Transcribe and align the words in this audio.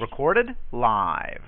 Recorded 0.00 0.56
live. 0.72 1.42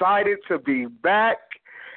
Excited 0.00 0.38
to 0.48 0.58
be 0.58 0.86
back. 0.86 1.38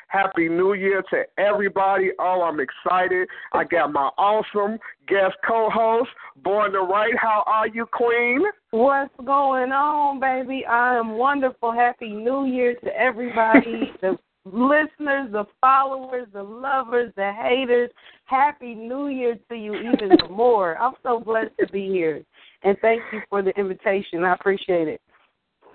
Happy 0.08 0.48
New 0.48 0.74
Year 0.74 1.04
to 1.10 1.24
everybody. 1.40 2.12
Oh, 2.20 2.44
I'm 2.44 2.60
excited. 2.60 3.28
I 3.54 3.64
got 3.64 3.92
my 3.92 4.10
awesome 4.18 4.78
guest 5.08 5.36
co 5.48 5.70
host, 5.74 6.10
Born 6.44 6.74
to 6.74 6.82
Write. 6.82 7.18
How 7.18 7.44
are 7.48 7.68
you, 7.68 7.88
Queen? 7.88 8.44
What's 8.72 9.14
going 9.26 9.72
on, 9.72 10.20
baby? 10.20 10.66
I 10.66 10.98
am 10.98 11.18
wonderful. 11.18 11.72
Happy 11.72 12.10
New 12.10 12.46
Year 12.46 12.76
to 12.84 12.96
everybody, 12.96 13.92
the 14.02 14.18
listeners, 14.46 15.32
the 15.32 15.46
followers, 15.62 16.28
the 16.32 16.44
lovers, 16.44 17.12
the 17.16 17.32
haters. 17.32 17.90
Happy 18.26 18.76
New 18.76 19.08
Year 19.08 19.36
to 19.50 19.56
you 19.56 19.74
even 19.76 20.16
more. 20.30 20.78
I'm 20.78 20.94
so 21.02 21.22
blessed 21.22 21.54
to 21.60 21.68
be 21.72 21.88
here. 21.88 22.22
And 22.64 22.78
thank 22.82 23.02
you 23.12 23.22
for 23.30 23.42
the 23.42 23.52
invitation. 23.52 24.24
I 24.24 24.34
appreciate 24.34 24.88
it. 24.88 25.02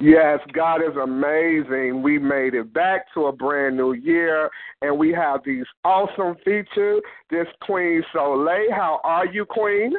Yes, 0.00 0.38
God 0.52 0.76
is 0.76 0.96
amazing. 1.02 2.02
We 2.02 2.18
made 2.18 2.54
it 2.54 2.72
back 2.72 3.12
to 3.14 3.26
a 3.26 3.32
brand 3.32 3.76
new 3.76 3.94
year, 3.94 4.48
and 4.80 4.96
we 4.96 5.12
have 5.12 5.40
these 5.44 5.64
awesome 5.84 6.36
features. 6.44 7.02
This 7.30 7.46
Queen 7.62 8.02
Soleil. 8.12 8.70
How 8.70 9.00
are 9.02 9.26
you, 9.26 9.44
Queen? 9.44 9.94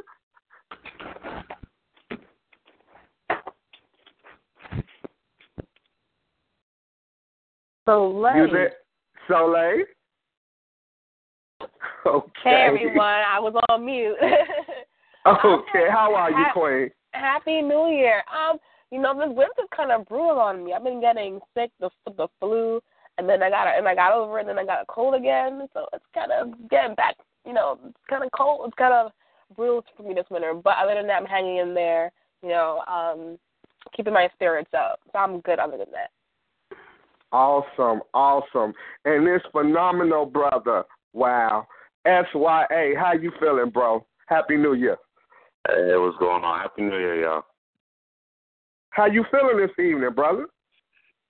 Soleil. 7.86 8.70
Soleil? 9.28 9.84
Okay. 12.06 12.32
Hey 12.44 12.66
everyone, 12.68 13.06
I 13.06 13.40
was 13.40 13.54
on 13.70 13.86
mute. 13.86 14.16
Okay, 15.28 15.86
how 15.92 16.16
are 16.16 16.32
you, 16.32 16.46
Queen? 16.54 16.90
Happy 17.12 17.62
New 17.62 17.90
Year. 17.90 18.24
Um, 18.34 18.58
you 18.92 19.00
know 19.00 19.14
this 19.14 19.30
winter's 19.30 19.70
kind 19.76 19.92
of 19.92 20.08
brutal 20.08 20.40
on 20.40 20.64
me. 20.64 20.74
I've 20.74 20.84
been 20.84 21.02
getting 21.02 21.40
sick, 21.56 21.72
the 21.80 21.90
the 22.06 22.28
flu, 22.40 22.82
and 23.18 23.28
then 23.28 23.44
I 23.44 23.50
got 23.50 23.68
a, 23.68 23.72
and 23.78 23.88
I 23.88 23.96
got 23.96 24.14
over 24.14 24.38
it, 24.38 24.42
and 24.42 24.50
then 24.50 24.60
I 24.60 24.66
got 24.66 24.82
a 24.82 24.86
cold 24.88 25.16
again. 25.16 25.68
So 25.74 25.88
it's 25.94 26.06
kind 26.14 26.32
of 26.32 26.70
getting 26.70 26.96
back. 26.96 27.16
You 27.46 27.54
know, 27.54 27.78
it's 27.86 27.98
kind 28.10 28.24
of 28.24 28.30
cold. 28.38 28.62
It's 28.68 28.78
kind 28.78 28.94
of 28.94 29.12
brutal 29.56 29.84
for 29.96 30.04
me 30.04 30.14
this 30.14 30.26
winter. 30.30 30.54
But 30.54 30.76
other 30.82 30.96
than 30.96 31.08
that, 31.08 31.22
I'm 31.22 31.26
hanging 31.26 31.58
in 31.58 31.74
there. 31.74 32.12
You 32.42 32.50
know, 32.50 32.82
um, 32.88 33.38
keeping 33.96 34.14
my 34.14 34.30
spirits 34.34 34.72
up. 34.78 35.00
So 35.12 35.20
I'm 35.20 35.42
good. 35.42 35.60
Other 35.60 35.78
than 35.78 35.92
that. 35.92 36.10
Awesome, 37.32 38.02
awesome. 38.14 38.74
And 39.06 39.28
this 39.28 39.42
phenomenal 39.52 40.26
brother, 40.26 40.84
wow. 41.14 41.68
SYA, 42.06 42.94
how 42.98 43.14
you 43.20 43.32
feeling, 43.40 43.70
bro? 43.70 44.06
Happy 44.28 44.56
New 44.56 44.74
Year. 44.74 44.98
Hey, 45.68 45.96
what's 45.96 46.18
going 46.18 46.44
on? 46.44 46.60
Happy 46.60 46.82
New 46.82 46.98
Year, 46.98 47.22
y'all. 47.22 47.44
How 48.92 49.06
you 49.06 49.24
feeling 49.32 49.58
this 49.58 49.84
evening, 49.84 50.12
brother? 50.16 50.48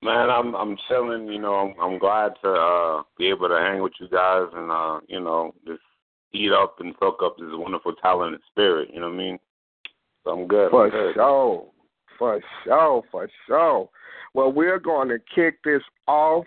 Man, 0.01 0.29
I'm 0.29 0.55
I'm 0.55 0.77
chilling. 0.87 1.27
You 1.27 1.39
know, 1.39 1.55
I'm 1.55 1.73
I'm 1.79 1.99
glad 1.99 2.33
to 2.43 2.49
uh 2.49 3.03
be 3.17 3.27
able 3.27 3.49
to 3.49 3.55
hang 3.55 3.81
with 3.81 3.93
you 3.99 4.07
guys 4.07 4.47
and 4.53 4.71
uh 4.71 4.99
you 5.07 5.19
know 5.19 5.53
just 5.67 5.81
eat 6.31 6.51
up 6.51 6.79
and 6.79 6.95
soak 6.99 7.21
up 7.23 7.37
this 7.37 7.47
wonderful 7.51 7.93
talent 8.01 8.33
and 8.35 8.43
spirit. 8.49 8.89
You 8.93 9.01
know 9.01 9.07
what 9.07 9.15
I 9.15 9.17
mean? 9.17 9.39
So 10.23 10.31
I'm 10.31 10.47
good. 10.47 10.71
For 10.71 10.85
I'm 10.85 10.91
good. 10.91 11.15
sure. 11.15 11.67
For 12.17 12.41
sure, 12.65 13.03
for 13.11 13.29
sure. 13.47 13.89
Well, 14.33 14.51
we're 14.51 14.79
going 14.79 15.09
to 15.09 15.19
kick 15.33 15.63
this 15.63 15.81
off 16.07 16.45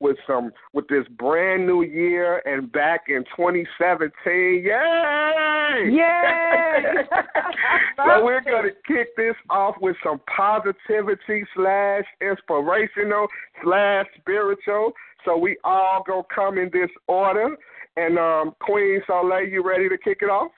with 0.00 0.16
some 0.26 0.50
with 0.72 0.88
this 0.88 1.06
brand 1.18 1.66
new 1.66 1.82
year 1.82 2.42
and 2.46 2.72
back 2.72 3.02
in 3.08 3.22
2017. 3.36 4.10
Yay! 4.26 5.90
Yay! 5.92 6.94
so 7.96 8.24
we're 8.24 8.40
going 8.40 8.64
to 8.64 8.74
kick 8.86 9.14
this 9.16 9.36
off 9.50 9.76
with 9.80 9.96
some 10.02 10.20
positivity 10.34 11.44
slash 11.54 12.04
inspirational 12.20 13.26
slash 13.62 14.06
spiritual. 14.18 14.92
So 15.24 15.36
we 15.36 15.58
all 15.64 16.02
gonna 16.06 16.22
come 16.34 16.58
in 16.58 16.70
this 16.72 16.90
order. 17.06 17.56
And 17.96 18.18
um, 18.18 18.54
Queen 18.60 19.02
Soleil, 19.06 19.46
you 19.46 19.66
ready 19.66 19.88
to 19.88 19.98
kick 19.98 20.18
it 20.22 20.30
off? 20.30 20.50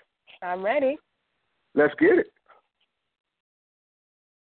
I'm 0.42 0.64
ready. 0.64 0.99
Let's 1.75 1.94
get 1.99 2.18
it. 2.18 2.26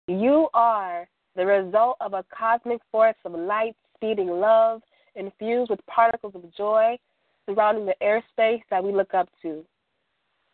You 0.08 0.48
are 0.54 1.08
the 1.36 1.46
result 1.46 1.96
of 2.00 2.14
a 2.14 2.24
cosmic 2.36 2.80
force 2.90 3.14
of 3.24 3.32
light, 3.32 3.76
speeding 3.96 4.28
love, 4.28 4.82
infused 5.14 5.70
with 5.70 5.84
particles 5.86 6.34
of 6.34 6.54
joy 6.56 6.98
surrounding 7.46 7.86
the 7.86 7.94
airspace 8.02 8.62
that 8.70 8.82
we 8.82 8.92
look 8.92 9.14
up 9.14 9.28
to. 9.42 9.64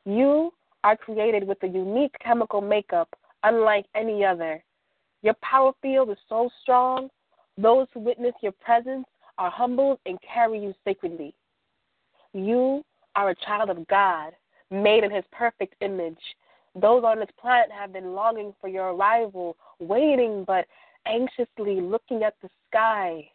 You 0.04 0.52
are 0.84 0.96
created 0.96 1.46
with 1.46 1.62
a 1.62 1.68
unique 1.68 2.14
chemical 2.22 2.60
makeup 2.60 3.08
unlike 3.42 3.86
any 3.94 4.25
other. 4.25 4.62
Your 5.22 5.34
power 5.42 5.72
field 5.82 6.10
is 6.10 6.18
so 6.28 6.48
strong, 6.62 7.08
those 7.58 7.86
who 7.92 8.00
witness 8.00 8.34
your 8.42 8.52
presence 8.52 9.06
are 9.38 9.50
humbled 9.50 9.98
and 10.06 10.18
carry 10.22 10.60
you 10.62 10.75
sacredly. 10.84 11.34
You 12.32 12.84
are 13.14 13.30
a 13.30 13.34
child 13.34 13.70
of 13.70 13.86
God, 13.88 14.32
made 14.70 15.04
in 15.04 15.10
his 15.10 15.25
perfect 15.32 15.75
image. 15.80 16.18
Those 16.75 17.02
on 17.04 17.18
this 17.18 17.28
planet 17.40 17.70
have 17.72 17.92
been 17.92 18.14
longing 18.14 18.54
for 18.60 18.68
your 18.68 18.92
arrival, 18.92 19.56
waiting 19.80 20.44
but 20.46 20.66
anxiously 21.06 21.80
looking 21.80 22.22
at 22.22 22.34
the 22.42 22.50
sky. 22.68 23.28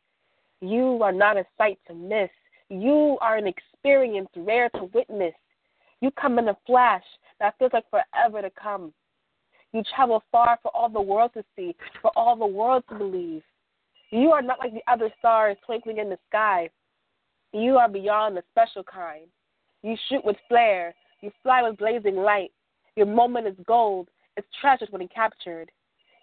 You 0.62 1.01
are 1.01 1.12
not 1.12 1.38
a 1.38 1.46
sight 1.58 1.80
to 1.88 1.94
miss. 1.94 2.30
You 2.70 3.18
are 3.20 3.36
an 3.36 3.48
experience 3.48 4.30
rare 4.36 4.70
to 4.75 4.86
witness. 4.94 5.34
You 6.00 6.12
come 6.12 6.39
in 6.39 6.48
a 6.48 6.58
flash 6.65 7.03
that 7.39 7.56
feels 7.58 7.74
like 7.74 7.86
forever 7.89 8.41
to 8.41 8.51
come. 8.51 8.94
You 9.74 9.84
travel 9.96 10.24
far 10.32 10.60
for 10.62 10.70
all 10.75 10.89
the 10.89 11.01
world 11.01 11.32
to 11.34 11.44
see, 11.56 11.75
for 12.01 12.12
all 12.15 12.36
the 12.36 12.46
world 12.46 12.84
to 12.89 12.96
believe. 12.96 13.41
You 14.12 14.32
are 14.32 14.41
not 14.41 14.60
like 14.60 14.74
the 14.74 14.91
other 14.91 15.10
stars 15.20 15.58
twinkling 15.65 15.98
in 15.98 16.10
the 16.10 16.20
sky. 16.30 16.70
You 17.53 17.77
are 17.77 17.89
beyond 17.89 18.38
the 18.38 18.44
special 18.51 18.84
kind. 18.84 19.27
You 19.84 19.96
shoot 20.10 20.24
with 20.24 20.38
flare. 20.48 20.94
You 21.22 21.32
fly 21.44 21.63
with 21.63 21.77
blazing 21.77 22.18
light. 22.18 22.51
Your 22.96 23.06
moment 23.06 23.48
is 23.48 23.56
gold. 23.65 24.10
It's 24.38 24.48
treasured 24.60 24.89
when 24.91 25.08
captured. 25.08 25.72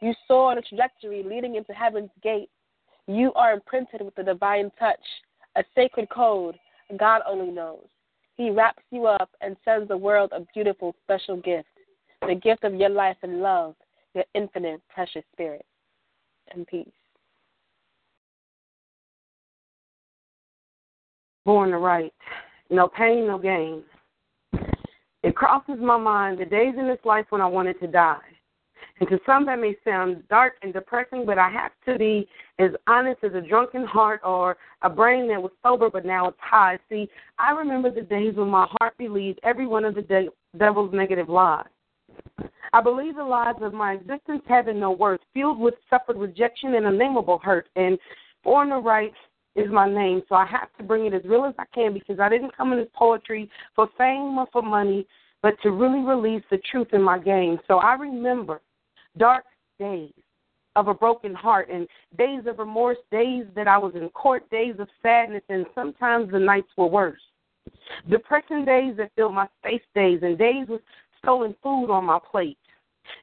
You 0.00 0.14
soar 0.26 0.52
on 0.52 0.58
a 0.58 0.62
trajectory 0.62 1.22
leading 1.22 1.56
into 1.56 1.72
heaven's 1.72 2.10
gate. 2.22 2.50
You 3.08 3.32
are 3.34 3.54
imprinted 3.54 4.02
with 4.02 4.14
the 4.14 4.22
divine 4.22 4.70
touch, 4.78 5.00
a 5.56 5.64
sacred 5.74 6.08
code 6.10 6.56
God 6.96 7.22
only 7.26 7.50
knows. 7.50 7.84
He 8.36 8.50
wraps 8.50 8.82
you 8.90 9.06
up 9.06 9.30
and 9.40 9.56
sends 9.64 9.88
the 9.88 9.96
world 9.96 10.32
a 10.32 10.46
beautiful, 10.54 10.94
special 11.04 11.36
gift 11.36 11.68
the 12.26 12.34
gift 12.34 12.64
of 12.64 12.74
your 12.74 12.88
life 12.88 13.16
and 13.22 13.40
love, 13.40 13.76
your 14.14 14.24
infinite, 14.34 14.80
precious 14.92 15.22
spirit. 15.32 15.64
And 16.52 16.66
peace. 16.66 16.88
Born 21.44 21.70
to 21.70 21.78
write. 21.78 22.12
No 22.70 22.88
pain, 22.88 23.28
no 23.28 23.38
gain. 23.38 23.82
It 25.22 25.36
crosses 25.36 25.76
my 25.80 25.96
mind 25.96 26.38
the 26.38 26.44
days 26.44 26.74
in 26.76 26.88
this 26.88 26.98
life 27.04 27.26
when 27.30 27.40
I 27.40 27.46
wanted 27.46 27.78
to 27.80 27.86
die. 27.86 28.18
And 29.00 29.08
to 29.10 29.20
some 29.24 29.46
that 29.46 29.60
may 29.60 29.76
sound 29.84 30.26
dark 30.28 30.54
and 30.62 30.72
depressing, 30.72 31.24
but 31.24 31.38
I 31.38 31.48
have 31.50 31.72
to 31.86 31.96
be 31.98 32.28
as 32.58 32.70
honest 32.86 33.22
as 33.22 33.34
a 33.34 33.40
drunken 33.40 33.84
heart 33.84 34.20
or 34.24 34.56
a 34.82 34.90
brain 34.90 35.28
that 35.28 35.40
was 35.40 35.52
sober 35.62 35.88
but 35.88 36.04
now 36.04 36.28
it's 36.28 36.38
high. 36.40 36.78
See, 36.88 37.08
I 37.38 37.52
remember 37.52 37.90
the 37.90 38.02
days 38.02 38.34
when 38.34 38.48
my 38.48 38.66
heart 38.78 38.96
believed 38.98 39.38
every 39.44 39.66
one 39.66 39.84
of 39.84 39.94
the 39.94 40.02
de- 40.02 40.30
devil's 40.56 40.92
negative 40.92 41.28
lies. 41.28 41.66
I 42.72 42.82
believe 42.82 43.16
the 43.16 43.24
lies 43.24 43.54
of 43.62 43.72
my 43.72 43.94
existence 43.94 44.42
having 44.48 44.80
no 44.80 44.90
worth, 44.90 45.20
filled 45.32 45.58
with 45.58 45.74
suffered 45.88 46.16
rejection 46.16 46.74
and 46.74 46.86
unnameable 46.86 47.38
hurt. 47.38 47.68
And 47.76 47.98
born 48.44 48.70
to 48.70 48.78
write 48.78 49.12
is 49.54 49.70
my 49.70 49.88
name, 49.88 50.22
so 50.28 50.34
I 50.34 50.46
have 50.46 50.68
to 50.78 50.84
bring 50.84 51.06
it 51.06 51.14
as 51.14 51.22
real 51.24 51.44
as 51.44 51.54
I 51.58 51.64
can 51.74 51.92
because 51.92 52.20
I 52.20 52.28
didn't 52.28 52.56
come 52.56 52.72
in 52.72 52.78
this 52.78 52.88
poetry 52.94 53.50
for 53.74 53.88
fame 53.96 54.38
or 54.38 54.46
for 54.52 54.62
money, 54.62 55.06
but 55.42 55.54
to 55.62 55.70
really 55.70 56.00
release 56.00 56.42
the 56.50 56.58
truth 56.70 56.88
in 56.92 57.02
my 57.02 57.18
game. 57.18 57.58
So 57.66 57.78
I 57.78 57.94
remember 57.94 58.60
dark 59.18 59.44
days 59.78 60.12
of 60.76 60.88
a 60.88 60.94
broken 60.94 61.34
heart 61.34 61.68
and 61.70 61.88
days 62.16 62.42
of 62.46 62.58
remorse, 62.58 62.98
days 63.10 63.44
that 63.56 63.66
I 63.66 63.78
was 63.78 63.94
in 63.94 64.08
court, 64.10 64.48
days 64.50 64.76
of 64.78 64.88
sadness, 65.02 65.42
and 65.48 65.66
sometimes 65.74 66.30
the 66.30 66.38
nights 66.38 66.68
were 66.76 66.86
worse. 66.86 67.20
Depressing 68.08 68.64
days 68.64 68.96
that 68.96 69.10
filled 69.16 69.34
my 69.34 69.48
space 69.58 69.82
days 69.94 70.20
and 70.22 70.38
days 70.38 70.66
with 70.68 70.80
stolen 71.18 71.54
food 71.62 71.90
on 71.90 72.04
my 72.04 72.18
plate. 72.30 72.58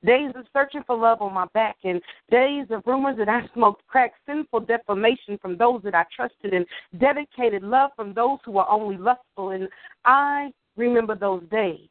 Days 0.03 0.31
of 0.35 0.45
searching 0.51 0.83
for 0.85 0.97
love 0.97 1.21
on 1.21 1.33
my 1.33 1.45
back 1.53 1.77
and 1.83 2.01
days 2.31 2.65
of 2.71 2.81
rumors 2.85 3.17
that 3.17 3.29
I 3.29 3.41
smoked 3.53 3.85
crack, 3.87 4.13
sinful 4.25 4.61
defamation 4.61 5.37
from 5.39 5.57
those 5.57 5.81
that 5.83 5.93
I 5.93 6.03
trusted, 6.15 6.53
and 6.53 6.65
dedicated 6.99 7.63
love 7.63 7.91
from 7.95 8.13
those 8.13 8.39
who 8.43 8.53
were 8.53 8.69
only 8.69 8.97
lustful. 8.97 9.51
And 9.51 9.69
I 10.03 10.51
remember 10.75 11.15
those 11.15 11.43
days. 11.51 11.87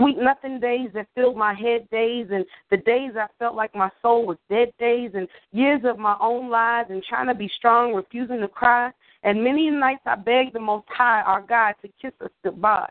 Sweet 0.00 0.16
nothing 0.18 0.60
days 0.60 0.88
that 0.94 1.08
filled 1.14 1.36
my 1.36 1.52
head 1.52 1.86
days, 1.90 2.28
and 2.32 2.46
the 2.70 2.78
days 2.78 3.12
I 3.16 3.26
felt 3.38 3.54
like 3.54 3.74
my 3.74 3.90
soul 4.00 4.24
was 4.26 4.38
dead 4.48 4.72
days, 4.78 5.10
and 5.14 5.28
years 5.52 5.82
of 5.84 5.98
my 5.98 6.16
own 6.20 6.48
lies, 6.48 6.86
and 6.88 7.02
trying 7.02 7.26
to 7.26 7.34
be 7.34 7.50
strong, 7.58 7.92
refusing 7.92 8.40
to 8.40 8.48
cry. 8.48 8.90
And 9.22 9.44
many 9.44 9.68
nights 9.70 10.02
I 10.06 10.16
begged 10.16 10.54
the 10.54 10.60
Most 10.60 10.86
High, 10.88 11.20
our 11.20 11.42
God, 11.42 11.74
to 11.82 11.88
kiss 12.00 12.14
us 12.22 12.30
goodbye 12.42 12.90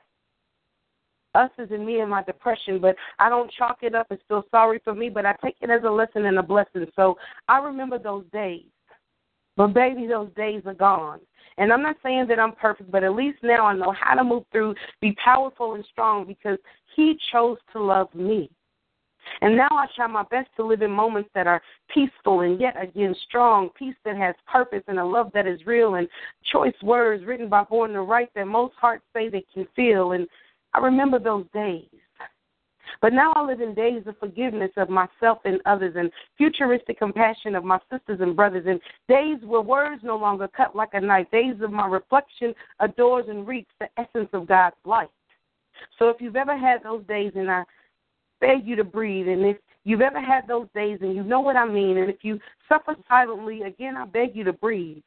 us 1.36 1.52
as 1.60 1.70
in 1.72 1.86
me 1.86 2.00
and 2.00 2.10
my 2.10 2.24
depression, 2.24 2.80
but 2.80 2.96
I 3.20 3.30
don't 3.30 3.52
chalk 3.52 3.80
it 3.82 3.96
up 3.96 4.08
and 4.10 4.20
feel 4.28 4.44
sorry 4.52 4.82
for 4.84 4.96
me, 4.96 5.10
but 5.10 5.26
I 5.26 5.36
take 5.44 5.56
it 5.62 5.70
as 5.70 5.84
a 5.86 5.90
lesson 5.90 6.26
and 6.26 6.40
a 6.40 6.44
blessing. 6.44 6.86
So 6.96 7.18
I 7.48 7.60
remember 7.60 8.00
those 8.00 8.26
days. 8.34 8.66
But 9.56 9.68
baby, 9.68 10.08
those 10.08 10.30
days 10.36 10.64
are 10.66 10.74
gone. 10.74 11.20
And 11.60 11.74
I'm 11.74 11.84
not 11.84 11.98
saying 12.02 12.28
that 12.30 12.40
I'm 12.40 12.54
perfect, 12.54 12.90
but 12.90 13.04
at 13.04 13.14
least 13.14 13.40
now 13.44 13.66
I 13.66 13.76
know 13.76 13.94
how 14.00 14.16
to 14.16 14.24
move 14.24 14.44
through, 14.52 14.76
be 15.02 15.16
powerful 15.24 15.76
and 15.76 15.86
strong 15.92 16.26
because 16.26 16.58
He 16.96 17.20
chose 17.32 17.58
to 17.74 17.84
love 17.84 18.08
me. 18.16 18.50
And 19.42 19.58
now 19.58 19.68
I 19.70 19.86
try 19.96 20.08
my 20.08 20.24
best 20.32 20.50
to 20.56 20.66
live 20.66 20.82
in 20.82 20.90
moments 20.90 21.30
that 21.36 21.48
are 21.48 21.62
peaceful 21.94 22.42
and 22.42 22.60
yet 22.60 22.82
again 22.82 23.14
strong, 23.28 23.70
peace 23.78 23.96
that 24.06 24.16
has 24.16 24.34
purpose 24.52 24.84
and 24.88 25.00
a 25.00 25.06
love 25.06 25.32
that 25.34 25.46
is 25.46 25.66
real, 25.66 25.96
and 25.96 26.08
choice 26.52 26.74
words 26.82 27.26
written 27.26 27.50
by 27.50 27.64
Born 27.64 27.92
to 27.92 28.02
Write 28.02 28.34
that 28.36 28.48
most 28.48 28.74
hearts 28.80 29.04
say 29.14 29.28
they 29.28 29.46
can 29.54 29.68
feel. 29.76 30.14
And 30.14 30.28
I 30.74 30.80
remember 30.80 31.20
those 31.20 31.46
days. 31.54 31.86
But 33.02 33.14
now 33.14 33.32
I 33.36 33.44
live 33.44 33.62
in 33.62 33.74
days 33.74 34.04
of 34.06 34.18
forgiveness 34.18 34.72
of 34.78 34.90
myself 34.90 35.40
and 35.46 35.62
others 35.66 35.96
and 35.98 36.12
futuristic 36.38 37.00
compassion 37.00 37.56
of 37.56 37.64
my 37.64 37.80
sisters 37.92 38.20
and 38.22 38.36
brothers 38.36 38.66
and 38.68 38.80
days 39.08 39.38
where 39.44 39.62
words 39.62 40.02
no 40.04 40.18
longer 40.18 40.48
cut 40.48 40.76
like 40.76 40.94
a 40.94 41.02
knife, 41.02 41.28
days 41.32 41.56
of 41.62 41.72
my 41.72 41.88
reflection 41.88 42.54
adores 42.80 43.26
and 43.30 43.48
reaps 43.48 43.74
the 43.80 43.88
essence 43.98 44.30
of 44.34 44.48
God's 44.48 44.76
light. 44.86 45.10
So 45.98 46.10
if 46.10 46.18
you've 46.20 46.36
ever 46.36 46.58
had 46.58 46.84
those 46.84 47.06
days 47.06 47.32
and 47.36 47.50
I 47.50 47.64
beg 48.42 48.66
you 48.66 48.76
to 48.76 48.84
breathe 48.84 49.28
and 49.28 49.46
if 49.46 49.58
you've 49.84 50.02
ever 50.02 50.22
had 50.22 50.48
those 50.48 50.68
days 50.76 51.00
and 51.02 51.16
you 51.16 51.24
know 51.24 51.40
what 51.40 51.56
I 51.56 51.66
mean 51.66 51.98
and 51.98 52.10
if 52.10 52.18
you 52.22 52.40
suffer 52.68 52.96
silently, 53.08 53.64
again 53.64 53.98
I 53.98 54.06
beg 54.06 54.36
you 54.36 54.44
to 54.46 54.54
breathe. 54.54 55.04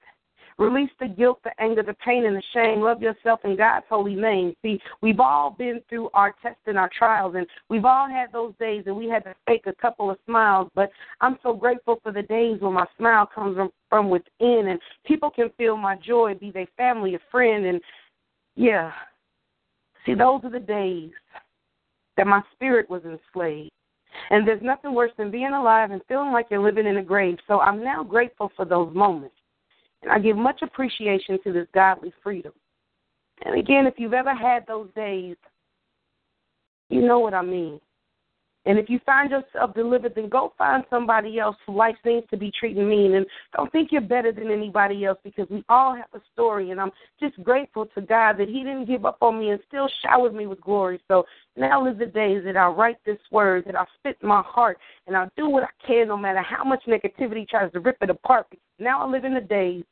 Release 0.58 0.90
the 1.00 1.08
guilt, 1.08 1.40
the 1.44 1.50
anger, 1.58 1.82
the 1.82 1.94
pain, 1.94 2.24
and 2.26 2.36
the 2.36 2.42
shame. 2.52 2.80
Love 2.80 3.00
yourself 3.00 3.40
in 3.44 3.56
God's 3.56 3.86
holy 3.88 4.14
name. 4.14 4.54
See, 4.62 4.80
we've 5.00 5.20
all 5.20 5.50
been 5.50 5.80
through 5.88 6.10
our 6.14 6.34
tests 6.42 6.62
and 6.66 6.78
our 6.78 6.90
trials, 6.96 7.34
and 7.36 7.46
we've 7.68 7.84
all 7.84 8.08
had 8.08 8.32
those 8.32 8.52
days, 8.60 8.84
and 8.86 8.96
we 8.96 9.08
had 9.08 9.24
to 9.24 9.34
fake 9.46 9.64
a 9.66 9.74
couple 9.74 10.10
of 10.10 10.18
smiles. 10.26 10.68
But 10.74 10.90
I'm 11.20 11.38
so 11.42 11.54
grateful 11.54 12.00
for 12.02 12.12
the 12.12 12.22
days 12.22 12.60
when 12.60 12.74
my 12.74 12.86
smile 12.98 13.26
comes 13.26 13.56
from, 13.56 13.70
from 13.88 14.10
within, 14.10 14.68
and 14.68 14.80
people 15.06 15.30
can 15.30 15.50
feel 15.56 15.76
my 15.76 15.96
joy, 15.96 16.34
be 16.34 16.50
they 16.50 16.66
family, 16.76 17.14
a 17.14 17.20
friend, 17.30 17.64
and 17.66 17.80
yeah. 18.54 18.92
See, 20.04 20.14
those 20.14 20.40
are 20.44 20.50
the 20.50 20.60
days 20.60 21.10
that 22.16 22.26
my 22.26 22.42
spirit 22.52 22.90
was 22.90 23.02
enslaved. 23.04 23.70
And 24.30 24.46
there's 24.46 24.62
nothing 24.62 24.94
worse 24.94 25.12
than 25.16 25.30
being 25.30 25.52
alive 25.52 25.90
and 25.90 26.02
feeling 26.06 26.32
like 26.32 26.46
you're 26.50 26.62
living 26.62 26.86
in 26.86 26.98
a 26.98 27.02
grave. 27.02 27.38
So 27.48 27.60
I'm 27.60 27.82
now 27.82 28.02
grateful 28.02 28.52
for 28.56 28.64
those 28.64 28.94
moments. 28.94 29.34
And 30.02 30.10
I 30.10 30.18
give 30.18 30.36
much 30.36 30.62
appreciation 30.62 31.38
to 31.44 31.52
this 31.52 31.66
godly 31.74 32.12
freedom. 32.22 32.52
And 33.44 33.58
again, 33.58 33.86
if 33.86 33.94
you've 33.98 34.14
ever 34.14 34.34
had 34.34 34.66
those 34.66 34.88
days, 34.94 35.36
you 36.88 37.02
know 37.02 37.18
what 37.18 37.34
I 37.34 37.42
mean. 37.42 37.80
And 38.64 38.78
if 38.78 38.88
you 38.88 39.00
find 39.04 39.30
yourself 39.30 39.74
delivered, 39.74 40.14
then 40.14 40.28
go 40.28 40.52
find 40.56 40.84
somebody 40.88 41.40
else 41.40 41.56
who 41.66 41.76
life 41.76 41.96
seems 42.04 42.22
to 42.30 42.36
be 42.36 42.52
treating 42.52 42.88
mean. 42.88 43.14
And 43.14 43.26
don't 43.56 43.72
think 43.72 43.90
you're 43.90 44.00
better 44.00 44.30
than 44.30 44.52
anybody 44.52 45.04
else 45.04 45.18
because 45.24 45.48
we 45.50 45.64
all 45.68 45.96
have 45.96 46.06
a 46.14 46.20
story. 46.32 46.70
And 46.70 46.80
I'm 46.80 46.92
just 47.18 47.42
grateful 47.42 47.86
to 47.86 48.00
God 48.00 48.34
that 48.38 48.48
He 48.48 48.58
didn't 48.62 48.86
give 48.86 49.04
up 49.04 49.18
on 49.20 49.40
me 49.40 49.50
and 49.50 49.60
still 49.66 49.88
showered 50.04 50.34
me 50.34 50.46
with 50.46 50.60
glory. 50.60 51.00
So 51.08 51.24
now 51.56 51.88
is 51.88 51.98
the 51.98 52.06
days 52.06 52.42
that 52.44 52.56
I 52.56 52.68
write 52.68 52.98
this 53.04 53.18
word, 53.32 53.64
that 53.66 53.74
I 53.74 53.84
spit 53.98 54.22
my 54.22 54.42
heart, 54.46 54.78
and 55.08 55.16
I'll 55.16 55.30
do 55.36 55.48
what 55.48 55.64
I 55.64 55.86
can 55.86 56.06
no 56.06 56.16
matter 56.16 56.40
how 56.40 56.62
much 56.62 56.84
negativity 56.86 57.48
tries 57.48 57.72
to 57.72 57.80
rip 57.80 57.98
it 58.00 58.10
apart. 58.10 58.46
Now 58.78 59.04
I 59.04 59.10
live 59.10 59.24
in 59.24 59.34
the 59.34 59.40
days 59.40 59.84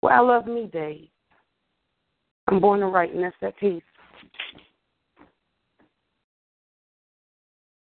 where 0.00 0.14
I 0.14 0.20
love 0.20 0.46
me 0.46 0.70
days. 0.72 1.08
I'm 2.48 2.60
born 2.60 2.80
to 2.80 2.86
write, 2.86 3.12
and 3.12 3.24
that's 3.24 3.36
that 3.42 3.58
peace. 3.58 3.82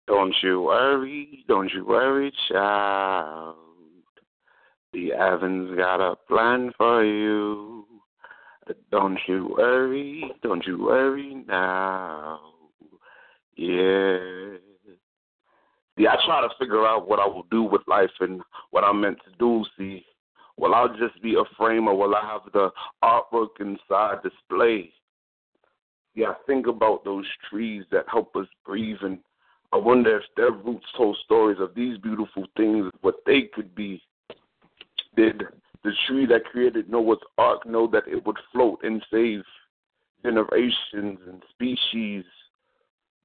Don't 0.09 0.33
you 0.41 0.63
worry, 0.63 1.45
don't 1.47 1.71
you 1.71 1.85
worry, 1.85 2.33
child. 2.51 3.57
The 4.91 5.13
Evans 5.13 5.77
got 5.77 6.01
a 6.01 6.15
plan 6.27 6.71
for 6.75 7.05
you. 7.05 7.85
Don't 8.89 9.19
you 9.27 9.53
worry, 9.55 10.23
don't 10.41 10.65
you 10.65 10.81
worry 10.81 11.43
now. 11.47 12.39
Yeah. 13.55 14.57
See, 15.95 16.07
I 16.07 16.15
try 16.25 16.41
to 16.41 16.49
figure 16.57 16.87
out 16.87 17.07
what 17.07 17.19
I 17.19 17.27
will 17.27 17.45
do 17.51 17.61
with 17.61 17.81
life 17.87 18.09
and 18.19 18.41
what 18.71 18.83
I'm 18.83 19.01
meant 19.01 19.19
to 19.25 19.31
do. 19.37 19.63
See, 19.77 20.03
will 20.57 20.73
I 20.73 20.87
just 20.99 21.21
be 21.21 21.35
a 21.35 21.43
frame 21.55 21.87
or 21.87 21.95
will 21.95 22.15
I 22.15 22.21
have 22.21 22.51
the 22.51 22.71
artwork 23.03 23.59
inside 23.59 24.23
display? 24.23 24.91
Yeah, 26.15 26.29
I 26.29 26.35
think 26.47 26.65
about 26.65 27.05
those 27.05 27.27
trees 27.47 27.83
that 27.91 28.05
help 28.11 28.35
us 28.35 28.47
breathe 28.65 28.97
and 29.03 29.19
I 29.71 29.77
wonder 29.77 30.17
if 30.17 30.23
their 30.35 30.51
roots 30.51 30.85
told 30.97 31.17
stories 31.23 31.59
of 31.59 31.75
these 31.75 31.97
beautiful 31.99 32.45
things, 32.57 32.91
what 33.01 33.15
they 33.25 33.43
could 33.53 33.75
be. 33.75 34.01
Did 35.15 35.43
the 35.83 35.91
tree 36.07 36.25
that 36.25 36.45
created 36.45 36.89
Noah's 36.89 37.19
Ark 37.37 37.65
know 37.65 37.87
that 37.87 38.07
it 38.07 38.25
would 38.25 38.37
float 38.51 38.79
and 38.83 39.03
save 39.11 39.43
generations 40.23 41.19
and 41.27 41.43
species? 41.51 42.23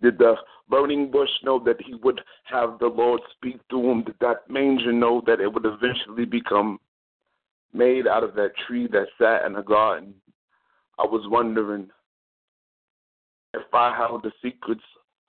Did 0.03 0.19
the 0.19 0.35
burning 0.69 1.11
bush 1.11 1.31
know 1.43 1.59
that 1.61 1.81
he 1.81 1.95
would 1.95 2.21
have 2.45 2.79
the 2.79 2.89
Lord 2.89 3.21
speak 3.37 3.67
to 3.69 3.91
him? 3.91 4.05
Did 4.05 4.17
that 4.21 4.49
manger 4.51 4.93
know 4.93 5.23
that 5.27 5.41
it 5.41 5.51
would 5.53 5.65
eventually 5.65 6.27
become 6.27 6.79
made 7.73 8.07
out 8.07 8.23
of 8.23 8.35
that 8.35 8.53
tree 8.67 8.87
that 8.89 9.07
sat 9.19 9.47
in 9.47 9.55
the 9.55 9.63
garden? 9.63 10.15
I 10.99 11.07
was 11.07 11.27
wondering 11.29 11.89
if 13.55 13.63
I 13.73 13.97
held 13.97 14.23
the 14.23 14.33
secrets 14.43 14.85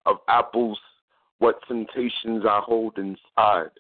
of 0.05 0.17
apples 0.27 0.77
what 1.39 1.59
temptations 1.67 2.43
I 2.47 2.61
hold 2.63 2.97
inside, 2.97 3.71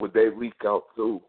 would 0.00 0.12
they 0.12 0.28
leak 0.30 0.54
out 0.64 0.84
too? 0.96 1.20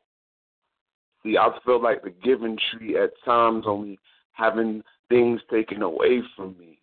See, 1.24 1.38
I 1.38 1.50
feel 1.66 1.82
like 1.82 2.04
the 2.04 2.14
giving 2.24 2.58
tree 2.72 2.98
at 2.98 3.12
times 3.24 3.66
only 3.68 4.00
having 4.34 4.84
things 5.10 5.42
taken 5.50 5.82
away 5.82 6.22
from 6.36 6.58
me. 6.60 6.80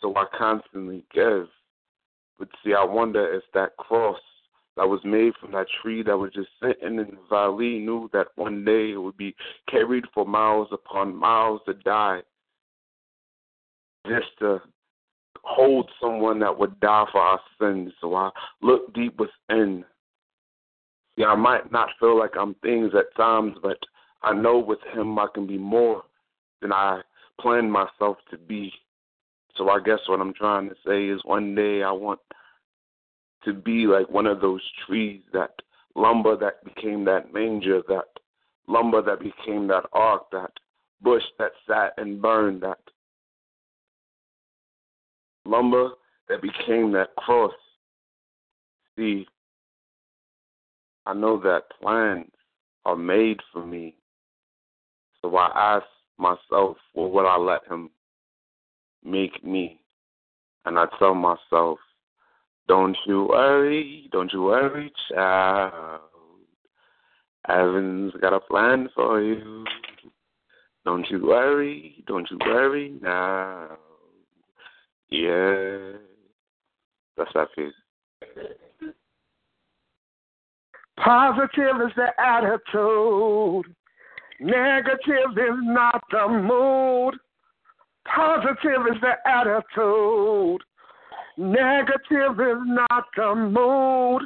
So 0.00 0.14
I 0.16 0.24
constantly 0.36 1.04
give. 1.12 1.48
But 2.38 2.48
see, 2.62 2.74
I 2.74 2.84
wonder 2.84 3.32
if 3.34 3.42
that 3.52 3.76
cross 3.76 4.18
that 4.76 4.88
was 4.88 5.00
made 5.04 5.32
from 5.40 5.52
that 5.52 5.66
tree 5.82 6.02
that 6.02 6.16
was 6.16 6.32
just 6.32 6.48
sitting 6.62 6.98
in 6.98 7.06
the 7.06 7.18
valley 7.30 7.78
knew 7.78 8.10
that 8.12 8.28
one 8.36 8.64
day 8.64 8.92
it 8.92 8.96
would 8.96 9.16
be 9.16 9.34
carried 9.70 10.04
for 10.12 10.26
miles 10.26 10.68
upon 10.72 11.14
miles 11.14 11.60
to 11.66 11.74
die 11.74 12.22
just 14.06 14.26
to 14.40 14.60
hold 15.44 15.90
someone 16.00 16.38
that 16.40 16.58
would 16.58 16.78
die 16.80 17.04
for 17.12 17.20
our 17.20 17.40
sins. 17.60 17.92
So 18.00 18.14
I 18.14 18.30
look 18.62 18.92
deep 18.94 19.18
within. 19.18 19.84
Yeah, 21.16 21.26
I 21.26 21.36
might 21.36 21.70
not 21.70 21.90
feel 22.00 22.18
like 22.18 22.32
I'm 22.38 22.54
things 22.56 22.92
at 22.98 23.14
times, 23.16 23.56
but 23.62 23.78
I 24.22 24.34
know 24.34 24.58
with 24.58 24.80
Him 24.92 25.18
I 25.18 25.26
can 25.32 25.46
be 25.46 25.58
more 25.58 26.02
than 26.60 26.72
I 26.72 27.02
planned 27.40 27.70
myself 27.70 28.16
to 28.30 28.38
be. 28.38 28.72
So 29.56 29.68
I 29.68 29.78
guess 29.84 30.00
what 30.08 30.20
I'm 30.20 30.34
trying 30.34 30.68
to 30.68 30.74
say 30.86 31.06
is 31.06 31.20
one 31.24 31.54
day 31.54 31.82
I 31.82 31.92
want 31.92 32.20
to 33.44 33.52
be 33.52 33.86
like 33.86 34.08
one 34.08 34.26
of 34.26 34.40
those 34.40 34.62
trees, 34.86 35.20
that 35.32 35.52
lumber 35.94 36.36
that 36.36 36.64
became 36.64 37.04
that 37.04 37.32
manger, 37.32 37.82
that 37.88 38.08
lumber 38.66 39.02
that 39.02 39.20
became 39.20 39.68
that 39.68 39.84
ark, 39.92 40.24
that 40.32 40.50
bush 41.02 41.22
that 41.38 41.52
sat 41.68 41.92
and 41.98 42.20
burned, 42.20 42.62
that 42.62 42.78
lumber 45.44 45.90
that 46.28 46.42
became 46.42 46.92
that 46.92 47.14
cross. 47.16 47.52
See, 48.96 49.26
I 51.06 51.14
know 51.14 51.38
that 51.40 51.64
plans 51.80 52.30
are 52.84 52.96
made 52.96 53.40
for 53.52 53.64
me. 53.64 53.96
So 55.20 55.34
I 55.36 55.76
ask 55.76 55.86
myself, 56.18 56.76
well, 56.94 57.10
would 57.10 57.26
I 57.26 57.36
let 57.36 57.66
him 57.68 57.90
make 59.04 59.44
me? 59.44 59.80
And 60.64 60.78
I 60.78 60.86
tell 60.98 61.14
myself, 61.14 61.78
Don't 62.66 62.96
you 63.06 63.26
worry, 63.28 64.08
don't 64.12 64.32
you 64.32 64.42
worry, 64.42 64.92
child. 65.10 66.00
Heaven's 67.46 68.14
got 68.22 68.32
a 68.32 68.40
plan 68.40 68.88
for 68.94 69.20
you. 69.20 69.64
Don't 70.86 71.06
you 71.10 71.26
worry, 71.26 72.02
don't 72.06 72.30
you 72.30 72.38
worry 72.46 72.94
now. 73.02 73.76
Yeah. 75.14 75.98
That's 77.16 77.30
that 77.34 77.48
piece. 77.54 77.72
Positive 80.96 81.76
is 81.86 81.92
the 81.96 82.08
attitude. 82.18 83.74
Negative 84.40 85.30
is 85.36 85.58
not 85.62 86.02
the 86.10 86.28
mood. 86.28 87.14
Positive 88.04 88.86
is 88.92 89.00
the 89.00 89.14
attitude. 89.24 90.60
Negative 91.36 92.40
is 92.40 92.62
not 92.64 93.04
the 93.16 93.34
mood. 93.34 94.22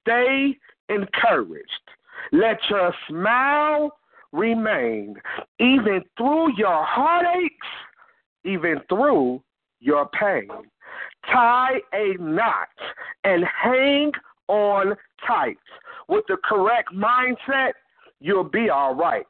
Stay 0.00 0.56
encouraged. 0.88 1.66
Let 2.32 2.58
your 2.68 2.92
smile 3.08 3.92
remain, 4.32 5.16
even 5.58 6.02
through 6.16 6.56
your 6.56 6.84
heartaches, 6.84 7.50
even 8.44 8.80
through 8.88 9.42
your 9.80 10.08
pain. 10.08 10.48
Tie 11.26 11.80
a 11.92 12.14
knot 12.18 12.68
and 13.24 13.44
hang 13.44 14.12
on 14.48 14.96
tight. 15.26 15.58
With 16.08 16.24
the 16.28 16.36
correct 16.44 16.92
mindset, 16.94 17.72
you'll 18.20 18.44
be 18.44 18.68
all 18.70 18.94
right. 18.94 19.26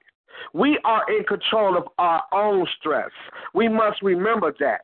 We 0.54 0.78
are 0.84 1.02
in 1.10 1.24
control 1.24 1.76
of 1.76 1.84
our 1.98 2.22
own 2.32 2.66
stress. 2.78 3.10
We 3.54 3.68
must 3.68 4.00
remember 4.02 4.54
that. 4.60 4.82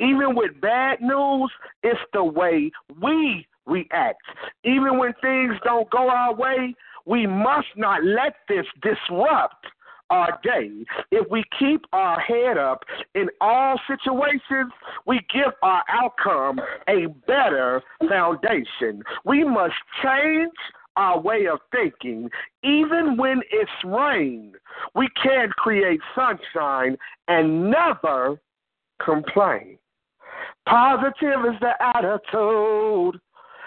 Even 0.00 0.34
with 0.34 0.60
bad 0.60 1.00
news, 1.00 1.50
it's 1.82 2.00
the 2.12 2.24
way 2.24 2.70
we 3.00 3.46
react. 3.66 4.22
Even 4.64 4.98
when 4.98 5.12
things 5.20 5.54
don't 5.64 5.88
go 5.90 6.08
our 6.08 6.34
way, 6.34 6.74
we 7.04 7.26
must 7.26 7.68
not 7.76 8.04
let 8.04 8.34
this 8.48 8.66
disrupt 8.82 9.66
our 10.10 10.38
day. 10.42 10.70
If 11.10 11.30
we 11.30 11.44
keep 11.58 11.84
our 11.92 12.20
head 12.20 12.58
up 12.58 12.84
in 13.14 13.28
all 13.40 13.78
situations, 13.88 14.72
we 15.06 15.20
give 15.32 15.52
our 15.62 15.82
outcome 15.88 16.60
a 16.88 17.06
better 17.26 17.82
foundation. 18.08 19.02
We 19.24 19.44
must 19.44 19.74
change 20.02 20.52
our 20.96 21.20
way 21.20 21.46
of 21.46 21.58
thinking. 21.70 22.30
Even 22.62 23.16
when 23.16 23.42
it's 23.50 23.70
rain, 23.84 24.52
we 24.94 25.08
can 25.22 25.50
create 25.50 26.00
sunshine 26.14 26.96
and 27.28 27.70
never 27.70 28.40
complain. 29.04 29.78
Positive 30.68 31.44
is 31.52 31.60
the 31.60 31.72
attitude. 31.80 33.20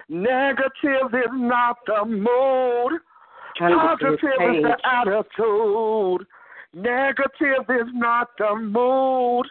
Negative 0.10 1.14
is 1.14 1.32
not 1.34 1.78
the 1.86 2.04
mood. 2.04 3.00
Positive 3.60 4.14
is 4.14 4.64
the 4.64 4.78
attitude. 4.84 6.28
Negative 6.74 7.66
is 7.70 7.88
not 7.94 8.30
the 8.38 8.56
mood. 8.56 9.46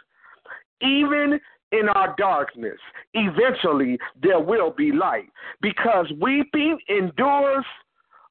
Even 0.81 1.39
in 1.71 1.89
our 1.89 2.15
darkness, 2.17 2.79
eventually 3.13 3.99
there 4.21 4.39
will 4.39 4.71
be 4.71 4.91
light 4.91 5.29
because 5.61 6.07
weeping 6.19 6.79
endures 6.89 7.65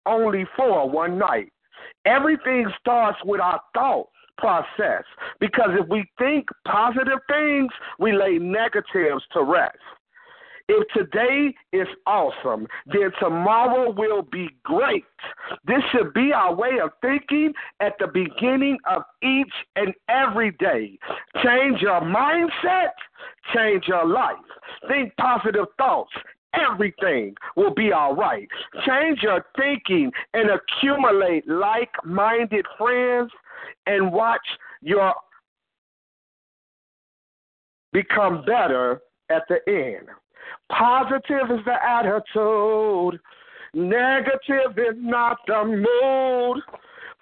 only 0.06 0.44
for 0.56 0.88
one 0.88 1.18
night. 1.18 1.52
Everything 2.04 2.66
starts 2.80 3.18
with 3.24 3.40
our 3.40 3.60
thought 3.74 4.08
process 4.38 5.04
because 5.40 5.70
if 5.78 5.88
we 5.88 6.04
think 6.18 6.48
positive 6.66 7.18
things, 7.28 7.70
we 7.98 8.12
lay 8.12 8.38
negatives 8.38 9.22
to 9.32 9.42
rest. 9.42 9.76
If 10.68 10.86
today 10.92 11.54
is 11.72 11.88
awesome, 12.06 12.66
then 12.86 13.10
tomorrow 13.18 13.90
will 13.90 14.22
be 14.22 14.50
great. 14.64 15.04
This 15.66 15.82
should 15.92 16.12
be 16.12 16.32
our 16.34 16.54
way 16.54 16.78
of 16.82 16.90
thinking 17.00 17.54
at 17.80 17.94
the 17.98 18.06
beginning 18.06 18.76
of 18.88 19.02
each 19.22 19.52
and 19.76 19.94
every 20.10 20.50
day. 20.52 20.98
Change 21.42 21.80
your 21.80 22.02
mindset, 22.02 22.92
change 23.54 23.84
your 23.88 24.06
life. 24.06 24.36
Think 24.88 25.14
positive 25.16 25.66
thoughts. 25.78 26.12
Everything 26.54 27.34
will 27.56 27.74
be 27.74 27.92
all 27.92 28.14
right. 28.14 28.48
Change 28.86 29.20
your 29.22 29.44
thinking 29.56 30.10
and 30.34 30.50
accumulate 30.50 31.48
like 31.48 31.90
minded 32.04 32.66
friends 32.76 33.30
and 33.86 34.12
watch 34.12 34.46
your 34.82 35.14
become 37.92 38.44
better 38.44 39.00
at 39.30 39.42
the 39.48 39.58
end. 39.66 40.08
Positive 40.70 41.50
is 41.50 41.64
the 41.64 41.76
attitude. 41.82 43.20
Negative 43.74 44.76
is 44.76 44.96
not 44.96 45.38
the 45.46 45.64
mood. 45.64 46.62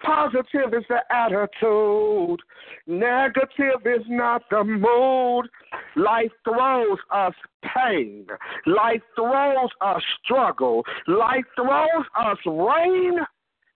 Positive 0.03 0.73
is 0.73 0.83
the 0.89 1.01
attitude. 1.11 2.39
Negative 2.85 3.81
is 3.85 4.05
not 4.07 4.43
the 4.51 4.63
mood. 4.63 5.49
Life 5.95 6.31
throws 6.43 6.99
us 7.11 7.33
pain. 7.75 8.27
Life 8.65 9.01
throws 9.15 9.69
us 9.81 10.01
struggle. 10.23 10.83
Life 11.07 11.45
throws 11.55 12.05
us 12.15 12.37
rain 12.45 13.19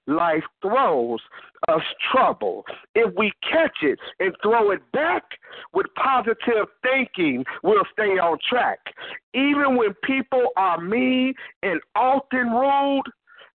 life 0.07 0.43
throws 0.61 1.19
us 1.67 1.81
trouble. 2.11 2.65
If 2.95 3.13
we 3.15 3.31
catch 3.49 3.77
it 3.81 3.99
and 4.19 4.33
throw 4.41 4.71
it 4.71 4.81
back 4.91 5.23
with 5.73 5.85
positive 5.95 6.67
thinking, 6.81 7.45
we'll 7.63 7.85
stay 7.93 8.17
on 8.17 8.37
track. 8.47 8.79
Even 9.33 9.75
when 9.77 9.93
people 10.03 10.49
are 10.57 10.79
mean 10.81 11.33
and 11.63 11.79
often 11.95 12.51
rude, 12.51 13.03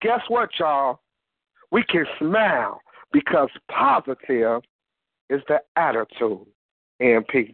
guess 0.00 0.20
what, 0.28 0.50
y'all? 0.58 1.00
We 1.70 1.84
can 1.84 2.04
smile 2.18 2.80
because 3.12 3.48
positive 3.70 4.62
is 5.30 5.40
the 5.48 5.60
attitude 5.76 6.46
and 7.00 7.26
peace. 7.28 7.52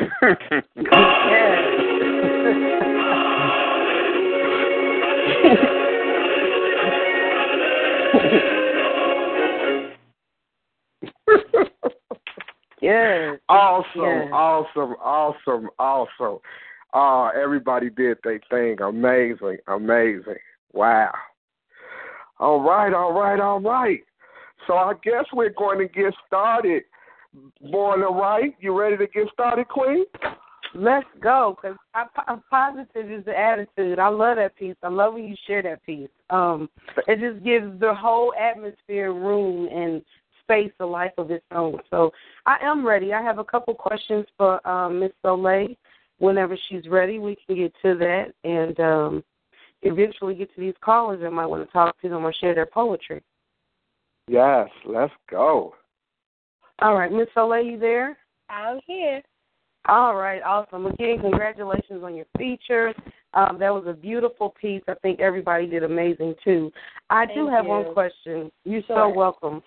yes. 0.00 0.38
Awesome, 13.48 14.02
yes. 14.02 14.28
awesome, 14.32 14.94
awesome, 14.94 14.96
awesome. 14.98 15.68
Awesome. 15.78 16.38
Uh, 16.94 17.28
everybody 17.28 17.88
did 17.88 18.18
their 18.22 18.40
thing. 18.50 18.80
Amazing, 18.82 19.58
amazing. 19.66 20.36
Wow. 20.72 21.12
All 22.38 22.60
right, 22.60 22.92
all 22.92 23.12
right, 23.12 23.40
all 23.40 23.60
right. 23.60 24.00
So 24.66 24.74
I 24.74 24.92
guess 25.02 25.24
we're 25.32 25.50
going 25.50 25.78
to 25.78 25.88
get 25.92 26.12
started. 26.26 26.82
Born 27.70 28.00
to 28.00 28.08
Write, 28.08 28.56
you 28.60 28.78
ready 28.78 28.98
to 28.98 29.06
get 29.06 29.26
started, 29.32 29.66
Queen? 29.68 30.04
Let's 30.74 31.06
go, 31.20 31.56
because 31.62 31.78
positive 32.50 33.10
is 33.10 33.24
the 33.24 33.38
attitude. 33.38 33.98
I 33.98 34.08
love 34.08 34.36
that 34.36 34.56
piece. 34.56 34.74
I 34.82 34.88
love 34.88 35.14
when 35.14 35.24
you 35.24 35.36
share 35.46 35.62
that 35.62 35.84
piece. 35.84 36.08
Um, 36.28 36.68
it 37.06 37.20
just 37.20 37.42
gives 37.44 37.78
the 37.80 37.94
whole 37.94 38.34
atmosphere 38.38 39.12
room 39.12 39.68
and 39.72 40.02
space 40.52 40.72
a 40.80 40.84
life 40.84 41.12
of 41.18 41.30
its 41.30 41.44
own. 41.52 41.78
So 41.90 42.10
I 42.46 42.56
am 42.62 42.86
ready. 42.86 43.12
I 43.12 43.22
have 43.22 43.38
a 43.38 43.44
couple 43.44 43.74
questions 43.74 44.26
for 44.36 44.66
um, 44.68 45.00
Miss 45.00 45.12
Soleil. 45.22 45.68
Whenever 46.18 46.56
she's 46.68 46.86
ready, 46.88 47.18
we 47.18 47.36
can 47.46 47.56
get 47.56 47.72
to 47.82 47.96
that 47.98 48.32
and 48.44 48.78
um, 48.80 49.24
eventually 49.82 50.34
get 50.34 50.54
to 50.54 50.60
these 50.60 50.74
callers 50.84 51.20
that 51.20 51.30
might 51.32 51.46
want 51.46 51.66
to 51.66 51.72
talk 51.72 52.00
to 52.00 52.08
them 52.08 52.24
or 52.24 52.32
share 52.32 52.54
their 52.54 52.66
poetry. 52.66 53.22
Yes, 54.28 54.68
let's 54.86 55.12
go. 55.28 55.74
All 56.80 56.94
right, 56.94 57.10
Miss 57.10 57.28
Soleil, 57.34 57.64
you 57.64 57.78
there? 57.78 58.16
I'm 58.48 58.78
here. 58.86 59.22
All 59.88 60.14
right, 60.14 60.40
awesome. 60.42 60.86
Again, 60.86 61.18
congratulations 61.20 62.04
on 62.04 62.14
your 62.14 62.26
feature. 62.38 62.94
Um, 63.34 63.56
that 63.58 63.70
was 63.74 63.84
a 63.88 63.92
beautiful 63.92 64.54
piece. 64.60 64.82
I 64.86 64.94
think 65.02 65.18
everybody 65.18 65.66
did 65.66 65.82
amazing 65.82 66.34
too. 66.44 66.70
I 67.10 67.26
Thank 67.26 67.36
do 67.36 67.48
have 67.48 67.64
you. 67.64 67.70
one 67.70 67.92
question. 67.92 68.52
You're 68.64 68.82
Sure. 68.82 68.96
so 68.96 69.08
welcome. 69.08 69.62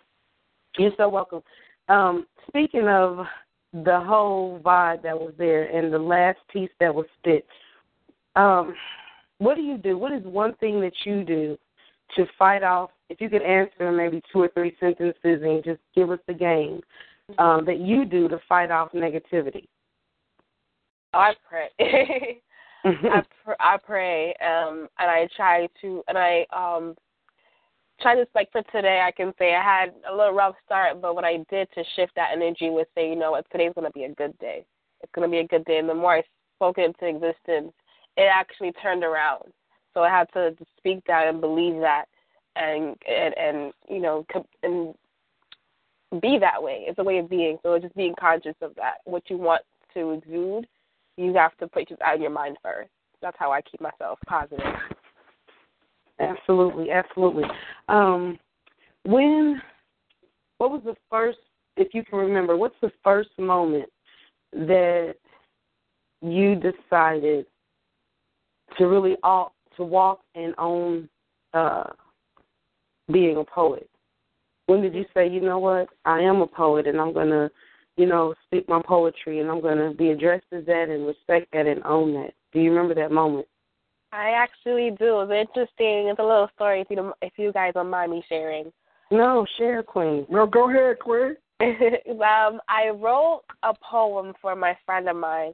You're 0.77 0.91
so 0.97 1.09
welcome. 1.09 1.41
Um, 1.87 2.25
speaking 2.47 2.87
of 2.87 3.25
the 3.73 3.99
whole 3.99 4.59
vibe 4.63 5.03
that 5.03 5.17
was 5.17 5.33
there 5.37 5.65
and 5.65 5.93
the 5.93 5.99
last 5.99 6.39
piece 6.51 6.69
that 6.79 6.93
was 6.93 7.05
spit, 7.19 7.45
um, 8.35 8.73
what 9.37 9.55
do 9.55 9.61
you 9.61 9.77
do? 9.77 9.97
What 9.97 10.11
is 10.11 10.23
one 10.23 10.55
thing 10.55 10.79
that 10.81 10.93
you 11.05 11.23
do 11.23 11.57
to 12.15 12.25
fight 12.37 12.63
off? 12.63 12.89
If 13.09 13.21
you 13.21 13.29
could 13.29 13.41
answer 13.41 13.91
maybe 13.91 14.21
two 14.31 14.41
or 14.41 14.49
three 14.49 14.75
sentences 14.79 15.15
and 15.23 15.63
just 15.63 15.79
give 15.93 16.09
us 16.11 16.19
the 16.27 16.33
game 16.33 16.81
um, 17.37 17.65
that 17.65 17.79
you 17.79 18.05
do 18.05 18.27
to 18.27 18.39
fight 18.47 18.71
off 18.71 18.91
negativity. 18.93 19.65
I 21.13 21.33
pray. 21.47 21.69
I 22.85 23.21
pr- 23.43 23.59
I 23.59 23.77
pray, 23.77 24.29
um, 24.41 24.87
and 24.99 25.09
I 25.09 25.27
try 25.35 25.67
to, 25.81 26.03
and 26.07 26.17
I 26.17 26.45
um, 26.55 26.95
try 28.01 28.15
to 28.15 28.25
like 28.35 28.51
for 28.51 28.61
today. 28.71 29.01
I 29.05 29.11
can 29.11 29.33
say 29.37 29.55
I 29.55 29.63
had 29.63 29.93
a 30.09 30.15
little 30.15 30.33
rough 30.33 30.55
start, 30.65 31.01
but 31.01 31.15
what 31.15 31.25
I 31.25 31.37
did 31.49 31.67
to 31.75 31.83
shift 31.95 32.13
that 32.15 32.31
energy 32.33 32.69
was 32.69 32.85
say, 32.95 33.09
you 33.09 33.15
know 33.15 33.31
what, 33.31 33.45
today's 33.51 33.73
gonna 33.75 33.91
be 33.91 34.03
a 34.05 34.13
good 34.13 34.37
day. 34.39 34.65
It's 35.01 35.11
gonna 35.13 35.29
be 35.29 35.39
a 35.39 35.47
good 35.47 35.65
day, 35.65 35.77
and 35.77 35.89
the 35.89 35.93
more 35.93 36.15
I 36.15 36.23
spoke 36.55 36.77
it 36.77 36.85
into 36.85 37.07
existence, 37.07 37.73
it 38.17 38.29
actually 38.31 38.71
turned 38.73 39.03
around. 39.03 39.51
So 39.93 40.03
I 40.03 40.09
had 40.09 40.31
to 40.33 40.55
speak 40.77 41.03
that 41.07 41.27
and 41.27 41.41
believe 41.41 41.79
that, 41.81 42.05
and 42.55 42.95
and 43.07 43.37
and 43.37 43.73
you 43.89 43.99
know 43.99 44.25
and 44.63 44.93
be 46.21 46.37
that 46.39 46.61
way. 46.61 46.85
It's 46.87 46.99
a 46.99 47.03
way 47.03 47.17
of 47.17 47.29
being. 47.29 47.57
So 47.63 47.77
just 47.79 47.95
being 47.95 48.15
conscious 48.19 48.55
of 48.61 48.75
that. 48.75 48.95
What 49.05 49.29
you 49.29 49.37
want 49.37 49.63
to 49.93 50.11
exude, 50.11 50.67
you 51.17 51.33
have 51.33 51.57
to 51.57 51.67
put 51.67 51.89
it 51.89 52.01
out 52.01 52.15
of 52.15 52.21
your 52.21 52.29
mind 52.29 52.57
first. 52.61 52.89
That's 53.21 53.37
how 53.39 53.51
I 53.51 53.61
keep 53.61 53.81
myself 53.81 54.19
positive. 54.27 54.65
Absolutely, 56.19 56.91
absolutely. 56.91 57.43
Um, 57.89 58.39
when, 59.03 59.61
what 60.57 60.71
was 60.71 60.81
the 60.85 60.95
first, 61.09 61.37
if 61.77 61.93
you 61.93 62.03
can 62.03 62.19
remember, 62.19 62.55
what's 62.57 62.75
the 62.81 62.91
first 63.03 63.29
moment 63.37 63.89
that 64.53 65.15
you 66.21 66.55
decided 66.55 67.45
to 68.77 68.85
really 68.85 69.17
all 69.23 69.53
to 69.77 69.83
walk 69.83 70.21
and 70.35 70.55
own 70.57 71.09
uh, 71.53 71.83
being 73.11 73.37
a 73.37 73.43
poet? 73.43 73.89
When 74.67 74.81
did 74.81 74.95
you 74.95 75.05
say, 75.13 75.27
you 75.29 75.41
know 75.41 75.59
what, 75.59 75.89
I 76.05 76.21
am 76.21 76.41
a 76.41 76.47
poet 76.47 76.87
and 76.87 76.99
I'm 76.99 77.13
gonna, 77.13 77.51
you 77.97 78.05
know, 78.07 78.33
speak 78.45 78.67
my 78.67 78.81
poetry 78.83 79.39
and 79.39 79.51
I'm 79.51 79.61
gonna 79.61 79.93
be 79.93 80.09
addressed 80.09 80.45
as 80.51 80.65
that 80.65 80.89
and 80.89 81.05
respect 81.05 81.47
that 81.53 81.67
and 81.67 81.83
own 81.83 82.13
that? 82.13 82.31
Do 82.53 82.61
you 82.61 82.71
remember 82.71 82.95
that 82.95 83.11
moment? 83.11 83.47
I 84.15 84.29
actually 84.31 84.91
do. 84.97 85.21
It's 85.21 85.49
interesting. 85.49 86.07
It's 86.07 86.19
a 86.19 86.23
little 86.23 86.49
story 86.55 86.81
if 86.81 86.87
you 86.89 86.95
don't, 86.95 87.15
if 87.21 87.33
you 87.37 87.51
guys 87.51 87.73
don't 87.73 87.89
mind 87.89 88.11
me 88.11 88.23
sharing. 88.27 88.71
No, 89.11 89.45
share, 89.59 89.83
Queen. 89.83 90.25
No, 90.31 90.47
go 90.47 90.67
ahead, 90.67 90.97
Queen. 90.97 91.35
um, 91.61 92.59
I 92.67 92.89
wrote 92.89 93.43
a 93.61 93.71
poem 93.87 94.33
for 94.41 94.55
my 94.55 94.75
friend 94.83 95.07
of 95.07 95.15
mine. 95.15 95.53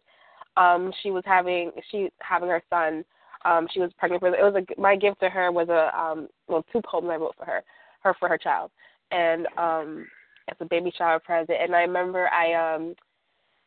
Um, 0.56 0.94
she 1.04 1.12
was 1.12 1.24
having 1.26 1.72
she 1.92 2.10
having 2.20 2.48
her 2.48 2.64
son. 2.70 3.04
Um, 3.44 3.68
she 3.74 3.82
was 3.82 3.92
pregnant. 3.98 4.22
For, 4.22 4.34
it 4.34 4.42
was 4.42 4.56
a 4.56 4.82
my 4.82 4.96
gift 4.96 5.20
to 5.20 5.30
her 5.30 5.52
was 5.52 5.68
a 5.68 5.92
um, 6.00 6.30
well 6.48 6.64
two 6.72 6.82
poems 6.90 7.10
I 7.12 7.18
wrote 7.18 7.36
for 7.38 7.44
her, 7.46 7.62
her 8.04 8.16
for 8.18 8.30
her 8.30 8.38
child, 8.38 8.72
and 9.12 9.48
um, 9.58 10.08
as 10.50 10.56
a 10.62 10.66
baby 10.66 10.94
shower 10.98 11.20
present. 11.20 11.58
And 11.62 11.76
I 11.76 11.82
remember 11.82 12.30
I 12.30 12.54
um, 12.54 12.96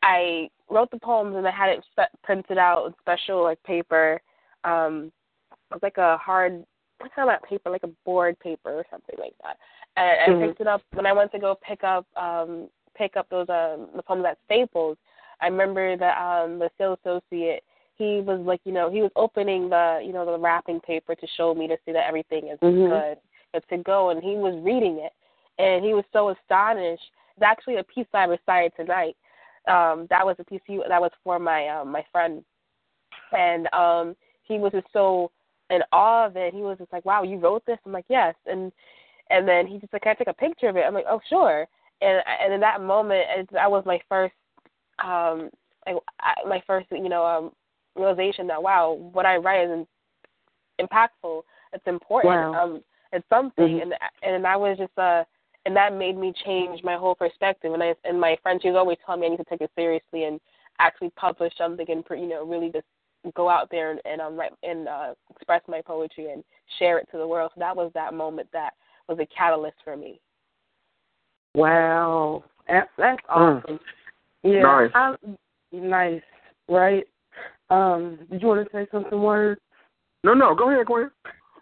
I 0.01 0.49
wrote 0.67 0.89
the 0.89 0.99
poems 0.99 1.35
and 1.35 1.47
I 1.47 1.51
had 1.51 1.69
it 1.69 1.83
spe- 1.91 2.23
printed 2.23 2.57
out 2.57 2.87
in 2.87 2.93
special 3.01 3.43
like 3.43 3.61
paper. 3.61 4.19
Um, 4.65 5.11
it 5.51 5.75
was 5.75 5.83
like 5.83 5.97
a 5.97 6.17
hard 6.17 6.65
what's 6.99 7.13
that 7.15 7.43
paper, 7.43 7.69
like 7.69 7.83
a 7.83 7.91
board 8.05 8.39
paper 8.39 8.71
or 8.71 8.85
something 8.89 9.15
like 9.19 9.33
that. 9.43 9.57
And 9.97 10.35
mm-hmm. 10.35 10.43
I 10.43 10.47
picked 10.47 10.61
it 10.61 10.67
up 10.67 10.81
when 10.93 11.05
I 11.05 11.13
went 11.13 11.31
to 11.31 11.39
go 11.39 11.57
pick 11.67 11.83
up 11.83 12.05
um 12.15 12.69
pick 12.97 13.15
up 13.17 13.27
those 13.29 13.49
um 13.49 13.89
the 13.95 14.03
poems 14.03 14.25
at 14.27 14.37
Staples. 14.45 14.97
I 15.41 15.47
remember 15.47 15.97
that 15.97 16.17
um 16.17 16.59
the 16.59 16.69
sales 16.77 16.99
associate 17.05 17.63
he 17.97 18.19
was 18.19 18.41
like, 18.45 18.59
you 18.65 18.73
know, 18.73 18.91
he 18.91 19.01
was 19.01 19.11
opening 19.15 19.69
the 19.69 20.01
you 20.05 20.13
know, 20.13 20.25
the 20.25 20.37
wrapping 20.37 20.79
paper 20.81 21.15
to 21.15 21.27
show 21.37 21.53
me 21.53 21.67
to 21.67 21.77
see 21.85 21.91
that 21.91 22.07
everything 22.07 22.49
is 22.49 22.59
mm-hmm. 22.59 22.89
good. 22.89 23.17
It's 23.53 23.65
to 23.69 23.77
go 23.77 24.09
and 24.09 24.21
he 24.21 24.35
was 24.35 24.59
reading 24.63 24.99
it 24.99 25.13
and 25.61 25.83
he 25.83 25.93
was 25.93 26.03
so 26.11 26.29
astonished. 26.29 27.03
It's 27.35 27.43
actually 27.43 27.77
a 27.77 27.83
piece 27.83 28.07
I 28.13 28.25
recited 28.25 28.73
tonight. 28.75 29.15
Um, 29.67 30.07
that 30.09 30.25
was 30.25 30.35
a 30.39 30.43
piece 30.43 30.61
he, 30.65 30.79
that 30.87 31.01
was 31.01 31.11
for 31.23 31.39
my 31.39 31.67
um 31.69 31.91
my 31.91 32.05
friend. 32.11 32.43
And 33.31 33.67
um 33.73 34.15
he 34.45 34.57
was 34.57 34.71
just 34.71 34.87
so 34.93 35.31
in 35.69 35.81
awe 35.91 36.27
of 36.27 36.37
it. 36.37 36.53
He 36.53 36.61
was 36.61 36.77
just 36.77 36.93
like, 36.93 37.05
"Wow, 37.05 37.23
you 37.23 37.37
wrote 37.37 37.65
this?" 37.65 37.77
I'm 37.85 37.91
like, 37.91 38.05
"Yes." 38.07 38.35
And 38.45 38.71
and 39.29 39.47
then 39.47 39.67
he 39.67 39.79
just 39.79 39.93
like, 39.93 40.03
"Can 40.03 40.11
I 40.11 40.15
take 40.15 40.27
a 40.27 40.33
picture 40.33 40.69
of 40.69 40.77
it?" 40.77 40.83
I'm 40.85 40.93
like, 40.93 41.05
"Oh, 41.09 41.19
sure." 41.29 41.67
And 42.01 42.21
and 42.43 42.53
in 42.53 42.59
that 42.61 42.81
moment, 42.81 43.25
it, 43.35 43.49
that 43.51 43.69
was 43.69 43.83
my 43.85 43.99
first, 44.07 44.35
um, 45.03 45.49
like, 45.85 45.95
I, 46.19 46.33
my 46.47 46.61
first, 46.67 46.87
you 46.91 47.09
know, 47.09 47.25
um, 47.25 47.51
realization 47.95 48.47
that 48.47 48.61
wow, 48.61 48.93
what 49.11 49.25
I 49.25 49.37
write 49.37 49.67
is 49.69 49.87
impactful. 50.79 51.41
It's 51.73 51.87
important. 51.87 52.33
Wow. 52.33 52.63
Um, 52.63 52.83
it's 53.11 53.27
something. 53.29 53.65
Mm-hmm. 53.65 53.91
And 54.23 54.35
and 54.35 54.47
I 54.47 54.55
was 54.57 54.77
just 54.77 54.97
uh, 54.97 55.23
and 55.65 55.75
that 55.75 55.93
made 55.93 56.17
me 56.17 56.33
change 56.45 56.83
my 56.83 56.95
whole 56.95 57.15
perspective. 57.15 57.73
And 57.73 57.81
I 57.81 57.95
and 58.03 58.19
my 58.19 58.37
friend, 58.43 58.59
she 58.61 58.69
was 58.69 58.77
always 58.77 58.97
telling 59.05 59.21
me 59.21 59.27
I 59.27 59.29
need 59.31 59.37
to 59.37 59.45
take 59.45 59.61
it 59.61 59.71
seriously 59.75 60.25
and 60.25 60.39
actually 60.79 61.09
publish 61.11 61.53
something 61.57 61.85
and 61.89 62.03
you 62.09 62.27
know 62.27 62.45
really 62.45 62.69
just 62.69 62.85
go 63.33 63.49
out 63.49 63.69
there 63.71 63.91
and, 63.91 64.01
and 64.05 64.21
um 64.21 64.35
write 64.37 64.51
and 64.63 64.87
uh, 64.87 65.13
express 65.29 65.61
my 65.67 65.81
poetry 65.81 66.31
and 66.31 66.43
share 66.79 66.97
it 66.97 67.07
to 67.11 67.17
the 67.17 67.27
world. 67.27 67.51
So 67.55 67.59
that 67.59 67.75
was 67.75 67.91
that 67.93 68.13
moment 68.13 68.47
that 68.53 68.73
was 69.07 69.19
a 69.19 69.25
catalyst 69.27 69.77
for 69.83 69.95
me. 69.95 70.19
Wow, 71.55 72.43
that's, 72.67 72.89
that's 72.97 73.21
Mm. 73.29 73.63
awesome. 73.63 73.79
Yeah, 74.43 74.61
Nice. 74.61 74.91
I, 74.93 75.15
nice, 75.71 76.21
right? 76.69 77.07
Um, 77.69 78.19
did 78.29 78.41
you 78.41 78.47
want 78.47 78.65
to 78.65 78.71
say 78.71 78.87
something, 78.91 79.19
word? 79.21 79.59
No, 80.23 80.33
no, 80.33 80.53
go 80.53 80.69
ahead, 80.69 80.85
Queen. 80.85 81.09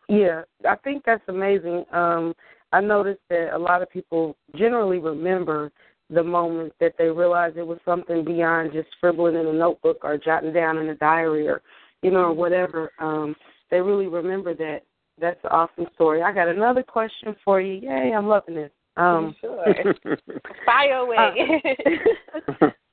Yeah, 0.10 0.44
I 0.68 0.76
think 0.78 1.04
that's 1.06 1.24
amazing. 1.28 1.86
Um, 1.92 2.34
I 2.72 2.82
noticed 2.82 3.22
that 3.30 3.56
a 3.56 3.58
lot 3.58 3.82
of 3.82 3.90
people 3.90 4.36
generally 4.56 5.00
remember 5.00 5.72
the 6.10 6.24
moment 6.24 6.74
that 6.80 6.94
they 6.98 7.06
realized 7.06 7.58
it 7.58 7.66
was 7.66 7.80
something 7.86 8.24
beyond 8.24 8.74
just 8.74 8.90
scribbling 8.98 9.36
in 9.36 9.48
a 9.48 9.54
notebook 9.54 10.00
or 10.04 10.18
jotting 10.18 10.54
down 10.54 10.78
in 10.78 10.90
a 10.90 10.96
diary 10.96 11.48
or 11.48 11.62
you 12.02 12.12
know 12.12 12.26
or 12.26 12.34
whatever. 12.34 12.92
Um, 13.00 13.36
they 13.72 13.82
really 13.82 14.08
remember 14.08 14.54
that. 14.56 14.82
That's 15.20 15.40
an 15.44 15.52
awesome 15.52 15.88
story. 15.94 16.24
I 16.24 16.34
got 16.34 16.48
another 16.48 16.84
question 16.84 17.36
for 17.46 17.62
you. 17.62 17.74
Yay, 17.88 18.14
I'm 18.16 18.28
loving 18.28 18.56
this. 18.56 18.72
Um, 18.98 19.36
sure. 19.40 19.64
Fire 20.66 20.94
away. 20.94 21.62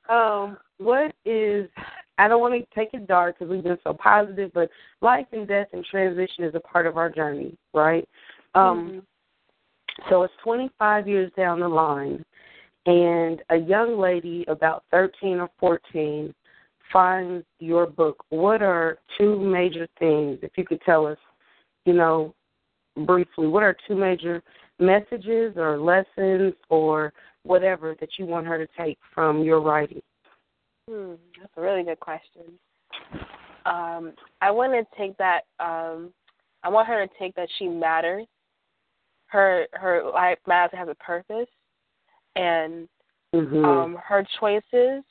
uh, 0.09 0.13
um, 0.13 0.59
what 0.79 1.13
is? 1.25 1.69
I 2.19 2.29
don't 2.29 2.41
want 2.41 2.55
to 2.55 2.75
take 2.75 2.93
it 2.93 3.07
dark 3.07 3.39
because 3.39 3.51
we've 3.51 3.65
been 3.65 3.79
so 3.83 3.95
positive, 3.95 4.51
but 4.53 4.69
life 5.01 5.27
and 5.33 5.49
death 5.49 5.69
and 5.73 5.85
transition 5.85 6.45
is 6.45 6.55
a 6.55 6.61
part 6.61 6.87
of 6.87 6.99
our 6.99 7.09
journey, 7.09 7.57
right? 7.73 8.07
Um, 8.55 8.91
mm-hmm. 8.91 8.99
So 10.09 10.23
it's 10.23 10.35
25 10.43 11.09
years 11.09 11.33
down 11.37 11.61
the 11.61 11.69
line 11.69 12.25
and 12.87 13.43
a 13.51 13.57
young 13.57 13.99
lady 13.99 14.45
about 14.49 14.85
13 14.91 15.41
or 15.41 15.51
14 15.59 16.35
finds 16.93 17.45
your 17.59 17.87
book, 17.87 18.25
what 18.31 18.63
are 18.63 18.99
two 19.19 19.39
major 19.39 19.87
things, 19.99 20.39
if 20.43 20.53
you 20.57 20.65
could 20.65 20.81
tell 20.83 21.07
us, 21.07 21.19
you 21.85 21.93
know, 21.93 22.35
briefly, 23.07 23.47
what 23.47 23.63
are 23.63 23.77
two 23.87 23.95
major 23.95 24.43
messages 24.79 25.55
or 25.57 25.79
lessons 25.79 26.55
or 26.69 27.13
whatever 27.43 27.95
that 28.01 28.11
you 28.19 28.27
want 28.27 28.47
her 28.47 28.59
to 28.59 28.71
take 28.79 28.99
from 29.15 29.43
your 29.43 29.61
writing? 29.61 30.03
Hmm, 30.89 31.15
that's 31.41 31.53
a 31.57 31.61
really 31.61 31.85
good 31.85 32.01
question. 32.01 32.43
Um, 33.67 34.15
I 34.41 34.51
want 34.51 34.73
to 34.73 34.99
take 34.99 35.17
that. 35.19 35.43
Um, 35.61 36.13
I 36.63 36.69
want 36.69 36.89
her 36.89 37.07
to 37.07 37.13
take 37.19 37.35
that 37.37 37.49
she 37.59 37.69
matters. 37.69 38.27
Her 39.27 39.67
her 39.75 40.11
life 40.13 40.39
matters 40.47 40.77
has 40.77 40.89
a 40.89 40.95
purpose, 40.97 41.47
and 42.37 42.89
mm-hmm. 43.35 43.65
um, 43.65 43.99
her 44.03 44.27
choices 44.39 45.03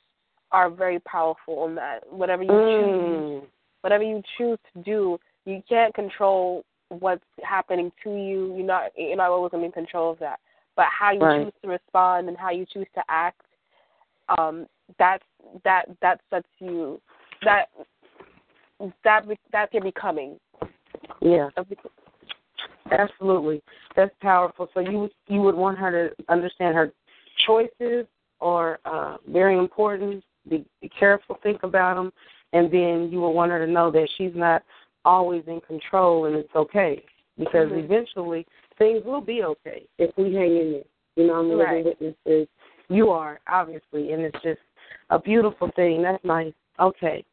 are 0.52 0.70
very 0.70 0.98
powerful 1.00 1.66
in 1.66 1.74
that. 1.76 2.00
Whatever 2.10 2.42
you 2.42 2.50
mm. 2.50 3.40
choose 3.40 3.48
whatever 3.82 4.04
you 4.04 4.22
choose 4.36 4.58
to 4.74 4.82
do 4.82 5.18
you 5.46 5.62
can't 5.68 5.94
control 5.94 6.64
what's 6.90 7.24
happening 7.42 7.90
to 8.04 8.10
you. 8.10 8.54
You're 8.56 8.66
not 8.66 8.90
you're 8.96 9.16
not 9.16 9.30
always 9.30 9.52
in 9.54 9.72
control 9.72 10.10
of 10.10 10.18
that. 10.18 10.38
But 10.76 10.86
how 10.96 11.12
you 11.12 11.20
right. 11.20 11.44
choose 11.44 11.52
to 11.62 11.68
respond 11.68 12.28
and 12.28 12.36
how 12.36 12.50
you 12.50 12.66
choose 12.72 12.86
to 12.94 13.02
act 13.08 13.40
um 14.38 14.66
that's 14.98 15.24
that 15.64 15.86
that 16.02 16.20
sets 16.30 16.48
you 16.58 17.00
that 17.42 17.66
that 19.04 19.24
that's 19.52 19.72
your 19.72 19.82
becoming 19.82 20.38
yeah. 21.20 21.48
Absolutely. 22.90 23.62
That's 23.94 24.14
powerful. 24.20 24.68
So 24.74 24.80
you 24.80 25.08
you 25.28 25.40
would 25.42 25.54
want 25.54 25.78
her 25.78 26.08
to 26.08 26.14
understand 26.28 26.74
her 26.74 26.92
choices 27.46 28.06
are 28.40 28.80
uh, 28.84 29.16
very 29.28 29.58
important. 29.58 30.24
Be, 30.48 30.64
be 30.80 30.88
careful, 30.88 31.38
think 31.42 31.62
about 31.62 31.96
them, 31.96 32.12
and 32.52 32.72
then 32.72 33.10
you 33.12 33.20
will 33.20 33.34
want 33.34 33.50
her 33.50 33.64
to 33.64 33.70
know 33.70 33.90
that 33.90 34.08
she's 34.16 34.32
not 34.34 34.62
always 35.04 35.42
in 35.46 35.60
control, 35.60 36.26
and 36.26 36.36
it's 36.36 36.54
okay 36.54 37.02
because 37.38 37.68
mm-hmm. 37.68 37.80
eventually 37.80 38.46
things 38.78 39.02
will 39.04 39.20
be 39.20 39.42
okay 39.42 39.86
if 39.98 40.10
we 40.16 40.34
hang 40.34 40.56
in 40.56 40.72
there. 40.72 40.82
You 41.16 41.26
know, 41.26 41.34
I'm 41.34 41.50
right. 41.58 41.84
living 41.84 41.94
witnesses. 42.00 42.48
You 42.88 43.10
are 43.10 43.40
obviously, 43.48 44.12
and 44.12 44.22
it's 44.22 44.42
just 44.42 44.60
a 45.10 45.18
beautiful 45.18 45.70
thing. 45.76 46.02
That's 46.02 46.24
nice. 46.24 46.52
Okay, 46.78 47.24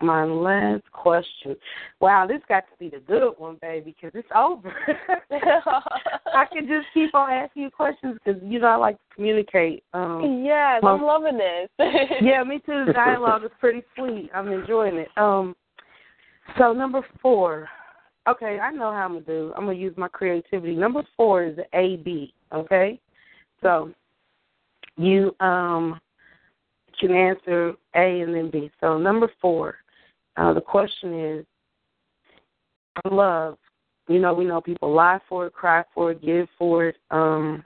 my 0.00 0.24
last 0.24 0.82
question. 0.92 1.56
Wow, 2.00 2.26
this 2.26 2.40
got 2.48 2.60
to 2.60 2.76
be 2.78 2.88
the 2.88 3.00
good 3.00 3.32
one, 3.38 3.58
baby, 3.60 3.94
because 4.00 4.18
it's 4.18 4.28
over. 4.34 4.74
I 5.30 6.44
can 6.52 6.66
just 6.66 6.86
keep 6.92 7.14
on 7.14 7.30
asking 7.30 7.64
you 7.64 7.70
questions 7.70 8.18
because 8.24 8.40
you 8.44 8.58
know 8.58 8.68
I 8.68 8.76
like 8.76 8.96
to 8.96 9.14
communicate. 9.14 9.84
Um, 9.92 10.42
yes, 10.44 10.80
well, 10.82 10.94
I'm 10.94 11.02
loving 11.02 11.38
this. 11.38 11.68
yeah, 12.22 12.42
me 12.44 12.60
too. 12.64 12.84
The 12.86 12.92
dialogue 12.92 13.44
is 13.44 13.50
pretty 13.60 13.82
sweet. 13.96 14.30
I'm 14.34 14.48
enjoying 14.48 14.96
it. 14.96 15.08
Um, 15.16 15.54
so 16.58 16.72
number 16.72 17.02
four. 17.22 17.68
Okay, 18.26 18.58
I 18.58 18.70
know 18.70 18.90
how 18.90 19.04
I'm 19.04 19.12
gonna 19.12 19.24
do. 19.26 19.52
I'm 19.56 19.66
gonna 19.66 19.76
use 19.76 19.94
my 19.98 20.08
creativity. 20.08 20.74
Number 20.74 21.02
four 21.16 21.44
is 21.44 21.58
A 21.74 21.96
B. 21.96 22.32
Okay, 22.52 22.98
so 23.62 23.92
you 24.96 25.34
um 25.40 26.00
can 26.98 27.10
answer 27.10 27.74
A 27.94 28.20
and 28.20 28.34
then 28.34 28.50
B. 28.50 28.70
So 28.80 28.98
number 28.98 29.30
four, 29.40 29.76
Uh, 30.36 30.52
the 30.52 30.60
question 30.60 31.18
is, 31.18 31.46
love. 33.10 33.58
You 34.08 34.18
know, 34.18 34.34
we 34.34 34.44
know 34.44 34.60
people 34.60 34.92
lie 34.92 35.18
for 35.28 35.46
it, 35.46 35.54
cry 35.54 35.82
for 35.94 36.12
it, 36.12 36.22
give 36.22 36.46
for 36.58 36.88
it, 36.88 36.96
um, 37.10 37.64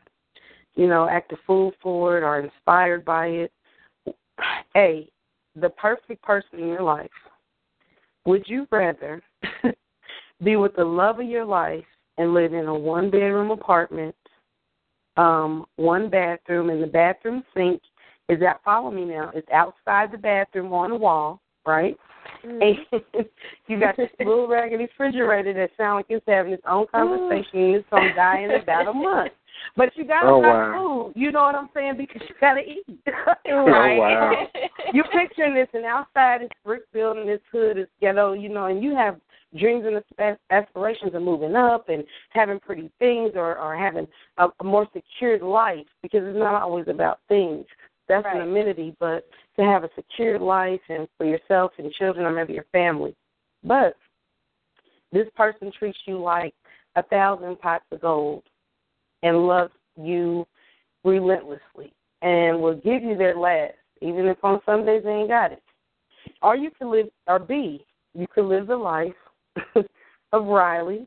you 0.76 0.86
know, 0.86 1.08
act 1.08 1.32
a 1.32 1.36
fool 1.46 1.72
for 1.82 2.18
it, 2.18 2.22
or 2.22 2.38
inspired 2.38 3.04
by 3.04 3.26
it. 3.26 3.52
A, 4.76 5.10
the 5.56 5.70
perfect 5.70 6.22
person 6.22 6.60
in 6.60 6.68
your 6.68 6.82
life. 6.82 7.10
Would 8.24 8.44
you 8.46 8.68
rather 8.70 9.20
be 10.44 10.56
with 10.56 10.76
the 10.76 10.84
love 10.84 11.18
of 11.18 11.26
your 11.26 11.44
life 11.44 11.84
and 12.18 12.34
live 12.34 12.52
in 12.52 12.66
a 12.66 12.74
one 12.74 13.10
bedroom 13.10 13.50
apartment, 13.50 14.14
um, 15.16 15.66
one 15.76 16.08
bathroom, 16.08 16.70
and 16.70 16.80
the 16.80 16.86
bathroom 16.86 17.42
sink 17.56 17.82
is 18.28 18.38
that 18.40 18.60
follow 18.64 18.90
me 18.90 19.04
now? 19.04 19.30
It's 19.34 19.48
outside 19.50 20.12
the 20.12 20.18
bathroom 20.18 20.72
on 20.72 20.90
the 20.90 20.96
wall, 20.96 21.40
right? 21.66 21.96
Mm-hmm. 22.44 22.98
And 23.18 23.26
you 23.66 23.80
got 23.80 23.96
this 23.96 24.08
little 24.18 24.48
raggedy 24.48 24.84
refrigerator 24.84 25.52
that 25.54 25.70
sounds 25.76 25.98
like 25.98 26.06
it's 26.08 26.24
having 26.26 26.52
its 26.52 26.62
own 26.66 26.86
conversation 26.86 27.60
and 27.60 27.74
it's 27.76 27.88
gonna 27.90 28.14
die 28.14 28.40
in 28.40 28.50
about 28.50 28.88
a 28.88 28.92
month. 28.92 29.32
But 29.76 29.90
you 29.96 30.04
gotta 30.04 30.28
oh, 30.28 30.42
have 30.42 30.52
wow. 30.52 31.10
food. 31.12 31.20
You 31.20 31.32
know 31.32 31.42
what 31.42 31.54
I'm 31.54 31.68
saying? 31.74 31.96
Because 31.98 32.22
you 32.28 32.34
gotta 32.40 32.60
eat. 32.60 32.84
right. 33.06 33.36
Oh, 33.50 33.64
wow. 33.64 34.46
you 34.92 35.04
picturing 35.12 35.54
this 35.54 35.68
and 35.74 35.84
outside 35.84 36.42
this 36.42 36.50
brick 36.64 36.90
building, 36.92 37.26
this 37.26 37.40
hood 37.52 37.78
is 37.78 37.86
ghetto, 38.00 38.32
you 38.32 38.48
know, 38.48 38.66
and 38.66 38.82
you 38.82 38.94
have 38.94 39.20
dreams 39.58 39.84
and 40.18 40.36
aspirations 40.50 41.14
of 41.14 41.22
moving 41.22 41.56
up 41.56 41.88
and 41.88 42.04
having 42.30 42.60
pretty 42.60 42.90
things 42.98 43.32
or, 43.34 43.58
or 43.58 43.76
having 43.76 44.06
a, 44.36 44.48
a 44.60 44.64
more 44.64 44.86
secured 44.92 45.42
life 45.42 45.86
because 46.02 46.20
it's 46.24 46.38
not 46.38 46.62
always 46.62 46.86
about 46.88 47.20
things. 47.28 47.64
That's 48.08 48.24
right. 48.24 48.36
an 48.36 48.48
amenity, 48.48 48.96
but 48.98 49.28
to 49.56 49.64
have 49.64 49.84
a 49.84 49.90
secure 49.94 50.38
life 50.38 50.80
and 50.88 51.06
for 51.16 51.26
yourself 51.26 51.72
and 51.78 51.92
children 51.92 52.24
or 52.24 52.32
maybe 52.32 52.54
your 52.54 52.66
family. 52.72 53.14
But 53.62 53.96
this 55.12 55.26
person 55.36 55.72
treats 55.78 55.98
you 56.06 56.18
like 56.18 56.54
a 56.96 57.02
thousand 57.02 57.60
pots 57.60 57.84
of 57.92 58.00
gold 58.00 58.42
and 59.22 59.46
loves 59.46 59.72
you 60.00 60.46
relentlessly 61.04 61.92
and 62.22 62.60
will 62.60 62.74
give 62.74 63.02
you 63.02 63.16
their 63.16 63.36
last, 63.36 63.74
even 64.00 64.26
if 64.26 64.42
on 64.42 64.60
some 64.66 64.84
days 64.84 65.02
they 65.04 65.10
ain't 65.10 65.28
got 65.28 65.52
it. 65.52 65.62
Or 66.42 66.56
you 66.56 66.70
could 66.70 66.88
live, 66.88 67.06
or 67.26 67.38
B, 67.38 67.84
you 68.14 68.26
could 68.26 68.44
live 68.44 68.66
the 68.66 68.76
life 68.76 69.14
of 70.32 70.46
Riley. 70.46 71.06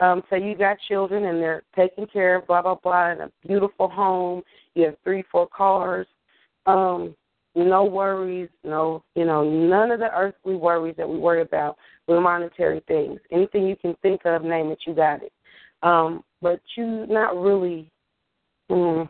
Um, 0.00 0.22
say 0.28 0.42
you 0.42 0.56
got 0.56 0.76
children 0.88 1.24
and 1.24 1.40
they're 1.40 1.62
taken 1.76 2.06
care 2.06 2.36
of, 2.36 2.46
blah 2.46 2.62
blah 2.62 2.74
blah, 2.74 3.12
in 3.12 3.20
a 3.20 3.30
beautiful 3.46 3.88
home. 3.88 4.42
You 4.74 4.86
have 4.86 4.96
three, 5.04 5.24
four 5.30 5.46
cars. 5.46 6.06
Um, 6.66 7.14
no 7.54 7.84
worries, 7.84 8.48
no, 8.64 9.02
you 9.14 9.24
know, 9.24 9.48
none 9.48 9.90
of 9.90 10.00
the 10.00 10.10
earthly 10.16 10.56
worries 10.56 10.96
that 10.96 11.08
we 11.08 11.18
worry 11.18 11.42
about 11.42 11.76
with 12.08 12.20
monetary 12.20 12.82
things. 12.88 13.20
Anything 13.30 13.66
you 13.66 13.76
can 13.76 13.94
think 14.02 14.22
of, 14.24 14.42
name 14.42 14.70
it, 14.70 14.78
you 14.86 14.94
got 14.94 15.22
it. 15.22 15.32
Um, 15.82 16.24
but 16.42 16.60
you 16.76 17.06
not 17.08 17.36
really, 17.36 17.90
mm, 18.70 19.08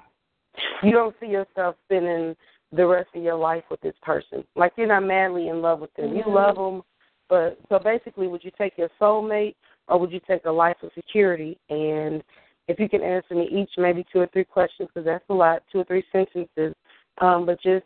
you 0.82 0.92
don't 0.92 1.14
see 1.20 1.26
yourself 1.26 1.76
spending 1.86 2.36
the 2.72 2.86
rest 2.86 3.08
of 3.14 3.22
your 3.22 3.36
life 3.36 3.64
with 3.70 3.80
this 3.80 3.94
person. 4.02 4.44
Like 4.56 4.72
you're 4.76 4.88
not 4.88 5.04
madly 5.04 5.48
in 5.48 5.62
love 5.62 5.80
with 5.80 5.94
them. 5.94 6.06
Mm-hmm. 6.10 6.28
You 6.28 6.34
love 6.34 6.56
them, 6.56 6.82
but 7.28 7.58
so 7.68 7.78
basically, 7.78 8.26
would 8.26 8.44
you 8.44 8.50
take 8.56 8.76
your 8.76 8.90
soulmate 9.00 9.54
or 9.88 9.98
would 9.98 10.12
you 10.12 10.20
take 10.26 10.44
a 10.44 10.50
life 10.50 10.76
of 10.82 10.90
security? 10.94 11.58
And 11.70 12.22
if 12.68 12.78
you 12.78 12.88
can 12.88 13.02
answer 13.02 13.34
me 13.34 13.48
each, 13.50 13.70
maybe 13.78 14.04
two 14.12 14.20
or 14.20 14.26
three 14.32 14.44
questions, 14.44 14.88
because 14.92 15.06
that's 15.06 15.24
a 15.28 15.34
lot, 15.34 15.62
two 15.70 15.80
or 15.80 15.84
three 15.84 16.04
sentences. 16.12 16.74
Um, 17.20 17.46
but 17.46 17.60
just, 17.62 17.84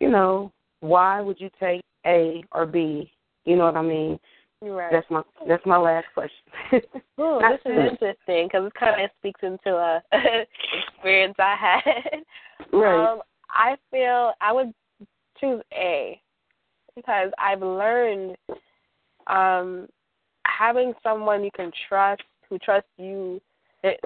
you 0.00 0.10
know, 0.10 0.52
why 0.80 1.20
would 1.20 1.40
you 1.40 1.50
take 1.60 1.82
A 2.06 2.42
or 2.52 2.66
B? 2.66 3.10
You 3.44 3.56
know 3.56 3.64
what 3.64 3.76
I 3.76 3.82
mean? 3.82 4.18
Right. 4.60 4.90
That's 4.90 5.06
my 5.08 5.22
that's 5.46 5.64
my 5.64 5.76
last 5.76 6.06
question. 6.14 6.32
Ooh, 7.20 7.38
this 7.40 7.60
is 7.64 7.92
interesting 7.92 8.48
because 8.48 8.66
it 8.66 8.74
kind 8.74 9.02
of 9.02 9.10
speaks 9.18 9.40
into 9.42 9.70
a 9.70 10.02
experience 10.92 11.36
I 11.38 11.54
had. 11.56 12.22
Right. 12.72 13.12
Um, 13.12 13.20
I 13.50 13.76
feel 13.90 14.32
I 14.40 14.52
would 14.52 14.74
choose 15.40 15.62
A 15.72 16.20
because 16.96 17.30
I've 17.38 17.62
learned 17.62 18.36
um, 19.28 19.86
having 20.44 20.92
someone 21.04 21.44
you 21.44 21.50
can 21.54 21.70
trust 21.88 22.22
who 22.48 22.58
trusts 22.58 22.90
you. 22.96 23.40
It, 23.84 24.00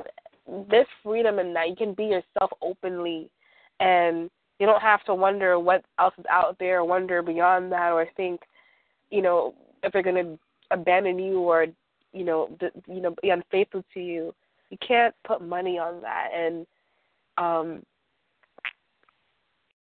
this 0.71 0.87
freedom 1.03 1.39
and 1.39 1.57
that 1.57 1.71
you 1.71 1.77
can 1.77 1.95
be 1.95 2.05
yourself 2.05 2.51
openly, 2.61 3.31
and 3.81 4.31
you 4.59 4.67
don't 4.67 4.83
have 4.83 5.05
to 5.05 5.15
wonder 5.15 5.59
what 5.59 5.85
else 5.99 6.15
is 6.19 6.25
out 6.31 6.57
there, 6.59 6.81
or 6.81 6.85
wonder 6.85 7.23
beyond 7.23 7.73
that, 7.73 7.93
or 7.93 8.07
think, 8.17 8.41
you 9.11 9.23
know, 9.23 9.55
if 9.83 9.93
they're 9.93 10.03
going 10.03 10.17
to 10.17 10.39
abandon 10.71 11.19
you 11.19 11.39
or 11.41 11.67
you 12.13 12.25
know, 12.25 12.49
th- 12.61 12.73
you 12.87 13.01
know, 13.01 13.15
be 13.23 13.31
unfaithful 13.31 13.85
to 13.95 14.01
you. 14.01 14.35
You 14.71 14.79
can't 14.87 15.15
put 15.25 15.43
money 15.43 15.79
on 15.79 16.01
that, 16.03 16.29
and 16.35 16.67
um, 17.39 17.83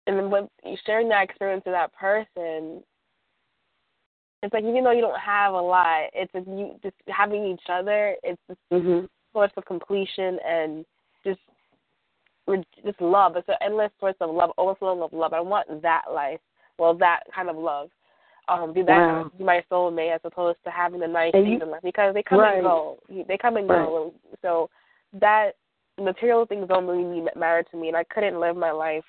and 0.08 0.18
then 0.18 0.30
when 0.30 0.50
you 0.66 0.76
sharing 0.86 1.10
that 1.10 1.24
experience 1.24 1.64
with 1.66 1.76
that 1.76 1.94
person, 1.94 2.84
it's 4.44 4.54
like 4.54 4.64
even 4.64 4.84
though 4.84 4.92
you 4.92 5.02
don't 5.02 5.20
have 5.20 5.54
a 5.54 5.62
lot, 5.62 6.10
it's 6.14 6.34
like 6.34 6.46
you 6.48 6.76
just 6.84 6.96
having 7.08 7.46
each 7.46 7.70
other. 7.70 8.16
It's 8.24 8.42
this 8.48 8.58
Mhm. 8.72 9.10
source 9.34 9.52
of 9.56 9.66
completion 9.66 10.40
and 10.40 10.86
just 11.24 11.40
just 12.84 13.02
love. 13.02 13.36
It's 13.36 13.48
an 13.50 13.56
endless 13.62 13.92
source 14.00 14.16
of 14.22 14.30
love, 14.34 14.52
overflowing 14.58 15.02
of 15.02 15.14
love. 15.14 15.34
I 15.34 15.40
want 15.40 15.82
that 15.82 16.04
life. 16.12 16.40
Well, 16.78 16.94
that 16.96 17.22
kind 17.34 17.50
of 17.50 17.58
love. 17.58 17.90
Um, 18.48 18.74
be 18.74 18.82
that 18.84 18.98
Wow. 18.98 19.32
be 19.38 19.44
my 19.44 19.64
soulmate 19.72 20.14
as 20.16 20.22
opposed 20.24 20.58
to 20.66 20.72
having 20.72 21.00
the 21.00 21.08
nice 21.08 21.32
And 21.34 21.46
things 21.46 21.62
in 21.62 21.70
life 21.70 21.84
because 21.84 22.14
they 22.14 22.24
come 22.24 22.40
Right. 22.40 22.56
and 22.56 22.64
go. 22.64 22.98
They 23.10 23.38
come 23.38 23.58
and 23.58 23.68
go. 23.68 24.14
So 24.42 24.70
that 25.14 25.56
material 26.00 26.46
things 26.46 26.68
don't 26.68 26.88
really 26.88 27.04
mean- 27.04 27.30
matter 27.36 27.64
to 27.64 27.78
me, 27.78 27.88
and 27.88 27.98
I 27.98 28.04
couldn't 28.06 28.40
live 28.40 28.58
my 28.58 28.72
life 28.72 29.06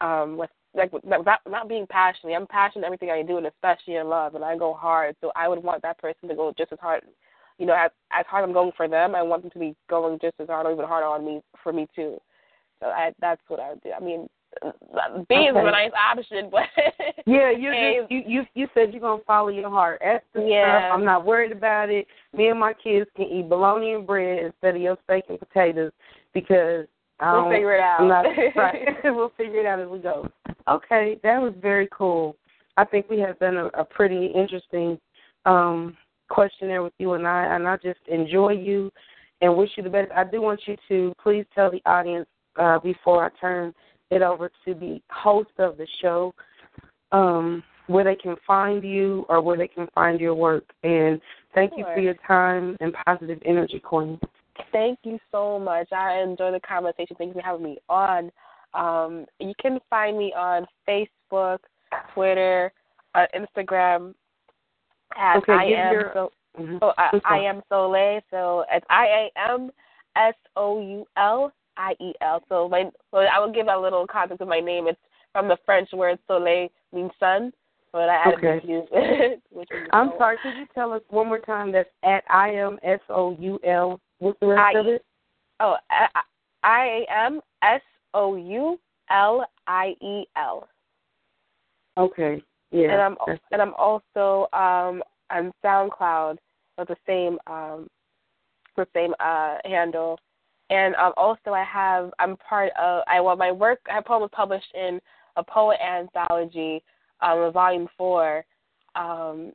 um 0.00 0.36
with 0.36 0.50
like 0.74 0.92
without 0.92 1.24
not 1.24 1.40
not 1.46 1.68
being 1.68 1.86
passionate. 1.86 2.34
I'm 2.34 2.46
passionate 2.46 2.82
in 2.82 2.86
everything 2.86 3.10
I 3.10 3.22
do, 3.22 3.36
and 3.38 3.46
especially 3.46 3.96
in 3.96 4.08
love, 4.08 4.34
and 4.34 4.44
I 4.44 4.56
go 4.56 4.74
hard. 4.74 5.16
So 5.20 5.32
I 5.36 5.48
would 5.48 5.62
want 5.62 5.82
that 5.82 5.98
person 5.98 6.28
to 6.28 6.34
go 6.34 6.52
just 6.56 6.72
as 6.72 6.78
hard. 6.80 7.02
You 7.58 7.66
know, 7.66 7.74
as 7.74 7.90
as 8.12 8.26
hard 8.26 8.44
I'm 8.44 8.52
going 8.52 8.72
for 8.76 8.88
them, 8.88 9.14
I 9.14 9.22
want 9.22 9.42
them 9.42 9.50
to 9.52 9.58
be 9.58 9.74
going 9.88 10.18
just 10.20 10.34
as 10.40 10.48
hard 10.48 10.66
or 10.66 10.72
even 10.72 10.84
harder 10.86 11.06
on 11.06 11.24
me 11.24 11.42
for 11.62 11.72
me 11.72 11.86
too. 11.94 12.20
So 12.82 12.88
I 12.88 13.12
that's 13.20 13.40
what 13.48 13.60
I 13.60 13.70
would 13.70 13.82
do. 13.82 13.90
I 13.92 14.00
mean, 14.02 14.28
B 15.28 15.34
is 15.34 15.54
a 15.56 15.62
nice 15.62 15.92
option, 15.96 16.48
but 16.50 16.64
Yeah, 17.26 17.52
just, 17.52 18.10
you 18.10 18.22
you 18.26 18.42
you 18.54 18.68
said 18.74 18.92
you're 18.92 19.00
gonna 19.00 19.22
follow 19.26 19.48
your 19.48 19.70
heart. 19.70 20.02
Ask 20.04 20.24
the 20.34 20.42
Yeah. 20.42 20.80
stuff. 20.80 20.92
I'm 20.92 21.04
not 21.04 21.24
worried 21.24 21.52
about 21.52 21.90
it. 21.90 22.06
Me 22.36 22.48
and 22.48 22.58
my 22.58 22.72
kids 22.74 23.08
can 23.16 23.26
eat 23.26 23.48
bologna 23.48 23.92
and 23.92 24.06
bread 24.06 24.42
instead 24.44 24.74
of 24.74 24.82
your 24.82 24.98
steak 25.04 25.24
and 25.28 25.38
potatoes 25.38 25.92
because 26.34 26.86
I 27.20 27.32
We'll 27.34 27.50
figure 27.50 27.74
it 27.74 27.80
out. 27.80 28.00
I'm 28.00 28.08
not, 28.08 28.26
right. 28.56 28.82
we'll 29.04 29.32
figure 29.36 29.60
it 29.60 29.66
out 29.66 29.78
as 29.78 29.88
we 29.88 30.00
go. 30.00 30.28
Okay, 30.68 31.20
that 31.22 31.40
was 31.40 31.54
very 31.62 31.88
cool. 31.92 32.36
I 32.76 32.84
think 32.84 33.08
we 33.08 33.20
have 33.20 33.38
done 33.38 33.56
a, 33.56 33.66
a 33.66 33.84
pretty 33.84 34.26
interesting 34.26 34.98
um, 35.44 35.96
questionnaire 36.28 36.82
with 36.82 36.94
you 36.98 37.12
and 37.12 37.28
I, 37.28 37.54
and 37.54 37.68
I 37.68 37.76
just 37.76 38.00
enjoy 38.08 38.52
you 38.52 38.90
and 39.40 39.56
wish 39.56 39.70
you 39.76 39.82
the 39.82 39.90
best. 39.90 40.10
I 40.12 40.24
do 40.24 40.40
want 40.40 40.60
you 40.66 40.76
to 40.88 41.14
please 41.22 41.44
tell 41.54 41.70
the 41.70 41.82
audience 41.86 42.26
uh, 42.58 42.78
before 42.78 43.24
I 43.24 43.30
turn 43.40 43.74
it 44.10 44.22
over 44.22 44.50
to 44.64 44.74
the 44.74 45.00
host 45.10 45.50
of 45.58 45.76
the 45.76 45.86
show 46.00 46.34
um, 47.12 47.62
where 47.86 48.04
they 48.04 48.14
can 48.14 48.36
find 48.46 48.82
you 48.84 49.24
or 49.28 49.40
where 49.40 49.56
they 49.56 49.68
can 49.68 49.88
find 49.94 50.20
your 50.20 50.34
work. 50.34 50.64
And 50.82 51.20
thank 51.54 51.72
you 51.76 51.84
for 51.94 52.00
your 52.00 52.14
time 52.26 52.76
and 52.80 52.94
positive 53.06 53.40
energy, 53.44 53.80
Queen. 53.80 54.18
Thank 54.70 54.98
you 55.02 55.18
so 55.30 55.58
much. 55.58 55.92
I 55.92 56.20
enjoy 56.20 56.52
the 56.52 56.60
conversation. 56.60 57.16
Thank 57.16 57.34
you 57.34 57.40
for 57.40 57.46
having 57.46 57.64
me 57.64 57.78
on. 57.88 58.30
Um, 58.74 59.26
you 59.38 59.52
can 59.60 59.78
find 59.90 60.18
me 60.18 60.32
on 60.36 60.66
Facebook, 60.88 61.58
Twitter, 62.14 62.72
uh, 63.14 63.26
Instagram 63.34 64.14
at 65.16 65.36
Okay, 65.36 65.52
I 65.52 65.64
am 65.64 65.92
your- 65.92 66.10
so 66.14 66.32
Mhm. 66.58 66.78
oh, 66.82 66.92
I, 66.98 67.10
I'm 67.12 67.20
I 67.24 67.38
am 67.38 67.62
Souliel. 67.70 68.22
So 68.30 68.64
it's 68.70 68.86
I 68.90 69.06
A 69.06 69.30
M 69.36 69.72
S 70.16 70.34
O 70.56 70.80
U 70.80 71.06
L 71.16 71.52
I 71.76 71.94
E 72.00 72.12
L. 72.20 72.42
So 72.48 72.68
my 72.68 72.90
so 73.10 73.18
I 73.18 73.38
will 73.38 73.52
give 73.52 73.66
a 73.68 73.78
little 73.78 74.06
context 74.06 74.40
of 74.40 74.48
my 74.48 74.60
name. 74.60 74.86
It's 74.88 74.98
from 75.32 75.48
the 75.48 75.56
French 75.64 75.90
word 75.92 76.18
soleil 76.28 76.68
means 76.92 77.10
sun, 77.18 77.52
but 77.92 78.08
I 78.08 78.16
added 78.16 78.38
Okay. 78.44 78.60
the 78.66 78.72
U, 78.72 79.36
which 79.50 79.68
I'm 79.92 80.10
so- 80.10 80.18
sorry, 80.18 80.36
could 80.42 80.54
you 80.56 80.66
tell 80.74 80.92
us 80.92 81.02
one 81.08 81.28
more 81.28 81.38
time 81.38 81.72
that's 81.72 81.88
at 82.04 82.24
I 82.28 82.54
M 82.56 82.78
S 82.82 83.00
O 83.08 83.36
U 83.38 83.58
L? 83.64 84.00
What's 84.18 84.38
the 84.40 84.48
rest 84.48 84.76
I- 84.76 84.78
of 84.78 84.86
it? 84.86 85.04
Oh, 85.60 85.76
I 86.64 86.86
A 86.86 87.06
M 87.26 87.40
S 87.62 87.80
O 88.14 88.36
U 88.36 88.78
L 89.10 89.44
I 89.66 89.94
E 90.02 90.24
L. 90.36 90.68
Okay. 91.98 92.42
Yeah. 92.70 92.90
and 92.92 93.02
I'm 93.02 93.16
and 93.52 93.60
I'm 93.62 93.74
also 93.74 94.48
um 94.52 95.02
on 95.30 95.52
SoundCloud 95.64 96.38
with 96.78 96.88
the 96.88 96.96
same 97.06 97.38
um 97.46 97.86
the 98.76 98.86
same 98.94 99.14
uh 99.20 99.56
handle. 99.64 100.18
And 100.72 100.94
um 100.96 101.12
also 101.18 101.52
I 101.52 101.64
have 101.64 102.10
I'm 102.18 102.36
part 102.38 102.72
of 102.80 103.02
I 103.06 103.20
well 103.20 103.36
my 103.36 103.52
work 103.52 103.80
my 103.86 104.00
poem 104.00 104.22
was 104.22 104.30
published 104.32 104.72
in 104.74 105.00
a 105.36 105.44
poet 105.44 105.78
anthology, 105.84 106.82
um 107.20 107.52
volume 107.52 107.88
four, 107.96 108.44
Um, 108.94 109.52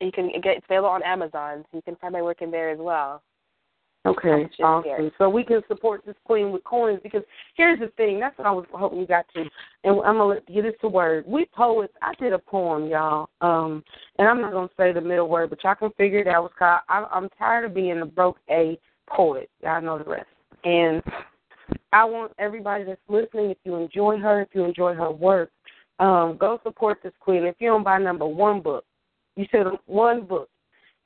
you 0.00 0.12
can 0.12 0.30
get 0.42 0.56
it's 0.56 0.66
available 0.66 0.90
on 0.90 1.02
Amazon, 1.02 1.64
so 1.70 1.76
you 1.76 1.82
can 1.82 1.96
find 1.96 2.12
my 2.12 2.22
work 2.22 2.42
in 2.42 2.50
there 2.50 2.70
as 2.70 2.78
well. 2.78 3.22
Okay, 4.06 4.46
awesome. 4.62 4.84
here. 4.84 5.10
So 5.16 5.30
we 5.30 5.44
can 5.44 5.62
support 5.66 6.04
this 6.04 6.16
queen 6.24 6.52
with 6.52 6.62
coins 6.64 7.00
because 7.02 7.22
here's 7.56 7.80
the 7.80 7.88
thing. 7.96 8.20
That's 8.20 8.36
what 8.36 8.46
I 8.46 8.50
was 8.50 8.66
hoping 8.70 9.00
you 9.00 9.06
got 9.06 9.24
to. 9.34 9.40
And 9.84 10.00
I'm 10.04 10.18
gonna 10.18 10.40
get 10.52 10.62
this 10.62 10.74
to 10.82 10.88
word. 10.88 11.24
We 11.26 11.46
poets. 11.46 11.94
I 12.02 12.12
did 12.20 12.34
a 12.34 12.38
poem, 12.38 12.86
y'all. 12.86 13.30
Um, 13.40 13.82
and 14.18 14.28
I'm 14.28 14.42
not 14.42 14.52
gonna 14.52 14.68
say 14.76 14.92
the 14.92 15.00
middle 15.00 15.28
word, 15.28 15.48
but 15.50 15.64
y'all 15.64 15.74
can 15.74 15.90
figure 15.92 16.18
it 16.18 16.28
out. 16.28 16.44
It's 16.44 16.54
called 16.58 16.80
I, 16.88 17.06
I'm 17.10 17.30
tired 17.38 17.64
of 17.64 17.74
being 17.74 18.00
a 18.00 18.06
broke 18.06 18.38
A 18.50 18.78
poet. 19.08 19.50
Y'all 19.62 19.82
know 19.82 19.98
the 19.98 20.04
rest. 20.04 20.26
And 20.64 21.02
I 21.92 22.04
want 22.04 22.32
everybody 22.38 22.84
that's 22.84 23.00
listening, 23.08 23.50
if 23.50 23.58
you 23.64 23.76
enjoy 23.76 24.18
her, 24.18 24.42
if 24.42 24.48
you 24.52 24.64
enjoy 24.64 24.94
her 24.94 25.10
work, 25.10 25.50
um, 26.00 26.36
go 26.38 26.58
support 26.62 26.98
this 27.02 27.12
queen. 27.20 27.44
If 27.44 27.56
you 27.58 27.68
don't 27.68 27.84
buy 27.84 27.98
number 27.98 28.26
one 28.26 28.60
book, 28.60 28.84
you 29.36 29.46
should 29.50 29.66
one 29.86 30.26
book. 30.26 30.48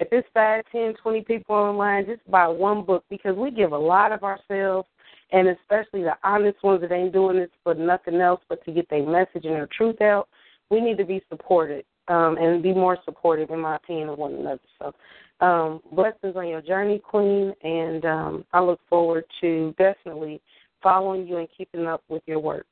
If 0.01 0.09
it's 0.13 0.29
five, 0.33 0.65
ten, 0.71 0.95
twenty 1.03 1.23
people 1.23 1.57
online, 1.57 2.07
just 2.07 2.29
buy 2.31 2.47
one 2.47 2.85
book 2.85 3.05
because 3.11 3.37
we 3.37 3.51
give 3.51 3.73
a 3.73 3.79
lot 3.79 4.13
of 4.13 4.23
ourselves, 4.23 4.89
and 5.33 5.49
especially 5.49 6.03
the 6.03 6.17
honest 6.23 6.63
ones 6.63 6.81
that 6.83 6.93
ain't 6.93 7.13
doing 7.13 7.37
this 7.37 7.51
for 7.65 7.75
nothing 7.75 8.21
else 8.21 8.41
but 8.49 8.65
to 8.65 8.73
get 8.73 8.89
their 8.89 9.05
message 9.05 9.45
and 9.45 9.55
their 9.55 9.69
truth 9.77 10.01
out. 10.01 10.29
We 10.71 10.81
need 10.81 10.99
to 10.99 11.05
be 11.05 11.23
supported 11.29 11.85
um, 12.09 12.37
and 12.39 12.63
be 12.63 12.73
more 12.73 12.99
supportive, 13.05 13.51
in 13.51 13.61
my 13.61 13.77
opinion, 13.77 14.11
of 14.11 14.19
one 14.19 14.35
another. 14.35 14.61
So, 14.79 14.95
um, 15.41 15.81
blessings 15.93 16.37
on 16.37 16.49
your 16.49 16.61
journey, 16.61 16.99
Queen, 16.99 17.55
and 17.63 18.05
um, 18.05 18.45
I 18.53 18.61
look 18.61 18.81
forward 18.89 19.25
to 19.41 19.75
definitely 19.79 20.41
following 20.83 21.27
you 21.27 21.39
and 21.39 21.49
keeping 21.57 21.87
up 21.87 22.03
with 22.09 22.23
your 22.27 22.39
work. 22.39 22.67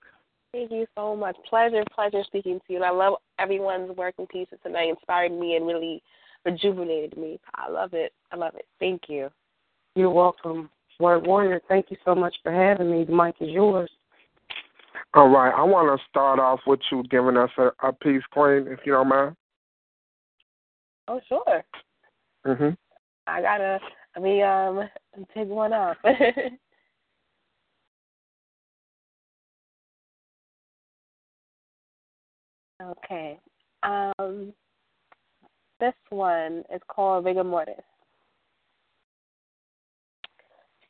Thank 0.53 0.71
you 0.71 0.87
so 0.97 1.15
much. 1.15 1.37
Pleasure, 1.49 1.85
pleasure 1.95 2.23
speaking 2.25 2.59
to 2.67 2.73
you. 2.73 2.77
And 2.77 2.85
I 2.85 2.91
love 2.91 3.15
everyone's 3.39 3.95
work 3.97 4.15
and 4.19 4.29
pieces 4.29 4.59
tonight. 4.63 4.89
Inspired 4.89 5.33
me 5.33 5.57
and 5.57 5.67
really 5.67 6.03
rejuvenated 6.45 7.17
me. 7.17 7.39
I 7.55 7.69
love 7.69 7.93
it. 7.93 8.13
I 8.33 8.37
love 8.37 8.55
it. 8.55 8.65
Thank 8.81 9.03
you. 9.09 9.29
You're 9.95 10.11
welcome. 10.11 10.71
Word 10.99 11.27
Warrior, 11.27 11.61
thank 11.69 11.91
you 11.91 11.97
so 12.05 12.15
much 12.15 12.35
for 12.43 12.51
having 12.51 12.91
me. 12.91 13.05
The 13.05 13.13
mic 13.13 13.35
is 13.41 13.51
yours. 13.51 13.91
All 15.15 15.29
right, 15.29 15.53
I 15.55 15.63
want 15.63 15.99
to 15.99 16.05
start 16.09 16.39
off 16.39 16.61
with 16.67 16.81
you 16.91 17.03
giving 17.11 17.37
us 17.37 17.51
a, 17.59 17.71
a 17.87 17.93
piece, 17.93 18.23
Queen, 18.31 18.67
if 18.69 18.81
you 18.85 18.93
don't 18.93 19.09
mind. 19.09 19.37
Oh, 21.09 21.21
sure. 21.29 21.65
Mhm. 22.47 22.77
I 23.27 23.43
gotta. 23.43 23.81
Let 24.15 24.23
me 24.23 24.43
um 24.43 24.89
take 25.35 25.49
one 25.49 25.73
off. 25.73 25.97
okay. 32.83 33.39
Um, 33.83 34.53
this 35.81 35.95
one 36.11 36.63
is 36.73 36.81
called 36.89 37.25
rigor 37.25 37.45
mortis. 37.45 37.83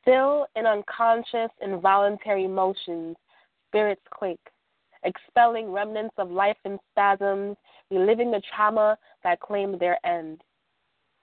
Still 0.02 0.46
in 0.54 0.66
unconscious, 0.66 1.50
involuntary 1.60 2.46
motions, 2.46 3.16
spirits 3.68 4.02
quake, 4.10 4.38
expelling 5.04 5.72
remnants 5.72 6.14
of 6.18 6.30
life 6.30 6.56
in 6.64 6.78
spasms, 6.92 7.56
reliving 7.90 8.30
the 8.30 8.42
trauma 8.54 8.96
that 9.24 9.40
claimed 9.40 9.80
their 9.80 9.98
end. 10.06 10.42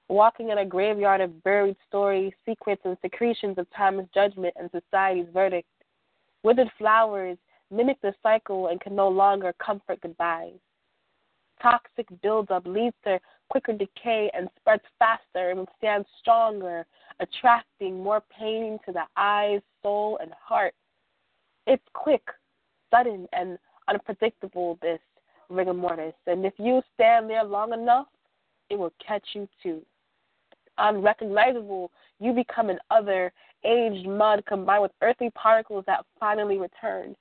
Walking 0.10 0.50
in 0.50 0.58
a 0.60 0.66
graveyard 0.66 1.22
of 1.22 1.44
buried 1.44 1.78
stories, 1.88 2.34
secrets, 2.46 2.82
and 2.86 2.98
secretions 3.02 3.58
of 3.58 3.68
time's 3.76 4.08
judgment 4.14 4.54
and 4.60 4.70
society's 4.72 5.28
verdict. 5.34 5.68
Withered 6.44 6.70
flowers 6.78 7.38
mimic 7.72 8.00
the 8.02 8.14
cycle 8.22 8.68
and 8.68 8.80
can 8.80 8.96
no 8.96 9.08
longer 9.08 9.54
comfort 9.64 10.02
goodbyes. 10.02 10.60
Toxic 11.62 12.08
buildup 12.22 12.66
leads 12.68 12.96
to 13.06 13.20
quicker 13.50 13.74
decay 13.74 14.30
and 14.34 14.50
spreads 14.60 14.84
faster 15.00 15.52
and 15.52 15.68
stands 15.78 16.08
stronger, 16.20 16.86
attracting 17.20 18.04
more 18.04 18.22
pain 18.38 18.78
to 18.86 18.92
the 18.92 19.04
eyes, 19.16 19.62
soul, 19.82 20.18
and 20.22 20.32
heart. 20.34 20.74
It's 21.66 21.84
quick, 21.94 22.24
sudden, 22.92 23.28
and 23.32 23.58
unpredictable, 23.88 24.78
this 24.82 25.00
rigor 25.50 25.74
mortis, 25.74 26.14
and 26.28 26.46
if 26.46 26.54
you 26.58 26.82
stand 26.94 27.30
there 27.30 27.44
long 27.44 27.74
enough, 27.74 28.08
it 28.70 28.76
will 28.78 28.94
catch 29.06 29.24
you 29.34 29.48
too. 29.62 29.82
Unrecognizable, 30.78 31.92
you 32.20 32.34
become 32.34 32.70
an 32.70 32.80
other, 32.90 33.32
aged 33.64 34.08
mud 34.08 34.44
combined 34.48 34.82
with 34.82 34.92
earthy 35.02 35.30
particles 35.32 35.84
that 35.88 36.06
finally 36.20 36.58
return. 36.58 37.16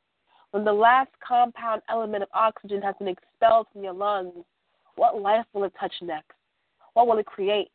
When 0.51 0.65
the 0.65 0.73
last 0.73 1.11
compound 1.27 1.83
element 1.89 2.23
of 2.23 2.29
oxygen 2.35 2.83
has 2.83 2.95
been 2.99 3.09
expelled 3.09 3.67
from 3.73 3.85
your 3.85 3.95
lungs, 3.95 4.45
what 4.97 5.21
life 5.21 5.47
will 5.53 5.65
it 5.65 5.73
touch 5.79 5.95
next? 6.03 6.33
What 6.95 7.07
will 7.07 7.19
it 7.19 7.27
create? 7.27 7.71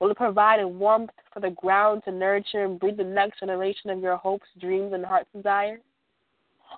Will 0.00 0.10
it 0.10 0.16
provide 0.16 0.60
a 0.60 0.66
warmth 0.66 1.10
for 1.32 1.40
the 1.40 1.50
ground 1.50 2.02
to 2.04 2.10
nurture 2.10 2.64
and 2.64 2.80
breed 2.80 2.96
the 2.96 3.04
next 3.04 3.40
generation 3.40 3.90
of 3.90 4.00
your 4.00 4.16
hopes, 4.16 4.46
dreams, 4.58 4.92
and 4.92 5.04
heart's 5.04 5.30
desire? 5.34 5.80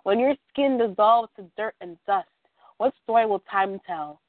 When 0.03 0.19
your 0.19 0.35
skin 0.51 0.77
dissolves 0.79 1.31
to 1.37 1.45
dirt 1.57 1.75
and 1.81 1.97
dust, 2.07 2.29
what 2.79 2.93
story 3.05 3.27
will 3.27 3.43
time 3.51 3.81
tell? 3.87 4.21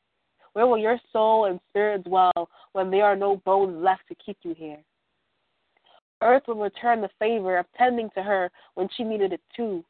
Where 0.54 0.68
will 0.68 0.78
your 0.78 0.99
soul 1.12 1.45
and 1.45 1.60
spirit 1.70 2.04
dwell 2.04 2.49
when 2.74 2.91
there 2.91 3.06
are 3.06 3.16
no 3.16 3.38
bones 3.38 3.84
left 3.84 4.08
to 4.08 4.16
keep 4.16 4.38
you 4.43 4.54
here? 4.54 4.80
Earth 6.22 6.43
will 6.47 6.56
return 6.56 7.01
the 7.01 7.10
favor 7.20 7.58
of 7.58 7.66
tending 7.78 8.10
to 8.12 8.24
her 8.24 8.49
when 8.76 8.88
she 8.95 9.04
needed 9.04 9.34
it 9.34 9.41
too. 9.56 9.84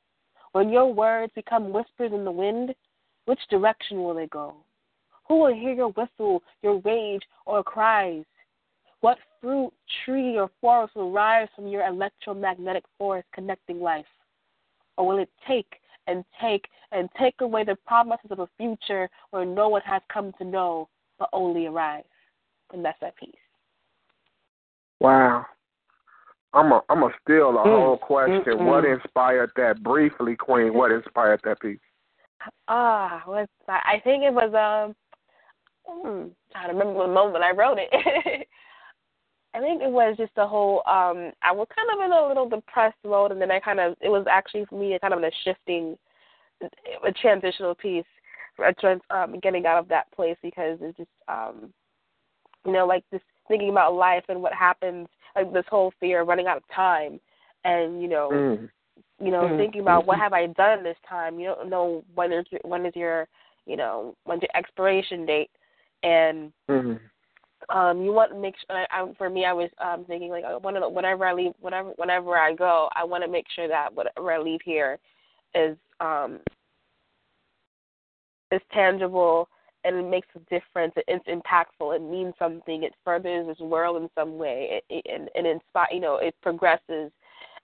When 0.53 0.69
your 0.69 0.91
words 0.91 1.31
become 1.35 1.73
whispers 1.73 2.11
in 2.13 2.23
the 2.25 2.31
wind, 2.31 2.73
which 3.25 3.39
direction 3.49 4.03
will 4.03 4.13
they 4.13 4.27
go? 4.27 4.55
Who 5.27 5.39
will 5.39 5.53
hear 5.53 5.73
your 5.73 5.89
whistle, 5.89 6.43
your 6.61 6.79
rage, 6.79 7.21
or 7.45 7.63
cries? 7.63 8.25
What 9.01 9.17
fruit, 9.41 9.71
tree, 10.05 10.37
or 10.37 10.49
forest 10.61 10.95
will 10.95 11.11
rise 11.11 11.49
from 11.55 11.67
your 11.67 11.85
electromagnetic 11.85 12.83
force 12.97 13.25
connecting 13.33 13.79
life? 13.81 14.05
Or 14.97 15.07
will 15.07 15.17
it 15.17 15.29
take 15.47 15.81
and 16.07 16.23
take 16.41 16.67
and 16.91 17.09
take 17.19 17.35
away 17.41 17.63
the 17.63 17.75
promises 17.87 18.31
of 18.31 18.39
a 18.39 18.49
future 18.57 19.09
where 19.31 19.45
no 19.45 19.69
one 19.69 19.81
has 19.85 20.01
come 20.11 20.31
to 20.37 20.43
know 20.43 20.89
but 21.19 21.29
only 21.33 21.67
arrive? 21.67 22.03
And 22.71 22.83
that's 22.83 22.99
that 23.01 23.15
piece. 23.17 23.35
Wow. 24.99 25.45
I'm 26.53 26.71
a 26.71 26.81
I'm 26.89 27.03
a 27.03 27.09
steal 27.23 27.51
the 27.51 27.59
Mm, 27.59 27.63
whole 27.63 27.97
question. 27.97 28.43
mm, 28.45 28.65
What 28.65 28.85
inspired 28.85 29.51
that 29.55 29.81
briefly, 29.83 30.35
Queen? 30.35 30.73
What 30.73 30.91
inspired 30.91 31.41
that 31.43 31.59
piece? 31.59 31.79
Ah, 32.67 33.23
what's 33.25 33.51
that? 33.67 33.83
I 33.85 33.99
think 33.99 34.23
it 34.23 34.33
was 34.33 34.53
um 34.53 34.95
hmm, 35.85 36.27
trying 36.51 36.67
to 36.67 36.73
remember 36.73 37.07
the 37.07 37.13
moment 37.13 37.43
I 37.43 37.51
wrote 37.51 37.79
it. 37.79 37.89
I 39.53 39.59
think 39.59 39.81
it 39.81 39.91
was 39.91 40.15
just 40.17 40.33
the 40.35 40.47
whole 40.47 40.77
um 40.87 41.31
I 41.41 41.51
was 41.51 41.67
kind 41.75 41.89
of 41.99 42.05
in 42.05 42.11
a 42.11 42.27
little 42.27 42.49
depressed 42.49 42.97
mode 43.05 43.31
and 43.31 43.41
then 43.41 43.51
I 43.51 43.59
kind 43.59 43.79
of 43.79 43.95
it 44.01 44.09
was 44.09 44.25
actually 44.29 44.65
for 44.65 44.79
me 44.79 44.97
kind 45.01 45.13
of 45.13 45.19
in 45.19 45.25
a 45.25 45.31
shifting 45.43 45.97
a 47.05 47.11
transitional 47.11 47.75
piece 47.75 48.05
a 48.65 48.73
trans, 48.73 49.01
um 49.09 49.39
getting 49.41 49.65
out 49.65 49.79
of 49.79 49.87
that 49.89 50.11
place 50.11 50.37
because 50.41 50.77
it's 50.81 50.97
just 50.97 51.09
um 51.27 51.73
you 52.65 52.71
know 52.71 52.85
like 52.85 53.03
just 53.11 53.23
thinking 53.47 53.69
about 53.69 53.93
life 53.95 54.23
and 54.29 54.41
what 54.41 54.53
happens 54.53 55.07
like 55.35 55.51
this 55.53 55.65
whole 55.69 55.91
fear 55.99 56.21
of 56.21 56.27
running 56.27 56.47
out 56.47 56.57
of 56.57 56.63
time 56.73 57.19
and 57.65 58.01
you 58.01 58.07
know 58.07 58.29
Mm. 58.31 58.69
you 59.19 59.31
know, 59.31 59.47
Mm. 59.47 59.57
thinking 59.57 59.81
about 59.81 60.05
what 60.05 60.19
have 60.19 60.33
I 60.33 60.47
done 60.47 60.83
this 60.83 60.97
time. 61.07 61.39
You 61.39 61.47
don't 61.47 61.69
know 61.69 62.03
when 62.13 62.31
is 62.31 62.45
your, 62.51 62.61
when 62.63 62.85
is 62.85 62.95
your, 62.95 63.27
you 63.65 63.77
know, 63.77 64.15
when's 64.25 64.41
your 64.41 64.55
expiration 64.55 65.25
date, 65.25 65.51
and 66.03 66.51
Mm. 66.69 66.99
Um, 67.69 68.01
you 68.01 68.11
want 68.11 68.31
to 68.31 68.37
make 68.37 68.55
sure. 68.55 68.77
I, 68.77 68.85
I, 69.01 69.13
for 69.17 69.29
me, 69.29 69.45
I 69.45 69.53
was 69.53 69.69
um, 69.83 70.05
thinking 70.05 70.29
like, 70.29 70.43
I 70.43 70.55
want 70.57 70.75
to, 70.77 70.89
whenever 70.89 71.25
I 71.25 71.33
leave, 71.33 71.53
whenever 71.59 71.89
whenever 71.95 72.37
I 72.37 72.53
go, 72.53 72.89
I 72.95 73.03
want 73.03 73.23
to 73.23 73.29
make 73.29 73.45
sure 73.55 73.67
that 73.67 73.93
whatever 73.93 74.31
I 74.31 74.39
leave 74.39 74.61
here 74.63 74.99
is 75.55 75.77
um 75.99 76.39
is 78.51 78.61
tangible 78.71 79.47
and 79.83 79.97
it 79.97 80.09
makes 80.09 80.27
a 80.35 80.39
difference. 80.39 80.93
It, 80.95 81.05
it's 81.07 81.27
impactful. 81.27 81.95
It 81.95 82.01
means 82.01 82.33
something. 82.39 82.83
It 82.83 82.93
furthers 83.03 83.47
this 83.47 83.59
world 83.59 84.01
in 84.01 84.09
some 84.15 84.37
way. 84.37 84.81
It, 84.81 84.83
it 84.89 85.05
and, 85.13 85.29
and 85.35 85.45
inspire. 85.45 85.87
You 85.91 85.99
know, 85.99 86.17
it 86.17 86.35
progresses 86.41 87.11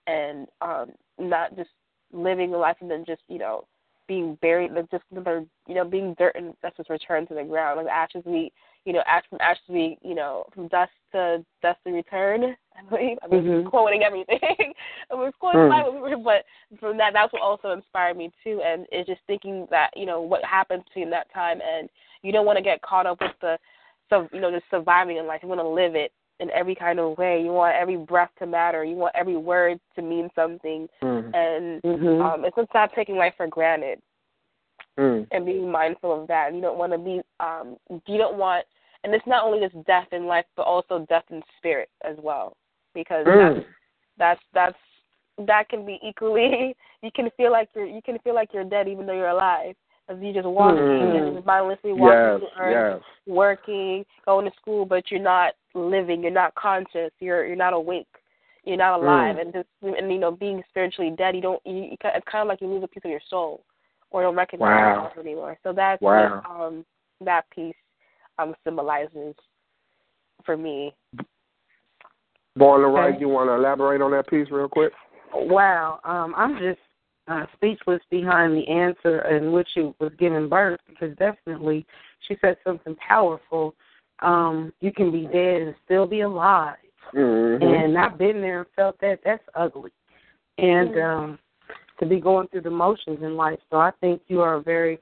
and 0.07 0.47
um 0.61 0.91
not 1.17 1.55
just 1.55 1.69
living 2.11 2.53
a 2.53 2.57
life 2.57 2.77
and 2.81 2.89
then 2.89 3.03
just 3.05 3.21
you 3.27 3.37
know 3.37 3.65
being 4.07 4.35
buried 4.41 4.71
like 4.71 4.89
just 4.89 5.03
you 5.13 5.75
know 5.75 5.85
being 5.85 6.15
dirt 6.17 6.35
and 6.35 6.53
that's 6.63 6.75
just 6.77 6.89
returned 6.89 7.27
to 7.27 7.35
the 7.35 7.43
ground 7.43 7.77
like 7.77 7.87
ashes 7.87 8.23
we 8.25 8.51
you 8.89 8.95
know 8.95 9.03
ash 9.05 9.23
from 9.29 9.37
ashes 9.39 9.61
we 9.69 9.99
you 10.01 10.15
know 10.15 10.43
from 10.53 10.67
dust 10.69 10.91
to 11.11 11.45
dust 11.61 11.77
to 11.85 11.91
return 11.91 12.43
i 12.75 12.89
believe 12.89 13.17
i'm 13.21 13.29
Mhm. 13.29 13.69
quoting 13.69 14.01
everything 14.01 14.39
i 15.11 15.13
was 15.13 15.31
quoting 15.39 15.61
Mm. 15.69 16.23
but 16.23 16.43
from 16.79 16.97
that 16.97 17.13
that's 17.13 17.31
what 17.31 17.43
also 17.43 17.69
inspired 17.69 18.17
me 18.17 18.31
too 18.43 18.61
and 18.65 18.87
it's 18.91 19.07
just 19.07 19.21
thinking 19.27 19.67
that 19.69 19.91
you 19.95 20.07
know 20.07 20.21
what 20.21 20.43
happened 20.43 20.83
between 20.85 21.11
that 21.11 21.31
time 21.31 21.59
and 21.61 21.87
you 22.23 22.31
don't 22.31 22.47
want 22.47 22.57
to 22.57 22.63
get 22.63 22.81
caught 22.81 23.05
up 23.05 23.21
with 23.21 23.37
the 23.41 23.59
so 24.09 24.27
you 24.33 24.41
know 24.41 24.49
just 24.49 24.65
surviving 24.71 25.17
in 25.17 25.27
life 25.27 25.41
you 25.43 25.49
want 25.49 25.61
to 25.61 25.67
live 25.67 25.93
it 25.93 26.11
in 26.39 26.49
every 26.51 26.73
kind 26.73 26.99
of 26.99 27.17
way. 27.17 27.41
You 27.41 27.51
want 27.51 27.75
every 27.75 27.97
breath 27.97 28.29
to 28.39 28.47
matter. 28.47 28.85
You 28.85 28.95
want 28.95 29.13
every 29.13 29.35
word 29.35 29.77
to 29.97 30.01
mean 30.01 30.29
something. 30.35 30.87
Mm. 31.03 31.35
And 31.35 31.81
Mhm. 31.83 32.21
um, 32.21 32.45
it's 32.45 32.55
just 32.55 32.73
not 32.73 32.93
taking 32.93 33.17
life 33.17 33.33
for 33.35 33.45
granted. 33.47 34.01
Mm. 34.97 35.25
and 35.31 35.45
being 35.45 35.71
mindful 35.71 36.21
of 36.21 36.27
that. 36.27 36.53
You 36.53 36.59
don't 36.59 36.77
want 36.77 36.91
to 36.91 36.97
be 36.97 37.21
um 37.39 37.77
you 38.05 38.17
don't 38.17 38.37
want 38.37 38.65
and 39.03 39.13
it's 39.13 39.27
not 39.27 39.43
only 39.43 39.65
just 39.65 39.85
death 39.85 40.07
in 40.11 40.25
life 40.25 40.45
but 40.55 40.63
also 40.63 41.05
death 41.09 41.23
in 41.31 41.41
spirit 41.57 41.89
as 42.03 42.17
well. 42.21 42.55
Because 42.93 43.25
Mm. 43.25 43.55
that's 43.55 43.65
that's 44.17 44.41
that's 44.53 45.47
that 45.47 45.69
can 45.69 45.85
be 45.85 45.99
equally 46.03 46.75
you 47.01 47.11
can 47.15 47.29
feel 47.37 47.51
like 47.51 47.69
you're 47.75 47.85
you 47.85 48.01
can 48.01 48.19
feel 48.19 48.35
like 48.35 48.53
you're 48.53 48.63
dead 48.63 48.87
even 48.87 49.05
though 49.05 49.13
you're 49.13 49.29
alive. 49.29 49.75
Because 50.07 50.23
you 50.23 50.33
just 50.33 50.47
walking 50.47 50.79
Mm. 50.81 51.37
and 51.37 51.45
mindlessly 51.45 51.93
walking 51.93 52.41
Yes, 52.41 52.51
earth, 52.59 52.93
yes. 52.93 53.01
working, 53.27 54.05
going 54.25 54.49
to 54.49 54.57
school, 54.57 54.83
but 54.85 55.11
you're 55.11 55.21
not 55.21 55.53
living, 55.75 56.21
you're 56.23 56.31
not 56.31 56.55
conscious, 56.55 57.11
you're 57.19 57.45
you're 57.45 57.55
not 57.55 57.73
awake, 57.73 58.07
you're 58.63 58.77
not 58.77 58.99
alive, 58.99 59.35
Mm. 59.35 59.41
and 59.41 59.53
just 59.53 59.69
and 59.81 60.11
you 60.11 60.17
know 60.17 60.31
being 60.31 60.63
spiritually 60.69 61.11
dead, 61.15 61.35
you 61.35 61.41
don't 61.41 61.61
you, 61.65 61.75
you 61.91 61.97
it's 62.03 62.27
kind 62.27 62.41
of 62.41 62.47
like 62.47 62.59
you 62.59 62.67
lose 62.67 62.83
a 62.83 62.87
piece 62.87 63.05
of 63.05 63.11
your 63.11 63.21
soul, 63.29 63.63
or 64.09 64.23
don't 64.23 64.35
recognize 64.35 64.67
Wow. 64.67 65.03
yourself 65.03 65.17
anymore. 65.19 65.57
So 65.63 65.73
that's 65.73 66.01
Wow. 66.01 66.41
um 66.49 66.85
that 67.21 67.47
piece 67.51 67.75
um 68.39 68.55
symbolizes 68.63 69.35
for 70.45 70.57
me. 70.57 70.93
Born 72.55 72.81
right, 72.81 73.19
you 73.19 73.29
want 73.29 73.49
to 73.49 73.53
elaborate 73.53 74.01
on 74.01 74.11
that 74.11 74.27
piece 74.27 74.47
real 74.51 74.67
quick? 74.67 74.91
Wow, 75.33 75.99
um, 76.03 76.33
I'm 76.35 76.57
just 76.57 76.79
uh, 77.27 77.45
speechless 77.55 78.01
behind 78.09 78.53
the 78.53 78.67
answer 78.67 79.21
in 79.29 79.51
which 79.51 79.67
she 79.73 79.81
was 79.99 80.11
given 80.19 80.49
birth 80.49 80.79
because 80.87 81.15
definitely 81.17 81.85
she 82.27 82.35
said 82.41 82.57
something 82.65 82.95
powerful. 82.95 83.75
Um, 84.21 84.73
you 84.81 84.91
can 84.91 85.11
be 85.11 85.25
dead 85.31 85.61
and 85.61 85.75
still 85.85 86.05
be 86.07 86.21
alive, 86.21 86.75
Mm-hmm. 87.13 87.63
and 87.63 87.97
I've 87.97 88.17
been 88.17 88.41
there 88.41 88.59
and 88.59 88.67
felt 88.75 88.99
that. 89.01 89.19
That's 89.25 89.43
ugly, 89.55 89.91
and 90.57 90.97
um, 90.97 91.39
to 91.99 92.05
be 92.05 92.19
going 92.19 92.47
through 92.47 92.61
the 92.61 92.69
motions 92.69 93.19
in 93.21 93.35
life. 93.35 93.59
So 93.71 93.77
I 93.77 93.91
think 93.99 94.21
you 94.27 94.41
are 94.41 94.55
a 94.55 94.61
very 94.61 94.99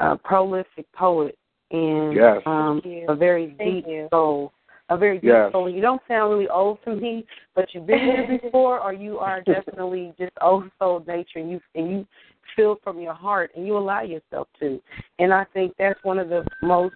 uh, 0.00 0.16
prolific 0.22 0.90
poet 0.92 1.38
and 1.70 2.14
Yes. 2.14 2.42
um, 2.46 2.80
Thank 2.82 3.08
a 3.08 3.14
very 3.14 3.54
Thank 3.58 3.84
deep 3.84 3.86
you. 3.86 4.08
soul. 4.10 4.52
A 4.88 4.96
very 4.96 5.16
deep 5.18 5.24
Yes. 5.24 5.50
soul. 5.50 5.68
You 5.68 5.80
don't 5.80 6.00
sound 6.06 6.32
really 6.32 6.48
old 6.48 6.78
to 6.84 6.94
me, 6.94 7.26
but 7.54 7.74
you've 7.74 7.86
been 7.86 7.98
here 7.98 8.38
before, 8.42 8.80
or 8.80 8.92
you 8.92 9.18
are 9.18 9.42
definitely 9.42 10.14
just 10.18 10.32
old 10.40 10.70
soul 10.78 11.02
nature, 11.06 11.40
and 11.40 11.50
you 11.50 11.60
and 11.74 11.90
you 11.90 12.06
feel 12.54 12.78
from 12.84 13.00
your 13.00 13.14
heart, 13.14 13.50
and 13.56 13.66
you 13.66 13.76
allow 13.76 14.02
yourself 14.02 14.46
to. 14.60 14.80
And 15.18 15.34
I 15.34 15.44
think 15.52 15.74
that's 15.76 15.98
one 16.04 16.18
of 16.20 16.28
the 16.28 16.44
most 16.62 16.94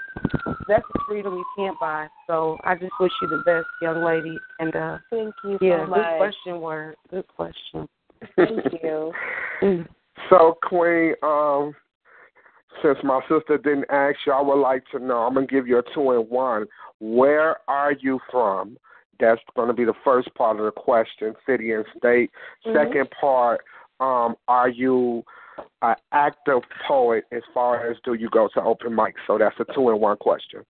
that's 0.68 0.84
a 0.94 0.98
freedom 1.08 1.34
you 1.34 1.44
can't 1.56 1.78
buy. 1.80 2.06
So 2.28 2.56
I 2.62 2.76
just 2.76 2.92
wish 3.00 3.12
you 3.22 3.28
the 3.28 3.42
best, 3.44 3.66
young 3.82 4.04
lady. 4.04 4.38
And 4.60 4.76
uh 4.76 4.98
Thank 5.10 5.34
you 5.42 5.58
yeah, 5.60 5.80
so 5.80 5.86
good 5.86 5.90
much. 5.90 6.16
question, 6.16 6.60
word. 6.60 6.96
Good 7.10 7.26
question. 7.26 7.88
Thank 8.36 8.64
you. 8.82 9.12
Mm. 9.62 9.86
So, 10.30 10.56
Queen, 10.62 11.14
um, 11.22 11.74
since 12.82 12.98
my 13.02 13.20
sister 13.22 13.58
didn't 13.58 13.86
ask 13.90 14.16
you, 14.26 14.32
I 14.32 14.40
would 14.40 14.60
like 14.60 14.84
to 14.92 14.98
know. 14.98 15.18
I'm 15.18 15.34
gonna 15.34 15.46
give 15.46 15.66
you 15.66 15.78
a 15.78 15.82
two 15.94 16.12
in 16.12 16.20
one. 16.22 16.66
Where 17.00 17.56
are 17.68 17.92
you 17.92 18.20
from? 18.30 18.76
That's 19.18 19.40
going 19.54 19.68
to 19.68 19.74
be 19.74 19.84
the 19.84 19.94
first 20.02 20.34
part 20.34 20.58
of 20.58 20.64
the 20.64 20.70
question, 20.70 21.34
city 21.46 21.72
and 21.72 21.84
state. 21.96 22.30
Mhm. 22.64 22.72
Second 22.72 23.10
part, 23.10 23.62
um, 24.00 24.36
are 24.48 24.68
you 24.68 25.22
an 25.82 25.96
active 26.12 26.62
poet 26.86 27.24
as 27.30 27.42
far 27.52 27.86
as 27.90 27.98
do 28.00 28.14
you 28.14 28.30
go 28.30 28.48
to 28.48 28.62
open 28.62 28.92
mics? 28.92 29.20
So 29.26 29.36
that's 29.36 29.58
a 29.60 29.64
two 29.74 29.90
in 29.90 30.00
one 30.00 30.16
question. 30.16 30.64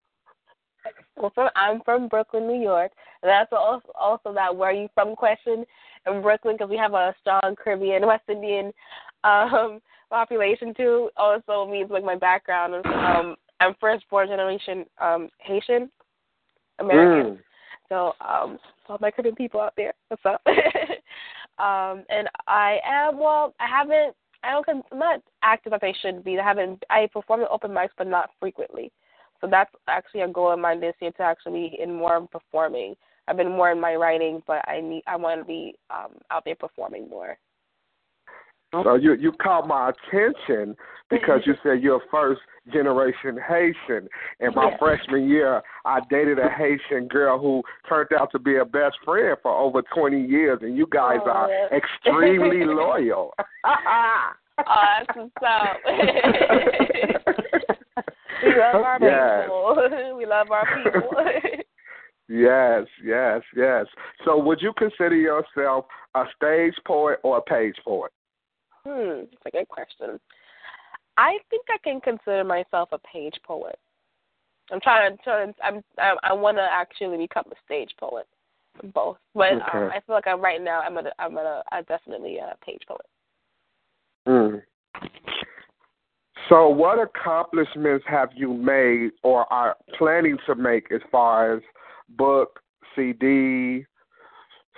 Well, 1.15 1.31
from 1.31 1.49
I'm 1.55 1.81
from 1.81 2.07
Brooklyn, 2.07 2.47
New 2.47 2.61
York. 2.61 2.91
And 3.21 3.29
that's 3.29 3.51
also 3.51 3.91
also 3.93 4.33
that 4.33 4.55
where 4.55 4.69
are 4.69 4.73
you 4.73 4.89
from 4.93 5.15
question 5.15 5.65
in 6.07 6.21
Brooklyn 6.21 6.55
because 6.55 6.69
we 6.69 6.77
have 6.77 6.93
a 6.93 7.13
strong 7.19 7.55
Caribbean, 7.61 8.07
West 8.07 8.23
Indian 8.29 8.73
um 9.23 9.81
population 10.09 10.73
too. 10.75 11.09
Also 11.17 11.69
means 11.69 11.89
like 11.89 12.03
my 12.03 12.15
background 12.15 12.75
is 12.75 12.81
um 12.85 13.35
I'm 13.59 13.75
first 13.79 14.09
born 14.09 14.27
generation 14.27 14.85
um 14.99 15.29
Haitian 15.39 15.89
American. 16.79 17.35
Mm. 17.35 17.39
So 17.89 18.13
um 18.21 18.59
all 18.87 18.97
my 18.99 19.11
Caribbean 19.11 19.35
people 19.35 19.61
out 19.61 19.73
there, 19.77 19.93
what's 20.07 20.25
up? 20.25 20.41
um 21.59 22.03
and 22.09 22.27
I 22.47 22.79
am 22.85 23.19
well 23.19 23.53
I 23.59 23.67
haven't 23.67 24.15
I 24.43 24.51
don't 24.51 24.83
I'm 24.91 24.99
not 24.99 25.21
active 25.43 25.73
as 25.73 25.81
I 25.83 25.93
should 26.01 26.23
be. 26.23 26.39
I 26.39 26.43
haven't 26.43 26.83
I 26.89 27.07
perform 27.11 27.41
at 27.41 27.51
open 27.51 27.71
mics 27.71 27.89
but 27.97 28.07
not 28.07 28.31
frequently. 28.39 28.91
So 29.41 29.47
that's 29.49 29.71
actually 29.87 30.21
a 30.21 30.27
goal 30.27 30.51
of 30.51 30.59
mine 30.59 30.81
this 30.81 30.95
year 31.01 31.11
to 31.11 31.23
actually 31.23 31.69
be 31.69 31.81
in 31.81 31.93
more 31.93 32.27
performing. 32.27 32.95
I've 33.27 33.37
been 33.37 33.51
more 33.51 33.71
in 33.71 33.79
my 33.79 33.95
writing, 33.95 34.41
but 34.47 34.67
I 34.67 34.81
need 34.81 35.03
I 35.07 35.15
want 35.15 35.41
to 35.41 35.45
be 35.45 35.75
um 35.89 36.13
out 36.31 36.45
there 36.45 36.55
performing 36.55 37.09
more. 37.09 37.37
So 38.71 38.95
you 38.95 39.13
you 39.15 39.31
caught 39.41 39.67
my 39.67 39.89
attention 39.91 40.75
because 41.09 41.41
you 41.45 41.55
said 41.63 41.81
you're 41.81 42.01
first 42.11 42.41
generation 42.71 43.37
Haitian. 43.47 44.07
And 44.39 44.53
my 44.55 44.69
Yeah. 44.69 44.77
freshman 44.77 45.27
year, 45.27 45.61
I 45.85 45.99
dated 46.09 46.37
a 46.39 46.49
Haitian 46.49 47.07
girl 47.07 47.39
who 47.39 47.63
turned 47.87 48.09
out 48.13 48.31
to 48.31 48.39
be 48.39 48.57
a 48.57 48.65
best 48.65 48.97
friend 49.03 49.35
for 49.41 49.51
over 49.51 49.81
20 49.81 50.21
years, 50.21 50.59
and 50.61 50.77
you 50.77 50.85
guys 50.91 51.19
Oh, 51.25 51.29
are 51.29 51.49
yeah. 51.49 51.67
extremely 51.75 52.63
loyal. 52.65 53.33
Oh, 54.67 54.93
that's 55.01 55.17
we 58.43 58.55
love 58.55 58.83
our 58.83 58.99
Yes. 59.01 59.43
people. 59.43 60.17
we 60.17 60.25
love 60.25 60.51
our 60.51 60.65
people. 60.65 61.11
yes, 62.27 62.85
yes, 63.03 63.41
yes. 63.55 63.85
So 64.25 64.37
would 64.37 64.61
you 64.61 64.73
consider 64.77 65.15
yourself 65.15 65.85
a 66.15 66.25
stage 66.35 66.75
poet 66.85 67.19
or 67.23 67.37
a 67.37 67.41
page 67.41 67.75
poet? 67.85 68.11
Hmm, 68.89 69.19
that's 69.31 69.45
a 69.45 69.51
good 69.51 69.67
question. 69.67 70.19
I 71.17 71.37
think 71.49 71.65
I 71.69 71.77
can 71.83 72.01
consider 72.01 72.43
myself 72.43 72.89
a 72.91 72.99
page 72.99 73.35
poet. 73.45 73.77
I'm 74.71 74.79
trying 74.81 75.17
to 75.17 75.23
turn. 75.23 75.53
I'm. 75.63 75.83
I, 75.97 76.15
I 76.23 76.33
want 76.33 76.57
to 76.57 76.67
actually 76.71 77.17
become 77.17 77.45
a 77.51 77.55
stage 77.65 77.91
poet, 77.99 78.27
both. 78.93 79.17
But 79.33 79.53
um, 79.53 79.61
I 79.91 79.99
feel 80.05 80.15
like 80.15 80.27
I'm 80.27 80.41
right 80.41 80.61
now. 80.61 80.81
I'm 80.81 80.97
a. 80.97 81.03
I'm 81.17 81.37
a. 81.37 81.63
I'm 81.71 81.83
definitely 81.85 82.37
a 82.37 82.55
page 82.63 82.81
poet. 82.87 83.05
Mm. 84.27 84.61
So, 86.49 86.69
what 86.69 86.99
accomplishments 86.99 88.05
have 88.07 88.29
you 88.35 88.53
made 88.53 89.11
or 89.23 89.51
are 89.51 89.75
planning 89.97 90.37
to 90.45 90.55
make 90.55 90.91
as 90.91 91.01
far 91.11 91.55
as 91.55 91.61
book, 92.17 92.59
CD, 92.95 93.85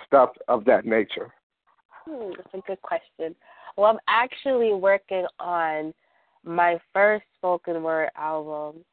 stuff 0.06 0.30
of 0.48 0.64
that 0.64 0.84
nature? 0.84 1.32
Hmm, 2.06 2.30
that's 2.36 2.54
a 2.54 2.66
good 2.66 2.82
question. 2.82 3.34
Well, 3.76 3.90
I'm 3.90 3.98
actually 4.08 4.74
working 4.74 5.26
on 5.40 5.94
my 6.44 6.78
first 6.92 7.24
spoken 7.36 7.82
word 7.82 8.10
album, 8.16 8.84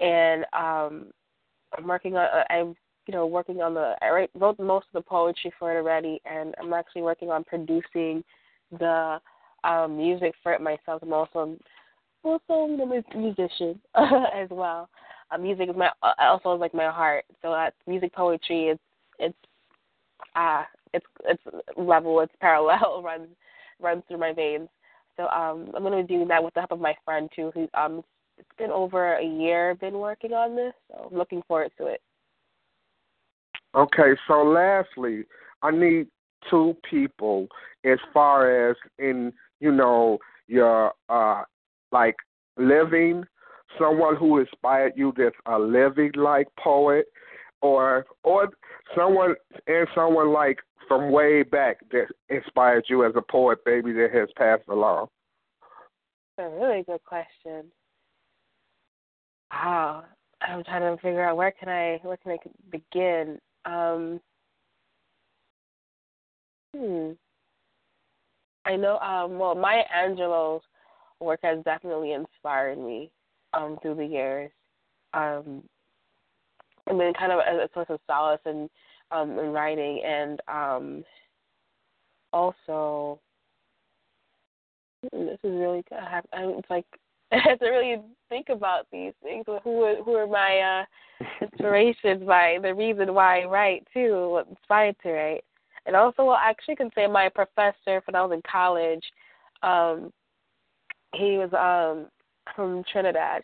and 0.00 0.44
um, 0.52 1.06
I'm 1.76 1.86
working 1.86 2.16
on. 2.16 2.26
Uh, 2.26 2.44
I'm 2.50 2.74
you 3.06 3.12
know 3.12 3.26
working 3.26 3.60
on 3.60 3.74
the. 3.74 3.94
I 4.02 4.26
wrote 4.34 4.58
most 4.58 4.86
of 4.92 5.02
the 5.02 5.08
poetry 5.08 5.52
for 5.58 5.72
it 5.72 5.76
already, 5.76 6.20
and 6.24 6.54
I'm 6.60 6.72
actually 6.72 7.02
working 7.02 7.30
on 7.30 7.44
producing 7.44 8.22
the 8.78 9.18
um, 9.64 9.96
music 9.96 10.34
for 10.42 10.52
it 10.52 10.60
myself. 10.60 11.02
I'm 11.02 11.12
also 11.12 11.56
also 12.22 12.66
you 12.66 12.76
know, 12.76 13.02
a 13.14 13.16
musician 13.16 13.80
as 13.94 14.48
well. 14.50 14.88
Uh, 15.30 15.38
music 15.38 15.68
is 15.70 15.76
my 15.76 15.90
uh, 16.02 16.12
also 16.18 16.54
is 16.54 16.60
like 16.60 16.74
my 16.74 16.90
heart. 16.90 17.24
So 17.42 17.50
that's 17.52 17.76
music 17.86 18.14
poetry. 18.14 18.68
It's 18.68 18.82
it's 19.18 19.38
ah 20.36 20.66
it's 20.92 21.06
it's 21.24 21.42
level. 21.76 22.20
It's 22.20 22.34
parallel. 22.40 23.02
runs 23.04 23.28
runs 23.80 24.02
through 24.08 24.18
my 24.18 24.32
veins. 24.32 24.68
So 25.16 25.24
um, 25.28 25.70
I'm 25.74 25.82
going 25.82 25.96
to 25.96 26.06
be 26.06 26.14
doing 26.16 26.28
that 26.28 26.42
with 26.42 26.54
the 26.54 26.60
help 26.60 26.72
of 26.72 26.80
my 26.80 26.94
friend 27.04 27.28
too. 27.34 27.50
Who 27.54 27.68
um, 27.74 28.02
it's 28.38 28.48
been 28.58 28.70
over 28.70 29.14
a 29.14 29.24
year 29.24 29.74
been 29.74 29.98
working 29.98 30.32
on 30.32 30.56
this, 30.56 30.72
so 30.88 31.08
I'm 31.10 31.18
looking 31.18 31.42
forward 31.46 31.72
to 31.78 31.86
it. 31.86 32.00
Okay, 33.74 34.16
so 34.26 34.42
lastly, 34.42 35.24
I 35.62 35.70
need 35.70 36.08
two 36.48 36.74
people 36.88 37.46
as 37.84 37.98
far 38.12 38.70
as 38.70 38.76
in, 38.98 39.32
you 39.60 39.70
know, 39.70 40.18
your 40.48 40.92
uh 41.08 41.42
like 41.92 42.16
living, 42.56 43.24
someone 43.78 44.16
who 44.16 44.38
inspired 44.38 44.92
you 44.96 45.12
that's 45.16 45.36
a 45.46 45.58
living 45.58 46.12
like 46.16 46.48
poet 46.58 47.06
or 47.62 48.06
or 48.24 48.48
someone 48.96 49.34
and 49.66 49.86
someone 49.94 50.32
like 50.32 50.58
from 50.90 51.12
way 51.12 51.44
back 51.44 51.78
that 51.92 52.06
inspired 52.30 52.84
you 52.88 53.06
as 53.06 53.12
a 53.14 53.22
poet, 53.22 53.64
baby, 53.64 53.92
that 53.92 54.08
has 54.12 54.28
passed 54.36 54.64
along. 54.68 55.06
That's 56.36 56.50
a 56.52 56.56
really 56.56 56.82
good 56.82 56.98
question. 57.04 57.70
Wow, 59.52 60.02
I'm 60.42 60.64
trying 60.64 60.96
to 60.96 61.00
figure 61.00 61.22
out 61.24 61.36
where 61.36 61.52
can 61.52 61.68
I 61.68 62.00
where 62.02 62.16
can 62.16 62.32
I 62.32 62.38
begin. 62.72 63.38
Um, 63.64 64.20
hmm. 66.76 67.10
I 68.64 68.74
know. 68.74 68.98
Um, 68.98 69.38
well, 69.38 69.54
Maya 69.54 69.84
Angelou's 69.96 70.64
work 71.20 71.38
has 71.44 71.62
definitely 71.64 72.14
inspired 72.14 72.78
me 72.78 73.12
um, 73.54 73.78
through 73.80 73.94
the 73.94 74.06
years. 74.06 74.50
Um, 75.14 75.62
I 76.88 76.94
mean, 76.94 77.14
kind 77.14 77.30
of 77.30 77.38
as 77.48 77.58
a 77.58 77.68
source 77.72 77.86
of 77.90 78.00
solace 78.08 78.40
in 78.44 78.68
um, 79.12 79.38
in 79.38 79.52
writing, 79.52 80.02
and 80.04 80.40
um, 80.48 81.04
also, 82.32 83.20
hmm, 85.02 85.26
this 85.26 85.38
is 85.42 85.50
really 85.52 85.82
good. 85.88 85.98
I 85.98 86.10
have, 86.10 86.26
I, 86.32 86.42
it's 86.44 86.70
like 86.70 86.86
I 87.32 87.38
have 87.44 87.58
to 87.60 87.68
really 87.68 87.96
think 88.28 88.48
about 88.48 88.86
these 88.92 89.12
things. 89.22 89.44
Who 89.46 89.82
are, 89.82 89.96
who 90.02 90.14
are 90.14 90.26
my 90.26 90.84
uh, 91.20 91.26
inspirations? 91.42 92.22
My 92.26 92.58
the 92.62 92.74
reason 92.74 93.14
why 93.14 93.42
I 93.42 93.46
write 93.46 93.86
too. 93.92 94.30
What 94.30 94.48
inspired 94.48 94.96
to 95.02 95.12
write, 95.12 95.44
and 95.86 95.96
also 95.96 96.24
well, 96.24 96.36
I 96.36 96.50
actually 96.50 96.76
can 96.76 96.90
say 96.94 97.06
my 97.06 97.28
professor 97.28 98.02
when 98.04 98.14
I 98.14 98.22
was 98.22 98.32
in 98.32 98.42
college. 98.50 99.04
Um, 99.62 100.12
he 101.14 101.38
was 101.38 101.52
um 101.52 102.10
from 102.54 102.84
Trinidad, 102.90 103.42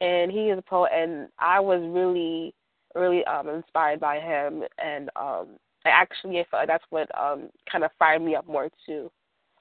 and 0.00 0.30
he 0.30 0.50
is 0.50 0.58
a 0.58 0.62
poet, 0.62 0.92
and 0.94 1.28
I 1.38 1.60
was 1.60 1.80
really 1.82 2.54
really 2.96 3.24
um 3.24 3.48
inspired 3.48 4.00
by 4.00 4.18
him, 4.18 4.64
and 4.82 5.10
um 5.16 5.48
I 5.84 5.90
actually 5.90 6.40
I 6.40 6.46
felt 6.50 6.62
like 6.62 6.68
that's 6.68 6.84
what 6.90 7.08
um 7.18 7.50
kind 7.70 7.84
of 7.84 7.90
fired 7.98 8.22
me 8.22 8.34
up 8.34 8.46
more 8.46 8.68
too. 8.84 9.10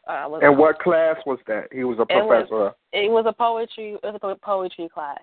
Uh, 0.08 0.26
was, 0.28 0.42
and 0.44 0.58
what 0.58 0.78
class 0.80 1.18
was 1.26 1.40
that? 1.48 1.68
He 1.72 1.84
was 1.84 1.98
a 2.00 2.06
professor. 2.06 2.44
It 2.44 2.52
was, 2.52 2.74
it 2.94 3.12
was 3.12 3.26
a 3.28 3.34
poetry. 3.34 3.94
It 3.94 4.00
was 4.04 4.20
a 4.22 4.46
poetry 4.46 4.88
class. 4.88 5.20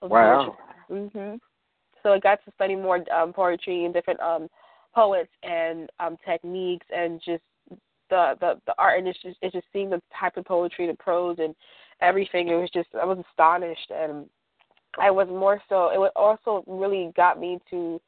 wow. 0.00 0.56
Mhm. 0.90 1.38
So 2.02 2.12
I 2.12 2.18
got 2.18 2.42
to 2.44 2.52
study 2.52 2.76
more 2.76 3.04
um, 3.12 3.32
poetry 3.32 3.84
and 3.84 3.92
different 3.92 4.20
um, 4.20 4.48
poets 4.94 5.30
and 5.42 5.90
um, 6.00 6.16
techniques 6.24 6.86
and 6.94 7.20
just 7.22 7.42
the 8.08 8.34
the 8.40 8.60
the 8.66 8.74
art 8.78 8.98
and 8.98 9.08
it's 9.08 9.20
just 9.20 9.36
it's 9.42 9.52
just 9.52 9.66
seeing 9.72 9.90
the 9.90 10.00
type 10.18 10.36
of 10.36 10.44
poetry, 10.44 10.86
the 10.86 10.94
prose 10.94 11.36
and 11.38 11.54
everything. 12.00 12.48
It 12.48 12.54
was 12.54 12.70
just 12.72 12.88
I 13.00 13.04
was 13.04 13.18
astonished 13.30 13.90
and 13.90 14.26
I 14.98 15.10
was 15.10 15.28
more 15.28 15.60
so. 15.68 15.90
It 15.90 16.12
also 16.16 16.64
really 16.66 17.12
got 17.16 17.38
me 17.40 17.58
to 17.70 18.00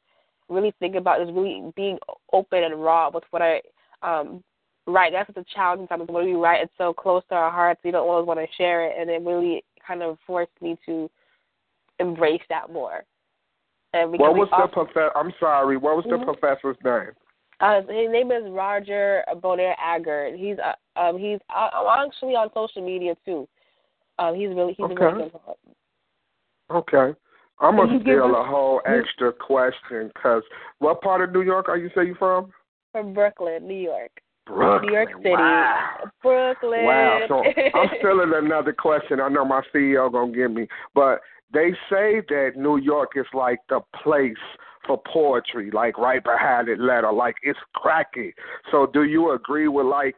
really 0.49 0.73
think 0.79 0.95
about 0.95 1.21
is 1.21 1.29
really 1.31 1.71
being 1.75 1.97
open 2.33 2.63
and 2.63 2.83
raw 2.83 3.09
with 3.13 3.23
what 3.31 3.41
I 3.41 3.61
um 4.01 4.43
write. 4.87 5.13
That's 5.13 5.29
what 5.29 5.35
the 5.35 5.45
challenge 5.53 5.87
sometimes 5.89 6.09
when 6.09 6.25
we 6.25 6.33
write 6.33 6.63
it's 6.63 6.73
so 6.77 6.93
close 6.93 7.21
to 7.29 7.35
our 7.35 7.51
hearts 7.51 7.81
we 7.83 7.91
don't 7.91 8.07
always 8.07 8.25
want 8.25 8.39
to 8.39 8.47
share 8.57 8.85
it 8.85 8.95
and 8.99 9.09
it 9.09 9.21
really 9.21 9.63
kind 9.85 10.01
of 10.01 10.17
forced 10.25 10.51
me 10.61 10.77
to 10.85 11.09
embrace 11.99 12.41
that 12.49 12.71
more. 12.71 13.03
And 13.93 14.11
what 14.11 14.35
was 14.35 14.49
also, 14.51 14.67
the 14.67 14.85
professor? 14.85 15.17
I'm 15.17 15.33
sorry. 15.39 15.77
What 15.77 15.95
was 15.95 16.05
mm-hmm. 16.05 16.25
the 16.25 16.33
professor's 16.33 16.77
name? 16.83 17.13
Uh, 17.59 17.81
his 17.81 18.09
name 18.11 18.31
is 18.31 18.43
Roger 18.49 19.23
Bonair-Agard. 19.35 20.37
He's 20.37 20.57
uh, 20.59 20.99
um 20.99 21.17
he's 21.17 21.39
uh, 21.53 21.69
I'm 21.73 22.07
actually 22.07 22.33
on 22.33 22.49
social 22.53 22.85
media 22.85 23.15
too. 23.25 23.47
Um, 24.17 24.35
he's 24.35 24.49
really 24.49 24.73
he's 24.73 24.85
okay. 24.85 25.05
really 25.05 25.29
good. 25.29 25.31
Okay. 26.71 27.13
I'm 27.61 27.75
gonna 27.75 27.99
steal 28.01 28.35
a 28.35 28.43
whole 28.43 28.81
extra 28.85 29.33
question 29.33 30.11
because 30.13 30.43
what 30.79 31.01
part 31.01 31.21
of 31.21 31.33
New 31.33 31.41
York 31.41 31.67
are 31.67 31.77
you 31.77 31.89
say 31.93 32.05
you 32.05 32.15
from? 32.17 32.51
From 32.91 33.13
Brooklyn, 33.13 33.67
New 33.67 33.75
York. 33.75 34.11
Brooklyn, 34.45 34.87
New 34.87 34.93
York 34.93 35.09
City. 35.17 35.29
Wow. 35.31 35.97
Brooklyn. 36.23 36.85
Wow. 36.85 37.19
So 37.27 37.43
I'm 37.43 37.89
stealing 37.99 38.31
another 38.33 38.73
question. 38.73 39.19
I 39.19 39.27
know 39.27 39.43
my 39.43 39.61
CEO 39.73 40.11
gonna 40.11 40.31
give 40.31 40.51
me, 40.51 40.67
but 40.95 41.19
they 41.53 41.71
say 41.89 42.21
that 42.29 42.51
New 42.55 42.77
York 42.77 43.11
is 43.15 43.25
like 43.33 43.59
the 43.67 43.81
place 44.03 44.37
for 44.87 45.01
poetry, 45.11 45.69
like 45.71 45.97
right 45.97 46.23
behind 46.23 46.69
Atlanta, 46.69 47.11
like 47.11 47.35
it's 47.43 47.59
cracky. 47.75 48.33
So 48.71 48.87
do 48.91 49.03
you 49.03 49.33
agree 49.33 49.67
with 49.67 49.85
like 49.85 50.15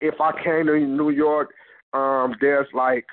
if 0.00 0.20
I 0.20 0.32
came 0.42 0.66
to 0.66 0.78
New 0.78 1.10
York, 1.10 1.50
um, 1.92 2.34
there's 2.40 2.68
like 2.74 3.06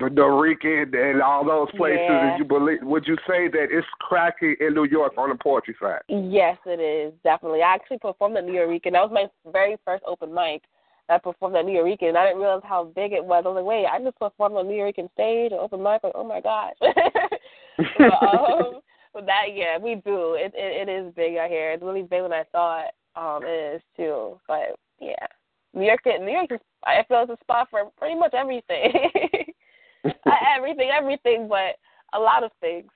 the 0.00 0.06
Nuyorican 0.06 0.94
and 0.94 1.22
all 1.22 1.44
those 1.44 1.68
places 1.76 2.00
yeah. 2.08 2.38
you 2.38 2.44
believe 2.44 2.78
would 2.82 3.06
you 3.06 3.16
say 3.28 3.48
that 3.48 3.68
it's 3.70 3.86
cracky 4.00 4.56
in 4.60 4.74
New 4.74 4.84
York 4.84 5.12
on 5.16 5.28
the 5.28 5.36
poetry 5.36 5.76
side? 5.80 6.00
Yes, 6.08 6.56
it 6.66 6.80
is, 6.80 7.12
definitely. 7.22 7.62
I 7.62 7.74
actually 7.74 7.98
performed 7.98 8.36
at 8.36 8.44
Nuyorican. 8.44 8.92
That 8.92 9.08
was 9.08 9.12
my 9.12 9.52
very 9.52 9.76
first 9.84 10.02
open 10.06 10.34
mic. 10.34 10.62
I 11.08 11.18
performed 11.18 11.56
at 11.56 11.64
Nuyorican 11.64 12.08
and 12.08 12.18
I 12.18 12.26
didn't 12.26 12.40
realize 12.40 12.62
how 12.64 12.84
big 12.84 13.12
it 13.12 13.24
was. 13.24 13.42
I 13.44 13.48
was 13.48 13.56
like, 13.56 13.64
wait, 13.64 13.86
I 13.86 14.02
just 14.02 14.18
performed 14.18 14.56
on 14.56 14.66
Nuyorican 14.66 15.12
stage, 15.12 15.52
an 15.52 15.58
open 15.60 15.82
mic, 15.82 16.02
like, 16.02 16.12
oh 16.14 16.24
my 16.24 16.40
gosh. 16.40 16.74
but, 16.80 18.22
um, 18.22 18.80
but 19.12 19.26
that 19.26 19.52
yeah, 19.54 19.76
we 19.78 19.96
do. 19.96 20.34
It, 20.34 20.52
it 20.54 20.88
it 20.88 20.92
is 20.92 21.12
big 21.14 21.36
out 21.36 21.50
here. 21.50 21.72
It's 21.72 21.82
really 21.82 22.02
bigger 22.02 22.22
than 22.24 22.32
I 22.32 22.44
thought 22.52 22.90
um 23.16 23.42
it 23.44 23.76
is 23.76 23.82
too. 23.96 24.38
But 24.46 24.78
yeah. 25.00 25.26
New 25.74 25.86
York 25.86 26.00
New 26.04 26.32
York 26.32 26.50
is 26.50 26.60
I 26.84 27.04
feel 27.08 27.22
it's 27.22 27.40
a 27.40 27.44
spot 27.44 27.68
for 27.70 27.90
pretty 27.98 28.18
much 28.18 28.34
everything. 28.34 28.92
everything, 30.56 30.90
everything, 30.96 31.48
but 31.48 31.76
a 32.12 32.18
lot 32.18 32.44
of 32.44 32.50
things. 32.60 32.90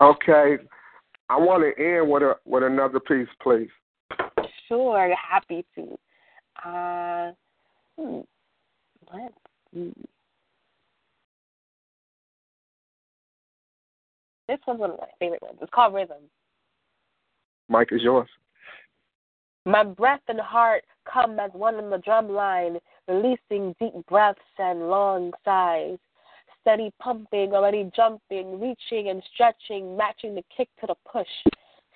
Okay, 0.00 0.56
I 1.28 1.38
want 1.38 1.62
to 1.62 1.82
end 1.82 2.10
with 2.10 2.22
a 2.22 2.34
with 2.44 2.62
another 2.62 3.00
piece, 3.00 3.28
please. 3.42 3.68
Sure, 4.68 5.14
happy 5.14 5.64
to. 5.74 5.98
Uh, 6.64 7.32
hmm, 7.98 8.20
let's 9.12 9.34
see. 9.74 9.92
This 14.48 14.58
one's 14.66 14.80
one 14.80 14.90
of 14.90 14.98
my 14.98 15.06
favorite 15.20 15.42
ones. 15.42 15.58
It's 15.62 15.70
called 15.72 15.94
Rhythm. 15.94 16.16
Mike 17.68 17.88
is 17.92 18.02
yours. 18.02 18.28
My 19.64 19.84
breath 19.84 20.22
and 20.26 20.40
heart 20.40 20.82
come 21.10 21.38
as 21.38 21.50
one 21.52 21.76
in 21.76 21.88
the 21.88 21.98
drum 21.98 22.28
line, 22.28 22.78
releasing 23.10 23.74
deep 23.80 24.06
breaths 24.08 24.40
and 24.58 24.88
long 24.88 25.32
sighs. 25.44 25.98
Steady 26.60 26.92
pumping, 27.00 27.52
already 27.52 27.90
jumping, 27.96 28.60
reaching 28.60 29.08
and 29.08 29.22
stretching, 29.34 29.96
matching 29.96 30.34
the 30.34 30.44
kick 30.54 30.68
to 30.80 30.86
the 30.86 30.94
push. 31.10 31.26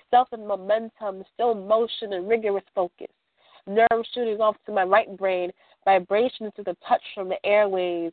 Stealth 0.08 0.28
and 0.32 0.46
momentum, 0.46 1.22
still 1.34 1.54
motion 1.54 2.14
and 2.14 2.28
rigorous 2.28 2.64
focus. 2.74 3.08
Nerves 3.66 4.08
shooting 4.14 4.40
off 4.40 4.56
to 4.66 4.72
my 4.72 4.82
right 4.82 5.16
brain, 5.16 5.50
vibrations 5.84 6.52
to 6.56 6.62
the 6.62 6.76
touch 6.88 7.02
from 7.14 7.28
the 7.28 7.38
airwaves. 7.44 8.12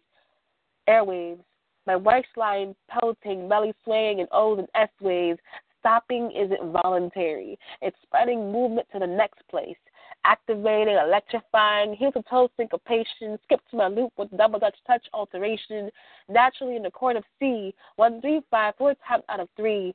Airwaves. 0.87 1.39
My 1.87 1.95
waistline 1.95 2.75
pelting, 2.89 3.49
belly 3.49 3.73
swaying 3.83 4.19
in 4.19 4.27
O's 4.31 4.59
and 4.59 4.67
S 4.75 4.89
waves. 5.01 5.39
Stopping 5.79 6.31
isn't 6.31 6.71
voluntary. 6.83 7.57
It's 7.81 7.97
spreading 8.03 8.51
movement 8.51 8.87
to 8.93 8.99
the 8.99 9.07
next 9.07 9.39
place 9.49 9.77
activating, 10.25 10.95
electrifying, 10.95 11.93
heel 11.93 12.11
to 12.11 12.23
toe 12.29 12.49
syncopation, 12.57 13.37
skip 13.43 13.59
to 13.69 13.77
my 13.77 13.87
loop 13.87 14.11
with 14.17 14.35
double 14.37 14.59
dutch 14.59 14.77
touch 14.85 15.05
alteration, 15.13 15.89
naturally 16.29 16.75
in 16.75 16.83
the 16.83 16.91
chord 16.91 17.15
of 17.15 17.23
C, 17.39 17.73
one, 17.95 18.21
three, 18.21 18.41
five, 18.51 18.73
four 18.77 18.95
times 19.07 19.23
out 19.29 19.39
of 19.39 19.49
three, 19.55 19.93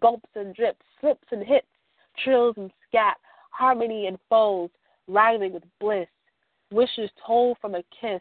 gulps 0.00 0.28
and 0.34 0.54
drips, 0.54 0.84
slips 1.00 1.26
and 1.30 1.44
hits, 1.44 1.66
trills 2.22 2.54
and 2.56 2.70
scat, 2.88 3.16
harmony 3.50 4.06
and 4.06 4.18
folds, 4.28 4.72
rising 5.08 5.52
with 5.52 5.62
bliss, 5.80 6.08
wishes 6.70 7.10
told 7.24 7.56
from 7.60 7.74
a 7.74 7.82
kiss, 8.00 8.20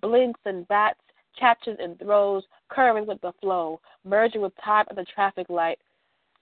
blinks 0.00 0.40
and 0.44 0.66
bats, 0.68 1.00
catches 1.38 1.76
and 1.80 1.98
throws, 1.98 2.42
curving 2.68 3.06
with 3.06 3.20
the 3.20 3.32
flow, 3.40 3.80
merging 4.04 4.42
with 4.42 4.52
time 4.62 4.84
at 4.90 4.96
the 4.96 5.04
traffic 5.14 5.48
light, 5.48 5.78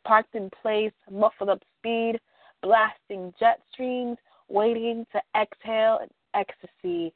parked 0.05 0.35
in 0.35 0.51
place, 0.63 0.93
muffled 1.11 1.51
up 1.51 1.63
speed, 1.79 2.19
blasting 2.63 3.33
jet 3.39 3.61
streams, 3.73 4.17
waiting 4.49 5.07
to 5.13 5.21
exhale 5.41 6.01
in 6.03 6.09
ecstasy, 6.35 7.13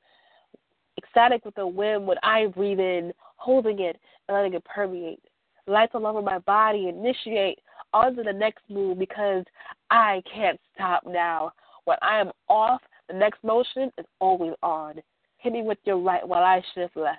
ecstatic 0.99 1.45
with 1.45 1.55
the 1.55 1.67
whim 1.67 2.07
when 2.07 2.19
I 2.23 2.47
breathe 2.47 2.81
in, 2.81 3.13
holding 3.37 3.81
it 3.81 3.99
and 4.29 4.37
letting 4.37 4.55
it 4.55 4.65
permeate. 4.65 5.23
Lights 5.67 5.93
all 5.95 6.07
over 6.07 6.23
my 6.23 6.39
body, 6.39 6.89
initiate 6.89 7.59
onto 7.93 8.23
the 8.23 8.33
next 8.33 8.63
move 8.69 8.99
because 8.99 9.45
I 9.91 10.23
can't 10.33 10.59
stop 10.75 11.05
now. 11.07 11.53
When 11.85 11.97
I 12.03 12.21
am 12.21 12.31
off, 12.49 12.81
the 13.09 13.15
next 13.15 13.43
motion 13.43 13.91
is 13.99 14.07
always 14.21 14.53
on. 14.63 15.01
Hit 15.39 15.53
me 15.53 15.63
with 15.63 15.79
your 15.85 15.99
right 15.99 16.27
while 16.27 16.43
I 16.43 16.63
shift 16.75 16.97
left. 16.97 17.19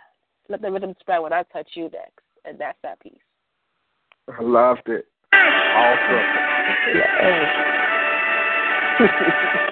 Let 0.49 0.62
the 0.62 0.72
rhythm 0.72 0.93
spread 0.99 1.22
when 1.22 1.34
I 1.34 1.43
touch 1.43 1.70
you 1.74 1.84
next. 1.84 2.24
And 2.45 2.59
that's 2.59 2.78
that 2.84 2.99
piece. 2.99 3.14
I 4.28 4.41
loved 4.41 4.88
it. 4.88 5.05
Awesome. 5.34 6.22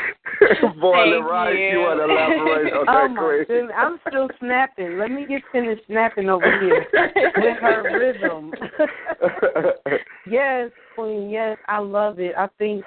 Boiling 0.80 1.24
right. 1.24 1.52
You. 1.52 1.66
you 1.66 1.78
want 1.80 2.00
to 2.00 2.04
elaborate 2.04 2.72
on 2.72 2.86
oh 2.88 3.46
that, 3.46 3.68
my. 3.68 3.74
I'm 3.74 3.98
still 4.08 4.28
snapping. 4.38 4.98
Let 4.98 5.10
me 5.10 5.26
get 5.26 5.42
finished 5.52 5.82
snapping 5.86 6.28
over 6.28 6.60
here 6.60 6.86
with 7.36 7.58
her 7.60 7.98
rhythm. 7.98 8.52
yes, 10.30 10.70
Queen. 10.94 11.30
Yes, 11.30 11.58
I 11.68 11.78
love 11.78 12.18
it. 12.18 12.34
I 12.36 12.48
think 12.58 12.84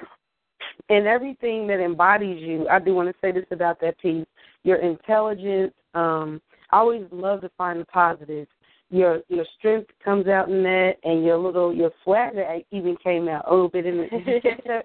in 0.89 1.08
everything 1.08 1.68
that 1.68 1.80
embodies 1.80 2.41
you, 2.41 2.68
I 2.68 2.80
do 2.80 2.93
want 2.93 3.10
to 3.10 3.16
say 3.22 3.32
this 3.32 3.45
about 3.51 3.80
that 3.82 3.99
piece. 3.99 4.26
Your 4.64 4.78
intelligence. 4.78 5.74
Um, 5.93 6.41
I 6.72 6.78
always 6.78 7.03
love 7.12 7.41
to 7.41 7.49
find 7.58 7.80
the 7.80 7.86
positives. 7.86 8.49
Your 8.89 9.22
your 9.30 9.45
strength 9.58 9.89
comes 10.03 10.28
out 10.28 10.49
in 10.49 10.62
that, 10.64 10.93
and 11.03 11.24
your 11.24 11.38
little 11.38 11.74
your 11.74 11.91
swagger 12.03 12.45
even 12.72 12.95
came 13.03 13.28
out 13.28 13.45
a 13.47 13.51
little 13.51 13.70
bit 13.70 13.86
in 13.86 13.99
it. 13.99 14.10
Did 14.12 14.43
you 14.43 14.82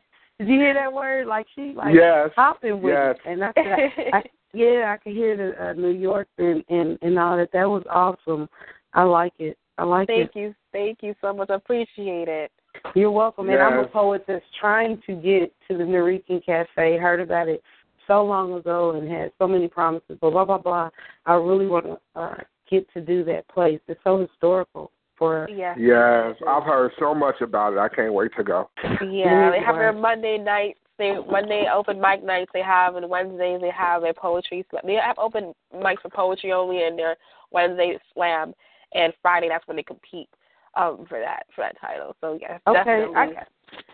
hear 0.46 0.74
that 0.74 0.92
word? 0.92 1.26
Like 1.26 1.46
she 1.54 1.72
like 1.76 1.94
yes. 1.94 2.30
hopping 2.36 2.80
with 2.80 2.94
yes. 2.94 3.16
it, 3.24 3.30
and 3.30 3.44
I, 3.44 3.52
I, 3.56 4.18
I 4.18 4.22
yeah, 4.52 4.94
I 4.94 4.96
could 5.02 5.12
hear 5.12 5.36
the 5.36 5.64
uh, 5.64 5.72
New 5.74 5.90
York 5.90 6.28
and, 6.38 6.64
and 6.68 6.98
and 7.02 7.18
all 7.18 7.36
that. 7.36 7.52
That 7.52 7.68
was 7.68 7.82
awesome. 7.90 8.48
I 8.94 9.02
like 9.02 9.34
it. 9.38 9.56
I 9.78 9.84
like 9.84 10.08
Thank 10.08 10.20
it. 10.20 10.30
Thank 10.32 10.36
you. 10.36 10.54
Thank 10.72 10.98
you 11.02 11.14
so 11.20 11.32
much. 11.32 11.50
I 11.50 11.54
appreciate 11.54 12.28
it. 12.28 12.50
You're 12.94 13.10
welcome. 13.10 13.46
Yes. 13.46 13.58
And 13.60 13.74
I'm 13.74 13.84
a 13.84 13.88
poet 13.88 14.24
that's 14.26 14.44
trying 14.60 15.00
to 15.06 15.14
get 15.14 15.52
to 15.68 15.76
the 15.76 15.84
Nuyorican 15.84 16.44
Cafe. 16.44 16.98
Heard 16.98 17.20
about 17.20 17.48
it 17.48 17.62
so 18.06 18.24
long 18.24 18.54
ago 18.54 18.92
and 18.92 19.10
had 19.10 19.32
so 19.38 19.46
many 19.46 19.68
promises. 19.68 20.18
Blah 20.20 20.30
blah 20.30 20.44
blah 20.44 20.58
blah. 20.58 20.90
I 21.26 21.34
really 21.34 21.66
want 21.66 21.86
to 21.86 21.98
uh, 22.14 22.36
get 22.70 22.90
to 22.94 23.00
do 23.00 23.24
that 23.24 23.48
place. 23.48 23.80
It's 23.88 24.00
so 24.04 24.18
historical 24.18 24.90
for. 25.20 25.48
Yeah. 25.48 25.74
Yes, 25.78 26.34
I've 26.48 26.64
heard 26.64 26.90
so 26.98 27.14
much 27.14 27.40
about 27.40 27.74
it. 27.74 27.78
I 27.78 27.88
can't 27.88 28.12
wait 28.12 28.32
to 28.36 28.42
go. 28.42 28.68
Yeah, 28.82 29.52
they 29.52 29.64
have 29.64 29.76
their 29.76 29.92
Monday 29.92 30.38
nights. 30.38 30.80
They 30.98 31.14
Monday 31.30 31.66
open 31.72 32.00
mic 32.00 32.24
nights 32.24 32.50
they 32.52 32.62
have, 32.62 32.96
and 32.96 33.08
Wednesdays 33.08 33.60
they 33.60 33.70
have 33.70 34.02
their 34.02 34.12
poetry. 34.14 34.66
slam. 34.70 34.82
They 34.84 34.94
have 34.94 35.18
open 35.18 35.54
mics 35.74 36.00
for 36.02 36.10
poetry 36.10 36.52
only, 36.52 36.82
and 36.82 36.98
their 36.98 37.16
Wednesday 37.52 37.98
slam, 38.12 38.52
and 38.92 39.12
Friday 39.22 39.48
that's 39.48 39.66
when 39.68 39.76
they 39.76 39.82
compete 39.82 40.28
um 40.76 41.04
for 41.08 41.20
that 41.20 41.44
for 41.54 41.62
that 41.62 41.80
title. 41.80 42.16
So 42.20 42.38
yes, 42.40 42.60
Okay, 42.66 42.78
definitely. 42.78 43.16
I, 43.16 43.44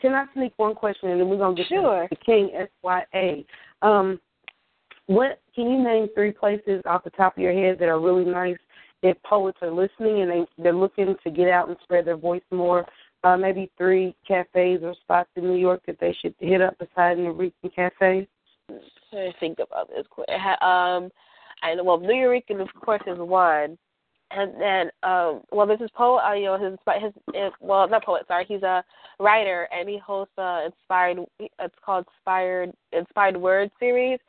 can 0.01 0.15
I 0.15 0.25
sneak 0.35 0.53
one 0.57 0.75
question 0.75 1.11
and 1.11 1.21
then 1.21 1.29
we're 1.29 1.39
gonna 1.39 1.55
get 1.55 1.69
Sure. 1.69 2.09
to 2.09 2.09
the 2.11 2.17
King 2.17 2.51
SYA. 2.83 3.45
Um, 3.83 4.21
what 5.07 5.41
can 5.55 5.71
you 5.71 5.83
name 5.83 6.09
three 6.15 6.33
places 6.33 6.83
off 6.87 7.05
the 7.05 7.11
top 7.11 7.37
of 7.37 7.43
your 7.43 7.53
head 7.53 7.79
that 7.79 7.89
are 7.89 8.01
really 8.01 8.25
nice 8.25 8.59
if 9.03 9.21
poets 9.23 9.59
are 9.63 9.71
listening 9.71 10.23
and 10.23 10.31
they 10.31 10.63
they're 10.63 10.73
looking 10.73 11.15
to 11.23 11.31
get 11.31 11.49
out 11.49 11.69
and 11.69 11.77
spread 11.83 12.05
their 12.05 12.17
voice 12.17 12.43
more? 12.51 12.87
Uh, 13.25 13.37
maybe 13.37 13.71
three 13.77 14.15
cafes 14.27 14.81
or 14.83 14.95
spots 15.01 15.31
in 15.37 15.45
New 15.45 15.57
York 15.57 15.81
that 15.87 15.99
they 15.99 16.17
should 16.21 16.35
hit 16.39 16.61
up 16.61 16.77
besides 16.79 17.19
the 17.19 17.31
Rican 17.31 17.71
Cafe. 17.75 18.29
to 19.11 19.33
think 19.41 19.59
about 19.59 19.89
this. 19.89 20.07
Um, 20.61 21.11
I. 21.63 21.75
Well, 21.83 21.99
Nuyorican, 21.99 22.61
of 22.61 22.69
course, 22.81 23.03
is 23.07 23.19
one, 23.19 23.79
and 24.31 24.61
then 24.61 24.91
um, 25.03 25.43
well, 25.51 25.67
this 25.67 25.81
is 25.81 25.91
poet. 25.95 26.23
Uh, 26.25 26.35
you 26.35 26.45
know, 26.45 26.59
his 26.59 26.79
his, 27.03 27.13
his 27.35 27.53
well, 27.61 27.89
not 27.89 28.05
poet. 28.05 28.25
Sorry, 28.29 28.45
he's 28.47 28.63
a 28.63 28.85
writer, 29.19 29.69
and 29.73 29.89
he 29.89 29.99
hosts 29.99 30.35
a 30.39 30.67
inspired. 30.67 31.19
It's 31.41 31.75
called 31.85 32.05
Inspired 32.19 32.73
Inspired 32.93 33.37
Word 33.37 33.71
series 33.81 34.21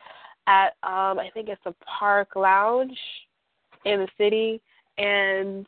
at 0.47 0.69
um, 0.83 1.19
I 1.19 1.29
think 1.33 1.49
it's 1.49 1.61
a 1.65 1.73
Park 1.99 2.29
Lounge 2.35 2.97
in 3.87 3.99
the 4.01 4.07
city, 4.17 4.61
and 4.97 5.65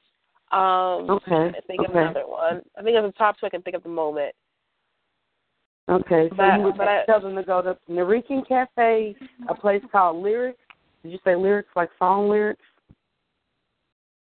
um, 0.52 1.10
Okay, 1.10 1.52
I 1.56 1.62
think 1.68 1.82
of 1.82 1.92
okay. 1.92 2.00
another 2.00 2.28
one. 2.28 2.62
I 2.78 2.82
think 2.84 2.96
it's 2.98 3.08
the 3.08 3.12
top 3.18 3.40
two 3.40 3.46
I 3.46 3.50
can 3.50 3.62
think 3.62 3.76
of 3.76 3.84
the 3.84 3.90
moment. 3.90 4.34
Okay, 5.90 6.30
so 6.30 6.36
But- 6.36 6.58
you 6.58 6.64
would 6.64 6.78
but 6.78 6.88
I- 6.88 7.06
tell 7.06 7.20
them 7.20 7.36
to 7.36 7.44
go 7.44 7.62
to 7.62 7.78
Nuyorican 7.90 8.48
Cafe, 8.48 9.16
a 9.48 9.56
place 9.56 9.84
called 9.92 10.22
Lyrics. 10.22 10.60
Did 11.04 11.12
you 11.14 11.20
say 11.24 11.36
lyrics 11.36 11.70
like 11.76 11.90
song 11.98 12.30
lyrics? 12.30 12.62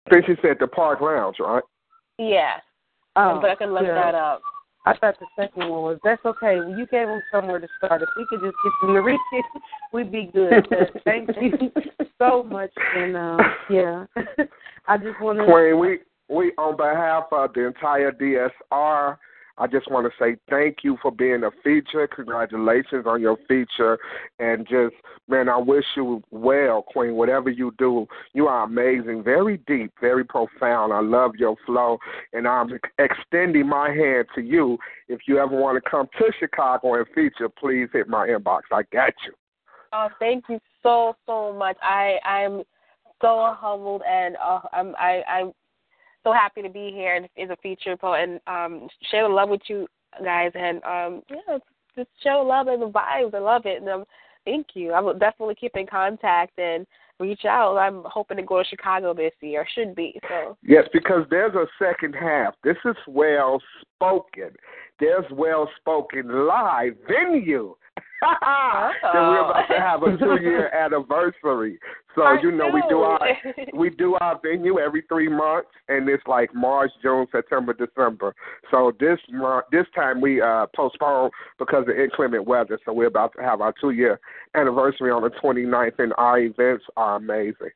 I 0.07 0.09
think 0.11 0.25
she 0.27 0.35
said 0.41 0.57
the 0.59 0.67
Park 0.67 1.01
Lounge, 1.01 1.37
right? 1.39 1.63
Yeah, 2.19 2.59
Oh, 3.15 3.39
but 3.41 3.49
I 3.49 3.55
can 3.55 3.73
look 3.73 3.83
yeah. 3.83 3.93
that 3.93 4.13
up. 4.15 4.41
I 4.85 4.95
thought 4.97 5.15
the 5.19 5.25
second 5.35 5.69
one 5.69 5.81
was 5.81 5.99
that's 6.03 6.23
okay. 6.25 6.57
Well, 6.59 6.77
you 6.77 6.85
gave 6.87 7.07
them 7.07 7.21
somewhere 7.31 7.59
to 7.59 7.67
start. 7.77 8.01
If 8.01 8.09
we 8.15 8.25
could 8.29 8.41
just 8.41 8.55
get 8.63 8.73
them 8.81 8.95
to 8.95 9.01
reach 9.01 9.19
it, 9.33 9.45
we'd 9.91 10.11
be 10.11 10.29
good. 10.31 10.67
But 10.69 11.01
thank 11.03 11.29
you 11.41 11.71
so 12.19 12.43
much, 12.43 12.71
and 12.95 13.17
um, 13.17 13.39
yeah, 13.69 14.05
I 14.87 14.97
just 14.97 15.19
want 15.21 15.39
to. 15.39 15.45
Queen, 15.45 15.79
we 15.79 15.99
we 16.29 16.51
on 16.57 16.77
behalf 16.77 17.25
of 17.31 17.53
the 17.53 17.67
entire 17.67 18.11
DSR, 18.11 19.17
I 19.57 19.67
just 19.67 19.89
want 19.89 20.05
to 20.05 20.23
say 20.23 20.37
thank 20.49 20.77
you 20.83 20.97
for 21.01 21.11
being 21.11 21.43
a 21.43 21.51
feature. 21.63 22.07
Congratulations 22.07 23.05
on 23.05 23.21
your 23.21 23.37
feature, 23.47 23.97
and 24.39 24.67
just 24.67 24.95
man, 25.27 25.47
I 25.47 25.57
wish 25.57 25.85
you 25.95 26.21
well, 26.31 26.81
Queen. 26.81 27.15
Whatever 27.15 27.49
you 27.49 27.73
do, 27.77 28.05
you 28.33 28.47
are 28.47 28.63
amazing, 28.63 29.23
very 29.23 29.57
deep, 29.65 29.93
very 30.01 30.25
profound. 30.25 30.91
I 30.91 30.99
love 30.99 31.35
your 31.37 31.55
flow, 31.65 31.97
and 32.33 32.47
I'm 32.47 32.69
extending 32.99 33.67
my 33.67 33.89
hand 33.89 34.27
to 34.35 34.41
you. 34.41 34.77
If 35.07 35.21
you 35.27 35.39
ever 35.39 35.55
want 35.55 35.81
to 35.81 35.89
come 35.89 36.07
to 36.17 36.31
Chicago 36.39 36.95
and 36.95 37.05
feature, 37.15 37.49
please 37.49 37.87
hit 37.93 38.09
my 38.09 38.27
inbox. 38.27 38.61
I 38.71 38.83
got 38.91 39.13
you. 39.25 39.33
Oh, 39.93 40.09
thank 40.19 40.45
you 40.49 40.59
so 40.83 41.15
so 41.25 41.53
much. 41.53 41.77
I 41.81 42.17
I'm 42.25 42.63
so 43.21 43.55
humbled 43.57 44.01
and 44.07 44.35
uh, 44.35 44.59
I'm 44.73 44.93
I 44.97 45.21
I'm 45.29 45.51
so 46.25 46.33
happy 46.33 46.61
to 46.61 46.69
be 46.69 46.91
here 46.91 47.15
and 47.15 47.29
is 47.37 47.49
a 47.49 47.55
feature 47.61 47.95
poet 47.95 48.27
and 48.27 48.39
um 48.47 48.89
share 49.09 49.27
the 49.27 49.33
love 49.33 49.47
with 49.47 49.61
you 49.67 49.87
guys 50.23 50.51
and 50.55 50.83
um 50.83 51.21
yeah 51.29 51.57
just 51.95 52.09
show 52.21 52.43
love 52.45 52.67
and 52.67 52.81
the 52.81 52.89
vibes. 52.89 53.33
I 53.33 53.39
love 53.39 53.65
it 53.65 53.81
and 53.81 53.89
um 53.89 54.03
thank 54.43 54.67
you. 54.73 54.91
I 54.91 54.99
will 54.99 55.13
definitely 55.13 55.55
keep 55.55 55.75
in 55.75 55.87
contact 55.87 56.57
and 56.59 56.85
reach 57.19 57.45
out. 57.45 57.77
I'm 57.77 58.03
hoping 58.05 58.37
to 58.37 58.43
go 58.43 58.61
to 58.61 58.67
Chicago 58.67 59.13
this 59.13 59.31
year. 59.41 59.65
Should 59.73 59.95
be 59.95 60.19
so. 60.27 60.57
Yes, 60.61 60.83
because 60.91 61.25
there's 61.29 61.55
a 61.55 61.65
second 61.79 62.13
half. 62.13 62.53
This 62.63 62.77
is 62.85 62.95
well 63.07 63.61
spoken. 63.81 64.49
There's 64.99 65.25
well 65.31 65.69
spoken 65.79 66.47
live 66.47 66.93
venue. 67.07 67.75
That 68.21 68.91
we're 69.13 69.49
about 69.49 69.67
to 69.67 69.79
have 69.79 70.03
a 70.03 70.17
two 70.17 70.43
year 70.43 70.69
anniversary. 70.73 71.79
So 72.15 72.21
Part 72.21 72.43
you 72.43 72.51
know 72.51 72.69
we 72.73 72.81
do 72.89 72.99
our 72.99 73.19
we 73.73 73.89
do 73.89 74.15
our 74.21 74.39
venue 74.41 74.79
every 74.79 75.03
three 75.07 75.27
months 75.27 75.69
and 75.89 76.07
it's 76.07 76.23
like 76.27 76.53
March, 76.53 76.91
June, 77.01 77.27
September, 77.31 77.73
December. 77.73 78.33
So 78.71 78.93
this 78.99 79.19
month 79.29 79.65
this 79.71 79.85
time 79.93 80.21
we 80.21 80.41
uh 80.41 80.67
postponed 80.75 81.31
because 81.59 81.85
of 81.89 81.97
inclement 81.97 82.47
weather. 82.47 82.79
So 82.85 82.93
we're 82.93 83.07
about 83.07 83.33
to 83.37 83.43
have 83.43 83.61
our 83.61 83.73
two 83.79 83.91
year 83.91 84.19
anniversary 84.55 85.11
on 85.11 85.23
the 85.23 85.29
29th 85.29 85.99
and 85.99 86.13
our 86.17 86.39
events 86.39 86.85
are 86.95 87.17
amazing. 87.17 87.71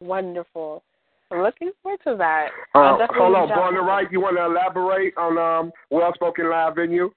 Wonderful. 0.00 0.82
I'm 1.30 1.42
looking 1.42 1.70
forward 1.82 2.00
to 2.04 2.16
that. 2.16 2.48
Uh, 2.74 3.06
hold 3.10 3.36
on. 3.36 3.48
Born 3.48 3.74
to 3.74 3.82
Write, 3.82 4.10
you 4.10 4.20
want 4.20 4.36
to 4.36 4.46
elaborate 4.46 5.16
on 5.16 5.38
um, 5.38 5.72
Well 5.90 6.12
Spoken 6.14 6.50
Live 6.50 6.74
venue? 6.74 7.10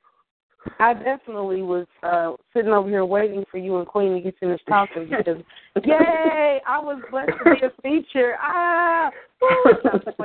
I 0.80 0.94
definitely 0.94 1.62
was 1.62 1.88
uh 2.04 2.34
sitting 2.54 2.72
over 2.72 2.90
here 2.90 3.06
waiting 3.06 3.44
for 3.52 3.58
you 3.58 3.78
and 3.78 3.88
Queen 3.88 4.14
to 4.14 4.22
get 4.22 4.40
finished 4.40 4.64
talking 4.68 5.10
because 5.10 5.44
yay, 5.84 6.62
I 6.68 6.80
was 6.80 7.02
blessed 7.12 7.32
to 7.44 7.56
be 7.56 7.66
a 7.66 7.82
feature. 7.82 8.36
Ah, 8.40 9.12
woo, 9.42 9.74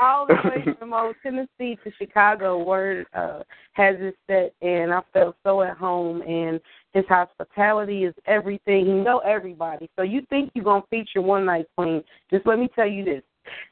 all 0.00 0.26
the 0.26 0.34
way 0.44 0.74
from 0.78 0.92
old 0.92 1.16
Tennessee 1.22 1.78
to 1.84 1.90
Chicago, 1.98 2.62
Word 2.62 3.06
uh, 3.14 3.42
has 3.72 3.96
it 3.98 4.16
set, 4.26 4.54
and 4.66 4.92
I 4.92 5.00
felt 5.12 5.36
so 5.44 5.62
at 5.62 5.76
home. 5.76 6.22
And 6.22 6.60
his 6.92 7.04
hospitality 7.08 8.04
is 8.04 8.14
everything. 8.26 8.86
He 8.86 8.92
know 8.92 9.18
everybody. 9.18 9.90
So 9.96 10.02
you 10.02 10.22
think 10.28 10.50
you're 10.54 10.64
gonna 10.64 10.84
feature 10.90 11.22
one 11.22 11.44
night, 11.44 11.66
Queen? 11.76 12.02
Just 12.30 12.46
let 12.46 12.58
me 12.58 12.68
tell 12.74 12.86
you 12.86 13.04
this: 13.04 13.22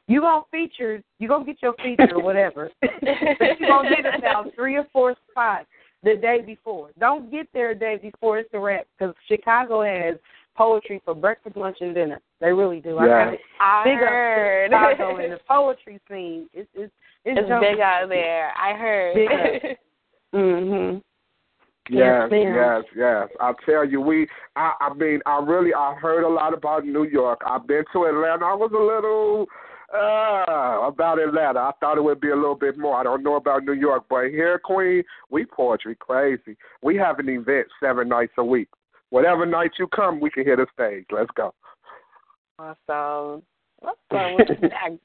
you 0.07 0.21
gonna 0.21 0.43
feature, 0.51 1.01
you 1.19 1.27
gonna 1.27 1.45
get 1.45 1.61
your 1.61 1.73
feature 1.83 2.15
or 2.15 2.21
whatever, 2.21 2.69
but 2.81 3.59
you 3.59 3.67
gonna 3.67 3.89
get 3.89 4.17
about 4.17 4.53
three 4.55 4.75
or 4.75 4.85
four 4.91 5.15
spots 5.31 5.65
the 6.03 6.15
day 6.15 6.41
before. 6.41 6.91
Don't 6.99 7.31
get 7.31 7.47
there 7.53 7.73
the 7.73 7.79
day 7.79 7.99
before 8.01 8.39
it's 8.39 8.49
a 8.53 8.59
wrap 8.59 8.85
because 8.97 9.13
Chicago 9.27 9.83
has 9.83 10.15
poetry 10.55 11.01
for 11.03 11.13
breakfast, 11.13 11.57
lunch, 11.57 11.77
and 11.81 11.93
dinner. 11.93 12.21
They 12.39 12.51
really 12.51 12.79
do. 12.79 12.97
I 12.97 13.05
Yeah. 13.07 13.25
got 13.25 13.33
it. 13.33 13.39
I 13.59 13.83
Big 13.83 13.97
heard. 13.97 14.73
up 14.73 14.89
to 14.89 14.95
Chicago 14.95 15.17
and 15.17 15.33
the 15.33 15.39
poetry 15.47 15.99
scene. 16.09 16.49
It's 16.53 16.69
it's 16.73 16.93
it's, 17.25 17.39
It's 17.39 17.49
big 17.49 17.79
out 17.79 18.07
there. 18.07 18.53
I 18.55 18.73
heard. 18.73 19.15
Big 19.15 19.31
up. 19.31 19.77
Mhm. 20.33 21.01
Yes, 21.89 22.29
Yes, 22.31 22.43
yes, 22.55 22.83
yes. 22.95 23.29
I 23.39 23.53
tell 23.65 23.85
you, 23.85 24.01
we. 24.01 24.27
I, 24.55 24.73
I 24.81 24.93
mean, 24.95 25.21
I 25.25 25.39
really, 25.39 25.73
I 25.73 25.93
heard 25.93 26.23
a 26.23 26.27
lot 26.27 26.53
about 26.53 26.85
New 26.85 27.03
York. 27.03 27.41
I've 27.45 27.67
been 27.67 27.83
to 27.93 28.05
Atlanta. 28.05 28.45
I 28.45 28.55
was 28.55 28.71
a 28.73 28.75
little 28.75 29.45
uh 29.93 30.87
about 30.87 31.19
Atlanta. 31.19 31.59
I 31.59 31.71
thought 31.79 31.97
it 31.97 32.03
would 32.03 32.21
be 32.21 32.31
a 32.31 32.35
little 32.35 32.55
bit 32.55 32.77
more. 32.77 32.95
I 32.95 33.03
don't 33.03 33.23
know 33.23 33.35
about 33.35 33.63
New 33.63 33.73
York, 33.73 34.05
but 34.09 34.29
here, 34.29 34.59
Queen, 34.59 35.03
we 35.29 35.45
poetry 35.45 35.95
crazy. 35.95 36.57
We 36.81 36.95
have 36.97 37.19
an 37.19 37.29
event 37.29 37.67
seven 37.81 38.09
nights 38.09 38.33
a 38.37 38.43
week. 38.43 38.69
Whatever 39.09 39.45
night 39.45 39.71
you 39.77 39.87
come, 39.87 40.19
we 40.19 40.29
can 40.29 40.45
hit 40.45 40.59
a 40.59 40.65
stage. 40.73 41.05
Let's 41.11 41.29
go. 41.35 41.53
Awesome. 42.57 43.43
Let's 43.83 43.99
go 44.11 44.17
Awesome. 44.17 44.99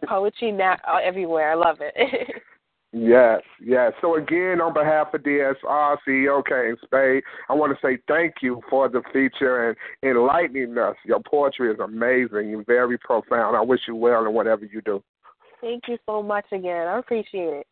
Poetry 0.06 0.52
now 0.52 0.76
everywhere. 1.02 1.52
I 1.52 1.54
love 1.54 1.78
it. 1.80 1.94
Yes, 2.92 3.42
yes. 3.62 3.92
So 4.00 4.16
again, 4.16 4.62
on 4.62 4.72
behalf 4.72 5.12
of 5.12 5.22
DSR, 5.22 5.96
CEO 6.06 6.42
Kane 6.44 6.76
Spade, 6.82 7.22
I 7.50 7.52
want 7.52 7.76
to 7.76 7.86
say 7.86 7.98
thank 8.08 8.36
you 8.40 8.62
for 8.70 8.88
the 8.88 9.02
feature 9.12 9.68
and 9.68 9.76
enlightening 10.02 10.78
us. 10.78 10.96
Your 11.04 11.20
poetry 11.20 11.70
is 11.70 11.78
amazing 11.80 12.54
and 12.54 12.64
very 12.66 12.96
profound. 12.98 13.56
I 13.56 13.60
wish 13.60 13.80
you 13.86 13.94
well 13.94 14.24
in 14.24 14.32
whatever 14.32 14.64
you 14.64 14.80
do. 14.80 15.02
Thank 15.60 15.84
you 15.88 15.98
so 16.06 16.22
much 16.22 16.46
again. 16.50 16.88
I 16.88 16.98
appreciate 16.98 17.60
it. 17.60 17.66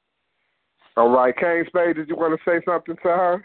All 0.98 1.10
right, 1.10 1.34
Kane 1.36 1.64
Spade, 1.66 1.96
did 1.96 2.08
you 2.08 2.16
want 2.16 2.38
to 2.38 2.50
say 2.50 2.62
something 2.66 2.96
to 2.96 3.08
her? 3.08 3.44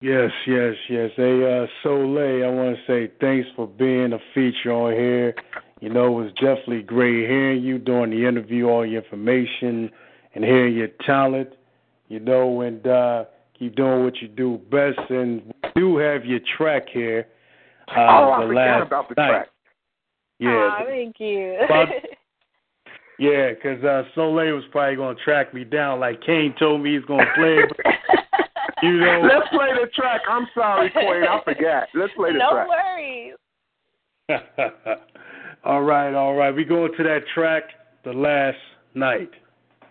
Yes, 0.00 0.30
yes, 0.48 0.74
yes. 0.88 1.10
Hey, 1.16 1.42
uh, 1.42 1.66
Souliel, 1.84 2.44
I 2.44 2.50
want 2.50 2.76
to 2.76 2.82
say 2.88 3.12
thanks 3.20 3.48
for 3.54 3.68
being 3.68 4.12
a 4.12 4.18
feature 4.34 4.72
on 4.72 4.92
here. 4.92 5.34
You 5.82 5.88
know, 5.88 6.06
it 6.06 6.22
was 6.24 6.32
definitely 6.34 6.82
great 6.82 7.28
hearing 7.28 7.60
you 7.62 7.76
during 7.78 8.10
the 8.12 8.24
interview, 8.26 8.68
all 8.68 8.86
your 8.86 9.02
information, 9.02 9.90
and 10.34 10.44
hearing 10.44 10.76
your 10.76 10.86
talent. 11.04 11.48
You 12.06 12.20
know, 12.20 12.60
and 12.60 12.86
uh, 12.86 13.24
keep 13.58 13.74
doing 13.74 14.04
what 14.04 14.14
you 14.22 14.28
do 14.28 14.60
best. 14.70 15.00
And 15.10 15.42
we 15.44 15.70
do 15.74 15.96
have 15.96 16.24
your 16.24 16.38
track 16.56 16.84
here. 16.88 17.26
Uh, 17.88 17.94
oh, 18.00 18.30
I 18.32 18.40
the 18.42 18.46
forgot 18.46 18.54
last 18.54 18.86
about 18.86 19.08
the 19.08 19.14
night. 19.16 19.28
track. 19.30 19.48
Yeah, 20.38 20.50
Aw, 20.50 20.84
thank 20.86 21.16
you. 21.18 21.58
About- 21.64 21.88
yeah, 23.18 23.52
'cause 23.60 23.82
uh, 23.82 24.04
Souliel 24.16 24.54
was 24.54 24.64
probably 24.70 24.94
going 24.96 25.16
to 25.16 25.22
track 25.24 25.52
me 25.52 25.64
down 25.64 25.98
like 25.98 26.20
Kane 26.22 26.54
told 26.60 26.80
me 26.82 26.94
he's 26.94 27.04
going 27.06 27.26
to 27.26 27.32
play. 27.34 27.56
it. 27.58 27.72
You 28.82 28.98
know. 28.98 29.20
Let's 29.22 29.48
play 29.50 29.68
the 29.80 29.86
track. 29.94 30.22
I'm 30.28 30.48
sorry, 30.56 30.90
Queen. 30.90 31.22
I 31.22 31.40
forgot. 31.44 31.86
Let's 31.94 32.12
play 32.14 32.32
the 32.32 32.38
no 32.40 32.50
track. 32.50 32.66
No 32.66 34.36
worries. 34.36 34.98
all 35.64 35.82
right, 35.82 36.12
all 36.14 36.34
right. 36.34 36.54
We 36.54 36.64
go 36.64 36.86
into 36.86 37.02
that 37.04 37.20
track, 37.34 37.64
The 38.04 38.12
Last 38.12 38.58
Night, 38.94 39.30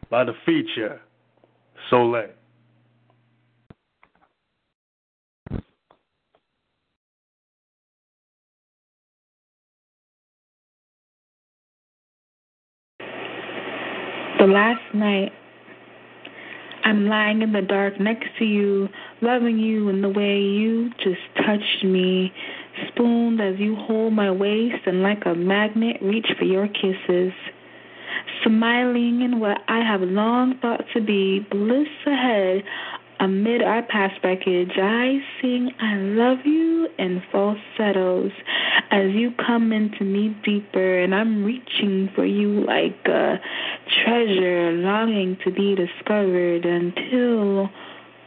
by 0.10 0.24
the 0.26 0.34
feature, 0.46 1.00
Souliel. 1.92 2.32
The 14.40 14.48
last 14.48 14.82
night, 14.96 15.32
I'm 16.84 17.06
lying 17.08 17.44
in 17.44 17.54
the 17.54 17.62
dark 17.62 18.00
next 18.00 18.28
to 18.40 18.46
you, 18.46 18.90
loving 19.22 19.60
you 19.60 19.88
in 19.90 20.02
the 20.02 20.10
way 20.10 20.40
you 20.40 20.90
just 20.98 21.22
touched 21.46 21.84
me, 21.84 22.34
spooned 22.88 23.42
as 23.42 23.60
you 23.60 23.76
hold 23.76 24.14
my 24.14 24.32
waist 24.32 24.86
and 24.86 25.02
like 25.02 25.26
a 25.26 25.36
magnet 25.36 25.98
reach 26.02 26.28
for 26.38 26.46
your 26.46 26.68
kisses. 26.68 27.34
Smiling 28.44 29.22
in 29.22 29.40
what 29.40 29.60
I 29.68 29.80
have 29.80 30.02
long 30.02 30.58
thought 30.60 30.84
to 30.94 31.02
be 31.02 31.46
bliss 31.50 31.88
ahead, 32.06 32.64
amid 33.20 33.62
our 33.62 33.84
past 33.84 34.16
wreckage, 34.24 34.72
I 34.78 35.20
sing 35.40 35.72
I 35.80 35.96
love 35.96 36.40
you 36.44 36.88
in 36.98 37.22
falsettos 37.32 38.32
as 38.90 39.12
you 39.12 39.32
come 39.46 39.72
into 39.72 40.04
me 40.04 40.36
deeper, 40.44 41.00
and 41.00 41.14
I'm 41.14 41.46
reaching 41.46 42.10
for 42.16 42.26
you 42.26 42.66
like 42.66 42.98
a 43.06 43.40
treasure, 44.04 44.72
longing 44.72 45.38
to 45.44 45.52
be 45.52 45.76
discovered 45.76 46.66
until 46.66 47.70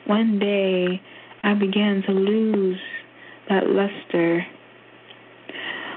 one 0.06 0.38
day 0.38 1.02
I 1.42 1.54
began 1.54 2.02
to 2.06 2.12
lose 2.12 2.78
that 3.48 3.68
luster. 3.68 4.46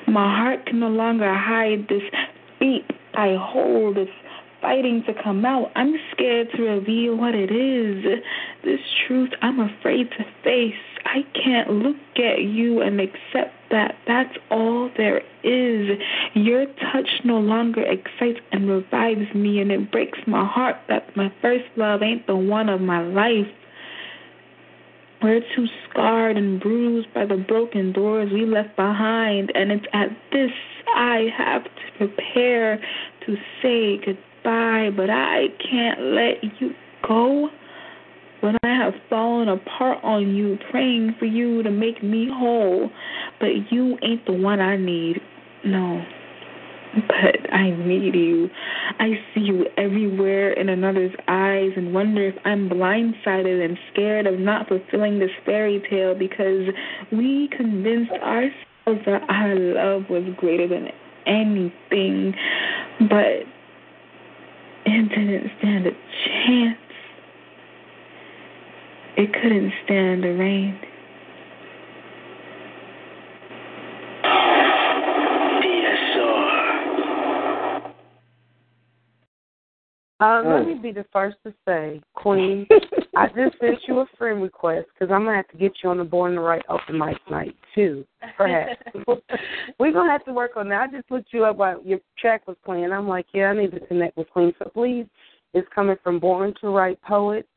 My 0.07 0.37
heart 0.37 0.65
can 0.65 0.79
no 0.79 0.89
longer 0.89 1.33
hide 1.33 1.87
this 1.89 2.03
beat 2.59 2.85
I 3.13 3.35
hold. 3.39 3.97
It's 3.97 4.11
fighting 4.61 5.03
to 5.07 5.13
come 5.23 5.45
out. 5.45 5.71
I'm 5.75 5.95
scared 6.11 6.47
to 6.55 6.61
reveal 6.63 7.15
what 7.15 7.35
it 7.35 7.51
is. 7.51 8.21
This 8.63 8.79
truth 9.07 9.29
I'm 9.41 9.59
afraid 9.59 10.09
to 10.11 10.23
face. 10.43 10.73
I 11.05 11.21
can't 11.33 11.71
look 11.71 11.95
at 12.17 12.41
you 12.41 12.81
and 12.81 12.99
accept 12.99 13.53
that 13.71 13.95
that's 14.07 14.35
all 14.49 14.89
there 14.97 15.21
is. 15.43 15.99
Your 16.33 16.65
touch 16.65 17.09
no 17.23 17.39
longer 17.39 17.81
excites 17.81 18.39
and 18.51 18.69
revives 18.69 19.33
me, 19.33 19.59
and 19.59 19.71
it 19.71 19.91
breaks 19.91 20.19
my 20.27 20.45
heart 20.45 20.75
that 20.89 21.15
my 21.15 21.31
first 21.41 21.65
love 21.75 22.01
ain't 22.01 22.27
the 22.27 22.35
one 22.35 22.69
of 22.69 22.81
my 22.81 23.01
life. 23.01 23.47
We're 25.21 25.41
too 25.55 25.65
scarred 25.89 26.37
and 26.37 26.59
bruised 26.59 27.13
by 27.13 27.25
the 27.25 27.37
broken 27.37 27.91
doors 27.91 28.29
we 28.31 28.45
left 28.45 28.75
behind, 28.75 29.51
and 29.55 29.71
it's 29.71 29.85
at 29.93 30.09
this 30.31 30.51
I 30.95 31.27
have 31.37 31.63
to 31.63 31.97
prepare 31.97 32.77
to 33.25 33.35
say 33.61 33.97
goodbye, 33.97 34.89
but 34.95 35.09
I 35.09 35.47
can't 35.69 36.01
let 36.01 36.43
you 36.59 36.71
go. 37.07 37.49
When 38.41 38.55
I 38.63 38.69
have 38.69 38.93
fallen 39.09 39.49
apart 39.49 39.99
on 40.03 40.35
you, 40.35 40.57
praying 40.69 41.15
for 41.17 41.25
you 41.25 41.63
to 41.63 41.71
make 41.71 42.03
me 42.03 42.29
whole, 42.31 42.89
but 43.39 43.71
you 43.71 43.97
ain't 44.03 44.25
the 44.25 44.33
one 44.33 44.59
I 44.59 44.77
need. 44.77 45.19
No. 45.65 46.03
But 46.95 47.53
I 47.53 47.71
need 47.71 48.15
you. 48.15 48.49
I 48.99 49.19
see 49.33 49.41
you 49.41 49.65
everywhere 49.77 50.51
in 50.53 50.69
another's 50.69 51.13
eyes 51.27 51.71
and 51.75 51.93
wonder 51.93 52.27
if 52.27 52.35
I'm 52.45 52.69
blindsided 52.69 53.63
and 53.63 53.77
scared 53.91 54.25
of 54.25 54.39
not 54.39 54.67
fulfilling 54.67 55.19
this 55.19 55.31
fairy 55.45 55.83
tale 55.89 56.15
because 56.15 56.67
we 57.11 57.49
convinced 57.55 58.11
ourselves 58.11 59.05
that 59.05 59.23
our 59.29 59.55
love 59.55 60.09
was 60.09 60.23
greater 60.37 60.67
than 60.67 60.89
anything. 61.25 62.33
But 63.01 63.45
it 64.85 65.09
didn't 65.09 65.51
stand 65.59 65.87
a 65.87 65.91
chance. 66.25 66.77
It 69.17 69.33
couldn't 69.33 69.73
stand 69.83 70.23
the 70.23 70.33
rain. 70.33 70.79
Uh, 80.19 80.41
let 80.43 80.65
me 80.65 80.73
be 80.73 80.91
the 80.91 81.05
first 81.13 81.37
to 81.43 81.53
say, 81.63 82.01
Queen, 82.15 82.67
I 83.15 83.27
just 83.27 83.59
sent 83.59 83.77
you 83.87 83.99
a 83.99 84.05
friend 84.17 84.41
request 84.41 84.87
because 84.93 85.13
I'm 85.13 85.25
gonna 85.25 85.35
have 85.37 85.47
to 85.49 85.57
get 85.57 85.73
you 85.83 85.91
on 85.91 85.99
the 85.99 86.03
Born 86.03 86.33
to 86.33 86.41
Write 86.41 86.65
open 86.69 86.97
mic 86.97 87.17
night 87.29 87.55
too, 87.75 88.03
perhaps. 88.35 88.81
We're 89.79 89.93
gonna 89.93 90.11
have 90.11 90.25
to 90.25 90.33
work 90.33 90.57
on 90.57 90.69
that. 90.69 90.89
I 90.89 90.91
just 90.91 91.11
looked 91.11 91.33
you 91.33 91.45
up 91.45 91.57
while 91.57 91.81
your 91.83 91.99
track 92.17 92.47
was 92.47 92.57
playing. 92.65 92.91
I'm 92.91 93.07
like, 93.07 93.27
yeah, 93.31 93.51
I 93.51 93.53
need 93.55 93.71
to 93.73 93.79
connect 93.81 94.17
with 94.17 94.29
Queen. 94.31 94.53
So 94.57 94.71
please, 94.73 95.05
it's 95.53 95.67
coming 95.73 95.97
from 96.03 96.19
Born 96.19 96.53
to 96.61 96.69
Write 96.69 96.99
poet. 97.03 97.47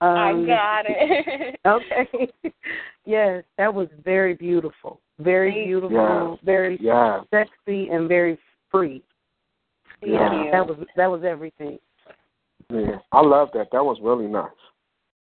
Um, 0.00 0.08
I 0.10 0.46
got 0.46 0.84
it. 0.88 1.60
okay. 1.66 2.28
yes, 3.04 3.44
that 3.58 3.72
was 3.72 3.88
very 4.04 4.34
beautiful. 4.34 5.00
Very 5.20 5.52
Thank 5.52 5.66
beautiful. 5.66 6.32
Yes. 6.32 6.44
Very 6.44 6.78
Yes. 6.80 7.24
sexy 7.30 7.88
and 7.90 8.08
very 8.08 8.38
free. 8.72 9.02
Thank 10.00 10.14
Yeah, 10.14 10.44
you. 10.44 10.50
that 10.50 10.66
was 10.66 10.78
that 10.96 11.06
was 11.06 11.22
everything. 11.24 11.78
Yeah. 12.72 12.98
I 13.12 13.20
love 13.20 13.50
that. 13.54 13.68
That 13.72 13.84
was 13.84 13.98
really 14.02 14.26
nice. 14.26 14.50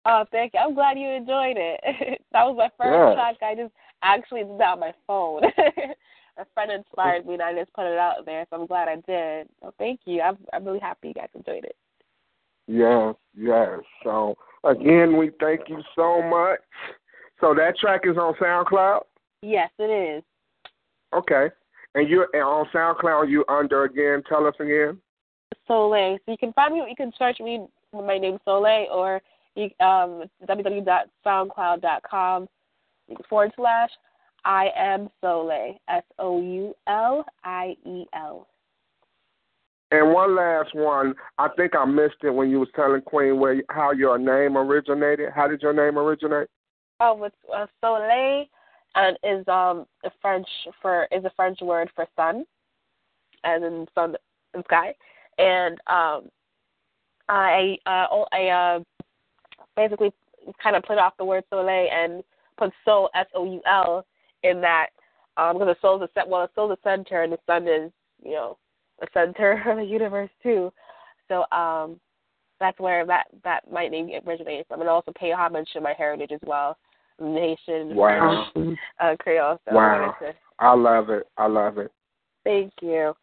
Oh, 0.06 0.24
thank 0.32 0.54
you. 0.54 0.60
I'm 0.60 0.74
glad 0.74 0.98
you 0.98 1.10
enjoyed 1.10 1.58
it. 1.58 2.22
that 2.32 2.44
was 2.46 2.56
my 2.58 2.70
first 2.78 2.94
Yeah. 2.94 3.14
track. 3.14 3.36
I 3.42 3.56
just 3.56 3.74
actually 4.02 4.44
did 4.44 4.60
that 4.60 4.70
on 4.74 4.80
my 4.80 4.94
phone. 5.06 5.44
a 6.38 6.46
friend 6.54 6.72
inspired 6.72 7.26
me, 7.26 7.34
and 7.34 7.44
I 7.44 7.54
just 7.54 7.74
put 7.74 7.86
it 7.86 7.98
out 7.98 8.26
there. 8.26 8.46
So 8.50 8.62
I'm 8.62 8.68
glad 8.68 8.88
I 8.88 8.96
did. 9.08 9.50
So 9.62 9.74
thank 9.78 10.02
you. 10.06 10.22
I'm 10.22 10.38
I'm 10.54 10.66
really 10.66 10.80
happy 10.80 11.10
you 11.10 11.14
guys 11.14 11.30
enjoyed 11.36 11.66
it. 11.66 11.76
Yes, 12.68 13.16
yes. 13.36 13.80
So 14.04 14.36
again, 14.64 15.18
we 15.18 15.32
thank 15.40 15.62
you 15.68 15.82
so 15.96 16.22
much. 16.22 16.60
So 17.40 17.54
that 17.54 17.78
track 17.78 18.02
is 18.06 18.18
on 18.18 18.34
SoundCloud. 18.36 19.02
Yes, 19.42 19.70
it 19.80 20.18
is. 20.18 20.24
Okay. 21.14 21.48
And 21.96 22.10
you're 22.10 22.28
on 22.44 22.68
SoundCloud. 22.74 23.30
You 23.30 23.46
under 23.48 23.84
again? 23.84 24.24
Tell 24.28 24.46
us 24.46 24.56
again. 24.60 25.00
Souliel. 25.70 26.18
So 26.26 26.32
you 26.32 26.38
can 26.38 26.54
find 26.54 26.74
me. 26.74 26.84
You 26.88 26.96
can 26.96 27.12
search 27.18 27.40
me 27.40 27.68
with 27.92 28.06
my 28.06 28.18
name 28.18 28.38
Souliel 28.48 28.90
or 28.90 29.22
you, 29.56 29.66
um, 29.86 30.24
www.soundcloud.com 30.48 32.48
forward 33.30 33.52
slash 33.56 33.90
I 34.46 34.70
am 34.76 35.10
Souliel. 35.24 35.78
S 35.90 36.04
O 36.20 36.42
U 36.42 36.76
L 36.88 37.26
I 37.44 37.76
E 37.86 38.06
L. 38.14 38.48
And 39.92 40.14
one 40.14 40.36
last 40.36 40.76
one. 40.76 41.16
I 41.38 41.48
think 41.56 41.74
I 41.76 41.86
missed 41.86 42.24
it 42.24 42.30
when 42.30 42.50
you 42.50 42.60
was 42.60 42.70
telling 42.76 43.02
Queen 43.02 43.40
where 43.40 43.62
how 43.70 43.92
your 43.92 44.18
name 44.18 44.58
originated. 44.58 45.30
How 45.34 45.48
did 45.48 45.62
your 45.62 45.74
name 45.74 45.98
originate? 45.98 46.50
Oh, 47.00 47.24
it's 47.24 47.36
uh, 47.56 47.68
Soleil, 47.82 48.46
and 48.96 49.18
is 49.24 49.48
um 49.48 49.86
a 50.04 50.12
French 50.22 50.48
for 50.82 51.08
is 51.12 51.24
a 51.24 51.32
French 51.36 51.62
word 51.62 51.90
for 51.96 52.06
sun, 52.16 52.46
as 53.46 53.62
in 53.62 53.88
sun 53.96 54.16
and 54.54 54.64
sky, 54.66 54.94
and 55.38 55.80
um 55.88 56.30
I 57.30 57.78
uh 57.86 58.24
I 58.32 58.48
uh 58.48 58.80
basically 59.76 60.12
kind 60.62 60.76
of 60.76 60.84
played 60.84 61.00
off 61.00 61.14
the 61.18 61.26
word 61.26 61.44
soleil 61.50 61.88
and 61.92 62.24
put 62.58 62.72
soul 62.86 63.10
S 63.16 63.28
O 63.36 63.46
U 63.46 63.62
L 63.68 64.06
in 64.44 64.62
that 64.62 64.88
um 65.38 65.58
because 65.58 65.76
the 65.76 65.82
soul 65.82 66.02
is 66.02 66.10
the 66.16 66.24
well 66.28 66.48
the 66.48 66.54
soul 66.56 66.72
is 66.72 66.78
the 66.84 66.90
center 66.90 67.24
and 67.24 67.34
the 67.34 67.40
sun 67.46 67.68
is 67.68 67.92
you 68.24 68.32
know 68.32 68.58
the 69.00 69.08
center 69.14 69.62
of 69.70 69.78
the 69.78 69.84
universe 69.84 70.30
too, 70.42 70.72
so 71.28 71.46
um 71.56 72.00
that's 72.60 72.80
where 72.80 73.06
that 73.06 73.26
that 73.44 73.72
my 73.72 73.88
name 73.88 74.10
originates 74.26 74.68
from, 74.68 74.82
and 74.82 74.90
also 74.90 75.12
pay 75.20 75.32
homage 75.32 75.68
to 75.74 75.82
my 75.82 75.94
heritage 75.96 76.32
as 76.32 76.40
well, 76.46 76.76
nation, 77.20 77.96
Wow. 77.96 78.48
French, 78.56 78.78
uh, 79.00 79.16
Creole. 79.20 79.60
So 79.66 79.76
Wow. 79.76 80.16
wanted 80.20 80.34
to 80.34 80.40
I 80.60 80.74
love 80.74 81.10
it. 81.12 81.28
I 81.38 81.46
love 81.46 81.78
it. 81.78 81.92
thank 82.44 82.74
you. 82.82 83.14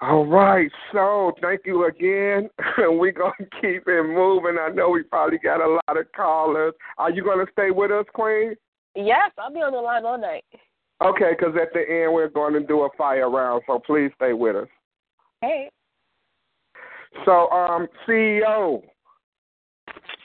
All 0.00 0.26
right, 0.26 0.70
so 0.92 1.32
thank 1.42 1.62
you 1.64 1.86
again. 1.86 2.48
We're 2.78 3.10
going 3.10 3.32
to 3.40 3.46
keep 3.60 3.82
it 3.88 4.02
moving. 4.04 4.56
I 4.60 4.68
know 4.72 4.90
we 4.90 5.02
probably 5.02 5.38
got 5.38 5.60
a 5.60 5.68
lot 5.68 5.98
of 5.98 6.06
callers. 6.14 6.74
Are 6.98 7.10
you 7.10 7.24
going 7.24 7.44
to 7.44 7.50
stay 7.52 7.70
with 7.72 7.90
us, 7.90 8.04
Queen? 8.14 8.54
Yes, 8.94 9.32
I'll 9.38 9.52
be 9.52 9.58
on 9.58 9.72
the 9.72 9.78
line 9.78 10.04
all 10.04 10.18
night. 10.18 10.44
Okay, 11.02 11.32
because 11.36 11.54
at 11.60 11.72
the 11.72 11.80
end 11.80 12.12
we're 12.12 12.28
going 12.28 12.52
to 12.54 12.60
do 12.60 12.82
a 12.82 12.88
fire 12.96 13.28
round, 13.28 13.62
so 13.66 13.80
please 13.84 14.10
stay 14.16 14.32
with 14.32 14.54
us. 14.54 14.68
Hey. 15.40 15.68
So, 17.24 17.50
um, 17.50 17.88
CEO. 18.06 18.82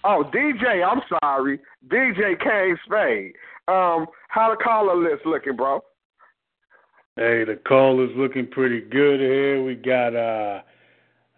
Oh, 0.04 0.24
DJ, 0.34 0.86
I'm 0.86 1.02
sorry. 1.20 1.60
DJ 1.88 2.40
Kane 2.44 2.78
Spade. 2.86 3.34
Um, 3.68 4.06
how 4.28 4.56
the 4.56 4.64
caller 4.64 4.96
list 4.96 5.26
looking, 5.26 5.56
bro? 5.56 5.82
Hey, 7.16 7.43
the 7.45 7.59
call 7.68 8.03
is 8.03 8.09
looking 8.16 8.47
pretty 8.47 8.82
good 8.82 9.20
here. 9.20 9.64
We 9.64 9.76
got 9.76 10.16
uh, 10.16 10.61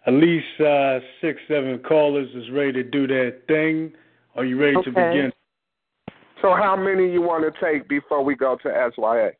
at 0.06 0.14
least 0.14 0.46
uh, 0.58 1.00
six, 1.20 1.38
seven 1.48 1.78
callers 1.80 2.28
is 2.34 2.50
ready 2.50 2.72
to 2.72 2.82
do 2.82 3.06
their 3.06 3.32
thing 3.46 3.92
Are 4.36 4.44
you 4.44 4.58
ready 4.58 4.76
Okay. 4.78 4.90
to 4.90 4.90
begin? 4.90 5.32
So 6.40 6.54
how 6.54 6.76
many 6.76 7.12
you 7.12 7.20
want 7.20 7.44
to 7.44 7.60
take 7.60 7.88
before 7.88 8.22
we 8.24 8.34
go 8.36 8.56
to 8.62 8.90
SYA? 8.94 9.30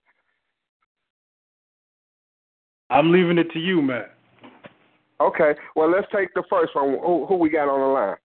I'm 2.91 3.11
leaving 3.13 3.39
it 3.39 3.51
to 3.53 3.59
you, 3.59 3.81
man. 3.81 4.07
Okay. 5.21 5.55
Well, 5.75 5.91
let's 5.91 6.07
take 6.15 6.33
the 6.35 6.43
first 6.51 6.75
one. 6.75 6.99
Who, 7.03 7.27
who 7.27 7.37
we 7.37 7.49
got 7.49 7.69
on 7.69 7.81
the 7.81 7.87
line? 7.87 8.17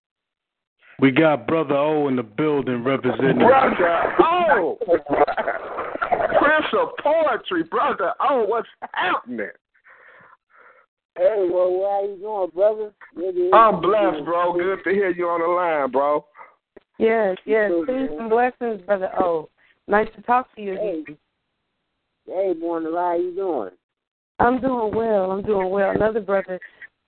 We 0.99 1.11
got 1.11 1.47
Brother 1.47 1.75
O 1.75 2.09
in 2.09 2.15
the 2.15 2.23
building 2.23 2.83
representing. 2.83 3.39
Brother 3.39 4.13
Oh! 4.19 4.77
Prince 6.61 6.73
of 6.81 6.97
Poetry, 7.03 7.63
Brother 7.63 8.13
Oh, 8.19 8.45
what's 8.47 8.67
happening? 8.93 9.49
Hey, 11.17 11.47
well, 11.51 11.87
how 11.89 12.07
you 12.07 12.17
doing, 12.19 12.49
brother? 12.53 12.93
Good 13.15 13.33
to 13.33 13.37
hear 13.37 13.55
I'm 13.55 13.81
blessed, 13.81 14.23
bro. 14.25 14.53
Good 14.53 14.83
to 14.85 14.89
hear 14.91 15.11
you 15.11 15.25
on 15.27 15.41
the 15.41 15.47
line, 15.47 15.91
bro. 15.91 16.25
Yes, 16.97 17.37
yes. 17.45 17.69
too, 17.69 17.83
Peace 17.85 18.09
man. 18.09 18.19
and 18.19 18.29
blessings, 18.29 18.81
Brother 18.85 19.09
Oh, 19.19 19.49
Nice 19.87 20.07
to 20.15 20.21
talk 20.21 20.53
to 20.55 20.61
you 20.61 20.73
Hey, 20.73 21.01
again. 21.03 21.17
hey, 22.25 22.53
born 22.53 22.85
alive, 22.85 22.95
how 22.95 23.23
you 23.23 23.35
doing? 23.35 23.71
I'm 24.39 24.61
doing 24.61 24.95
well. 24.95 25.31
I'm 25.31 25.41
doing 25.41 25.69
well. 25.69 25.91
Another 25.91 26.21
brother 26.21 26.59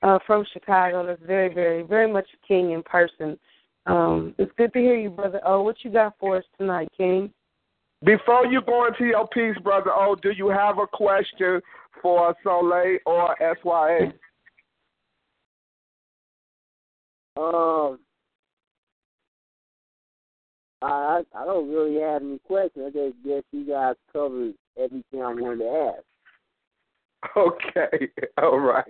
uh, 0.02 0.20
from 0.28 0.46
Chicago 0.52 1.06
that's 1.06 1.22
very, 1.26 1.54
very, 1.54 1.84
very 1.84 2.12
much 2.12 2.28
a 2.34 2.48
king 2.48 2.72
in 2.72 2.84
person. 2.84 3.40
Um, 3.86 4.36
it's 4.38 4.52
good 4.58 4.74
to 4.74 4.80
hear 4.80 4.96
you, 4.96 5.10
Brother 5.10 5.40
Oh, 5.46 5.62
What 5.64 5.78
you 5.84 5.92
got 5.92 6.16
for 6.20 6.38
us 6.38 6.44
tonight, 6.58 6.90
King? 6.98 7.32
Before 8.04 8.46
you 8.46 8.62
go 8.62 8.86
into 8.88 9.06
your 9.06 9.28
piece, 9.28 9.58
Brother 9.64 9.92
O, 9.94 10.16
do 10.16 10.32
you 10.32 10.50
have 10.50 10.78
a 10.78 10.88
question 10.88 11.62
for 12.02 12.36
Souliel 12.46 12.98
or 13.06 13.36
SYA? 13.40 14.12
Um, 17.36 18.00
I 20.82 21.24
I 21.34 21.46
don't 21.46 21.70
really 21.70 22.00
have 22.02 22.22
any 22.22 22.40
questions. 22.40 22.86
I 22.88 22.90
just 22.90 23.24
guess 23.26 23.44
you 23.52 23.66
guys 23.66 23.96
covered 24.12 24.54
everything 24.78 25.22
I 25.22 25.34
wanted 25.34 25.60
to 25.60 25.94
ask. 25.96 26.04
Okay. 27.38 28.10
All 28.38 28.60
right. 28.60 28.84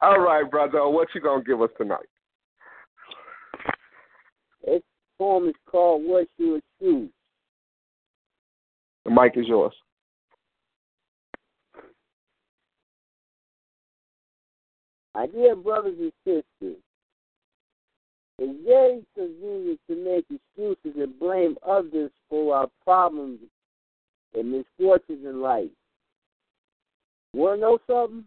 All 0.00 0.18
right, 0.18 0.50
Brother 0.50 0.88
what 0.88 1.06
you 1.14 1.20
going 1.20 1.44
to 1.44 1.48
give 1.48 1.62
us 1.62 1.70
tonight? 1.78 2.08
This 4.66 4.82
poem 5.16 5.48
is 5.48 5.54
called 5.70 6.02
"What's 6.04 6.28
Your 6.38 6.58
Excuse." 6.58 7.10
The 9.04 9.10
mic 9.10 9.32
is 9.36 9.48
yours. 9.48 9.74
My 15.14 15.26
dear 15.26 15.56
brothers 15.56 15.96
and 15.98 16.12
sisters, 16.24 16.78
it's 18.38 18.64
very 18.66 19.04
convenient 19.14 19.80
to 19.88 19.96
make 19.96 20.24
excuses 20.30 21.00
and 21.00 21.18
blame 21.18 21.56
others 21.66 22.10
for 22.30 22.56
our 22.56 22.68
problems 22.82 23.40
and 24.34 24.50
misfortunes 24.50 25.24
in 25.24 25.42
life. 25.42 25.68
Want 27.34 27.58
to 27.58 27.60
know 27.60 27.78
something? 27.86 28.24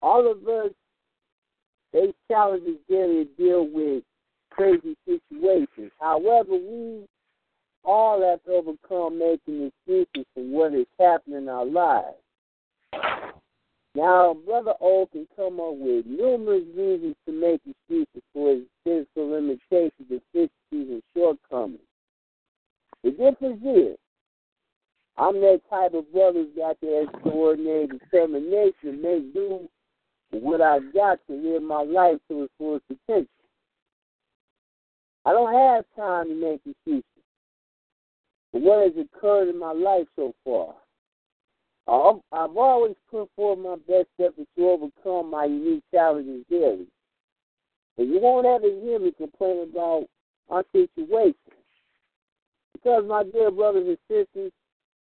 All 0.00 0.30
of 0.30 0.46
us 0.48 0.72
face 1.92 2.14
challenges 2.30 2.76
daily 2.88 3.22
and 3.22 3.36
deal 3.36 3.66
with 3.66 4.04
crazy 4.50 4.96
situations. 5.06 5.90
However, 6.00 6.52
we 6.52 7.06
all 7.88 8.20
have 8.20 8.42
to 8.44 8.50
overcome 8.50 9.18
making 9.18 9.70
excuses 9.72 10.26
for 10.34 10.44
what 10.44 10.74
is 10.74 10.86
happening 11.00 11.38
in 11.38 11.48
our 11.48 11.64
lives. 11.64 12.18
Now, 13.94 14.36
Brother 14.46 14.74
O 14.80 15.08
can 15.10 15.26
come 15.34 15.58
up 15.58 15.74
with 15.74 16.04
numerous 16.04 16.64
reasons 16.76 17.16
to 17.26 17.32
make 17.32 17.60
excuses 17.66 18.22
for 18.34 18.50
his 18.50 18.64
physical 18.84 19.30
limitations, 19.30 20.06
deficiencies, 20.08 20.50
and 20.70 21.02
shortcomings. 21.16 21.80
The 23.02 23.10
difference 23.10 23.62
is, 23.64 23.96
I'm 25.16 25.40
that 25.40 25.62
type 25.70 25.94
of 25.94 26.12
brother 26.12 26.44
who's 26.44 26.56
got 26.56 26.78
the 26.80 27.08
extraordinary 27.08 27.86
determination 27.86 28.72
to 28.82 28.92
make 28.92 29.34
do 29.34 29.68
what 30.30 30.60
I've 30.60 30.92
got 30.92 31.18
to 31.26 31.34
live 31.34 31.62
my 31.62 31.82
life 31.82 32.18
to 32.28 32.44
its 32.44 32.52
fullest 32.58 32.84
potential. 32.86 33.26
I 35.24 35.32
don't 35.32 35.52
have 35.52 35.84
time 35.96 36.28
to 36.28 36.34
make 36.34 36.60
excuses 36.66 37.17
what 38.52 38.84
has 38.84 38.92
occurred 38.96 39.48
in 39.48 39.58
my 39.58 39.72
life 39.72 40.06
so 40.16 40.34
far. 40.44 40.74
I've 42.32 42.56
always 42.56 42.96
put 43.10 43.30
forth 43.34 43.58
my 43.58 43.76
best 43.86 44.08
effort 44.18 44.46
to 44.56 44.68
overcome 44.68 45.30
my 45.30 45.46
unique 45.46 45.84
challenges 45.92 46.44
daily. 46.50 46.86
But 47.96 48.06
you 48.06 48.20
won't 48.20 48.46
ever 48.46 48.68
hear 48.68 48.98
me 48.98 49.12
complain 49.12 49.68
about 49.70 50.06
our 50.50 50.64
situation. 50.72 51.34
Because, 52.74 53.04
my 53.08 53.24
dear 53.24 53.50
brothers 53.50 53.88
and 53.88 53.98
sisters, 54.08 54.52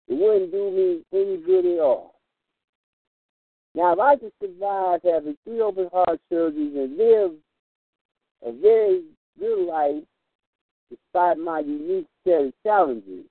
it 0.07 0.13
wouldn't 0.13 0.51
do 0.51 0.71
me 0.71 1.03
any 1.13 1.37
good 1.37 1.65
at 1.65 1.79
all. 1.79 2.15
Now, 3.75 3.93
if 3.93 3.99
I 3.99 4.15
could 4.15 4.31
survive 4.41 5.01
having 5.03 5.37
three 5.43 5.61
open 5.61 5.89
heart 5.93 6.19
surgeries 6.31 6.75
and 6.75 6.97
live 6.97 7.31
a 8.43 8.51
very 8.51 9.03
good 9.37 9.67
life 9.67 10.03
despite 10.89 11.37
my 11.37 11.59
unique 11.59 12.07
set 12.23 12.41
of 12.41 12.53
challenges, 12.63 13.25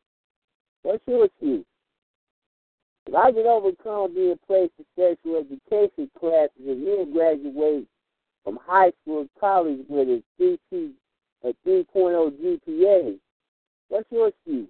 what's 0.83 1.03
your 1.07 1.27
excuse? 1.27 1.65
If 3.07 3.15
I 3.15 3.33
could 3.33 3.47
overcome 3.47 4.15
being 4.15 4.39
placed 4.47 4.73
in 4.79 4.85
special 4.95 5.39
education 5.39 6.11
classes 6.19 6.51
and 6.59 6.87
then 6.87 7.13
graduate 7.13 7.87
from 8.45 8.59
high 8.67 8.93
school 9.03 9.21
and 9.21 9.31
college 9.41 9.81
with 9.89 10.09
a 10.09 10.23
3 10.37 10.59
a 11.45 11.55
3.0 11.67 12.59
GPA, 12.69 13.19
what's 13.89 14.11
your 14.11 14.29
excuse? 14.29 14.69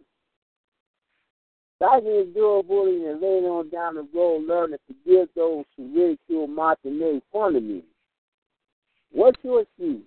If 1.80 1.89
I 1.89 2.01
can 2.01 2.11
endure 2.11 2.62
bullying 2.62 3.07
and 3.07 3.20
later 3.20 3.49
on 3.49 3.70
down 3.70 3.95
the 3.95 4.07
road 4.14 4.45
learn 4.47 4.70
to 4.70 4.78
forgive 4.86 5.28
those 5.34 5.64
who 5.76 5.95
ridicule, 5.95 6.47
mock, 6.47 6.78
and 6.84 6.99
made 6.99 7.22
fun 7.32 7.57
of 7.57 7.62
me, 7.62 7.82
what's 9.12 9.39
your 9.43 9.62
excuse? 9.62 10.03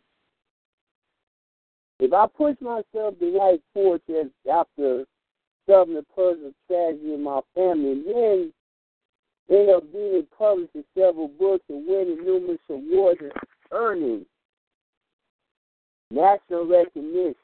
If 2.01 2.11
I 2.13 2.25
push 2.25 2.55
myself 2.59 3.19
to 3.19 3.37
write 3.37 3.61
poetry 3.75 4.23
after 4.51 5.05
suffering 5.69 5.97
a 5.97 6.13
personal 6.15 6.51
tragedy 6.67 7.13
in 7.13 7.23
my 7.23 7.41
family, 7.53 7.91
and 7.91 8.05
then 8.07 8.53
end 9.51 9.69
up 9.69 9.83
being 9.93 10.25
published 10.35 10.73
in 10.73 10.83
several 10.97 11.27
books 11.27 11.63
and 11.69 11.85
winning 11.87 12.25
numerous 12.25 12.57
awards 12.71 13.19
and 13.21 13.31
earning 13.71 14.25
national 16.09 16.65
recognition. 16.65 17.35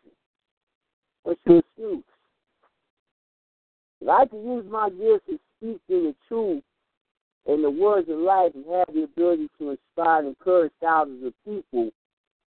What's 1.21 1.39
your 1.45 1.59
excuse? 1.59 2.03
If 4.01 4.09
I 4.09 4.25
could 4.25 4.43
use 4.43 4.65
my 4.71 4.89
gifts 4.89 5.27
to 5.29 5.39
speak 5.59 5.81
the 5.87 6.15
truth 6.27 6.63
and 7.45 7.63
the 7.63 7.69
words 7.69 8.09
of 8.09 8.17
life 8.17 8.53
and 8.55 8.65
have 8.73 8.87
the 8.91 9.03
ability 9.03 9.49
to 9.59 9.69
inspire 9.69 10.19
and 10.19 10.29
encourage 10.29 10.71
thousands 10.81 11.27
of 11.27 11.33
people, 11.45 11.91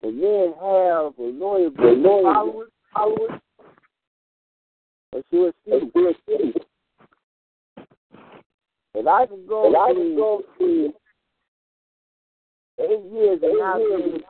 and 0.06 0.22
then 0.22 0.53
have 0.62 1.14
a 1.18 1.32
group 1.72 1.80
of 1.80 2.24
followers, 2.24 2.70
followers, 2.93 3.41
what's 5.10 5.28
your 5.32 5.47
excuse? 5.49 6.53
If 8.93 9.08
I 9.08 9.26
could 9.26 9.47
go, 9.47 9.70
if 9.70 9.76
I 9.76 9.93
could 9.93 10.16
go 10.16 10.43
through 10.58 10.93
eight 12.82 13.03
years 13.12 13.39
and 13.41 13.58
not 13.58 13.78
be 13.80 14.24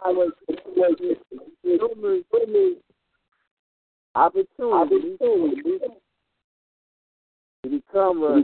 numerous 1.65 2.23
opportunities 4.15 5.19
to 7.63 7.69
become 7.69 8.23
a 8.23 8.43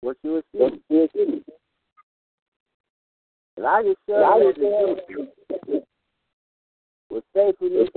what's 0.00 0.18
your 0.22 0.38
excuse? 0.38 1.42
And 3.56 3.66
I 3.66 3.82
just 3.82 3.98
serve 4.08 4.42
as 4.42 4.56
a 4.56 4.60
gift 4.60 5.86
with 7.10 7.24
faithfulness 7.32 7.88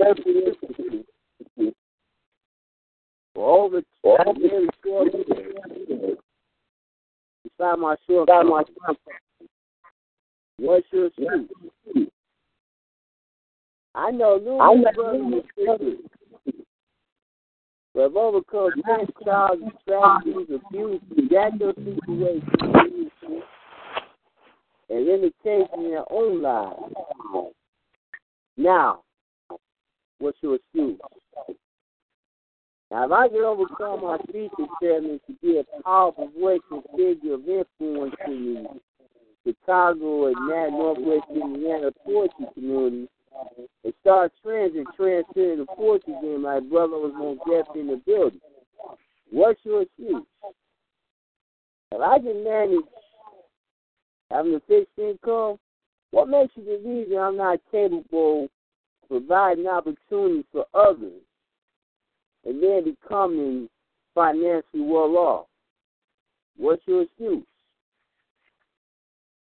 for 3.34 3.60
over 3.60 3.82
nearly 4.38 4.68
four 4.82 5.06
years. 5.06 6.16
Beside 7.44 7.78
my 7.78 7.96
short, 8.06 8.28
my 8.28 8.62
what's 10.58 10.86
your 10.92 11.06
excuse? 11.06 11.48
I 13.94 14.10
know 14.12 14.38
numerous 14.38 14.94
brothers 14.94 15.20
and 15.22 15.42
sisters 15.56 15.98
who 17.94 18.00
have 18.00 18.16
overcome 18.16 18.70
trials 19.24 19.58
and 19.62 19.72
tragedies, 19.88 20.60
abuse, 20.68 21.00
natural 21.30 21.72
situations, 21.74 22.42
and 22.60 22.97
limitations 25.08 25.68
in 25.74 25.90
their 25.90 26.12
own 26.12 26.42
lives. 26.42 26.80
Now, 28.56 29.02
what's 30.18 30.38
your 30.42 30.56
excuse? 30.56 30.98
Now, 32.90 33.04
if 33.04 33.12
I 33.12 33.28
can 33.28 33.44
overcome 33.44 34.02
my 34.02 34.18
speech 34.28 34.50
impairment 34.58 35.22
to 35.26 35.34
be 35.42 35.58
a 35.58 35.82
powerful 35.82 36.30
voice 36.38 36.60
and 36.70 36.82
figure 36.96 37.34
of 37.34 37.48
influence 37.48 38.14
in 38.26 38.66
Chicago 39.46 40.26
and 40.26 40.50
that 40.50 40.70
Northwest 40.70 41.24
Indiana 41.30 41.90
poetry 42.04 42.46
community 42.54 43.08
and 43.84 43.94
start 44.00 44.32
trends 44.42 44.74
and 44.74 44.86
transcending 44.96 45.58
the 45.58 45.66
poetry 45.76 46.14
game. 46.22 46.42
My 46.42 46.60
brother 46.60 46.96
was 46.96 47.12
most 47.16 47.40
definitely 47.40 47.80
in 47.82 47.86
the 47.88 48.02
building. 48.04 48.40
What's 49.30 49.60
your 49.64 49.82
excuse? 49.82 50.24
If 51.92 52.00
I 52.00 52.18
can 52.18 52.42
manage 52.42 52.84
having 54.30 54.54
a 54.54 54.60
fixed 54.60 54.98
income, 54.98 55.58
what 56.10 56.28
makes 56.28 56.52
you 56.56 56.62
believe 56.62 57.10
that 57.10 57.18
I'm 57.18 57.36
not 57.36 57.60
capable 57.70 58.44
of 58.44 58.50
providing 59.08 59.66
opportunities 59.66 60.44
for 60.52 60.66
others 60.74 61.20
and 62.44 62.62
then 62.62 62.84
becoming 62.84 63.68
financially 64.14 64.82
well 64.82 65.16
off? 65.16 65.46
What's 66.56 66.82
your 66.86 67.02
excuse? 67.02 67.44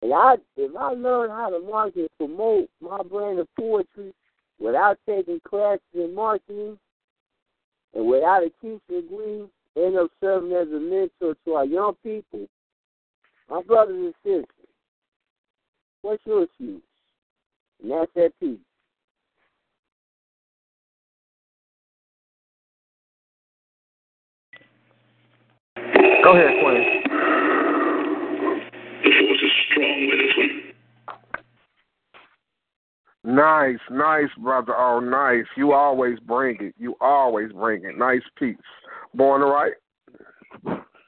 And 0.02 0.12
I, 0.12 0.36
if 0.56 0.76
I 0.76 0.90
learn 0.92 1.30
how 1.30 1.50
to 1.50 1.60
market 1.60 2.10
and 2.18 2.18
promote 2.18 2.68
my 2.80 3.02
brand 3.02 3.38
of 3.38 3.48
poetry 3.58 4.12
without 4.58 4.98
taking 5.06 5.40
classes 5.40 5.80
in 5.94 6.14
marketing 6.14 6.78
and 7.94 8.06
without 8.06 8.42
a 8.42 8.50
teaching 8.60 8.80
degree, 8.88 9.44
end 9.76 9.96
up 9.98 10.10
serving 10.20 10.52
as 10.52 10.68
a 10.68 10.80
mentor 10.80 11.36
to 11.44 11.52
our 11.54 11.64
young 11.64 11.94
people, 12.02 12.46
my 13.50 13.62
brothers 13.62 13.96
and 13.96 14.14
sisters, 14.24 14.46
what's 16.06 16.22
your 16.24 16.44
excuse? 16.44 16.80
And 17.82 17.90
that's 17.90 18.12
that 18.14 18.30
piece. 18.38 18.58
Go 26.22 26.32
ahead, 26.32 26.54
Quinn. 26.62 27.02
The 29.02 29.10
force 29.18 29.42
is 29.42 29.50
strong 29.70 30.08
with 30.08 30.18
this 30.20 30.36
one. 30.36 30.62
Nice, 33.36 33.78
nice, 33.90 34.30
brother. 34.38 34.76
Oh, 34.76 35.00
nice. 35.00 35.44
You 35.56 35.72
always 35.72 36.20
bring 36.20 36.56
it. 36.60 36.74
You 36.78 36.94
always 37.00 37.50
bring 37.52 37.84
it. 37.84 37.98
Nice 37.98 38.22
piece. 38.38 38.56
Born 39.14 39.40
to 39.40 39.46
Write? 39.46 39.72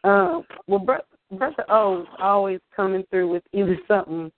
Uh, 0.02 0.42
well, 0.66 0.80
bro- 0.80 0.98
brother 1.30 1.64
O's 1.68 2.06
always 2.18 2.58
coming 2.74 3.04
through 3.10 3.30
with 3.32 3.44
either 3.52 3.78
something. 3.86 4.32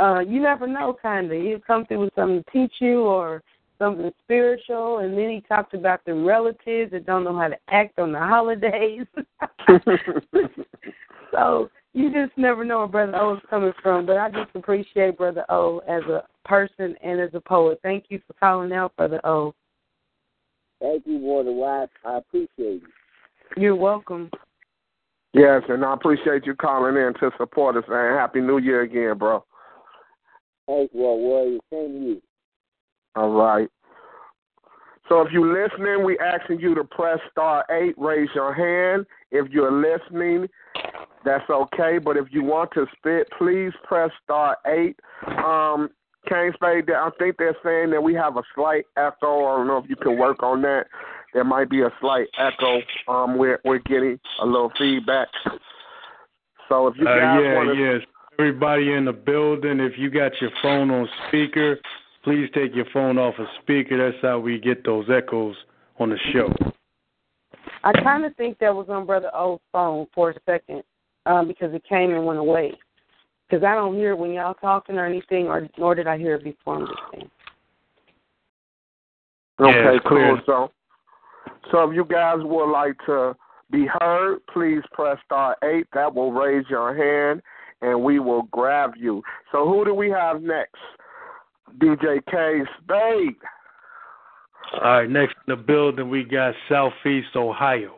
Uh, 0.00 0.20
you 0.20 0.40
never 0.40 0.66
know, 0.66 0.96
kind 1.00 1.30
of. 1.30 1.42
He'll 1.42 1.60
come 1.60 1.84
through 1.84 2.00
with 2.00 2.14
something 2.14 2.42
to 2.42 2.50
teach 2.50 2.72
you 2.78 3.02
or 3.02 3.42
something 3.78 4.10
spiritual, 4.24 4.98
and 4.98 5.12
then 5.16 5.28
he 5.28 5.42
talks 5.46 5.74
about 5.74 6.04
the 6.06 6.14
relatives 6.14 6.92
that 6.92 7.04
don't 7.04 7.24
know 7.24 7.36
how 7.36 7.48
to 7.48 7.58
act 7.68 7.98
on 7.98 8.12
the 8.12 8.18
holidays. 8.20 9.06
so 11.32 11.70
you 11.92 12.10
just 12.12 12.36
never 12.38 12.64
know 12.64 12.78
where 12.78 12.88
Brother 12.88 13.16
O 13.16 13.34
is 13.34 13.42
coming 13.50 13.72
from. 13.82 14.06
But 14.06 14.16
I 14.16 14.30
just 14.30 14.50
appreciate 14.54 15.18
Brother 15.18 15.44
O 15.50 15.80
as 15.80 16.02
a 16.04 16.22
person 16.46 16.94
and 17.02 17.20
as 17.20 17.30
a 17.34 17.40
poet. 17.40 17.78
Thank 17.82 18.06
you 18.08 18.20
for 18.26 18.32
calling 18.34 18.72
out, 18.72 18.96
Brother 18.96 19.20
O. 19.24 19.54
Thank 20.80 21.06
you, 21.06 21.18
Water 21.18 21.52
Wife. 21.52 21.90
I 22.06 22.18
appreciate 22.18 22.48
you. 22.56 22.82
You're 23.56 23.76
welcome. 23.76 24.30
Yes, 25.34 25.62
and 25.68 25.84
I 25.84 25.92
appreciate 25.92 26.46
you 26.46 26.54
calling 26.54 26.96
in 26.96 27.12
to 27.20 27.30
support 27.36 27.76
us, 27.76 27.84
and 27.86 28.18
Happy 28.18 28.40
New 28.40 28.58
Year 28.58 28.82
again, 28.82 29.18
bro. 29.18 29.44
Thanks, 30.70 30.94
War 30.94 31.18
Warrior. 31.18 31.58
Same 31.72 31.92
to 31.92 31.98
you. 31.98 32.22
All 33.16 33.30
right. 33.30 33.68
So 35.08 35.20
if 35.22 35.32
you're 35.32 35.52
listening, 35.52 36.04
we're 36.04 36.22
asking 36.22 36.60
you 36.60 36.76
to 36.76 36.84
press 36.84 37.18
star 37.32 37.64
eight, 37.70 37.96
raise 37.98 38.28
your 38.36 38.54
hand. 38.54 39.04
If 39.32 39.50
you're 39.50 39.72
listening, 39.72 40.48
that's 41.24 41.48
okay. 41.50 41.98
But 41.98 42.16
if 42.16 42.26
you 42.30 42.44
want 42.44 42.70
to 42.74 42.86
spit, 42.96 43.28
please 43.36 43.72
press 43.82 44.10
star 44.22 44.56
eight. 44.66 44.96
Um, 45.44 45.90
Kane 46.28 46.52
Spade, 46.54 46.88
I 46.90 47.10
think 47.18 47.36
they're 47.38 47.56
saying 47.64 47.90
that 47.90 48.00
we 48.00 48.14
have 48.14 48.36
a 48.36 48.42
slight 48.54 48.84
echo. 48.96 49.46
I 49.46 49.56
don't 49.56 49.66
know 49.66 49.78
if 49.78 49.90
you 49.90 49.96
can 49.96 50.16
work 50.16 50.44
on 50.44 50.62
that. 50.62 50.86
There 51.34 51.44
might 51.44 51.68
be 51.70 51.82
a 51.82 51.90
slight 52.00 52.28
echo. 52.38 52.80
Um, 53.08 53.36
we're 53.36 53.58
we're 53.64 53.78
getting 53.78 54.20
a 54.40 54.46
little 54.46 54.70
feedback. 54.78 55.28
So 56.68 56.86
if 56.86 56.96
you 56.96 57.08
Uh, 57.08 57.16
guys 57.16 57.40
yeah, 57.42 57.54
want 57.56 57.76
to, 57.76 57.82
yes. 57.82 58.06
Everybody 58.40 58.94
in 58.94 59.04
the 59.04 59.12
building, 59.12 59.80
if 59.80 59.98
you 59.98 60.08
got 60.08 60.32
your 60.40 60.50
phone 60.62 60.90
on 60.90 61.06
speaker, 61.28 61.78
please 62.24 62.48
take 62.54 62.74
your 62.74 62.86
phone 62.90 63.18
off 63.18 63.34
of 63.38 63.46
speaker. 63.60 63.98
That's 63.98 64.16
how 64.22 64.38
we 64.38 64.58
get 64.58 64.82
those 64.82 65.04
echoes 65.10 65.54
on 65.98 66.08
the 66.08 66.16
show. 66.32 66.50
I 67.84 67.92
kind 68.02 68.24
of 68.24 68.34
think 68.36 68.58
that 68.60 68.74
was 68.74 68.86
on 68.88 69.04
Brother 69.04 69.30
O's 69.34 69.60
phone 69.72 70.06
for 70.14 70.30
a 70.30 70.34
second 70.46 70.82
um, 71.26 71.48
because 71.48 71.74
it 71.74 71.84
came 71.86 72.14
and 72.14 72.24
went 72.24 72.38
away. 72.38 72.72
Because 73.46 73.62
I 73.62 73.74
don't 73.74 73.94
hear 73.94 74.12
it 74.12 74.18
when 74.18 74.30
y'all 74.30 74.54
talking 74.54 74.96
or 74.96 75.04
anything, 75.04 75.46
or 75.46 75.68
nor 75.76 75.94
did 75.94 76.06
I 76.06 76.16
hear 76.16 76.36
it 76.36 76.44
before. 76.44 76.76
I'm 76.76 76.86
just 76.86 76.98
saying. 77.12 77.30
Okay, 79.60 79.76
Yeah, 79.76 79.98
cool. 80.00 80.08
clear. 80.08 80.42
So, 80.46 80.70
so 81.70 81.90
if 81.90 81.94
you 81.94 82.06
guys 82.06 82.38
would 82.40 82.72
like 82.72 82.96
to 83.04 83.36
be 83.70 83.86
heard, 84.00 84.38
please 84.50 84.80
press 84.92 85.18
star 85.26 85.58
eight. 85.62 85.88
That 85.92 86.14
will 86.14 86.32
raise 86.32 86.64
your 86.70 86.96
hand, 86.96 87.42
and 87.82 88.02
we 88.02 88.18
will 88.18 88.42
grab 88.44 88.92
you. 88.96 89.22
So, 89.52 89.66
who 89.66 89.84
do 89.84 89.94
we 89.94 90.10
have 90.10 90.42
next? 90.42 90.76
DJ 91.78 92.20
K 92.30 92.62
Spade. 92.82 93.36
All 94.74 94.80
right, 94.80 95.10
next 95.10 95.34
in 95.46 95.54
the 95.54 95.56
building, 95.56 96.08
we 96.08 96.24
got 96.24 96.54
Southeast 96.68 97.34
Ohio. 97.34 97.94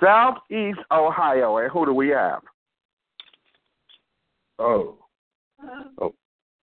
Southeast 0.00 0.78
Ohio, 0.90 1.56
and 1.58 1.70
who 1.70 1.86
do 1.86 1.94
we 1.94 2.08
have? 2.08 2.42
Oh. 4.58 4.96
Oh, 6.00 6.14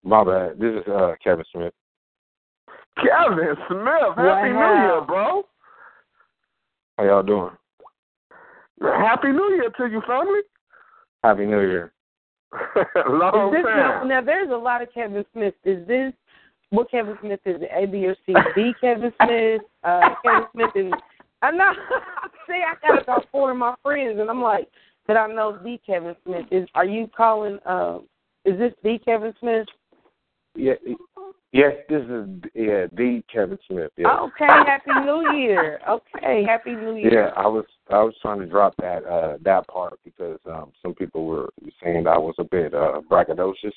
my 0.02 0.24
bad. 0.24 0.58
This 0.58 0.74
is 0.74 0.88
uh, 0.88 1.14
Kevin 1.22 1.44
Smith. 1.52 1.72
Kevin 2.96 3.54
Smith. 3.68 4.16
Happy 4.16 4.50
New 4.50 4.58
Year, 4.58 5.00
bro. 5.06 5.42
How 6.98 7.04
y'all 7.04 7.22
doing? 7.22 7.50
Happy 8.82 9.28
New 9.28 9.54
Year 9.54 9.70
to 9.78 9.86
you, 9.86 10.02
family. 10.06 10.40
Happy 11.24 11.46
New 11.46 11.60
Year. 11.60 11.90
Long 13.08 13.48
Is 13.48 13.62
this 13.62 13.64
time. 13.64 14.08
now, 14.08 14.20
there's 14.20 14.50
a 14.50 14.56
lot 14.56 14.82
of 14.82 14.92
Kevin 14.92 15.24
Smith. 15.32 15.54
Is 15.64 15.86
this 15.88 16.12
what 16.68 16.90
Kevin 16.90 17.16
Smith 17.22 17.40
is? 17.46 17.62
A, 17.74 17.86
B, 17.86 18.04
or 18.04 18.14
C? 18.26 18.34
D. 18.54 18.72
Kevin 18.78 19.10
Smith. 19.24 19.62
Uh, 19.82 20.10
Kevin 20.22 20.46
Smith 20.52 20.70
and 20.74 20.94
I'm 21.40 21.56
not. 21.56 21.76
See, 22.46 22.60
I 22.62 22.74
got 22.86 23.02
about 23.02 23.24
four 23.32 23.52
of 23.52 23.56
my 23.56 23.74
friends, 23.82 24.20
and 24.20 24.28
I'm 24.28 24.42
like 24.42 24.68
that. 25.08 25.16
I 25.16 25.26
know 25.26 25.58
the 25.64 25.78
Kevin 25.86 26.14
Smith. 26.26 26.44
Is 26.50 26.68
are 26.74 26.84
you 26.84 27.08
calling? 27.16 27.58
Uh, 27.64 28.00
is 28.44 28.58
this 28.58 28.74
the 28.82 28.98
Kevin 29.02 29.32
Smith? 29.40 29.66
Yeah, 30.54 30.74
yes, 31.52 31.72
this 31.88 32.02
is 32.02 32.28
yeah 32.54 32.86
the 32.92 33.22
Kevin 33.32 33.58
Smith. 33.68 33.90
Yeah. 33.96 34.16
Okay, 34.20 34.48
Happy 34.66 34.92
New 35.04 35.36
Year. 35.36 35.80
Okay, 35.88 36.44
Happy 36.46 36.72
New 36.72 36.96
Year. 36.96 37.12
Yeah, 37.12 37.30
I 37.36 37.46
was 37.46 37.64
I 37.90 38.02
was 38.02 38.14
trying 38.22 38.40
to 38.40 38.46
drop 38.46 38.74
that 38.78 39.04
uh 39.04 39.38
that 39.42 39.66
part 39.68 39.98
because 40.04 40.38
um 40.46 40.72
some 40.82 40.94
people 40.94 41.26
were 41.26 41.50
saying 41.82 42.06
I 42.06 42.18
was 42.18 42.34
a 42.38 42.44
bit 42.44 42.74
uh 42.74 43.00
braggadocious. 43.10 43.72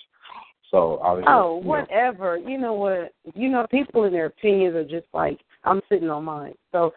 So 0.69 0.97
I 0.97 1.13
was 1.13 1.21
just, 1.21 1.30
Oh, 1.30 1.57
you 1.57 1.63
know, 1.63 1.69
whatever. 1.69 2.38
You 2.38 2.57
know 2.57 2.73
what? 2.73 3.13
You 3.34 3.49
know, 3.49 3.65
people 3.71 4.03
and 4.03 4.13
their 4.13 4.25
opinions 4.25 4.75
are 4.75 4.84
just 4.84 5.07
like 5.13 5.39
I'm 5.63 5.82
sitting 5.89 6.09
on 6.09 6.25
mine. 6.25 6.55
So, 6.71 6.93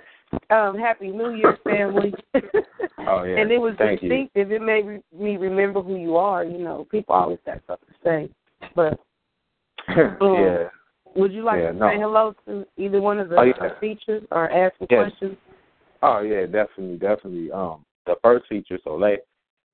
um, 0.51 0.77
happy 0.77 1.09
New 1.09 1.35
Year, 1.35 1.59
family. 1.65 2.15
Oh, 3.07 3.23
yeah. 3.23 3.39
And 3.39 3.51
it 3.51 3.59
was 3.59 3.75
Thank 3.79 4.03
you. 4.03 4.09
distinctive. 4.09 4.53
It 4.53 4.61
made 4.61 4.85
me 5.19 5.37
remember 5.37 5.83
who 5.83 5.97
you 5.97 6.17
are. 6.17 6.45
You 6.45 6.59
know, 6.59 6.87
people 6.91 7.15
always 7.15 7.39
have 7.47 7.61
something 7.67 7.89
to 7.89 7.95
say. 8.05 8.31
But 8.77 9.01
yeah. 10.21 10.69
would 11.17 11.33
you 11.33 11.43
like 11.43 11.61
Yeah, 11.61 11.73
to 11.73 11.79
no. 11.79 11.89
say 11.89 11.99
hello 11.99 12.35
to 12.47 12.67
either 12.77 13.01
one 13.01 13.19
of 13.19 13.29
the 13.29 13.37
Oh, 13.37 13.43
yeah. 13.43 13.79
features 13.81 14.23
or 14.31 14.51
ask 14.51 14.77
some 14.79 14.87
Yes. 14.91 15.11
questions? 15.11 15.37
Oh 16.03 16.21
yeah, 16.21 16.47
definitely, 16.47 16.97
definitely. 16.97 17.53
Um, 17.53 17.85
the 18.07 18.17
first 18.23 18.47
feature, 18.49 18.79
Souliel, 18.87 19.19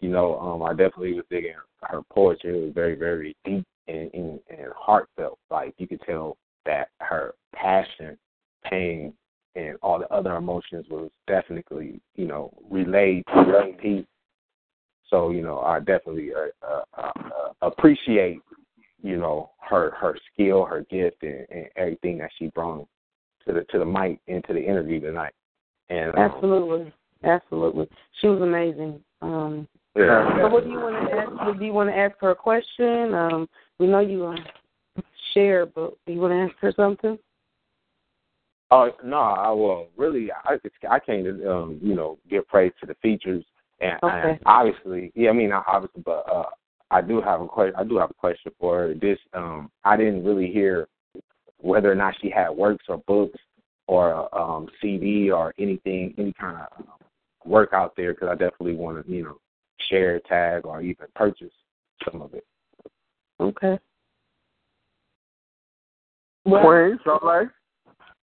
you 0.00 0.08
know, 0.08 0.38
um, 0.40 0.62
I 0.62 0.70
definitely 0.70 1.14
was 1.14 1.24
digging 1.30 1.54
her 1.82 2.02
poetry. 2.10 2.58
It 2.58 2.64
was 2.64 2.74
very, 2.74 2.96
very 2.96 3.36
deep 3.44 3.64
and, 3.86 4.10
and, 4.12 4.40
and 4.50 4.72
heartfelt. 4.74 5.38
Like 5.50 5.74
you 5.78 5.86
could 5.86 6.00
tell 6.02 6.36
that 6.64 6.88
her 7.00 7.34
passion, 7.54 8.18
pain, 8.64 9.12
and 9.54 9.76
all 9.82 9.98
the 9.98 10.12
other 10.12 10.36
emotions 10.36 10.86
was 10.90 11.10
definitely, 11.26 12.00
you 12.16 12.26
know, 12.26 12.52
relayed 12.68 13.24
to 13.34 13.44
the 13.44 13.76
piece. 13.80 14.06
So 15.08 15.30
you 15.30 15.42
know, 15.42 15.60
I 15.60 15.78
definitely 15.78 16.30
uh, 16.34 16.66
uh, 16.66 16.82
uh, 16.98 17.12
uh, 17.16 17.66
appreciate, 17.66 18.40
you 19.02 19.18
know, 19.18 19.50
her 19.68 19.92
her 19.92 20.16
skill, 20.32 20.64
her 20.64 20.84
gift, 20.90 21.22
and, 21.22 21.46
and 21.50 21.66
everything 21.76 22.18
that 22.18 22.30
she 22.38 22.48
brought 22.48 22.86
to 23.46 23.52
the 23.52 23.64
to 23.70 23.78
the 23.78 23.84
mic 23.84 24.20
and 24.28 24.44
to 24.44 24.52
the 24.52 24.62
interview 24.62 25.00
tonight. 25.00 25.32
And 25.88 26.14
um, 26.14 26.18
Absolutely, 26.18 26.92
absolutely. 27.24 27.88
She 28.20 28.26
was 28.26 28.40
amazing. 28.40 29.00
Um, 29.22 29.68
Yeah. 29.94 30.42
So, 30.42 30.48
what 30.48 30.64
do 30.64 30.70
you 30.70 30.80
want 30.80 31.10
to 31.10 31.16
ask? 31.16 31.58
Do 31.58 31.64
you 31.64 31.72
want 31.72 31.90
to 31.90 31.96
ask 31.96 32.16
her 32.20 32.30
a 32.30 32.34
question? 32.34 33.14
Um, 33.14 33.48
we 33.78 33.86
know 33.86 34.00
you 34.00 34.20
want 34.20 34.40
to 34.96 35.02
share, 35.32 35.66
but 35.66 35.94
do 36.06 36.12
you 36.12 36.20
want 36.20 36.32
to 36.32 36.52
ask 36.52 36.60
her 36.60 36.72
something? 36.76 37.18
Oh 38.70 38.90
no, 39.04 39.18
I 39.18 39.50
will 39.50 39.88
really 39.96 40.30
I 40.32 40.54
it's, 40.64 40.74
I 40.90 40.98
came 40.98 41.24
to 41.24 41.52
um 41.52 41.78
you 41.80 41.94
know 41.94 42.18
give 42.28 42.48
praise 42.48 42.72
to 42.80 42.86
the 42.86 42.94
features 42.94 43.44
and, 43.80 43.98
Okay. 44.02 44.30
and 44.30 44.40
obviously 44.44 45.12
yeah 45.14 45.30
I 45.30 45.32
mean 45.32 45.52
I- 45.52 45.62
obviously 45.68 46.02
but 46.04 46.24
uh 46.30 46.46
I 46.90 47.00
do 47.00 47.20
have 47.20 47.40
a 47.40 47.46
question. 47.46 47.74
I 47.76 47.84
do 47.84 47.96
have 47.96 48.10
a 48.10 48.14
question 48.14 48.52
for 48.58 48.78
her. 48.78 48.94
This 48.94 49.18
um, 49.32 49.70
I 49.84 49.96
didn't 49.96 50.24
really 50.24 50.50
hear 50.50 50.88
whether 51.58 51.90
or 51.90 51.94
not 51.94 52.14
she 52.20 52.30
had 52.30 52.50
works 52.50 52.84
or 52.88 52.98
books 53.06 53.38
or 53.88 54.34
um, 54.36 54.68
CD 54.80 55.30
or 55.30 55.54
anything, 55.58 56.14
any 56.18 56.32
kind 56.32 56.56
of 56.56 56.66
um, 56.78 56.94
work 57.44 57.72
out 57.72 57.94
there, 57.96 58.12
because 58.12 58.28
I 58.28 58.34
definitely 58.34 58.74
want 58.74 59.04
to, 59.04 59.12
you 59.12 59.24
know, 59.24 59.38
share, 59.88 60.20
tag, 60.20 60.66
or 60.66 60.82
even 60.82 61.06
purchase 61.14 61.52
some 62.04 62.22
of 62.22 62.34
it. 62.34 62.44
Okay. 63.40 63.78
Queen, 66.44 66.98
Souliel. 67.04 67.50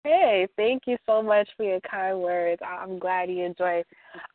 Hey, 0.03 0.47
thank 0.55 0.83
you 0.87 0.97
so 1.05 1.21
much 1.21 1.47
for 1.57 1.63
your 1.63 1.81
kind 1.81 2.19
words. 2.19 2.61
I'm 2.65 2.99
glad 2.99 3.29
you 3.29 3.43
enjoyed 3.43 3.85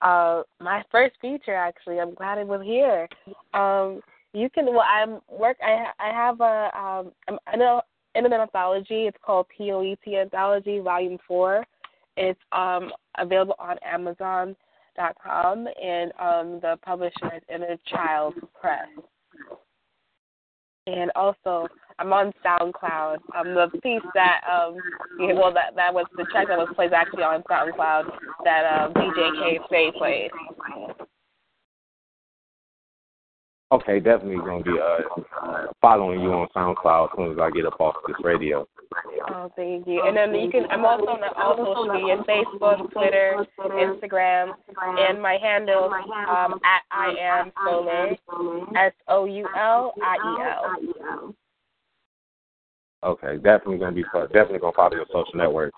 uh, 0.02 0.42
my 0.60 0.82
first 0.90 1.16
feature. 1.22 1.54
Actually, 1.54 2.00
I'm 2.00 2.14
glad 2.14 2.38
it 2.38 2.46
was 2.46 2.60
here. 2.64 3.08
Um, 3.54 4.02
you 4.34 4.50
can. 4.50 4.66
Well, 4.66 4.82
I'm 4.82 5.20
work. 5.30 5.56
I 5.62 5.86
I 5.98 6.12
have 6.12 6.40
a 6.40 6.70
um. 7.28 7.38
I 7.46 7.56
know 7.56 7.80
in 8.14 8.26
an 8.26 8.32
anthology. 8.32 9.06
It's 9.06 9.16
called 9.24 9.46
POET 9.56 10.06
Anthology 10.06 10.80
Volume 10.80 11.18
Four. 11.26 11.64
It's 12.16 12.40
um 12.52 12.90
available 13.18 13.56
on 13.58 13.76
Amazon 13.84 14.56
dot 14.96 15.16
com 15.22 15.66
and 15.82 16.12
um 16.20 16.60
the 16.60 16.78
publisher 16.84 17.34
is 17.34 17.42
Inner 17.52 17.76
Child 17.86 18.34
Press. 18.60 18.88
And 20.86 21.10
also, 21.16 21.66
I'm 21.98 22.12
on 22.12 22.32
SoundCloud. 22.44 23.16
Um, 23.34 23.54
the 23.54 23.70
piece 23.82 24.02
that 24.14 24.42
um, 24.50 24.76
well, 25.18 25.52
that 25.54 25.74
that 25.76 25.94
was 25.94 26.06
the 26.16 26.24
track 26.30 26.48
that 26.48 26.58
was 26.58 26.68
played 26.74 26.92
actually 26.92 27.22
on 27.22 27.42
SoundCloud 27.44 28.04
that 28.44 28.64
um, 28.66 28.92
DJ 28.92 29.68
K 29.70 29.90
played. 29.96 30.30
Okay, 33.74 33.98
definitely 33.98 34.36
gonna 34.36 34.62
be 34.62 34.70
uh 34.70 35.66
following 35.80 36.20
you 36.20 36.30
on 36.32 36.46
SoundCloud 36.54 37.10
as 37.10 37.16
soon 37.16 37.32
as 37.32 37.38
I 37.40 37.50
get 37.50 37.66
up 37.66 37.80
off 37.80 37.96
this 38.06 38.14
radio. 38.22 38.68
Oh, 39.28 39.50
thank 39.56 39.88
you. 39.88 40.00
And 40.06 40.16
then 40.16 40.32
you 40.32 40.48
can. 40.48 40.66
I'm 40.70 40.84
also 40.84 41.06
on 41.06 41.18
all 41.36 41.56
social 41.56 41.92
media: 41.92 42.22
Facebook, 42.22 42.92
Twitter, 42.92 43.44
Instagram, 43.58 44.52
and 44.78 45.20
my 45.20 45.38
handle 45.42 45.92
um, 46.28 46.60
at 46.62 46.82
I 46.92 47.16
am 47.20 47.50
Souliel, 47.66 48.76
S 48.76 48.92
O 49.08 49.24
U 49.24 49.48
L 49.58 49.92
I 50.00 50.14
E 50.14 50.42
L. 51.10 51.34
Okay, 53.02 53.36
definitely 53.38 53.78
gonna 53.78 53.90
be. 53.90 54.04
Definitely 54.04 54.60
gonna 54.60 54.72
follow 54.76 54.94
your 54.94 55.06
social 55.06 55.34
networks. 55.34 55.76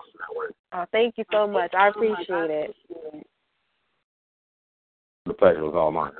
Oh, 0.71 0.85
thank 0.91 1.17
you 1.17 1.23
so 1.31 1.47
much. 1.47 1.73
I 1.73 1.87
appreciate 1.87 2.51
it. 2.51 2.75
The 5.25 5.33
pleasure 5.33 5.63
was 5.63 5.73
all 5.75 5.91
mine. 5.91 6.11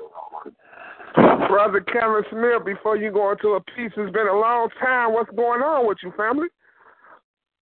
Brother 1.17 1.81
Kevin 1.81 2.21
Smith, 2.29 2.63
before 2.65 2.95
you 2.95 3.11
go 3.11 3.31
into 3.31 3.49
a 3.49 3.59
piece, 3.59 3.91
it's 3.97 4.13
been 4.13 4.27
a 4.27 4.39
long 4.39 4.69
time. 4.79 5.13
What's 5.13 5.31
going 5.31 5.61
on 5.61 5.87
with 5.87 5.97
you, 6.03 6.13
family? 6.15 6.47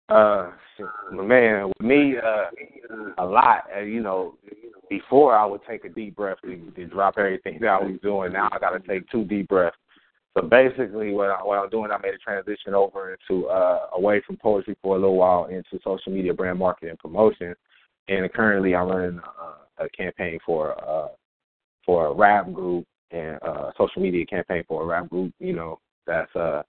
Uh, 0.09 0.51
man, 1.13 1.67
with 1.69 1.87
me, 1.87 2.15
uh, 2.17 3.13
a 3.17 3.25
lot. 3.25 3.63
Uh, 3.75 3.79
you 3.79 4.01
know, 4.01 4.35
before 4.89 5.37
I 5.37 5.45
would 5.45 5.61
take 5.67 5.85
a 5.85 5.89
deep 5.89 6.17
breath 6.17 6.37
to, 6.43 6.85
drop 6.87 7.15
everything 7.17 7.59
that 7.61 7.69
I 7.69 7.79
was 7.79 7.97
doing. 8.03 8.33
Now 8.33 8.49
I 8.51 8.59
got 8.59 8.71
to 8.71 8.85
take 8.85 9.09
two 9.09 9.23
deep 9.23 9.47
breaths. 9.47 9.77
So 10.37 10.45
basically, 10.45 11.13
what, 11.13 11.29
I, 11.29 11.41
what 11.41 11.57
I'm 11.57 11.69
doing, 11.69 11.91
I 11.91 11.97
made 11.97 12.13
a 12.13 12.17
transition 12.17 12.73
over 12.73 13.15
into 13.15 13.47
uh, 13.47 13.87
away 13.93 14.21
from 14.27 14.35
poetry 14.35 14.75
for 14.81 14.97
a 14.97 14.99
little 14.99 15.15
while 15.15 15.45
into 15.45 15.79
social 15.81 16.11
media 16.11 16.33
brand 16.33 16.59
marketing 16.59 16.89
and 16.89 16.99
promotion, 16.99 17.55
and 18.09 18.31
currently 18.33 18.75
I'm 18.75 18.89
running 18.89 19.19
uh, 19.19 19.85
a 19.85 19.89
campaign 19.89 20.39
for 20.45 20.77
uh, 20.87 21.07
for 21.85 22.07
a 22.07 22.13
rap 22.13 22.51
group 22.51 22.85
and 23.11 23.37
uh, 23.41 23.71
social 23.77 24.01
media 24.01 24.25
campaign 24.25 24.63
for 24.67 24.83
a 24.83 24.85
rap 24.85 25.09
group. 25.09 25.33
You 25.39 25.53
know, 25.53 25.79
that's 26.05 26.33
uh, 26.35 26.63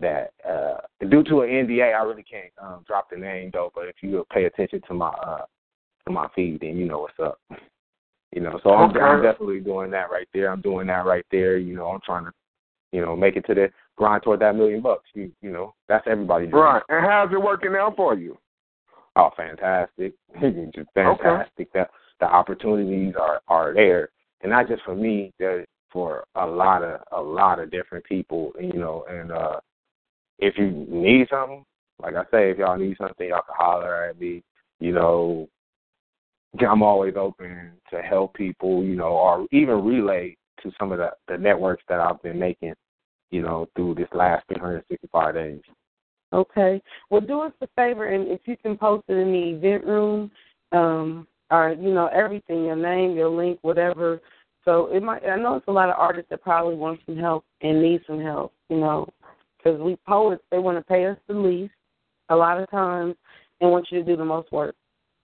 that 0.00 0.32
uh, 0.48 0.78
due 1.08 1.22
to 1.24 1.42
an 1.42 1.50
NDA, 1.50 1.94
I 1.94 2.02
really 2.02 2.24
can't 2.24 2.52
um, 2.60 2.84
drop 2.86 3.08
the 3.10 3.16
name 3.16 3.50
though. 3.52 3.70
But 3.74 3.88
if 3.88 3.96
you 4.00 4.24
pay 4.32 4.44
attention 4.44 4.80
to 4.88 4.94
my 4.94 5.08
uh, 5.08 5.44
to 6.06 6.12
my 6.12 6.28
feed, 6.34 6.60
then 6.60 6.76
you 6.76 6.86
know 6.86 7.00
what's 7.00 7.18
up. 7.22 7.38
You 8.32 8.40
know, 8.40 8.58
so 8.62 8.70
I'm, 8.70 8.90
Okay. 8.90 9.00
I'm 9.00 9.22
definitely 9.22 9.60
doing 9.60 9.90
that 9.90 10.10
right 10.10 10.28
there. 10.32 10.50
I'm 10.50 10.62
doing 10.62 10.86
that 10.86 11.04
right 11.04 11.24
there. 11.30 11.58
You 11.58 11.76
know, 11.76 11.88
I'm 11.88 12.00
trying 12.04 12.24
to, 12.24 12.32
you 12.90 13.02
know, 13.02 13.14
make 13.14 13.36
it 13.36 13.44
to 13.46 13.54
the 13.54 13.70
grind 13.96 14.22
toward 14.22 14.40
that 14.40 14.56
million 14.56 14.80
bucks. 14.80 15.08
You, 15.12 15.30
you 15.42 15.52
know, 15.52 15.74
that's 15.86 16.06
everybody's 16.06 16.50
dream. 16.50 16.62
Right. 16.62 16.82
And 16.88 17.04
how's 17.06 17.30
it 17.30 17.42
working 17.42 17.74
out 17.78 17.94
for 17.94 18.14
you? 18.14 18.38
Oh, 19.16 19.28
fantastic! 19.36 20.14
just 20.74 20.88
fantastic. 20.94 21.70
That 21.74 21.90
the 22.20 22.26
opportunities 22.26 23.14
are 23.20 23.40
are 23.48 23.74
there, 23.74 24.08
and 24.42 24.50
not 24.50 24.68
just 24.68 24.82
for 24.82 24.94
me, 24.94 25.32
they're 25.38 25.64
for 25.92 26.24
a 26.34 26.46
lot 26.46 26.82
of 26.82 27.00
a 27.12 27.20
lot 27.20 27.58
of 27.58 27.70
different 27.70 28.04
people. 28.04 28.52
You 28.60 28.74
know, 28.74 29.04
and 29.08 29.32
uh 29.32 29.60
if 30.38 30.54
you 30.58 30.70
need 30.70 31.28
something, 31.30 31.64
like 32.02 32.14
I 32.14 32.24
say, 32.30 32.50
if 32.50 32.58
y'all 32.58 32.76
need 32.76 32.96
something, 32.98 33.28
y'all 33.28 33.42
can 33.42 33.54
holler 33.56 34.04
at 34.04 34.18
me. 34.18 34.42
You 34.80 34.92
know, 34.92 35.48
I'm 36.60 36.82
always 36.82 37.14
open 37.16 37.72
to 37.90 38.02
help 38.02 38.34
people. 38.34 38.82
You 38.82 38.96
know, 38.96 39.10
or 39.10 39.46
even 39.52 39.84
relay 39.84 40.36
to 40.62 40.72
some 40.78 40.92
of 40.92 40.98
the 40.98 41.10
the 41.28 41.38
networks 41.38 41.84
that 41.88 42.00
I've 42.00 42.22
been 42.22 42.38
making. 42.38 42.74
You 43.30 43.42
know, 43.42 43.66
through 43.74 43.94
this 43.94 44.08
last 44.12 44.44
365 44.48 45.34
days. 45.34 45.60
Okay. 46.34 46.82
Well, 47.10 47.20
do 47.20 47.40
us 47.40 47.52
a 47.60 47.68
favor, 47.76 48.08
and 48.08 48.28
if 48.28 48.40
you 48.44 48.56
can 48.56 48.76
post 48.76 49.04
it 49.08 49.14
in 49.14 49.32
the 49.32 49.50
event 49.56 49.84
room, 49.84 50.30
um, 50.72 51.26
or 51.52 51.76
you 51.78 51.92
know 51.92 52.06
everything, 52.08 52.64
your 52.64 52.76
name, 52.76 53.14
your 53.14 53.28
link, 53.28 53.58
whatever. 53.62 54.20
So 54.64 54.86
it 54.86 55.02
might. 55.02 55.24
I 55.24 55.36
know 55.36 55.56
it's 55.56 55.68
a 55.68 55.72
lot 55.72 55.90
of 55.90 55.96
artists 55.98 56.30
that 56.30 56.42
probably 56.42 56.74
want 56.74 57.00
some 57.06 57.16
help 57.16 57.44
and 57.60 57.82
need 57.82 58.00
some 58.06 58.20
help. 58.20 58.52
You 58.70 58.78
know, 58.78 59.08
because 59.58 59.78
we 59.80 59.96
poets 60.08 60.42
they 60.50 60.58
want 60.58 60.78
to 60.78 60.84
pay 60.84 61.06
us 61.06 61.18
the 61.28 61.34
least 61.34 61.74
a 62.30 62.36
lot 62.36 62.58
of 62.60 62.70
times 62.70 63.14
and 63.60 63.70
want 63.70 63.86
you 63.90 63.98
to 64.00 64.04
do 64.04 64.16
the 64.16 64.24
most 64.24 64.50
work. 64.50 64.74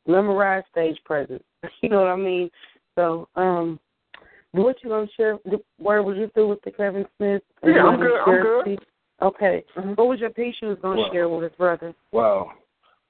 Memorize 0.07 0.63
stage 0.71 0.99
presence. 1.05 1.43
You 1.83 1.89
know 1.89 2.01
what 2.01 2.09
I 2.09 2.17
mean? 2.17 2.51
So, 2.95 3.29
um, 3.35 3.81
what 4.53 4.77
you 4.83 4.91
gonna 4.91 5.07
share? 5.17 5.39
Where 5.79 6.03
was 6.03 6.17
you 6.17 6.31
through 6.35 6.49
with 6.49 6.63
the 6.63 6.71
Kevin 6.71 7.05
Smith? 7.17 7.43
Yeah, 7.65 7.83
I'm 7.85 7.99
good, 8.01 8.21
I'm 8.27 8.43
good. 8.43 8.61
a 8.61 8.65
piece? 8.65 8.87
Okay. 9.23 9.65
What 9.97 10.07
was 10.09 10.21
your 10.21 10.31
piece 10.31 10.55
you 10.63 10.69
was 10.69 10.79
gonna 10.83 11.01
Well- 11.01 11.13
share 11.13 11.29
with 11.29 11.43
his 11.43 11.53
brother? 11.59 11.95
Well, 12.13 12.53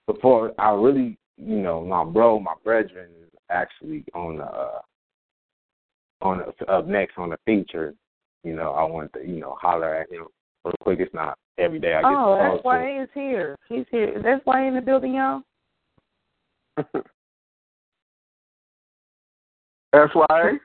before 0.07 0.53
I 0.59 0.71
really, 0.71 1.19
you 1.39 1.57
know, 1.61 1.85
my 1.85 2.05
bro, 2.05 2.39
my 2.41 2.55
brethren 2.65 3.11
is 3.23 3.31
actually 3.51 4.05
on 4.15 4.39
the 4.39 4.45
uh, 4.45 4.81
on 6.23 6.43
the, 6.59 6.67
up 6.67 6.87
next 6.87 7.17
on 7.17 7.31
the 7.31 7.39
feature. 7.47 7.95
You 8.45 8.55
know, 8.55 8.73
I 8.73 8.85
want 8.85 9.13
to, 9.15 9.21
you 9.27 9.41
know, 9.41 9.57
holler 9.61 9.95
at 9.95 10.11
him 10.11 10.27
real 10.65 10.75
quick. 10.81 11.01
It's 11.01 11.15
not 11.15 11.39
every 11.59 11.79
day 11.79 11.95
I 11.95 12.03
get 12.03 12.11
Oh, 12.11 12.37
to 12.37 12.43
that's 12.43 12.57
talk 12.57 12.65
why 12.65 12.79
to 12.79 12.85
him. 12.85 12.89
he 12.89 13.03
is 13.03 13.09
here. 13.15 13.57
He's 13.69 13.87
here. 13.91 14.21
That's 14.23 14.45
why 14.45 14.63
he 14.63 14.69
in 14.69 14.75
the 14.75 14.81
building, 14.81 15.15
y'all. 15.15 15.43
That's 19.93 20.15
why. 20.15 20.59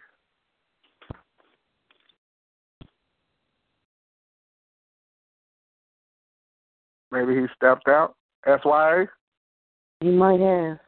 Maybe 7.11 7.35
he 7.35 7.45
stepped 7.55 7.87
out. 7.87 8.15
That's 8.45 8.65
why. 8.65 9.05
You 10.03 10.11
might 10.11 10.41
have. 10.41 10.79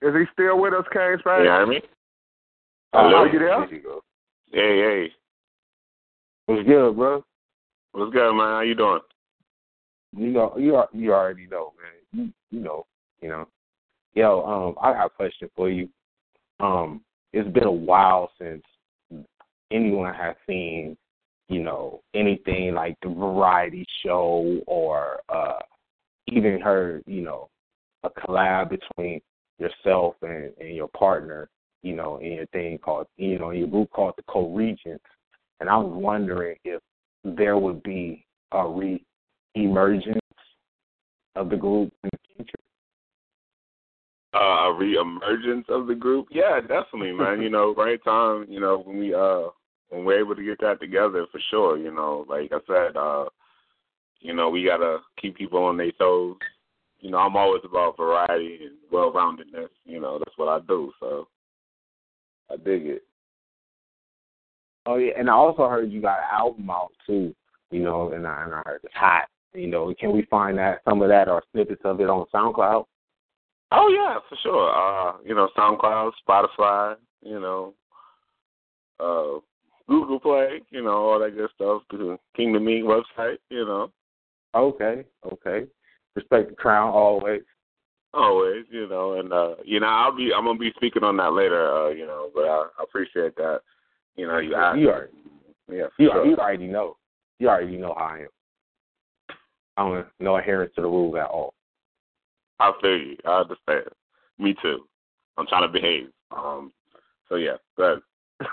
Is 0.00 0.18
he 0.18 0.24
still 0.32 0.58
with 0.58 0.72
us, 0.72 0.86
Kane 0.90 1.18
Spade? 1.18 1.44
You 1.44 1.50
hear 1.50 1.66
me? 1.66 1.82
Oh, 2.94 3.10
Hello? 3.10 3.24
you 3.24 3.38
there? 3.38 3.66
There 3.66 3.74
you 3.74 3.82
go. 3.82 4.00
Hey, 4.50 4.78
hey. 4.78 5.12
What's 6.46 6.66
good, 6.66 6.96
bro? 6.96 7.22
What's 7.92 8.14
good, 8.14 8.32
man? 8.32 8.46
How 8.46 8.60
you 8.62 8.74
doing? 8.74 9.00
You 10.16 10.28
know, 10.28 10.54
you 10.56 10.76
al- 10.76 10.88
you 10.94 11.12
already 11.12 11.46
know, 11.48 11.74
man. 11.76 12.32
You 12.50 12.58
you 12.58 12.64
know, 12.64 12.86
you 13.20 13.28
know. 13.28 13.46
Yo, 14.14 14.42
um, 14.42 14.74
I 14.82 14.94
got 14.94 15.06
a 15.06 15.10
question 15.10 15.50
for 15.54 15.68
you. 15.68 15.90
Um, 16.60 17.02
it's 17.34 17.48
been 17.50 17.64
a 17.64 17.70
while 17.70 18.30
since 18.40 18.62
anyone 19.70 20.14
has 20.14 20.34
seen, 20.46 20.96
you 21.50 21.62
know, 21.62 22.00
anything 22.14 22.72
like 22.72 22.96
the 23.02 23.10
variety 23.10 23.84
show 24.02 24.62
or 24.66 25.20
uh 25.28 25.58
even 26.28 26.58
heard, 26.58 27.04
you 27.06 27.20
know, 27.20 27.50
a 28.02 28.10
collab 28.10 28.70
between 28.70 29.20
yourself 29.58 30.14
and, 30.22 30.52
and 30.58 30.74
your 30.74 30.88
partner, 30.88 31.48
you 31.82 31.94
know, 31.94 32.18
in 32.18 32.32
your 32.32 32.46
thing 32.46 32.78
called 32.78 33.06
you 33.16 33.38
know, 33.38 33.50
in 33.50 33.58
your 33.58 33.68
group 33.68 33.90
called 33.90 34.14
the 34.16 34.22
Co 34.28 34.48
Regents. 34.54 35.04
And 35.60 35.68
I 35.68 35.76
was 35.76 35.92
wondering 35.92 36.56
if 36.64 36.80
there 37.24 37.58
would 37.58 37.82
be 37.82 38.24
a 38.52 38.66
re 38.66 39.04
emergence 39.54 40.18
of 41.36 41.50
the 41.50 41.56
group 41.56 41.92
in 42.04 42.10
the 42.12 42.18
future. 42.36 42.58
Uh, 44.32 44.68
a 44.70 44.74
re-emergence 44.78 45.66
of 45.68 45.88
the 45.88 45.94
group? 45.94 46.28
Yeah, 46.30 46.60
definitely, 46.60 47.12
man. 47.12 47.42
you 47.42 47.50
know, 47.50 47.74
right 47.74 48.02
time. 48.04 48.46
You 48.48 48.60
know, 48.60 48.82
when 48.84 48.98
we 48.98 49.12
uh 49.12 49.48
when 49.88 50.04
we're 50.04 50.20
able 50.20 50.36
to 50.36 50.44
get 50.44 50.60
that 50.60 50.80
together, 50.80 51.26
for 51.32 51.40
sure. 51.50 51.76
You 51.76 51.92
know, 51.92 52.24
like 52.28 52.52
I 52.52 52.58
said, 52.66 52.96
uh, 52.96 53.24
you 54.20 54.32
know, 54.32 54.48
we 54.48 54.64
gotta 54.64 54.98
keep 55.20 55.36
people 55.36 55.64
on 55.64 55.76
their 55.76 55.90
toes. 55.92 56.36
You 57.00 57.10
know, 57.10 57.18
I'm 57.18 57.36
always 57.36 57.62
about 57.64 57.96
variety 57.96 58.60
and 58.62 58.76
well-roundedness. 58.90 59.68
You 59.84 60.00
know, 60.00 60.18
that's 60.18 60.36
what 60.36 60.48
I 60.48 60.64
do. 60.66 60.92
So 61.00 61.28
I 62.50 62.56
dig 62.56 62.86
it. 62.86 63.02
Oh 64.86 64.96
yeah, 64.96 65.12
and 65.18 65.28
I 65.28 65.34
also 65.34 65.68
heard 65.68 65.90
you 65.90 66.00
got 66.00 66.18
an 66.18 66.28
album 66.32 66.70
out 66.70 66.90
too. 67.06 67.34
You 67.70 67.82
know, 67.82 68.12
and 68.12 68.26
I, 68.26 68.44
and 68.44 68.54
I 68.54 68.62
heard 68.64 68.80
it's 68.82 68.94
hot. 68.94 69.28
You 69.54 69.66
know, 69.66 69.92
can 69.98 70.12
we 70.12 70.22
find 70.30 70.58
that 70.58 70.80
some 70.84 71.02
of 71.02 71.08
that 71.08 71.28
or 71.28 71.42
snippets 71.52 71.82
of 71.84 72.00
it 72.00 72.08
on 72.08 72.26
SoundCloud? 72.34 72.84
Oh 73.72 73.88
yeah, 73.88 74.18
for 74.28 74.36
sure. 74.42 74.70
Uh, 74.70 75.16
you 75.24 75.34
know, 75.34 75.48
SoundCloud, 75.56 76.12
Spotify, 76.26 76.96
you 77.22 77.40
know, 77.40 77.74
uh, 78.98 79.40
Google 79.88 80.20
Play, 80.20 80.60
you 80.70 80.82
know, 80.82 80.90
all 80.90 81.18
that 81.20 81.36
good 81.36 81.50
stuff. 81.54 81.82
The 81.90 82.18
Kingdom 82.36 82.64
Me 82.64 82.82
website, 82.82 83.38
you 83.48 83.64
know. 83.64 83.90
Okay, 84.54 85.04
okay. 85.32 85.66
Respect 86.16 86.50
the 86.50 86.56
crown 86.56 86.92
always. 86.92 87.42
Always, 88.12 88.64
you 88.70 88.88
know, 88.88 89.20
and 89.20 89.32
uh, 89.32 89.54
you 89.64 89.78
know, 89.78 89.86
I'll 89.86 90.16
be 90.16 90.32
I'm 90.36 90.44
gonna 90.44 90.58
be 90.58 90.72
speaking 90.74 91.04
on 91.04 91.16
that 91.18 91.32
later, 91.32 91.70
uh, 91.70 91.90
you 91.90 92.06
know, 92.06 92.30
but 92.34 92.40
I, 92.40 92.66
I 92.80 92.82
appreciate 92.82 93.36
that. 93.36 93.60
You 94.16 94.26
know, 94.26 94.38
you 94.38 94.56
asked. 94.56 94.78
You 94.78 94.90
already, 94.90 95.12
yeah, 95.70 95.86
you, 95.96 96.10
sure. 96.12 96.26
you 96.26 96.36
already 96.36 96.66
know. 96.66 96.96
You 97.38 97.48
already 97.48 97.76
know 97.76 97.94
how 97.96 98.06
I 98.06 98.18
am. 98.18 98.28
I 99.76 99.82
don't 99.82 100.06
no 100.18 100.36
adherence 100.36 100.72
to 100.74 100.82
the 100.82 100.88
rules 100.88 101.14
at 101.14 101.26
all. 101.26 101.54
I 102.58 102.72
feel 102.82 102.98
you. 102.98 103.16
I 103.24 103.42
understand. 103.42 103.84
Me 104.40 104.56
too. 104.60 104.88
I'm 105.36 105.46
trying 105.46 105.62
to 105.62 105.68
behave. 105.72 106.08
Um, 106.36 106.72
so 107.28 107.36
yeah, 107.36 107.58
go. 107.76 108.00
I 108.40 108.46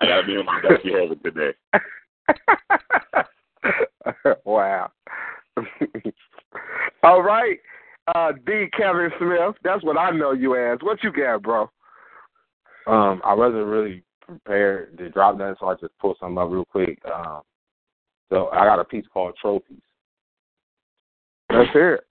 gotta 0.00 0.26
be 0.26 0.36
on 0.36 0.44
my 0.44 0.60
best 0.60 0.82
behavior 0.82 1.14
today. 1.24 1.52
wow. 4.44 4.90
All 7.02 7.22
right. 7.22 7.58
Uh, 8.14 8.32
D. 8.46 8.66
Kevin 8.76 9.10
Smith. 9.18 9.56
That's 9.64 9.82
what 9.82 9.98
I 9.98 10.10
know 10.10 10.32
you 10.32 10.56
as. 10.56 10.78
What 10.82 11.02
you 11.02 11.12
got, 11.12 11.42
bro? 11.42 11.62
Um, 12.86 13.20
I 13.24 13.34
wasn't 13.34 13.66
really 13.66 14.04
prepared 14.20 14.96
to 14.98 15.10
drop 15.10 15.38
that, 15.38 15.56
so 15.58 15.68
I 15.68 15.74
just 15.74 15.98
pulled 15.98 16.16
something 16.20 16.38
up 16.38 16.50
real 16.50 16.64
quick. 16.66 17.00
Um, 17.12 17.40
so 18.30 18.48
I 18.52 18.64
got 18.64 18.80
a 18.80 18.84
piece 18.84 19.04
called 19.12 19.34
Trophies. 19.40 19.78
Let's 21.52 21.72
hear 21.72 21.94
it. 21.94 22.04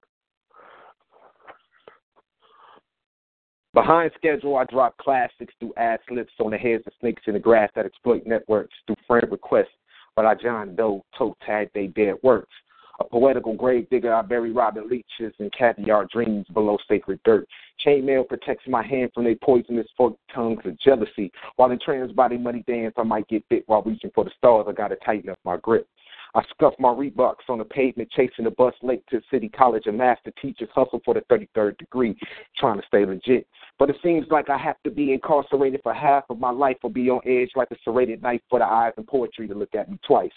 Behind 3.73 4.09
schedule, 4.15 4.55
I 4.55 4.63
drop 4.65 4.95
classics 4.97 5.53
through 5.59 5.73
ad 5.76 5.99
slips 6.07 6.31
on 6.39 6.51
the 6.51 6.57
heads 6.57 6.84
of 6.88 6.93
snakes 7.01 7.23
in 7.27 7.34
the 7.34 7.39
grass 7.39 7.69
that 7.76 7.85
exploit 7.85 8.26
networks 8.26 8.73
through 8.88 8.95
friend 9.05 9.27
requests. 9.30 9.67
But 10.15 10.25
I 10.25 10.35
John 10.35 10.75
Doe 10.75 11.03
toe 11.17 11.35
tag 11.45 11.69
they 11.73 11.87
dead 11.87 12.15
works. 12.23 12.53
A 13.01 13.03
poetical 13.03 13.53
grave 13.55 13.89
digger, 13.89 14.13
I 14.13 14.21
bury 14.21 14.53
Robin 14.53 14.87
Leach's 14.87 15.33
and 15.39 15.51
caviar 15.51 16.05
dreams 16.05 16.45
below 16.53 16.77
sacred 16.87 17.19
dirt. 17.25 17.45
Chainmail 17.85 18.27
protects 18.29 18.65
my 18.69 18.81
hand 18.85 19.11
from 19.13 19.25
their 19.25 19.35
poisonous 19.35 19.87
forked 19.97 20.19
tongues 20.33 20.61
of 20.63 20.79
jealousy. 20.79 21.29
While 21.57 21.71
in 21.71 21.79
trans 21.79 22.13
body 22.13 22.37
money 22.37 22.63
dance, 22.67 22.93
I 22.97 23.03
might 23.03 23.27
get 23.27 23.47
bit 23.49 23.63
while 23.67 23.81
reaching 23.81 24.11
for 24.15 24.23
the 24.23 24.31
stars. 24.37 24.67
I 24.69 24.71
gotta 24.71 24.95
tighten 25.05 25.29
up 25.29 25.39
my 25.43 25.57
grip. 25.57 25.87
I 26.36 26.44
scuff 26.49 26.74
my 26.80 26.90
Reeboks 26.90 27.49
on 27.49 27.60
the 27.60 27.66
pavement, 27.66 28.12
chasing 28.12 28.44
the 28.44 28.52
bus 28.52 28.74
late 28.84 29.03
to 29.10 29.22
City 29.32 29.48
College. 29.48 29.84
And 29.86 29.98
master 29.98 30.32
teachers 30.41 30.70
hustle 30.76 31.02
for 31.06 31.14
the 31.14 31.22
33rd 31.22 31.78
degree, 31.78 32.16
trying 32.57 32.80
to 32.80 32.86
stay 32.88 33.06
legit. 33.06 33.48
But 33.80 33.90
it 33.90 33.95
seems 34.03 34.26
like 34.30 34.49
I 34.49 34.57
have 34.57 34.76
to 34.84 34.91
be 34.91 35.14
incarcerated 35.14 35.80
for 35.82 35.94
half 35.94 36.26
of 36.30 36.40
my 36.40 36.52
life 36.52 36.78
or 36.84 36.90
be 36.90 37.10
on 37.10 37.22
edge 37.26 37.52
like 37.56 37.72
a 37.72 37.78
serrated 37.86 38.22
knife 38.22 38.41
for 38.49 38.60
the 38.60 38.66
eyes 38.66 38.94
and 38.98 39.07
poetry 39.07 39.48
to 39.48 39.56
look 39.56 39.74
at 39.76 39.90
me 39.90 39.98
twice. 40.06 40.32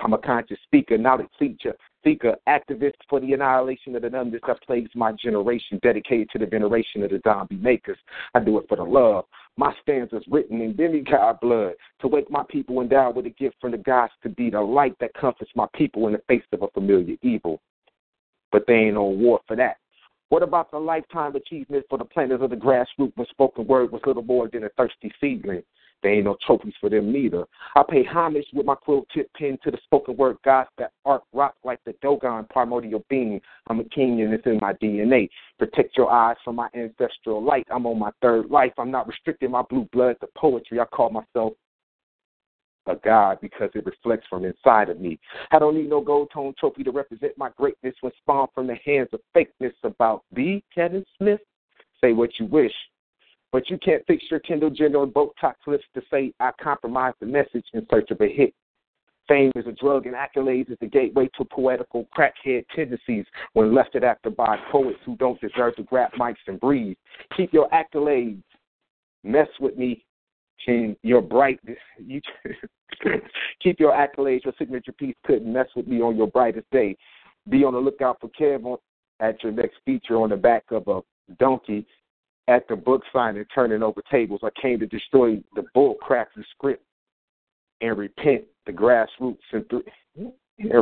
I'm 0.00 0.12
a 0.12 0.18
conscious 0.18 0.58
speaker, 0.64 0.98
knowledge 0.98 1.28
teacher, 1.38 1.74
seeker, 2.04 2.36
activist 2.48 2.94
for 3.08 3.20
the 3.20 3.32
annihilation 3.32 3.94
of 3.96 4.02
the 4.02 4.10
numbness 4.10 4.40
that 4.46 4.62
plagues 4.66 4.90
my 4.94 5.12
generation, 5.12 5.78
dedicated 5.82 6.30
to 6.30 6.38
the 6.38 6.46
veneration 6.46 7.02
of 7.02 7.10
the 7.10 7.20
zombie 7.24 7.56
makers. 7.56 7.98
I 8.34 8.40
do 8.40 8.58
it 8.58 8.66
for 8.68 8.76
the 8.76 8.84
love. 8.84 9.24
My 9.58 9.74
stanzas 9.82 10.22
written 10.30 10.60
in 10.60 10.76
demigod 10.76 11.40
blood 11.40 11.72
to 12.00 12.06
wake 12.06 12.30
my 12.30 12.44
people 12.48 12.80
endowed 12.80 13.16
with 13.16 13.26
a 13.26 13.30
gift 13.30 13.56
from 13.60 13.72
the 13.72 13.78
gods 13.78 14.12
to 14.22 14.28
be 14.28 14.50
the 14.50 14.60
light 14.60 14.94
that 15.00 15.12
comforts 15.14 15.50
my 15.56 15.66
people 15.74 16.06
in 16.06 16.12
the 16.12 16.22
face 16.28 16.44
of 16.52 16.62
a 16.62 16.68
familiar 16.68 17.16
evil. 17.22 17.60
But 18.52 18.68
they 18.68 18.74
ain't 18.74 18.96
on 18.96 19.20
war 19.20 19.40
for 19.48 19.56
that. 19.56 19.78
What 20.28 20.44
about 20.44 20.70
the 20.70 20.78
lifetime 20.78 21.34
achievement 21.34 21.86
for 21.90 21.98
the 21.98 22.04
planters 22.04 22.40
of 22.40 22.50
the 22.50 22.56
grassroots 22.56 23.16
when 23.16 23.26
spoken 23.30 23.66
word 23.66 23.90
was 23.90 24.00
little 24.06 24.22
more 24.22 24.48
than 24.48 24.62
a 24.62 24.68
thirsty 24.76 25.10
seedling? 25.20 25.64
There 26.02 26.12
ain't 26.12 26.26
no 26.26 26.36
trophies 26.46 26.74
for 26.80 26.88
them 26.88 27.12
neither. 27.12 27.44
I 27.74 27.82
pay 27.88 28.04
homage 28.04 28.46
with 28.52 28.66
my 28.66 28.76
quill 28.76 29.04
tip 29.12 29.30
pen 29.34 29.58
to 29.64 29.70
the 29.70 29.78
spoken 29.84 30.16
word 30.16 30.36
gods 30.44 30.70
that 30.78 30.92
art 31.04 31.22
rock 31.32 31.56
like 31.64 31.80
the 31.84 31.94
Dogon 32.02 32.46
primordial 32.50 33.04
being. 33.08 33.40
I'm 33.66 33.80
a 33.80 33.84
king 33.84 34.20
and 34.22 34.32
it's 34.32 34.46
in 34.46 34.58
my 34.60 34.74
DNA. 34.74 35.28
Protect 35.58 35.96
your 35.96 36.10
eyes 36.10 36.36
from 36.44 36.56
my 36.56 36.68
ancestral 36.74 37.42
light. 37.42 37.66
I'm 37.70 37.86
on 37.86 37.98
my 37.98 38.12
third 38.22 38.48
life. 38.48 38.72
I'm 38.78 38.92
not 38.92 39.08
restricting 39.08 39.50
my 39.50 39.62
blue 39.62 39.88
blood 39.92 40.16
to 40.20 40.28
poetry. 40.36 40.78
I 40.78 40.84
call 40.84 41.10
myself 41.10 41.54
a 42.86 42.96
god 42.96 43.38
because 43.40 43.70
it 43.74 43.84
reflects 43.84 44.26
from 44.28 44.44
inside 44.44 44.88
of 44.88 45.00
me. 45.00 45.18
I 45.50 45.58
don't 45.58 45.76
need 45.76 45.90
no 45.90 46.00
gold 46.00 46.30
tone 46.32 46.54
trophy 46.58 46.84
to 46.84 46.90
represent 46.90 47.36
my 47.36 47.50
greatness 47.56 47.94
when 48.00 48.12
spawned 48.18 48.50
from 48.54 48.66
the 48.66 48.76
hands 48.84 49.08
of 49.12 49.20
fakeness 49.36 49.74
about 49.82 50.22
the 50.32 50.62
Kevin 50.74 51.04
Smith. 51.18 51.40
Say 52.00 52.12
what 52.12 52.30
you 52.38 52.46
wish. 52.46 52.72
But 53.50 53.70
you 53.70 53.78
can't 53.78 54.04
fix 54.06 54.24
your 54.30 54.40
Kendall 54.40 54.70
Jenner 54.70 55.02
and 55.02 55.12
Botox 55.12 55.54
lips 55.66 55.84
to 55.94 56.02
say 56.10 56.32
I 56.38 56.50
compromised 56.60 57.16
the 57.20 57.26
message 57.26 57.64
in 57.72 57.86
search 57.90 58.10
of 58.10 58.20
a 58.20 58.28
hit. 58.28 58.52
Fame 59.26 59.52
is 59.56 59.66
a 59.66 59.72
drug 59.72 60.06
and 60.06 60.14
accolades 60.14 60.70
is 60.70 60.78
the 60.80 60.86
gateway 60.86 61.28
to 61.36 61.44
poetical 61.44 62.08
crackhead 62.16 62.64
tendencies 62.74 63.26
when 63.52 63.74
left 63.74 63.94
it 63.94 64.02
after 64.02 64.30
by 64.30 64.56
poets 64.72 64.98
who 65.04 65.16
don't 65.16 65.40
deserve 65.40 65.76
to 65.76 65.82
grab 65.82 66.10
mics 66.12 66.36
and 66.46 66.58
breathe. 66.60 66.96
Keep 67.36 67.52
your 67.52 67.68
accolades. 67.68 68.42
Mess 69.24 69.48
with 69.60 69.76
me 69.76 70.04
and 70.66 70.96
your 71.02 71.20
bright 71.20 71.60
you 71.98 72.20
keep 73.62 73.78
your 73.80 73.92
accolades, 73.92 74.44
your 74.44 74.54
signature 74.58 74.92
piece 74.92 75.14
couldn't 75.24 75.52
mess 75.52 75.68
with 75.76 75.86
me 75.86 76.00
on 76.00 76.16
your 76.16 76.26
brightest 76.26 76.66
day. 76.70 76.96
Be 77.48 77.64
on 77.64 77.72
the 77.74 77.78
lookout 77.78 78.18
for 78.20 78.28
Kev 78.38 78.78
at 79.20 79.42
your 79.42 79.52
next 79.52 79.76
feature 79.84 80.16
on 80.16 80.30
the 80.30 80.36
back 80.36 80.64
of 80.70 80.86
a 80.88 81.00
donkey 81.38 81.86
at 82.48 82.66
the 82.66 82.74
book 82.74 83.02
signing 83.12 83.44
turning 83.54 83.82
over 83.82 84.02
tables. 84.10 84.40
I 84.42 84.48
came 84.60 84.80
to 84.80 84.86
destroy 84.86 85.40
the 85.54 85.64
bull 85.74 85.94
cracks 85.94 86.32
and 86.34 86.44
script 86.50 86.82
and 87.80 87.96
repent 87.96 88.44
the 88.66 88.72
grassroots 88.72 89.38
and 89.52 89.64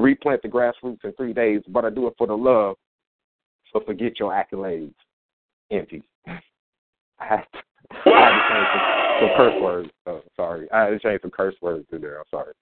replant 0.03 0.43
the 0.43 0.49
grassroots 0.49 1.05
in 1.05 1.13
three 1.17 1.33
days, 1.35 1.61
but 1.69 1.85
I 1.85 1.91
do 1.91 2.07
it 2.07 2.15
for 2.17 2.27
the 2.27 2.37
love. 2.37 2.77
So 3.73 3.81
forget 3.85 4.19
your 4.19 4.33
accolades. 4.33 4.95
Empty. 5.71 6.03
I 6.27 6.41
had 7.19 7.45
to, 7.53 7.59
I 7.91 8.31
to 8.31 8.41
change 8.49 8.69
some, 8.73 8.83
some 9.21 9.31
curse 9.37 9.63
words. 9.63 9.91
Oh, 10.07 10.23
sorry. 10.37 10.71
I 10.73 10.85
had 10.85 10.91
to 10.91 10.99
change 11.01 11.23
some 11.23 11.31
curse 11.31 11.57
words 11.61 11.87
in 11.93 12.01
there. 12.01 12.19
I'm 12.21 12.25
sorry. 12.31 12.53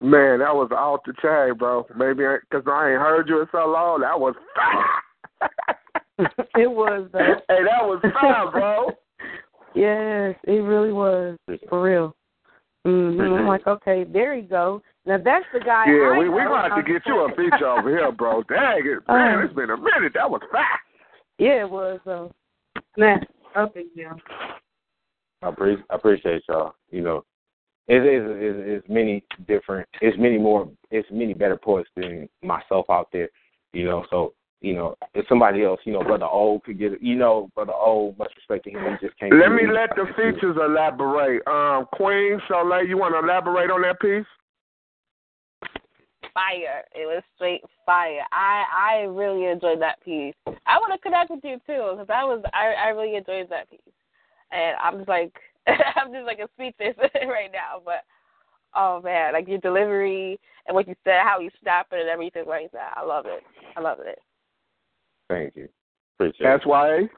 Man, 0.00 0.40
that 0.40 0.54
was 0.54 0.70
off 0.72 1.00
the 1.06 1.12
chain, 1.22 1.56
bro. 1.56 1.86
Maybe 1.96 2.24
because 2.40 2.64
I 2.66 2.90
ain't 2.90 3.00
heard 3.00 3.28
you 3.28 3.40
in 3.40 3.46
so 3.52 3.66
long. 3.66 4.00
That 4.00 4.18
was 4.18 4.34
it 6.56 6.70
was 6.70 7.08
though. 7.12 7.34
Hey, 7.48 7.64
that 7.64 7.82
was 7.82 8.00
fun, 8.02 8.52
bro. 8.52 8.90
yes, 9.74 10.36
it 10.44 10.62
really 10.62 10.92
was 10.92 11.38
for 11.68 11.82
real. 11.82 12.14
Mm-hmm. 12.86 13.20
I'm 13.20 13.46
like, 13.46 13.66
okay, 13.66 14.04
there 14.04 14.34
you 14.34 14.42
go. 14.42 14.82
Now 15.06 15.18
that's 15.18 15.44
the 15.52 15.60
guy. 15.60 15.84
Yeah, 15.86 16.12
I 16.14 16.18
we 16.18 16.28
we 16.28 16.38
know. 16.38 16.48
gonna 16.48 16.74
have 16.74 16.84
to 16.84 16.92
get 16.92 17.02
you 17.06 17.20
a 17.20 17.28
feature 17.30 17.66
over 17.66 17.90
here, 17.90 18.12
bro. 18.12 18.42
Dang 18.48 18.82
it, 18.84 19.08
man! 19.08 19.40
It's 19.40 19.54
been 19.54 19.70
a 19.70 19.76
minute. 19.76 20.12
That 20.14 20.30
was 20.30 20.42
fast. 20.52 20.82
Yeah, 21.38 21.62
it 21.62 21.70
was 21.70 22.00
though. 22.04 22.30
Nah, 22.96 23.16
okay, 23.56 23.84
yeah. 23.94 24.12
I 25.42 25.48
appreciate, 25.48 25.84
I 25.90 25.94
appreciate 25.94 26.42
y'all. 26.48 26.74
You 26.90 27.02
know, 27.02 27.24
it 27.86 27.96
is 27.96 28.22
it's, 28.26 28.84
it's 28.84 28.88
many 28.88 29.24
different, 29.46 29.88
it's 30.00 30.16
many 30.18 30.38
more, 30.38 30.70
it's 30.90 31.08
many 31.10 31.34
better 31.34 31.56
poets 31.56 31.90
than 31.96 32.28
myself 32.42 32.86
out 32.88 33.08
there. 33.12 33.28
You 33.72 33.84
know, 33.84 34.06
so 34.10 34.32
you 34.64 34.74
know, 34.74 34.96
if 35.12 35.26
somebody 35.28 35.62
else, 35.62 35.80
you 35.84 35.92
know, 35.92 36.02
Brother 36.02 36.24
O 36.24 36.60
could 36.64 36.78
get 36.78 36.94
it, 36.94 37.02
you 37.02 37.16
know, 37.16 37.50
Brother 37.54 37.74
O, 37.74 38.14
much 38.18 38.32
respect 38.34 38.64
to 38.64 38.70
him, 38.70 38.96
he 38.98 39.06
just 39.06 39.18
can't. 39.18 39.34
Let 39.34 39.50
me 39.50 39.62
let 39.70 39.90
the 39.94 40.06
features 40.16 40.56
elaborate. 40.56 41.46
Um, 41.46 41.86
Queen 41.92 42.40
Souliel, 42.48 42.88
you 42.88 42.96
want 42.96 43.14
to 43.14 43.18
elaborate 43.18 43.70
on 43.70 43.82
that 43.82 44.00
piece? 44.00 44.26
Fire! 46.32 46.82
It 46.94 47.06
was 47.06 47.22
straight 47.36 47.60
fire. 47.84 48.22
I 48.32 48.64
I 48.74 48.94
really 49.02 49.44
enjoyed 49.44 49.82
that 49.82 50.02
piece. 50.02 50.34
I 50.66 50.78
want 50.78 50.92
to 50.92 50.98
connect 50.98 51.30
with 51.30 51.44
you 51.44 51.60
too 51.66 51.92
because 51.92 52.08
I 52.08 52.24
was 52.24 52.42
I 52.54 52.72
I 52.86 52.88
really 52.88 53.16
enjoyed 53.16 53.50
that 53.50 53.70
piece, 53.70 53.80
and 54.50 54.76
I'm 54.82 54.96
just 54.96 55.08
like 55.08 55.32
I'm 55.66 56.10
just 56.10 56.24
like 56.24 56.38
a 56.38 56.48
speechless 56.54 56.96
right 57.28 57.52
now. 57.52 57.82
But 57.84 58.02
oh 58.74 59.02
man, 59.02 59.34
like 59.34 59.46
your 59.46 59.58
delivery 59.58 60.40
and 60.66 60.74
what 60.74 60.88
you 60.88 60.96
said, 61.04 61.20
how 61.22 61.38
you 61.38 61.50
snap 61.60 61.88
it 61.92 62.00
and 62.00 62.08
everything 62.08 62.46
like 62.48 62.72
that. 62.72 62.94
I 62.96 63.04
love 63.04 63.26
it. 63.26 63.42
I 63.76 63.80
love 63.80 63.98
it. 64.00 64.18
Thank 65.28 65.56
you. 65.56 65.68
Appreciate 66.16 66.46
That's 66.46 66.66
why. 66.66 67.08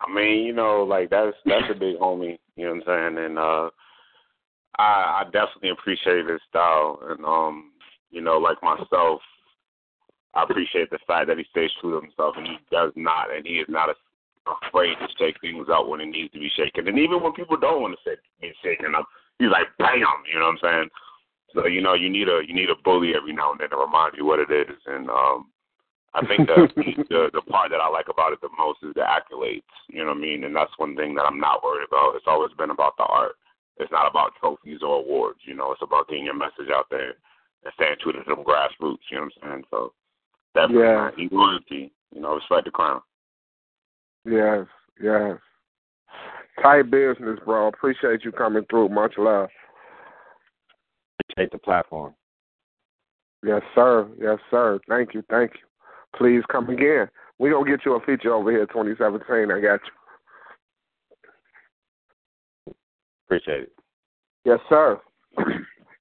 I 0.00 0.12
mean, 0.12 0.44
you 0.44 0.52
know, 0.52 0.82
like 0.82 1.10
that's 1.10 1.36
that's 1.46 1.70
a 1.70 1.78
big 1.78 1.98
homie. 1.98 2.38
You 2.56 2.66
know 2.66 2.74
what 2.74 2.88
I'm 2.88 3.14
saying? 3.14 3.24
And 3.24 3.38
uh, 3.38 3.70
I 4.78 5.22
I 5.22 5.24
definitely 5.32 5.70
appreciate 5.70 6.28
his 6.28 6.40
style. 6.48 7.00
And 7.08 7.24
um, 7.24 7.72
you 8.10 8.20
know, 8.20 8.38
like 8.38 8.62
myself, 8.62 9.20
I 10.34 10.42
appreciate 10.42 10.90
the 10.90 10.98
fact 11.06 11.28
that 11.28 11.38
he 11.38 11.44
stays 11.50 11.70
true 11.80 11.92
to 11.92 12.06
himself 12.06 12.34
and 12.36 12.46
he 12.46 12.58
does 12.70 12.92
not, 12.96 13.34
and 13.34 13.46
he 13.46 13.54
is 13.54 13.68
not 13.68 13.94
afraid 14.66 14.94
to 15.00 15.08
shake 15.18 15.40
things 15.40 15.68
up 15.72 15.88
when 15.88 16.00
it 16.00 16.06
needs 16.06 16.32
to 16.32 16.40
be 16.40 16.50
shaken. 16.56 16.88
And 16.88 16.98
even 16.98 17.22
when 17.22 17.32
people 17.32 17.56
don't 17.56 17.80
want 17.80 17.96
to 17.96 18.10
shake, 18.10 18.18
get 18.42 18.54
shaken 18.62 18.94
up, 18.94 19.06
he's 19.38 19.48
like, 19.48 19.68
bam, 19.78 20.00
you 20.30 20.38
know 20.38 20.46
what 20.46 20.58
I'm 20.58 20.58
saying? 20.62 20.90
So 21.54 21.66
you 21.66 21.80
know, 21.80 21.94
you 21.94 22.10
need 22.10 22.28
a 22.28 22.42
you 22.46 22.54
need 22.54 22.70
a 22.70 22.82
bully 22.84 23.14
every 23.14 23.32
now 23.32 23.52
and 23.52 23.60
then 23.60 23.70
to 23.70 23.76
remind 23.76 24.14
you 24.16 24.26
what 24.26 24.40
it 24.40 24.50
is. 24.50 24.76
And 24.86 25.08
um, 25.08 25.46
I 26.14 26.24
think 26.26 26.46
the, 26.46 26.68
the 27.10 27.30
the 27.34 27.42
part 27.42 27.70
that 27.70 27.80
I 27.80 27.88
like 27.88 28.06
about 28.08 28.32
it 28.32 28.40
the 28.40 28.48
most 28.56 28.78
is 28.82 28.94
the 28.94 29.02
accolades. 29.02 29.62
You 29.88 30.00
know 30.00 30.10
what 30.14 30.18
I 30.18 30.20
mean? 30.20 30.44
And 30.44 30.54
that's 30.54 30.70
one 30.78 30.94
thing 30.96 31.14
that 31.16 31.24
I'm 31.26 31.40
not 31.40 31.64
worried 31.64 31.86
about. 31.88 32.14
It's 32.14 32.28
always 32.28 32.52
been 32.56 32.70
about 32.70 32.96
the 32.96 33.04
art. 33.04 33.34
It's 33.78 33.90
not 33.90 34.08
about 34.08 34.32
trophies 34.38 34.80
or 34.82 35.00
awards. 35.00 35.40
You 35.44 35.54
know, 35.54 35.72
it's 35.72 35.82
about 35.82 36.08
getting 36.08 36.24
your 36.24 36.38
message 36.38 36.70
out 36.72 36.86
there 36.90 37.14
and 37.64 37.74
staying 37.74 37.96
true 38.00 38.12
to 38.12 38.22
them 38.26 38.44
grassroots. 38.44 39.02
You 39.10 39.18
know 39.18 39.22
what 39.22 39.32
I'm 39.42 39.50
saying? 39.50 39.64
So 39.70 39.92
definitely, 40.54 40.82
Yeah. 40.84 41.10
yeah. 41.18 41.28
loyalty. 41.32 41.92
You 42.14 42.20
know, 42.20 42.36
respect 42.36 42.66
the 42.66 42.70
crown. 42.70 43.00
Yes, 44.24 44.66
yes. 45.02 45.38
Tight 46.62 46.90
business, 46.90 47.40
bro. 47.44 47.66
Appreciate 47.66 48.24
you 48.24 48.30
coming 48.30 48.64
through. 48.70 48.88
Much 48.88 49.14
love. 49.18 49.48
Appreciate 51.20 51.50
the 51.50 51.58
platform. 51.58 52.14
Yes, 53.44 53.62
sir. 53.74 54.08
Yes, 54.20 54.38
sir. 54.50 54.78
Thank 54.88 55.14
you. 55.14 55.24
Thank 55.28 55.52
you. 55.54 55.60
Please 56.16 56.42
come 56.50 56.68
again. 56.70 57.08
We're 57.38 57.52
going 57.52 57.64
to 57.64 57.70
get 57.70 57.84
you 57.84 57.94
a 57.94 58.00
feature 58.00 58.32
over 58.32 58.50
here 58.50 58.66
2017. 58.66 59.50
I 59.50 59.60
got 59.60 59.80
you. 62.66 62.74
Appreciate 63.26 63.62
it. 63.64 63.72
Yes, 64.44 64.60
sir. 64.68 65.00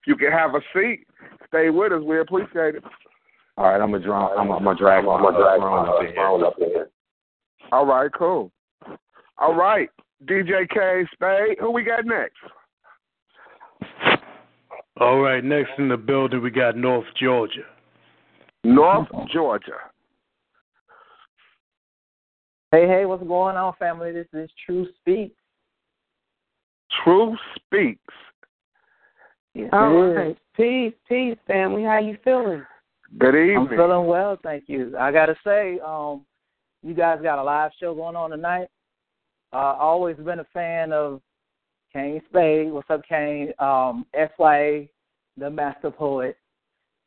you 0.06 0.16
can 0.16 0.32
have 0.32 0.56
a 0.56 0.62
seat. 0.74 1.06
Stay 1.48 1.70
with 1.70 1.92
us. 1.92 2.04
We 2.04 2.20
appreciate 2.20 2.76
it. 2.76 2.84
All 3.58 3.66
right, 3.66 3.80
I'm 3.80 3.92
gonna 3.92 4.04
draw. 4.04 4.36
I'm, 4.36 4.52
I'm 4.52 4.64
gonna 4.64 4.78
drag 4.78 5.06
my 5.06 5.14
I'm 5.14 5.24
gonna 5.24 5.38
drag 5.38 5.60
phone 5.60 5.88
up 5.88 6.02
in 6.02 6.44
up 6.44 6.56
here. 6.58 6.90
All 7.72 7.86
right, 7.86 8.10
cool. 8.18 8.52
All 9.38 9.54
right, 9.54 9.90
DJ 10.26 10.68
K 10.70 11.06
Spade. 11.14 11.58
Who 11.60 11.72
we 11.72 11.84
got 11.84 12.06
next? 12.06 12.38
All 15.00 15.20
right, 15.20 15.44
next 15.44 15.72
in 15.78 15.88
the 15.88 15.98
building 15.98 16.42
we 16.42 16.50
got 16.50 16.76
North 16.76 17.06
Georgia. 17.20 17.66
North 18.64 19.08
Georgia. 19.32 19.78
Hey, 22.74 22.88
hey, 22.88 23.06
what's 23.06 23.22
going 23.22 23.56
on, 23.56 23.76
family? 23.78 24.12
This 24.12 24.26
is 24.34 24.50
True 24.66 24.88
Speaks. 25.00 25.36
True 27.04 27.38
Speaks. 27.56 28.02
Yes, 29.54 29.70
All 29.72 29.92
it 29.92 30.10
is. 30.10 30.18
right. 30.18 30.38
Peace, 30.58 30.94
peace, 31.08 31.38
family. 31.46 31.84
How 31.84 32.00
you 32.00 32.18
feeling? 32.24 32.66
Good 33.20 33.36
evening. 33.36 33.58
I'm 33.58 33.68
feeling 33.68 34.08
well, 34.08 34.40
thank 34.42 34.64
you. 34.66 34.98
I 34.98 35.12
gotta 35.12 35.36
say, 35.46 35.78
um, 35.86 36.26
you 36.82 36.96
guys 36.96 37.20
got 37.22 37.38
a 37.38 37.44
live 37.44 37.70
show 37.80 37.94
going 37.94 38.16
on 38.16 38.32
tonight. 38.32 38.70
Uh, 39.54 39.76
always 39.80 40.18
been 40.18 40.40
a 40.40 40.48
fan 40.52 40.92
of 40.92 41.22
Kane 41.94 42.24
Spade. 42.28 42.72
What's 42.72 42.90
up, 42.90 43.04
Kane? 43.08 43.54
Um, 43.60 44.08
SYA, 44.16 44.88
the 45.38 45.48
master 45.48 45.92
poet, 45.92 46.38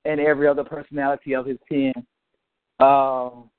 and 0.04 0.20
every 0.20 0.46
other 0.46 0.62
personality 0.62 1.34
of 1.34 1.44
his 1.44 1.58
pen. 1.68 1.92
Um, 2.78 3.50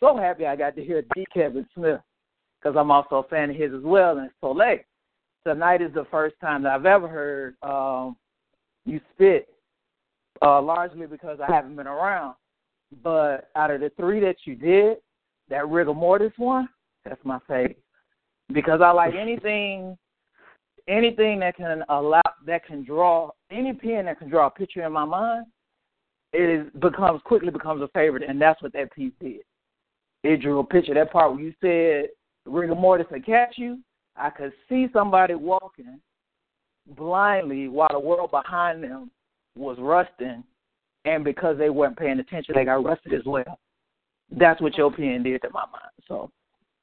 so 0.00 0.16
happy 0.16 0.46
I 0.46 0.56
got 0.56 0.76
to 0.76 0.84
hear 0.84 1.02
D. 1.14 1.26
Kevin 1.32 1.66
Smith 1.74 2.00
because 2.60 2.76
I'm 2.78 2.90
also 2.90 3.16
a 3.16 3.22
fan 3.24 3.50
of 3.50 3.56
his 3.56 3.72
as 3.72 3.82
well. 3.82 4.18
And 4.18 4.30
Souliel, 4.42 4.80
tonight 5.46 5.82
is 5.82 5.92
the 5.94 6.06
first 6.10 6.34
time 6.40 6.62
that 6.62 6.72
I've 6.72 6.86
ever 6.86 7.08
heard 7.08 7.56
um, 7.62 8.16
you 8.84 9.00
spit, 9.14 9.48
uh, 10.42 10.60
largely 10.60 11.06
because 11.06 11.38
I 11.40 11.52
haven't 11.52 11.76
been 11.76 11.86
around. 11.86 12.34
But 13.02 13.50
out 13.56 13.70
of 13.70 13.80
the 13.80 13.90
three 13.96 14.20
that 14.20 14.36
you 14.44 14.54
did, 14.54 14.98
that 15.48 15.68
rigor 15.68 15.94
mortis 15.94 16.32
one, 16.36 16.68
that's 17.04 17.24
my 17.24 17.38
favorite 17.46 17.82
because 18.52 18.80
I 18.80 18.90
like 18.90 19.14
anything, 19.14 19.96
anything 20.88 21.40
that 21.40 21.56
can 21.56 21.82
allow 21.88 22.22
that 22.46 22.64
can 22.64 22.84
draw 22.84 23.30
any 23.50 23.72
pen 23.72 24.06
that 24.06 24.18
can 24.18 24.28
draw 24.28 24.46
a 24.46 24.50
picture 24.50 24.84
in 24.84 24.92
my 24.92 25.04
mind. 25.04 25.46
It 26.32 26.48
is 26.48 26.66
becomes 26.80 27.22
quickly 27.24 27.50
becomes 27.50 27.82
a 27.82 27.88
favorite, 27.88 28.28
and 28.28 28.40
that's 28.40 28.60
what 28.62 28.72
that 28.72 28.92
piece 28.92 29.12
did. 29.20 29.40
It 30.26 30.42
drew 30.42 30.58
a 30.58 30.64
picture. 30.64 30.94
That 30.94 31.12
part 31.12 31.32
where 31.32 31.40
you 31.40 31.54
said 31.60 32.10
rigor 32.44 32.74
mortis 32.74 33.06
to 33.12 33.20
catch 33.20 33.54
you, 33.56 33.78
I 34.16 34.30
could 34.30 34.52
see 34.68 34.88
somebody 34.92 35.34
walking 35.34 36.00
blindly 36.96 37.68
while 37.68 37.88
the 37.90 38.00
world 38.00 38.30
behind 38.30 38.82
them 38.82 39.10
was 39.56 39.76
rusting, 39.80 40.44
and 41.04 41.24
because 41.24 41.58
they 41.58 41.70
weren't 41.70 41.98
paying 41.98 42.18
attention, 42.18 42.54
they 42.56 42.64
got 42.64 42.84
rusted 42.84 43.14
as 43.14 43.24
well. 43.24 43.58
That's 44.30 44.60
what 44.60 44.76
your 44.76 44.92
pen 44.92 45.22
did 45.22 45.42
to 45.42 45.50
my 45.50 45.64
mind. 45.72 45.92
So 46.08 46.30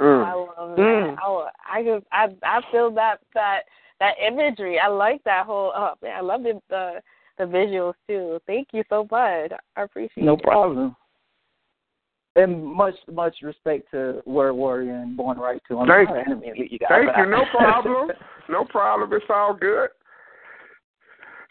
Mm. 0.02 0.26
I 0.26 0.34
love 0.34 0.76
that. 0.76 1.16
I, 1.22 1.50
I 1.72 1.84
just 1.84 2.06
I 2.12 2.28
I 2.44 2.62
feel 2.72 2.92
that 2.92 3.20
that 3.34 3.62
that 4.00 4.16
imagery. 4.26 4.80
I 4.80 4.88
like 4.88 5.24
that 5.24 5.46
whole. 5.46 5.72
Oh 5.76 5.94
man, 6.02 6.18
I 6.18 6.22
love 6.22 6.44
the 6.44 6.60
the, 6.70 7.02
the 7.38 7.46
visuals 7.46 7.94
too. 8.08 8.40
Thank 8.48 8.70
you 8.74 8.84
so 8.90 9.08
much. 9.10 9.52
I 9.78 9.82
appreciate 9.82 10.24
no 10.24 10.34
it. 10.34 10.44
problem. 10.44 10.96
And 12.36 12.66
much 12.66 12.96
much 13.12 13.36
respect 13.44 13.92
to 13.92 14.22
Word 14.26 14.54
Warrior 14.54 14.96
and 14.96 15.16
Born 15.16 15.38
Right 15.38 15.62
too. 15.68 15.80
I'm 15.80 15.88
Thank 15.88 16.10
you. 16.10 16.16
didn't 16.16 16.40
mean 16.40 16.56
to 16.56 16.62
leave 16.62 16.72
you 16.72 16.80
guys 16.80 16.90
Thank 16.90 17.18
you. 17.18 17.26
No 17.28 17.44
problem. 17.52 18.10
no 18.50 18.66
problem. 18.66 19.14
It's 19.14 19.26
all 19.30 19.54
good. 19.54 19.90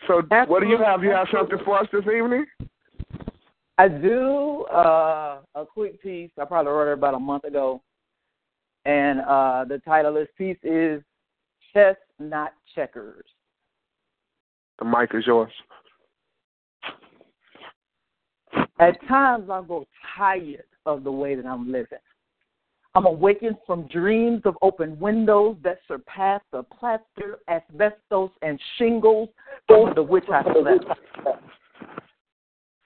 So, 0.09 0.21
what 0.49 0.61
do 0.61 0.69
you 0.69 0.79
have? 0.79 1.05
You 1.05 1.11
have 1.11 1.29
something 1.33 1.59
for 1.65 1.79
us 1.79 1.87
this 1.93 2.03
evening? 2.03 2.45
I 3.79 3.87
do 3.87 4.65
uh, 4.73 5.39
a 5.55 5.65
quick 5.65 6.03
piece. 6.03 6.31
I 6.41 6.45
probably 6.45 6.73
wrote 6.73 6.91
it 6.91 6.95
about 6.95 7.15
a 7.15 7.19
month 7.21 7.45
ago, 7.45 7.81
and 8.85 9.21
uh, 9.21 9.65
the 9.69 9.79
title 9.85 10.09
of 10.11 10.15
this 10.17 10.29
piece 10.37 10.59
is 10.65 11.01
"Chess 11.73 11.95
Not 12.19 12.53
Checkers." 12.75 13.25
The 14.81 14.85
mic 14.85 15.11
is 15.15 15.25
yours. 15.27 15.53
At 18.81 19.01
times, 19.07 19.49
I 19.49 19.63
grow 19.63 19.87
tired 20.17 20.65
of 20.87 21.05
the 21.05 21.13
way 21.13 21.35
that 21.35 21.47
I'm 21.47 21.71
living. 21.71 21.99
I'm 22.95 23.07
awakened 23.07 23.57
from 23.67 23.87
dreams 23.89 24.43
of 24.45 24.57
open 24.61 24.99
windows 24.99 25.57
that 25.65 25.79
surpass 25.89 26.43
the 26.53 26.63
plaster, 26.63 27.39
asbestos, 27.49 28.31
and 28.43 28.61
shingles 28.77 29.31
under 29.71 30.03
which 30.03 30.27
I 30.31 30.43
slept. 30.43 30.85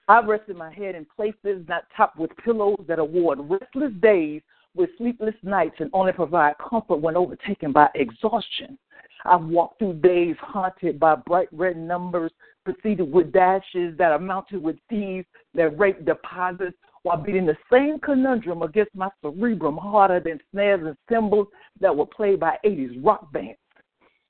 I've 0.07 0.25
rested 0.25 0.55
my 0.55 0.73
head 0.73 0.95
in 0.95 1.05
places 1.13 1.65
not 1.67 1.83
topped 1.95 2.17
with 2.17 2.31
pillows 2.37 2.79
that 2.87 2.99
award 2.99 3.39
restless 3.41 3.91
days 4.01 4.41
with 4.73 4.89
sleepless 4.97 5.35
nights 5.43 5.75
and 5.79 5.89
only 5.91 6.13
provide 6.13 6.55
comfort 6.57 6.97
when 6.97 7.17
overtaken 7.17 7.73
by 7.73 7.89
exhaustion. 7.95 8.77
I've 9.25 9.43
walked 9.43 9.79
through 9.79 9.95
days 9.95 10.37
haunted 10.39 10.99
by 10.99 11.15
bright 11.15 11.49
red 11.51 11.75
numbers, 11.75 12.31
preceded 12.63 13.11
with 13.11 13.33
dashes 13.33 13.97
that 13.97 14.11
are 14.11 14.19
mounted 14.19 14.63
with 14.63 14.77
thieves 14.89 15.25
that 15.55 15.77
rape 15.77 16.05
deposits 16.05 16.77
while 17.07 17.15
beating 17.15 17.45
the 17.45 17.55
same 17.71 17.99
conundrum 17.99 18.61
against 18.63 18.93
my 18.93 19.07
cerebrum 19.21 19.77
harder 19.77 20.19
than 20.19 20.41
snares 20.51 20.85
and 20.85 20.97
cymbals 21.09 21.47
that 21.79 21.95
were 21.95 22.05
played 22.05 22.37
by 22.37 22.57
80s 22.65 23.01
rock 23.01 23.31
bands. 23.31 23.57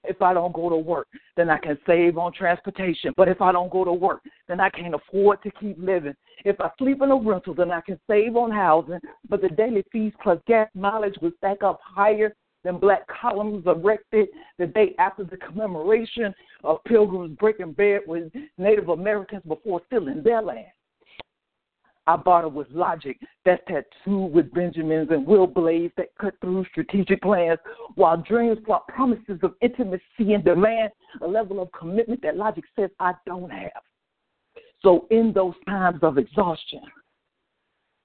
If 0.04 0.22
I 0.22 0.36
don't 0.36 0.54
go 0.54 0.70
to 0.70 0.78
work, 0.78 1.08
then 1.36 1.50
I 1.50 1.58
can 1.58 1.80
save 1.88 2.20
on 2.20 2.32
transportation. 2.34 3.14
But 3.18 3.30
if 3.30 3.42
I 3.42 3.52
don't 3.52 3.72
go 3.72 3.84
to 3.84 3.92
work, 3.92 4.22
then 4.48 4.60
I 4.60 4.70
can't 4.70 4.94
afford 4.94 5.42
to 5.42 5.52
keep 5.60 5.76
living. 5.80 6.14
If 6.46 6.62
I 6.62 6.70
sleep 6.78 7.02
in 7.02 7.10
a 7.10 7.16
rental, 7.16 7.56
then 7.56 7.72
I 7.72 7.82
can 7.82 8.00
save 8.08 8.36
on 8.36 8.52
housing. 8.52 9.00
But 9.28 9.42
the 9.42 9.50
daily 9.50 9.84
fees 9.92 10.14
plus 10.22 10.38
gas 10.46 10.70
mileage 10.76 11.18
will 11.20 11.32
stack 11.38 11.64
up 11.64 11.80
higher 11.84 12.36
than 12.64 12.78
black 12.78 13.08
columns 13.08 13.66
erected 13.66 14.28
the 14.60 14.68
day 14.68 14.94
after 15.00 15.24
the 15.24 15.38
commemoration 15.38 16.32
of 16.64 16.84
pilgrims 16.84 17.36
breaking 17.40 17.72
bread 17.72 18.02
with 18.06 18.32
Native 18.60 18.90
Americans 18.90 19.42
before 19.48 19.82
stealing 19.88 20.22
their 20.22 20.44
land. 20.44 20.68
I 22.08 22.16
barter 22.16 22.48
with 22.48 22.68
logic. 22.72 23.20
That's 23.44 23.62
tattooed 23.68 24.32
with 24.32 24.54
Benjamins 24.54 25.10
and 25.12 25.28
will 25.28 25.46
blades 25.46 25.94
that 25.98 26.16
cut 26.20 26.36
through 26.40 26.66
strategic 26.72 27.22
plans, 27.22 27.60
while 27.96 28.18
dreams 28.18 28.60
plot 28.66 28.88
promises 28.88 29.40
of 29.44 29.56
intimacy 29.62 30.34
and 30.34 30.44
demand 30.44 30.92
a 31.22 31.28
level 31.28 31.62
of 31.62 31.70
commitment 31.78 32.22
that 32.22 32.38
logic 32.38 32.64
says 32.78 32.90
I 33.00 33.14
don't 33.26 33.52
have. 33.52 33.82
So, 34.82 35.06
in 35.12 35.34
those 35.34 35.56
times 35.68 36.00
of 36.02 36.18
exhaustion, 36.18 36.82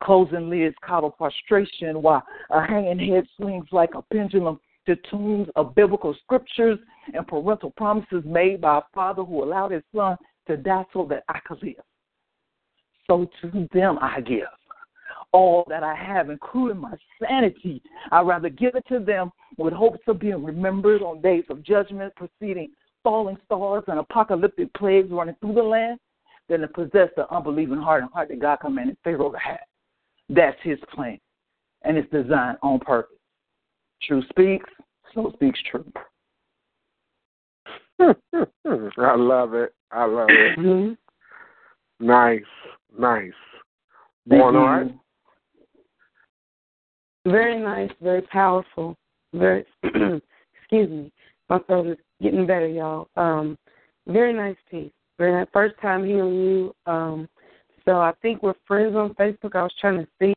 closing 0.02 0.50
lids 0.50 0.74
coddle 0.84 1.14
frustration 1.16 2.02
while 2.02 2.24
a 2.50 2.66
hanging 2.66 2.98
head 2.98 3.26
swings 3.36 3.66
like 3.70 3.94
a 3.94 4.02
pendulum 4.02 4.58
to 4.86 4.96
tunes 5.10 5.46
of 5.54 5.76
biblical 5.76 6.12
scriptures 6.24 6.78
and 7.14 7.24
parental 7.26 7.70
promises 7.76 8.24
made 8.24 8.60
by 8.60 8.78
a 8.78 8.82
father 8.92 9.22
who 9.22 9.44
allowed 9.44 9.70
his 9.70 9.82
son 9.94 10.16
to 10.48 10.56
die 10.56 10.84
so 10.92 11.06
that 11.08 11.22
I 11.28 11.38
could 11.46 11.62
live 11.62 11.76
so 13.12 13.28
to 13.42 13.68
them 13.72 13.98
I 14.00 14.20
give. 14.20 14.46
All 15.32 15.64
that 15.68 15.82
I 15.82 15.94
have, 15.94 16.30
including 16.30 16.78
my 16.78 16.94
sanity, 17.20 17.82
I 18.10 18.20
rather 18.20 18.48
give 18.48 18.74
it 18.74 18.84
to 18.88 18.98
them 18.98 19.30
with 19.56 19.72
hopes 19.72 20.00
of 20.06 20.18
being 20.18 20.44
remembered 20.44 21.02
on 21.02 21.22
days 21.22 21.44
of 21.48 21.62
judgment, 21.62 22.12
preceding 22.16 22.70
falling 23.02 23.38
stars 23.46 23.84
and 23.88 23.98
apocalyptic 23.98 24.72
plagues 24.74 25.10
running 25.10 25.34
through 25.40 25.54
the 25.54 25.62
land, 25.62 25.98
than 26.48 26.60
to 26.60 26.68
possess 26.68 27.08
the 27.16 27.32
unbelieving 27.34 27.78
heart 27.78 28.02
and 28.02 28.12
heart 28.12 28.28
that 28.28 28.40
God 28.40 28.56
commanded 28.56 28.96
Pharaoh 29.04 29.32
to 29.32 29.38
have. 29.38 29.60
That's 30.28 30.58
his 30.62 30.78
plan. 30.94 31.18
And 31.82 31.96
it's 31.96 32.10
designed 32.10 32.58
on 32.62 32.78
purpose. 32.80 33.16
True 34.02 34.22
speaks, 34.30 34.68
so 35.14 35.32
speaks 35.34 35.58
true. 35.70 35.90
I 38.00 39.14
love 39.16 39.54
it. 39.54 39.74
I 39.90 40.04
love 40.04 40.28
it. 40.30 40.58
Mm-hmm. 40.58 42.06
Nice. 42.06 42.42
Nice. 42.98 43.32
Born 44.26 44.56
all 44.56 44.66
right? 44.66 44.94
Very 47.26 47.60
nice, 47.60 47.90
very 48.00 48.22
powerful. 48.22 48.96
Very 49.32 49.64
excuse 49.84 50.90
me. 50.90 51.12
My 51.48 51.58
throat 51.60 51.86
is 51.86 51.98
getting 52.20 52.46
better, 52.46 52.68
y'all. 52.68 53.08
Um, 53.16 53.58
very 54.06 54.32
nice 54.32 54.56
piece. 54.70 54.92
Very 55.18 55.32
nice. 55.32 55.48
First 55.52 55.74
time 55.80 56.04
hearing 56.04 56.34
you. 56.34 56.74
Um, 56.86 57.28
so 57.84 57.92
I 58.00 58.12
think 58.22 58.42
we're 58.42 58.54
friends 58.66 58.96
on 58.96 59.14
Facebook. 59.14 59.54
I 59.54 59.62
was 59.62 59.74
trying 59.80 59.98
to 59.98 60.08
see 60.20 60.34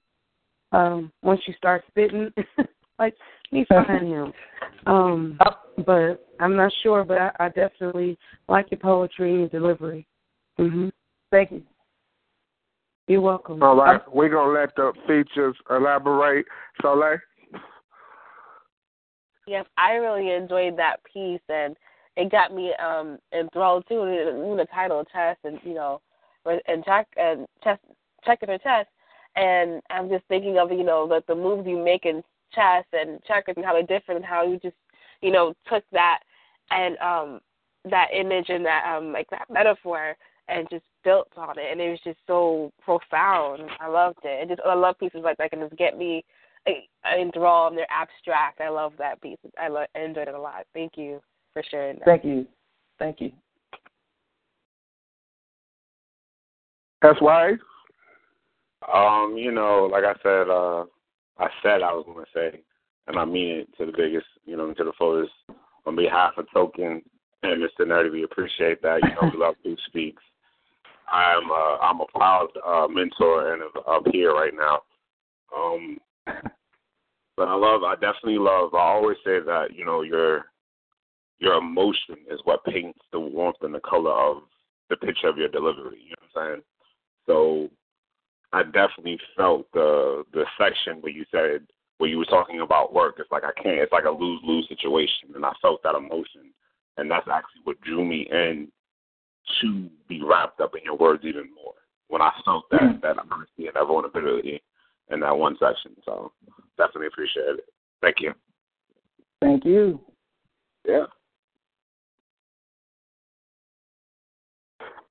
um, 0.72 1.12
once 1.22 1.42
you 1.48 1.54
start 1.58 1.84
spitting, 1.88 2.32
like 3.00 3.16
me 3.52 3.66
find 3.70 4.08
him. 4.08 4.34
Um, 4.86 5.40
but 5.86 6.26
I'm 6.40 6.56
not 6.56 6.72
sure. 6.84 7.04
But 7.04 7.18
I, 7.18 7.32
I 7.40 7.50
definitely 7.50 8.18
like 8.48 8.72
your 8.72 8.80
poetry 8.80 9.32
and 9.32 9.40
your 9.40 9.50
delivery. 9.50 10.06
hmm 10.58 10.90
Thank 11.32 11.52
you. 11.52 11.64
You're 13.08 13.22
welcome. 13.22 13.62
All 13.62 13.76
right. 13.76 14.02
We're 14.12 14.30
going 14.30 14.56
to 14.56 14.60
let 14.60 14.76
the 14.76 14.94
features 15.08 15.56
elaborate. 15.70 16.46
Souliel? 16.82 17.20
Yes, 19.48 19.66
I 19.78 19.94
really 19.94 20.32
enjoyed 20.32 20.76
that 20.78 20.98
piece, 21.04 21.42
and 21.50 21.78
it 22.18 22.32
got 22.32 22.54
me 22.54 22.74
um 22.84 23.20
enthralled 23.32 23.86
too. 23.88 24.02
Even 24.02 24.58
the 24.58 24.66
title, 24.74 25.06
chess, 25.14 25.38
and 25.44 25.60
you 25.64 25.76
know, 25.76 26.02
and 26.46 26.84
check 26.84 27.08
and 27.16 27.46
chess, 27.64 27.78
checkers 28.26 28.50
or 28.50 28.58
chess, 28.58 28.88
and 29.36 29.84
I'm 29.92 30.10
just 30.10 30.26
thinking 30.30 30.58
of 30.58 30.72
you 30.72 30.84
know 30.84 31.08
the 31.08 31.24
the 31.28 31.36
moves 31.36 31.68
you 31.68 31.78
make 31.78 32.06
in 32.06 32.24
chess 32.54 32.86
and 32.92 33.22
checkers 33.28 33.54
and 33.56 33.64
how 33.64 33.74
they're 33.74 33.84
different, 33.84 34.22
and 34.22 34.26
how 34.26 34.44
you 34.44 34.60
just 34.64 34.78
you 35.22 35.32
know 35.32 35.54
took 35.70 35.84
that 35.92 36.22
and 36.72 36.98
um 36.98 37.40
that 37.88 38.08
image 38.20 38.50
and 38.50 38.66
that 38.66 38.84
um 38.92 39.14
like 39.14 39.30
that 39.30 39.46
metaphor 39.52 40.16
and 40.48 40.68
just 40.72 40.86
built 41.06 41.30
on 41.38 41.58
it, 41.58 41.72
and 41.72 41.80
it 41.80 41.92
was 41.92 42.00
just 42.04 42.18
so 42.28 42.74
profound. 42.84 43.62
I 43.80 43.88
loved 43.88 44.20
it. 44.24 44.42
And 44.42 44.50
just 44.50 44.60
I 44.66 44.74
love 44.74 45.00
pieces 45.00 45.22
like 45.24 45.38
that 45.38 45.52
can 45.52 45.62
just 45.62 45.78
get 45.78 45.98
me 45.98 46.26
enthralled. 47.18 47.72
And 47.72 47.78
they're 47.78 47.88
abstract. 47.90 48.60
I 48.60 48.70
love 48.70 48.92
that 48.98 49.22
piece. 49.22 49.38
I, 49.58 49.70
lo- 49.70 49.86
I 49.96 50.00
enjoyed 50.00 50.28
it 50.28 50.34
a 50.34 50.42
lot. 50.42 50.66
Thank 50.74 50.94
you 50.98 51.22
for 51.54 51.64
sharing 51.70 52.00
that. 52.00 52.06
Thank 52.06 52.26
you. 52.26 52.46
Thank 53.00 53.22
you. 53.22 53.32
That's 57.02 57.22
why. 57.22 57.54
Um, 58.94 59.36
you 59.38 59.52
know, 59.52 59.88
like 59.92 60.04
I 60.04 60.14
said, 60.22 60.50
uh 60.50 60.86
I 61.38 61.50
said 61.62 61.82
I 61.82 61.92
was 61.92 62.06
gonna 62.08 62.26
say, 62.34 62.62
and 63.08 63.20
I 63.20 63.26
mean 63.26 63.58
it 63.58 63.78
to 63.78 63.86
the 63.86 63.92
biggest, 63.96 64.26
you 64.46 64.58
know, 64.58 64.74
to 64.74 64.84
the 64.84 64.94
fullest. 64.98 65.32
On 65.86 65.96
behalf 65.96 66.32
of 66.38 66.48
Token 66.52 67.04
and 67.44 67.62
Mr. 67.62 67.86
Nerdy, 67.86 68.12
we 68.12 68.24
appreciate 68.24 68.82
that. 68.82 69.02
You 69.04 69.10
know, 69.10 69.32
we 69.32 69.40
love 69.40 69.56
who 69.64 69.76
speaks. 69.88 70.24
I'm 71.12 71.52
uh, 71.52 71.78
I'm 71.82 72.02
a 72.02 72.06
proud 72.14 72.48
uh, 72.66 72.88
mentor 72.88 73.54
and 73.54 73.64
up 73.88 74.04
here 74.12 74.34
right 74.34 74.54
now. 74.54 74.82
Um, 75.56 75.98
but 77.38 77.48
I 77.48 77.54
love, 77.54 77.84
I 77.84 77.96
definitely 77.96 78.40
love. 78.40 78.74
I 78.74 78.80
always 78.80 79.18
say 79.26 79.40
that 79.40 79.68
you 79.74 79.86
know 79.86 80.02
your 80.02 80.46
your 81.40 81.56
emotion 81.56 82.18
is 82.32 82.40
what 82.46 82.64
paints 82.66 83.00
the 83.12 83.20
warmth 83.20 83.58
and 83.62 83.74
the 83.74 83.82
color 83.82 84.12
of 84.12 84.44
the 84.90 84.96
picture 84.98 85.28
of 85.28 85.38
your 85.38 85.50
delivery. 85.50 86.00
You 86.04 86.12
know 86.12 86.28
what 86.32 86.42
I'm 86.42 86.50
saying? 86.50 86.64
So 87.28 87.70
I 88.54 88.64
definitely 88.64 89.20
felt 89.36 89.68
the 89.74 90.24
the 90.34 90.46
section 90.58 91.02
where 91.02 91.12
you 91.12 91.26
said 91.32 91.68
where 91.98 92.10
you 92.10 92.18
were 92.18 92.26
talking 92.26 92.62
about 92.62 92.94
work. 92.94 93.16
It's 93.20 93.32
like 93.32 93.44
I 93.44 93.52
can't. 93.62 93.80
It's 93.80 93.92
like 93.92 94.06
a 94.06 94.10
lose 94.10 94.42
lose 94.44 94.68
situation, 94.70 95.30
and 95.36 95.46
I 95.46 95.52
felt 95.62 95.84
that 95.84 95.96
emotion, 95.96 96.54
and 96.98 97.10
that's 97.10 97.28
actually 97.28 97.62
what 97.64 97.82
drew 97.82 98.04
me 98.06 98.28
in 98.32 98.70
to 99.62 99.90
be 100.08 100.22
wrapped 100.24 100.62
up 100.62 100.74
in 100.76 100.84
your 100.84 100.98
words 100.98 101.24
even 101.24 101.50
more. 101.56 101.74
When 102.08 102.22
I 102.22 102.32
felt 102.44 102.66
that 102.72 103.00
that 103.02 103.18
honesty 103.32 103.68
and 103.68 103.76
that 103.76 103.88
vulnerability 103.88 104.62
in 105.12 105.20
that 105.22 105.38
one 105.38 105.58
section, 105.60 105.96
so 106.06 106.32
definitely 106.78 107.08
appreciate 107.08 107.46
it. 107.46 107.66
Thank 108.02 108.18
you. 108.20 108.34
Thank 109.42 109.66
you. 109.66 110.00
Yeah. 110.88 111.06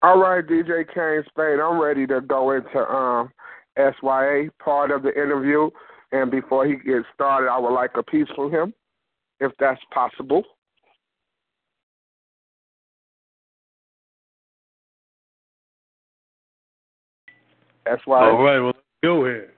All 0.03 0.19
right, 0.19 0.47
DJ 0.47 0.85
Kane 0.95 1.25
Spade, 1.31 1.61
I'm 1.61 1.81
ready 1.81 2.07
to 2.07 2.21
go 2.21 2.51
into 2.51 2.79
um, 2.79 3.33
SYA 3.77 4.51
part 4.63 4.91
of 4.91 5.03
the 5.03 5.11
interview. 5.11 5.71
And 6.13 6.31
before 6.31 6.67
he 6.67 6.75
gets 6.77 7.07
started, 7.15 7.49
I 7.51 7.59
would 7.59 7.73
like 7.73 7.93
a 7.97 8.03
piece 8.03 8.29
from 8.37 8.51
him, 8.51 8.75
if 9.41 9.51
that's 9.59 9.81
possible. 9.93 10.45
SYA. 17.87 18.15
All 18.15 18.43
right, 18.43 18.59
well, 18.59 18.67
let's 18.67 18.79
go 19.03 19.25
ahead. 19.27 19.49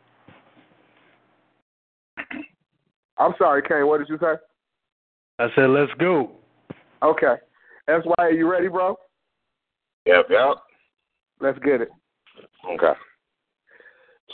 I'm 3.19 3.33
sorry, 3.39 3.63
Kane. 3.63 3.87
What 3.87 3.99
did 3.99 4.09
you 4.09 4.19
say? 4.21 4.35
I 5.39 5.49
said, 5.55 5.71
let's 5.71 5.93
go. 5.99 6.33
Okay. 7.03 7.35
That's 7.87 8.05
why. 8.05 8.15
Are 8.19 8.31
you 8.31 8.51
ready, 8.51 8.69
bro? 8.69 8.97
Yep, 10.07 10.27
yep. 10.31 10.57
Let's 11.41 11.59
get 11.61 11.83
it. 11.83 11.91
Okay. 12.69 12.93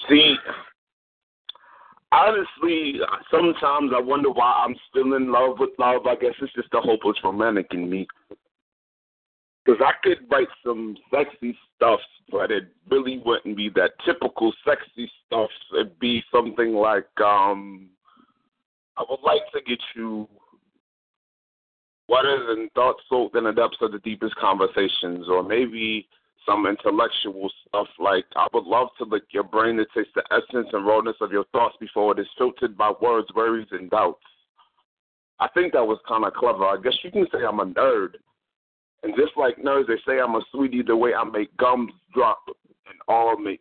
See, 0.09 0.37
honestly, 2.13 3.01
sometimes 3.31 3.93
I 3.95 4.01
wonder 4.01 4.31
why 4.31 4.65
I'm 4.67 4.75
still 4.91 5.15
in 5.15 5.31
love 5.33 5.57
with 5.59 5.71
love. 5.79 6.07
I 6.07 6.15
guess 6.15 6.35
it's 6.41 6.53
just 6.55 6.69
the 6.73 6.81
hopeless 6.81 7.17
romantic 7.25 7.67
in 7.73 7.91
me. 7.91 8.07
Because 9.65 9.81
I 9.85 9.93
could 10.03 10.19
write 10.31 10.49
some 10.65 10.97
sexy 11.15 11.57
stuff, 11.77 12.01
but 12.31 12.51
it 12.51 12.65
really 12.91 13.23
wouldn't 13.25 13.57
be 13.57 13.69
that 13.77 13.93
typical 14.05 14.53
sexy 14.67 15.11
stuff. 15.27 15.51
It'd 15.75 15.99
be 16.01 16.23
something 16.33 16.75
like, 16.75 17.07
um, 17.21 17.91
I 18.97 19.05
would 19.09 19.21
like 19.25 19.43
to 19.55 19.61
get 19.67 19.79
you 19.95 20.29
wetter 22.09 22.45
than 22.49 22.69
thoughts 22.75 23.03
soaked 23.09 23.37
in 23.37 23.45
the 23.45 23.53
depths 23.53 23.79
of 23.81 23.93
the 23.93 24.01
deepest 24.01 24.35
conversations, 24.37 25.27
or 25.29 25.43
maybe 25.43 26.09
some 26.47 26.67
intellectual 26.67 27.51
stuff 27.67 27.87
like 27.99 28.25
I 28.37 28.49
would 28.53 28.65
love 28.65 28.89
to 28.99 29.05
lick 29.05 29.25
your 29.31 29.45
brain 29.45 29.77
to 29.77 29.87
taste 29.95 30.15
the 30.15 30.25
essence 30.31 30.69
and 30.73 30.87
rawness 30.87 31.17
of 31.21 31.31
your 31.31 31.45
thoughts 31.53 31.77
before 31.81 32.13
it 32.13 32.21
is 32.21 32.27
filtered 32.37 32.77
by 32.77 32.93
words, 33.01 33.29
worries, 33.35 33.69
and 33.71 33.89
doubts. 33.91 34.25
I 35.41 35.49
think 35.55 35.73
that 35.73 35.87
was 35.87 35.99
kind 36.07 36.25
of 36.25 36.35
clever. 36.35 36.65
I 36.65 36.77
guess 36.83 36.97
you 37.03 37.11
can 37.11 37.27
say 37.33 37.39
I'm 37.47 37.61
a 37.61 37.67
nerd. 37.67 38.15
And 39.03 39.15
just 39.17 39.33
like 39.37 39.57
nerds, 39.57 39.89
they 39.89 39.99
say 40.07 40.21
I'm 40.21 40.37
a 40.37 40.43
sweetie 40.53 40.83
the 40.83 40.97
way 40.97 41.13
I 41.15 41.25
make 41.25 41.57
gums 41.57 41.93
drop 42.15 42.43
and 42.47 42.99
all 43.09 43.37
make 43.37 43.61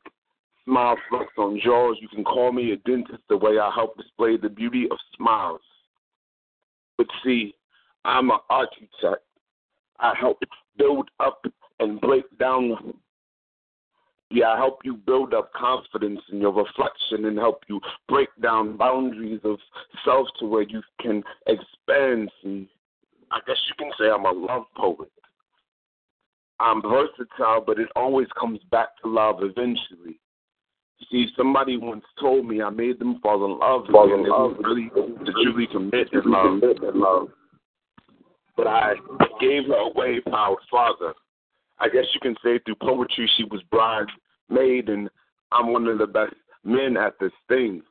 smile 0.66 0.98
flex 1.10 1.26
on 1.38 1.60
jaws. 1.64 1.98
You 2.00 2.08
can 2.08 2.24
call 2.24 2.52
me 2.52 2.72
a 2.72 2.78
dentist 2.78 3.24
the 3.30 3.38
way 3.38 3.58
I 3.60 3.72
help 3.74 3.98
display 3.98 4.38
the 4.38 4.50
beauty 4.50 4.88
of 4.92 4.98
smiles. 5.18 5.62
But 6.98 7.08
see, 7.24 7.56
I'm 8.06 8.30
an 8.30 8.38
architect. 8.50 9.26
I 10.00 10.14
help 10.20 10.40
build 10.78 11.10
up 11.20 11.44
and 11.80 12.00
break 12.02 12.26
down. 12.38 12.94
Yeah, 14.30 14.50
I 14.50 14.58
help 14.58 14.80
you 14.84 14.96
build 14.96 15.34
up 15.34 15.52
confidence 15.54 16.22
in 16.32 16.40
your 16.40 16.54
reflection 16.54 17.26
and 17.26 17.38
help 17.38 17.64
you 17.68 17.82
break 18.08 18.30
down 18.42 18.78
boundaries 18.78 19.42
of 19.44 19.58
self 20.06 20.28
to 20.40 20.46
where 20.46 20.64
you 20.64 20.82
can 21.02 21.24
expand. 21.48 22.32
See, 22.44 22.70
I 23.32 23.40
guess 23.46 23.58
you 23.68 23.76
can 23.78 23.92
say 24.00 24.06
I'm 24.10 24.26
a 24.26 24.32
love 24.32 24.66
poet. 24.78 25.12
I'm 26.62 26.82
versatile, 26.82 27.64
but 27.66 27.80
it 27.80 27.90
always 27.96 28.28
comes 28.40 28.60
back 28.70 28.90
to 29.04 29.10
love 29.10 29.38
eventually. 29.42 30.20
See, 31.10 31.28
somebody 31.36 31.78
once 31.78 32.06
told 32.20 32.46
me 32.46 32.62
I 32.62 32.70
made 32.70 33.00
them 33.00 33.20
fall 33.22 33.44
in 33.46 33.60
love, 33.60 33.86
fall 33.92 34.14
in 34.14 34.30
love, 34.30 34.58
really 34.60 34.90
to 34.90 35.32
truly 35.44 35.68
commit 35.68 36.10
in 36.14 36.22
love. 36.24 37.30
But 38.56 38.68
I 38.68 38.94
gave 39.40 39.66
her 39.66 39.90
away 39.90 40.20
by 40.24 40.32
our 40.32 40.58
father. 40.70 41.14
I 41.80 41.90
guess 41.90 42.06
you 42.14 42.20
can 42.22 42.36
say 42.44 42.60
through 42.60 42.76
poetry 42.76 43.30
she 43.36 43.44
was 43.46 43.64
bridesmaid, 43.72 44.90
and 44.90 45.10
I'm 45.52 45.74
one 45.74 45.88
of 45.88 45.98
the 45.98 46.06
best 46.06 46.36
men 46.64 46.96
at 46.96 47.14
this 47.20 47.32
thing. 47.48 47.82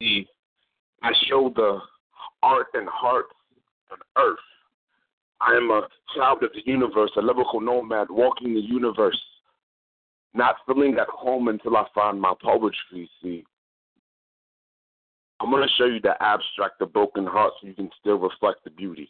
See, 0.00 0.28
I 1.02 1.10
show 1.28 1.52
the 1.56 1.80
art 2.42 2.68
and 2.74 2.88
heart 2.88 3.26
on 3.90 3.98
earth. 4.16 4.38
I 5.42 5.56
am 5.56 5.70
a 5.70 5.88
child 6.16 6.42
of 6.44 6.50
the 6.52 6.62
universe, 6.64 7.10
a 7.16 7.20
lyrical 7.20 7.60
nomad 7.60 8.08
walking 8.10 8.54
the 8.54 8.60
universe, 8.60 9.20
not 10.34 10.56
feeling 10.66 10.96
at 11.00 11.08
home 11.08 11.48
until 11.48 11.76
I 11.76 11.84
find 11.94 12.20
my 12.20 12.32
poetry. 12.42 13.10
See, 13.22 13.44
I'm 15.40 15.50
going 15.50 15.62
to 15.62 15.74
show 15.76 15.86
you 15.86 16.00
the 16.00 16.14
abstract, 16.22 16.78
the 16.78 16.86
broken 16.86 17.26
heart, 17.26 17.52
so 17.60 17.66
you 17.66 17.74
can 17.74 17.90
still 18.00 18.18
reflect 18.18 18.62
the 18.64 18.70
beauty. 18.70 19.08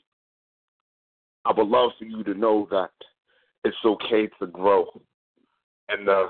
I 1.45 1.53
would 1.53 1.69
love 1.69 1.91
for 1.99 2.05
you 2.07 2.25
to 2.25 2.35
know 2.35 2.67
that 2.71 2.91
it's 3.65 3.77
okay 3.85 4.29
to 4.41 4.47
grow. 4.47 4.87
and 5.89 6.07
the 6.07 6.27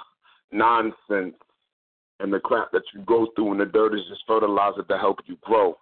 nonsense 0.50 1.36
and 2.20 2.32
the 2.32 2.40
crap 2.40 2.70
that 2.72 2.82
you 2.94 3.00
go 3.02 3.28
through 3.34 3.52
and 3.52 3.60
the 3.60 3.66
dirt 3.66 3.94
is 3.94 4.02
just 4.08 4.22
fertilizer 4.26 4.82
to 4.82 4.98
help 4.98 5.18
you 5.26 5.36
grow. 5.42 5.76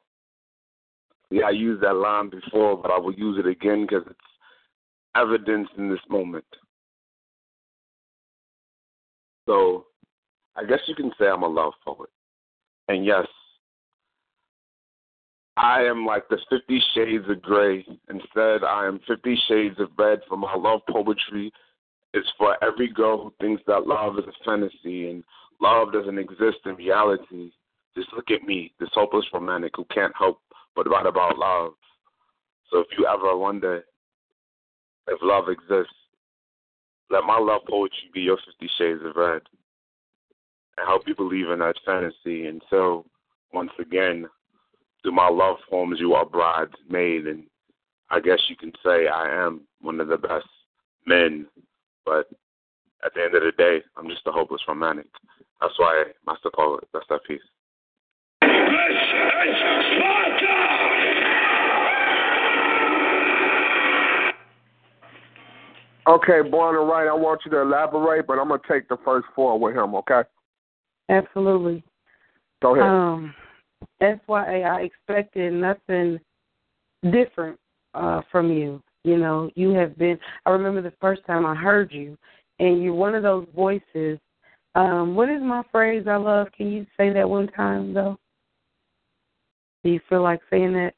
Yeah, 1.30 1.44
I 1.46 1.50
used 1.50 1.82
that 1.82 1.94
line 1.94 2.28
before, 2.28 2.76
but 2.76 2.90
I 2.90 2.98
will 2.98 3.14
use 3.14 3.38
it 3.38 3.46
again 3.46 3.86
because 3.88 4.04
it's 4.08 4.18
evidence 5.14 5.68
in 5.78 5.88
this 5.88 6.00
moment. 6.08 6.44
So 9.46 9.86
I 10.56 10.64
guess 10.64 10.80
you 10.86 10.94
can 10.94 11.12
say 11.18 11.26
I'm 11.26 11.42
a 11.42 11.48
love 11.48 11.72
poet. 11.84 12.10
And 12.88 13.04
yes, 13.04 13.26
I 15.56 15.82
am 15.82 16.04
like 16.04 16.28
the 16.28 16.38
Fifty 16.48 16.82
Shades 16.94 17.24
of 17.28 17.42
Grey. 17.42 17.86
Instead, 18.08 18.64
I 18.64 18.86
am 18.86 19.00
Fifty 19.06 19.38
Shades 19.48 19.78
of 19.78 19.90
Red 19.96 20.20
for 20.28 20.36
my 20.36 20.54
love 20.54 20.80
poetry. 20.88 21.52
It's 22.12 22.28
for 22.38 22.56
every 22.62 22.88
girl 22.88 23.22
who 23.22 23.32
thinks 23.40 23.62
that 23.66 23.86
love 23.86 24.18
is 24.18 24.24
a 24.26 24.44
fantasy 24.44 25.10
and 25.10 25.22
love 25.60 25.92
doesn't 25.92 26.18
exist 26.18 26.58
in 26.66 26.74
reality. 26.74 27.52
Just 27.96 28.12
look 28.14 28.30
at 28.30 28.42
me, 28.42 28.72
this 28.80 28.88
hopeless 28.94 29.26
romantic 29.32 29.72
who 29.76 29.84
can't 29.94 30.12
help 30.18 30.40
but 30.74 30.88
write 30.88 31.06
about 31.06 31.38
love. 31.38 31.72
So 32.70 32.78
if 32.78 32.86
you 32.98 33.06
ever 33.06 33.36
wonder 33.36 33.84
if 35.08 35.18
love 35.22 35.48
exists, 35.48 35.94
let 37.10 37.24
my 37.24 37.38
love 37.38 37.62
poetry 37.68 38.10
be 38.14 38.20
your 38.20 38.38
Fifty 38.46 38.70
Shades 38.78 39.00
of 39.04 39.16
Red 39.16 39.42
and 40.78 40.86
help 40.86 41.02
you 41.06 41.14
believe 41.14 41.50
in 41.50 41.58
that 41.58 41.76
fantasy 41.84 42.46
until, 42.46 43.04
once 43.52 43.72
again, 43.78 44.26
through 45.02 45.12
my 45.12 45.28
love 45.28 45.56
poems, 45.68 45.98
you 45.98 46.14
are 46.14 46.24
bridesmaid. 46.24 47.26
And 47.26 47.44
I 48.10 48.20
guess 48.20 48.38
you 48.48 48.56
can 48.56 48.72
say 48.84 49.08
I 49.08 49.44
am 49.44 49.62
one 49.80 50.00
of 50.00 50.08
the 50.08 50.18
best 50.18 50.46
men. 51.06 51.46
But 52.04 52.28
at 53.04 53.12
the 53.14 53.22
end 53.22 53.34
of 53.34 53.42
the 53.42 53.52
day, 53.56 53.82
I'm 53.96 54.08
just 54.08 54.26
a 54.26 54.32
hopeless 54.32 54.62
romantic. 54.68 55.06
That's 55.60 55.78
why 55.78 56.04
Master 56.26 56.50
Poet, 56.54 56.88
that's 56.92 57.06
that 57.08 57.24
piece. 57.26 57.40
Okay, 66.10 66.42
born 66.42 66.76
and 66.76 66.88
right. 66.88 67.06
I 67.06 67.14
want 67.14 67.42
you 67.44 67.52
to 67.52 67.60
elaborate, 67.60 68.26
but 68.26 68.40
I'm 68.40 68.48
gonna 68.48 68.60
take 68.68 68.88
the 68.88 68.96
first 69.04 69.28
four 69.34 69.58
with 69.60 69.76
him. 69.76 69.94
Okay. 69.94 70.22
Absolutely. 71.08 71.84
Go 72.60 72.74
ahead. 72.74 72.84
Um, 72.84 73.34
SYA, 74.00 74.62
I 74.62 74.80
expected 74.80 75.52
nothing 75.52 76.18
different 77.12 77.58
uh, 77.94 78.22
from 78.30 78.50
you. 78.50 78.82
You 79.04 79.18
know, 79.18 79.50
you 79.54 79.70
have 79.70 79.96
been. 79.96 80.18
I 80.46 80.50
remember 80.50 80.82
the 80.82 80.92
first 81.00 81.24
time 81.26 81.46
I 81.46 81.54
heard 81.54 81.92
you, 81.92 82.18
and 82.58 82.82
you're 82.82 82.92
one 82.92 83.14
of 83.14 83.22
those 83.22 83.46
voices. 83.54 84.18
Um, 84.74 85.14
what 85.14 85.28
is 85.28 85.40
my 85.40 85.62
phrase 85.70 86.06
I 86.08 86.16
love? 86.16 86.48
Can 86.56 86.72
you 86.72 86.86
say 86.96 87.12
that 87.12 87.28
one 87.28 87.48
time 87.48 87.94
though? 87.94 88.18
Do 89.84 89.90
you 89.90 90.00
feel 90.08 90.22
like 90.22 90.40
saying 90.50 90.72
that 90.72 90.94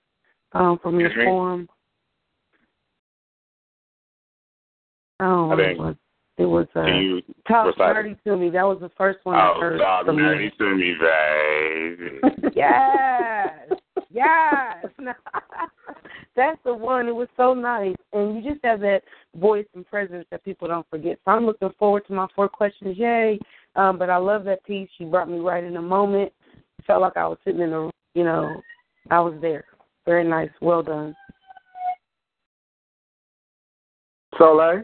um, 0.53 0.79
from 0.79 0.99
your 0.99 1.11
Mhm. 1.11 1.25
poem? 1.25 1.69
Oh, 5.23 5.51
I 5.51 5.55
it 5.55 5.57
think- 5.57 5.79
was 5.79 5.95
it 6.39 6.47
was 6.47 6.67
uh, 6.75 6.85
you 6.87 7.23
talk 7.47 7.67
recite 7.67 7.95
dirty 7.95 8.17
to 8.27 8.37
me. 8.37 8.49
That 8.51 8.63
was 8.65 8.79
the 8.81 8.89
first 8.97 9.19
one 9.25 9.37
I 9.37 9.53
Oh, 9.55 9.61
heard 9.61 9.79
God, 9.79 10.07
from 10.07 10.17
man, 10.17 10.39
you. 10.39 10.45
you 10.45 10.51
to 10.59 10.75
me, 10.75 10.95
baby. 10.99 12.51
yes, 12.57 13.69
yes. 14.11 14.87
That's 16.35 16.59
the 16.65 16.73
one. 16.73 17.07
It 17.07 17.15
was 17.15 17.29
so 17.37 17.53
nice, 17.53 17.95
and 18.15 18.35
you 18.43 18.51
just 18.51 18.65
have 18.65 18.81
that 18.81 19.03
voice 19.37 19.67
and 19.75 19.87
presence 19.87 20.25
that 20.31 20.43
people 20.43 20.67
don't 20.67 20.89
forget. 20.89 21.19
So 21.25 21.33
I'm 21.33 21.45
looking 21.45 21.69
forward 21.79 22.07
to 22.07 22.15
my 22.15 22.27
four 22.35 22.49
questions. 22.49 22.97
Yay! 22.97 23.39
Um, 23.77 23.99
but 23.99 24.09
I 24.09 24.17
love 24.17 24.45
that 24.45 24.65
piece. 24.65 24.89
You 24.99 25.07
brought 25.07 25.29
me 25.29 25.39
right 25.39 25.63
in 25.63 25.75
the 25.75 25.83
moment. 25.83 26.33
It 26.79 26.85
felt 26.87 27.03
like 27.03 27.19
I 27.19 27.29
was 27.29 27.37
sitting 27.45 27.61
in 27.61 27.73
a, 27.75 27.91
you 28.15 28.25
know, 28.25 28.61
I 29.11 29.21
was 29.21 29.35
there. 29.43 29.65
Very 30.07 30.25
nice. 30.27 30.51
Well 30.63 30.83
done. 30.83 31.15
Souliel. 34.41 34.83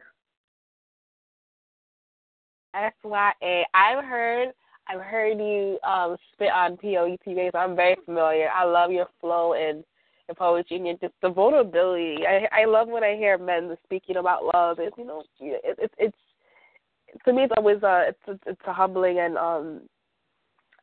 SYA, 3.02 3.64
I've 3.74 4.04
heard 4.04 4.52
I've 4.88 5.00
heard 5.00 5.38
you 5.38 5.78
um 5.86 6.16
spit 6.32 6.50
on 6.52 6.76
POET 6.76 7.24
days. 7.24 7.50
I'm 7.54 7.76
very 7.76 7.96
familiar. 8.04 8.48
I 8.54 8.64
love 8.64 8.90
your 8.90 9.06
flow 9.20 9.54
and 9.54 9.84
your 10.28 10.34
poetry 10.34 10.88
and 10.88 11.00
just 11.00 11.14
the 11.22 11.30
vulnerability. 11.30 12.18
I 12.26 12.48
I 12.52 12.64
love 12.64 12.88
when 12.88 13.04
I 13.04 13.16
hear 13.16 13.38
men 13.38 13.76
speaking 13.84 14.16
about 14.16 14.44
love. 14.54 14.78
It's 14.80 14.96
you 14.96 15.04
know 15.04 15.22
it, 15.40 15.78
it, 15.78 15.92
it's 15.98 16.16
to 17.24 17.32
me 17.32 17.44
it's 17.44 17.54
always 17.56 17.82
uh 17.82 18.04
it's 18.08 18.18
it's, 18.26 18.42
it's 18.46 18.60
a 18.66 18.72
humbling 18.72 19.18
and 19.18 19.36
um 19.36 19.80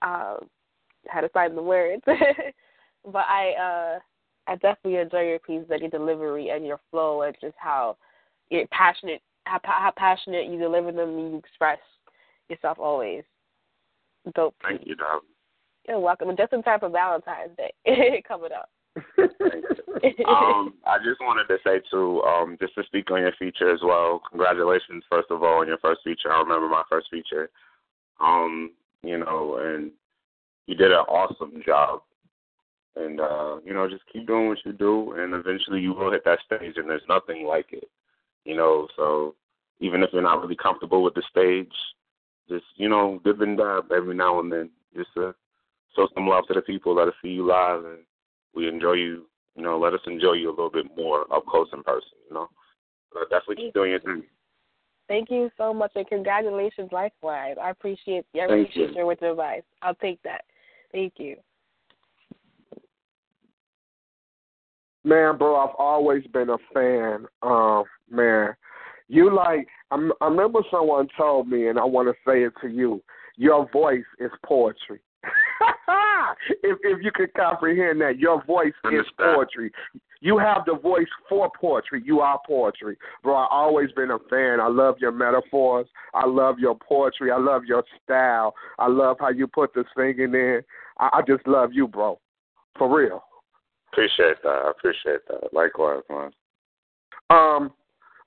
uh 0.02 0.38
how 1.08 1.22
to 1.22 1.30
find 1.30 1.58
the 1.58 1.64
words. 1.64 2.04
but 2.06 3.26
I 3.28 3.52
uh 3.52 4.00
I 4.48 4.56
definitely 4.58 4.98
enjoy 4.98 5.22
your 5.22 5.40
pieces 5.40 5.68
and 5.70 5.82
your 5.82 5.90
delivery 5.90 6.50
and 6.50 6.66
your 6.66 6.80
flow 6.92 7.24
and 7.24 7.36
just 7.42 7.56
how 7.58 7.98
you're 8.50 8.68
passionate 8.68 9.22
how, 9.46 9.60
how 9.64 9.94
passionate 9.96 10.48
you 10.50 10.60
deliver 10.60 10.92
them 10.92 11.10
and 11.18 11.32
you 11.32 11.38
express 11.38 11.80
yourself 12.50 12.78
always. 12.80 13.24
Dope. 14.36 14.56
Thank 14.64 14.82
you, 14.86 14.96
dog. 14.96 15.22
You're 15.88 16.00
welcome. 16.00 16.30
And 16.30 16.38
just 16.38 16.54
in 16.54 16.64
time 16.64 16.80
for 16.80 16.90
Valentine's 16.90 17.56
Day 17.58 18.24
coming 18.28 18.52
up. 18.52 18.70
um, 20.28 20.74
I 20.88 20.98
just 21.04 21.22
wanted 21.22 21.48
to 21.48 21.58
say 21.64 21.82
too, 21.92 22.22
um, 22.24 22.58
just 22.60 22.74
to 22.76 22.84
speak 22.86 23.12
on 23.12 23.22
your 23.22 23.34
feature 23.38 23.72
as 23.72 23.82
well. 23.84 24.22
Congratulations, 24.30 25.04
first 25.10 25.30
of 25.30 25.44
all, 25.44 25.60
on 25.60 25.68
your 25.68 25.78
first 25.78 26.02
feature. 26.04 26.32
I 26.32 26.40
remember 26.40 26.68
my 26.68 26.84
first 26.90 27.08
feature. 27.12 27.50
Um, 28.20 28.72
you 29.04 29.18
know, 29.20 29.60
and 29.62 29.92
you 30.66 30.76
did 30.76 30.92
an 30.92 31.06
awesome 31.08 31.62
job. 31.66 32.02
And 32.96 33.20
uh, 33.20 33.58
you 33.66 33.74
know, 33.74 33.90
just 33.90 34.04
keep 34.12 34.26
doing 34.26 34.48
what 34.48 34.58
you 34.64 34.72
do, 34.72 35.12
and 35.18 35.34
eventually 35.34 35.82
you 35.82 35.94
will 35.94 36.14
hit 36.14 36.24
that 36.24 36.40
stage, 36.46 36.76
and 36.78 36.90
there's 36.90 37.02
nothing 37.10 37.46
like 37.46 37.68
it. 37.72 37.90
You 38.46 38.56
know, 38.56 38.88
so 38.96 39.36
even 39.80 40.04
if 40.04 40.12
you're 40.14 40.22
not 40.22 40.42
really 40.42 40.56
comfortable 40.56 41.04
with 41.04 41.16
the 41.16 41.24
stage, 41.30 41.74
just 42.48 42.66
you 42.76 42.88
know, 42.88 43.20
dip 43.26 43.42
and 43.42 43.58
dab 43.58 43.92
every 43.92 44.16
now 44.16 44.40
and 44.40 44.52
then, 44.52 44.70
just 44.96 45.10
to 45.16 45.34
show 45.96 46.08
some 46.14 46.28
love 46.28 46.46
to 46.48 46.54
the 46.54 46.62
people 46.62 46.96
that 46.96 47.12
see 47.22 47.30
you 47.30 47.46
live, 47.46 47.84
and 47.86 48.00
we 48.54 48.68
enjoy 48.68 48.94
you. 48.94 49.26
You 49.56 49.64
know, 49.64 49.80
let 49.80 49.94
us 49.94 50.02
enjoy 50.06 50.34
you 50.34 50.50
a 50.50 50.52
little 50.52 50.70
bit 50.70 50.86
more 50.96 51.22
up 51.34 51.46
close 51.46 51.68
in 51.74 51.82
person. 51.84 52.10
You 52.30 52.36
know, 52.36 52.50
but 53.14 53.30
definitely 53.30 53.66
keep 53.66 53.74
doing 53.74 53.92
your 53.92 54.02
thing. 54.02 54.24
Thank 55.08 55.30
you 55.30 55.52
so 55.58 55.74
much 55.74 55.92
and 55.96 56.08
congratulations 56.08 56.90
likewise. 56.92 57.56
I 57.62 57.70
appreciate 57.70 58.26
I 58.34 58.46
appreciate 58.46 58.90
you. 58.90 58.96
your 58.96 59.12
advice. 59.12 59.62
I'll 59.82 59.96
take 59.96 60.22
that. 60.24 60.44
Thank 60.92 61.14
you. 61.18 61.36
Man, 65.06 65.38
bro, 65.38 65.56
I've 65.56 65.76
always 65.78 66.24
been 66.34 66.50
a 66.50 66.58
fan. 66.74 67.28
Um, 67.44 67.84
man, 68.10 68.56
you 69.08 69.34
like. 69.34 69.68
I'm, 69.92 70.12
I 70.20 70.26
remember 70.26 70.62
someone 70.72 71.08
told 71.16 71.48
me, 71.48 71.68
and 71.68 71.78
I 71.78 71.86
want 71.86 72.08
to 72.08 72.16
say 72.28 72.44
it 72.44 72.54
to 72.62 72.68
you. 72.68 73.04
Your 73.38 73.70
voice 73.72 74.04
is 74.20 74.32
poetry. 74.44 75.00
if 76.64 76.78
if 76.82 77.04
you 77.04 77.12
can 77.12 77.28
comprehend 77.38 78.02
that, 78.02 78.18
your 78.18 78.44
voice 78.46 78.74
is 78.92 79.06
poetry. 79.18 79.72
You 80.22 80.40
have 80.40 80.64
the 80.66 80.74
voice 80.74 81.06
for 81.30 81.52
poetry. 81.62 82.02
You 82.04 82.22
are 82.22 82.40
poetry, 82.48 82.98
bro. 83.22 83.36
I've 83.36 83.48
always 83.52 83.92
been 83.92 84.10
a 84.10 84.18
fan. 84.28 84.60
I 84.60 84.70
love 84.70 84.96
your 85.00 85.12
metaphors. 85.12 85.86
I 86.16 86.26
love 86.26 86.58
your 86.58 86.76
poetry. 86.76 87.30
I 87.30 87.38
love 87.38 87.66
your 87.66 87.84
style. 88.04 88.56
I 88.80 88.88
love 88.88 89.18
how 89.20 89.30
you 89.30 89.46
put 89.46 89.76
the 89.76 89.84
singing 89.96 90.34
in. 90.34 90.62
I, 90.98 91.10
I 91.14 91.22
just 91.28 91.46
love 91.48 91.74
you, 91.74 91.88
bro. 91.88 92.20
For 92.80 92.94
real. 92.94 93.24
Appreciate 93.96 94.44
that. 94.44 94.50
I 94.50 94.72
appreciate 94.72 95.26
that. 95.30 95.54
Likewise, 95.54 96.04
man. 96.10 96.32
Um, 97.30 97.72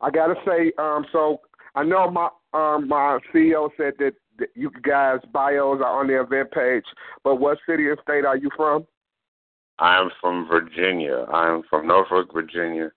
I 0.00 0.10
gotta 0.10 0.34
say, 0.46 0.72
um, 0.78 1.04
so 1.12 1.42
I 1.74 1.84
know 1.84 2.10
my 2.10 2.30
um 2.54 2.88
my 2.88 3.18
CEO 3.34 3.68
said 3.76 3.92
that, 3.98 4.12
that 4.38 4.48
you 4.54 4.70
guys 4.82 5.18
bios 5.30 5.82
are 5.84 6.00
on 6.00 6.06
the 6.06 6.18
event 6.18 6.52
page, 6.52 6.84
but 7.22 7.34
what 7.34 7.58
city 7.68 7.86
and 7.90 7.98
state 8.02 8.24
are 8.24 8.38
you 8.38 8.48
from? 8.56 8.86
I 9.78 10.00
am 10.00 10.08
from 10.22 10.48
Virginia. 10.48 11.26
I 11.30 11.52
am 11.52 11.62
from 11.68 11.86
Norfolk, 11.86 12.32
Virginia. 12.32 12.90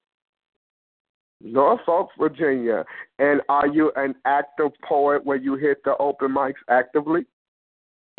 Norfolk, 1.41 2.11
Virginia. 2.18 2.85
And 3.19 3.41
are 3.49 3.68
you 3.68 3.91
an 3.98 4.15
active 4.23 4.72
poet 4.88 5.26
where 5.26 5.38
you 5.38 5.56
hit 5.56 5.84
the 5.84 5.98
open 5.98 6.34
mics 6.34 6.53
actively? 6.69 7.26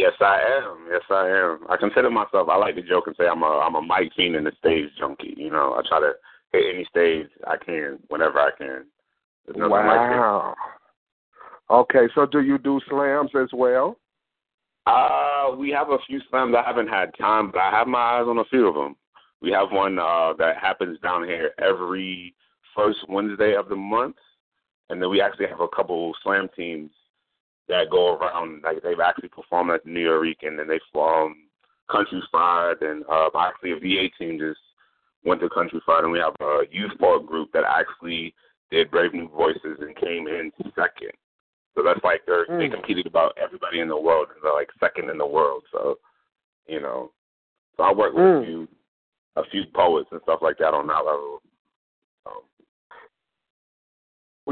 Yes, 0.03 0.15
I 0.21 0.41
am. 0.59 0.87
Yes, 0.91 1.03
I 1.11 1.29
am. 1.29 1.61
I 1.71 1.77
consider 1.77 2.11
myself. 2.11 2.49
I 2.49 2.57
like 2.57 2.75
to 2.75 2.83
joke 2.83 3.07
and 3.07 3.15
say 3.17 3.29
I'm 3.29 3.45
a 3.45 3.47
I'm 3.47 3.77
a 3.77 3.83
mic 3.83 4.13
fiend 4.17 4.35
and 4.35 4.49
a 4.49 4.57
stage 4.57 4.89
junkie. 4.99 5.35
You 5.37 5.49
know, 5.49 5.75
I 5.75 5.83
try 5.89 6.01
to 6.01 6.15
hit 6.53 6.75
any 6.75 6.85
stage 6.91 7.29
I 7.47 7.57
can 7.57 8.01
whenever 8.09 8.41
I 8.41 8.51
can. 8.59 8.87
There's 9.47 9.57
nothing 9.57 9.71
like 9.71 10.11
it. 10.11 10.19
Wow. 10.19 10.55
Okay, 11.71 12.09
so 12.17 12.27
do 12.27 12.41
you 12.41 12.59
do 12.59 12.81
slams 12.89 13.31
as 13.41 13.49
well? 13.53 13.97
Uh, 14.87 15.55
we 15.57 15.71
have 15.71 15.91
a 15.91 15.99
few 16.09 16.21
slams. 16.29 16.57
I 16.59 16.67
haven't 16.67 16.89
had 16.89 17.17
time, 17.17 17.53
but 17.53 17.61
I 17.61 17.71
have 17.71 17.87
my 17.87 18.19
eyes 18.19 18.27
on 18.27 18.39
a 18.39 18.45
few 18.47 18.67
of 18.67 18.75
them. 18.75 18.97
We 19.41 19.53
have 19.53 19.71
one 19.71 20.01
uh, 20.01 20.33
that 20.37 20.57
happens 20.61 20.99
down 21.01 21.23
here 21.23 21.53
every 21.59 22.35
first 22.75 22.99
Wednesday 23.09 23.55
of 23.55 23.69
the 23.69 23.77
month, 23.77 24.17
and 24.91 25.01
then 25.01 25.11
we 25.11 25.21
actually 25.21 25.47
have 25.47 25.61
a 25.61 25.69
couple 25.69 26.13
slam 26.25 26.49
teams 26.57 26.91
that 27.69 27.91
go 27.91 28.15
around. 28.17 28.63
Like 28.63 28.83
they've 28.83 29.01
actually 29.01 29.29
performed 29.29 29.71
at 29.71 29.85
the 29.85 29.91
New 29.91 30.01
York 30.01 30.39
and 30.43 30.59
then 30.59 30.69
they 30.69 30.81
um, 30.99 31.37
Country 31.91 32.23
Fried 32.31 32.83
and 32.83 33.05
uh, 33.11 33.29
actually 33.39 33.73
a 33.73 33.77
VA 33.77 34.09
team 34.19 34.39
just 34.39 34.61
went 35.25 35.41
to 35.41 35.49
Country 35.51 35.81
Fried 35.85 36.05
and 36.05 36.13
we 36.13 36.19
have 36.19 36.35
a 36.41 36.63
youth 36.71 36.93
pop 36.99 37.27
group 37.27 37.51
that 37.53 37.65
actually 37.69 38.35
did 38.71 38.91
Brave 38.91 39.15
New 39.15 39.29
Voices 39.29 39.79
and 39.81 39.95
came 39.97 40.27
in 40.27 40.51
second. 40.75 41.13
So 41.75 41.83
that's 41.83 42.03
like 42.05 42.23
they're 42.27 42.47
mm. 42.47 42.59
they 42.59 42.69
competed 42.69 43.07
about 43.07 43.37
everybody 43.43 43.81
in 43.81 43.89
the 43.89 43.97
world 43.97 44.29
and 44.29 44.39
they're 44.43 44.53
like 44.53 44.69
second 44.81 45.11
in 45.11 45.19
the 45.19 45.27
world. 45.27 45.63
So 45.73 45.99
you 46.67 46.81
know, 46.81 47.13
so 47.77 47.85
I 47.85 47.93
work 47.93 48.15
with 48.15 48.23
mm. 48.23 48.43
a 48.43 48.45
few 48.45 48.69
a 49.37 49.43
few 49.51 49.63
poets 49.75 50.09
and 50.13 50.21
stuff 50.25 50.41
like 50.43 50.59
that 50.59 50.75
on 50.75 50.87
that 50.89 51.05
level. 51.05 51.41
Um, 52.27 52.43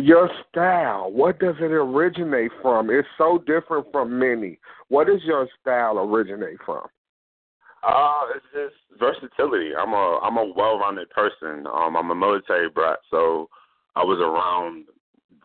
your 0.00 0.30
style, 0.48 1.10
what 1.10 1.38
does 1.38 1.56
it 1.60 1.72
originate 1.72 2.50
from? 2.62 2.90
It's 2.90 3.08
so 3.18 3.42
different 3.46 3.86
from 3.92 4.18
many. 4.18 4.58
What 4.88 5.06
does 5.06 5.20
your 5.24 5.48
style 5.60 5.98
originate 5.98 6.58
from? 6.64 6.86
Uh, 7.82 8.22
it's 8.34 8.44
just 8.52 9.00
versatility. 9.00 9.70
I'm 9.74 9.92
a 9.92 10.20
I'm 10.22 10.36
a 10.36 10.52
well-rounded 10.54 11.08
person. 11.10 11.66
Um, 11.66 11.96
I'm 11.96 12.10
a 12.10 12.14
military 12.14 12.68
brat, 12.68 12.98
so 13.10 13.48
I 13.96 14.04
was 14.04 14.18
around 14.20 14.84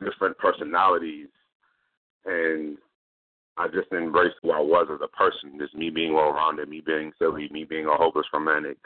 different 0.03 0.38
personalities, 0.38 1.27
and 2.26 2.77
I 3.57 3.68
just 3.68 3.90
embraced 3.94 4.36
who 4.41 4.52
I 4.52 4.60
was 4.60 4.88
as 4.94 4.99
a 5.02 5.15
person. 5.15 5.57
Just 5.57 5.76
me 5.76 5.90
being 5.90 6.14
well-rounded, 6.14 6.68
me 6.68 6.82
being 6.86 7.14
silly, 7.18 7.48
me 7.52 7.64
being 7.64 7.86
a 7.86 7.95
hopeless 7.95 8.26
romantic, 8.34 8.77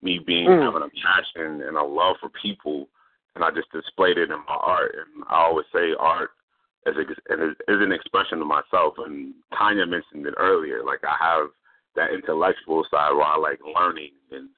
me 0.00 0.20
being 0.24 0.46
mm. 0.46 0.62
having 0.62 0.88
a 0.88 1.06
passion 1.06 1.62
and 1.62 1.76
a 1.76 1.82
love 1.82 2.16
for 2.20 2.30
people, 2.40 2.88
and 3.34 3.44
I 3.44 3.50
just 3.50 3.70
displayed 3.72 4.18
it 4.18 4.30
in 4.30 4.38
my 4.46 4.58
art. 4.60 4.94
And 4.94 5.24
I 5.28 5.42
always 5.42 5.66
say 5.72 5.94
art 5.98 6.30
is, 6.86 6.94
is 6.98 7.56
an 7.68 7.92
expression 7.92 8.40
of 8.40 8.46
myself. 8.46 8.94
And 8.98 9.34
Tanya 9.56 9.86
mentioned 9.86 10.26
it 10.26 10.34
earlier. 10.38 10.84
Like 10.84 11.00
I 11.04 11.16
have 11.20 11.48
that 11.96 12.12
intellectual 12.12 12.84
side 12.90 13.12
where 13.12 13.26
I 13.26 13.36
like 13.36 13.60
learning 13.62 14.12
and 14.30 14.48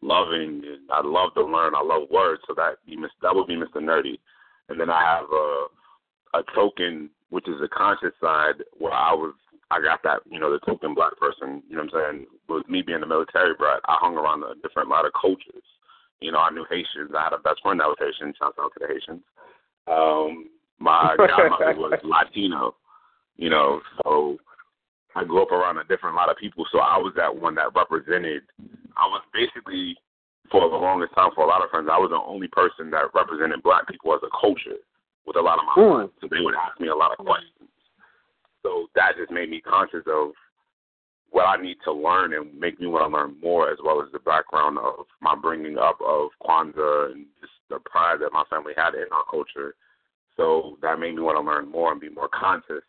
loving, 0.00 0.62
and 0.64 0.90
I 0.90 1.00
love 1.04 1.34
to 1.34 1.44
learn. 1.44 1.74
I 1.74 1.82
love 1.82 2.08
words, 2.10 2.42
so 2.46 2.54
that 2.54 2.76
be 2.86 2.96
that 3.22 3.34
would 3.34 3.46
be 3.46 3.56
Mr. 3.56 3.76
Nerdy. 3.76 4.18
And 4.68 4.80
then 4.80 4.90
I 4.90 5.02
have 5.02 5.26
a 5.30 5.66
a 6.34 6.42
token, 6.54 7.10
which 7.30 7.48
is 7.48 7.60
a 7.62 7.68
conscious 7.68 8.12
side, 8.20 8.62
where 8.78 8.92
I 8.92 9.12
was 9.12 9.34
I 9.70 9.82
got 9.82 10.02
that, 10.04 10.20
you 10.30 10.40
know, 10.40 10.50
the 10.50 10.60
token 10.60 10.94
black 10.94 11.16
person, 11.18 11.62
you 11.68 11.76
know 11.76 11.84
what 11.84 12.02
I'm 12.02 12.16
saying? 12.16 12.26
With 12.48 12.68
me 12.68 12.80
being 12.80 13.02
a 13.02 13.06
military 13.06 13.54
brat, 13.54 13.80
I 13.86 13.96
hung 14.00 14.16
around 14.16 14.42
a 14.42 14.54
different 14.66 14.88
lot 14.88 15.04
of 15.04 15.12
cultures. 15.20 15.64
You 16.20 16.32
know, 16.32 16.38
I 16.38 16.50
knew 16.50 16.66
Haitians. 16.68 17.14
I 17.16 17.24
had 17.24 17.32
a 17.32 17.38
best 17.38 17.62
friend 17.62 17.80
that 17.80 17.86
was 17.86 17.96
Haitian. 18.00 18.34
Shout 18.38 18.54
out 18.58 18.72
to 18.74 18.80
the 18.80 18.92
Haitians. 18.92 19.22
Um, 19.86 20.50
my 20.78 21.14
grandmother 21.16 21.74
was 21.78 22.00
Latino, 22.02 22.74
you 23.36 23.50
know, 23.50 23.80
so 24.02 24.38
I 25.14 25.24
grew 25.24 25.42
up 25.42 25.52
around 25.52 25.78
a 25.78 25.84
different 25.84 26.16
lot 26.16 26.30
of 26.30 26.36
people. 26.36 26.66
So 26.70 26.78
I 26.78 26.98
was 26.98 27.12
that 27.16 27.34
one 27.34 27.54
that 27.56 27.74
represented. 27.74 28.42
I 28.96 29.06
was 29.06 29.22
basically, 29.32 29.96
for 30.50 30.68
the 30.68 30.76
longest 30.76 31.14
time, 31.14 31.30
for 31.34 31.44
a 31.44 31.48
lot 31.48 31.62
of 31.62 31.70
friends, 31.70 31.88
I 31.90 31.98
was 31.98 32.10
the 32.10 32.20
only 32.20 32.48
person 32.48 32.90
that 32.90 33.14
represented 33.14 33.62
black 33.62 33.88
people 33.88 34.14
as 34.14 34.20
a 34.22 34.30
culture 34.34 34.78
with 35.26 35.36
a 35.36 35.40
lot 35.40 35.58
of 35.58 35.66
my 35.66 35.74
mm. 35.74 35.96
friends. 35.96 36.12
So 36.20 36.28
they 36.30 36.42
would 36.42 36.54
ask 36.54 36.78
me 36.80 36.88
a 36.88 36.94
lot 36.94 37.12
of 37.12 37.24
questions. 37.24 37.70
So 38.62 38.86
that 38.94 39.18
just 39.18 39.30
made 39.30 39.50
me 39.50 39.60
conscious 39.60 40.06
of 40.06 40.34
what 41.30 41.44
I 41.44 41.60
need 41.60 41.76
to 41.84 41.92
learn 41.92 42.32
and 42.34 42.58
make 42.58 42.80
me 42.80 42.86
want 42.86 43.10
to 43.10 43.16
learn 43.16 43.36
more, 43.42 43.70
as 43.70 43.78
well 43.84 44.02
as 44.02 44.08
the 44.12 44.18
background 44.20 44.78
of 44.78 45.06
my 45.20 45.34
bringing 45.34 45.78
up 45.78 45.98
of 46.04 46.30
Kwanzaa 46.42 47.12
and 47.12 47.26
just 47.40 47.52
the 47.68 47.78
pride 47.84 48.18
that 48.20 48.32
my 48.32 48.44
family 48.48 48.72
had 48.76 48.94
in 48.94 49.06
our 49.12 49.24
culture. 49.30 49.74
So 50.36 50.78
that 50.82 50.98
made 50.98 51.16
me 51.16 51.22
want 51.22 51.36
to 51.36 51.42
learn 51.42 51.70
more 51.70 51.92
and 51.92 52.00
be 52.00 52.08
more 52.08 52.28
conscious, 52.28 52.84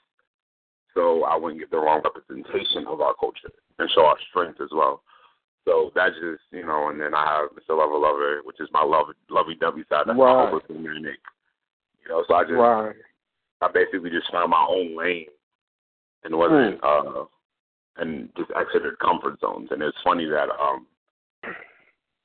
so 0.94 1.24
I 1.24 1.36
wouldn't 1.36 1.60
get 1.60 1.72
the 1.72 1.78
wrong 1.78 2.02
representation 2.04 2.86
of 2.88 3.02
our 3.02 3.16
culture 3.20 3.50
and 3.80 3.90
show 3.92 4.06
our 4.06 4.18
strength 4.30 4.62
as 4.62 4.70
well. 4.72 5.02
So 5.66 5.92
that's 5.96 6.16
just 6.16 6.42
you 6.52 6.66
know, 6.66 6.90
and 6.90 7.00
then 7.02 7.14
I 7.14 7.26
have 7.26 7.50
Mr. 7.52 7.78
Lover 7.78 7.98
Lover, 7.98 8.42
which 8.44 8.60
is 8.60 8.70
my 8.72 8.84
love 8.84 9.08
lovey 9.30 9.56
dovey 9.60 9.84
side. 9.90 10.06
That's 10.08 10.18
right. 10.18 10.52
my. 10.52 10.60
You 12.04 12.10
know, 12.10 12.24
so 12.28 12.34
I 12.36 12.44
just 12.44 12.54
right. 12.54 12.96
I 13.62 13.68
basically 13.72 14.10
just 14.10 14.32
found 14.32 14.52
my 14.52 14.66
own 14.68 14.98
lane 14.98 15.28
and 16.24 16.36
wasn't 16.36 16.82
mm. 16.82 16.84
uh 16.84 17.26
and 18.00 18.30
just 18.38 18.52
exited 18.56 18.98
comfort 19.00 19.40
zones. 19.40 19.70
And 19.72 19.82
it's 19.82 19.98
funny 20.04 20.26
that 20.26 20.50
um 20.60 20.86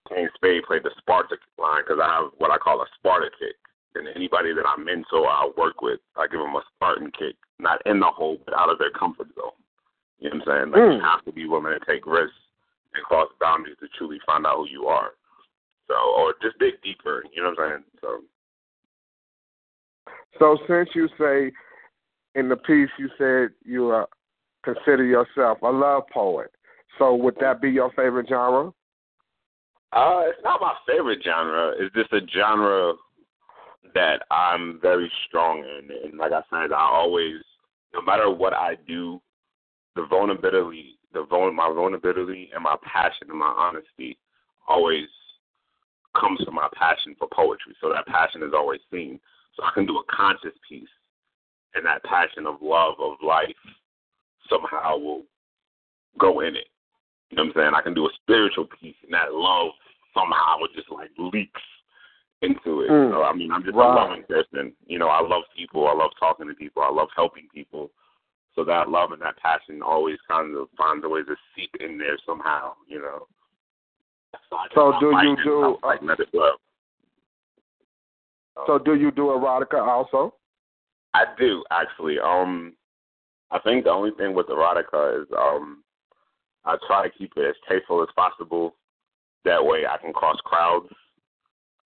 Kane 0.08 0.28
Spade 0.34 0.64
played 0.66 0.82
the 0.82 0.90
Sparta 0.98 1.36
line 1.58 1.82
because 1.82 2.00
I 2.02 2.08
have 2.20 2.30
what 2.38 2.50
I 2.50 2.58
call 2.58 2.82
a 2.82 2.86
Sparta 2.98 3.30
kick. 3.38 3.56
And 3.94 4.08
anybody 4.14 4.52
that 4.52 4.66
I 4.66 4.76
mentor, 4.76 5.26
I 5.28 5.48
work 5.56 5.80
with, 5.80 6.00
I 6.16 6.26
give 6.26 6.40
them 6.40 6.56
a 6.56 6.62
Spartan 6.74 7.12
kick, 7.16 7.36
not 7.60 7.80
in 7.86 8.00
the 8.00 8.10
hole, 8.10 8.38
but 8.44 8.54
out 8.54 8.70
of 8.70 8.78
their 8.78 8.90
comfort 8.90 9.28
zone. 9.36 9.54
You 10.18 10.30
know 10.30 10.40
what 10.44 10.48
I'm 10.48 10.72
saying? 10.72 10.72
Like 10.72 10.82
mm. 10.82 10.96
you 10.96 11.04
have 11.04 11.24
to 11.24 11.32
be 11.32 11.46
willing 11.46 11.78
to 11.78 11.86
take 11.86 12.06
risks 12.06 12.34
and 12.94 13.04
cross 13.04 13.28
boundaries 13.40 13.76
to 13.80 13.88
truly 13.96 14.18
find 14.26 14.46
out 14.46 14.56
who 14.56 14.68
you 14.68 14.86
are. 14.86 15.10
So, 15.88 15.94
or 15.94 16.34
just 16.42 16.58
dig 16.58 16.74
deeper. 16.82 17.24
You 17.32 17.42
know 17.42 17.50
what 17.50 17.60
I'm 17.60 17.70
saying? 17.70 17.84
So. 18.00 18.20
So 20.38 20.58
since 20.66 20.88
you 20.94 21.08
say 21.18 21.52
in 22.34 22.48
the 22.48 22.56
piece 22.56 22.90
you 22.98 23.08
said 23.16 23.50
you 23.64 23.92
uh, 23.92 24.06
consider 24.64 25.04
yourself 25.04 25.58
a 25.62 25.70
love 25.70 26.04
poet. 26.12 26.50
So 26.98 27.14
would 27.14 27.36
that 27.40 27.60
be 27.60 27.70
your 27.70 27.90
favorite 27.90 28.28
genre? 28.28 28.72
Uh, 29.92 30.22
it's 30.26 30.42
not 30.42 30.60
my 30.60 30.74
favorite 30.86 31.20
genre. 31.24 31.72
It's 31.78 31.94
just 31.94 32.12
a 32.12 32.20
genre 32.32 32.94
that 33.94 34.22
I'm 34.30 34.80
very 34.80 35.10
strong 35.28 35.58
in. 35.58 35.88
And 36.04 36.18
like 36.18 36.32
I 36.32 36.42
said, 36.50 36.72
I 36.72 36.80
always, 36.80 37.36
no 37.92 38.02
matter 38.02 38.30
what 38.30 38.52
I 38.52 38.76
do, 38.88 39.20
the 39.94 40.06
vulnerability, 40.06 40.98
the 41.12 41.24
vul- 41.24 41.52
my 41.52 41.68
vulnerability 41.72 42.50
and 42.54 42.64
my 42.64 42.76
passion 42.82 43.28
and 43.28 43.38
my 43.38 43.54
honesty 43.56 44.18
always 44.66 45.06
comes 46.18 46.40
from 46.44 46.54
my 46.54 46.68
passion 46.74 47.14
for 47.18 47.28
poetry. 47.32 47.74
So 47.80 47.92
that 47.92 48.06
passion 48.06 48.42
is 48.42 48.52
always 48.54 48.80
seen. 48.90 49.20
So 49.56 49.62
I 49.62 49.70
can 49.74 49.86
do 49.86 49.98
a 49.98 50.12
conscious 50.12 50.56
piece 50.68 50.88
and 51.74 51.86
that 51.86 52.02
passion 52.04 52.46
of 52.46 52.56
love 52.60 52.94
of 52.98 53.14
life 53.22 53.54
somehow 54.48 54.96
will 54.96 55.22
go 56.18 56.40
in 56.40 56.56
it. 56.56 56.68
You 57.30 57.36
know 57.36 57.44
what 57.44 57.56
I'm 57.56 57.62
saying? 57.62 57.72
I 57.74 57.82
can 57.82 57.94
do 57.94 58.06
a 58.06 58.10
spiritual 58.22 58.66
piece 58.80 58.96
and 59.02 59.12
that 59.12 59.32
love 59.32 59.72
somehow 60.12 60.58
it 60.62 60.70
just 60.76 60.90
like 60.90 61.10
leaks 61.18 61.60
into 62.42 62.82
it. 62.82 62.90
Mm. 62.90 63.10
So 63.12 63.22
I 63.22 63.34
mean 63.34 63.50
I'm 63.50 63.64
just 63.64 63.74
right. 63.74 63.90
a 63.90 63.94
loving 63.94 64.24
person. 64.28 64.72
You 64.86 64.98
know, 64.98 65.08
I 65.08 65.20
love 65.20 65.42
people, 65.56 65.88
I 65.88 65.94
love 65.94 66.10
talking 66.18 66.46
to 66.48 66.54
people, 66.54 66.82
I 66.82 66.90
love 66.90 67.08
helping 67.16 67.48
people. 67.52 67.90
So 68.54 68.64
that 68.64 68.88
love 68.88 69.10
and 69.10 69.20
that 69.22 69.36
passion 69.38 69.82
always 69.82 70.18
kind 70.30 70.56
of 70.56 70.68
finds 70.78 71.04
a 71.04 71.08
way 71.08 71.22
to 71.24 71.34
seep 71.56 71.70
in 71.80 71.98
there 71.98 72.16
somehow, 72.24 72.74
you 72.86 73.00
know. 73.00 73.26
So, 74.50 74.56
so 74.74 74.92
do 75.00 75.06
you 75.22 75.36
do 75.44 75.78
uh, 75.82 75.96
So 78.66 78.78
do 78.78 78.94
you 78.94 79.10
do 79.10 79.22
erotica 79.22 79.80
also? 79.86 80.34
I 81.14 81.24
do 81.38 81.64
actually. 81.70 82.18
Um, 82.18 82.74
I 83.50 83.58
think 83.60 83.84
the 83.84 83.90
only 83.90 84.10
thing 84.12 84.34
with 84.34 84.46
erotica 84.46 85.22
is 85.22 85.28
um, 85.36 85.84
I 86.64 86.76
try 86.86 87.06
to 87.06 87.16
keep 87.16 87.32
it 87.36 87.46
as 87.46 87.54
tasteful 87.68 88.02
as 88.02 88.08
possible. 88.16 88.74
That 89.44 89.64
way, 89.64 89.84
I 89.86 89.98
can 89.98 90.12
cross 90.12 90.38
crowds. 90.44 90.88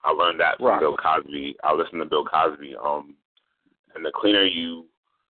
I 0.05 0.13
learned 0.13 0.41
that 0.41 0.59
from 0.59 0.67
right. 0.67 0.81
Bill 0.81 0.97
Cosby. 0.97 1.57
I 1.65 1.75
listen 1.75 1.99
to 1.99 2.05
Bill 2.05 2.25
Cosby. 2.25 2.77
Um, 2.77 3.17
and 3.95 4.05
the 4.05 4.13
cleaner 4.15 4.45
you, 4.45 4.87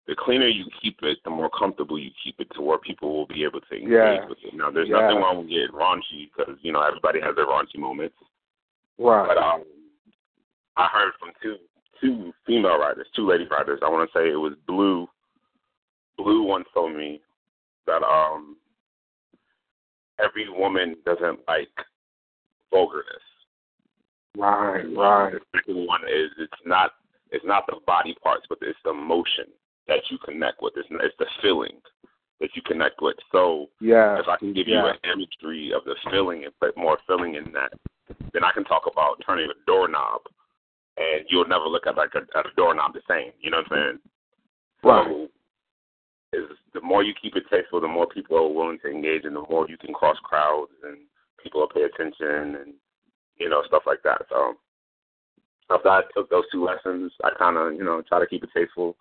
the 0.06 0.14
cleaner 0.18 0.48
you 0.48 0.66
keep 0.82 0.98
it, 1.02 1.18
the 1.24 1.30
more 1.30 1.50
comfortable 1.58 1.98
you 1.98 2.10
keep 2.22 2.38
it 2.38 2.48
to 2.54 2.60
where 2.60 2.78
people 2.78 3.16
will 3.16 3.26
be 3.26 3.44
able 3.44 3.60
to 3.60 3.74
engage 3.74 3.90
yeah. 3.90 4.28
with 4.28 4.38
it. 4.44 4.54
Now, 4.54 4.70
there's 4.70 4.88
yeah. 4.88 5.00
nothing 5.00 5.16
wrong 5.16 5.38
with 5.38 5.48
getting 5.48 5.68
raunchy 5.68 6.28
because 6.36 6.56
you 6.62 6.72
know 6.72 6.82
everybody 6.82 7.20
has 7.20 7.34
their 7.36 7.46
raunchy 7.46 7.78
moments. 7.78 8.16
Right. 8.98 9.28
But 9.28 9.38
um, 9.38 9.64
I 10.76 10.88
heard 10.92 11.12
from 11.18 11.30
two 11.42 11.56
two 12.00 12.32
female 12.46 12.78
writers, 12.78 13.06
two 13.16 13.28
lady 13.28 13.46
writers. 13.50 13.80
I 13.82 13.88
want 13.88 14.10
to 14.10 14.18
say 14.18 14.30
it 14.30 14.36
was 14.36 14.54
Blue. 14.66 15.08
Blue 16.22 16.42
once 16.42 16.66
told 16.74 16.94
me 16.96 17.20
that 17.86 18.02
um 18.02 18.56
every 20.22 20.48
woman 20.48 20.96
doesn't 21.04 21.40
like 21.48 21.68
vulgarness. 22.70 23.06
Right, 24.36 24.84
right. 24.96 25.32
The 25.32 25.40
second 25.56 25.86
one 25.86 26.02
is 26.02 26.30
it's 26.38 26.62
not 26.64 26.92
it's 27.30 27.44
not 27.44 27.66
the 27.66 27.76
body 27.86 28.14
parts, 28.22 28.46
but 28.48 28.58
it's 28.62 28.78
the 28.84 28.90
emotion 28.90 29.46
that 29.88 30.00
you 30.10 30.18
connect 30.18 30.62
with. 30.62 30.74
It's, 30.76 30.88
it's 30.90 31.14
the 31.18 31.26
feeling 31.42 31.80
that 32.40 32.50
you 32.54 32.62
connect 32.62 33.02
with. 33.02 33.16
So 33.32 33.68
yeah, 33.80 34.18
if 34.18 34.28
I 34.28 34.36
can 34.36 34.52
give 34.52 34.68
yeah. 34.68 34.82
you 34.82 34.88
an 34.88 34.98
imagery 35.04 35.72
of 35.72 35.84
the 35.84 35.96
feeling 36.10 36.44
and 36.44 36.52
put 36.60 36.76
more 36.76 36.98
feeling 37.06 37.34
in 37.34 37.52
that, 37.52 37.72
then 38.32 38.44
I 38.44 38.52
can 38.52 38.64
talk 38.64 38.82
about 38.90 39.22
turning 39.26 39.48
a 39.50 39.66
doorknob 39.66 40.22
and 40.96 41.24
you'll 41.28 41.48
never 41.48 41.64
look 41.64 41.86
at 41.86 41.96
like 41.96 42.14
a, 42.14 42.38
at 42.38 42.46
a 42.46 42.54
doorknob 42.56 42.94
the 42.94 43.00
same. 43.08 43.32
You 43.40 43.50
know 43.50 43.58
what 43.58 43.72
I'm 43.72 43.78
saying? 43.78 43.98
Right. 44.82 45.06
So, 45.06 45.28
is 46.32 46.44
the 46.74 46.80
more 46.80 47.02
you 47.02 47.12
keep 47.20 47.36
it 47.36 47.44
tasteful, 47.50 47.80
the 47.80 47.88
more 47.88 48.06
people 48.06 48.36
are 48.36 48.48
willing 48.48 48.78
to 48.82 48.90
engage, 48.90 49.24
and 49.24 49.34
the 49.34 49.44
more 49.50 49.68
you 49.68 49.76
can 49.76 49.92
cross 49.92 50.16
crowds, 50.22 50.72
and 50.84 50.98
people 51.42 51.60
will 51.60 51.68
pay 51.68 51.82
attention, 51.82 52.56
and 52.56 52.74
you 53.38 53.48
know 53.48 53.62
stuff 53.66 53.82
like 53.86 54.02
that. 54.04 54.22
So 54.28 54.54
after 55.70 55.88
I 55.88 56.02
took 56.14 56.30
those 56.30 56.44
two 56.52 56.64
lessons, 56.64 57.12
I 57.24 57.30
kind 57.38 57.56
of 57.56 57.74
you 57.74 57.84
know 57.84 58.02
try 58.08 58.20
to 58.20 58.26
keep 58.26 58.44
it 58.44 58.50
tasteful. 58.54 58.96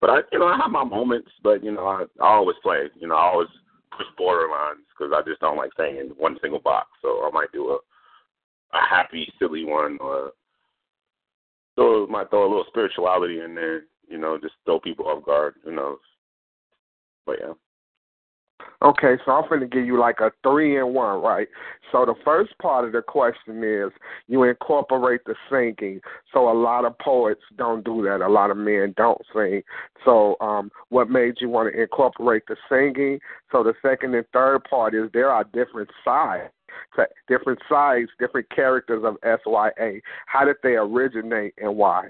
But 0.00 0.10
I, 0.10 0.18
you 0.30 0.38
know, 0.38 0.46
I 0.46 0.56
have 0.56 0.70
my 0.70 0.84
moments. 0.84 1.30
But 1.42 1.64
you 1.64 1.72
know, 1.72 1.86
I, 1.86 2.04
I 2.20 2.34
always 2.34 2.56
play. 2.62 2.84
You 2.98 3.08
know, 3.08 3.16
I 3.16 3.30
always 3.30 3.48
push 3.96 4.06
borderlines 4.18 4.84
because 4.90 5.12
I 5.14 5.22
just 5.28 5.40
don't 5.40 5.56
like 5.56 5.72
staying 5.72 5.96
in 5.98 6.08
one 6.16 6.36
single 6.42 6.60
box. 6.60 6.88
So 7.02 7.24
I 7.24 7.30
might 7.32 7.52
do 7.52 7.70
a 7.70 7.78
a 8.76 8.80
happy, 8.88 9.32
silly 9.38 9.64
one, 9.64 9.98
or 10.00 10.32
throw 11.76 12.06
might 12.08 12.30
throw 12.30 12.42
a 12.42 12.48
little 12.48 12.64
spirituality 12.68 13.40
in 13.40 13.54
there. 13.54 13.84
You 14.08 14.18
know, 14.18 14.38
just 14.40 14.54
throw 14.64 14.80
people 14.80 15.06
off 15.06 15.24
guard. 15.24 15.54
Who 15.64 15.74
knows? 15.74 15.98
But 17.26 17.38
yeah. 17.40 17.52
Okay, 18.82 19.14
so 19.24 19.32
I'm 19.32 19.48
going 19.48 19.60
to 19.60 19.66
give 19.66 19.86
you 19.86 19.98
like 19.98 20.20
a 20.20 20.30
three 20.42 20.78
in 20.78 20.92
one, 20.92 21.22
right? 21.22 21.48
So 21.90 22.04
the 22.04 22.14
first 22.24 22.56
part 22.60 22.84
of 22.84 22.92
the 22.92 23.00
question 23.00 23.64
is 23.64 23.90
you 24.28 24.42
incorporate 24.42 25.22
the 25.24 25.34
singing. 25.50 26.00
So 26.32 26.50
a 26.50 26.52
lot 26.52 26.84
of 26.84 26.98
poets 26.98 27.40
don't 27.56 27.84
do 27.84 28.02
that. 28.02 28.20
A 28.20 28.28
lot 28.28 28.50
of 28.50 28.58
men 28.58 28.92
don't 28.96 29.20
sing. 29.34 29.62
So 30.04 30.36
um, 30.40 30.70
what 30.90 31.08
made 31.08 31.36
you 31.40 31.48
want 31.48 31.72
to 31.72 31.80
incorporate 31.80 32.42
the 32.48 32.56
singing? 32.68 33.18
So 33.50 33.62
the 33.62 33.74
second 33.80 34.14
and 34.14 34.26
third 34.32 34.64
part 34.64 34.94
is 34.94 35.08
there 35.12 35.30
are 35.30 35.44
different 35.44 35.90
sides. 36.04 36.52
Different 37.28 37.60
sides, 37.68 38.10
different 38.18 38.48
characters 38.50 39.02
of 39.04 39.16
SYA. 39.22 40.00
How 40.26 40.44
did 40.44 40.56
they 40.62 40.74
originate 40.74 41.54
and 41.58 41.74
why? 41.76 42.08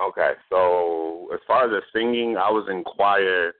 Okay, 0.00 0.32
so 0.50 1.28
as 1.32 1.40
far 1.46 1.64
as 1.64 1.70
the 1.70 1.80
singing, 1.92 2.36
I 2.36 2.50
was 2.50 2.68
in 2.70 2.84
choir 2.84 3.52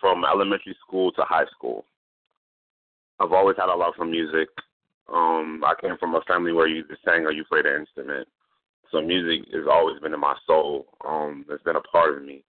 from 0.00 0.24
elementary 0.24 0.76
school 0.86 1.12
to 1.12 1.22
high 1.22 1.44
school. 1.54 1.84
I've 3.20 3.32
always 3.32 3.56
had 3.58 3.68
a 3.68 3.76
love 3.76 3.94
for 3.96 4.06
music. 4.06 4.48
Um, 5.12 5.62
I 5.66 5.74
came 5.80 5.96
from 5.98 6.14
a 6.14 6.20
family 6.22 6.52
where 6.52 6.66
you 6.68 6.84
either 6.84 6.96
sang 7.04 7.24
or 7.24 7.32
you 7.32 7.44
played 7.44 7.66
an 7.66 7.80
instrument. 7.80 8.28
So 8.90 9.02
music 9.02 9.46
has 9.52 9.64
always 9.70 10.00
been 10.00 10.14
in 10.14 10.20
my 10.20 10.34
soul. 10.46 10.86
Um, 11.06 11.44
it's 11.50 11.62
been 11.64 11.76
a 11.76 11.80
part 11.80 12.16
of 12.16 12.24
me. 12.24 12.42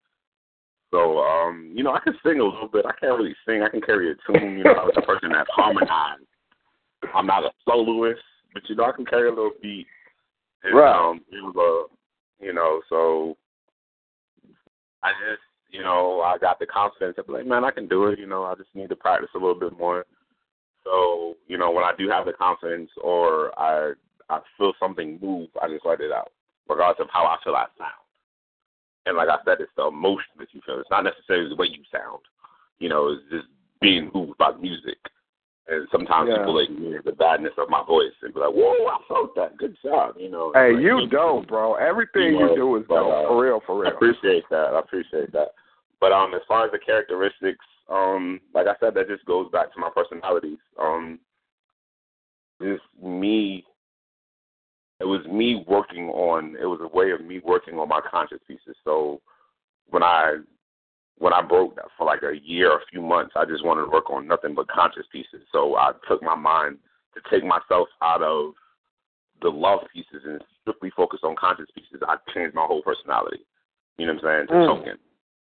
So, 0.92 1.20
um, 1.20 1.72
you 1.76 1.84
know, 1.84 1.94
I 1.94 2.00
can 2.00 2.14
sing 2.24 2.40
a 2.40 2.44
little 2.44 2.70
bit. 2.72 2.86
I 2.86 2.94
can't 3.00 3.18
really 3.18 3.36
sing. 3.46 3.62
I 3.62 3.70
can 3.70 3.82
carry 3.82 4.12
a 4.12 4.16
tune. 4.26 4.58
You 4.58 4.64
know, 4.64 4.72
I 4.72 4.86
was 4.86 4.96
a 4.98 5.02
person 5.02 5.30
that 5.34 5.48
harmonized. 5.50 6.24
I'm 7.14 7.28
not 7.28 7.44
a 7.44 7.52
soloist, 7.68 8.22
but 8.54 8.64
you 8.68 8.76
know, 8.76 8.86
I 8.86 8.92
can 8.92 9.06
carry 9.06 9.28
a 9.28 9.32
little 9.32 9.52
beat. 9.62 9.88
And, 10.64 10.76
right. 10.76 11.10
Um, 11.10 11.22
it 11.32 11.44
was 11.44 11.56
a, 11.56 11.99
you 12.40 12.54
know, 12.54 12.82
so 12.90 13.38
I 15.04 15.12
just 15.12 15.42
you 15.72 15.84
know, 15.84 16.22
I 16.22 16.38
got 16.38 16.60
the 16.60 16.66
confidence 16.66 17.18
be 17.26 17.34
like, 17.34 17.46
man, 17.46 17.64
I 17.64 17.72
can 17.72 17.88
do 17.88 18.08
it. 18.08 18.20
You 18.20 18.26
know, 18.26 18.44
I 18.44 18.56
just 18.56 18.74
need 18.74 18.90
to 18.90 18.96
practice 18.96 19.30
a 19.36 19.38
little 19.38 19.60
bit 19.60 19.78
more. 19.78 20.06
So, 20.84 21.36
you 21.48 21.58
know, 21.58 21.72
when 21.72 21.84
I 21.84 21.92
do 21.98 22.10
have 22.10 22.26
the 22.26 22.34
confidence 22.34 22.90
or 23.02 23.58
I 23.60 23.94
I 24.30 24.40
feel 24.58 24.74
something 24.80 25.20
move, 25.22 25.50
I 25.62 25.68
just 25.68 25.86
let 25.86 26.02
it 26.02 26.12
out, 26.12 26.32
regardless 26.68 27.04
of 27.04 27.10
how 27.12 27.26
I 27.26 27.38
feel 27.44 27.56
I 27.56 27.66
sound. 27.78 27.92
And 29.06 29.18
like 29.18 29.30
I 29.30 29.38
said, 29.46 29.58
it's 29.60 29.72
the 29.76 29.88
emotion 29.88 30.38
that 30.38 30.50
you 30.52 30.62
feel. 30.66 30.80
It's 30.80 30.90
not 30.90 31.04
necessarily 31.04 31.50
the 31.50 31.56
way 31.56 31.68
you 31.68 31.84
sound. 31.92 32.22
You 32.80 32.90
know, 32.90 33.10
it's 33.10 33.24
just 33.32 33.48
being 33.82 34.12
moved 34.14 34.38
by 34.38 34.52
music. 34.60 34.98
And 35.70 35.88
sometimes 35.92 36.30
yeah. 36.32 36.40
people 36.40 36.60
ignore 36.60 37.02
the 37.04 37.12
badness 37.12 37.54
of 37.58 37.70
my 37.70 37.84
voice 37.86 38.14
and 38.24 38.34
be 38.34 38.40
like, 38.40 38.54
"Whoa, 38.54 38.88
I 38.88 38.98
felt 39.08 39.36
that. 39.36 39.58
Good 39.58 39.78
job." 39.84 40.16
You 40.18 40.32
know. 40.32 40.52
Hey, 40.54 40.74
like, 40.74 40.84
you 40.84 41.08
dope, 41.08 41.48
bro. 41.48 41.76
Everything 41.76 42.34
you, 42.34 42.40
know, 42.40 42.50
you 42.50 42.56
do 42.56 42.76
is 42.78 42.84
but, 42.88 42.96
dope. 42.96 43.14
Uh, 43.14 43.28
for 43.28 43.44
real, 43.44 43.62
for 43.66 43.82
real. 43.82 43.92
I 43.92 43.96
appreciate 43.96 44.44
that. 44.50 44.74
I 44.74 44.80
appreciate 44.80 45.32
that. 45.34 45.50
But 46.00 46.12
um, 46.12 46.34
as 46.34 46.42
far 46.48 46.66
as 46.66 46.72
the 46.72 46.80
characteristics, 46.80 47.66
um, 47.90 48.40
like 48.54 48.68
I 48.68 48.74
said, 48.80 48.96
that 48.96 49.08
just 49.08 49.26
goes 49.26 49.52
back 49.52 49.72
to 49.74 49.80
my 49.80 49.90
personalities. 49.94 50.58
Um, 50.80 51.20
just 52.62 52.84
me. 53.02 53.66
It 55.00 55.06
was 55.06 55.26
me 55.28 55.64
working 55.68 56.10
on. 56.10 56.58
It 56.60 56.66
was 56.66 56.80
a 56.82 56.98
way 56.98 57.12
of 57.12 57.24
me 57.24 57.42
working 57.44 57.76
on 57.78 57.90
my 57.90 58.02
conscious 58.10 58.40
pieces. 58.48 58.76
So 58.84 59.22
when 59.90 60.04
I 60.04 60.38
when 61.20 61.34
I 61.34 61.42
broke 61.42 61.76
that 61.76 61.86
for 61.98 62.06
like 62.06 62.24
a 62.24 62.40
year, 62.44 62.72
a 62.72 62.80
few 62.90 63.02
months, 63.02 63.34
I 63.36 63.46
just 63.46 63.64
wanted 63.64 63.84
to 63.84 63.92
work 63.92 64.10
on 64.10 64.28
nothing 64.28 64.56
but 64.56 64.68
conscious 64.70 65.06
pieces. 65.12 65.46
So 65.52 65.76
I 65.76 65.92
took 66.08 66.24
my 66.24 66.36
mind 66.36 66.78
to 67.14 67.22
take 67.30 67.46
myself 67.46 67.90
out 68.02 68.24
of 68.24 68.54
the 69.42 69.50
love 69.50 69.80
pieces 69.94 70.24
and 70.26 70.42
strictly 70.62 70.92
focus 70.96 71.20
on 71.24 71.36
conscious 71.36 71.70
pieces. 71.76 72.02
I 72.08 72.16
changed 72.34 72.56
my 72.56 72.66
whole 72.66 72.82
personality. 72.82 73.46
You 73.98 74.08
know 74.08 74.14
what 74.14 74.26
I'm 74.26 74.48
saying? 74.48 74.48
To 74.48 74.54
Mm. 74.54 74.78
token. 74.78 75.00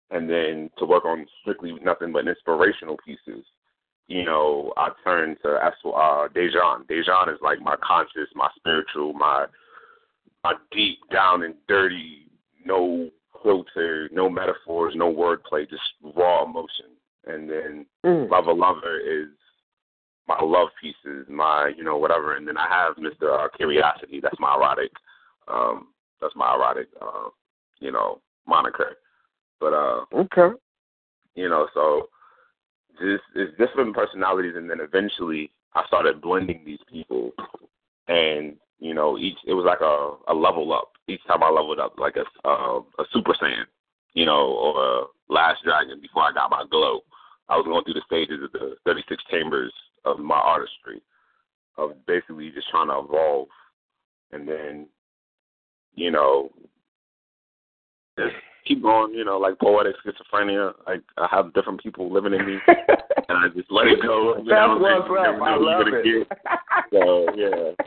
And 0.09 0.29
then 0.29 0.69
to 0.77 0.85
work 0.85 1.05
on 1.05 1.25
strictly 1.41 1.73
nothing 1.79 2.11
but 2.11 2.27
inspirational 2.27 2.97
pieces, 2.97 3.45
you 4.07 4.23
know, 4.23 4.73
I 4.75 4.89
turned 5.03 5.39
to 5.43 5.55
uh, 5.57 6.27
Dejan. 6.29 6.85
Dejan 6.87 7.33
is 7.33 7.39
like 7.41 7.61
my 7.61 7.77
conscious, 7.77 8.27
my 8.35 8.49
spiritual, 8.55 9.13
my 9.13 9.45
my 10.43 10.55
deep 10.71 10.97
down 11.11 11.43
and 11.43 11.53
dirty, 11.67 12.27
no 12.65 13.11
filter, 13.43 14.09
no 14.11 14.29
metaphors, 14.29 14.93
no 14.95 15.11
wordplay, 15.13 15.69
just 15.69 15.81
raw 16.15 16.43
emotion. 16.45 16.87
And 17.27 17.49
then 17.49 17.85
Mm. 18.03 18.29
Love 18.29 18.47
Lover 18.47 18.99
is 18.99 19.29
my 20.27 20.39
love 20.41 20.69
pieces, 20.81 21.27
my 21.29 21.67
you 21.77 21.83
know 21.83 21.97
whatever. 21.97 22.35
And 22.35 22.47
then 22.47 22.57
I 22.57 22.67
have 22.67 22.95
Mr. 22.95 23.31
Uh, 23.31 23.49
Curiosity. 23.55 24.19
That's 24.21 24.39
my 24.39 24.55
erotic. 24.55 24.91
Um, 25.47 25.89
that's 26.19 26.35
my 26.35 26.53
erotic. 26.55 26.87
Uh, 27.01 27.29
you 27.79 27.91
know 27.91 28.21
moniker. 28.47 28.97
But 29.59 29.73
uh, 29.73 30.05
Okay. 30.13 30.55
you 31.35 31.49
know, 31.49 31.67
so 31.73 32.09
just 32.99 33.23
it's 33.35 33.57
different 33.57 33.95
personalities, 33.95 34.55
and 34.55 34.69
then 34.69 34.79
eventually 34.79 35.51
I 35.73 35.85
started 35.87 36.21
blending 36.21 36.63
these 36.65 36.79
people, 36.89 37.31
and 38.07 38.57
you 38.81 38.95
know, 38.95 39.17
each 39.17 39.37
it 39.45 39.53
was 39.53 39.63
like 39.63 39.79
a 39.79 40.31
a 40.31 40.33
level 40.33 40.73
up. 40.73 40.91
Each 41.07 41.21
time 41.27 41.43
I 41.43 41.49
leveled 41.49 41.79
up, 41.79 41.97
like 41.97 42.15
a 42.17 42.25
uh, 42.47 42.79
a 42.79 43.05
Super 43.13 43.33
Saiyan, 43.33 43.65
you 44.13 44.25
know, 44.25 44.47
or 44.47 44.83
a 44.83 45.05
Last 45.29 45.63
Dragon. 45.63 46.01
Before 46.01 46.23
I 46.23 46.33
got 46.33 46.49
my 46.49 46.65
glow, 46.69 47.01
I 47.47 47.57
was 47.57 47.65
going 47.65 47.83
through 47.83 47.93
the 47.93 48.01
stages 48.07 48.43
of 48.43 48.51
the 48.51 48.75
36 48.85 49.23
chambers 49.29 49.71
of 50.03 50.17
my 50.17 50.35
artistry, 50.35 50.99
of 51.77 51.91
basically 52.07 52.49
just 52.49 52.69
trying 52.69 52.87
to 52.87 53.05
evolve, 53.07 53.49
and 54.31 54.47
then, 54.47 54.87
you 55.93 56.09
know, 56.09 56.49
just 58.17 58.33
keep 58.65 58.81
going. 58.81 59.13
You 59.13 59.25
know, 59.25 59.37
like 59.37 59.59
poetic 59.59 59.95
schizophrenia. 60.03 60.73
Like 60.87 61.03
I 61.19 61.27
have 61.29 61.53
different 61.53 61.83
people 61.83 62.11
living 62.11 62.33
in 62.33 62.47
me, 62.47 62.57
and 62.67 63.37
I 63.37 63.47
just 63.55 63.71
let 63.71 63.85
it 63.85 64.01
go. 64.01 64.37
You 64.37 64.49
That's 64.49 64.67
know, 64.67 64.77
what's 64.79 65.27
up. 65.27 65.39
I 65.39 65.55
love 65.55 65.85
it. 65.85 66.25
get. 66.27 66.37
So 66.91 67.27
yeah. 67.35 67.85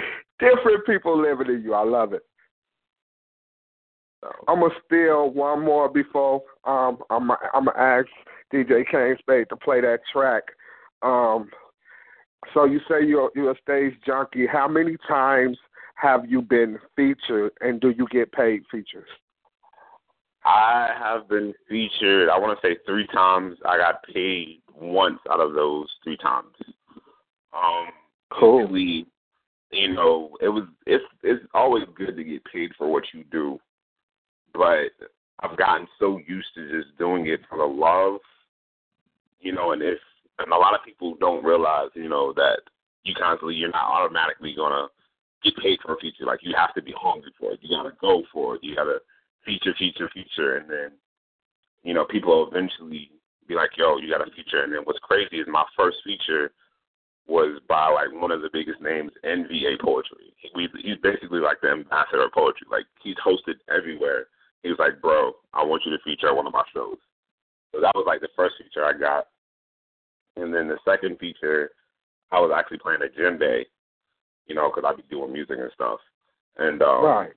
Different 0.38 0.86
people 0.86 1.20
living 1.20 1.52
in 1.54 1.62
you. 1.62 1.74
I 1.74 1.84
love 1.84 2.12
it. 2.12 2.22
I'm 4.48 4.60
gonna 4.60 4.74
steal 4.86 5.30
one 5.30 5.64
more 5.64 5.88
before 5.88 6.42
um 6.64 6.98
I'm 7.10 7.30
I'm 7.30 7.66
gonna 7.66 7.78
ask 7.78 8.08
DJ 8.52 8.88
Kane 8.90 9.16
Spade 9.18 9.48
to 9.50 9.56
play 9.56 9.80
that 9.80 10.00
track. 10.12 10.42
Um, 11.02 11.50
so 12.54 12.64
you 12.64 12.80
say 12.88 13.04
you're 13.04 13.30
you're 13.34 13.52
a 13.52 13.60
stage 13.62 13.94
junkie. 14.06 14.46
How 14.46 14.68
many 14.68 14.96
times 15.06 15.56
have 15.94 16.28
you 16.28 16.42
been 16.42 16.78
featured, 16.96 17.52
and 17.60 17.80
do 17.80 17.90
you 17.90 18.06
get 18.10 18.32
paid 18.32 18.62
features? 18.70 19.08
I 20.44 20.90
have 20.98 21.28
been 21.28 21.52
featured. 21.68 22.28
I 22.28 22.38
want 22.38 22.58
to 22.58 22.66
say 22.66 22.76
three 22.86 23.06
times. 23.08 23.58
I 23.66 23.76
got 23.76 24.02
paid 24.04 24.62
once 24.74 25.18
out 25.30 25.40
of 25.40 25.52
those 25.54 25.88
three 26.04 26.16
times. 26.16 26.54
Um, 27.52 27.88
Cool. 28.32 28.60
basically, 28.60 29.06
you 29.70 29.92
know, 29.92 30.36
it 30.40 30.48
was 30.48 30.64
it's 30.86 31.04
it's 31.22 31.44
always 31.54 31.84
good 31.94 32.16
to 32.16 32.24
get 32.24 32.44
paid 32.44 32.70
for 32.76 32.90
what 32.90 33.04
you 33.12 33.24
do, 33.30 33.58
but 34.52 34.90
I've 35.40 35.58
gotten 35.58 35.86
so 35.98 36.20
used 36.26 36.48
to 36.54 36.68
just 36.70 36.96
doing 36.98 37.26
it 37.26 37.40
for 37.48 37.58
the 37.58 37.64
love, 37.64 38.20
you 39.40 39.52
know, 39.52 39.72
and 39.72 39.82
if 39.82 39.98
and 40.38 40.52
a 40.52 40.56
lot 40.56 40.74
of 40.74 40.84
people 40.84 41.16
don't 41.20 41.44
realize, 41.44 41.90
you 41.94 42.08
know, 42.08 42.32
that 42.34 42.60
you 43.04 43.14
constantly 43.14 43.54
you're 43.54 43.70
not 43.70 43.90
automatically 43.90 44.54
gonna 44.56 44.88
get 45.44 45.56
paid 45.56 45.78
for 45.84 45.94
a 45.94 45.98
feature. 45.98 46.24
Like 46.24 46.40
you 46.42 46.54
have 46.56 46.74
to 46.74 46.82
be 46.82 46.94
hungry 46.96 47.32
for 47.38 47.52
it. 47.52 47.60
You 47.62 47.76
gotta 47.76 47.94
go 48.00 48.22
for 48.32 48.56
it. 48.56 48.64
You 48.64 48.74
gotta 48.74 49.00
feature, 49.44 49.74
feature, 49.78 50.10
feature, 50.14 50.56
and 50.56 50.70
then 50.70 50.92
you 51.82 51.92
know 51.92 52.06
people 52.06 52.48
eventually 52.50 53.10
be 53.46 53.54
like, 53.54 53.76
"Yo, 53.76 53.98
you 53.98 54.10
got 54.10 54.26
a 54.26 54.30
feature." 54.32 54.62
And 54.62 54.72
then 54.72 54.82
what's 54.84 54.98
crazy 55.00 55.40
is 55.40 55.46
my 55.46 55.64
first 55.76 55.98
feature 56.04 56.52
was 57.28 57.60
by 57.68 57.88
like 57.88 58.08
one 58.20 58.30
of 58.30 58.40
the 58.40 58.50
biggest 58.52 58.80
names, 58.80 59.12
NVA 59.24 59.80
Poetry. 59.80 60.32
He, 60.36 60.48
we, 60.54 60.68
he's 60.82 60.96
basically 61.02 61.40
like 61.40 61.60
the 61.60 61.68
ambassador 61.68 62.24
of 62.24 62.32
poetry. 62.32 62.66
Like 62.70 62.86
he's 63.02 63.16
hosted 63.24 63.60
everywhere. 63.68 64.26
He 64.62 64.70
was 64.70 64.78
like, 64.78 65.00
"Bro, 65.00 65.34
I 65.52 65.62
want 65.62 65.82
you 65.84 65.92
to 65.92 66.02
feature 66.02 66.34
one 66.34 66.46
of 66.46 66.52
my 66.52 66.64
shows." 66.74 66.96
So 67.72 67.80
that 67.80 67.92
was 67.94 68.04
like 68.06 68.20
the 68.20 68.32
first 68.34 68.54
feature 68.56 68.84
I 68.84 68.98
got, 68.98 69.28
and 70.36 70.52
then 70.52 70.68
the 70.68 70.78
second 70.88 71.18
feature, 71.18 71.70
I 72.32 72.40
was 72.40 72.50
actually 72.56 72.78
playing 72.78 73.00
a 73.02 73.20
djembe, 73.20 73.64
you 74.46 74.54
know, 74.54 74.72
because 74.74 74.90
I 74.90 74.96
be 74.96 75.04
doing 75.10 75.32
music 75.32 75.58
and 75.60 75.70
stuff, 75.74 76.00
and 76.56 76.82
um, 76.82 77.04
Right. 77.04 77.32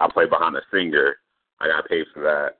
I 0.00 0.08
played 0.12 0.30
behind 0.30 0.56
a 0.56 0.62
singer. 0.72 1.16
I 1.60 1.68
got 1.68 1.88
paid 1.88 2.06
for 2.12 2.22
that. 2.24 2.58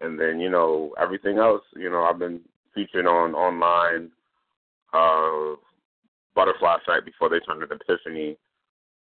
And 0.00 0.18
then, 0.18 0.40
you 0.40 0.48
know, 0.48 0.94
everything 0.98 1.38
else, 1.38 1.62
you 1.76 1.90
know, 1.90 2.04
I've 2.04 2.18
been 2.18 2.40
featured 2.74 3.06
on 3.06 3.34
online, 3.34 4.10
uh 4.92 5.56
Butterfly 6.40 6.76
Effect 6.76 7.04
before 7.04 7.28
they 7.28 7.38
turned 7.40 7.60
to 7.60 7.68
Epiphany, 7.68 8.38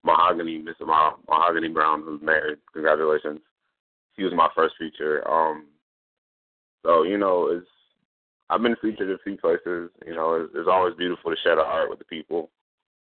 Mahogany, 0.04 0.62
Mr. 0.62 0.86
Mah- 0.86 1.16
Mahogany 1.26 1.68
Brown 1.68 2.02
who's 2.04 2.20
married. 2.20 2.58
Congratulations. 2.74 3.40
he 4.16 4.24
was 4.24 4.34
my 4.36 4.48
first 4.54 4.74
feature. 4.78 5.26
Um, 5.26 5.68
so 6.84 7.04
you 7.04 7.16
know, 7.16 7.48
it's 7.50 7.66
I've 8.50 8.60
been 8.60 8.76
featured 8.82 9.10
a 9.10 9.16
few 9.24 9.38
places. 9.38 9.88
You 10.06 10.14
know, 10.14 10.34
it's, 10.34 10.52
it's 10.54 10.68
always 10.70 10.94
beautiful 10.96 11.30
to 11.30 11.36
share 11.42 11.56
the 11.56 11.62
art 11.62 11.88
with 11.88 12.00
the 12.00 12.04
people 12.04 12.50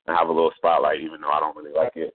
and 0.06 0.16
have 0.16 0.30
a 0.30 0.32
little 0.32 0.52
spotlight, 0.58 1.02
even 1.02 1.22
though 1.22 1.32
I 1.32 1.40
don't 1.40 1.58
really 1.58 1.74
like 1.76 1.94
it. 1.96 2.14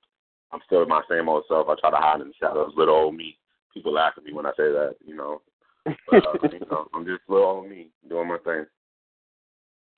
I'm 0.52 0.60
still 0.66 0.86
my 0.86 1.02
same 1.10 1.28
old 1.28 1.42
self. 1.48 1.68
I 1.68 1.74
try 1.80 1.90
to 1.90 1.96
hide 1.96 2.20
in 2.20 2.28
the 2.28 2.34
shadows. 2.38 2.74
Little 2.76 2.94
old 2.94 3.16
me. 3.16 3.36
People 3.72 3.92
laugh 3.92 4.14
at 4.16 4.22
me 4.22 4.32
when 4.32 4.46
I 4.46 4.50
say 4.50 4.70
that. 4.70 4.94
You 5.04 5.16
know, 5.16 5.42
but, 5.84 6.24
uh, 6.24 6.38
you 6.52 6.60
know 6.70 6.86
I'm 6.94 7.04
just 7.04 7.22
little 7.26 7.46
old 7.48 7.68
me 7.68 7.88
doing 8.08 8.28
my 8.28 8.38
thing. 8.38 8.66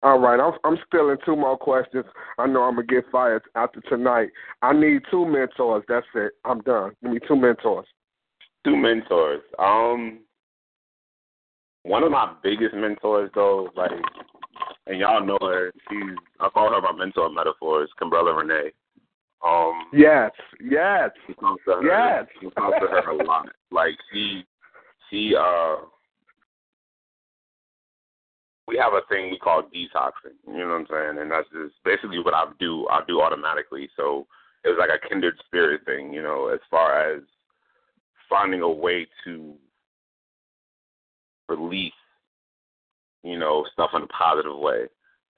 All 0.03 0.19
right, 0.19 0.39
I'm 0.39 0.53
I'm 0.65 0.79
still 0.87 1.11
in 1.11 1.17
two 1.25 1.37
more 1.37 1.57
questions. 1.57 2.05
I 2.39 2.47
know 2.47 2.63
I'm 2.63 2.75
gonna 2.77 2.87
get 2.87 3.05
fired 3.11 3.43
after 3.55 3.81
tonight. 3.83 4.29
I 4.63 4.73
need 4.73 5.03
two 5.11 5.27
mentors. 5.27 5.85
That's 5.89 6.07
it. 6.15 6.33
I'm 6.45 6.61
done. 6.61 6.93
Give 7.03 7.13
me 7.13 7.19
two 7.27 7.37
mentors. 7.37 7.87
Two 8.65 8.77
mentors. 8.77 9.43
Um, 9.59 10.21
one 11.83 12.03
of 12.03 12.11
my 12.11 12.35
biggest 12.43 12.75
mentors 12.75 13.31
though, 13.35 13.71
like, 13.75 13.91
and 14.87 14.99
y'all 14.99 15.25
know 15.25 15.39
her. 15.41 15.73
She's 15.89 16.17
I 16.41 16.49
call 16.51 16.73
her 16.73 16.81
my 16.81 16.93
mentor 16.93 17.31
metaphors, 17.31 17.89
Kimbrella 18.01 18.37
Renee. 18.37 18.73
Um, 19.45 19.87
yes, 19.93 20.31
yes, 20.61 21.11
her, 21.67 21.85
yes. 21.85 22.27
She 22.41 22.51
talks 22.51 22.79
to 22.81 22.87
her 22.87 23.11
a 23.11 23.25
lot. 23.25 23.49
Like 23.73 23.95
she, 24.13 24.45
she, 25.11 25.35
uh, 25.37 25.77
we 28.67 28.77
have 28.77 28.93
a 28.93 29.07
thing 29.09 29.31
we 29.31 29.39
call 29.39 29.63
detoxing. 29.63 30.37
You 30.47 30.59
know 30.59 30.69
what 30.69 30.81
I'm 30.81 30.87
saying? 30.91 31.23
And 31.23 31.31
that's 31.31 31.49
just 31.51 31.75
basically 31.85 32.19
what 32.19 32.35
I 32.35 32.45
do. 32.59 32.87
I 32.89 33.03
do 33.07 33.21
automatically. 33.21 33.89
So 33.97 34.27
it 34.65 34.69
was 34.69 34.79
like 34.79 34.91
a 34.91 35.09
kindred 35.09 35.35
spirit 35.47 35.83
thing. 35.85 36.13
You 36.13 36.23
know, 36.23 36.49
as 36.53 36.61
far 36.71 37.15
as 37.15 37.23
finding 38.29 38.63
a 38.63 38.69
way 38.69 39.07
to 39.25 39.55
release, 41.49 41.93
you 43.23 43.39
know, 43.39 43.65
stuff 43.73 43.91
in 43.95 44.03
a 44.03 44.07
positive 44.09 44.57
way. 44.59 44.87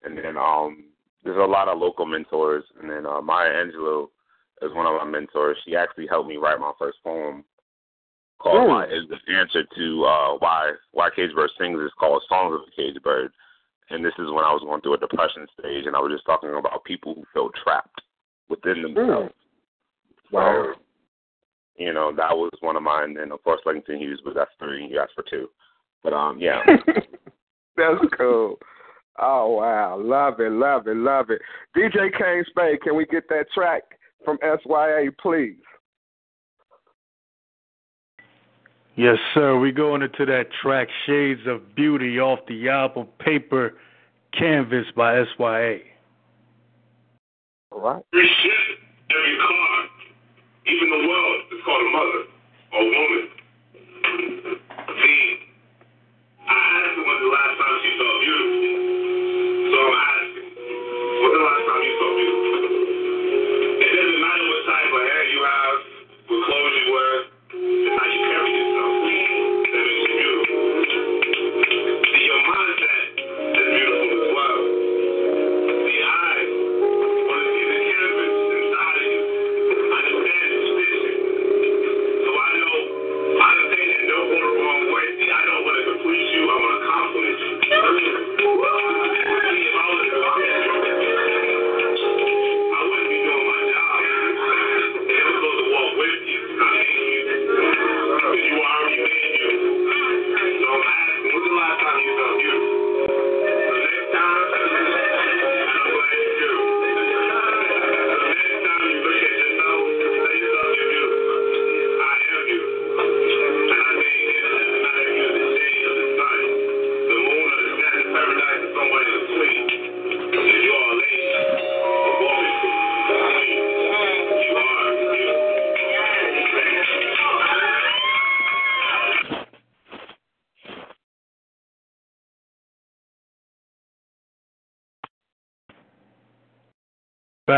And 0.05 0.17
then 0.17 0.37
um 0.37 0.85
there's 1.25 1.37
a 1.37 1.51
lot 1.51 1.69
of 1.69 1.79
local 1.79 2.07
mentors 2.07 2.65
and 2.81 2.91
then 2.91 3.05
uh 3.05 3.21
Maya 3.21 3.51
Angelou 3.51 4.09
is 4.63 4.73
one 4.75 4.87
of 4.87 4.95
my 4.95 5.05
mentors. 5.05 5.59
She 5.65 5.77
actually 5.77 6.07
helped 6.07 6.29
me 6.29 6.37
write 6.37 6.61
my 6.61 6.73
first 6.79 6.99
poem 7.05 7.45
called 8.39 8.69
Mm. 8.69 8.93
Is 8.93 9.09
the 9.09 9.35
answer 9.35 9.65
to 9.65 10.05
uh 10.05 10.39
why 10.39 10.73
why 10.93 11.11
Cage 11.11 11.35
Bird 11.35 11.51
sings 11.59 11.79
is 11.81 11.93
called 11.99 12.23
Songs 12.29 12.55
of 12.55 12.61
a 12.69 12.71
Cage 12.77 13.03
Bird. 13.03 13.33
And 13.91 14.05
this 14.05 14.13
is 14.19 14.31
when 14.31 14.45
I 14.45 14.53
was 14.53 14.63
going 14.63 14.83
through 14.83 14.95
a 14.95 14.99
depression 14.99 15.47
stage 15.59 15.87
and 15.87 15.97
I 15.97 16.01
was 16.01 16.13
just 16.13 16.27
talking 16.27 16.51
about 16.55 16.85
people 16.85 17.15
who 17.15 17.25
feel 17.33 17.51
trapped 17.63 18.03
within 18.49 18.83
themselves. 18.83 19.33
Wow. 20.31 20.75
So, 20.75 20.81
you 21.77 21.95
know, 21.95 22.13
that 22.15 22.37
was 22.37 22.51
one 22.61 22.77
of 22.77 22.83
mine. 22.83 23.17
And 23.19 23.33
of 23.33 23.43
course 23.43 23.61
Langston 23.65 23.99
Hughes, 23.99 24.21
but 24.25 24.35
that's 24.35 24.51
three. 24.59 24.87
You 24.87 25.01
asked 25.01 25.15
for 25.15 25.25
two. 25.29 25.49
But 26.03 26.13
um, 26.13 26.39
yeah. 26.39 26.63
That's 27.79 28.01
cool. 28.17 28.59
Oh 29.21 29.51
wow, 29.51 30.01
love 30.01 30.39
it, 30.41 30.53
love 30.53 30.87
it, 30.87 30.97
love 30.97 31.31
it. 31.31 31.41
DJ 31.77 32.17
Kane 32.17 32.45
Spade, 32.51 32.81
can 32.83 32.97
we 32.97 33.05
get 33.07 33.29
that 33.29 33.47
track 33.53 33.83
from 34.25 34.39
SYA, 34.43 35.11
please? 35.21 35.57
Yes, 38.99 39.19
sir. 39.33 39.57
We 39.57 39.71
going 39.71 40.03
into 40.03 40.27
that 40.27 40.49
track 40.61 40.89
Shades 41.07 41.43
of 41.47 41.77
Beauty 41.77 42.19
off 42.19 42.41
the 42.49 42.69
album 42.69 43.07
Paper 43.21 43.75
Canvas 44.37 44.87
by 44.97 45.23
SYA. 45.37 45.79
All 47.71 47.81
right. 47.81 48.03
Every 48.13 48.27
ship, 48.43 48.79
every 49.09 49.39
car, 49.39 49.87
even 50.67 50.91
the 50.91 51.07
world 51.07 51.43
is 51.53 51.61
called 51.65 51.81
a 51.81 51.91
mother 51.93 52.25
or 52.73 52.85
woman. 52.87 53.38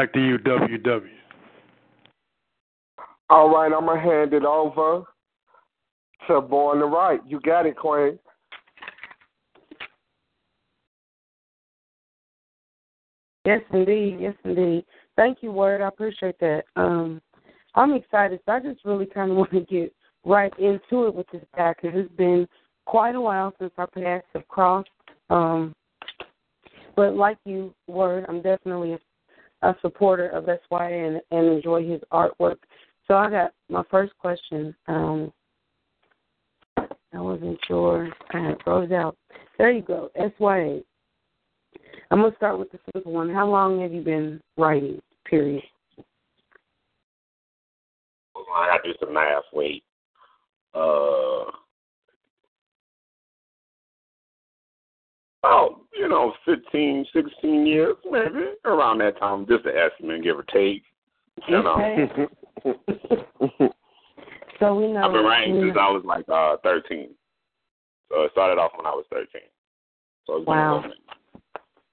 Back 0.00 0.14
to 0.14 0.18
you, 0.18 0.38
WW. 0.38 1.10
All 3.28 3.50
right, 3.50 3.70
I'm 3.70 3.84
gonna 3.84 4.00
hand 4.00 4.32
it 4.32 4.46
over 4.46 5.04
to 6.26 6.40
Born 6.40 6.78
to 6.78 6.86
Write. 6.86 7.20
You 7.26 7.38
got 7.40 7.66
it, 7.66 7.76
Queen. 7.76 8.18
Yes, 13.44 13.60
indeed. 13.74 14.16
Yes, 14.20 14.32
indeed. 14.42 14.86
Thank 15.16 15.42
you, 15.42 15.52
Word. 15.52 15.82
I 15.82 15.88
appreciate 15.88 16.38
that. 16.40 16.64
Um, 16.76 17.20
I'm 17.74 17.92
excited. 17.92 18.40
So 18.46 18.52
I 18.52 18.60
just 18.60 18.82
really 18.86 19.04
kind 19.04 19.30
of 19.30 19.36
want 19.36 19.50
to 19.50 19.60
get 19.60 19.92
right 20.24 20.52
into 20.58 21.08
it 21.08 21.14
with 21.14 21.26
this 21.30 21.44
guy 21.54 21.74
because 21.74 21.94
it's 21.94 22.16
been 22.16 22.48
quite 22.86 23.16
a 23.16 23.20
while 23.20 23.52
since 23.58 23.72
our 23.76 23.86
paths 23.86 24.24
have 24.32 24.48
crossed. 24.48 24.88
Um, 25.28 25.74
but 26.96 27.16
like 27.16 27.36
you, 27.44 27.74
Word, 27.86 28.24
I'm 28.30 28.40
definitely 28.40 28.94
a, 28.94 28.98
a 29.62 29.74
supporter 29.80 30.28
of 30.28 30.44
SYA 30.46 31.06
and, 31.06 31.20
and 31.30 31.56
enjoy 31.56 31.86
his 31.86 32.00
artwork. 32.12 32.56
So 33.06 33.14
I 33.14 33.30
got 33.30 33.52
my 33.68 33.82
first 33.90 34.12
question. 34.18 34.74
Um, 34.88 35.32
I 36.76 37.20
wasn't 37.20 37.58
sure. 37.66 38.08
I 38.32 38.38
had 38.38 38.62
froze 38.62 38.92
out. 38.92 39.16
There 39.58 39.70
you 39.70 39.82
go. 39.82 40.10
SYA. 40.16 40.80
I'm 42.10 42.20
gonna 42.20 42.34
start 42.36 42.58
with 42.58 42.70
the 42.72 42.78
simple 42.92 43.12
one. 43.12 43.32
How 43.32 43.48
long 43.48 43.80
have 43.82 43.92
you 43.92 44.02
been 44.02 44.40
writing? 44.56 45.00
Period. 45.28 45.62
I 48.36 48.66
got 48.66 48.82
to 48.82 48.92
do 48.92 48.98
some 48.98 49.14
math. 49.14 49.44
Wait. 49.52 49.84
Uh, 50.74 51.44
about, 55.42 55.80
you 55.94 56.08
know, 56.08 56.32
15, 56.44 57.06
16 57.12 57.66
years, 57.66 57.96
maybe, 58.10 58.52
around 58.64 58.98
that 58.98 59.18
time. 59.18 59.46
Just 59.46 59.64
an 59.66 59.72
estimate, 59.76 60.22
give 60.22 60.38
or 60.38 60.44
take. 60.44 60.82
You 61.48 61.62
know. 61.62 62.08
so 64.60 64.74
we 64.74 64.88
know. 64.88 65.02
I've 65.02 65.12
been 65.12 65.24
writing 65.24 65.60
since 65.60 65.74
know- 65.74 65.80
I 65.80 65.90
was 65.90 66.02
like 66.04 66.28
uh 66.28 66.56
13. 66.62 67.10
So 68.10 68.22
it 68.22 68.32
started 68.32 68.60
off 68.60 68.72
when 68.76 68.86
I 68.86 68.90
was 68.90 69.04
13. 69.10 69.40
So 70.26 70.36
it's 70.38 70.46
Wow. 70.46 70.84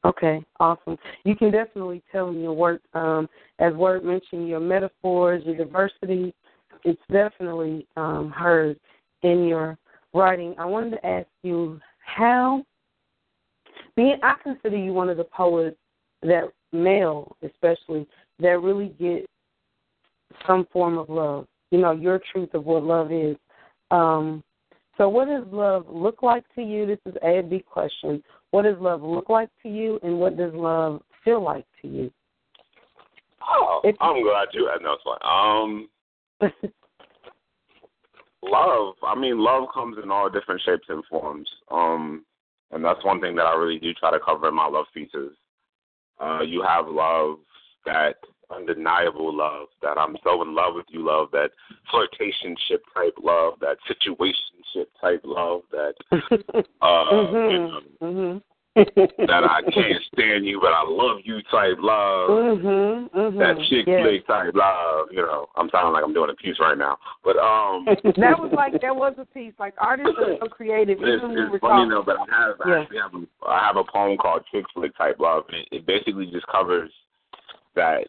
Okay, 0.05 0.43
awesome. 0.59 0.97
You 1.25 1.35
can 1.35 1.51
definitely 1.51 2.01
tell 2.11 2.29
in 2.29 2.41
your 2.41 2.53
work, 2.53 2.81
um, 2.93 3.27
as 3.59 3.73
Word 3.73 4.05
mentioned, 4.05 4.47
your 4.47 4.59
metaphors, 4.59 5.43
your 5.45 5.57
diversity, 5.57 6.33
it's 6.85 7.01
definitely 7.11 7.87
um, 7.97 8.31
heard 8.31 8.79
in 9.23 9.45
your 9.45 9.77
writing. 10.13 10.55
I 10.57 10.65
wanted 10.65 10.91
to 10.91 11.05
ask 11.05 11.27
you 11.43 11.79
how, 11.99 12.63
being, 13.97 14.17
I 14.23 14.35
consider 14.41 14.77
you 14.77 14.93
one 14.93 15.09
of 15.09 15.17
the 15.17 15.25
poets 15.25 15.75
that, 16.21 16.43
male 16.71 17.35
especially, 17.43 18.07
that 18.39 18.61
really 18.61 18.93
get 18.99 19.25
some 20.45 20.67
form 20.71 20.97
of 20.97 21.09
love. 21.09 21.47
You 21.71 21.79
know, 21.79 21.91
your 21.91 22.21
truth 22.31 22.53
of 22.53 22.63
what 22.63 22.83
love 22.83 23.11
is. 23.11 23.35
Um, 23.91 24.43
so, 24.97 25.09
what 25.09 25.27
does 25.27 25.43
love 25.51 25.85
look 25.89 26.23
like 26.23 26.43
to 26.55 26.61
you? 26.61 26.85
This 26.85 26.99
is 27.05 27.15
A 27.23 27.39
and 27.39 27.49
B 27.49 27.59
question. 27.59 28.23
What 28.51 28.63
does 28.63 28.77
love 28.79 29.01
look 29.01 29.29
like 29.29 29.49
to 29.63 29.69
you, 29.69 29.99
and 30.03 30.19
what 30.19 30.37
does 30.37 30.53
love 30.53 31.01
feel 31.25 31.43
like 31.43 31.65
to 31.81 31.87
you? 31.87 32.11
Oh, 33.49 33.81
I'm 33.99 34.23
glad 34.23 34.47
you. 34.53 34.69
No, 34.81 34.93
it's 34.93 35.03
fine. 35.03 35.89
Um, 36.41 36.51
love. 38.43 38.95
I 39.03 39.15
mean, 39.15 39.39
love 39.39 39.67
comes 39.73 39.97
in 40.01 40.11
all 40.11 40.29
different 40.29 40.61
shapes 40.65 40.85
and 40.89 41.03
forms. 41.05 41.49
Um, 41.69 42.25
and 42.71 42.83
that's 42.83 43.03
one 43.03 43.21
thing 43.21 43.35
that 43.35 43.45
I 43.45 43.55
really 43.55 43.79
do 43.79 43.93
try 43.93 44.11
to 44.11 44.19
cover 44.19 44.49
in 44.49 44.55
my 44.55 44.67
love 44.67 44.85
pieces. 44.93 45.33
Uh, 46.19 46.41
you 46.41 46.63
have 46.63 46.87
love 46.87 47.37
that 47.85 48.15
undeniable 48.49 49.35
love, 49.35 49.67
that 49.81 49.97
I'm 49.97 50.15
so 50.23 50.41
in 50.41 50.55
love 50.55 50.75
with 50.75 50.85
you 50.89 51.05
love, 51.05 51.29
that 51.31 51.51
flirtationship 51.93 52.79
type 52.93 53.15
love, 53.21 53.55
that 53.61 53.77
situationship 53.89 54.85
type 55.01 55.21
love, 55.23 55.61
that 55.71 55.93
uh 56.81 56.85
mm-hmm. 56.85 57.51
you 57.51 57.59
know, 57.59 57.79
mm-hmm. 58.01 58.37
That 58.77 59.43
I 59.43 59.61
can't 59.73 60.03
stand 60.13 60.45
you 60.45 60.59
but 60.61 60.73
I 60.73 60.83
love 60.87 61.19
you 61.23 61.41
type 61.49 61.77
love. 61.79 62.29
Mm-hmm. 62.29 63.17
Mm-hmm. 63.17 63.39
That 63.39 63.57
chick 63.69 63.85
yes. 63.87 64.01
flick 64.03 64.27
type 64.27 64.53
love, 64.55 65.07
you 65.11 65.21
know. 65.21 65.47
I'm 65.55 65.69
sounding 65.71 65.93
like 65.93 66.03
I'm 66.03 66.13
doing 66.13 66.29
a 66.29 66.35
piece 66.35 66.59
right 66.59 66.77
now. 66.77 66.97
But 67.23 67.37
um 67.37 67.85
that 68.17 68.37
was 68.37 68.51
like 68.55 68.73
that 68.81 68.95
was 68.95 69.15
a 69.17 69.25
piece. 69.25 69.53
Like 69.59 69.73
artists 69.77 70.13
are 70.17 70.37
so 70.41 70.47
creative. 70.47 70.99
It's, 71.01 71.23
we 71.23 71.41
it's 71.41 71.61
funny 71.61 71.89
talking. 71.89 71.89
though, 71.89 72.03
but 72.03 72.17
I 72.17 72.25
have 72.29 72.55
I 72.63 72.81
actually 72.81 72.99
have 72.99 73.13
a, 73.13 73.47
I 73.47 73.65
have 73.65 73.77
a 73.77 73.83
poem 73.83 74.17
called 74.17 74.43
Chick 74.51 74.65
Flick 74.73 74.95
Type 74.97 75.19
Love, 75.19 75.43
and 75.49 75.57
it, 75.57 75.67
it 75.71 75.85
basically 75.85 76.27
just 76.27 76.47
covers 76.47 76.91
that 77.75 78.07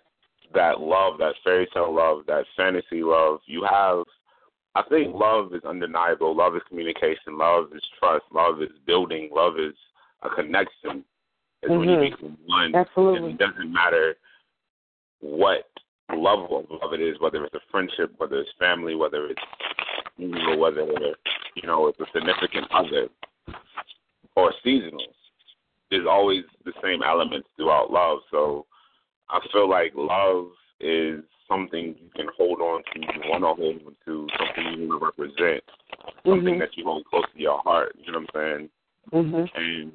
that 0.54 0.80
love, 0.80 1.18
that 1.18 1.34
fairy 1.44 1.68
tale 1.72 1.94
love, 1.94 2.24
that 2.26 2.44
fantasy 2.56 3.02
love. 3.02 3.40
You 3.46 3.66
have, 3.70 4.04
I 4.74 4.82
think, 4.88 5.14
love 5.14 5.54
is 5.54 5.64
undeniable. 5.64 6.36
Love 6.36 6.56
is 6.56 6.62
communication. 6.68 7.36
Love 7.36 7.66
is 7.74 7.82
trust. 7.98 8.24
Love 8.32 8.62
is 8.62 8.70
building. 8.86 9.30
Love 9.34 9.58
is 9.58 9.74
a 10.22 10.30
connection. 10.30 11.04
It's 11.62 11.70
when 11.70 11.88
you 11.88 11.96
Mhm. 11.96 12.10
become 12.10 12.38
one. 12.46 12.74
Absolutely. 12.74 13.30
And 13.30 13.40
it 13.40 13.44
doesn't 13.44 13.72
matter 13.72 14.16
what 15.20 15.68
level 16.10 16.58
of 16.60 16.70
love 16.70 16.92
it 16.94 17.00
is, 17.00 17.18
whether 17.20 17.44
it's 17.44 17.54
a 17.54 17.60
friendship, 17.70 18.12
whether 18.18 18.38
it's 18.38 18.52
family, 18.52 18.94
whether 18.94 19.26
it's 19.26 19.42
you 20.16 20.28
know, 20.28 20.56
whether 20.56 20.84
you 21.54 21.62
know 21.62 21.86
it's 21.86 22.00
a 22.00 22.06
significant 22.12 22.66
other 22.72 23.08
or 24.34 24.52
seasonal. 24.64 25.14
There's 25.90 26.06
always 26.06 26.44
the 26.64 26.72
same 26.82 27.02
elements 27.02 27.48
throughout 27.56 27.90
love. 27.90 28.18
So 28.30 28.66
I 29.30 29.40
feel 29.52 29.68
like 29.68 29.92
love 29.94 30.48
is 30.80 31.22
something 31.48 31.96
you 32.00 32.10
can 32.14 32.28
hold 32.36 32.60
on 32.60 32.82
to, 32.92 33.00
you 33.00 33.30
want 33.30 33.42
to 33.42 33.62
hold 33.62 33.86
on 33.86 33.96
to, 34.04 34.28
something 34.38 34.80
you 34.80 34.88
want 34.88 35.00
to 35.00 35.06
represent, 35.06 35.64
something 36.26 36.54
Mhm. 36.54 36.58
that 36.58 36.76
you 36.76 36.84
hold 36.84 37.04
close 37.06 37.24
to 37.32 37.40
your 37.40 37.58
heart. 37.62 37.96
You 37.98 38.12
know 38.12 38.20
what 38.20 38.34
I'm 38.34 38.58
saying? 38.58 38.70
Mhm. 39.12 39.50
And 39.54 39.92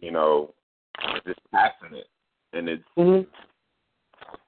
you 0.00 0.10
know, 0.10 0.54
it's 0.98 1.26
just 1.26 1.40
passionate, 1.50 2.08
and 2.52 2.68
it's 2.68 2.88
Mhm. 2.96 3.26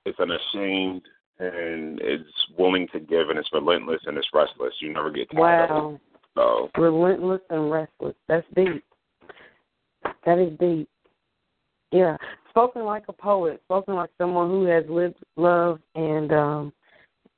it's 0.05 0.19
unashamed, 0.21 1.03
and 1.39 2.01
it's 2.01 2.49
willing 2.57 2.89
to 2.89 3.01
give, 3.01 3.31
and 3.31 3.39
it's 3.39 3.53
relentless, 3.53 4.05
and 4.07 4.17
it's 4.17 4.33
restless. 4.33 4.81
You 4.81 4.93
never 4.93 5.11
get 5.11 5.31
tired 5.31 5.71
of 5.71 5.77
Wow. 5.85 5.95
it. 5.95 6.01
So 6.35 6.71
Relentless 6.77 7.43
and 7.51 7.71
restless. 7.71 8.15
That's 8.27 8.47
deep. 8.55 8.85
That 10.25 10.39
is 10.39 10.57
deep. 10.59 10.89
Yeah. 11.91 12.17
Spoken 12.51 12.85
like 12.85 13.05
a 13.09 13.13
poet, 13.13 13.61
spoken 13.65 13.95
like 13.95 14.11
someone 14.19 14.49
who 14.49 14.65
has 14.65 14.89
lived 14.89 15.23
love 15.37 15.81
and 15.95 16.33
um 16.33 16.73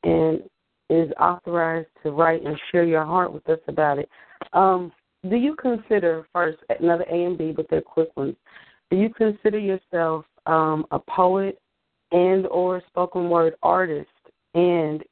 and 0.02 0.42
is 0.88 1.12
authorized 1.20 1.88
to 2.02 2.10
write 2.10 2.42
and 2.42 2.58
share 2.70 2.84
your 2.84 3.04
heart 3.04 3.32
with 3.32 3.48
us 3.48 3.60
about 3.68 3.98
it. 3.98 4.08
Um, 4.52 4.92
do 5.28 5.36
you 5.36 5.54
consider 5.54 6.26
first 6.32 6.58
another 6.78 7.04
A 7.10 7.24
and 7.24 7.36
B, 7.36 7.52
but 7.54 7.66
they're 7.68 7.82
quick 7.82 8.16
ones. 8.16 8.36
Do 8.90 8.96
you 8.96 9.10
consider 9.10 9.58
yourself 9.58 10.24
um, 10.46 10.86
a 10.90 10.98
poet 10.98 11.60
and 12.12 12.46
or 12.46 12.82
spoken 12.88 13.28
word 13.28 13.54
artist? 13.62 14.08
And 14.54 15.02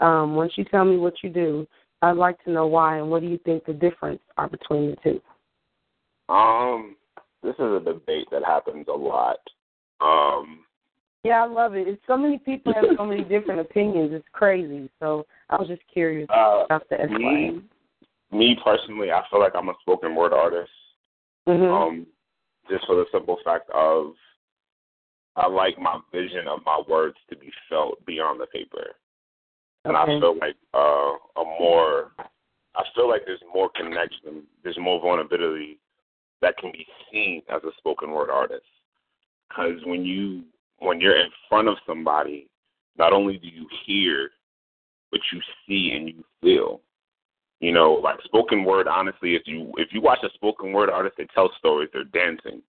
um, 0.00 0.34
once 0.34 0.52
you 0.56 0.64
tell 0.64 0.84
me 0.84 0.96
what 0.96 1.14
you 1.22 1.30
do, 1.30 1.66
I'd 2.02 2.16
like 2.16 2.42
to 2.44 2.50
know 2.50 2.66
why 2.66 2.98
and 2.98 3.10
what 3.10 3.22
do 3.22 3.28
you 3.28 3.38
think 3.44 3.64
the 3.64 3.72
difference 3.72 4.20
are 4.36 4.48
between 4.48 4.90
the 4.90 4.96
two? 5.02 5.20
um, 6.28 6.96
this 7.42 7.54
is 7.54 7.60
a 7.60 7.80
debate 7.84 8.26
that 8.32 8.44
happens 8.44 8.86
a 8.88 8.96
lot. 8.96 9.38
Um, 10.00 10.64
Yeah, 11.22 11.44
I 11.44 11.46
love 11.46 11.74
it. 11.74 11.86
It's 11.86 12.02
so 12.06 12.16
many 12.16 12.38
people 12.38 12.72
have 12.74 12.84
so 12.96 13.04
many 13.04 13.22
different 13.28 13.60
opinions. 13.60 14.10
It's 14.12 14.26
crazy. 14.32 14.90
So 14.98 15.24
I 15.50 15.56
was 15.56 15.68
just 15.68 15.82
curious 15.92 16.28
Uh, 16.34 16.64
about 16.64 16.88
the 16.88 17.06
me, 17.08 17.62
me 18.32 18.56
personally, 18.64 19.10
I 19.10 19.22
feel 19.30 19.40
like 19.40 19.54
I'm 19.54 19.68
a 19.68 19.74
spoken 19.80 20.14
word 20.14 20.32
artist. 20.32 20.72
Mhm. 21.46 21.70
Um, 21.70 22.06
just 22.68 22.86
for 22.86 22.96
the 22.96 23.06
simple 23.12 23.36
fact 23.44 23.70
of 23.70 24.16
I 25.36 25.46
like 25.46 25.78
my 25.78 26.00
vision 26.12 26.48
of 26.48 26.64
my 26.64 26.80
words 26.88 27.16
to 27.28 27.36
be 27.36 27.52
felt 27.68 28.04
beyond 28.06 28.40
the 28.40 28.46
paper, 28.46 28.96
and 29.84 29.96
I 29.96 30.06
feel 30.06 30.36
like 30.38 30.56
uh, 30.72 31.12
a 31.36 31.44
more, 31.44 32.12
I 32.74 32.82
feel 32.94 33.08
like 33.08 33.26
there's 33.26 33.42
more 33.52 33.68
connection, 33.76 34.46
there's 34.64 34.78
more 34.78 34.98
vulnerability 35.00 35.78
that 36.40 36.56
can 36.56 36.72
be 36.72 36.86
seen 37.12 37.42
as 37.48 37.62
a 37.64 37.70
spoken 37.76 38.10
word 38.12 38.30
artist. 38.30 38.64
Because 39.48 39.84
when 39.84 40.04
you 40.04 40.44
when 40.78 41.00
you're 41.00 41.18
in 41.18 41.30
front 41.48 41.68
of 41.68 41.76
somebody, 41.86 42.48
not 42.98 43.12
only 43.12 43.38
do 43.38 43.48
you 43.48 43.66
hear, 43.84 44.30
but 45.10 45.20
you 45.32 45.40
see 45.66 45.92
and 45.94 46.08
you 46.08 46.24
feel. 46.42 46.80
You 47.60 47.72
know, 47.72 47.92
like 47.92 48.20
spoken 48.24 48.64
word. 48.64 48.86
Honestly, 48.86 49.34
if 49.34 49.42
you 49.46 49.72
if 49.78 49.88
you 49.92 50.00
watch 50.02 50.18
a 50.22 50.28
spoken 50.34 50.72
word 50.72 50.90
artist, 50.90 51.16
they 51.16 51.26
tell 51.34 51.50
stories. 51.58 51.88
They're 51.92 52.04
dancing. 52.04 52.62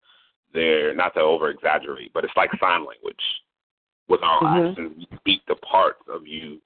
They're 0.54 0.96
not 0.96 1.14
to 1.16 1.20
over 1.20 1.50
exaggerate, 1.50 2.14
but 2.14 2.24
it's 2.24 2.38
like 2.38 2.50
sign 2.60 2.86
language. 2.86 3.22
With 4.08 4.24
our 4.24 4.42
Mhm. 4.42 4.70
actions, 4.70 4.98
we 4.98 5.18
speak 5.18 5.46
the 5.46 5.58
parts 5.58 6.08
of 6.08 6.26
you 6.26 6.62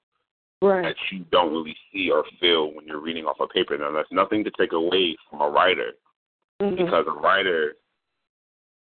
Right. 0.62 0.82
that 0.82 0.96
you 1.10 1.26
don't 1.32 1.50
really 1.50 1.76
see 1.90 2.08
or 2.08 2.22
feel 2.38 2.72
when 2.72 2.86
you're 2.86 3.00
reading 3.00 3.26
off 3.26 3.40
a 3.40 3.48
paper. 3.48 3.76
Now, 3.76 3.90
that's 3.90 4.12
nothing 4.12 4.44
to 4.44 4.50
take 4.52 4.70
away 4.70 5.16
from 5.28 5.40
a 5.40 5.50
writer 5.50 5.96
Mhm. 6.60 6.76
because 6.76 7.04
a 7.08 7.10
writer 7.10 7.76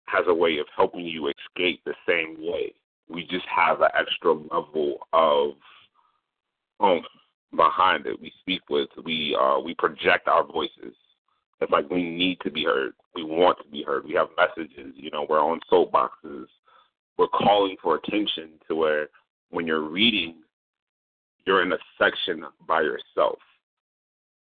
has 0.07 0.25
a 0.27 0.33
way 0.33 0.57
of 0.57 0.67
helping 0.69 1.05
you 1.05 1.27
escape 1.27 1.83
the 1.83 1.95
same 2.07 2.43
way. 2.43 2.73
We 3.07 3.25
just 3.25 3.45
have 3.45 3.81
an 3.81 3.91
extra 3.93 4.33
level 4.33 5.07
of 5.13 5.55
oomph 6.81 7.05
behind 7.55 8.05
it. 8.05 8.19
We 8.19 8.31
speak 8.41 8.61
with, 8.69 8.89
we 9.03 9.37
uh, 9.39 9.59
we 9.59 9.73
project 9.75 10.27
our 10.27 10.45
voices. 10.45 10.95
It's 11.59 11.71
like 11.71 11.89
we 11.89 12.03
need 12.03 12.39
to 12.41 12.51
be 12.51 12.65
heard. 12.65 12.93
We 13.15 13.23
want 13.23 13.57
to 13.63 13.69
be 13.69 13.83
heard. 13.83 14.05
We 14.05 14.13
have 14.13 14.27
messages. 14.37 14.93
You 14.95 15.09
know, 15.11 15.25
we're 15.27 15.41
on 15.41 15.59
soapboxes. 15.71 16.45
We're 17.17 17.27
calling 17.27 17.75
for 17.81 17.95
attention 17.95 18.51
to 18.67 18.75
where 18.75 19.09
when 19.49 19.65
you're 19.65 19.89
reading, 19.89 20.35
you're 21.45 21.63
in 21.63 21.71
a 21.71 21.77
section 21.97 22.43
by 22.67 22.81
yourself. 22.81 23.39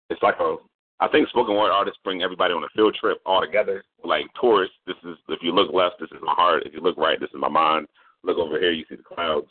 It's 0.09 0.23
like 0.23 0.37
a 0.41 0.57
I 1.01 1.09
think 1.09 1.29
spoken 1.29 1.57
word 1.57 1.73
artists 1.73 1.99
bring 2.05 2.23
everybody 2.23 2.55
on 2.55 2.63
a 2.63 2.69
field 2.77 2.97
trip 2.99 3.21
all 3.27 3.41
together. 3.41 3.83
Like 4.05 4.27
tourists, 4.41 4.77
this 4.87 4.97
is 5.05 5.17
if 5.29 5.41
you 5.43 5.53
look 5.53 5.73
left, 5.73 5.97
this 5.99 6.11
is 6.13 6.23
my 6.23 6.33
heart. 6.33 6.63
If 6.65 6.75
you 6.75 6.81
look 6.81 6.97
right, 6.97 7.19
this 7.19 7.31
is 7.31 7.41
my 7.41 7.49
mind. 7.49 7.89
Look 8.23 8.39
over 8.39 8.59
here, 8.59 8.71
you 8.71 8.85
see 8.89 8.95
the 8.95 9.03
clouds. 9.03 9.51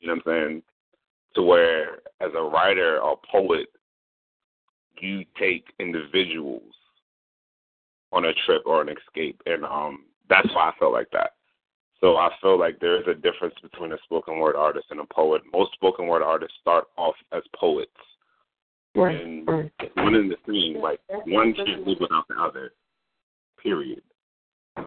You 0.00 0.08
know 0.08 0.14
what 0.14 0.34
I'm 0.34 0.50
saying? 0.50 0.62
To 1.34 1.42
where 1.42 2.00
as 2.20 2.30
a 2.36 2.42
writer 2.42 3.00
or 3.00 3.18
poet, 3.30 3.68
you 5.00 5.24
take 5.38 5.64
individuals 5.80 6.62
on 8.12 8.26
a 8.26 8.32
trip 8.46 8.62
or 8.66 8.82
an 8.82 8.88
escape 8.88 9.40
and 9.46 9.64
um 9.64 10.04
that's 10.28 10.48
why 10.54 10.68
I 10.68 10.72
felt 10.78 10.92
like 10.92 11.10
that. 11.12 11.32
So 12.00 12.16
I 12.16 12.30
feel 12.40 12.58
like 12.58 12.80
there 12.80 13.00
is 13.00 13.06
a 13.06 13.14
difference 13.14 13.54
between 13.62 13.92
a 13.92 13.98
spoken 14.04 14.38
word 14.38 14.56
artist 14.56 14.86
and 14.90 15.00
a 15.00 15.04
poet. 15.04 15.42
Most 15.52 15.72
spoken 15.72 16.06
word 16.08 16.22
artists 16.22 16.56
start 16.60 16.86
off 16.96 17.14
as 17.32 17.42
poets. 17.54 17.90
Right. 18.94 19.20
And 19.20 19.46
right. 19.46 19.70
one 19.96 20.14
and 20.14 20.30
the 20.30 20.36
same. 20.46 20.82
Like 20.82 21.00
one 21.26 21.54
can't 21.54 21.86
live 21.86 21.98
without 22.00 22.26
the 22.28 22.34
other. 22.40 22.72
Period. 23.62 24.02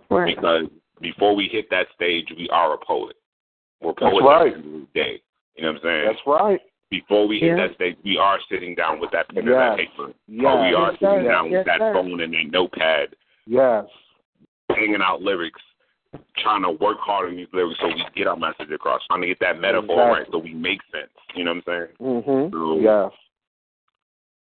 Right. 0.10 0.36
Because 0.36 0.66
before 1.00 1.36
we 1.36 1.48
hit 1.50 1.70
that 1.70 1.88
stage, 1.96 2.28
we 2.38 2.50
are 2.50 2.74
a 2.74 2.78
poet. 2.86 3.16
We're 3.82 3.94
That's 4.00 4.12
poets 4.12 4.26
right. 4.26 4.48
every 4.48 4.62
single 4.62 4.88
day. 4.94 5.22
You 5.56 5.64
know 5.64 5.72
what 5.72 5.78
I'm 5.78 5.84
saying? 5.84 6.06
That's 6.06 6.28
right. 6.28 6.60
Before 6.90 7.28
we 7.28 7.40
hit 7.40 7.58
Yeah. 7.58 7.68
that 7.68 7.76
stage, 7.76 7.98
we 8.04 8.18
are 8.18 8.40
sitting 8.50 8.76
down 8.76 9.00
with 9.00 9.12
that 9.12 9.28
pen 9.30 9.40
and 9.40 9.48
that 9.56 9.78
paper. 9.78 10.04
Or 10.04 10.14
Yes. 10.28 10.70
we 10.70 10.76
are 10.76 10.92
Yes, 10.92 11.00
sitting 11.00 11.24
sir. 11.24 11.24
down 11.24 11.50
Yes, 11.52 11.60
with 11.60 11.66
that 11.68 11.80
sir. 11.80 11.94
phone 11.94 12.22
and 12.22 12.34
that 12.34 12.52
notepad, 12.52 13.16
Yes. 13.48 13.86
hanging 14.70 15.02
out 15.02 15.22
lyrics, 15.22 15.62
trying 16.38 16.62
to 16.64 16.72
work 16.72 17.00
hard 17.00 17.30
on 17.30 17.36
these 17.36 17.52
lyrics 17.54 17.80
so 17.80 17.88
we 17.88 18.06
get 18.16 18.28
our 18.28 18.38
message 18.38 18.72
across, 18.72 19.06
trying 19.08 19.22
to 19.22 19.28
get 19.28 19.40
that 19.40 19.60
metaphor 19.60 19.96
Exactly. 19.96 20.20
right 20.24 20.32
so 20.32 20.38
we 20.40 20.54
make 20.54 20.82
sense. 20.92 21.12
You 21.34 21.44
know 21.46 21.54
what 21.56 21.64
I'm 21.68 21.88
saying? 21.88 22.24
Mhm. 22.24 22.52
So 22.52 22.80
Yes. 22.80 23.12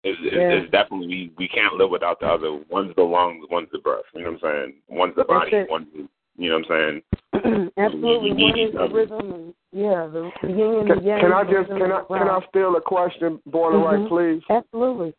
it's, 0.04 0.20
it's, 0.22 0.34
Yeah. 0.34 0.50
it's 0.54 0.72
definitely 0.72 1.08
we, 1.08 1.32
we 1.38 1.48
can't 1.48 1.76
live 1.76 1.90
without 1.92 2.20
the 2.20 2.28
other. 2.28 2.52
One's 2.70 2.96
the 2.96 3.04
lungs, 3.04 3.46
one's 3.50 3.70
the 3.72 3.80
breath. 3.80 4.06
You 4.14 4.22
know 4.24 4.32
what 4.32 4.44
I'm 4.46 4.66
saying? 4.70 4.82
One's 4.88 5.16
the 5.16 5.26
body, 5.26 5.66
one's 5.70 5.92
the, 5.94 6.08
you 6.38 6.50
know 6.50 6.60
what 6.60 6.72
I'm 6.72 7.02
saying? 7.34 7.72
Absolutely. 7.78 8.34
One 8.34 8.60
is 8.60 8.74
the 8.74 8.90
rhythm 8.94 9.32
and 9.34 9.54
yeah, 9.72 10.08
the, 10.08 10.30
the 10.42 10.48
yin 10.48 10.88
Can, 10.88 11.04
yang. 11.04 11.20
can 11.22 11.34
I 11.34 11.44
just 11.44 11.70
can 11.70 11.92
I 11.92 12.00
and 12.00 12.08
can 12.08 12.30
I 12.30 12.40
steal 12.50 12.76
a 12.76 12.82
question, 12.82 13.40
Boiler 13.46 13.78
Mhm. 13.78 13.86
Right, 13.86 14.10
please? 14.10 14.44
Absolutely. 14.50 15.14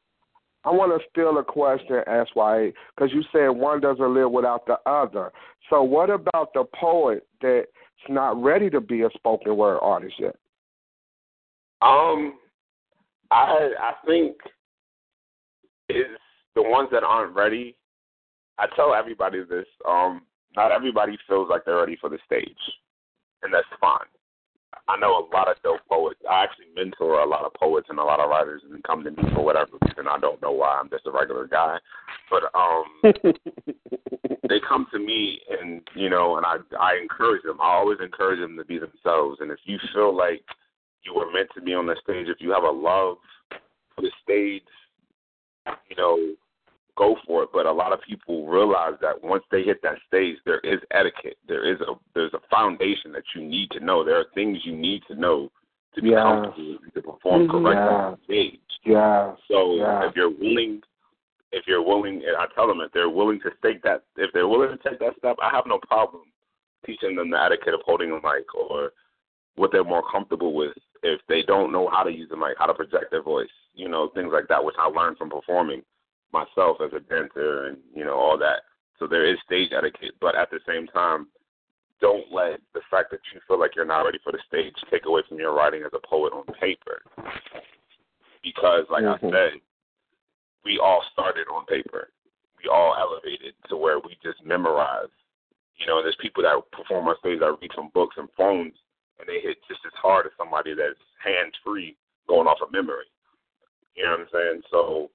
I 0.65 0.71
want 0.71 0.93
to 0.93 1.09
steal 1.11 1.37
a 1.39 1.45
question, 1.45 2.03
SYA, 2.07 2.73
because 2.95 3.13
you 3.13 3.23
said 3.33 3.49
one 3.49 3.81
doesn't 3.81 4.15
live 4.15 4.31
without 4.31 4.65
the 4.67 4.79
other. 4.87 5.33
So, 5.71 5.83
what 5.83 6.09
about 6.09 6.53
the 6.55 6.65
poet 6.79 7.27
that's 7.41 7.67
not 8.09 8.41
ready 8.41 8.71
to 8.71 8.81
be 8.81 9.03
a 9.03 9.11
spoken 9.15 9.57
word 9.57 9.79
artist 9.79 10.15
yet? 10.19 10.37
Um, 11.81 12.35
I 13.33 13.71
I 13.79 13.93
think 14.07 14.37
is 15.89 16.07
the 16.55 16.63
ones 16.63 16.89
that 16.93 17.03
aren't 17.03 17.35
ready. 17.35 17.75
I 18.59 18.67
tell 18.77 18.95
everybody 18.95 19.43
this. 19.43 19.67
Um, 19.89 20.23
not 20.57 20.73
everybody 20.73 21.19
feels 21.29 21.49
like 21.49 21.65
they're 21.65 21.77
ready 21.77 21.97
for 22.01 22.11
the 22.11 22.19
stage, 22.27 22.57
and 23.43 23.53
that's 23.53 23.67
fine. 23.81 24.07
I 24.89 24.97
know 24.99 25.19
a 25.19 25.29
lot 25.35 25.51
of 25.51 25.57
dope 25.63 25.81
poets. 25.89 26.21
I 26.29 26.45
actually 26.45 26.67
mentor 26.75 27.21
a 27.21 27.29
lot 27.29 27.45
of 27.45 27.55
poets 27.55 27.89
and 27.91 27.99
a 27.99 28.05
lot 28.05 28.21
of 28.21 28.31
writers, 28.31 28.63
and 28.69 28.83
come 28.85 29.05
to 29.05 29.11
me 29.11 29.23
for 29.35 29.45
whatever 29.45 29.73
reason. 29.83 30.09
I 30.09 30.19
don't 30.19 30.41
know 30.43 30.53
why. 30.53 30.79
I'm 30.81 30.91
just 30.91 31.07
a 31.07 31.11
regular 31.11 31.47
guy, 31.47 31.79
but 32.31 32.45
um, 32.55 33.13
they 34.49 34.61
come 34.67 34.87
to 34.93 34.99
me, 34.99 35.41
and 35.61 35.83
you 35.95 36.11
know, 36.11 36.37
and 36.37 36.47
I 36.47 36.57
I 36.79 36.99
encourage 37.01 37.43
them. 37.43 37.61
I 37.61 37.75
always 37.75 37.99
encourage 38.03 38.41
them 38.41 38.57
to 38.57 38.65
be 38.65 38.79
themselves. 38.79 39.39
And 39.41 39.51
if 39.51 39.59
you 39.65 39.79
feel 39.95 40.17
like 40.17 40.43
you 41.05 41.15
were 41.15 41.33
meant 41.33 41.49
to 41.55 41.63
be 41.63 41.75
on 41.75 41.87
the 41.87 41.97
stage, 42.03 42.27
if 42.29 42.41
you 42.41 42.51
have 42.53 42.65
a 42.65 42.71
love 42.71 43.19
for 43.95 44.03
the 44.03 44.11
stage, 44.23 44.63
you 45.89 45.97
know, 45.97 46.35
go 46.97 47.17
for 47.27 47.45
it. 47.45 47.51
But 47.53 47.67
a 47.67 47.73
lot 47.73 47.93
of 47.93 48.01
people 48.01 48.47
realize 48.47 48.95
that 49.01 49.23
once 49.23 49.45
they 49.51 49.63
hit 49.63 49.83
that 49.83 49.99
stage, 50.07 50.37
there 50.45 50.61
is 50.61 50.81
etiquette. 50.91 51.39
There 51.49 51.71
is 51.71 51.81
a 51.81 51.95
there's 52.15 52.35
a 52.35 52.41
foundation 52.51 53.13
that 53.13 53.25
you 53.35 53.43
need 53.43 53.71
to 53.73 53.81
know. 53.81 54.05
There 54.05 54.19
are 54.19 54.27
things 54.35 54.59
you 54.65 54.77
need 54.77 55.03
to 55.09 55.15
know 55.15 55.51
to 55.95 56.03
be 56.03 56.13
comfortable 56.13 56.79
to 56.95 57.03
perform 57.03 57.49
correctly 57.49 57.95
on 57.95 58.19
stage. 58.25 58.59
Yeah. 58.85 59.35
So 59.49 59.77
if 60.07 60.17
you're 60.17 60.31
willing, 60.31 60.81
if 61.53 61.67
you're 61.67 61.83
willing, 61.83 62.23
and 62.27 62.37
I 62.39 62.47
tell 62.55 62.67
them 62.67 62.81
if 62.81 62.93
they're 62.93 63.11
willing 63.11 63.41
to 63.41 63.51
take 63.63 63.83
that, 63.83 64.05
if 64.17 64.33
they're 64.33 64.49
willing 64.49 64.77
to 64.77 64.89
take 64.89 64.99
that 65.01 65.17
step, 65.19 65.37
I 65.43 65.51
have 65.51 65.65
no 65.67 65.79
problem 65.79 66.23
teaching 66.87 67.15
them 67.15 67.31
the 67.31 67.41
etiquette 67.41 67.75
of 67.75 67.81
holding 67.85 68.11
a 68.11 68.15
mic 68.15 68.55
or 68.55 68.93
what 69.57 69.71
they're 69.71 69.85
more 69.85 70.03
comfortable 70.11 70.55
with. 70.55 70.73
If 71.03 71.21
they 71.29 71.43
don't 71.43 71.73
know 71.73 71.89
how 71.89 72.03
to 72.05 72.11
use 72.11 72.29
the 72.31 72.37
mic, 72.37 72.57
how 72.59 72.67
to 72.67 72.75
project 72.75 73.11
their 73.11 73.23
voice, 73.23 73.51
you 73.75 73.89
know, 73.89 74.09
things 74.15 74.31
like 74.33 74.49
that, 74.49 74.65
which 74.65 74.77
I 74.79 74.87
learned 74.87 75.19
from 75.19 75.31
performing 75.31 75.83
myself 76.33 76.79
as 76.85 76.93
a 76.95 77.01
dancer 77.01 77.67
and 77.67 77.79
you 77.95 78.05
know 78.05 78.15
all 78.15 78.39
that. 78.39 78.63
So 78.99 79.07
there 79.07 79.27
is 79.27 79.39
stage 79.45 79.71
etiquette, 79.77 80.15
but 80.21 80.37
at 80.37 80.51
the 80.51 80.61
same 80.67 80.87
time, 80.87 81.27
don't 82.01 82.31
let 82.33 82.61
the 82.75 82.81
fact 82.91 83.11
that 83.13 83.21
you 83.33 83.41
feel 83.47 83.59
like 83.59 83.75
you're 83.77 83.85
not 83.85 84.03
ready 84.03 84.19
for 84.23 84.33
the 84.33 84.39
stage 84.47 84.75
take 84.91 85.07
away 85.07 85.23
from 85.29 85.39
your 85.39 85.55
writing 85.55 85.83
as 85.83 85.93
a 85.95 86.07
poet 86.07 86.33
on 86.33 86.45
paper. 86.61 87.03
Because, 88.43 88.85
like 88.91 89.05
I 89.05 89.17
mm-hmm. 89.17 89.31
said, 89.31 89.53
we 90.65 90.79
all 90.79 91.03
started 91.13 91.47
on 91.47 91.65
paper. 91.67 92.11
We 92.63 92.69
all 92.69 92.95
elevated 92.99 93.55
to 93.69 93.77
where 93.77 93.99
we 93.99 94.19
just 94.23 94.45
memorize. 94.45 95.11
You 95.79 95.87
know, 95.87 96.03
there's 96.03 96.19
people 96.21 96.43
that 96.43 96.59
perform 96.77 97.09
on 97.09 97.17
stage 97.21 97.41
that 97.41 97.57
read 97.61 97.71
from 97.75 97.91
books 97.95 98.17
and 98.19 98.29
phones, 98.37 98.75
and 99.19 99.29
they 99.29 99.41
hit 99.41 99.59
just 99.69 99.81
as 99.87 99.93
hard 99.95 100.27
as 100.27 100.33
somebody 100.37 100.75
that's 100.75 100.99
hands 101.23 101.55
free 101.65 101.97
going 102.29 102.47
off 102.47 102.59
of 102.63 102.73
memory. 102.73 103.07
You 103.95 104.05
know 104.05 104.11
what 104.11 104.21
I'm 104.21 104.27
saying? 104.33 104.63
So 104.71 105.11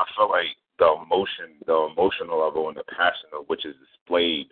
I 0.00 0.04
feel 0.16 0.30
like 0.30 0.56
the 0.80 0.96
emotion, 1.04 1.60
the 1.66 1.92
emotional 1.92 2.40
level, 2.40 2.68
and 2.68 2.76
the 2.76 2.88
passion 2.88 3.36
of 3.36 3.44
which 3.48 3.66
is 3.66 3.76
displayed 3.76 4.48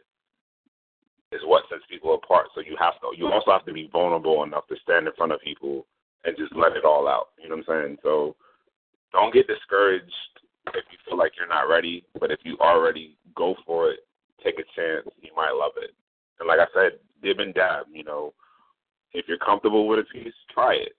is 1.33 1.41
what 1.45 1.65
sets 1.71 1.89
people 1.89 2.15
apart. 2.15 2.49
So 2.55 2.61
you 2.61 2.77
have 2.79 3.01
to, 3.01 3.17
you 3.17 3.33
also 3.33 3.53
have 3.53 3.65
to 3.65 3.73
be 3.73 3.89
vulnerable 3.91 4.45
enough 4.45 4.69
to 4.69 4.77
stand 4.83 5.07
in 5.07 5.13
front 5.17 5.33
of 5.33 5.41
people 5.41 5.87
and 6.25 6.37
just 6.37 6.55
let 6.55 6.77
it 6.77 6.85
all 6.85 7.09
out. 7.09 7.29
You 7.43 7.49
know 7.49 7.57
what 7.57 7.69
I'm 7.69 7.87
saying? 7.89 7.97
So 8.03 8.37
don't 9.13 9.33
get 9.33 9.47
discouraged 9.47 10.13
if 10.69 10.85
you 10.93 10.99
feel 11.09 11.17
like 11.17 11.33
you're 11.39 11.49
not 11.49 11.69
ready, 11.69 12.05
but 12.21 12.31
if 12.31 12.41
you 12.45 12.59
are 12.61 12.83
ready, 12.83 13.17
go 13.35 13.55
for 13.65 13.91
it. 13.91 14.01
Take 14.45 14.59
a 14.59 14.69
chance. 14.77 15.09
You 15.23 15.31
might 15.35 15.53
love 15.53 15.73
it. 15.79 15.93
And 16.41 16.47
like 16.47 16.61
I 16.61 16.69
said, 16.75 17.01
dib 17.23 17.41
and 17.41 17.55
dab. 17.55 17.87
You 17.91 18.05
know, 18.05 18.35
if 19.15 19.25
you're 19.29 19.39
comfortable 19.39 19.89
with 19.89 20.01
a 20.01 20.05
piece, 20.05 20.35
try 20.53 20.75
it 20.75 20.93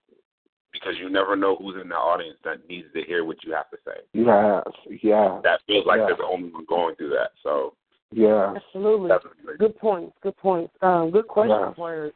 because 0.71 0.93
you 0.99 1.09
never 1.09 1.35
know 1.35 1.55
who's 1.55 1.75
in 1.81 1.89
the 1.89 1.95
audience 1.95 2.37
that 2.43 2.67
needs 2.69 2.87
to 2.93 3.01
hear 3.03 3.25
what 3.25 3.43
you 3.43 3.53
have 3.53 3.69
to 3.71 3.77
say. 3.85 4.01
Yes. 4.13 4.63
Yeah. 5.01 5.39
That 5.43 5.61
feels 5.67 5.85
like 5.85 5.99
Yeah. 5.99 6.07
they're 6.07 6.17
the 6.17 6.25
only 6.25 6.49
one 6.51 6.65
going 6.65 6.95
through 6.95 7.09
that. 7.09 7.31
So 7.43 7.73
Yeah. 8.11 8.53
Absolutely. 8.55 9.09
definitely. 9.09 9.57
Good 9.57 9.77
points. 9.77 10.15
Good 10.21 10.37
points. 10.37 10.73
Um, 10.81 11.11
good 11.11 11.27
question, 11.27 11.57
Yeah. 11.59 11.73
Word. 11.81 12.13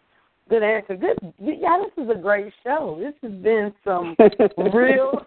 Good 0.49 0.61
answer. 0.63 0.95
Good. 0.95 1.17
Yeah, 1.39 1.79
this 1.83 2.03
is 2.03 2.09
a 2.09 2.15
great 2.19 2.53
show. 2.63 2.97
This 2.99 3.13
has 3.21 3.31
been 3.41 3.73
some 3.83 4.15
real. 4.73 5.25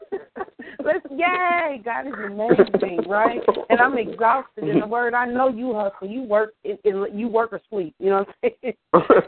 Let's 0.86 1.04
yay! 1.10 1.82
God 1.84 2.06
is 2.06 2.12
amazing, 2.14 3.00
right? 3.08 3.40
And 3.70 3.80
I'm 3.80 3.98
exhausted. 3.98 4.68
In 4.68 4.78
the 4.78 4.86
word, 4.86 5.14
I 5.14 5.26
know 5.26 5.48
you 5.48 5.74
hustle. 5.74 6.06
You 6.08 6.22
work. 6.22 6.54
It, 6.62 6.80
you 7.12 7.26
work 7.26 7.52
or 7.52 7.60
sleep. 7.68 7.96
You 7.98 8.10
know 8.10 8.18
what 8.18 8.28
I'm 8.44 8.50
saying? 8.62 8.74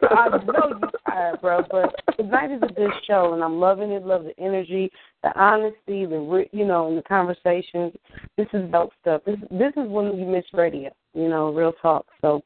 I 0.09 0.29
know 0.47 0.79
you 0.81 0.89
tired, 1.05 1.41
bro. 1.41 1.65
But 1.69 1.97
tonight 2.17 2.53
is 2.53 2.63
a 2.63 2.73
good 2.73 2.93
show, 3.09 3.35
and 3.35 3.43
I'm 3.43 3.59
loving 3.59 3.91
it. 3.91 4.07
Love 4.07 4.23
the 4.23 4.39
energy, 4.39 4.89
the 5.25 5.37
honesty, 5.37 6.07
the 6.07 6.47
you 6.53 6.65
know, 6.65 6.87
and 6.87 6.97
the 6.97 7.03
conversations. 7.03 7.93
This 8.37 8.47
is 8.53 8.71
dope 8.71 8.93
stuff. 9.01 9.23
This 9.27 9.39
this 9.51 9.73
is 9.77 9.89
when 9.89 10.17
you 10.17 10.27
miss 10.27 10.45
radio. 10.53 10.91
You 11.13 11.29
know, 11.29 11.53
real 11.53 11.73
talk. 11.83 12.07
So, 12.21 12.45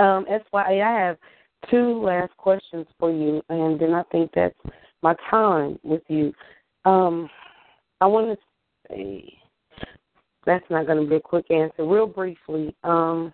um, 0.00 0.24
SYA, 0.26 0.82
I 0.82 1.00
have 1.00 1.18
two 1.70 2.02
last 2.02 2.34
questions 2.38 2.86
for 2.98 3.10
you, 3.10 3.42
and 3.50 3.78
then 3.78 3.92
I 3.92 4.04
think 4.04 4.30
that's 4.34 4.56
my 5.02 5.14
time 5.30 5.78
with 5.82 6.02
you. 6.08 6.32
Um, 6.86 7.28
I 8.00 8.06
want 8.06 8.38
to 8.38 8.94
say 8.94 9.38
that's 10.44 10.64
not 10.70 10.86
going 10.86 11.02
to 11.02 11.08
be 11.08 11.16
a 11.16 11.20
quick 11.20 11.50
answer. 11.50 11.84
Real 11.84 12.06
briefly, 12.06 12.74
um, 12.84 13.32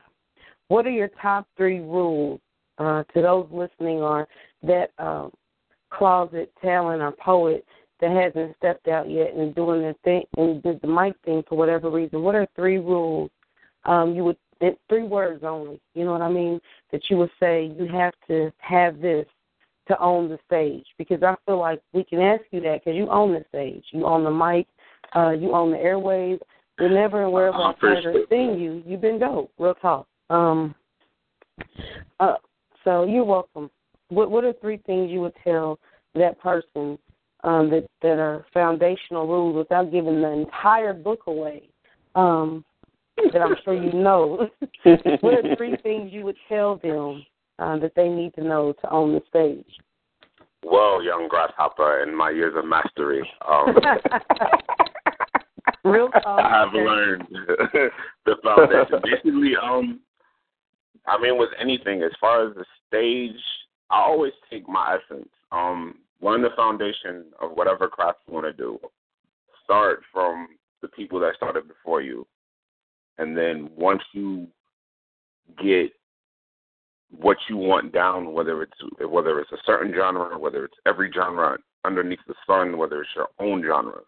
what 0.68 0.86
are 0.86 0.90
your 0.90 1.10
top 1.20 1.47
three 1.56 1.80
rules 1.80 2.40
uh, 2.78 3.05
to 3.14 3.22
those 3.22 3.47
listening 3.51 3.98
or 3.98 4.26
that 4.62 4.90
um, 4.98 5.30
closet 5.90 6.51
talent 6.62 7.02
or 7.02 7.12
poet 7.12 7.64
that 8.01 8.10
hasn't 8.10 8.56
stepped 8.56 8.89
out 8.89 9.10
yet 9.10 9.34
and 9.34 9.55
doing 9.55 9.82
the 9.82 9.94
thing 10.05 10.22
and 10.36 10.62
did 10.62 10.80
the 10.80 10.89
mic 10.89 11.14
thing 11.24 11.43
for 11.48 11.56
whatever 11.56 11.90
reason? 11.90 12.22
What 12.22 12.34
are 12.34 12.48
three 12.56 12.78
rules 12.78 13.30
um, 13.84 14.14
you 14.14 14.24
would 14.24 14.36
three 14.89 15.02
words 15.02 15.43
only? 15.44 15.80
You 15.94 16.05
know 16.05 16.12
what 16.12 16.22
I 16.22 16.30
mean? 16.30 16.60
That 16.93 17.02
you 17.10 17.16
would 17.18 17.30
say 17.39 17.72
you 17.78 17.86
have 17.89 18.14
to 18.28 18.52
have 18.59 19.01
this 19.01 19.26
to 19.88 19.98
own 20.00 20.28
the 20.28 20.38
stage 20.46 20.86
because 20.98 21.22
I 21.22 21.34
feel 21.46 21.59
like 21.59 21.82
we 21.92 22.04
can 22.04 22.20
ask 22.20 22.42
you 22.50 22.60
that 22.62 22.80
because 22.84 22.96
you 22.96 23.09
own 23.10 23.32
the 23.32 23.44
stage, 23.48 23.84
you 23.90 24.06
own 24.06 24.24
the 24.24 24.30
mic, 24.30 24.66
uh, 25.16 25.30
you 25.30 25.52
own 25.52 25.70
the 25.70 25.78
airwaves. 25.78 26.40
Whenever 26.78 27.24
and 27.24 27.32
wherever 27.32 27.56
I've 27.59 27.76
or 27.82 28.24
seen 28.30 28.59
you, 28.59 28.82
you've 28.86 29.02
been 29.02 29.18
dope. 29.18 29.52
Real 29.59 29.74
talk. 29.74 30.06
Um, 30.30 30.74
uh, 32.18 32.36
so 32.82 33.04
you're 33.04 33.24
welcome. 33.24 33.70
What 34.09 34.30
What 34.30 34.44
are 34.44 34.54
three 34.54 34.78
things 34.78 35.10
you 35.10 35.20
would 35.20 35.34
tell 35.44 35.78
that 36.14 36.40
person 36.40 36.98
um, 37.44 37.70
that 37.70 37.86
that 38.00 38.18
are 38.18 38.46
foundational 38.54 39.26
rules 39.26 39.56
without 39.56 39.92
giving 39.92 40.22
the 40.22 40.30
entire 40.30 40.94
book 40.94 41.20
away? 41.26 41.68
Um, 42.14 42.64
that 43.32 43.42
I'm 43.42 43.56
sure 43.64 43.74
you 43.74 43.92
know. 43.92 44.48
what 45.20 45.34
are 45.34 45.56
three 45.56 45.76
things 45.82 46.12
you 46.12 46.24
would 46.24 46.36
tell 46.48 46.76
them 46.76 47.24
uh, 47.58 47.78
that 47.78 47.94
they 47.94 48.08
need 48.08 48.34
to 48.34 48.44
know 48.44 48.72
to 48.80 48.90
own 48.90 49.12
the 49.12 49.22
stage? 49.28 49.66
Well, 50.64 51.02
young 51.02 51.28
grasshopper, 51.28 52.02
in 52.02 52.16
my 52.16 52.30
years 52.30 52.54
of 52.56 52.64
mastery, 52.64 53.28
um, 53.48 53.74
Real. 55.84 56.08
I 56.14 56.48
have 56.48 56.72
learned 56.72 57.26
the 58.24 58.36
foundation. 58.44 59.00
Basically, 59.02 59.54
um, 59.60 60.00
I 61.06 61.20
mean, 61.20 61.38
with 61.38 61.50
anything, 61.60 62.02
as 62.02 62.12
far 62.20 62.48
as 62.48 62.54
the 62.54 62.64
stage, 62.86 63.40
I 63.90 64.00
always 64.00 64.32
take 64.48 64.68
my 64.68 64.98
essence. 64.98 65.28
Um, 65.50 65.96
learn 66.20 66.42
the 66.42 66.50
foundation 66.54 67.24
of 67.40 67.52
whatever 67.52 67.88
craft 67.88 68.20
you 68.28 68.34
want 68.34 68.46
to 68.46 68.52
do. 68.52 68.78
Start 69.64 70.02
from 70.12 70.48
the 70.82 70.88
people 70.88 71.18
that 71.20 71.34
started 71.36 71.66
before 71.66 72.00
you, 72.00 72.26
and 73.18 73.36
then 73.36 73.68
once 73.76 74.02
you 74.12 74.46
get 75.60 75.90
what 77.16 77.36
you 77.48 77.56
want 77.56 77.93
down, 77.93 78.32
whether 78.32 78.62
it's 78.62 78.78
whether 79.06 79.40
it's 79.40 79.52
a 79.52 79.59
certain 79.66 79.93
genre, 79.94 80.39
whether 80.39 80.64
it's 80.64 80.76
every 80.86 81.10
genre 81.12 81.59
underneath 81.84 82.20
the 82.26 82.34
sun, 82.47 82.78
whether 82.78 83.02
it's 83.02 83.10
your 83.14 83.28
own 83.39 83.62
genre, 83.62 84.01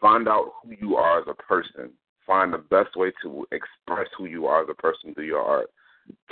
find 0.00 0.28
out 0.28 0.52
who 0.62 0.74
you 0.80 0.96
are 0.96 1.20
as 1.20 1.26
a 1.28 1.34
person. 1.34 1.90
Find 2.26 2.52
the 2.52 2.58
best 2.58 2.96
way 2.96 3.12
to 3.22 3.46
express 3.50 4.06
who 4.16 4.26
you 4.26 4.46
are 4.46 4.62
as 4.62 4.68
a 4.70 4.74
person 4.74 5.14
through 5.14 5.26
your 5.26 5.42
art. 5.42 5.66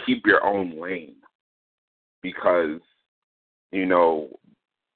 Keep 0.06 0.26
your 0.26 0.44
own 0.44 0.80
lane 0.80 1.16
because 2.22 2.80
you 3.72 3.84
know 3.84 4.28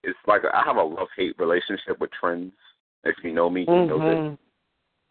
it's 0.05 0.19
like 0.27 0.43
I 0.53 0.63
have 0.65 0.77
a 0.77 0.83
love 0.83 1.09
hate 1.17 1.39
relationship 1.39 2.01
with 2.01 2.11
trends. 2.19 2.53
If 3.05 3.17
you 3.23 3.33
know 3.33 3.51
me, 3.51 3.63
you 3.63 3.87
know 3.87 3.99
this. 3.99 4.19
Mm-hmm. 4.19 4.35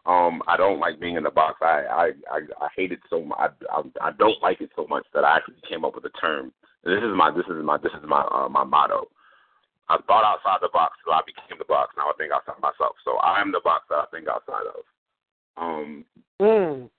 Um, 0.04 0.42
I 0.48 0.56
don't 0.56 0.80
like 0.80 0.98
being 0.98 1.16
in 1.16 1.22
the 1.22 1.30
box. 1.30 1.58
I 1.62 1.84
I 1.88 2.04
I, 2.30 2.38
I 2.60 2.68
hate 2.76 2.92
it 2.92 3.00
so 3.08 3.22
much. 3.22 3.38
I, 3.38 3.48
I 3.70 4.08
I 4.08 4.10
don't 4.18 4.42
like 4.42 4.60
it 4.60 4.70
so 4.74 4.86
much 4.88 5.06
that 5.14 5.24
I 5.24 5.36
actually 5.36 5.62
came 5.68 5.84
up 5.84 5.94
with 5.94 6.04
a 6.04 6.18
term. 6.20 6.52
This 6.84 6.98
is 6.98 7.14
my 7.14 7.30
this 7.30 7.46
is 7.46 7.62
my 7.62 7.78
this 7.78 7.92
is 7.92 8.08
my 8.08 8.22
uh, 8.32 8.48
my 8.48 8.64
motto. 8.64 9.06
I 9.88 9.98
thought 10.06 10.24
outside 10.24 10.58
the 10.60 10.70
box, 10.72 10.96
so 11.04 11.12
I 11.12 11.20
became 11.26 11.58
the 11.58 11.64
box. 11.64 11.94
Now 11.96 12.08
I 12.08 12.12
think 12.18 12.32
outside 12.32 12.60
myself. 12.60 12.96
So 13.04 13.18
I 13.18 13.40
am 13.40 13.52
the 13.52 13.60
box 13.62 13.84
that 13.90 13.96
I 13.96 14.06
think 14.10 14.26
outside 14.28 14.66
of. 14.66 14.82
Um. 15.56 16.04
Mm. 16.40 16.90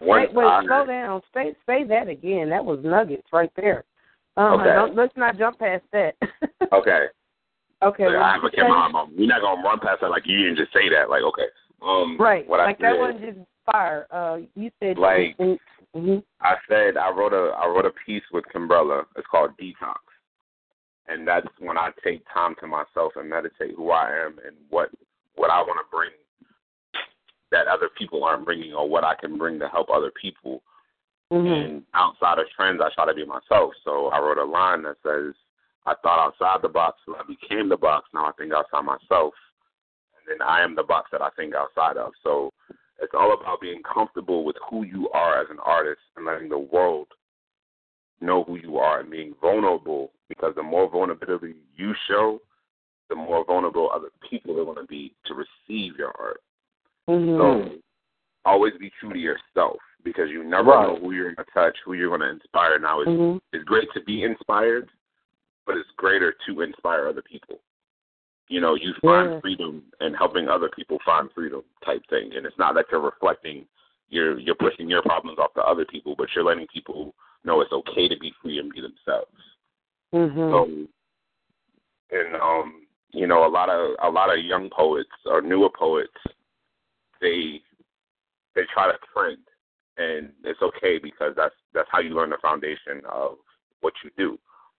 Wait, 0.00 0.34
wait, 0.34 0.44
I- 0.44 0.64
slow 0.64 0.86
down. 0.86 1.22
Say 1.34 1.56
say 1.66 1.84
that 1.84 2.08
again. 2.08 2.50
That 2.50 2.64
was 2.64 2.78
nuggets 2.84 3.26
right 3.32 3.50
there. 3.56 3.84
Uh-huh. 4.36 4.54
Okay. 4.54 4.72
Don't, 4.72 4.96
let's 4.96 5.16
not 5.16 5.38
jump 5.38 5.58
past 5.58 5.84
that. 5.92 6.14
Okay. 6.72 7.04
okay. 7.82 8.06
Like, 8.06 8.42
what 8.42 8.58
I 8.58 8.62
say? 8.62 8.68
my 8.68 8.88
mom. 8.88 9.12
We're 9.14 9.26
not 9.26 9.42
gonna 9.42 9.60
run 9.60 9.78
past 9.78 10.00
that 10.00 10.08
like 10.08 10.22
you 10.24 10.38
didn't 10.38 10.56
just 10.56 10.72
say 10.72 10.88
that. 10.88 11.10
Like 11.10 11.22
okay. 11.22 11.44
Um. 11.82 12.16
Right. 12.18 12.48
What 12.48 12.60
like 12.60 12.76
I 12.80 12.82
that 12.82 12.92
said, 12.94 13.00
wasn't 13.00 13.20
just 13.36 13.46
fire. 13.70 14.06
Uh, 14.10 14.38
you 14.54 14.70
said 14.80 14.98
Like- 14.98 15.36
mm-hmm. 15.38 16.18
I 16.40 16.54
said 16.68 16.96
I 16.96 17.10
wrote 17.10 17.32
a 17.32 17.52
I 17.54 17.66
wrote 17.66 17.86
a 17.86 17.92
piece 18.06 18.22
with 18.32 18.44
Kimbrella. 18.54 19.04
It's 19.16 19.26
called 19.30 19.50
Detox, 19.60 19.98
and 21.08 21.26
that's 21.26 21.46
when 21.58 21.76
I 21.76 21.90
take 22.02 22.24
time 22.32 22.54
to 22.60 22.66
myself 22.66 23.12
and 23.16 23.28
meditate 23.28 23.74
who 23.76 23.90
I 23.90 24.10
am 24.10 24.38
and 24.46 24.56
what 24.70 24.90
what 25.34 25.50
I 25.50 25.60
want 25.60 25.78
to 25.78 25.90
bring 25.96 26.10
that 27.50 27.66
other 27.68 27.90
people 27.98 28.24
aren't 28.24 28.46
bringing, 28.46 28.72
or 28.72 28.88
what 28.88 29.04
I 29.04 29.14
can 29.14 29.36
bring 29.36 29.58
to 29.58 29.68
help 29.68 29.90
other 29.90 30.10
people. 30.20 30.62
Mm-hmm. 31.30 31.52
And 31.52 31.82
outside 31.94 32.38
of 32.38 32.46
trends, 32.56 32.80
I 32.82 32.88
try 32.94 33.06
to 33.06 33.14
be 33.14 33.24
myself. 33.26 33.72
So 33.84 34.08
I 34.08 34.18
wrote 34.20 34.38
a 34.38 34.44
line 34.44 34.82
that 34.82 34.96
says, 35.02 35.34
"I 35.86 35.94
thought 36.02 36.24
outside 36.26 36.62
the 36.62 36.68
box, 36.68 37.00
so 37.04 37.16
I 37.16 37.22
became 37.26 37.68
the 37.68 37.76
box. 37.76 38.08
Now 38.14 38.26
I 38.26 38.32
think 38.32 38.52
outside 38.52 38.84
myself, 38.84 39.34
and 40.26 40.40
then 40.40 40.46
I 40.46 40.62
am 40.62 40.74
the 40.74 40.82
box 40.82 41.10
that 41.12 41.22
I 41.22 41.30
think 41.30 41.54
outside 41.54 41.96
of." 41.96 42.12
So 42.22 42.52
it's 43.00 43.14
all 43.14 43.32
about 43.32 43.60
being 43.60 43.82
comfortable 43.82 44.44
with 44.44 44.56
who 44.70 44.84
you 44.84 45.10
are 45.10 45.40
as 45.40 45.50
an 45.50 45.58
artist 45.64 46.00
and 46.16 46.24
letting 46.24 46.48
the 46.48 46.58
world 46.58 47.08
know 48.20 48.44
who 48.44 48.56
you 48.56 48.78
are 48.78 49.00
and 49.00 49.10
being 49.10 49.34
vulnerable 49.40 50.12
because 50.28 50.54
the 50.54 50.62
more 50.62 50.88
vulnerability 50.88 51.56
you 51.76 51.92
show, 52.06 52.40
the 53.08 53.16
more 53.16 53.44
vulnerable 53.44 53.90
other 53.92 54.08
people 54.28 54.58
are 54.60 54.64
going 54.64 54.76
to 54.76 54.84
be 54.84 55.12
to 55.26 55.34
receive 55.34 55.96
your 55.98 56.12
art. 56.18 56.40
Mm-hmm. 57.08 57.38
So 57.38 57.78
always 58.44 58.72
be 58.78 58.90
true 59.00 59.12
to 59.12 59.18
yourself 59.18 59.78
because 60.04 60.30
you 60.30 60.44
never 60.44 60.70
Right. 60.70 60.88
know 60.88 60.96
who 60.96 61.12
you're 61.12 61.34
going 61.34 61.44
to 61.46 61.52
touch, 61.52 61.76
who 61.84 61.94
you're 61.94 62.08
going 62.08 62.20
to 62.20 62.30
inspire. 62.30 62.78
Now, 62.78 63.00
it's, 63.00 63.10
Mhm. 63.10 63.40
it's 63.52 63.64
great 63.64 63.92
to 63.92 64.00
be 64.00 64.22
inspired, 64.22 64.88
but 65.66 65.76
it's 65.76 65.90
greater 65.96 66.32
to 66.46 66.60
inspire 66.62 67.06
other 67.06 67.22
people. 67.22 67.60
You 68.48 68.60
know, 68.60 68.74
you 68.74 68.92
find 69.00 69.32
Yeah. 69.32 69.40
freedom 69.40 69.82
and 70.00 70.16
helping 70.16 70.48
other 70.48 70.68
people 70.68 70.98
find 71.04 71.32
freedom 71.32 71.62
type 71.84 72.04
thing. 72.08 72.34
And 72.34 72.44
it's 72.44 72.58
not 72.58 72.74
that 72.74 72.86
you're 72.90 73.00
reflecting, 73.00 73.66
you're 74.08 74.38
you're 74.38 74.54
pushing 74.54 74.88
your 74.90 75.02
problems 75.02 75.38
off 75.38 75.54
to 75.54 75.62
other 75.62 75.84
people, 75.84 76.14
but 76.16 76.28
you're 76.34 76.44
letting 76.44 76.66
people 76.68 77.14
know 77.44 77.60
it's 77.60 77.72
okay 77.72 78.08
to 78.08 78.18
be 78.18 78.32
free 78.42 78.58
and 78.58 78.72
be 78.72 78.80
themselves. 78.80 79.30
Mm-hmm. 80.14 80.50
So, 80.50 80.64
and 82.10 82.36
um, 82.36 82.86
you 83.12 83.26
know, 83.26 83.46
a 83.46 83.48
lot 83.48 83.70
of 83.70 83.96
a 84.02 84.10
lot 84.10 84.36
of 84.36 84.44
young 84.44 84.68
poets 84.70 85.10
or 85.24 85.40
newer 85.40 85.70
poets, 85.70 86.12
they 87.20 87.62
they 88.54 88.62
try 88.72 88.90
to 88.90 88.98
trend, 89.12 89.38
and 89.96 90.30
it's 90.44 90.60
okay 90.60 90.98
because 90.98 91.32
that's 91.36 91.54
that's 91.72 91.88
how 91.90 92.00
you 92.00 92.14
learn 92.14 92.30
the 92.30 92.38
foundation 92.42 93.02
of 93.10 93.36
what 93.80 93.94
you 94.04 94.10
do. 94.16 94.38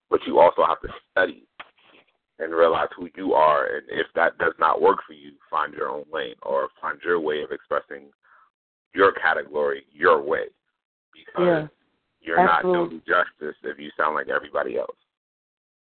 But 0.10 0.20
you 0.28 0.40
also 0.40 0.64
have 0.64 0.82
to 0.82 0.90
study 1.12 1.44
and 2.44 2.54
realize 2.54 2.90
who 2.96 3.10
you 3.16 3.34
are, 3.34 3.66
and 3.66 3.84
if 3.90 4.08
that 4.16 4.38
does 4.38 4.54
not 4.60 4.82
work 4.82 5.00
for 5.08 5.14
you, 5.14 5.32
find 5.50 5.74
your 5.74 5.90
own 5.90 6.04
lane 6.12 6.36
or 6.44 6.70
find 6.82 7.00
your 7.04 7.20
way 7.20 7.42
of 7.42 7.52
expressing 7.52 8.12
your 8.94 9.12
category 9.14 9.86
your 9.92 10.22
way, 10.22 10.50
because 11.14 11.48
Yeah. 11.48 11.68
you're 12.22 12.40
Absolutely. 12.40 12.80
not 12.82 12.90
doing 12.90 13.02
justice 13.06 13.58
if 13.64 13.80
you 13.80 13.90
sound 13.98 14.16
like 14.16 14.30
everybody 14.30 14.78
else. 14.78 14.98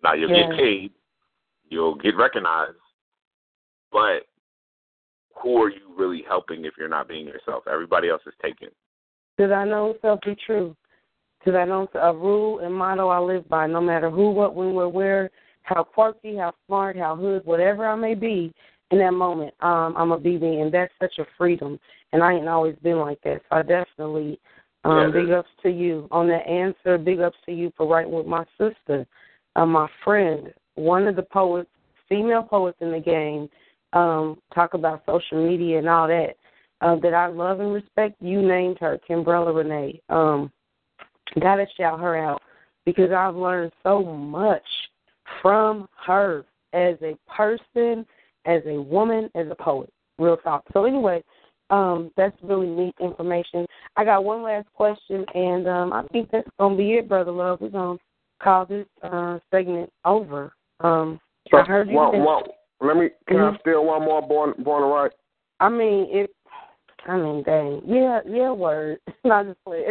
Now 0.03 0.13
you'll 0.13 0.31
Yeah. 0.31 0.47
get 0.47 0.57
paid, 0.57 0.93
you'll 1.69 1.95
get 1.95 2.15
recognized, 2.15 2.79
but 3.91 4.25
who 5.35 5.61
are 5.63 5.69
you 5.69 5.93
really 5.95 6.21
helping 6.23 6.65
if 6.65 6.77
you're 6.77 6.87
not 6.87 7.07
being 7.07 7.27
yourself? 7.27 7.67
Everybody 7.67 8.09
else 8.09 8.25
is 8.25 8.35
taken. 8.41 8.69
Did 9.37 9.51
I 9.51 9.65
know 9.65 9.97
self 10.01 10.21
be 10.21 10.35
true? 10.35 10.75
Did 11.43 11.55
I 11.55 11.65
know 11.65 11.89
a 11.95 12.13
rule 12.13 12.59
and 12.59 12.73
motto 12.73 13.09
I 13.09 13.19
live 13.19 13.47
by? 13.49 13.67
No 13.67 13.81
matter 13.81 14.09
who, 14.09 14.31
what, 14.31 14.55
when, 14.55 14.73
where, 14.73 14.87
where, 14.87 15.31
how 15.63 15.83
quirky, 15.83 16.37
how 16.37 16.53
smart, 16.67 16.97
how 16.97 17.15
hood, 17.15 17.45
whatever 17.45 17.87
I 17.87 17.95
may 17.95 18.15
be 18.15 18.53
in 18.91 18.99
that 18.99 19.13
moment, 19.13 19.53
um, 19.61 19.95
I'm 19.97 20.11
a 20.11 20.19
be 20.19 20.37
me, 20.37 20.61
and 20.61 20.71
that's 20.71 20.93
such 21.01 21.17
a 21.19 21.25
freedom. 21.37 21.79
And 22.11 22.21
I 22.21 22.33
ain't 22.33 22.47
always 22.47 22.75
been 22.83 22.99
like 22.99 23.19
that, 23.23 23.41
so 23.49 23.57
I 23.57 23.61
definitely 23.63 24.39
um, 24.83 24.97
Yeah, 24.97 25.21
big 25.21 25.31
ups 25.31 25.49
to 25.63 25.69
you 25.69 26.07
on 26.11 26.27
that 26.27 26.47
answer. 26.47 26.97
Big 26.97 27.19
ups 27.19 27.37
to 27.45 27.51
you 27.51 27.71
for 27.75 27.87
writing 27.87 28.13
with 28.13 28.27
my 28.27 28.45
sister, 28.57 29.07
uh, 29.55 29.65
my 29.65 29.87
friend, 30.03 30.53
one 30.75 31.07
of 31.07 31.15
the 31.15 31.23
poets, 31.23 31.69
female 32.09 32.43
poets 32.43 32.77
in 32.81 32.91
the 32.91 32.99
game. 32.99 33.49
Um, 33.93 34.39
talk 34.53 34.73
about 34.73 35.03
social 35.05 35.47
media 35.47 35.77
and 35.77 35.87
all 35.87 36.07
that 36.07 36.35
uh, 36.81 36.95
that 36.97 37.13
I 37.13 37.27
love 37.27 37.59
and 37.59 37.73
respect. 37.73 38.15
You 38.21 38.41
named 38.41 38.77
her, 38.79 38.99
Kimbrella 39.09 39.55
Renee. 39.55 40.01
Um, 40.09 40.51
gotta 41.39 41.65
shout 41.77 41.99
her 41.99 42.17
out 42.17 42.41
because 42.85 43.11
I've 43.11 43.35
learned 43.35 43.71
so 43.83 44.03
much 44.03 44.63
from 45.41 45.87
her 46.05 46.45
as 46.73 46.95
a 47.01 47.15
person, 47.31 48.05
as 48.45 48.61
a 48.65 48.81
woman, 48.81 49.29
as 49.35 49.47
a 49.49 49.55
poet. 49.55 49.91
Real 50.19 50.37
talk. 50.37 50.63
So 50.73 50.85
anyway, 50.85 51.23
um, 51.69 52.11
that's 52.17 52.35
really 52.43 52.67
neat 52.67 52.95
information. 52.99 53.65
I 53.95 54.05
got 54.05 54.23
one 54.23 54.43
last 54.43 54.67
question, 54.73 55.25
and 55.33 55.67
um, 55.67 55.93
I 55.93 56.03
think 56.11 56.29
that's 56.31 56.47
gonna 56.59 56.75
be 56.75 56.93
it, 56.93 57.07
brother 57.07 57.31
love. 57.31 57.61
We're 57.61 57.69
gonna 57.69 57.97
call 58.41 58.65
this 58.65 58.85
uh, 59.01 59.39
segment 59.51 59.91
over. 60.05 60.53
Um, 60.81 61.19
So, 61.51 61.57
I 61.57 61.63
heard 61.63 61.87
you. 61.87 61.93
say- 62.11 62.19
one, 62.19 62.43
let 62.81 62.97
me. 62.97 63.09
Can 63.27 63.37
I 63.39 63.51
Mhm. 63.51 63.59
steal 63.61 63.85
one 63.85 64.03
more? 64.03 64.21
Born, 64.21 64.53
born 64.59 64.83
right. 64.83 65.11
I 65.59 65.69
mean, 65.69 66.07
it. 66.11 66.35
I 67.05 67.17
mean, 67.17 67.43
dang. 67.43 67.81
Yeah, 67.85 68.21
yeah. 68.25 68.51
Word. 68.51 68.99
Not 69.23 69.45
just 69.47 69.63
play 69.65 69.85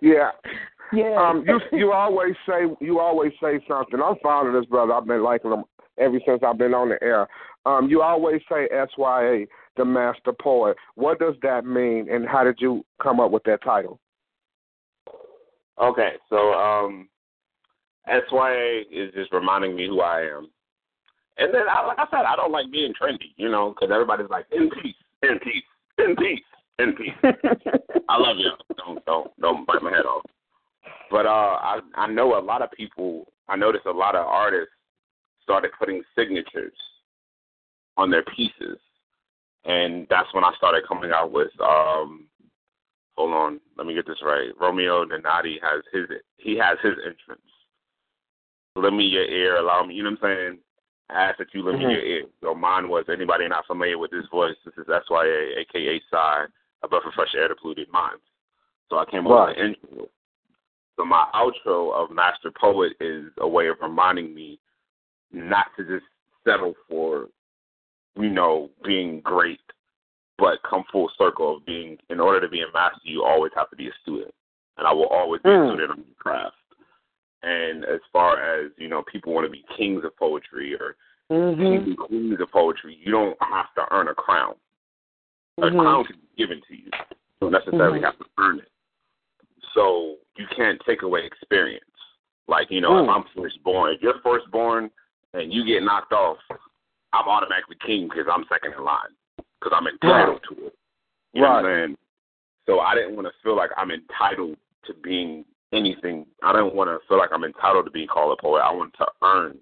Yeah. 0.00 0.32
Yeah. 0.92 1.16
Um, 1.16 1.44
you 1.46 1.60
you 1.72 1.92
always 1.92 2.34
say 2.46 2.66
you 2.80 3.00
always 3.00 3.32
say 3.42 3.60
something. 3.66 4.00
I'm 4.00 4.16
fond 4.22 4.48
of 4.48 4.54
this 4.54 4.68
brother. 4.68 4.92
I've 4.92 5.06
been 5.06 5.22
liking 5.22 5.52
him 5.52 5.64
ever 5.98 6.18
since 6.26 6.42
I've 6.46 6.58
been 6.58 6.74
on 6.74 6.90
the 6.90 7.02
air. 7.02 7.28
Um, 7.64 7.88
you 7.88 8.02
always 8.02 8.40
say 8.50 8.68
SYA, 8.70 9.46
the 9.76 9.84
master 9.84 10.32
poet. 10.32 10.76
What 10.96 11.18
does 11.18 11.34
that 11.42 11.64
mean, 11.64 12.08
and 12.10 12.26
how 12.28 12.44
did 12.44 12.56
you 12.58 12.84
come 13.00 13.20
up 13.20 13.30
with 13.30 13.44
that 13.44 13.62
title? 13.62 14.00
Okay, 15.80 16.12
so 16.28 16.52
um, 16.52 17.08
SYA 18.06 18.82
is 18.90 19.12
just 19.14 19.32
reminding 19.32 19.74
me 19.76 19.86
who 19.86 20.00
I 20.00 20.22
am. 20.22 20.48
And 21.38 21.52
then, 21.54 21.62
I, 21.68 21.86
like 21.86 21.98
I 21.98 22.04
said, 22.10 22.26
I 22.26 22.36
don't 22.36 22.52
like 22.52 22.70
being 22.70 22.92
trendy, 23.00 23.32
you 23.36 23.48
know, 23.48 23.70
because 23.70 23.92
everybody's 23.92 24.28
like, 24.28 24.46
in 24.52 24.68
peace, 24.70 24.94
in 25.22 25.38
peace, 25.38 25.62
in 25.98 26.14
peace, 26.16 26.44
in 26.78 26.94
peace. 26.94 27.14
I 28.08 28.18
love 28.18 28.36
you. 28.38 28.50
Don't 28.76 29.04
don't 29.06 29.40
don't 29.40 29.66
bite 29.66 29.82
my 29.82 29.90
head 29.90 30.04
off. 30.04 30.22
But 31.10 31.26
uh, 31.26 31.58
I 31.60 31.80
I 31.94 32.06
know 32.08 32.38
a 32.38 32.40
lot 32.40 32.62
of 32.62 32.70
people. 32.72 33.32
I 33.48 33.56
noticed 33.56 33.86
a 33.86 33.90
lot 33.90 34.14
of 34.14 34.26
artists 34.26 34.72
started 35.42 35.70
putting 35.78 36.02
signatures 36.16 36.72
on 37.96 38.10
their 38.10 38.24
pieces, 38.24 38.78
and 39.64 40.06
that's 40.08 40.32
when 40.32 40.44
I 40.44 40.52
started 40.56 40.84
coming 40.88 41.12
out 41.12 41.32
with. 41.32 41.50
um 41.60 42.28
Hold 43.16 43.34
on, 43.34 43.60
let 43.76 43.86
me 43.86 43.92
get 43.92 44.06
this 44.06 44.22
right. 44.24 44.48
Romeo 44.58 45.04
Donati 45.04 45.60
has 45.62 45.82
his 45.92 46.06
he 46.38 46.56
has 46.56 46.78
his 46.82 46.94
entrance. 47.04 47.42
Lend 48.74 48.96
me 48.96 49.04
your 49.04 49.24
ear, 49.26 49.56
allow 49.56 49.84
me. 49.84 49.94
You 49.94 50.02
know 50.04 50.16
what 50.18 50.30
I'm 50.30 50.36
saying? 50.36 50.58
I 51.10 51.24
ask 51.24 51.38
that 51.38 51.52
you 51.52 51.62
lend 51.62 51.78
me 51.78 51.84
Mhm. 51.84 51.90
your 51.92 52.00
ear. 52.00 52.24
So 52.40 52.54
mine 52.54 52.88
was 52.88 53.04
anybody 53.10 53.46
not 53.48 53.66
familiar 53.66 53.98
with 53.98 54.10
this 54.12 54.26
voice. 54.28 54.56
This 54.64 54.78
is 54.78 54.88
SYA, 54.88 55.58
aka 55.58 56.00
Psy, 56.08 56.46
a 56.82 56.88
breath 56.88 57.04
of 57.04 57.12
fresh 57.12 57.34
air 57.34 57.48
to 57.48 57.54
polluted 57.54 57.90
minds. 57.92 58.22
So 58.88 58.96
I 58.98 59.04
came 59.04 59.26
up 59.26 59.32
Right. 59.32 59.48
with 59.56 59.58
an 59.58 59.74
intro. 59.74 60.08
So 61.02 61.06
my 61.06 61.26
outro 61.34 61.92
of 61.92 62.12
Master 62.12 62.52
Poet 62.52 62.92
is 63.00 63.24
a 63.38 63.48
way 63.48 63.66
of 63.66 63.78
reminding 63.82 64.32
me 64.32 64.60
not 65.32 65.66
to 65.76 65.82
just 65.82 66.04
settle 66.46 66.74
for, 66.88 67.26
you 68.14 68.30
know, 68.30 68.70
being 68.84 69.20
great, 69.20 69.58
but 70.38 70.62
come 70.62 70.84
full 70.92 71.10
circle 71.18 71.56
of 71.56 71.66
being. 71.66 71.98
In 72.08 72.20
order 72.20 72.40
to 72.40 72.48
be 72.48 72.60
a 72.60 72.70
master, 72.72 73.00
you 73.02 73.24
always 73.24 73.50
have 73.56 73.68
to 73.70 73.76
be 73.76 73.88
a 73.88 73.92
student, 74.02 74.32
and 74.78 74.86
I 74.86 74.92
will 74.92 75.08
always 75.08 75.42
be 75.42 75.48
Mm. 75.48 75.64
a 75.64 75.68
student 75.70 75.90
of 75.90 75.96
your 75.98 76.14
craft. 76.18 76.56
And 77.42 77.84
as 77.84 78.00
far 78.12 78.40
as 78.40 78.70
you 78.78 78.86
know, 78.86 79.02
people 79.02 79.32
want 79.32 79.44
to 79.44 79.50
be 79.50 79.64
kings 79.76 80.04
of 80.04 80.16
poetry 80.16 80.76
or 80.76 80.96
Mhm. 81.30 81.56
kings 81.56 81.86
and 81.88 81.98
queens 81.98 82.40
of 82.40 82.48
poetry. 82.52 82.94
You 82.94 83.10
don't 83.10 83.42
have 83.42 83.74
to 83.74 83.92
earn 83.92 84.06
a 84.06 84.14
crown. 84.14 84.54
A 85.58 85.62
Mhm. 85.62 85.80
crown 85.80 86.04
can 86.04 86.20
be 86.20 86.28
given 86.36 86.60
to 86.60 86.76
you. 86.76 86.84
You 86.84 87.16
don't 87.40 87.50
necessarily 87.50 87.98
Mhm. 87.98 88.04
have 88.04 88.18
to 88.18 88.26
earn 88.38 88.60
it. 88.60 88.70
So 89.74 90.18
you 90.36 90.46
can't 90.54 90.80
take 90.86 91.02
away 91.02 91.24
experience. 91.24 91.84
Like, 92.48 92.70
you 92.70 92.80
know, 92.80 92.98
if 92.98 93.06
Mm. 93.06 93.14
I'm 93.14 93.24
firstborn, 93.34 93.94
if 93.94 94.02
you're 94.02 94.18
firstborn 94.20 94.90
and 95.34 95.52
you 95.52 95.64
get 95.64 95.82
knocked 95.82 96.12
off, 96.12 96.38
I'm 97.12 97.28
automatically 97.28 97.76
king 97.76 98.08
because 98.08 98.26
I'm 98.28 98.44
second 98.46 98.72
in 98.72 98.82
line 98.82 99.14
because 99.36 99.72
I'm 99.76 99.86
entitled 99.86 100.42
to 100.44 100.66
it. 100.66 100.78
You 101.32 101.42
know 101.42 101.50
what 101.50 101.64
I'm 101.64 101.64
saying? 101.64 101.98
So 102.66 102.80
I 102.80 102.94
didn't 102.94 103.16
want 103.16 103.26
to 103.26 103.32
feel 103.42 103.56
like 103.56 103.70
I'm 103.76 103.90
entitled 103.90 104.56
to 104.84 104.94
being 104.94 105.44
anything. 105.72 106.26
I 106.42 106.52
didn't 106.52 106.74
want 106.74 106.88
to 106.88 107.06
feel 107.06 107.18
like 107.18 107.30
I'm 107.32 107.44
entitled 107.44 107.84
to 107.86 107.90
being 107.90 108.08
called 108.08 108.36
a 108.38 108.42
poet. 108.42 108.60
I 108.60 108.72
wanted 108.72 108.94
to 108.98 109.06
earn 109.22 109.58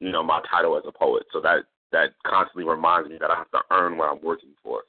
you 0.00 0.12
know, 0.12 0.22
my 0.22 0.40
title 0.50 0.76
as 0.76 0.84
a 0.86 0.92
poet. 0.92 1.24
So 1.32 1.40
that 1.40 1.64
that 1.92 2.10
constantly 2.26 2.64
reminds 2.64 3.08
me 3.08 3.16
that 3.20 3.30
I 3.30 3.36
have 3.36 3.50
to 3.52 3.60
earn 3.70 3.96
what 3.96 4.10
I'm 4.10 4.22
working 4.22 4.50
for. 4.62 4.82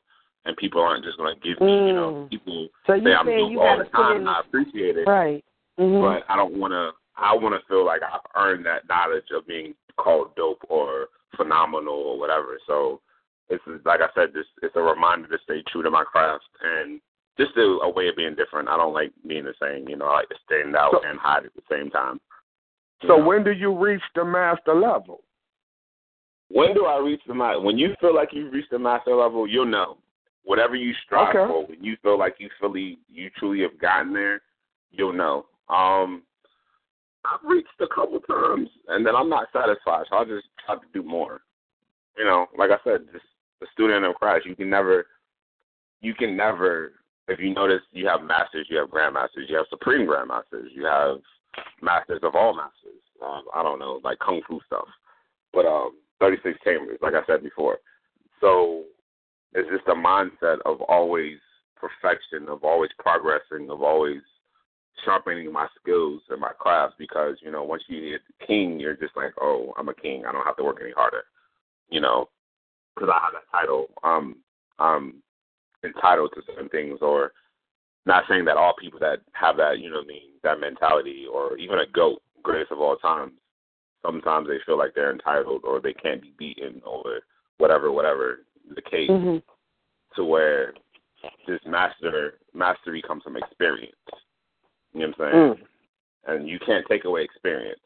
And 0.48 0.56
people 0.56 0.82
aren't 0.82 1.03
just 1.03 1.18
going 1.18 1.36
to 1.36 1.41
give 1.41 1.60
me, 1.60 1.88
you 1.88 1.94
know, 1.94 2.11
Mm. 2.26 2.30
people 2.30 2.68
So 2.88 2.94
say 3.03 3.14
I'm 3.14 3.26
dope 3.26 3.57
all 3.60 3.78
the 3.78 3.84
time, 3.91 4.11
in 4.14 4.18
and 4.22 4.30
I 4.30 4.40
appreciate 4.40 4.98
it. 4.98 5.06
Right. 5.06 5.44
Mhm. 5.78 6.02
But 6.02 6.24
I 6.32 6.38
don't 6.38 6.53
want 6.57 6.72
to. 6.72 6.94
I 7.18 7.34
want 7.36 7.60
to 7.60 7.68
feel 7.68 7.84
like 7.84 8.02
I've 8.03 8.22
earned 8.36 8.65
that 8.65 8.88
knowledge 8.88 9.30
of 9.32 9.45
being 9.45 9.76
called 9.98 10.36
dope 10.36 10.64
or 10.69 11.10
phenomenal 11.36 11.94
or 11.95 12.18
whatever. 12.18 12.60
So 12.65 13.02
it's 13.49 13.64
like 13.86 14.02
I 14.02 14.07
said, 14.15 14.34
this 14.34 14.45
it's 14.61 14.76
a 14.76 14.82
reminder 14.82 15.28
to 15.28 15.38
stay 15.44 15.61
true 15.64 15.84
to 15.84 15.90
my 15.91 16.03
craft 16.06 16.45
and 16.64 17.02
just 17.38 17.57
a, 17.57 17.80
a 17.84 17.90
way 17.90 18.07
of 18.07 18.15
being 18.15 18.36
different. 18.36 18.69
I 18.69 18.78
don't 18.78 18.94
like 18.94 19.11
being 19.28 19.44
the 19.45 19.53
same. 19.61 19.90
You 19.90 19.98
know, 19.98 20.06
I 20.06 20.14
like 20.14 20.30
to 20.30 20.36
stand 20.45 20.76
out 20.76 20.91
So- 20.94 21.02
and 21.03 21.19
hide 21.19 21.45
at 21.45 21.53
the 21.56 21.64
same 21.69 21.90
time. 21.91 22.19
So 23.02 23.18
know? 23.18 23.26
when 23.26 23.44
do 23.44 23.52
you 23.52 23.76
reach 23.78 24.02
the 24.15 24.24
master 24.24 24.74
level? 24.74 25.22
When 26.49 26.74
do 26.74 26.86
I 26.86 26.99
reach 26.99 27.22
the 27.28 27.34
master? 27.34 27.60
When 27.61 27.78
you 27.78 27.95
feel 27.99 28.15
like 28.15 28.30
you've 28.32 28.53
reached 28.53 28.72
the 28.72 28.80
master 28.80 29.14
level, 29.15 29.45
you'll 29.48 29.65
know. 29.65 29.98
Whatever 30.48 30.78
you 30.78 30.94
strive 31.06 31.36
Okay. 31.36 31.45
for, 31.45 31.65
when 31.68 31.84
you 31.84 31.98
feel 32.02 32.18
like 32.18 32.36
you 32.40 32.49
fully, 32.57 32.99
you 33.10 33.30
truly 33.38 33.61
have 33.64 33.78
gotten 33.82 34.14
there, 34.14 34.41
you'll 34.91 35.11
know. 35.11 35.45
Um, 35.68 36.24
I've 37.26 37.44
reached 37.44 37.68
a 37.82 37.88
couple 37.94 38.22
times, 38.22 38.69
and 38.88 39.06
then 39.06 39.14
I'm 39.14 39.28
not 39.28 39.49
satisfied, 39.52 40.06
so 40.10 40.15
I 40.15 40.24
just 40.24 40.48
try 40.65 40.76
to 40.76 40.82
do 40.94 41.03
more. 41.03 41.41
You 42.18 42.24
know, 42.24 42.45
like 42.57 42.72
I 42.72 42.78
said, 42.86 43.02
just 43.11 43.26
the 43.60 43.68
student 43.74 44.06
of 44.06 44.15
Christ. 44.15 44.45
You 44.45 44.56
can 44.56 44.69
never, 44.69 45.07
you 45.99 46.14
can 46.14 46.38
never. 46.38 46.94
If 47.28 47.41
you 47.41 47.53
notice, 47.53 47.82
you 47.91 48.07
have 48.07 48.24
masters, 48.24 48.68
you 48.69 48.78
have 48.78 48.88
grandmasters, 48.88 49.49
you 49.49 49.57
have 49.57 49.65
supreme 49.69 50.07
grandmasters, 50.07 50.69
you 50.74 50.86
have 50.86 51.18
masters 51.82 52.22
of 52.24 52.36
all 52.36 52.56
masters. 52.56 53.02
Um, 53.22 53.44
I 53.53 53.64
don't 53.64 53.80
know, 53.80 53.99
like 54.02 54.19
kung 54.19 54.40
fu 54.48 54.61
stuff, 54.65 54.88
but 55.52 55.65
um, 55.65 55.98
36 56.22 56.57
chambers, 56.64 56.99
like 57.02 57.15
I 57.15 57.26
said 57.28 57.44
before. 57.44 57.80
So 58.40 58.84
it's 59.57 59.69
just 59.69 59.88
a 59.88 59.95
mindset 59.95 60.59
of 60.65 60.81
always 60.81 61.38
perfection, 61.75 62.47
of 62.47 62.63
always 62.63 62.91
progressing, 62.99 63.69
of 63.71 63.81
always 63.81 64.21
sharpening 65.03 65.51
my 65.51 65.67
skills 65.81 66.21
and 66.29 66.39
my 66.39 66.51
crafts. 66.59 66.95
Because 66.99 67.38
you 67.41 67.51
know, 67.51 67.63
once 67.63 67.81
you 67.88 68.11
hit 68.11 68.21
king, 68.45 68.79
you're 68.79 68.95
just 68.95 69.17
like, 69.17 69.34
oh, 69.41 69.73
I'm 69.75 69.89
a 69.89 69.95
king. 69.95 70.25
I 70.25 70.31
don't 70.31 70.45
have 70.45 70.57
to 70.57 70.63
work 70.63 70.77
any 70.79 70.91
harder. 70.91 71.23
You 71.89 72.01
know, 72.01 72.29
because 72.93 73.09
I 73.11 73.19
have 73.23 73.34
that 73.34 73.51
title. 73.51 73.88
Um, 74.03 74.35
I'm 74.77 75.23
entitled 75.84 76.31
to 76.35 76.41
certain 76.45 76.69
things, 76.69 76.99
or 77.01 77.31
not 78.05 78.25
saying 78.29 78.45
that 78.45 78.57
all 78.57 78.75
people 78.79 78.99
that 78.99 79.21
have 79.34 79.57
that, 79.57 79.79
you 79.79 79.89
know, 79.89 80.01
I 80.01 80.05
mean, 80.05 80.21
that 80.43 80.59
mentality, 80.59 81.25
or 81.31 81.57
even 81.57 81.79
a 81.79 81.91
goat, 81.91 82.21
greatest 82.43 82.71
of 82.71 82.79
all 82.79 82.95
times, 82.97 83.31
sometimes 84.05 84.47
they 84.47 84.59
feel 84.67 84.77
like 84.77 84.93
they're 84.93 85.11
entitled 85.11 85.63
or 85.63 85.81
they 85.81 85.93
can't 85.93 86.21
be 86.21 86.34
beaten 86.38 86.79
or 86.85 87.21
whatever, 87.57 87.91
whatever 87.91 88.41
the 88.76 88.81
case, 88.81 89.10
Mhm. 89.10 89.41
to 90.15 90.23
where 90.23 90.73
this 91.45 91.64
master 91.65 92.39
mastery 92.53 93.02
comes 93.02 93.23
from 93.23 93.38
experience. 93.38 93.95
You 94.94 95.02
know 95.02 95.14
what 95.18 95.27
I'm 95.27 95.31
saying? 95.31 95.53
Mm. 95.56 95.68
And 96.27 96.49
you 96.49 96.60
can't 96.60 96.85
take 96.88 97.06
away 97.06 97.23
experience. 97.23 97.81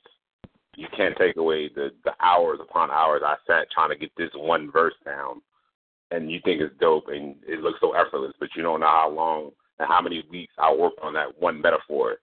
You 0.75 0.87
can't 0.89 1.15
take 1.17 1.37
away 1.37 1.67
the 1.69 1.93
the 2.03 2.13
hours 2.19 2.59
upon 2.59 2.91
hours 2.91 3.21
I 3.23 3.37
sat 3.45 3.69
trying 3.71 3.89
to 3.89 3.95
get 3.95 4.15
this 4.15 4.33
one 4.33 4.71
verse 4.71 4.95
down, 5.05 5.41
and 6.11 6.31
you 6.31 6.39
think 6.41 6.61
it's 6.61 6.75
dope 6.77 7.07
and 7.09 7.35
it 7.47 7.61
looks 7.61 7.79
so 7.79 7.93
effortless, 7.93 8.33
but 8.39 8.55
you 8.55 8.63
don't 8.63 8.79
know 8.79 8.87
how 8.87 9.09
long 9.09 9.51
and 9.79 9.87
how 9.87 10.01
many 10.01 10.23
weeks 10.29 10.53
I 10.57 10.73
worked 10.73 10.99
on 11.01 11.13
that 11.13 11.39
one 11.39 11.59
metaphor 11.61 12.17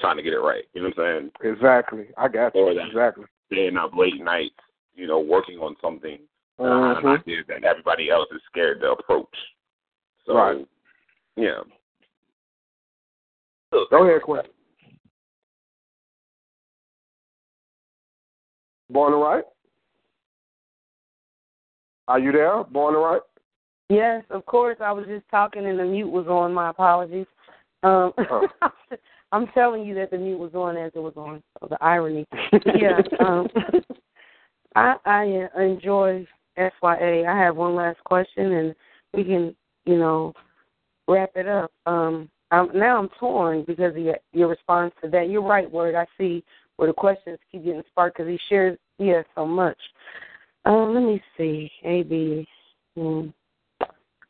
trying 0.00 0.16
to 0.16 0.22
get 0.22 0.32
it 0.32 0.40
right. 0.40 0.64
You 0.74 0.82
know 0.82 0.88
what 0.94 1.06
I'm 1.06 1.30
saying? 1.40 1.52
Exactly. 1.54 2.08
I 2.16 2.28
got 2.28 2.54
you. 2.54 2.62
Or 2.62 2.74
that 2.74 2.88
Exactly. 2.88 3.26
staying 3.46 3.76
up 3.76 3.94
late 3.94 4.20
nights, 4.20 4.58
you 4.94 5.06
know, 5.06 5.20
working 5.20 5.58
on 5.58 5.76
something 5.80 6.18
that 6.62 6.72
I 6.72 6.88
had 6.88 6.96
an 6.98 7.02
Mhm. 7.04 7.20
idea 7.20 7.44
that 7.48 7.64
everybody 7.64 8.10
else 8.10 8.30
is 8.32 8.42
scared 8.44 8.80
to 8.80 8.92
approach. 8.92 9.54
So, 10.24 10.34
Right. 10.34 10.66
yeah. 11.36 11.62
Go 13.70 14.04
ahead, 14.04 14.22
Quinn. 14.22 14.46
Born 18.90 19.12
to 19.12 19.18
Write? 19.18 19.44
Are 22.08 22.18
you 22.18 22.32
there? 22.32 22.62
Born 22.64 22.94
to 22.94 23.00
Write? 23.00 23.22
Yes, 23.88 24.24
of 24.30 24.44
course. 24.46 24.80
I 24.80 24.92
was 24.92 25.06
just 25.06 25.28
talking 25.30 25.66
and 25.66 25.78
the 25.78 25.84
mute 25.84 26.08
was 26.08 26.26
on. 26.28 26.52
My 26.52 26.68
apologies. 26.70 27.26
Um, 27.82 28.12
Oh. 28.30 28.48
I'm 29.32 29.46
telling 29.48 29.86
you 29.86 29.94
that 29.94 30.10
the 30.10 30.18
mute 30.18 30.38
was 30.38 30.54
on 30.54 30.76
as 30.76 30.92
it 30.94 30.98
was 30.98 31.16
on. 31.16 31.42
So 31.60 31.66
the 31.68 31.82
irony. 31.82 32.26
yeah. 32.74 33.02
Um, 33.18 33.48
I 34.76 34.96
I 35.06 35.48
uh, 35.56 35.60
enjoy 35.60 36.26
SYA. 36.56 37.24
I 37.26 37.38
have 37.38 37.56
one 37.56 37.74
last 37.74 38.02
question, 38.04 38.52
and 38.52 38.74
we 39.14 39.24
can, 39.24 39.54
you 39.84 39.98
know, 39.98 40.32
wrap 41.08 41.30
it 41.34 41.48
up. 41.48 41.72
Um, 41.86 42.30
I'm, 42.50 42.68
now 42.74 42.98
I'm 42.98 43.08
torn 43.18 43.64
because 43.66 43.96
of 43.96 44.02
your, 44.02 44.18
your 44.32 44.48
response 44.48 44.92
to 45.02 45.10
that. 45.10 45.28
You're 45.28 45.42
right, 45.42 45.70
word. 45.70 45.94
I 45.94 46.06
see 46.18 46.44
where 46.76 46.88
the 46.88 46.94
questions 46.94 47.38
keep 47.50 47.64
getting 47.64 47.82
sparked 47.90 48.18
because 48.18 48.30
he 48.30 48.38
shares 48.48 48.78
he 48.98 49.08
has 49.08 49.24
so 49.34 49.46
much. 49.46 49.78
Um, 50.64 50.94
let 50.94 51.02
me 51.02 51.22
see. 51.36 51.70
A 51.84 52.02
B. 52.02 52.46
Hmm 52.96 53.28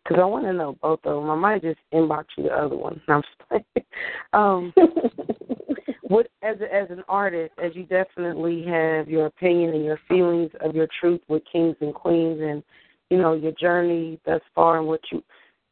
because 0.03 0.21
I 0.21 0.25
want 0.25 0.45
to 0.47 0.53
know 0.53 0.77
both 0.83 1.01
of 1.05 1.23
them. 1.23 1.31
I 1.31 1.35
might 1.37 1.63
just 1.63 1.79
inbox 1.93 2.25
you 2.37 2.45
the 2.45 2.51
other 2.51 2.77
one. 2.77 3.01
I'm 3.09 3.23
just 3.23 3.87
um, 4.33 4.73
what 6.13 6.29
as 6.43 6.57
as 6.71 6.91
an 6.91 7.03
artist, 7.09 7.55
as 7.57 7.73
you 7.75 7.85
definitely 7.85 8.63
have 8.67 9.09
your 9.09 9.27
opinion 9.27 9.71
and 9.71 9.83
your 9.83 9.99
feelings 10.07 10.51
of 10.61 10.75
your 10.75 10.87
truth 11.01 11.23
with 11.27 11.43
kings 11.51 11.75
and 11.81 11.95
queens, 11.95 12.39
and 12.43 12.63
you 13.09 13.17
know 13.17 13.33
your 13.33 13.53
journey 13.53 14.21
thus 14.27 14.43
far 14.55 14.79
and 14.79 14.87
what 14.87 15.01
you 15.11 15.23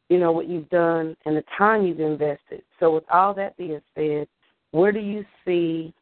you 0.08 0.18
know 0.18 0.32
what 0.32 0.48
you've 0.48 0.70
done 0.70 1.14
and 1.26 1.36
the 1.36 1.44
time 1.58 1.84
you've 1.84 2.00
invested. 2.00 2.62
So, 2.78 2.94
with 2.94 3.04
all 3.12 3.34
that 3.34 3.54
being 3.58 3.82
said, 3.94 4.28
where 4.70 4.92
do 4.92 5.00
you 5.00 5.26
see 5.44 5.92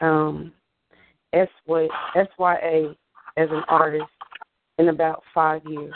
um, 0.00 0.52
SY, 1.32 1.86
SYA 2.14 2.96
as 3.36 3.48
an 3.48 3.62
artist 3.68 4.10
in 4.78 4.88
about 4.88 5.22
five 5.32 5.62
years? 5.66 5.94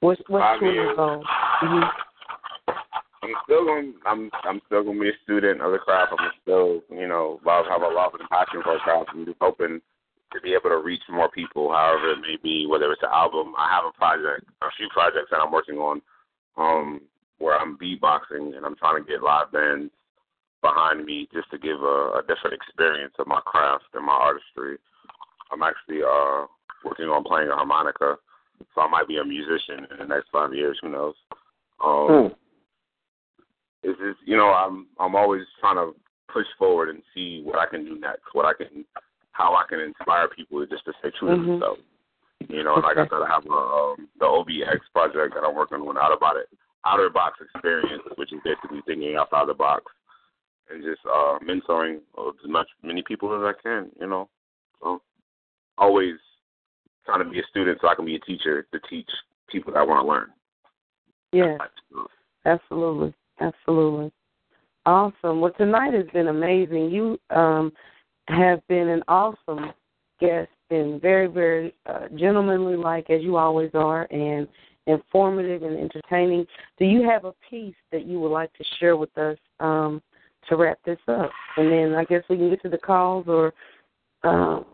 What's 0.00 0.22
what's 0.28 0.42
Five 0.42 0.62
your 0.62 0.72
years. 0.72 0.96
goal? 0.96 1.22
hmm 1.60 1.84
I'm 3.24 3.34
still 3.44 3.64
gonna 3.64 3.92
I'm 4.06 4.30
I'm 4.44 4.60
still 4.66 4.84
gonna 4.84 5.00
be 5.00 5.08
a 5.08 5.22
student 5.24 5.60
of 5.60 5.72
the 5.72 5.78
craft. 5.78 6.12
I'm 6.18 6.30
still, 6.42 6.82
you 6.90 7.08
know, 7.08 7.40
love 7.44 7.66
have 7.68 7.82
a 7.82 7.88
love 7.88 8.12
and 8.18 8.28
passion 8.28 8.62
for 8.62 8.74
the 8.74 8.80
craft. 8.80 9.10
I'm 9.12 9.24
just 9.24 9.38
hoping 9.40 9.80
to 10.32 10.40
be 10.40 10.52
able 10.52 10.70
to 10.70 10.82
reach 10.84 11.02
more 11.08 11.30
people, 11.30 11.72
however 11.72 12.12
it 12.12 12.20
may 12.20 12.36
be, 12.42 12.66
whether 12.66 12.90
it's 12.92 13.02
an 13.02 13.10
album. 13.12 13.54
I 13.56 13.70
have 13.70 13.84
a 13.84 13.96
project, 13.96 14.44
a 14.62 14.66
few 14.76 14.88
projects 14.92 15.30
that 15.30 15.40
I'm 15.40 15.52
working 15.52 15.76
on, 15.78 16.02
um, 16.56 17.00
where 17.38 17.56
I'm 17.56 17.78
beatboxing 17.78 18.56
and 18.56 18.66
I'm 18.66 18.76
trying 18.76 19.02
to 19.02 19.08
get 19.08 19.22
live 19.22 19.52
bands 19.52 19.92
behind 20.60 21.04
me 21.04 21.28
just 21.32 21.50
to 21.50 21.58
give 21.58 21.80
a, 21.80 22.18
a 22.18 22.22
different 22.26 22.54
experience 22.54 23.14
of 23.18 23.26
my 23.26 23.40
craft 23.44 23.84
and 23.94 24.04
my 24.04 24.12
artistry. 24.12 24.78
I'm 25.52 25.62
actually 25.62 26.02
uh 26.02 26.46
working 26.84 27.06
on 27.06 27.24
playing 27.24 27.48
a 27.48 27.54
harmonica, 27.54 28.16
so 28.74 28.80
I 28.80 28.88
might 28.88 29.08
be 29.08 29.18
a 29.18 29.24
musician 29.24 29.86
in 29.90 29.98
the 29.98 30.06
next 30.06 30.28
five 30.32 30.52
years. 30.52 30.78
Who 30.82 30.90
knows? 30.90 31.14
Um, 31.82 32.08
Hmm. 32.08 32.43
It's 33.84 33.98
just 34.00 34.18
you 34.26 34.36
know 34.36 34.48
I'm 34.48 34.86
I'm 34.98 35.14
always 35.14 35.42
trying 35.60 35.76
to 35.76 35.94
push 36.32 36.46
forward 36.58 36.88
and 36.88 37.02
see 37.14 37.42
what 37.44 37.58
I 37.58 37.66
can 37.66 37.84
do 37.84 37.98
next, 37.98 38.22
what 38.32 38.44
I 38.46 38.54
can, 38.54 38.84
how 39.32 39.54
I 39.54 39.64
can 39.68 39.78
inspire 39.78 40.26
people 40.28 40.64
just 40.66 40.84
to 40.86 40.92
stay 40.98 41.10
true 41.18 41.28
to 41.28 41.34
Mm-hmm. 41.34 41.42
Mhm. 41.44 41.60
themselves. 41.60 41.80
You 42.48 42.64
know, 42.64 42.74
and 42.74 42.82
like 42.82 42.98
I 42.98 43.04
said, 43.04 43.22
I 43.24 43.28
have 43.28 43.46
a, 43.46 43.52
um, 43.54 44.08
the 44.18 44.26
OBX 44.26 44.80
project 44.92 45.34
that 45.34 45.44
I'm 45.46 45.54
working 45.54 45.78
on, 45.78 45.96
out 45.96 46.12
about 46.12 46.36
it, 46.36 46.48
outer 46.84 47.08
box 47.08 47.38
experience, 47.40 48.02
which 48.16 48.32
is 48.32 48.40
basically 48.44 48.80
thinking 48.86 49.16
outside 49.16 49.46
the 49.48 49.54
box 49.54 49.84
and 50.70 50.82
just 50.82 51.00
uh 51.06 51.38
mentoring 51.44 51.98
as 52.18 52.48
much 52.48 52.66
many 52.82 53.02
people 53.02 53.34
as 53.34 53.54
I 53.54 53.62
can. 53.62 53.90
You 54.00 54.08
know, 54.08 54.28
so 54.82 55.00
always 55.78 56.16
trying 57.06 57.22
to 57.24 57.30
be 57.30 57.38
a 57.38 57.46
student 57.50 57.78
so 57.80 57.88
I 57.88 57.94
can 57.94 58.04
be 58.04 58.16
a 58.16 58.20
teacher 58.20 58.66
to 58.72 58.80
teach 58.90 59.08
people 59.48 59.72
that 59.72 59.86
want 59.86 60.04
to 60.04 60.08
learn. 60.10 60.30
Yeah, 61.32 61.58
absolutely, 61.60 62.12
absolutely. 63.40 64.12
Awesome. 64.86 65.40
Well, 65.40 65.52
tonight 65.56 65.94
has 65.94 66.06
been 66.12 66.28
amazing. 66.28 66.90
You 66.90 67.18
um, 67.30 67.72
have 68.28 68.66
been 68.68 68.88
an 68.88 69.02
awesome 69.08 69.72
guest 70.20 70.50
and 70.70 71.00
very, 71.00 71.26
very 71.26 71.74
uh, 71.86 72.08
gentlemanly, 72.16 72.76
like 72.76 73.10
as 73.10 73.22
you 73.22 73.36
always 73.36 73.70
are, 73.74 74.06
and 74.10 74.46
informative 74.86 75.62
and 75.62 75.78
entertaining. 75.78 76.46
Do 76.78 76.84
you 76.84 77.08
have 77.08 77.24
a 77.24 77.34
piece 77.48 77.74
that 77.92 78.06
you 78.06 78.20
would 78.20 78.32
like 78.32 78.52
to 78.54 78.64
share 78.78 78.96
with 78.96 79.16
us 79.16 79.38
um, 79.60 80.02
to 80.48 80.56
wrap 80.56 80.78
this 80.84 80.98
up? 81.08 81.30
And 81.56 81.72
then 81.72 81.94
I 81.94 82.04
guess 82.04 82.22
we 82.28 82.36
can 82.36 82.50
get 82.50 82.62
to 82.62 82.68
the 82.68 82.78
calls, 82.78 83.26
or 83.26 83.54
um, 84.22 84.64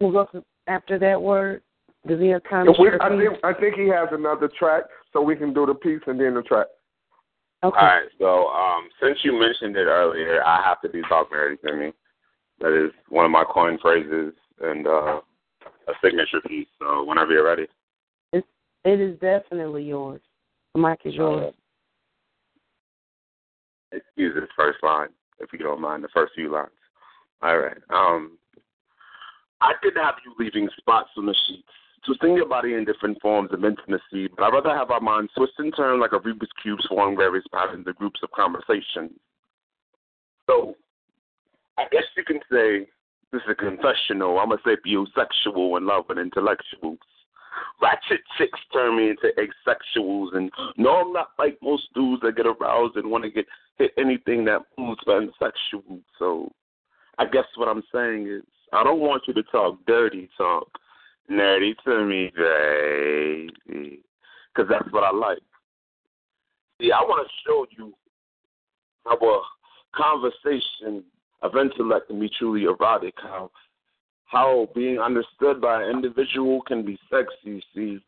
we'll 0.00 0.12
go 0.12 0.26
to, 0.32 0.44
after 0.66 0.98
that 0.98 1.20
word. 1.20 1.62
Does 2.06 2.20
he 2.20 2.28
have 2.28 2.42
time 2.50 2.66
to 2.66 2.74
we, 2.78 2.90
I 3.00 3.08
think 3.08 3.44
I 3.44 3.54
think 3.54 3.76
he 3.76 3.88
has 3.88 4.08
another 4.12 4.50
track, 4.58 4.84
so 5.12 5.22
we 5.22 5.36
can 5.36 5.54
do 5.54 5.64
the 5.64 5.74
piece 5.74 6.02
and 6.06 6.20
then 6.20 6.34
the 6.34 6.42
track. 6.42 6.66
Okay. 7.64 7.78
All 7.78 7.86
right. 7.86 8.08
So 8.18 8.48
um, 8.48 8.88
since 9.02 9.18
you 9.22 9.38
mentioned 9.40 9.74
it 9.76 9.86
earlier, 9.86 10.44
I 10.44 10.62
have 10.62 10.82
to 10.82 10.88
be 10.90 11.00
talking 11.08 11.38
already 11.38 11.56
to 11.66 11.74
me. 11.74 11.92
That 12.60 12.84
is 12.84 12.92
one 13.08 13.24
of 13.24 13.30
my 13.30 13.44
coin 13.44 13.78
phrases, 13.80 14.34
and 14.60 14.86
uh, 14.86 15.20
a 15.88 15.92
signature 16.02 16.42
piece. 16.46 16.68
So 16.78 17.04
whenever 17.04 17.32
you're 17.32 17.46
ready. 17.46 17.66
It, 18.34 18.44
it 18.84 19.00
is 19.00 19.18
definitely 19.18 19.84
yours. 19.84 20.20
The 20.74 20.80
mic 20.80 21.00
is 21.06 21.14
yours. 21.14 21.54
Excuse 23.92 24.34
this 24.34 24.50
first 24.54 24.78
line, 24.82 25.08
if 25.40 25.50
you 25.52 25.60
don't 25.60 25.80
mind, 25.80 26.04
the 26.04 26.08
first 26.12 26.34
few 26.34 26.52
lines. 26.52 26.68
All 27.42 27.58
right. 27.58 27.78
Um, 27.88 28.36
I 29.62 29.72
could 29.82 29.96
have 29.96 30.16
you 30.24 30.34
leaving 30.38 30.68
spots 30.76 31.10
on 31.16 31.24
the 31.24 31.34
sheets, 31.46 31.68
twisting 32.06 32.34
your 32.34 32.48
body 32.48 32.74
in 32.74 32.84
different 32.84 33.20
forms 33.20 33.50
of 33.52 33.64
intimacy, 33.64 34.28
but 34.36 34.44
I'd 34.44 34.52
rather 34.52 34.76
have 34.76 34.90
our 34.90 35.00
minds 35.00 35.32
twist 35.36 35.52
and 35.58 35.74
turn 35.76 36.00
like 36.00 36.12
a 36.12 36.18
Rubik's 36.18 36.48
Cube 36.62 36.78
swarm 36.82 37.16
various 37.16 37.44
patterns 37.52 37.86
of 37.86 37.96
groups 37.96 38.20
of 38.22 38.30
conversation. 38.30 39.10
So, 40.48 40.74
I 41.78 41.84
guess 41.90 42.04
you 42.16 42.24
can 42.24 42.40
say 42.50 42.86
this 43.32 43.42
is 43.42 43.50
a 43.50 43.54
confessional. 43.54 44.38
I'm 44.38 44.52
a 44.52 44.58
sapiosexual 44.58 45.78
in 45.78 45.86
love 45.86 46.04
with 46.08 46.18
intellectuals. 46.18 46.98
Ratchet 47.80 48.20
chicks 48.38 48.58
turn 48.72 48.96
me 48.96 49.10
into 49.10 49.30
asexuals, 49.38 50.36
and 50.36 50.50
no, 50.76 50.96
I'm 50.96 51.12
not 51.12 51.30
like 51.38 51.58
most 51.62 51.84
dudes 51.94 52.22
that 52.22 52.36
get 52.36 52.46
aroused 52.46 52.96
and 52.96 53.10
want 53.10 53.24
to 53.24 53.30
get 53.30 53.46
hit 53.78 53.92
anything 53.98 54.44
that 54.44 54.62
moves 54.78 55.00
but 55.06 55.22
sexual. 55.38 56.00
So, 56.18 56.50
I 57.18 57.26
guess 57.26 57.44
what 57.56 57.68
I'm 57.68 57.82
saying 57.92 58.28
is, 58.28 58.42
I 58.72 58.82
don't 58.82 59.00
want 59.00 59.22
you 59.26 59.34
to 59.34 59.42
talk 59.44 59.78
dirty 59.86 60.28
talk, 60.36 60.68
nerdy 61.30 61.74
to 61.84 62.04
me, 62.04 62.30
baby, 62.36 64.02
because 64.54 64.70
eh, 64.70 64.78
that's 64.78 64.92
what 64.92 65.04
I 65.04 65.12
like. 65.12 65.38
See, 66.80 66.90
I 66.92 67.00
want 67.02 67.26
to 67.26 67.32
show 67.46 67.66
you 67.76 67.94
how 69.04 69.16
a 69.16 69.42
conversation 69.96 71.04
of 71.42 71.56
intellect 71.56 72.08
can 72.08 72.18
be 72.20 72.30
truly 72.38 72.64
erotic, 72.64 73.14
how 73.22 73.50
how 74.26 74.68
being 74.74 74.98
understood 74.98 75.60
by 75.60 75.82
an 75.82 75.90
individual 75.90 76.60
can 76.62 76.84
be 76.84 76.98
sexy. 77.10 77.62
See, 77.74 78.00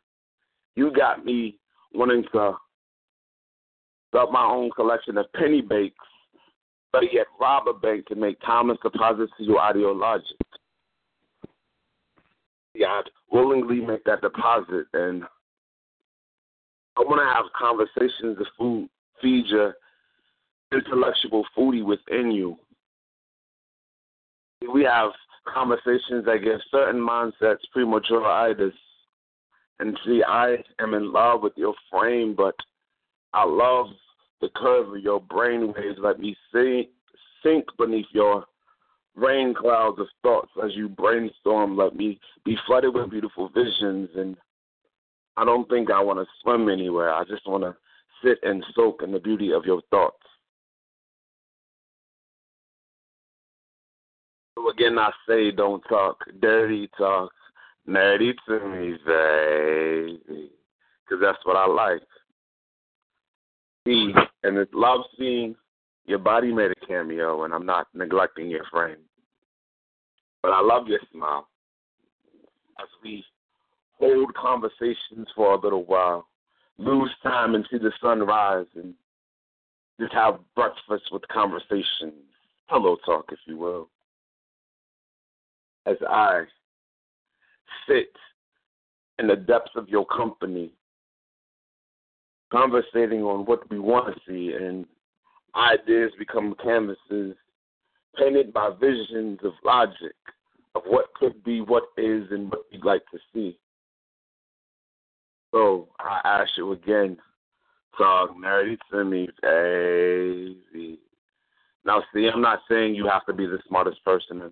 you 0.74 0.90
got 0.90 1.24
me 1.24 1.58
wanting 1.94 2.24
to 2.32 2.56
start 4.08 4.32
my 4.32 4.44
own 4.44 4.70
collection 4.70 5.18
of 5.18 5.32
penny 5.34 5.60
bakes, 5.60 5.96
but 6.92 7.12
yet 7.12 7.26
rob 7.40 7.68
a 7.68 7.74
bank 7.74 8.06
to 8.06 8.14
make 8.14 8.40
Thomas 8.40 8.78
deposits 8.82 9.32
to 9.38 9.44
your 9.44 9.60
ideologic. 9.60 10.36
I'd 12.84 13.10
willingly 13.30 13.80
make 13.80 14.04
that 14.04 14.20
deposit, 14.20 14.86
and 14.92 15.24
I 16.96 17.02
want 17.02 17.20
to 17.20 17.34
have 17.34 17.46
conversations 17.58 18.38
to 18.38 18.44
food, 18.58 18.88
feed 19.20 19.46
your 19.46 19.74
intellectual 20.72 21.44
foodie 21.56 21.84
within 21.84 22.30
you. 22.30 22.56
We 24.72 24.84
have 24.84 25.10
conversations 25.52 26.24
that 26.24 26.38
give 26.42 26.60
certain 26.70 27.00
mindsets 27.00 27.58
premature. 27.72 28.72
And 29.78 29.98
see, 30.04 30.22
I 30.26 30.56
am 30.80 30.94
in 30.94 31.12
love 31.12 31.42
with 31.42 31.52
your 31.56 31.74
frame, 31.90 32.34
but 32.34 32.54
I 33.34 33.44
love 33.44 33.88
the 34.40 34.48
curve 34.56 34.88
of 34.88 35.02
your 35.02 35.20
brain 35.20 35.72
waves. 35.76 35.98
Let 35.98 36.18
me 36.18 36.34
sink, 36.52 36.88
sink 37.42 37.66
beneath 37.78 38.06
your 38.12 38.46
rain 39.16 39.54
clouds 39.54 39.98
of 39.98 40.06
thoughts 40.22 40.50
as 40.62 40.70
you 40.74 40.88
brainstorm. 40.88 41.76
Let 41.76 41.96
me 41.96 42.20
be 42.44 42.56
flooded 42.66 42.94
with 42.94 43.10
beautiful 43.10 43.48
visions. 43.48 44.10
And 44.14 44.36
I 45.36 45.44
don't 45.44 45.68
think 45.68 45.90
I 45.90 46.00
want 46.02 46.18
to 46.18 46.26
swim 46.42 46.68
anywhere. 46.68 47.12
I 47.12 47.24
just 47.24 47.46
want 47.46 47.64
to 47.64 47.74
sit 48.22 48.38
and 48.42 48.64
soak 48.74 49.02
in 49.02 49.12
the 49.12 49.18
beauty 49.18 49.52
of 49.52 49.64
your 49.64 49.80
thoughts. 49.90 50.16
So 54.54 54.70
again, 54.70 54.98
I 54.98 55.10
say 55.28 55.50
don't 55.50 55.82
talk 55.88 56.18
dirty 56.40 56.88
talk, 56.96 57.30
nerdy 57.88 58.32
to 58.48 58.68
me, 58.68 58.96
baby, 59.06 60.50
because 61.04 61.22
that's 61.22 61.44
what 61.44 61.56
I 61.56 61.66
like. 61.66 62.02
See, 63.86 64.12
and 64.42 64.56
it's 64.56 64.72
love 64.74 65.02
scene, 65.18 65.54
your 66.06 66.18
body 66.18 66.52
made 66.52 66.70
a 66.70 66.86
cameo, 66.86 67.44
and 67.44 67.54
I'm 67.54 67.66
not 67.66 67.88
neglecting 67.94 68.48
your 68.48 68.64
frame. 68.70 68.98
But 70.42 70.52
I 70.52 70.60
love 70.60 70.86
your 70.88 71.00
smile. 71.12 71.48
As 72.80 72.88
we 73.02 73.24
hold 73.98 74.32
conversations 74.34 75.26
for 75.34 75.54
a 75.54 75.60
little 75.60 75.84
while, 75.84 76.28
lose 76.78 77.10
time 77.22 77.54
and 77.54 77.66
see 77.70 77.78
the 77.78 77.92
sun 78.00 78.20
rise, 78.20 78.66
and 78.74 78.94
just 80.00 80.12
have 80.12 80.38
breakfast 80.54 81.10
with 81.10 81.26
conversations, 81.28 82.22
hello 82.66 82.96
talk, 83.04 83.26
if 83.32 83.38
you 83.46 83.56
will 83.56 83.88
as 85.86 85.96
I 86.08 86.42
sit 87.88 88.10
in 89.18 89.28
the 89.28 89.36
depths 89.36 89.70
of 89.76 89.88
your 89.88 90.04
company, 90.04 90.72
conversating 92.50 93.22
on 93.22 93.46
what 93.46 93.68
we 93.70 93.78
want 93.78 94.14
to 94.14 94.20
see, 94.28 94.54
and 94.54 94.84
ideas 95.56 96.12
become 96.18 96.54
canvases 96.62 97.34
painted 98.18 98.52
by 98.52 98.70
visions 98.80 99.38
of 99.44 99.52
logic 99.64 100.14
of 100.74 100.82
what 100.86 101.12
could 101.14 101.42
be, 101.44 101.60
what 101.60 101.84
is, 101.96 102.26
and 102.30 102.50
what 102.50 102.62
we'd 102.70 102.84
like 102.84 103.02
to 103.10 103.18
see. 103.32 103.58
So 105.52 105.88
I 105.98 106.20
ask 106.24 106.50
you 106.56 106.72
again, 106.72 107.16
talk 107.96 108.36
nerdy 108.36 108.76
to 108.90 109.04
me, 109.04 109.28
baby. 109.42 110.98
Now, 111.84 112.02
see, 112.12 112.28
I'm 112.32 112.42
not 112.42 112.60
saying 112.68 112.94
you 112.94 113.08
have 113.08 113.24
to 113.26 113.32
be 113.32 113.46
the 113.46 113.58
smartest 113.68 114.04
person 114.04 114.42
in 114.42 114.50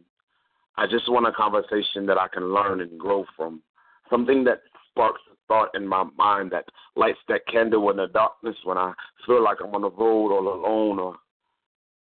I 0.76 0.86
just 0.86 1.10
want 1.10 1.26
a 1.26 1.32
conversation 1.32 2.04
that 2.06 2.18
I 2.18 2.26
can 2.26 2.52
learn 2.52 2.80
and 2.80 2.98
grow 2.98 3.24
from. 3.36 3.62
Something 4.10 4.42
that 4.44 4.62
sparks 4.90 5.20
thought 5.48 5.74
in 5.74 5.86
my 5.86 6.04
mind 6.16 6.50
that 6.52 6.64
lights 6.96 7.18
that 7.28 7.46
candle 7.46 7.90
in 7.90 7.96
the 7.96 8.06
darkness 8.08 8.56
when 8.64 8.78
I 8.78 8.92
feel 9.26 9.42
like 9.42 9.58
I'm 9.62 9.74
on 9.74 9.82
the 9.82 9.90
road 9.90 10.32
all 10.32 10.52
alone 10.52 10.98
or 10.98 11.16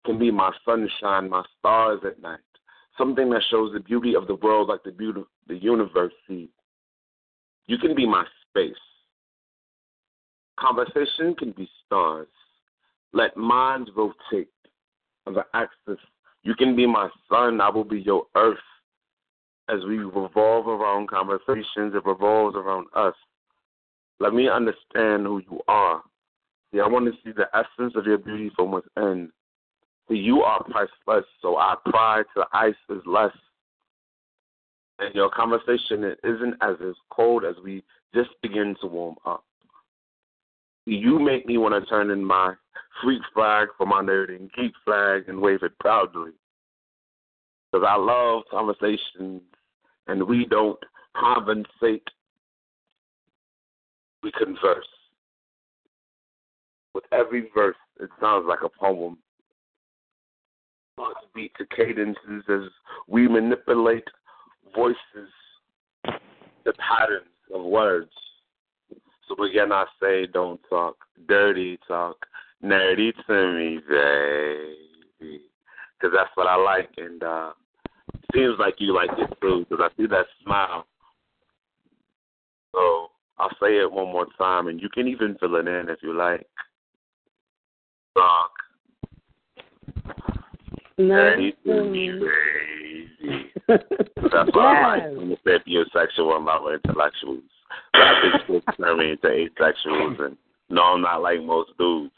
can 0.05 0.19
be 0.19 0.31
my 0.31 0.51
sunshine, 0.65 1.31
my 1.31 1.45
stars 1.59 2.01
at 2.07 2.21
night. 2.21 2.41
Something 2.99 3.31
that 3.31 3.43
shows 3.51 3.73
the 3.73 3.81
beauty 3.81 4.15
of 4.15 4.27
the 4.27 4.35
world 4.37 4.69
like 4.69 4.83
the 4.85 4.91
beauty 4.91 5.23
the 5.49 5.57
universe 5.57 6.13
sees. 6.29 6.49
You 7.67 7.79
can 7.79 7.95
be 7.95 8.07
my 8.07 8.25
space. 8.49 8.75
Conversation 10.59 11.35
can 11.39 11.53
be 11.53 11.69
stars. 11.87 12.29
Let 13.13 13.37
minds 13.37 13.91
rotate 13.97 14.49
on 15.27 15.35
the 15.35 15.45
axis 15.55 15.99
you 16.43 16.55
can 16.55 16.75
be 16.75 16.87
my 16.87 17.09
sun, 17.29 17.61
I 17.61 17.71
will 17.71 17.85
be 17.85 18.01
your 18.01 18.27
earth. 18.35 18.59
As 19.69 19.79
we 19.87 19.99
revolve 19.99 20.67
around 20.67 21.09
conversations, 21.09 21.95
it 21.95 22.05
revolves 22.05 22.57
around 22.57 22.87
us. 22.95 23.15
Let 24.21 24.35
me 24.35 24.49
understand 24.49 25.27
who 25.27 25.41
you 25.51 25.61
are. 25.69 26.03
See, 26.73 26.81
I 26.81 26.87
want 26.87 27.07
to 27.07 27.13
see 27.25 27.33
the 27.33 27.49
essence 27.55 27.95
of 27.97 28.07
your 28.07 28.19
beauty 28.19 28.51
from 28.57 28.73
within. 28.73 29.31
See, 30.09 30.17
you 30.17 30.43
are 30.43 30.63
priceless, 30.65 31.27
so 31.41 31.57
our 31.57 31.77
pride 31.77 32.25
to 32.35 32.45
the 32.45 32.47
ice 32.57 32.75
is 32.91 33.03
less. 33.07 33.37
And 34.99 35.15
your 35.15 35.31
conversation 35.31 36.15
isn't 36.25 36.55
as 36.61 36.77
as 36.87 36.95
cold 37.11 37.45
as 37.45 37.57
we 37.65 37.83
just 38.15 38.31
begin 38.43 38.77
to 38.81 38.87
warm 38.87 39.17
up. 39.25 39.45
You 40.87 41.19
make 41.19 41.47
me 41.47 41.59
want 41.59 41.83
to 41.83 41.89
turn 41.89 42.11
in 42.11 42.25
my 42.25 42.55
freak 43.03 43.23
flag 43.35 43.69
for 43.79 43.87
my 43.87 44.03
nerd 44.03 44.31
and 44.31 44.51
geek 44.53 44.73
flag 44.85 45.29
and 45.29 45.41
wave 45.41 45.63
it 45.63 45.79
proudly. 45.79 46.33
Because 47.73 47.87
I 47.89 47.97
love 47.97 48.43
conversations 48.51 49.41
and 50.07 50.23
we 50.25 50.45
don't 50.45 50.79
compensate, 51.17 52.07
we 54.23 54.31
converse. 54.33 54.87
With 56.95 57.05
every 57.13 57.49
verse, 57.55 57.77
it 58.01 58.11
sounds 58.21 58.45
like 58.47 58.61
a 58.63 58.69
poem. 58.69 59.17
Thoughts 60.97 61.21
beat 61.35 61.53
to 61.57 61.65
cadences 61.75 62.45
as 62.51 62.69
we 63.09 63.27
manipulate 63.27 64.05
voices, 64.75 65.31
the 66.65 66.75
patterns 66.75 67.27
of 67.55 67.65
words. 67.65 68.11
So 69.27 69.43
again, 69.45 69.73
I 69.73 69.87
say, 70.01 70.27
don't 70.27 70.61
talk 70.69 70.97
dirty 71.27 71.79
talk, 71.89 72.27
nerdy 72.63 73.13
to 73.27 73.53
me, 73.55 73.81
baby, 73.89 75.41
because 75.99 76.15
that's 76.15 76.31
what 76.35 76.47
I 76.47 76.57
like, 76.57 76.91
and 76.99 77.23
uh, 77.23 77.53
seems 78.35 78.59
like 78.59 78.75
you 78.79 78.95
like 78.95 79.11
it 79.19 79.33
too, 79.41 79.67
because 79.69 79.85
I 79.85 79.97
see 79.97 80.07
that 80.09 80.27
smile. 80.43 80.87
So 82.75 83.09
I'll 83.39 83.51
say 83.61 83.79
it 83.79 83.91
one 83.91 84.13
more 84.13 84.27
time, 84.39 84.69
and 84.69 84.81
you 84.81 84.89
can 84.89 85.09
even 85.09 85.37
fill 85.39 85.57
it 85.57 85.69
in 85.69 85.89
if 85.89 85.99
you 86.03 86.15
like. 86.15 86.47
To 90.97 91.37
me, 91.37 91.53
baby. 91.65 92.21
That's 93.69 94.51
what 94.53 94.65
I 94.65 94.97
like. 94.97 95.17
When 95.17 95.31
you 95.31 95.37
say 95.45 95.59
sexual, 95.93 96.33
I'm 96.33 96.45
not 96.45 96.63
intellectuals. 96.73 97.43
I 97.95 98.43
think 98.47 98.65
turn 98.77 98.99
me 98.99 99.13
into 99.13 99.27
asexuals, 99.29 100.21
and 100.21 100.37
no, 100.69 100.83
I'm 100.83 101.03
not 101.03 101.23
like 101.23 101.43
most 101.43 101.71
dudes 101.79 102.13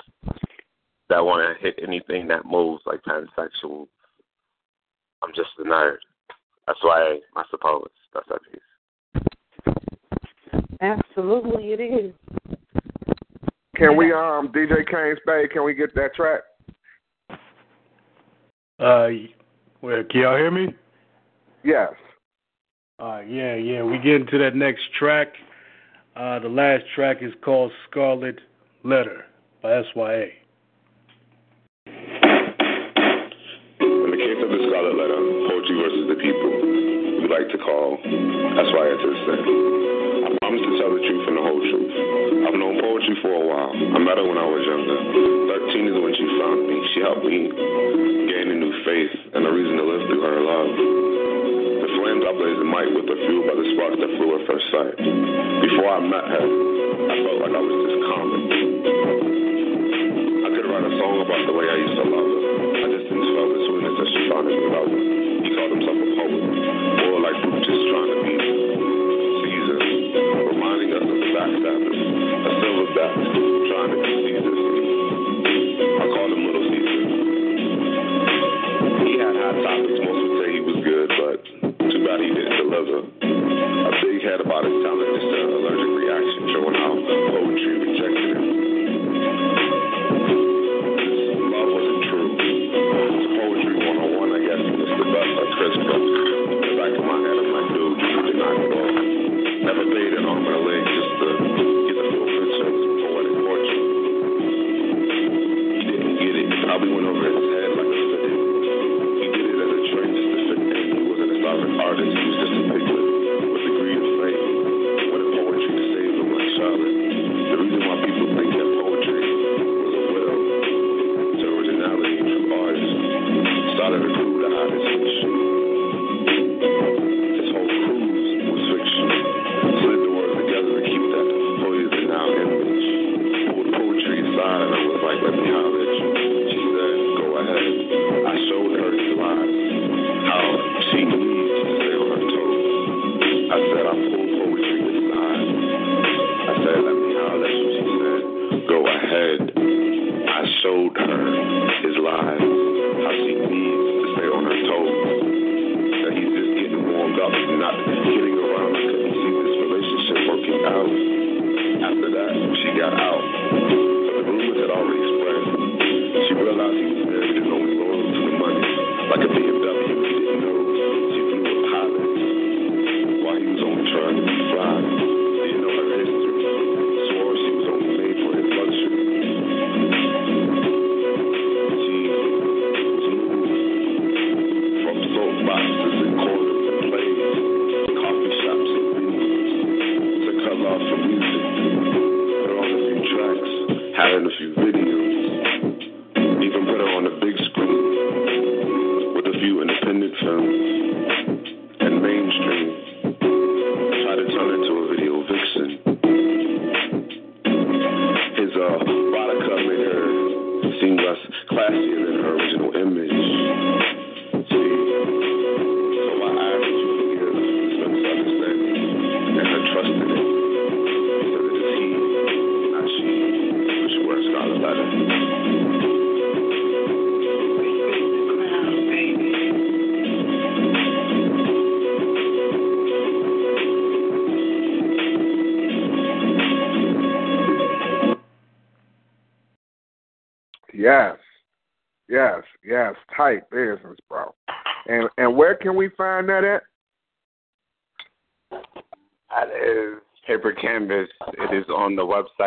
that 1.09 1.25
want 1.25 1.57
to 1.57 1.63
hit 1.63 1.79
anything 1.83 2.29
that 2.29 2.47
moves 2.47 2.83
like 2.87 3.01
pansexuals. 3.03 3.89
I'm 5.25 5.33
just 5.35 5.51
a 5.59 5.63
nerd. 5.63 5.97
That's 6.67 6.79
why 6.83 7.19
I 7.37 7.43
suppose 7.51 7.89
that's 8.13 8.29
that 8.29 8.41
piece. 8.51 8.61
Absolutely, 10.81 11.73
it 11.73 11.81
is. 11.81 12.13
Can 13.77 13.97
we, 13.97 14.13
um, 14.13 14.53
DJ 14.53 14.87
Kane 14.89 15.17
Spade, 15.23 15.51
can 15.51 15.65
we 15.65 15.75
get 15.75 15.95
that 15.95 16.15
track? 16.15 16.43
Uh, 18.79 19.09
well, 19.81 20.05
can 20.11 20.21
y'all 20.21 20.37
hear 20.37 20.51
me? 20.51 20.75
Yes. 21.65 21.93
Uh, 22.99 23.21
yeah, 23.27 23.55
yeah. 23.55 23.83
We 23.83 23.99
get 23.99 24.17
into 24.17 24.39
that 24.39 24.55
next 24.55 24.83
track. 24.99 25.29
Uh, 26.15 26.39
the 26.39 26.49
last 26.49 26.85
track 26.95 27.19
is 27.23 27.33
called 27.43 27.73
Scarlet 27.91 28.41
Letter 28.85 29.25
by 29.63 29.83
SYA. 29.93 30.27
Call 38.05 38.69
SYA 38.69 38.95
to 39.01 39.07
the 39.09 39.19
stand. 39.25 39.45
I 40.25 40.29
promise 40.45 40.61
to 40.61 40.73
tell 40.77 40.93
the 40.93 41.03
truth 41.05 41.25
and 41.29 41.37
the 41.41 41.45
whole 41.45 41.63
truth. 41.65 41.93
I've 42.45 42.59
known 42.61 42.77
poetry 42.81 43.17
for 43.25 43.33
a 43.33 43.45
while. 43.45 43.73
I 43.73 43.99
met 44.01 44.21
her 44.21 44.27
when 44.29 44.37
I 44.37 44.45
was 44.45 44.63
younger. 44.65 44.99
13 45.73 45.89
is 45.89 45.97
when 45.97 46.13
she 46.13 46.27
found 46.37 46.61
me. 46.69 46.77
She 46.93 47.01
helped 47.01 47.25
me 47.25 47.49
gain 48.29 48.47
a 48.53 48.57
new 48.61 48.73
faith 48.85 49.15
and 49.33 49.43
a 49.49 49.51
reason 49.53 49.81
to 49.81 49.85
live 49.85 50.03
through 50.09 50.21
her 50.21 50.41
love. 50.45 50.71
The 51.85 51.89
flames 51.97 52.25
I 52.29 52.33
blaze 52.37 52.61
and 52.61 52.69
might 52.69 52.91
with 52.93 53.09
the 53.09 53.17
fuel 53.25 53.43
by 53.49 53.57
the 53.57 53.67
sparks 53.73 53.99
that 54.01 54.11
flew 54.21 54.31
at 54.37 54.43
first 54.49 54.67
sight. 54.69 54.97
Before 55.65 55.89
I 55.89 56.01
met 56.05 56.27
her, 56.29 56.45
I 56.45 57.15
felt 57.25 57.39
like 57.41 57.55
I 57.57 57.63
was 57.65 57.77
just 57.89 58.01
common. 58.05 58.41
I 60.45 60.49
could 60.53 60.67
write 60.69 60.85
a 60.85 60.93
song 61.01 61.15
about 61.25 61.43
the 61.49 61.55
way 61.57 61.67
I 61.73 61.77
used 61.81 61.97
to 61.97 62.05
love 62.05 62.29
her. 62.29 62.41
I 62.85 62.87
just 63.01 63.07
didn't 63.09 63.29
smell 63.33 63.49
the 63.49 63.61
sweetness 63.65 63.97
that 63.97 64.09
she 64.13 64.21
found 64.29 64.45
in 64.53 64.61
love. 64.73 64.93
He 64.93 65.49
called 65.57 65.73
himself 65.73 65.97
a 65.97 66.09
poet, 66.21 66.45
be 67.75 68.39
Caesar, 69.43 69.79
reminding 70.47 70.95
us 70.95 71.03
of 71.03 71.11
the 71.11 71.31
backstabbers, 71.35 71.99
a 71.99 72.51
silverback 72.63 73.15
trying 73.67 73.91
to 73.91 73.99
be 73.99 74.15
Caesar. 74.15 74.55
I 75.75 76.07
called 76.07 76.31
him 76.31 76.43
Little 76.47 76.67
Caesar. 76.71 77.03
He 79.03 79.13
had 79.19 79.35
high 79.35 79.59
topics. 79.59 79.99
Most 80.07 80.23
would 80.23 80.35
say 80.39 80.49
he 80.55 80.63
was 80.63 80.79
good, 80.87 81.09
but 81.19 81.39
too 81.91 82.01
bad 82.07 82.23
he 82.23 82.31
didn't 82.31 82.59
deliver. 82.63 82.99
A 83.11 83.93
big 84.07 84.23
head 84.23 84.39
about 84.39 84.63
his 84.63 84.77
talent, 84.87 85.11
just 85.19 85.35
an 85.35 85.51
allergic 85.51 85.91
reaction 85.99 86.43
showing 86.55 86.79
how 86.79 86.95
poetry 86.95 87.75
rejected 87.91 88.04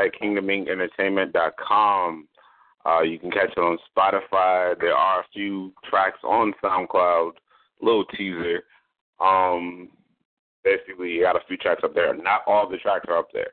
website 0.07 0.89
kingdominkentertainment.com. 0.99 2.27
Uh, 2.85 3.01
you 3.01 3.19
can 3.19 3.31
catch 3.31 3.51
it 3.51 3.59
on 3.59 3.77
Spotify. 3.95 4.79
There 4.79 4.93
are 4.93 5.21
a 5.21 5.25
few 5.33 5.73
tracks 5.89 6.19
on 6.23 6.53
SoundCloud. 6.63 7.31
Little 7.81 8.05
teaser. 8.05 8.63
Um, 9.19 9.89
basically, 10.63 11.11
you 11.11 11.23
got 11.23 11.35
a 11.35 11.45
few 11.47 11.57
tracks 11.57 11.81
up 11.83 11.93
there. 11.93 12.15
Not 12.15 12.41
all 12.47 12.69
the 12.69 12.77
tracks 12.77 13.05
are 13.07 13.17
up 13.17 13.27
there. 13.33 13.51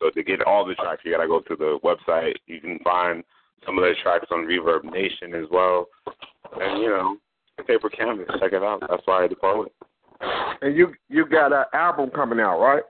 So 0.00 0.10
to 0.10 0.22
get 0.22 0.42
all 0.42 0.66
the 0.66 0.74
tracks, 0.74 1.02
you 1.04 1.12
got 1.12 1.22
to 1.22 1.28
go 1.28 1.40
to 1.40 1.56
the 1.56 1.78
website. 1.82 2.34
You 2.46 2.60
can 2.60 2.78
find 2.80 3.24
some 3.64 3.78
of 3.78 3.84
the 3.84 3.94
tracks 4.02 4.26
on 4.30 4.46
Reverb 4.46 4.84
Nation 4.84 5.34
as 5.34 5.46
well. 5.50 5.86
And 6.60 6.82
you 6.82 6.88
know, 6.88 7.16
Paper 7.66 7.88
Canvas. 7.88 8.28
Check 8.38 8.52
it 8.52 8.62
out. 8.62 8.82
That's 8.88 9.02
why 9.06 9.24
I 9.24 9.28
the 9.28 9.36
poet. 9.36 9.72
And 10.60 10.76
you 10.76 10.94
you 11.08 11.26
got 11.26 11.52
an 11.52 11.64
album 11.72 12.10
coming 12.10 12.40
out, 12.40 12.60
right? 12.60 12.82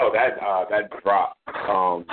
Oh, 0.00 0.10
that 0.12 0.38
uh, 0.42 0.64
that 0.70 0.90
dropped. 1.02 1.38
Um, 1.68 2.04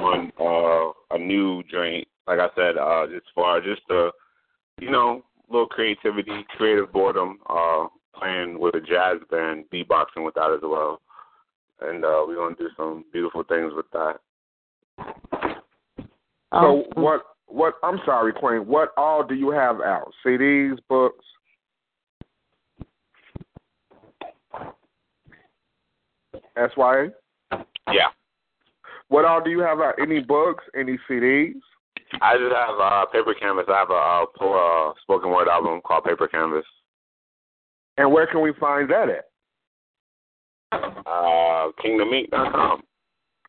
on 0.00 0.32
uh, 0.40 1.16
a 1.16 1.18
new 1.18 1.62
joint. 1.64 2.06
Like 2.26 2.38
I 2.38 2.48
said, 2.54 2.78
uh, 2.78 3.06
just 3.06 3.26
for 3.34 3.60
just 3.60 3.82
a 3.90 4.10
you 4.80 4.90
know 4.90 5.24
little 5.50 5.66
creativity, 5.66 6.44
creative 6.56 6.92
boredom. 6.92 7.38
Uh, 7.48 7.86
playing 8.18 8.58
with 8.58 8.74
a 8.76 8.80
jazz 8.80 9.18
band, 9.30 9.64
beatboxing 9.72 10.24
with 10.24 10.34
that 10.34 10.52
as 10.52 10.60
well, 10.62 11.00
and 11.80 12.04
uh, 12.04 12.24
we're 12.26 12.36
gonna 12.36 12.54
do 12.56 12.68
some 12.76 13.04
beautiful 13.12 13.42
things 13.42 13.72
with 13.74 13.86
that. 13.92 14.20
So 16.52 16.84
what 16.94 17.22
what 17.46 17.74
I'm 17.82 17.98
sorry, 18.04 18.32
Queen, 18.32 18.66
what 18.66 18.90
all 18.96 19.24
do 19.24 19.34
you 19.34 19.50
have 19.50 19.80
out? 19.80 20.12
CDs, 20.24 20.78
books? 20.88 21.24
SYA? 26.56 27.10
Yeah. 27.92 28.08
What 29.08 29.24
all 29.24 29.42
do 29.42 29.50
you 29.50 29.60
have 29.60 29.80
out? 29.80 29.94
Any 30.00 30.20
books? 30.20 30.64
Any 30.78 30.98
CDs? 31.08 31.54
I 32.20 32.36
just 32.36 32.54
have 32.54 32.78
uh, 32.80 33.06
Paper 33.06 33.34
Canvas. 33.38 33.66
I 33.68 33.78
have 33.78 33.90
a 33.90 33.94
uh, 33.94 34.26
pull, 34.38 34.54
uh, 34.54 34.92
spoken 35.02 35.30
word 35.30 35.48
album 35.48 35.80
called 35.84 36.04
Paper 36.04 36.28
Canvas. 36.28 36.64
And 37.96 38.12
where 38.12 38.26
can 38.26 38.40
we 38.40 38.52
find 38.58 38.90
that 38.90 39.08
at? 39.08 39.30
Uh, 41.06 41.70
KingdomInc.com. 41.84 42.82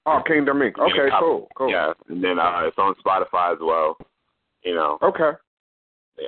Oh, 0.08 0.22
Kingdom 0.27 0.59
Inc. 0.59 0.77
Okay, 0.77 1.09
cool, 1.19 1.48
cool. 1.56 1.69
Yeah, 1.69 1.93
and 2.09 2.24
then 2.24 2.38
uh, 2.38 2.61
it's 2.64 2.77
on 2.77 2.93
Spotify 3.03 3.53
as 3.53 3.58
well. 3.59 3.98
You 4.64 4.75
know. 4.75 5.00
Okay. 5.01 5.32
Yeah. 6.19 6.27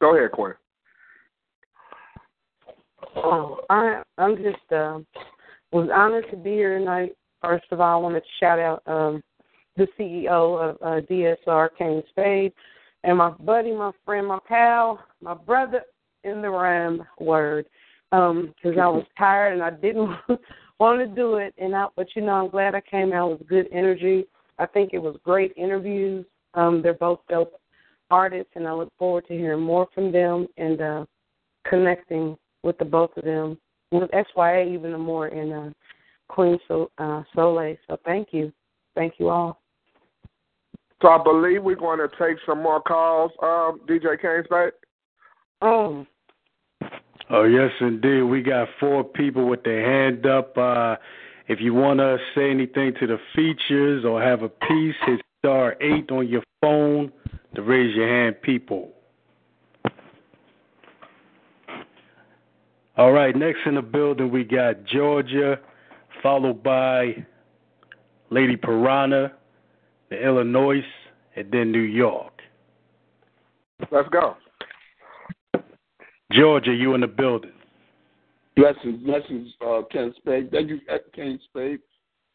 Go 0.00 0.16
ahead, 0.16 0.32
Quinn. 0.32 0.54
Oh, 3.16 3.60
I 3.68 4.02
I'm 4.16 4.36
just 4.36 4.72
uh, 4.72 4.98
was 5.72 5.88
honored 5.94 6.26
to 6.30 6.36
be 6.36 6.50
here 6.50 6.78
tonight. 6.78 7.12
First 7.42 7.66
of 7.70 7.80
all, 7.80 7.98
I 7.98 8.02
wanted 8.02 8.20
to 8.20 8.26
shout 8.38 8.58
out 8.58 8.82
um, 8.86 9.22
the 9.76 9.86
CEO 9.98 10.70
of 10.70 10.76
uh, 10.82 11.06
DSR, 11.06 11.70
Kane 11.78 12.02
Spade, 12.10 12.52
and 13.04 13.16
my 13.16 13.30
buddy, 13.30 13.72
my 13.72 13.92
friend, 14.04 14.26
my 14.26 14.38
pal, 14.46 15.02
my 15.22 15.34
brother 15.34 15.82
in 16.24 16.42
the 16.42 16.50
rhyme 16.50 17.02
word. 17.18 17.66
Um, 18.12 18.52
'cause 18.60 18.74
I 18.76 18.88
was 18.88 19.04
tired 19.16 19.52
and 19.52 19.62
I 19.62 19.70
didn't 19.70 20.10
want 20.80 20.98
to 20.98 21.06
do 21.06 21.36
it, 21.36 21.54
and 21.58 21.76
I 21.76 21.86
but 21.94 22.08
you 22.16 22.22
know 22.22 22.32
I'm 22.32 22.50
glad 22.50 22.74
I 22.74 22.80
came 22.80 23.12
out 23.12 23.30
with 23.30 23.48
good 23.48 23.68
energy. 23.70 24.26
I 24.58 24.66
think 24.66 24.90
it 24.92 24.98
was 24.98 25.16
great 25.24 25.52
interviews. 25.56 26.26
Um, 26.54 26.82
they're 26.82 26.94
both 26.94 27.20
dope 27.28 27.54
artists, 28.10 28.50
and 28.56 28.66
I 28.66 28.72
look 28.72 28.92
forward 28.98 29.26
to 29.28 29.34
hearing 29.34 29.62
more 29.62 29.86
from 29.94 30.10
them 30.10 30.48
and 30.56 30.80
uh, 30.80 31.04
connecting 31.68 32.36
with 32.64 32.76
the 32.78 32.84
both 32.84 33.16
of 33.16 33.24
them, 33.24 33.56
with 33.90 34.10
SYA 34.10 34.64
even 34.72 34.98
more 35.00 35.28
in 35.28 35.52
uh, 35.52 35.70
Queen 36.28 36.58
so, 36.68 36.90
uh, 36.98 37.22
Souliel. 37.34 37.76
So 37.88 37.98
thank 38.04 38.28
you, 38.32 38.52
thank 38.94 39.14
you 39.18 39.28
all. 39.28 39.60
So 41.02 41.08
I 41.08 41.22
believe 41.22 41.62
we're 41.62 41.76
going 41.76 41.98
to 41.98 42.08
take 42.18 42.36
some 42.46 42.62
more 42.62 42.80
calls, 42.80 43.32
um, 43.42 43.80
DJ 43.88 44.20
Kane 44.20 44.44
Spade. 44.44 44.72
Oh, 45.62 46.06
Oh 47.32 47.44
yes, 47.44 47.70
indeed. 47.80 48.22
We 48.22 48.42
got 48.42 48.66
four 48.80 49.04
people 49.04 49.48
with 49.48 49.62
their 49.62 49.88
hand 49.88 50.26
up. 50.26 50.58
Uh, 50.58 50.96
if 51.46 51.60
you 51.60 51.72
want 51.72 52.00
to 52.00 52.18
say 52.34 52.50
anything 52.50 52.92
to 52.98 53.06
the 53.06 53.18
features 53.36 54.04
or 54.04 54.20
have 54.20 54.42
a 54.42 54.48
piece, 54.48 54.96
hit 55.06 55.20
star 55.38 55.76
eight 55.80 56.10
on 56.10 56.26
your 56.26 56.42
phone 56.60 57.12
to 57.54 57.62
raise 57.62 57.94
your 57.94 58.08
hand, 58.08 58.42
people. 58.42 58.92
All 63.00 63.12
right, 63.12 63.34
next 63.34 63.60
in 63.64 63.76
the 63.76 63.80
building 63.80 64.30
we 64.30 64.44
got 64.44 64.84
Georgia, 64.84 65.58
followed 66.22 66.62
by 66.62 67.24
Lady 68.28 68.58
Piranha, 68.58 69.32
the 70.10 70.22
Illinois, 70.22 70.84
and 71.34 71.50
then 71.50 71.72
New 71.72 71.80
York. 71.80 72.42
Let's 73.90 74.10
go. 74.10 74.36
Georgia, 76.30 76.74
you 76.74 76.92
in 76.92 77.00
the 77.00 77.06
building. 77.06 77.52
Blessings, 78.54 79.02
blessings, 79.02 79.48
uh, 79.66 79.80
Ken 79.90 80.12
Spade. 80.18 80.50
Thank 80.50 80.68
you, 80.68 80.80
uh, 80.92 80.98
Ken 81.14 81.40
Spade. 81.44 81.80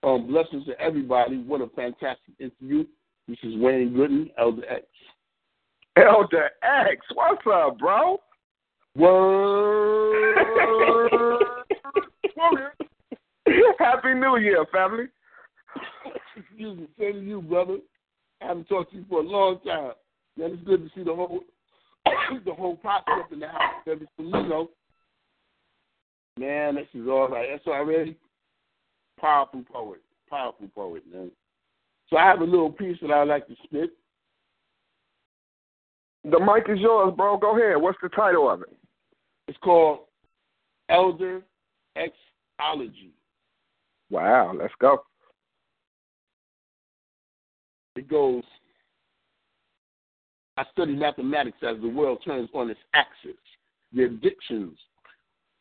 Um, 0.02 0.26
blessings 0.26 0.66
to 0.66 0.82
everybody. 0.82 1.44
What 1.44 1.62
a 1.62 1.68
fantastic 1.76 2.34
interview. 2.40 2.86
This 3.28 3.38
is 3.44 3.54
Wayne 3.58 3.94
Gooden, 3.94 4.32
Elder 4.40 4.68
X. 4.68 4.86
Elder 5.96 6.50
X, 6.64 7.06
what's 7.14 7.46
up, 7.54 7.78
bro? 7.78 8.20
Word. 8.96 10.36
Happy 13.80 14.14
New 14.14 14.38
Year, 14.38 14.66
family. 14.72 15.06
Excuse 16.36 16.80
me, 16.80 16.88
same 16.98 17.14
to 17.14 17.22
you, 17.22 17.42
brother. 17.42 17.78
I 18.42 18.48
haven't 18.48 18.68
talked 18.70 18.92
to 18.92 18.98
you 18.98 19.06
for 19.10 19.20
a 19.20 19.24
long 19.24 19.60
time. 19.66 19.92
Man, 20.38 20.52
it's 20.52 20.64
good 20.64 20.84
to 20.84 20.90
see 20.96 21.04
the 21.04 21.14
whole 21.14 21.42
the 22.46 22.54
whole 22.54 22.80
up 22.86 23.32
in 23.32 23.40
the 23.40 23.48
house. 23.48 23.84
Every 23.88 24.08
you 24.18 24.30
know. 24.30 24.70
Man, 26.38 26.76
this 26.76 26.88
is 26.94 27.08
all 27.08 27.30
right. 27.30 27.48
That's 27.52 27.68
already 27.68 28.16
powerful 29.20 29.64
poet. 29.72 30.00
Powerful 30.30 30.68
poet, 30.74 31.04
man. 31.12 31.32
So 32.10 32.18
I 32.18 32.26
have 32.26 32.42
a 32.42 32.46
little 32.46 32.72
piece 32.72 32.98
that 33.02 33.12
I'd 33.12 33.28
like 33.28 33.48
to 33.48 33.56
spit. 33.64 33.92
The 36.24 36.40
mic 36.40 36.66
is 36.70 36.82
yours, 36.82 37.14
bro. 37.16 37.38
Go 37.38 37.58
ahead. 37.58 37.82
What's 37.82 37.98
the 38.02 38.10
title 38.10 38.50
of 38.50 38.62
it? 38.62 38.70
It's 39.48 39.58
called 39.60 40.00
Elder 40.90 41.42
Xology. 41.98 43.12
Wow, 44.10 44.54
let's 44.58 44.74
go. 44.80 45.04
It 47.96 48.10
goes 48.10 48.44
I 50.58 50.64
study 50.72 50.96
mathematics 50.96 51.58
as 51.64 51.82
the 51.82 51.90
world 51.90 52.20
turns 52.26 52.50
on 52.54 52.70
its 52.70 52.80
axis. 52.94 53.36
The 53.94 54.04
additions, 54.04 54.78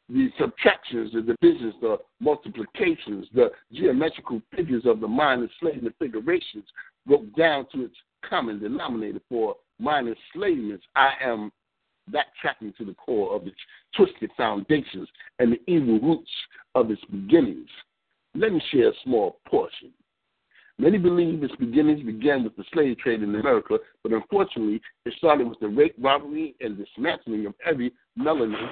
the 0.08 0.28
subtractions, 0.38 1.12
the 1.12 1.22
divisions, 1.22 1.74
the 1.80 1.98
multiplications, 2.20 3.26
the 3.34 3.50
geometrical 3.72 4.40
figures 4.54 4.84
of 4.86 5.00
the 5.00 5.08
mind 5.08 5.42
enslavement 5.42 5.96
figurations 5.98 6.64
broke 7.06 7.34
down 7.36 7.66
to 7.72 7.84
its 7.84 7.96
common 8.28 8.60
denominator 8.60 9.20
for 9.28 9.56
mind 9.80 10.08
enslavements. 10.08 10.84
I 10.94 11.12
am 11.20 11.50
backtracking 12.10 12.76
to 12.76 12.84
the 12.84 12.94
core 12.94 13.34
of 13.34 13.46
its 13.46 13.56
twisted 13.96 14.30
foundations 14.36 15.08
and 15.38 15.52
the 15.52 15.60
evil 15.70 16.00
roots 16.00 16.30
of 16.74 16.90
its 16.90 17.02
beginnings. 17.10 17.68
Let 18.34 18.52
me 18.52 18.62
share 18.70 18.88
a 18.88 18.92
small 19.04 19.38
portion. 19.46 19.92
Many 20.76 20.98
believe 20.98 21.42
its 21.44 21.54
beginnings 21.56 22.02
began 22.04 22.42
with 22.42 22.56
the 22.56 22.64
slave 22.72 22.98
trade 22.98 23.22
in 23.22 23.32
America, 23.34 23.78
but 24.02 24.12
unfortunately, 24.12 24.80
it 25.04 25.14
started 25.16 25.48
with 25.48 25.60
the 25.60 25.68
rape, 25.68 25.94
robbery, 25.98 26.56
and 26.60 26.76
dismantling 26.76 27.46
of 27.46 27.54
every 27.64 27.92
melanin 28.18 28.68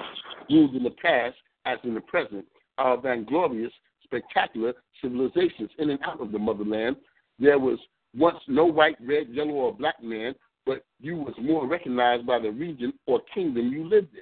used 0.49 0.75
in 0.75 0.83
the 0.83 0.89
past 0.89 1.35
as 1.65 1.77
in 1.83 1.93
the 1.93 2.01
present. 2.01 2.45
Our 2.77 2.97
vainglorious, 2.97 3.71
spectacular 4.03 4.73
civilizations 5.01 5.69
in 5.79 5.91
and 5.91 5.99
out 6.05 6.19
of 6.19 6.33
the 6.33 6.39
motherland. 6.39 6.97
There 7.39 7.59
was 7.59 7.79
once 8.15 8.37
no 8.47 8.65
white, 8.65 8.97
red, 9.01 9.29
yellow, 9.29 9.51
or 9.51 9.73
black 9.73 10.01
man, 10.03 10.35
but 10.65 10.85
you 10.99 11.15
was 11.17 11.33
more 11.41 11.67
recognized 11.67 12.25
by 12.25 12.39
the 12.39 12.51
region 12.51 12.93
or 13.05 13.21
kingdom 13.33 13.71
you 13.71 13.87
lived 13.87 14.13
in. 14.13 14.21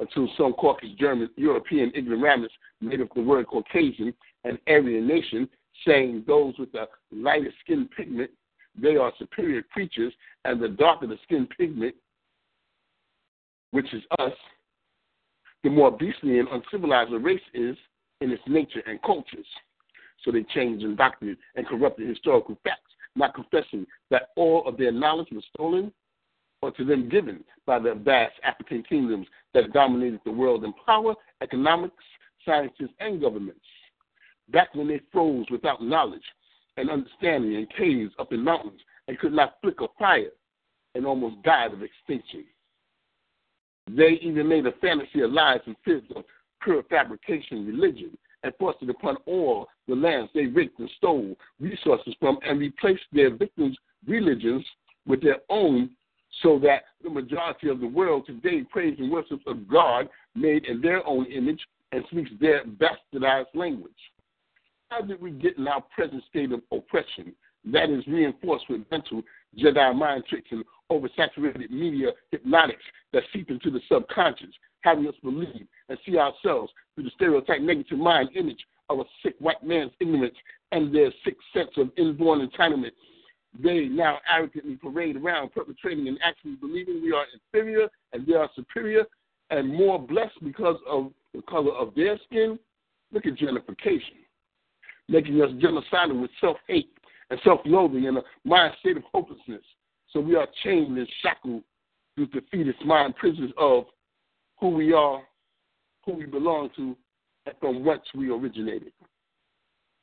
Until 0.00 0.28
some 0.36 0.52
Caucasus 0.54 0.90
German, 0.98 1.30
European 1.36 1.92
ignoramus 1.94 2.50
made 2.80 3.00
up 3.00 3.08
the 3.14 3.22
word 3.22 3.46
Caucasian 3.46 4.12
and 4.42 4.58
Aryan 4.66 5.06
nation 5.06 5.48
saying 5.86 6.24
those 6.26 6.54
with 6.58 6.72
the 6.72 6.86
lighter 7.12 7.52
skin 7.60 7.88
pigment, 7.96 8.30
they 8.80 8.96
are 8.96 9.12
superior 9.18 9.62
creatures, 9.62 10.12
and 10.44 10.60
the 10.60 10.68
darker 10.68 11.06
the 11.06 11.18
skin 11.22 11.46
pigment, 11.56 11.94
which 13.70 13.92
is 13.94 14.02
us, 14.18 14.32
the 15.62 15.70
more 15.70 15.90
beastly 15.90 16.38
and 16.38 16.48
uncivilized 16.48 17.12
a 17.12 17.18
race 17.18 17.40
is 17.54 17.76
in 18.20 18.30
its 18.30 18.42
nature 18.46 18.82
and 18.86 19.00
cultures. 19.02 19.46
So 20.24 20.30
they 20.30 20.42
changed 20.54 20.84
and 20.84 20.96
doctored 20.96 21.36
and 21.54 21.66
corrupted 21.66 22.08
historical 22.08 22.58
facts, 22.64 22.92
not 23.16 23.34
confessing 23.34 23.86
that 24.10 24.30
all 24.36 24.66
of 24.66 24.76
their 24.76 24.92
knowledge 24.92 25.28
was 25.32 25.44
stolen 25.54 25.92
or 26.62 26.70
to 26.72 26.84
them 26.84 27.08
given 27.08 27.44
by 27.66 27.78
the 27.78 27.94
vast 27.94 28.34
African 28.42 28.82
kingdoms 28.82 29.26
that 29.52 29.72
dominated 29.72 30.20
the 30.24 30.32
world 30.32 30.64
in 30.64 30.72
power, 30.86 31.14
economics, 31.42 32.02
sciences, 32.44 32.88
and 33.00 33.20
governments 33.20 33.60
back 34.50 34.74
when 34.74 34.88
they 34.88 35.00
froze 35.12 35.46
without 35.50 35.82
knowledge 35.82 36.24
and 36.76 36.90
understanding 36.90 37.54
in 37.54 37.66
caves 37.76 38.12
up 38.18 38.32
in 38.32 38.42
mountains 38.42 38.80
and 39.08 39.18
could 39.18 39.32
not 39.32 39.56
flicker 39.62 39.86
fire 39.98 40.30
and 40.94 41.06
almost 41.06 41.42
died 41.42 41.72
of 41.72 41.82
extinction. 41.82 42.44
They 43.90 44.18
even 44.22 44.48
made 44.48 44.66
a 44.66 44.72
fantasy 44.72 45.20
of 45.20 45.32
lies 45.32 45.60
and 45.66 45.76
fibs 45.84 46.10
of 46.16 46.24
pure 46.62 46.82
fabrication 46.84 47.66
religion 47.66 48.16
and 48.44 48.52
forced 48.58 48.82
it 48.82 48.90
upon 48.90 49.16
all 49.26 49.66
the 49.88 49.94
lands 49.94 50.30
they 50.34 50.46
raped 50.46 50.78
and 50.78 50.90
stole 50.98 51.34
resources 51.58 52.14
from 52.20 52.38
and 52.46 52.60
replaced 52.60 53.02
their 53.12 53.34
victims' 53.34 53.76
religions 54.06 54.64
with 55.06 55.22
their 55.22 55.38
own 55.48 55.90
so 56.42 56.58
that 56.58 56.84
the 57.02 57.10
majority 57.10 57.68
of 57.68 57.80
the 57.80 57.86
world 57.86 58.26
today 58.26 58.62
prays 58.70 58.96
and 58.98 59.10
worships 59.10 59.42
a 59.46 59.54
God 59.54 60.08
made 60.34 60.66
in 60.66 60.80
their 60.80 61.04
own 61.06 61.26
image 61.26 61.60
and 61.92 62.04
speaks 62.10 62.30
their 62.40 62.64
bastardized 62.64 63.54
language. 63.54 63.92
How 64.90 65.00
did 65.00 65.20
we 65.20 65.30
get 65.30 65.56
in 65.58 65.66
our 65.66 65.82
present 65.94 66.22
state 66.28 66.52
of 66.52 66.60
oppression 66.70 67.32
that 67.72 67.88
is 67.88 68.06
reinforced 68.06 68.66
with 68.68 68.82
mental 68.90 69.22
Jedi 69.58 69.94
mind 69.96 70.24
tricks 70.28 70.48
and 70.50 70.64
oversaturated 70.90 71.70
media 71.70 72.10
hypnotics 72.30 72.82
that 73.12 73.22
seep 73.32 73.50
into 73.50 73.70
the 73.70 73.80
subconscious, 73.90 74.50
having 74.82 75.06
us 75.06 75.14
believe 75.22 75.66
and 75.88 75.98
see 76.04 76.18
ourselves 76.18 76.72
through 76.94 77.04
the 77.04 77.10
stereotype 77.14 77.60
negative 77.60 77.98
mind 77.98 78.30
image 78.34 78.64
of 78.90 79.00
a 79.00 79.04
sick 79.22 79.34
white 79.38 79.62
man's 79.62 79.92
ignorance 80.00 80.36
and 80.72 80.94
their 80.94 81.10
sick 81.24 81.36
sense 81.52 81.70
of 81.76 81.90
inborn 81.96 82.46
entitlement. 82.46 82.92
They 83.62 83.84
now 83.86 84.18
arrogantly 84.30 84.76
parade 84.76 85.16
around 85.16 85.54
perpetrating 85.54 86.08
and 86.08 86.18
actually 86.22 86.56
believing 86.56 87.02
we 87.02 87.12
are 87.12 87.24
inferior 87.32 87.88
and 88.12 88.26
they 88.26 88.34
are 88.34 88.50
superior 88.54 89.04
and 89.50 89.72
more 89.72 89.98
blessed 89.98 90.42
because 90.42 90.76
of 90.88 91.12
the 91.32 91.42
color 91.42 91.72
of 91.72 91.94
their 91.94 92.18
skin 92.24 92.58
Look 93.14 93.26
at 93.26 93.34
gentrification, 93.34 94.24
making 95.08 95.40
us 95.40 95.50
genocidal 95.52 96.20
with 96.20 96.32
self-hate 96.40 96.90
and 97.34 97.42
self-loathing 97.42 98.06
and 98.06 98.18
a 98.18 98.22
mind 98.44 98.74
state 98.78 98.96
of 98.96 99.02
hopelessness. 99.12 99.62
So 100.12 100.20
we 100.20 100.36
are 100.36 100.46
chained 100.62 100.96
and 100.96 101.08
shackled 101.20 101.64
through 102.14 102.28
defeatist 102.28 102.84
mind 102.84 103.16
prisons 103.16 103.50
of 103.58 103.86
who 104.60 104.68
we 104.68 104.92
are, 104.92 105.20
who 106.06 106.12
we 106.14 106.26
belong 106.26 106.70
to, 106.76 106.96
and 107.46 107.54
from 107.58 107.84
whence 107.84 108.04
we 108.14 108.30
originated. 108.30 108.92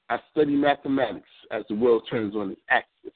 I 0.09 0.19
study 0.31 0.55
mathematics 0.55 1.29
as 1.51 1.63
the 1.69 1.75
world 1.75 2.05
turns 2.11 2.35
on 2.35 2.51
its 2.51 2.61
axis. 2.69 3.13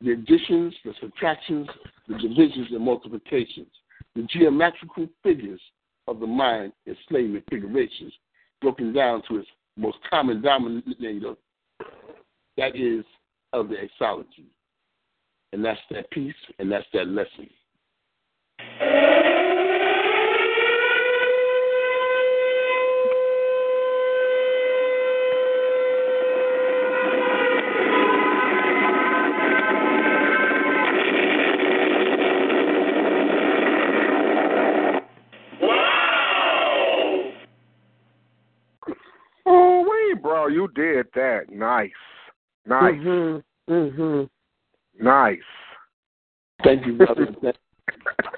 The 0.00 0.12
additions, 0.12 0.72
the 0.84 0.92
subtractions, 1.00 1.66
the 2.06 2.16
divisions 2.18 2.68
and 2.70 2.84
multiplications, 2.84 3.66
the 4.14 4.22
geometrical 4.30 5.08
figures 5.24 5.60
of 6.06 6.20
the 6.20 6.26
mind 6.26 6.72
in 6.86 6.96
slave 7.08 7.42
configurations, 7.48 8.12
broken 8.60 8.92
down 8.92 9.22
to 9.28 9.38
its 9.38 9.48
most 9.76 9.98
common 10.08 10.40
denominator, 10.40 11.34
that 12.56 12.76
is 12.76 13.04
Elder 13.54 13.88
Xology. 14.00 14.46
And 15.52 15.64
that's 15.64 15.80
that 15.90 16.10
piece, 16.10 16.34
and 16.58 16.70
that's 16.70 16.86
that 16.92 17.06
lesson. 17.06 17.48
You 40.50 40.68
did 40.74 41.06
that. 41.14 41.50
Nice. 41.50 41.90
Nice. 42.66 42.94
Mhm. 42.94 43.42
Mhm. 43.68 44.30
Nice. 45.00 45.38
Thank 46.62 46.86
you, 46.86 46.94
brother. 46.94 47.26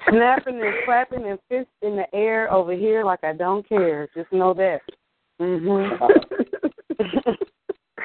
Snapping 0.09 0.61
and 0.61 0.75
clapping 0.85 1.25
and 1.25 1.39
fists 1.49 1.71
in 1.81 1.95
the 1.95 2.13
air 2.15 2.51
over 2.51 2.73
here 2.73 3.03
like 3.03 3.23
I 3.23 3.33
don't 3.33 3.67
care. 3.67 4.07
Just 4.15 4.31
know 4.31 4.53
that. 4.53 4.81
Mhm. 5.39 5.99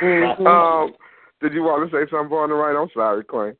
Mhm. 0.02 0.46
Um, 0.46 0.94
did 1.40 1.52
you 1.52 1.62
want 1.62 1.88
to 1.88 1.96
say 1.96 2.10
something 2.10 2.36
on 2.36 2.48
the 2.48 2.54
right? 2.56 2.76
I'm 2.76 2.88
sorry, 2.92 3.22
Queen. 3.22 3.56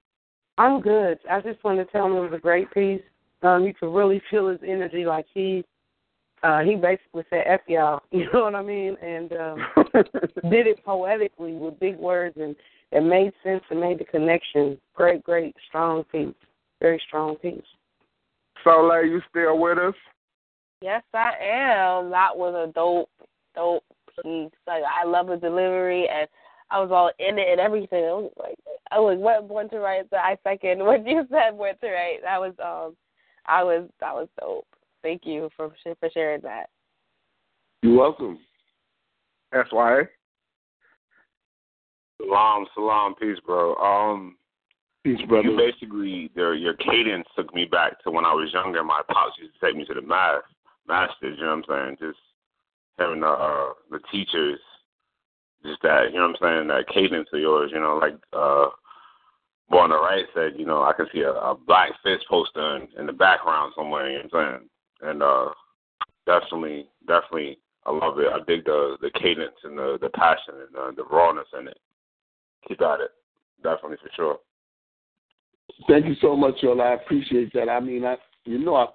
I'm 0.59 0.81
good. 0.81 1.19
I 1.31 1.41
just 1.41 1.63
want 1.63 1.79
to 1.79 1.85
tell 1.85 2.07
him 2.07 2.17
it 2.17 2.21
was 2.21 2.33
a 2.33 2.39
great 2.39 2.71
piece. 2.73 3.03
Um, 3.43 3.65
you 3.65 3.75
could 3.75 3.95
really 3.95 4.21
feel 4.31 4.49
his 4.49 4.61
energy, 4.67 5.05
like 5.05 5.27
he, 5.33 5.65
uh, 6.43 6.61
he 6.61 6.75
basically 6.75 7.25
said 7.31 7.45
"f 7.47 7.61
y'all," 7.69 8.03
you 8.11 8.27
know 8.33 8.45
what 8.45 8.55
I 8.55 8.63
mean, 8.63 8.97
and 9.03 9.33
um, 9.33 9.57
did 10.51 10.67
it 10.67 10.85
poetically 10.85 11.55
with 11.55 11.79
big 11.79 11.97
words, 11.99 12.37
and 12.41 12.57
it 12.91 13.03
made 13.03 13.33
sense 13.45 13.63
and 13.71 13.81
made 13.81 13.99
the 13.99 14.05
connection. 14.05 14.79
Great, 14.95 15.23
great, 15.23 15.55
strong 15.69 16.05
piece. 16.05 16.35
Very 16.81 17.01
strong 17.07 17.37
piece. 17.37 17.63
Souliel, 18.65 19.09
you 19.09 19.21
still 19.31 19.59
with 19.59 19.79
us? 19.79 19.95
Yes, 20.81 21.03
I 21.15 21.33
am. 21.41 22.11
That 22.11 22.37
was 22.37 22.69
a 22.69 22.73
dope, 22.73 23.09
dope 23.55 23.85
piece. 24.23 24.51
Like 24.67 24.83
I 24.83 25.07
love 25.07 25.29
the 25.29 25.37
delivery, 25.37 26.09
and 26.09 26.29
I 26.71 26.81
was 26.81 26.91
all 26.91 27.11
in 27.19 27.39
it 27.39 27.49
and 27.51 27.61
everything. 27.61 28.05
I 28.05 28.13
was 28.13 28.33
like, 28.39 28.59
I 28.91 28.99
was 28.99 29.19
what 29.19 29.49
born 29.49 29.69
to 29.71 29.79
write. 29.79 30.07
So 30.11 30.17
I 30.17 30.37
second 30.43 30.81
what 30.85 31.07
you 31.07 31.27
said, 31.31 31.57
born 31.57 31.75
to 31.81 31.89
write. 31.89 32.23
That 32.23 32.41
was 32.41 32.55
um, 32.59 32.97
I 33.47 33.63
was 33.63 33.89
that 34.01 34.15
was 34.15 34.29
dope. 34.41 34.67
Thank 35.03 35.23
you 35.25 35.51
for 35.57 35.73
for 35.85 36.11
sharing 36.13 36.43
that. 36.43 36.67
You're 37.83 37.99
welcome. 37.99 38.39
That's 39.51 39.73
why. 39.73 40.03
Salam, 42.21 42.67
salam, 42.75 43.15
peace, 43.17 43.39
bro. 43.45 43.75
Um, 43.77 44.37
peace, 45.03 45.21
brother. 45.29 45.49
You 45.49 45.57
basically, 45.57 46.31
your 46.35 46.55
your 46.55 46.75
cadence 46.75 47.27
took 47.37 47.53
me 47.55 47.65
back 47.65 48.03
to 48.05 48.11
when 48.11 48.25
I 48.25 48.33
was 48.33 48.53
younger. 48.53 48.85
My 48.85 49.03
pops 49.09 49.37
used 49.39 49.55
to 49.55 49.67
take 49.67 49.77
me 49.77 49.85
to 49.87 49.95
the 49.95 50.03
math 50.03 50.43
masters. 50.87 51.37
You 51.39 51.45
know 51.45 51.57
what 51.57 51.71
I'm 51.71 51.97
saying? 51.99 52.13
Just 52.13 52.19
having 52.99 53.21
the 53.21 53.27
uh, 53.27 53.73
the 53.91 53.99
teachers, 54.11 54.61
just 55.65 55.83
that. 55.83 56.13
You 56.13 56.19
know 56.19 56.29
what 56.29 56.47
I'm 56.49 56.59
saying? 56.59 56.69
That 56.69 56.95
cadence 56.95 57.29
of 57.33 57.41
yours. 57.41 57.71
You 57.75 57.81
know, 57.81 57.99
like 58.01 58.15
uh, 58.33 58.69
boy 59.69 59.79
on 59.79 59.91
the 59.91 59.97
right 59.97 60.25
said. 60.35 60.53
You 60.57 60.67
know, 60.67 60.83
I 60.83 60.93
can 60.93 61.07
see 61.13 61.23
a, 61.23 61.33
a 61.33 61.57
black 61.67 61.91
fist 62.05 62.25
poster 62.31 62.77
in, 62.77 62.89
in 63.01 63.07
the 63.07 63.13
background 63.13 63.73
somewhere. 63.77 64.09
You 64.09 64.19
know 64.19 64.29
what 64.31 64.39
I'm 64.39 64.59
saying? 64.59 64.69
And 65.03 65.23
uh, 65.23 65.51
definitely, 66.27 66.89
definitely, 67.07 67.59
I 67.85 67.91
love 67.91 68.19
it. 68.19 68.29
I 68.33 68.39
dig 68.47 68.65
the 68.65 68.97
the 69.01 69.11
cadence 69.11 69.57
and 69.65 69.77
the 69.77 69.99
the 70.01 70.11
passion 70.11 70.55
and 70.67 70.75
the, 70.75 71.03
the 71.03 71.09
rawness 71.09 71.49
in 71.59 71.69
it. 71.69 71.79
Keep 72.69 72.81
at 72.83 73.01
it. 73.01 73.11
Definitely 73.63 73.99
for 74.03 74.11
sure. 74.15 74.39
Thank 75.89 76.07
you 76.07 76.15
so 76.21 76.37
much, 76.37 76.57
y'all. 76.63 76.81
I 76.81 76.95
appreciate 76.95 77.53
that. 77.55 77.69
I 77.69 77.81
mean, 77.81 78.05
I 78.05 78.17
you 78.45 78.59
know, 78.59 78.77
I, 78.77 78.87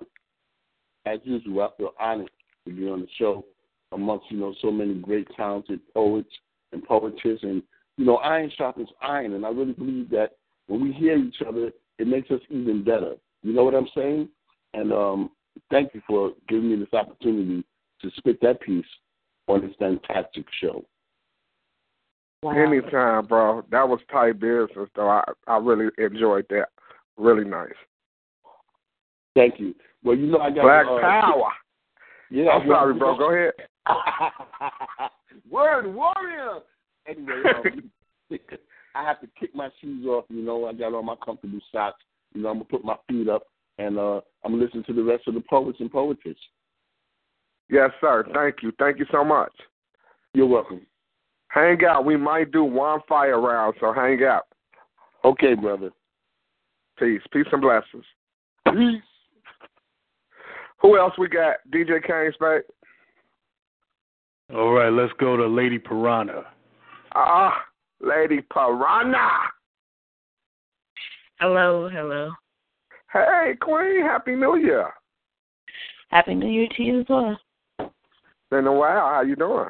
as 1.06 1.20
usual, 1.24 1.62
I 1.62 1.78
feel 1.78 1.94
honored 2.00 2.30
to 2.66 2.74
be 2.74 2.88
on 2.88 3.02
the 3.02 3.08
show 3.18 3.46
amongst 3.92 4.30
you 4.30 4.38
know 4.38 4.54
so 4.62 4.72
many 4.72 4.96
great, 4.96 5.28
talented 5.36 5.82
poets 5.94 6.32
and 6.72 6.84
poetess, 6.84 7.40
and 7.44 7.62
you 7.98 8.06
know, 8.06 8.18
iron 8.18 8.52
sharpens 8.58 8.90
iron, 9.02 9.34
and 9.34 9.46
I 9.46 9.50
really 9.50 9.74
believe 9.74 10.10
that 10.12 10.38
when 10.68 10.82
we 10.84 10.92
hear 10.92 11.18
each 11.18 11.42
other, 11.48 11.72
it 11.98 12.08
makes 12.08 12.30
us 12.32 12.42
even 12.50 12.84
better. 12.84 13.16
You 13.42 13.54
know 13.54 13.64
what 13.64 13.76
I'm 13.76 13.88
saying? 13.96 14.30
And 14.74 14.92
um, 14.92 15.32
thank 15.72 15.94
you 15.94 16.02
for 16.08 16.32
giving 16.48 16.72
me 16.72 16.76
this 16.78 16.94
opportunity 16.94 17.64
to 18.02 18.12
spit 18.18 18.40
that 18.42 18.62
piece 18.62 18.86
on 19.48 19.62
this 19.62 19.76
fantastic 19.80 20.46
show. 20.62 20.86
Anytime, 22.44 23.26
bro. 23.26 23.64
That 23.72 23.88
was 23.88 24.00
tight 24.12 24.40
business, 24.40 24.90
though. 24.96 25.10
I 25.10 25.24
I 25.48 25.58
really 25.58 25.90
enjoyed 25.98 26.46
that. 26.50 26.68
Really 27.18 27.46
nice. 27.46 27.72
Thank 29.36 29.60
you. 29.60 29.74
Well, 30.04 30.16
you 30.16 30.28
know, 30.28 30.40
I 30.40 30.52
got 30.52 30.62
Black 30.62 30.86
uh, 30.86 31.00
Power. 31.02 31.52
Yeah, 32.30 32.50
I'm 32.50 32.68
sorry, 32.68 32.94
bro. 32.94 33.18
Go 33.18 33.34
ahead. 33.34 33.54
Word 35.50 35.94
warrior. 35.94 36.60
Anyway, 37.08 37.44
um, 37.56 37.92
I 38.96 39.04
have 39.04 39.20
to 39.22 39.28
kick 39.40 39.56
my 39.56 39.70
shoes 39.82 40.06
off. 40.06 40.26
You 40.30 40.44
know, 40.44 40.66
I 40.66 40.74
got 40.74 40.94
on 40.94 41.06
my 41.06 41.16
comfortable 41.24 41.60
socks. 41.72 42.04
You 42.34 42.42
know, 42.42 42.50
I'm 42.50 42.56
gonna 42.56 42.66
put 42.66 42.84
my 42.84 42.98
feet 43.08 43.30
up, 43.30 43.44
and 43.78 43.98
uh, 43.98 44.22
I'm 44.44 44.54
gonna 44.54 44.64
listen 44.64 44.84
to 44.84 44.94
the 44.94 45.04
rest 45.04 45.28
of 45.28 45.34
the 45.34 45.44
poets 45.50 45.80
and 45.80 45.92
poetess. 45.92 46.38
Yes, 47.70 47.92
sir. 48.00 48.26
Thank 48.34 48.58
you. 48.64 48.72
Thank 48.80 49.00
you 49.00 49.06
so 49.12 49.24
much. 49.24 49.52
You're 50.34 50.48
welcome. 50.48 50.82
Hang 51.50 51.84
out. 51.86 52.06
We 52.06 52.18
might 52.18 52.52
do 52.52 52.64
one 52.64 53.00
fire 53.08 53.40
round, 53.40 53.76
so 53.80 53.94
hang 53.94 54.24
out. 54.24 54.48
Okay, 55.26 55.54
brother. 55.54 55.92
Peace. 56.98 57.22
Peace 57.32 57.48
and 57.52 57.62
blessings. 57.62 58.06
Peace. 58.66 59.02
Who 60.82 60.98
else 60.98 61.14
we 61.18 61.28
got? 61.28 61.58
DJ 61.74 62.06
Kane 62.06 62.32
Spade? 62.34 62.62
All 64.54 64.72
right, 64.72 64.90
let's 64.90 65.12
go 65.20 65.36
to 65.36 65.46
Lady 65.48 65.80
Piranha. 65.80 66.44
Ah, 67.16 67.54
Lady 68.00 68.42
Piranha. 68.54 69.30
Hello, 71.40 71.90
hello. 71.90 72.32
Hey, 73.12 73.54
Queen. 73.60 74.02
Happy 74.02 74.36
New 74.36 74.58
Year. 74.58 74.92
Happy 76.10 76.36
New 76.36 76.50
Year 76.50 76.68
to 76.76 76.84
you 76.84 77.00
as 77.02 77.06
well. 77.10 77.40
Been 78.50 78.68
a 78.68 78.74
while. 78.74 79.08
How 79.08 79.22
you 79.22 79.36
doing? 79.36 79.70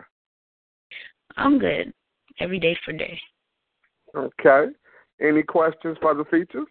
I'm 1.35 1.59
good. 1.59 1.93
Every 2.39 2.59
day 2.59 2.77
for 2.83 2.93
day. 2.93 3.19
Okay. 4.15 4.67
Any 5.21 5.43
questions 5.43 5.97
for 6.01 6.13
the 6.13 6.25
features? 6.25 6.67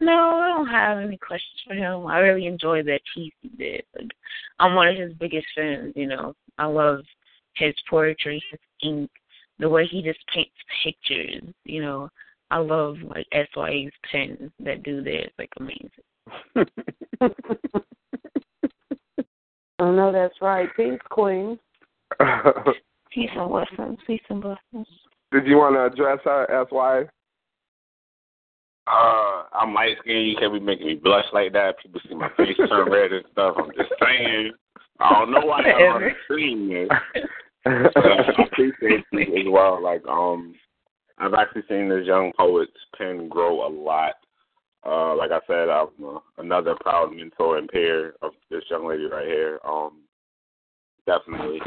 No, 0.00 0.12
I 0.12 0.48
don't 0.48 0.66
have 0.66 0.98
any 0.98 1.16
questions 1.16 1.62
for 1.66 1.74
him. 1.74 2.06
I 2.06 2.18
really 2.18 2.46
enjoyed 2.46 2.86
that 2.86 3.00
piece 3.14 3.32
he 3.40 3.48
did. 3.50 3.84
Like, 3.96 4.10
I'm 4.58 4.74
one 4.74 4.88
of 4.88 4.96
his 4.96 5.12
biggest 5.14 5.46
fans, 5.56 5.92
you 5.94 6.06
know. 6.06 6.34
I 6.58 6.66
love 6.66 7.00
his 7.54 7.74
poetry, 7.88 8.42
his 8.50 8.60
ink, 8.82 9.10
the 9.58 9.68
way 9.68 9.86
he 9.86 10.02
just 10.02 10.18
paints 10.32 10.50
pictures, 10.82 11.42
you 11.64 11.80
know. 11.80 12.10
I 12.50 12.58
love 12.58 12.96
like 13.02 13.26
SYA's 13.32 13.92
pens 14.10 14.50
that 14.60 14.82
do 14.82 15.02
this, 15.02 15.28
like 15.38 15.50
amazing. 15.58 15.90
I 19.78 19.90
know 19.90 20.12
that's 20.12 20.34
right. 20.40 20.68
Peace, 20.76 21.00
Queen. 21.10 21.58
Peace 23.12 23.30
and 23.36 23.48
blessings. 23.48 23.98
Peace 24.06 24.22
and 24.28 24.40
blessings. 24.42 24.86
Did 25.32 25.46
you 25.46 25.56
want 25.56 25.74
to 25.74 25.86
address 25.86 26.20
her, 26.24 26.66
SY? 26.70 27.08
Uh, 28.86 29.42
I'm 29.52 29.72
light 29.74 29.96
skinned. 30.00 30.28
You 30.28 30.36
can't 30.38 30.52
be 30.52 30.60
making 30.60 30.86
me 30.86 30.94
blush 30.94 31.24
like 31.32 31.52
that. 31.52 31.78
People 31.82 32.00
see 32.08 32.14
my 32.14 32.28
face 32.36 32.56
turn 32.56 32.90
red 32.90 33.12
and 33.12 33.24
stuff. 33.32 33.54
I'm 33.58 33.70
just 33.76 33.92
saying. 34.02 34.52
I 35.00 35.12
don't 35.12 35.32
know 35.32 35.40
why 35.40 35.62
y'all 35.62 35.94
on 35.94 36.02
the 36.02 36.10
screen. 36.24 36.88
But 37.64 37.96
I 37.96 38.42
appreciate 38.44 39.04
you 39.10 39.20
as 39.20 39.46
well. 39.48 39.82
Like, 39.82 40.06
um, 40.06 40.54
I've 41.24 41.34
actually 41.34 41.62
seen 41.68 41.88
this 41.88 42.06
young 42.06 42.32
poet's 42.38 42.72
pen 42.96 43.28
grow 43.28 43.66
a 43.66 43.70
lot. 43.70 44.14
Uh, 44.86 45.16
like 45.16 45.30
I 45.30 45.40
said, 45.46 45.68
I'm 45.70 45.88
uh, 46.04 46.18
another 46.38 46.76
proud 46.80 47.14
mentor 47.14 47.56
and 47.56 47.68
peer 47.68 48.14
of 48.20 48.32
this 48.50 48.64
young 48.70 48.86
lady 48.86 49.06
right 49.06 49.26
here. 49.26 49.58
Um, 49.66 50.02
definitely. 51.06 51.60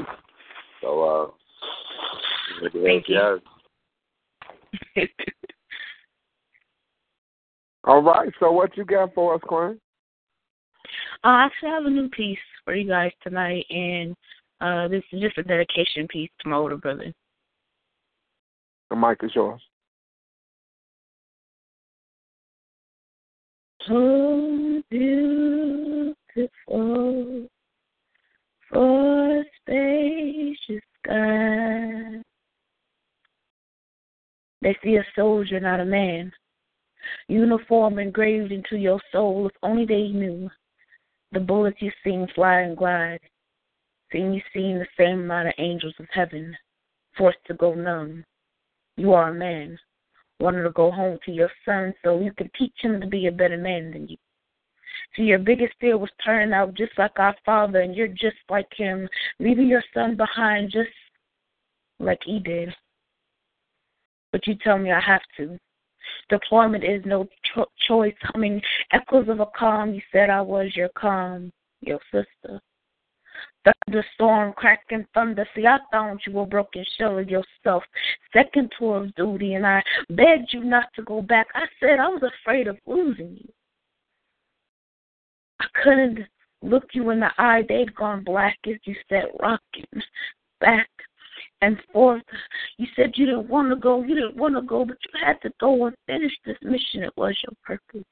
So, 0.82 1.04
uh, 1.04 1.32
Thank 2.74 3.08
you. 3.08 3.40
All 7.84 8.02
right. 8.02 8.30
So 8.40 8.52
what 8.52 8.76
you 8.78 8.86
got 8.86 9.14
for 9.14 9.36
us, 9.36 9.42
Quinn? 9.44 9.80
I 11.24 11.46
actually, 11.46 11.70
have 11.70 11.86
a 11.86 11.90
new 11.90 12.10
piece 12.10 12.38
for 12.64 12.76
you 12.76 12.88
guys 12.88 13.12
tonight, 13.24 13.66
and 13.70 14.16
uh, 14.62 14.88
this 14.88 15.04
is 15.12 15.22
just 15.22 15.38
a 15.38 15.44
dedication 15.44 16.08
piece 16.08 16.30
to 16.42 16.50
my 16.50 16.58
older 16.58 16.78
brother. 16.78 17.14
The 18.90 18.96
mic 18.96 19.20
is 19.24 19.32
yours. 19.36 19.62
So 23.88 24.82
beautiful 24.90 26.16
for 28.70 29.44
spacious 29.62 30.84
sky. 31.04 32.22
They 34.62 34.76
see 34.84 34.96
a 34.96 35.06
soldier, 35.16 35.60
not 35.60 35.80
a 35.80 35.86
man. 35.86 36.32
Uniform 37.28 38.00
engraved 38.00 38.52
into 38.52 38.76
your 38.78 39.00
soul, 39.12 39.48
if 39.48 39.54
only 39.64 39.86
they 39.86 40.10
knew. 40.10 40.50
The 41.32 41.40
bullets 41.40 41.78
you 41.82 41.92
seen 42.04 42.28
fly 42.36 42.62
and 42.62 42.76
glide. 42.76 43.20
Seeing 44.12 44.34
you 44.34 44.42
seeing 44.54 44.80
the 44.80 44.88
same 44.98 45.22
amount 45.22 45.50
of 45.50 45.54
angels 45.58 45.96
of 46.00 46.08
heaven, 46.12 46.56
forced 47.18 47.40
to 47.48 47.54
go 47.54 47.74
numb. 47.74 48.24
You 48.98 49.14
are 49.14 49.30
a 49.30 49.34
man, 49.34 49.78
wanting 50.40 50.64
to 50.64 50.72
go 50.72 50.92
home 50.92 51.20
to 51.26 51.32
your 51.32 51.52
son 51.64 51.94
so 52.04 52.20
you 52.20 52.34
can 52.34 52.50
teach 52.58 52.74
him 52.82 53.00
to 53.00 53.08
be 53.08 53.28
a 53.28 53.32
better 53.32 53.58
man 53.58 53.92
than 53.92 54.08
you. 54.08 54.18
See, 55.16 55.24
your 55.24 55.40
biggest 55.40 55.74
fear 55.80 55.98
was 55.98 56.10
turning 56.24 56.54
out 56.54 56.74
just 56.74 56.92
like 56.98 57.18
our 57.18 57.36
father, 57.46 57.82
and 57.82 57.96
you're 57.96 58.08
just 58.08 58.38
like 58.50 58.68
him, 58.76 59.08
leaving 59.40 59.68
your 59.68 59.84
son 59.94 60.16
behind 60.18 60.72
just 60.72 60.90
like 62.00 62.20
he 62.26 62.40
did. 62.40 62.74
But 64.32 64.46
you 64.48 64.56
tell 64.56 64.78
me 64.78 64.92
I 64.92 65.00
have 65.00 65.22
to. 65.38 65.58
Deployment 66.30 66.84
is 66.84 67.04
no 67.06 67.28
cho- 67.54 67.72
choice. 67.88 68.16
Humming 68.22 68.62
echoes 68.92 69.30
of 69.30 69.40
a 69.40 69.48
calm. 69.58 69.94
You 69.94 70.02
said 70.12 70.30
I 70.30 70.42
was 70.42 70.76
your 70.76 70.90
calm, 70.90 71.52
your 71.82 72.00
sister. 72.12 72.62
Thunderstorm, 73.86 74.54
cracking 74.54 75.06
thunder. 75.14 75.48
See, 75.56 75.66
I 75.66 75.78
found 75.92 76.22
you 76.26 76.40
a 76.40 76.46
broken 76.46 76.86
shell 76.98 77.18
of 77.18 77.30
yourself, 77.30 77.84
second 78.34 78.72
tour 78.78 79.04
of 79.04 79.16
duty, 79.16 79.56
and 79.56 79.66
I 79.66 79.82
begged 80.10 80.50
you 80.52 80.64
not 80.64 80.86
to 80.96 81.04
go 81.04 81.22
back. 81.22 81.48
I 81.54 81.66
said 81.80 82.00
I 82.00 82.08
was 82.08 82.24
afraid 82.24 82.68
of 82.68 82.78
losing 82.86 83.38
you. 83.38 83.50
I 85.60 85.66
couldn't 85.84 86.20
look 86.62 86.86
you 86.94 87.10
in 87.10 87.20
the 87.20 87.30
eye. 87.38 87.64
They'd 87.68 87.96
gone 87.96 88.24
black 88.24 88.58
as 88.68 88.78
you 88.84 88.96
said, 89.10 89.26
rocking 89.40 89.86
back 90.62 90.90
and 91.62 91.78
forth. 91.92 92.24
You 92.78 92.88
said 92.96 93.14
you 93.16 93.26
didn't 93.26 93.50
want 93.50 93.70
to 93.70 93.76
go, 93.76 94.04
you 94.04 94.16
didn't 94.16 94.38
want 94.38 94.56
to 94.56 94.62
go, 94.62 94.86
but 94.86 94.98
you 95.06 95.26
had 95.26 95.42
to 95.42 95.52
go 95.60 95.86
and 95.86 95.96
finish 96.06 96.34
this 96.46 96.58
mission. 96.62 97.04
It 97.04 97.14
was 97.18 97.36
your 97.44 97.56
purpose. 97.64 98.06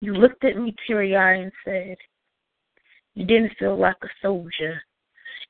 You 0.00 0.14
looked 0.14 0.44
at 0.44 0.56
me 0.56 0.74
teary 0.86 1.16
eyed 1.16 1.40
and 1.40 1.52
said, 1.64 1.96
You 3.18 3.24
didn't 3.24 3.56
feel 3.58 3.76
like 3.76 3.96
a 4.04 4.08
soldier 4.22 4.80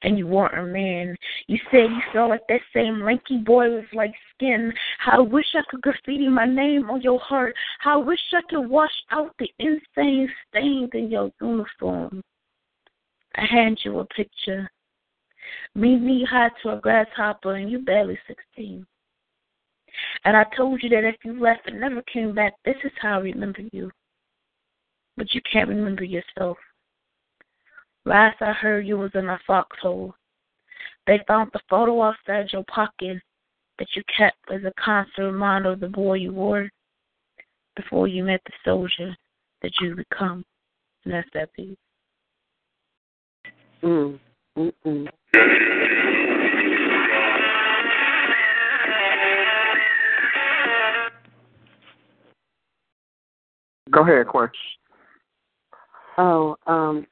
and 0.00 0.16
you 0.16 0.26
weren't 0.26 0.58
a 0.58 0.62
man. 0.62 1.14
You 1.48 1.58
said 1.70 1.90
you 1.90 2.00
felt 2.14 2.30
like 2.30 2.46
that 2.48 2.62
same 2.72 3.02
lanky 3.02 3.36
boy 3.36 3.70
with 3.74 3.84
like 3.92 4.14
skin. 4.34 4.72
How 4.98 5.18
I 5.18 5.20
wish 5.20 5.44
I 5.54 5.60
could 5.68 5.82
graffiti 5.82 6.30
my 6.30 6.46
name 6.46 6.88
on 6.88 7.02
your 7.02 7.20
heart. 7.20 7.54
How 7.80 8.00
I 8.00 8.04
wish 8.04 8.20
I 8.32 8.40
could 8.48 8.66
wash 8.70 8.94
out 9.10 9.34
the 9.38 9.50
insane 9.58 10.30
stains 10.48 10.88
in 10.94 11.10
your 11.10 11.30
uniform. 11.42 12.22
I 13.36 13.44
hand 13.44 13.80
you 13.84 13.98
a 13.98 14.06
picture. 14.06 14.70
Me 15.74 15.96
knee 15.96 16.24
high 16.24 16.48
to 16.62 16.70
a 16.70 16.80
grasshopper 16.80 17.56
and 17.56 17.70
you 17.70 17.80
barely 17.80 18.18
sixteen. 18.26 18.86
And 20.24 20.38
I 20.38 20.46
told 20.56 20.82
you 20.82 20.88
that 20.88 21.04
if 21.04 21.16
you 21.22 21.38
left 21.38 21.68
and 21.68 21.82
never 21.82 22.00
came 22.10 22.34
back, 22.34 22.54
this 22.64 22.76
is 22.82 22.92
how 22.98 23.16
I 23.18 23.24
remember 23.24 23.60
you. 23.72 23.90
But 25.18 25.34
you 25.34 25.42
can't 25.52 25.68
remember 25.68 26.04
yourself. 26.04 26.56
Last 28.08 28.40
I 28.40 28.52
heard, 28.52 28.86
you 28.86 28.96
was 28.96 29.10
in 29.12 29.28
a 29.28 29.38
foxhole. 29.46 30.14
They 31.06 31.20
found 31.28 31.50
the 31.52 31.60
photo 31.68 32.00
outside 32.00 32.46
your 32.54 32.64
pocket 32.64 33.18
that 33.78 33.88
you 33.94 34.02
kept 34.16 34.38
as 34.50 34.64
a 34.64 34.72
constant 34.82 35.30
reminder 35.30 35.72
of 35.72 35.80
the 35.80 35.88
boy 35.88 36.14
you 36.14 36.32
were 36.32 36.70
before 37.76 38.08
you 38.08 38.24
met 38.24 38.40
the 38.46 38.52
soldier 38.64 39.14
that 39.60 39.72
you 39.82 39.94
become. 39.94 40.42
And 41.04 41.12
that's 41.12 41.28
that 41.34 41.52
piece. 41.52 41.76
Mm. 43.82 44.18
Mm-mm. 44.56 45.08
Go 53.90 54.00
ahead, 54.00 54.26
Quinn. 54.28 54.48
Oh, 56.16 56.56
um, 56.66 57.06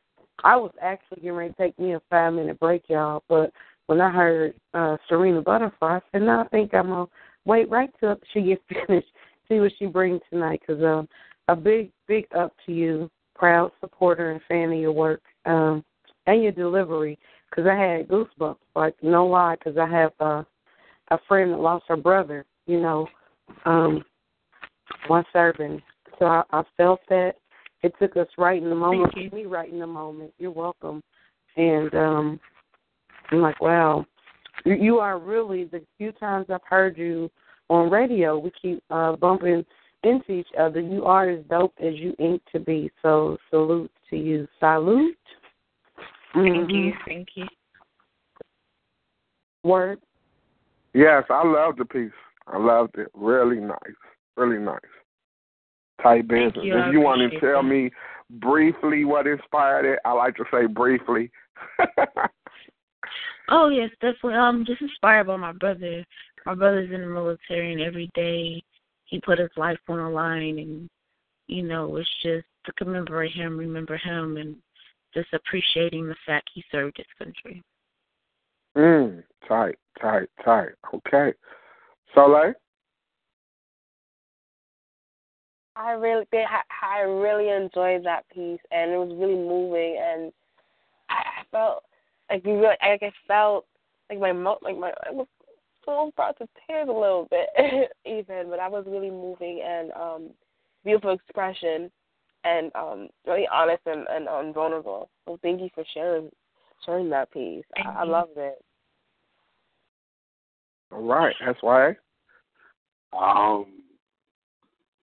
I 0.44 0.56
was 0.56 0.72
actually 0.80 1.22
getting 1.22 1.32
ready 1.32 1.52
to 1.52 1.56
take 1.56 1.78
me 1.78 1.94
a 1.94 2.00
five 2.10 2.32
minute 2.32 2.58
break, 2.60 2.84
y'all, 2.88 3.22
but 3.28 3.52
when 3.86 4.00
I 4.00 4.10
heard 4.10 4.54
uh 4.74 4.96
Serena 5.08 5.40
Butterfly, 5.40 5.96
I 5.96 6.00
said, 6.12 6.22
"No, 6.22 6.40
I 6.40 6.48
think 6.48 6.74
I'm 6.74 6.88
gonna 6.88 7.06
wait 7.44 7.70
right 7.70 7.90
till 7.98 8.16
she 8.32 8.42
gets 8.42 8.62
finished, 8.86 9.08
see 9.48 9.60
what 9.60 9.72
she 9.78 9.86
brings 9.86 10.20
tonight." 10.30 10.60
Because 10.66 10.82
um, 10.82 11.08
a 11.48 11.56
big, 11.56 11.90
big 12.06 12.26
up 12.36 12.52
to 12.66 12.72
you, 12.72 13.10
proud 13.34 13.70
supporter 13.80 14.32
and 14.32 14.40
fan 14.48 14.72
of 14.72 14.78
your 14.78 14.92
work 14.92 15.22
um, 15.44 15.84
and 16.26 16.42
your 16.42 16.52
delivery. 16.52 17.18
Because 17.48 17.66
I 17.66 17.76
had 17.76 18.08
goosebumps, 18.08 18.56
like 18.74 18.94
no 19.02 19.26
lie, 19.26 19.56
because 19.56 19.78
I 19.78 19.88
have 19.88 20.12
uh, 20.20 20.42
a 21.10 21.18
friend 21.28 21.52
that 21.52 21.60
lost 21.60 21.84
her 21.88 21.96
brother, 21.96 22.44
you 22.66 22.80
know, 22.80 23.06
um, 23.64 24.04
one 25.06 25.24
serving. 25.32 25.80
So 26.18 26.26
I, 26.26 26.42
I 26.50 26.62
felt 26.76 27.00
that 27.08 27.34
it 27.82 27.92
took 28.00 28.16
us 28.16 28.28
right 28.38 28.62
in 28.62 28.68
the 28.68 28.74
moment. 28.74 29.12
Thank 29.14 29.32
you. 29.32 29.38
Me 29.38 29.46
right 29.46 29.70
in 29.70 29.78
the 29.78 29.86
moment. 29.86 30.32
You're 30.38 30.50
welcome. 30.50 31.02
And 31.56 31.94
um 31.94 32.40
I'm 33.30 33.40
like, 33.40 33.60
wow, 33.60 34.06
you, 34.64 34.74
you 34.74 34.98
are 34.98 35.18
really 35.18 35.64
the 35.64 35.82
few 35.98 36.12
times 36.12 36.46
I've 36.48 36.60
heard 36.68 36.96
you 36.96 37.30
on 37.68 37.90
radio. 37.90 38.38
We 38.38 38.52
keep 38.60 38.82
uh 38.90 39.16
bumping 39.16 39.64
into 40.04 40.32
each 40.32 40.48
other. 40.58 40.80
You 40.80 41.04
are 41.04 41.28
as 41.28 41.44
dope 41.50 41.74
as 41.80 41.94
you 41.94 42.14
ink 42.18 42.42
to 42.52 42.60
be. 42.60 42.90
So 43.02 43.38
salute 43.50 43.90
to 44.10 44.16
you. 44.16 44.46
Salute. 44.60 45.16
Thank 46.34 46.70
Mhm. 46.70 46.70
you. 46.70 46.92
Thank 47.06 47.28
you. 47.34 47.46
Word. 49.64 50.00
Yes, 50.92 51.24
I 51.28 51.44
loved 51.44 51.78
the 51.78 51.84
piece. 51.84 52.12
I 52.46 52.58
loved 52.58 52.98
it. 52.98 53.08
Really 53.14 53.58
nice. 53.58 53.78
Really 54.36 54.58
nice. 54.58 54.80
Tight 56.06 56.28
business. 56.28 56.64
you. 56.64 56.78
If 56.78 56.92
you 56.92 57.00
want 57.00 57.30
to 57.30 57.40
tell 57.40 57.62
that. 57.62 57.68
me 57.68 57.90
briefly 58.30 59.04
what 59.04 59.26
inspired 59.26 59.84
it, 59.84 59.98
I 60.04 60.12
like 60.12 60.36
to 60.36 60.44
say 60.52 60.66
briefly. 60.66 61.30
Oh 63.48 63.68
yes, 63.68 63.90
definitely. 64.00 64.34
Um, 64.34 64.64
just 64.66 64.82
inspired 64.82 65.28
by 65.28 65.36
my 65.36 65.52
brother. 65.52 66.04
My 66.44 66.54
brother's 66.54 66.92
in 66.92 67.00
the 67.00 67.06
military, 67.06 67.72
and 67.72 67.80
every 67.80 68.10
day 68.14 68.62
he 69.04 69.20
put 69.20 69.38
his 69.38 69.50
life 69.56 69.78
on 69.88 69.98
the 69.98 70.08
line, 70.08 70.58
and 70.58 70.88
you 71.46 71.62
know, 71.62 71.96
it's 71.96 72.10
just 72.22 72.46
to 72.64 72.72
commemorate 72.72 73.32
him, 73.32 73.56
remember 73.56 73.96
him, 73.96 74.36
and 74.36 74.56
just 75.14 75.32
appreciating 75.32 76.08
the 76.08 76.16
fact 76.26 76.50
he 76.52 76.64
served 76.72 76.96
his 76.96 77.06
country. 77.18 77.62
mm, 78.76 79.22
tight, 79.46 79.76
tight, 80.00 80.28
tight. 80.44 80.70
Okay. 80.92 81.32
Souliel? 82.16 82.54
I 85.76 85.92
really 85.92 86.24
did. 86.32 86.46
I 86.48 86.96
I 86.96 87.00
really 87.00 87.50
enjoyed 87.50 88.04
that 88.04 88.28
piece, 88.30 88.60
and 88.70 88.90
it 88.90 88.96
was 88.96 89.14
really 89.14 89.34
moving, 89.34 89.98
and 90.00 90.32
I 91.10 91.14
I 91.14 91.44
felt 91.50 91.84
like 92.30 92.44
you 92.44 92.54
really, 92.54 92.76
like 92.82 93.02
I 93.02 93.12
felt 93.28 93.66
like 94.08 94.18
my 94.18 94.32
mo 94.32 94.58
like 94.62 94.78
my 94.78 94.92
I 95.06 95.12
was 95.12 95.26
so 95.84 96.12
brought 96.16 96.38
to 96.38 96.48
tears 96.66 96.88
a 96.88 96.92
little 96.92 97.28
bit, 97.30 97.48
even, 98.06 98.48
but 98.48 98.58
I 98.58 98.68
was 98.68 98.84
really 98.86 99.10
moving 99.10 99.62
and 99.64 99.92
um 99.92 100.30
beautiful 100.84 101.12
expression, 101.12 101.90
and 102.44 102.74
um 102.74 103.08
really 103.26 103.46
honest 103.52 103.82
and 103.84 104.06
and 104.08 104.28
um, 104.28 104.54
vulnerable. 104.54 105.10
So 105.26 105.38
thank 105.42 105.60
you 105.60 105.68
for 105.74 105.84
sharing 105.92 106.30
sharing 106.86 107.10
that 107.10 107.30
piece. 107.32 107.64
I, 107.76 108.00
I 108.00 108.04
you. 108.04 108.10
loved 108.10 108.36
it. 108.36 108.64
All 110.90 111.02
right. 111.02 111.34
That's 111.44 111.62
why. 111.62 111.96
Um, 113.12 113.66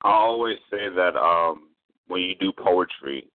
I 0.04 0.12
always 0.12 0.58
say 0.70 0.90
that 0.90 1.16
um, 1.16 1.70
when 2.08 2.22
you 2.22 2.36
do 2.36 2.52
poetry, 2.52 3.26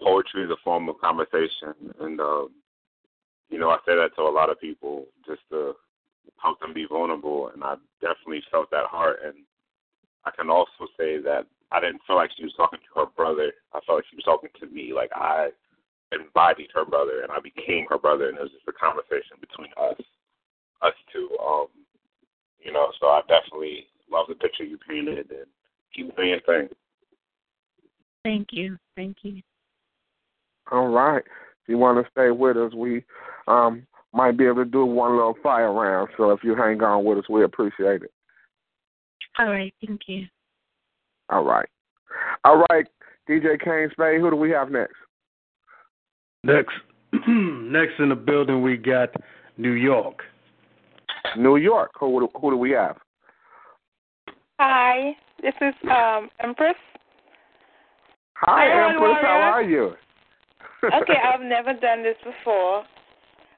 poetry 0.00 0.44
is 0.44 0.50
a 0.50 0.56
form 0.62 0.88
of 0.88 1.00
conversation, 1.00 1.74
and 2.00 2.20
um, 2.20 2.50
you 3.48 3.58
know 3.58 3.70
I 3.70 3.78
say 3.86 3.96
that 3.96 4.14
to 4.16 4.22
a 4.22 4.30
lot 4.30 4.50
of 4.50 4.60
people 4.60 5.06
just 5.26 5.40
to 5.50 5.74
help 6.42 6.60
them 6.60 6.74
be 6.74 6.86
vulnerable, 6.86 7.50
and 7.54 7.64
I 7.64 7.76
definitely 8.00 8.42
felt 8.50 8.70
that 8.70 8.86
heart. 8.86 9.20
And 9.24 9.34
I 10.24 10.30
can 10.30 10.50
also 10.50 10.86
say 10.98 11.18
that 11.18 11.46
I 11.72 11.80
didn't 11.80 12.02
feel 12.06 12.16
like 12.16 12.30
she 12.36 12.44
was 12.44 12.54
talking 12.56 12.80
to 12.80 13.00
her 13.00 13.06
brother. 13.16 13.52
I 13.72 13.80
felt 13.86 13.98
like 13.98 14.04
she 14.10 14.16
was 14.16 14.24
talking 14.24 14.50
to 14.60 14.66
me. 14.66 14.92
Like 14.92 15.10
I 15.14 15.48
embodied 16.12 16.70
her 16.74 16.84
brother, 16.84 17.22
and 17.22 17.32
I 17.32 17.40
became 17.40 17.86
her 17.88 17.98
brother, 17.98 18.28
and 18.28 18.36
it 18.36 18.42
was 18.42 18.52
just 18.52 18.68
a 18.68 18.72
conversation 18.72 19.40
between 19.40 19.70
us, 19.80 20.00
us 20.82 20.94
two. 21.12 21.30
Um, 21.40 21.68
you 22.58 22.72
know, 22.72 22.92
so 23.00 23.06
I 23.06 23.22
definitely 23.28 23.86
love 24.10 24.26
the 24.28 24.34
picture 24.34 24.64
you 24.64 24.76
painted, 24.86 25.30
and 25.30 25.48
keep 25.94 26.14
doing 26.16 26.28
your 26.28 26.40
thing. 26.40 26.68
Thank 28.24 28.48
you. 28.52 28.76
Thank 28.96 29.16
you. 29.22 29.40
All 30.70 30.88
right. 30.88 31.22
If 31.24 31.68
you 31.68 31.78
want 31.78 32.04
to 32.04 32.10
stay 32.10 32.30
with 32.30 32.56
us, 32.56 32.74
we 32.74 33.04
um 33.48 33.86
might 34.12 34.36
be 34.36 34.46
able 34.46 34.64
to 34.64 34.70
do 34.70 34.84
one 34.84 35.16
little 35.16 35.36
fire 35.42 35.72
round. 35.72 36.10
So 36.16 36.30
if 36.30 36.40
you 36.42 36.56
hang 36.56 36.82
on 36.82 37.04
with 37.04 37.18
us, 37.18 37.28
we 37.30 37.44
appreciate 37.44 38.02
it. 38.02 38.12
All 39.38 39.46
right. 39.46 39.72
Thank 39.84 40.02
you. 40.06 40.26
All 41.28 41.44
right. 41.44 41.68
All 42.44 42.64
right, 42.70 42.86
DJ 43.28 43.60
Kane 43.62 43.88
Spade, 43.92 44.20
who 44.20 44.30
do 44.30 44.36
we 44.36 44.50
have 44.50 44.70
next? 44.70 44.94
Next, 46.42 46.72
next 47.12 47.98
in 47.98 48.08
the 48.08 48.16
building, 48.16 48.62
we 48.62 48.76
got 48.76 49.10
New 49.58 49.72
York. 49.72 50.22
New 51.36 51.56
York. 51.56 51.90
Who, 52.00 52.28
who 52.40 52.50
do 52.50 52.56
we 52.56 52.70
have? 52.70 52.96
Hi, 54.58 55.16
this 55.42 55.54
is 55.60 55.74
um 55.90 56.30
Empress. 56.42 56.74
Hi, 58.36 58.68
Hi, 58.68 58.90
Empress. 58.90 59.16
How 59.22 59.52
are 59.52 59.62
you? 59.62 59.92
Okay, 60.84 61.18
I've 61.24 61.42
never 61.42 61.72
done 61.74 62.02
this 62.02 62.16
before, 62.24 62.84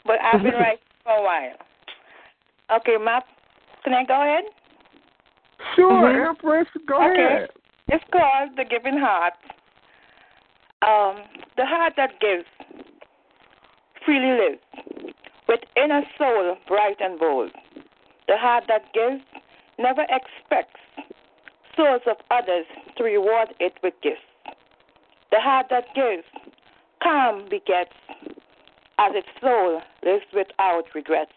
but 0.05 0.17
I've 0.21 0.43
been 0.43 0.55
writing 0.61 0.79
for 1.05 1.13
a 1.13 1.23
while. 1.23 2.79
Okay, 2.79 2.97
ma, 3.01 3.21
can 3.85 3.95
I 3.95 4.05
go 4.05 4.23
ahead? 4.23 4.45
Sure, 5.77 5.93
Mhm. 5.93 6.29
Empress. 6.31 6.67
Go 6.87 6.97
okay. 6.97 7.25
ahead. 7.25 7.51
It's 7.89 8.05
called 8.11 8.57
the 8.57 8.65
Giving 8.65 8.99
Heart. 8.99 9.35
Um, 10.83 11.23
the 11.57 11.65
heart 11.65 11.95
that 11.97 12.19
gives 12.21 12.45
freely 14.05 14.33
lives, 14.33 15.15
with 15.49 15.61
inner 15.77 16.03
soul 16.19 16.57
bright 16.67 16.97
and 17.01 17.21
bold. 17.21 17.53
The 18.27 18.37
heart 18.37 18.65
that 18.67 18.93
gives 18.93 19.23
never 19.79 20.03
expects 20.11 20.81
souls 21.83 22.03
of 22.07 22.17
others 22.31 22.67
to 22.97 23.05
reward 23.05 23.49
it 23.59 23.75
with 23.83 23.95
gifts. 24.03 24.21
The 25.31 25.41
heart 25.41 25.67
that 25.71 25.85
gives 25.95 26.25
calm 27.03 27.49
begets, 27.49 27.95
as 28.99 29.13
its 29.15 29.29
soul 29.41 29.81
lives 30.05 30.25
without 30.33 30.85
regrets. 30.95 31.33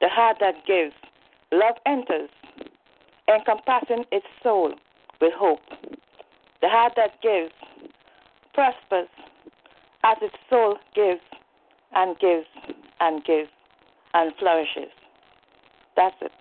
The 0.00 0.08
heart 0.08 0.36
that 0.40 0.66
gives 0.66 0.94
love 1.52 1.76
enters, 1.86 2.30
encompassing 3.28 4.04
its 4.12 4.26
soul 4.42 4.74
with 5.20 5.32
hope. 5.36 5.60
The 6.60 6.68
heart 6.68 6.92
that 6.96 7.20
gives 7.22 7.52
prospers 8.54 9.08
as 10.04 10.16
its 10.22 10.36
soul 10.48 10.76
gives 10.94 11.20
and 11.94 12.18
gives 12.18 12.46
and 13.00 13.24
gives 13.24 13.50
and 14.14 14.32
flourishes. 14.38 14.92
That's 15.96 16.16
it. 16.20 16.32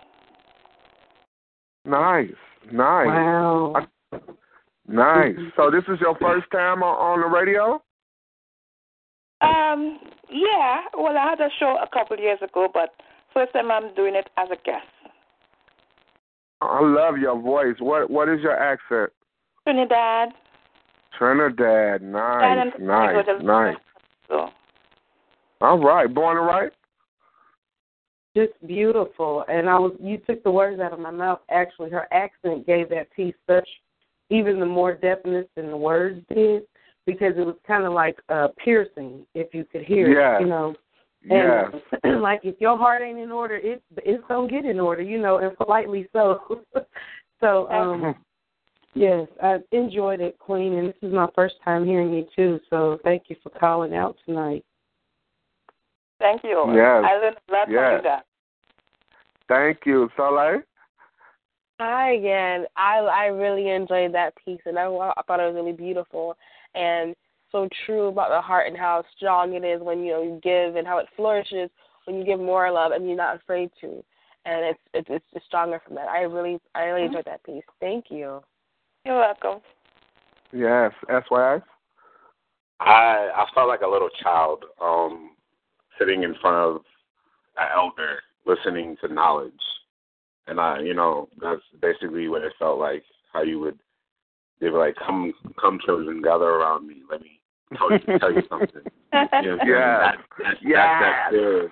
Nice, 1.85 2.33
nice. 2.71 3.07
Wow. 3.07 3.87
Nice. 4.87 5.35
So 5.55 5.69
this 5.69 5.83
is 5.87 5.99
your 6.01 6.17
first 6.19 6.47
time 6.51 6.81
on, 6.81 6.95
on 6.97 7.21
the 7.21 7.27
radio? 7.27 7.81
Um, 9.41 9.99
yeah. 10.31 10.81
Well, 10.97 11.15
I 11.17 11.29
had 11.29 11.39
a 11.39 11.49
show 11.59 11.77
a 11.81 11.87
couple 11.93 12.15
of 12.17 12.23
years 12.23 12.39
ago, 12.41 12.67
but 12.73 12.89
first 13.33 13.53
time 13.53 13.71
I'm 13.71 13.93
doing 13.95 14.15
it 14.15 14.29
as 14.37 14.49
a 14.51 14.55
guest. 14.65 14.87
I 16.61 16.81
love 16.81 17.17
your 17.17 17.39
voice. 17.39 17.75
What 17.79 18.09
What 18.09 18.27
is 18.27 18.41
your 18.41 18.57
accent? 18.57 19.11
Trinidad. 19.63 20.29
Trinidad. 21.17 22.01
Nice, 22.01 22.73
Trinidad. 22.75 22.81
nice, 22.81 23.43
nice. 23.43 23.75
So 24.27 24.49
All 25.61 25.79
right. 25.79 26.13
Born 26.13 26.37
and 26.37 26.45
right? 26.45 26.71
Just 28.35 28.53
beautiful. 28.65 29.43
And 29.47 29.69
I 29.69 29.77
was 29.77 29.93
you 29.99 30.17
took 30.17 30.43
the 30.43 30.51
words 30.51 30.79
out 30.79 30.93
of 30.93 30.99
my 30.99 31.11
mouth. 31.11 31.39
Actually, 31.49 31.89
her 31.89 32.07
accent 32.11 32.67
gave 32.67 32.89
that 32.89 33.11
piece 33.11 33.35
such 33.47 33.67
even 34.29 34.59
the 34.59 34.65
more 34.65 34.95
depthness 34.95 35.47
than 35.55 35.69
the 35.69 35.77
words 35.77 36.23
did 36.33 36.63
because 37.05 37.33
it 37.37 37.45
was 37.45 37.55
kind 37.65 37.85
of 37.85 37.93
like 37.93 38.17
uh 38.29 38.49
piercing 38.63 39.25
if 39.33 39.53
you 39.53 39.65
could 39.65 39.83
hear 39.83 40.11
Yeah. 40.11 40.37
it, 40.37 40.41
you 40.41 40.47
know. 40.47 40.75
Yeah. 41.23 41.69
And 42.03 42.21
like 42.21 42.41
if 42.43 42.59
your 42.61 42.77
heart 42.77 43.01
ain't 43.01 43.19
in 43.19 43.31
order, 43.31 43.55
it's 43.55 43.83
it's 43.97 44.23
gonna 44.27 44.47
get 44.47 44.65
in 44.65 44.79
order, 44.79 45.01
you 45.01 45.19
know, 45.19 45.37
and 45.37 45.57
politely 45.57 46.07
so. 46.13 46.61
so 47.39 47.69
um 47.71 48.15
yes, 48.93 49.27
I 49.41 49.57
enjoyed 49.71 50.21
it, 50.21 50.37
Queen, 50.37 50.73
and 50.73 50.89
this 50.89 50.95
is 51.01 51.13
my 51.13 51.27
first 51.33 51.55
time 51.65 51.85
hearing 51.85 52.13
you 52.13 52.27
too. 52.35 52.59
So 52.69 52.99
thank 53.03 53.23
you 53.27 53.35
for 53.41 53.49
calling 53.49 53.95
out 53.95 54.17
tonight. 54.25 54.63
Thank 56.19 56.43
you. 56.43 56.65
Yes. 56.75 57.03
I 57.05 57.17
learned 57.17 57.37
a 57.47 57.51
lot 57.51 57.65
from 57.65 57.73
Yes. 57.73 57.93
you 57.97 58.09
guys. 58.09 58.21
Thank 59.47 59.85
you, 59.85 60.09
Souliel. 60.17 60.63
Hi 61.79 62.11
again. 62.11 62.65
I 62.75 62.97
I 62.97 63.25
really 63.27 63.69
enjoyed 63.69 64.13
that 64.13 64.33
piece, 64.43 64.59
and 64.65 64.77
I, 64.77 64.85
I 64.85 65.21
thought 65.25 65.39
it 65.39 65.47
was 65.47 65.55
really 65.55 65.71
beautiful 65.71 66.35
and 66.75 67.15
so 67.51 67.67
true 67.85 68.07
about 68.07 68.29
the 68.29 68.41
heart 68.41 68.67
and 68.67 68.77
how 68.77 69.03
strong 69.15 69.53
it 69.53 69.63
is 69.63 69.81
when 69.81 70.03
you 70.03 70.11
know 70.11 70.21
you 70.21 70.39
give, 70.43 70.75
and 70.75 70.85
how 70.85 70.97
it 70.99 71.07
flourishes 71.15 71.69
when 72.05 72.17
you 72.17 72.25
give 72.25 72.39
more 72.39 72.71
love 72.71 72.91
and 72.91 73.07
you're 73.07 73.15
not 73.15 73.37
afraid 73.37 73.71
to. 73.81 74.03
And 74.45 74.65
it's 74.65 74.79
it's 74.93 75.07
it's 75.09 75.25
just 75.33 75.45
stronger 75.45 75.81
from 75.85 75.95
that. 75.95 76.09
I 76.09 76.21
really 76.21 76.59
I 76.75 76.83
really 76.83 77.05
enjoyed 77.05 77.25
that 77.25 77.43
piece. 77.43 77.63
Thank 77.79 78.05
you. 78.09 78.41
You're 79.05 79.17
welcome. 79.17 79.61
Yes, 80.51 80.91
SYA. 81.07 81.63
I 82.79 83.29
I 83.35 83.45
felt 83.53 83.67
like 83.67 83.81
a 83.81 83.87
little 83.87 84.09
child, 84.21 84.65
um, 84.81 85.31
sitting 85.99 86.23
in 86.23 86.35
front 86.41 86.55
of 86.57 86.81
an 87.57 87.67
elder, 87.75 88.19
listening 88.45 88.95
to 89.01 89.13
knowledge, 89.13 89.53
and 90.47 90.59
I, 90.59 90.79
you 90.79 90.93
know, 90.93 91.29
that's 91.41 91.61
basically 91.81 92.27
what 92.27 92.43
it 92.43 92.53
felt 92.57 92.79
like. 92.79 93.03
How 93.31 93.43
you 93.43 93.59
would, 93.59 93.77
they 94.59 94.69
were 94.69 94.79
like, 94.79 94.95
"Come, 94.95 95.33
come, 95.61 95.79
children, 95.85 96.21
gather 96.21 96.45
around 96.45 96.87
me. 96.87 97.03
Let 97.09 97.21
me 97.21 97.39
tell 97.77 97.91
you, 97.91 98.19
tell 98.19 98.33
you 98.33 98.43
something." 98.49 98.81
You 99.11 99.17
know 99.17 99.27
what 99.31 99.33
I'm 99.33 99.41
saying? 99.41 99.59
Yeah. 99.65 99.99
That, 99.99 100.17
that's, 100.43 100.59
Yeah. 100.61 100.99
that's 100.99 101.01
that 101.01 101.31
feel. 101.31 101.69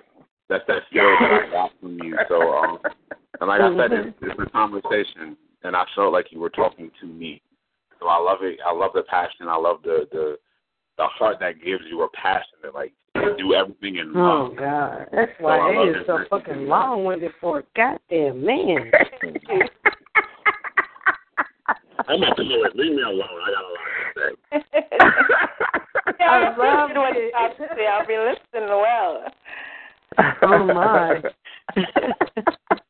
That's 0.48 0.64
that 0.66 0.82
feel 0.90 1.16
that 1.20 1.32
I 1.32 1.50
got 1.50 1.70
from 1.80 1.98
you. 2.02 2.16
So, 2.28 2.52
um, 2.52 2.78
and 3.40 3.48
like 3.48 3.60
I 3.60 3.76
said, 3.76 3.92
it's, 3.92 4.18
it's 4.22 4.40
a 4.40 4.50
conversation, 4.50 5.36
and 5.62 5.76
I 5.76 5.84
felt 5.94 6.12
like 6.12 6.32
you 6.32 6.40
were 6.40 6.50
talking 6.50 6.90
to 7.00 7.06
me. 7.06 7.42
So 8.00 8.08
I 8.08 8.18
love 8.18 8.38
it. 8.42 8.58
I 8.66 8.72
love 8.72 8.92
the 8.94 9.02
passion. 9.02 9.46
I 9.48 9.56
love 9.56 9.82
the 9.84 10.08
the 10.10 10.36
the 10.96 11.06
heart 11.06 11.36
that 11.40 11.62
gives 11.64 11.84
you 11.88 12.02
a 12.02 12.08
passion 12.10 12.58
to 12.64 12.70
like 12.72 12.92
do 13.38 13.54
everything 13.54 13.96
in 13.96 14.16
Oh. 14.16 14.54
God, 14.56 15.06
that's 15.12 15.32
So 15.38 15.44
why 15.44 15.58
I 15.58 15.74
love 15.74 15.88
it 15.88 15.96
is 15.96 16.06
so 16.06 16.18
fucking 16.30 16.66
long 16.66 17.04
winded 17.04 17.32
for 17.40 17.58
a 17.60 17.62
goddamn 17.76 18.44
man. 18.44 18.90
I'm 22.08 22.20
not 22.20 22.36
doing 22.36 22.50
it. 22.50 22.76
Leave 22.76 22.92
me 22.92 23.02
alone. 23.02 23.28
I 23.42 23.50
got 23.52 23.64
a 23.64 23.68
lot 23.68 23.84
to 24.14 24.20
say. 24.20 24.30
I 26.24 26.24
I 26.24 26.56
love 26.56 26.90
what 26.94 27.14
you 27.14 27.30
have 27.34 27.56
to 27.56 27.66
say. 27.76 27.86
I'll 27.86 28.06
be 28.06 28.16
listening 28.16 28.68
well. 28.68 29.24
Oh 30.42 30.64
my. 30.66 31.22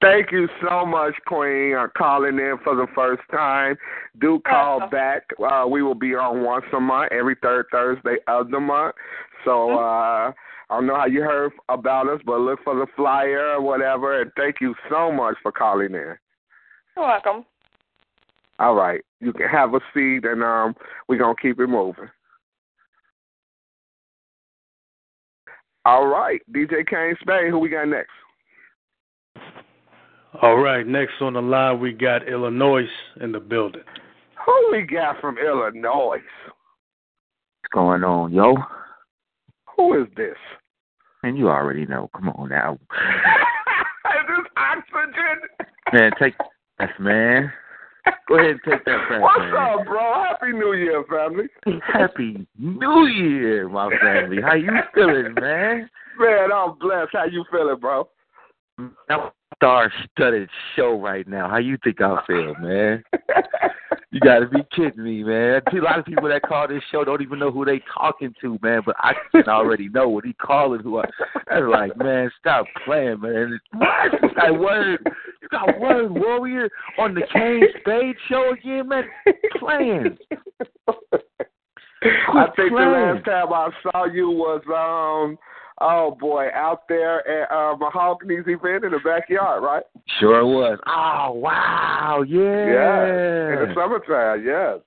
Thank 0.00 0.32
you 0.32 0.48
so 0.60 0.84
much, 0.84 1.14
Queen, 1.26 1.74
uh, 1.74 1.86
calling 1.96 2.38
in 2.38 2.58
for 2.62 2.76
the 2.76 2.86
first 2.94 3.22
time. 3.30 3.76
Do 4.20 4.40
call 4.46 4.88
back. 4.90 5.22
Uh, 5.42 5.66
we 5.68 5.82
will 5.82 5.94
be 5.94 6.14
on 6.14 6.44
once 6.44 6.66
a 6.76 6.80
month, 6.80 7.10
every 7.12 7.36
third 7.42 7.66
Thursday 7.72 8.16
of 8.28 8.50
the 8.50 8.60
month. 8.60 8.94
So 9.44 9.72
uh, 9.72 10.32
I 10.32 10.32
don't 10.70 10.86
know 10.86 10.96
how 10.96 11.06
you 11.06 11.22
heard 11.22 11.52
about 11.68 12.08
us, 12.08 12.20
but 12.26 12.40
look 12.40 12.60
for 12.64 12.74
the 12.74 12.86
flyer 12.96 13.54
or 13.54 13.62
whatever. 13.62 14.20
And 14.20 14.30
thank 14.36 14.56
you 14.60 14.74
so 14.90 15.10
much 15.10 15.36
for 15.42 15.52
calling 15.52 15.94
in. 15.94 16.16
You're 16.96 17.06
welcome. 17.06 17.46
All 18.58 18.74
right, 18.74 19.00
you 19.20 19.32
can 19.32 19.48
have 19.48 19.74
a 19.74 19.80
seat, 19.92 20.24
and 20.24 20.42
um, 20.42 20.76
we're 21.08 21.18
gonna 21.18 21.34
keep 21.40 21.58
it 21.58 21.66
moving. 21.66 22.08
All 25.84 26.06
right, 26.06 26.40
DJ 26.52 26.86
Kane 26.86 27.16
Spade, 27.20 27.50
who 27.50 27.58
we 27.58 27.68
got 27.68 27.88
next? 27.88 28.12
All 30.42 30.56
right, 30.56 30.86
next 30.86 31.14
on 31.20 31.34
the 31.34 31.42
line 31.42 31.78
we 31.78 31.92
got 31.92 32.26
Illinois 32.28 32.88
in 33.20 33.30
the 33.30 33.38
building. 33.38 33.82
Who 34.44 34.68
we 34.72 34.82
got 34.82 35.20
from 35.20 35.38
Illinois? 35.38 36.18
What's 36.18 37.72
going 37.72 38.02
on, 38.02 38.32
yo? 38.32 38.56
Who 39.76 40.02
is 40.02 40.08
this? 40.16 40.36
And 41.22 41.38
you 41.38 41.48
already 41.48 41.86
know. 41.86 42.10
Come 42.14 42.28
on 42.30 42.48
now. 42.48 42.74
Is 44.04 44.26
this 44.28 44.46
oxygen? 44.56 45.68
Man, 45.92 46.12
take 46.20 46.34
that, 46.78 46.90
man. 47.00 47.52
Go 48.28 48.38
ahead 48.38 48.50
and 48.50 48.60
take 48.64 48.84
that 48.84 49.08
back, 49.08 49.22
What's 49.22 49.38
man. 49.38 49.54
up, 49.54 49.86
bro? 49.86 50.24
Happy 50.28 50.52
New 50.52 50.74
Year, 50.74 51.04
family. 51.08 51.44
Happy 51.92 52.46
New 52.58 53.06
Year, 53.06 53.68
my 53.68 53.88
family. 54.02 54.42
How 54.42 54.54
you 54.54 54.70
feeling, 54.94 55.34
man? 55.40 55.88
Man, 56.18 56.52
I'm 56.52 56.78
blessed. 56.78 57.10
How 57.12 57.24
you 57.24 57.44
feeling, 57.50 57.78
bro? 57.80 58.08
Star 59.04 59.32
studded 60.12 60.48
show 60.76 61.00
right 61.00 61.26
now. 61.26 61.48
How 61.48 61.58
you 61.58 61.78
think 61.82 62.00
I 62.00 62.22
feel, 62.26 62.54
man? 62.60 63.02
You 64.14 64.20
gotta 64.20 64.46
be 64.46 64.60
kidding 64.70 65.02
me, 65.02 65.24
man. 65.24 65.60
A 65.66 65.76
lot 65.78 65.98
of 65.98 66.04
people 66.04 66.28
that 66.28 66.42
call 66.42 66.68
this 66.68 66.84
show 66.92 67.04
don't 67.04 67.20
even 67.20 67.40
know 67.40 67.50
who 67.50 67.64
they 67.64 67.80
talking 67.92 68.32
to, 68.42 68.56
man. 68.62 68.82
But 68.86 68.94
I 69.00 69.14
can 69.32 69.48
already 69.48 69.88
know 69.88 70.08
what 70.08 70.24
he 70.24 70.34
calling 70.34 70.82
who. 70.82 71.00
I, 71.00 71.04
I'm 71.50 71.68
like, 71.68 71.96
man, 71.96 72.30
stop 72.38 72.64
playing, 72.84 73.20
man. 73.20 73.58
What? 73.72 74.12
You 74.22 74.28
got 74.36 74.60
word? 74.60 75.00
You 75.42 75.48
got 75.48 75.80
word, 75.80 76.12
warrior 76.12 76.70
on 76.96 77.14
the 77.14 77.22
Kane 77.32 77.64
Spade 77.80 78.14
show 78.28 78.52
again, 78.52 78.88
man? 78.88 79.02
Playing. 79.58 80.16
I 80.86 82.46
think 82.54 82.70
playing. 82.70 82.70
the 82.72 83.14
last 83.16 83.24
time 83.24 83.52
I 83.52 83.70
saw 83.82 84.04
you 84.04 84.30
was 84.30 84.62
um 84.68 85.36
oh 85.80 86.16
boy 86.18 86.48
out 86.54 86.88
there 86.88 87.26
at 87.28 87.50
uh, 87.50 87.76
Mahogany's 87.76 88.44
event 88.46 88.84
in 88.84 88.92
the 88.92 89.00
backyard, 89.04 89.62
right? 89.62 89.82
Sure 90.20 90.44
was. 90.46 90.78
Oh 90.86 91.32
wow, 91.32 92.24
yeah. 92.26 92.40
Yeah, 92.40 93.52
in 93.52 93.68
the 93.68 93.74
summertime, 93.74 94.44
yes. 94.44 94.78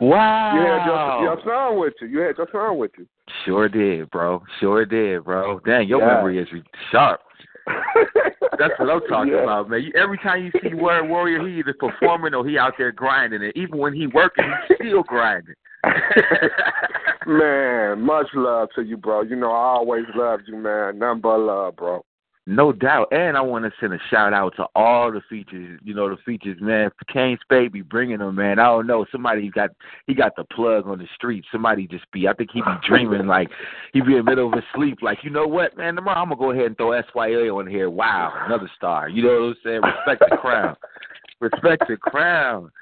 Wow. 0.00 0.54
You 0.54 0.60
had 0.62 0.86
your, 0.86 1.22
your 1.24 1.40
son 1.44 1.78
with 1.78 1.92
you. 2.00 2.08
You 2.08 2.18
had 2.20 2.38
your 2.38 2.48
son 2.50 2.78
with 2.78 2.92
you. 2.96 3.06
Sure 3.44 3.68
did, 3.68 4.10
bro. 4.10 4.42
Sure 4.58 4.86
did, 4.86 5.24
bro. 5.24 5.60
Dang, 5.60 5.86
your 5.88 6.00
Yeah. 6.00 6.14
memory 6.14 6.38
is 6.38 6.48
sharp. 6.90 7.20
That's 8.58 8.72
what 8.78 8.90
I'm 8.90 9.00
talking 9.08 9.32
Yeah. 9.34 9.42
about, 9.42 9.68
man. 9.68 9.82
You, 9.82 9.92
every 9.94 10.16
time 10.18 10.42
you 10.42 10.52
see 10.62 10.74
Word 10.74 11.06
Warrior, 11.08 11.46
he 11.46 11.58
either 11.58 11.74
performing 11.74 12.34
or 12.34 12.46
he 12.46 12.56
out 12.58 12.74
there 12.78 12.92
grinding 12.92 13.42
it. 13.42 13.52
Even 13.56 13.78
when 13.78 13.92
he 13.92 14.06
working, 14.06 14.44
he's 14.68 14.76
still 14.78 15.02
grinding. 15.02 15.54
Man, 17.26 18.00
much 18.02 18.26
love 18.34 18.68
to 18.74 18.82
you, 18.82 18.96
bro. 18.96 19.22
You 19.22 19.36
know 19.36 19.52
I 19.52 19.76
always 19.76 20.04
loved 20.14 20.44
you, 20.46 20.56
man. 20.56 20.98
Nothing 20.98 21.20
but 21.20 21.38
love, 21.38 21.76
bro. 21.76 22.04
No 22.46 22.72
doubt. 22.72 23.12
And 23.12 23.36
I 23.36 23.42
want 23.42 23.64
to 23.64 23.70
send 23.78 23.92
a 23.92 23.98
shout 24.10 24.32
out 24.32 24.56
to 24.56 24.66
all 24.74 25.12
the 25.12 25.20
features. 25.28 25.78
You 25.84 25.94
know, 25.94 26.08
the 26.08 26.16
features, 26.24 26.58
man. 26.60 26.90
Kane 27.12 27.38
Spade 27.42 27.72
be 27.72 27.82
bringing 27.82 28.18
them, 28.18 28.34
man. 28.34 28.58
I 28.58 28.64
don't 28.64 28.86
know. 28.86 29.06
Somebody 29.12 29.48
got 29.50 29.70
he 30.06 30.14
got 30.14 30.34
the 30.36 30.44
plug 30.44 30.88
on 30.88 30.98
the 30.98 31.06
street. 31.14 31.44
Somebody 31.52 31.86
just 31.86 32.10
be. 32.10 32.26
I 32.26 32.32
think 32.32 32.50
he 32.52 32.60
be 32.62 32.88
dreaming 32.88 33.26
like 33.28 33.50
he 33.92 34.00
be 34.00 34.12
in 34.12 34.24
the 34.24 34.30
middle 34.30 34.48
of 34.48 34.54
his 34.54 34.64
sleep. 34.74 34.98
Like 35.02 35.18
you 35.22 35.30
know 35.30 35.46
what, 35.46 35.76
man? 35.76 35.94
Tomorrow 35.94 36.22
I'm 36.22 36.30
gonna 36.30 36.40
go 36.40 36.50
ahead 36.50 36.66
and 36.66 36.76
throw 36.76 37.00
SYA 37.12 37.54
on 37.54 37.68
here. 37.68 37.90
Wow, 37.90 38.32
another 38.46 38.70
star. 38.74 39.08
You 39.08 39.22
know 39.22 39.28
what 39.28 39.48
I'm 39.48 39.56
saying? 39.62 39.80
Respect 39.82 40.30
the 40.30 40.36
crown. 40.38 40.76
Respect 41.40 41.84
the 41.88 41.96
crown. 41.98 42.72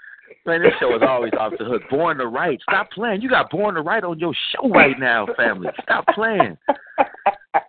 Man, 0.47 0.63
this 0.63 0.73
show 0.81 0.95
is 0.95 1.03
always 1.07 1.33
off 1.39 1.53
the 1.59 1.65
hook. 1.65 1.83
Born 1.91 2.19
to 2.19 2.27
Write. 2.27 2.61
Stop 2.63 2.91
playing. 2.91 3.21
You 3.21 3.29
got 3.29 3.51
Born 3.51 3.75
to 3.75 3.83
Write 3.83 4.05
on 4.05 4.19
your 4.19 4.35
show 4.53 4.69
right 4.71 4.99
now, 4.99 5.27
family. 5.37 5.69
Stop 5.83 6.07
playing. 6.15 6.57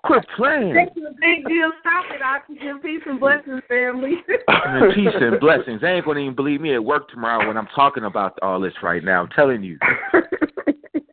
Quit 0.03 0.25
playing. 0.35 0.73
That's 0.73 0.95
a 0.97 1.13
big 1.19 1.45
deal. 1.47 1.71
Stop 1.81 2.05
it, 2.11 2.21
Oxygen. 2.21 2.79
Peace 2.81 3.01
and 3.05 3.19
blessings, 3.19 3.61
family. 3.67 4.15
And 4.47 4.93
peace 4.93 5.13
and 5.13 5.39
blessings. 5.39 5.81
They 5.81 5.89
ain't 5.89 6.05
gonna 6.05 6.19
even 6.19 6.35
believe 6.35 6.61
me 6.61 6.73
at 6.73 6.83
work 6.83 7.09
tomorrow 7.09 7.47
when 7.47 7.57
I'm 7.57 7.67
talking 7.75 8.03
about 8.03 8.37
all 8.41 8.59
this 8.59 8.73
right 8.81 9.03
now. 9.03 9.23
I'm 9.23 9.29
telling 9.29 9.63
you. 9.63 9.77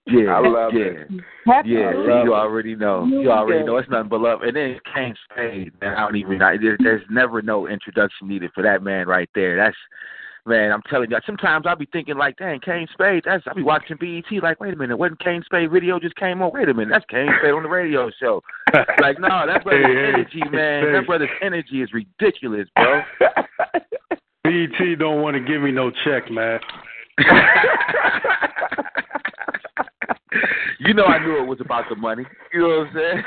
Yeah, 0.08 0.36
I 0.36 0.48
love 0.48 0.72
yeah, 0.72 0.84
it. 0.84 1.10
yeah. 1.10 1.52
I 1.52 1.62
see, 1.64 2.08
love 2.08 2.24
you 2.24 2.34
already 2.34 2.76
know. 2.76 3.06
You 3.06 3.32
already 3.32 3.64
know. 3.64 3.76
It's 3.78 3.90
nothing 3.90 4.08
but 4.08 4.20
love. 4.20 4.42
And 4.42 4.54
then 4.54 4.78
Kane 4.94 5.16
Spade, 5.28 5.72
man. 5.80 5.94
I 5.96 6.00
don't 6.02 6.14
even. 6.14 6.40
I, 6.40 6.56
there's 6.56 7.02
never 7.10 7.42
no 7.42 7.66
introduction 7.66 8.28
needed 8.28 8.52
for 8.54 8.62
that 8.62 8.84
man 8.84 9.08
right 9.08 9.28
there. 9.34 9.56
That's 9.56 9.76
man. 10.46 10.72
I'm 10.72 10.82
telling 10.88 11.10
you. 11.10 11.18
Sometimes 11.26 11.66
I'll 11.66 11.76
be 11.76 11.88
thinking 11.92 12.16
like, 12.16 12.36
dang, 12.36 12.60
Kane 12.60 12.86
Spade. 12.92 13.24
That's 13.24 13.44
I'll 13.46 13.54
be 13.54 13.62
watching 13.62 13.96
BET. 13.98 14.24
Like, 14.42 14.60
wait 14.60 14.74
a 14.74 14.76
minute, 14.76 14.96
wasn't 14.96 15.20
Kane 15.20 15.42
Spade 15.44 15.70
video 15.70 15.98
just 15.98 16.16
came 16.16 16.42
on? 16.42 16.52
Wait 16.52 16.68
a 16.68 16.74
minute, 16.74 16.90
that's 16.90 17.04
Kane 17.10 17.28
Spade 17.40 17.52
on 17.52 17.62
the 17.62 17.68
radio 17.68 18.10
show. 18.20 18.42
Like, 19.00 19.18
no, 19.20 19.46
that 19.46 19.62
brother's 19.64 19.86
energy, 19.86 20.42
man. 20.50 20.92
That 20.92 21.06
brother's 21.06 21.30
energy 21.40 21.82
is 21.82 21.92
ridiculous, 21.92 22.68
bro. 22.74 23.00
BET 24.44 24.98
don't 24.98 25.22
want 25.22 25.34
to 25.34 25.40
give 25.40 25.62
me 25.62 25.70
no 25.70 25.90
check, 26.04 26.30
man. 26.30 26.58
you 30.80 30.92
know 30.94 31.04
I 31.04 31.18
knew 31.24 31.40
it 31.42 31.46
was 31.46 31.60
about 31.60 31.84
the 31.88 31.96
money. 31.96 32.24
You 32.52 32.60
know 32.60 32.68
what 32.68 32.88
I'm 32.88 32.94
saying? 32.94 33.22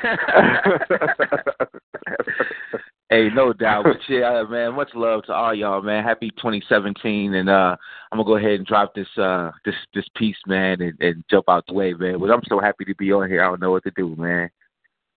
Hey, 3.10 3.30
no 3.34 3.54
doubt. 3.54 3.86
But 3.86 3.98
yeah, 4.08 4.44
man, 4.50 4.76
much 4.76 4.90
love 4.96 5.24
to 5.24 5.34
all 5.34 5.54
y'all, 5.54 5.82
man. 5.82 6.04
Happy 6.04 6.32
2017, 6.32 7.34
and 7.34 7.50
uh 7.50 7.76
I'm 8.12 8.18
gonna 8.18 8.26
go 8.26 8.38
ahead 8.38 8.52
and 8.52 8.66
drop 8.66 8.94
this 8.96 9.08
uh 9.18 9.52
this 9.66 9.76
this 9.94 10.08
piece, 10.16 10.38
man, 10.48 10.82
and, 10.82 11.00
and 11.00 11.24
jump 11.30 11.50
out 11.50 11.66
the 11.68 11.74
way, 11.74 11.94
man. 11.94 12.20
But 12.20 12.32
I'm 12.32 12.44
so 12.48 12.60
happy 12.60 12.86
to 12.86 12.96
be 12.96 13.12
on 13.12 13.30
here. 13.30 13.44
I 13.44 13.50
don't 13.50 13.62
know 13.62 13.72
what 13.72 13.84
to 13.84 13.92
do, 13.92 14.16
man. 14.16 14.50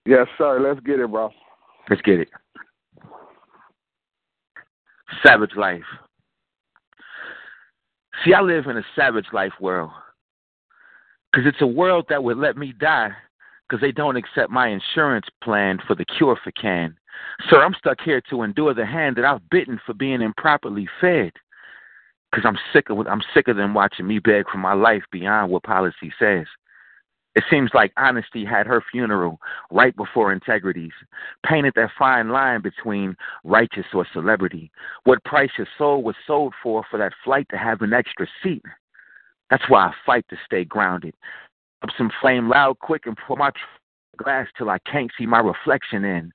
Yes, 0.05 0.27
sir. 0.37 0.61
Let's 0.61 0.85
get 0.85 1.01
it, 1.01 1.11
bro. 1.11 1.31
Let's 1.89 2.03
get 2.03 2.21
it. 2.21 2.29
Savage 5.25 5.57
life. 5.57 5.83
See, 8.25 8.35
I 8.35 8.41
live 8.41 8.67
in 8.67 8.77
a 8.77 8.83
savage 8.95 9.27
life 9.33 9.53
world. 9.61 9.91
Because 11.33 11.47
it's 11.47 11.63
a 11.63 11.67
world 11.67 12.07
that 12.09 12.23
would 12.23 12.37
let 12.37 12.57
me 12.57 12.75
die 12.79 13.11
because 13.67 13.81
they 13.81 13.93
don't 13.93 14.17
accept 14.17 14.51
my 14.51 14.69
insurance 14.69 15.27
plan 15.43 15.79
for 15.87 15.95
the 15.95 16.05
cure 16.05 16.39
for 16.45 16.53
can. 16.53 16.95
Sir, 17.49 17.63
I'm 17.63 17.75
stuck 17.75 18.01
here 18.01 18.23
to 18.31 18.43
endure 18.43 18.75
the 18.75 18.87
hand 18.87 19.17
that 19.17 19.25
I've 19.25 19.49
bitten 19.51 19.81
for 19.85 19.95
being 19.95 20.23
improperly 20.23 20.89
fed. 21.01 21.33
Because 22.31 22.47
I'm 22.47 22.59
sick 22.73 22.89
of 22.89 23.07
I'm 23.07 23.23
sick 23.35 23.49
of 23.49 23.57
them 23.57 23.75
watching 23.75 24.07
me 24.07 24.19
beg 24.19 24.49
for 24.51 24.59
my 24.59 24.73
life 24.73 25.03
beyond 25.11 25.51
what 25.51 25.65
policy 25.65 26.13
says. 26.19 26.47
It 27.35 27.45
seems 27.51 27.71
like 27.73 27.93
honesty 27.97 28.45
had 28.45 28.67
her 28.67 28.83
funeral 28.91 29.39
right 29.71 29.97
before 29.97 30.33
integrity's, 30.33 30.93
painted 31.47 31.73
that 31.77 31.91
fine 31.99 32.29
line 32.29 32.61
between 32.61 33.17
righteous 33.43 33.87
or 33.95 34.07
celebrity. 34.13 34.71
What 35.05 35.25
price 35.25 35.51
your 35.57 35.67
soul 35.79 36.03
was 36.03 36.17
sold 36.27 36.53
for 36.63 36.85
for 36.91 36.99
that 36.99 37.13
flight 37.25 37.47
to 37.51 37.57
have 37.57 37.81
an 37.81 37.95
extra 37.95 38.27
seat. 38.43 38.63
That's 39.49 39.69
why 39.69 39.87
I 39.87 39.93
fight 40.05 40.27
to 40.29 40.37
stay 40.45 40.65
grounded. 40.65 41.15
Up 41.83 41.91
some 41.97 42.11
flame 42.21 42.49
loud 42.49 42.79
quick 42.81 43.07
and 43.07 43.17
pour 43.17 43.37
my 43.37 43.51
glass 44.19 44.47
till 44.57 44.69
I 44.69 44.79
can't 44.81 45.11
see 45.19 45.27
my 45.27 45.41
reflection 45.41 46.05
in. 46.05 46.33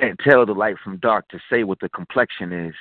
Can't 0.00 0.18
tell 0.18 0.44
the 0.44 0.52
light 0.52 0.76
from 0.84 0.98
dark 0.98 1.26
to 1.28 1.38
say 1.50 1.64
what 1.64 1.80
the 1.80 1.88
complexion 1.88 2.52
is. 2.52 2.74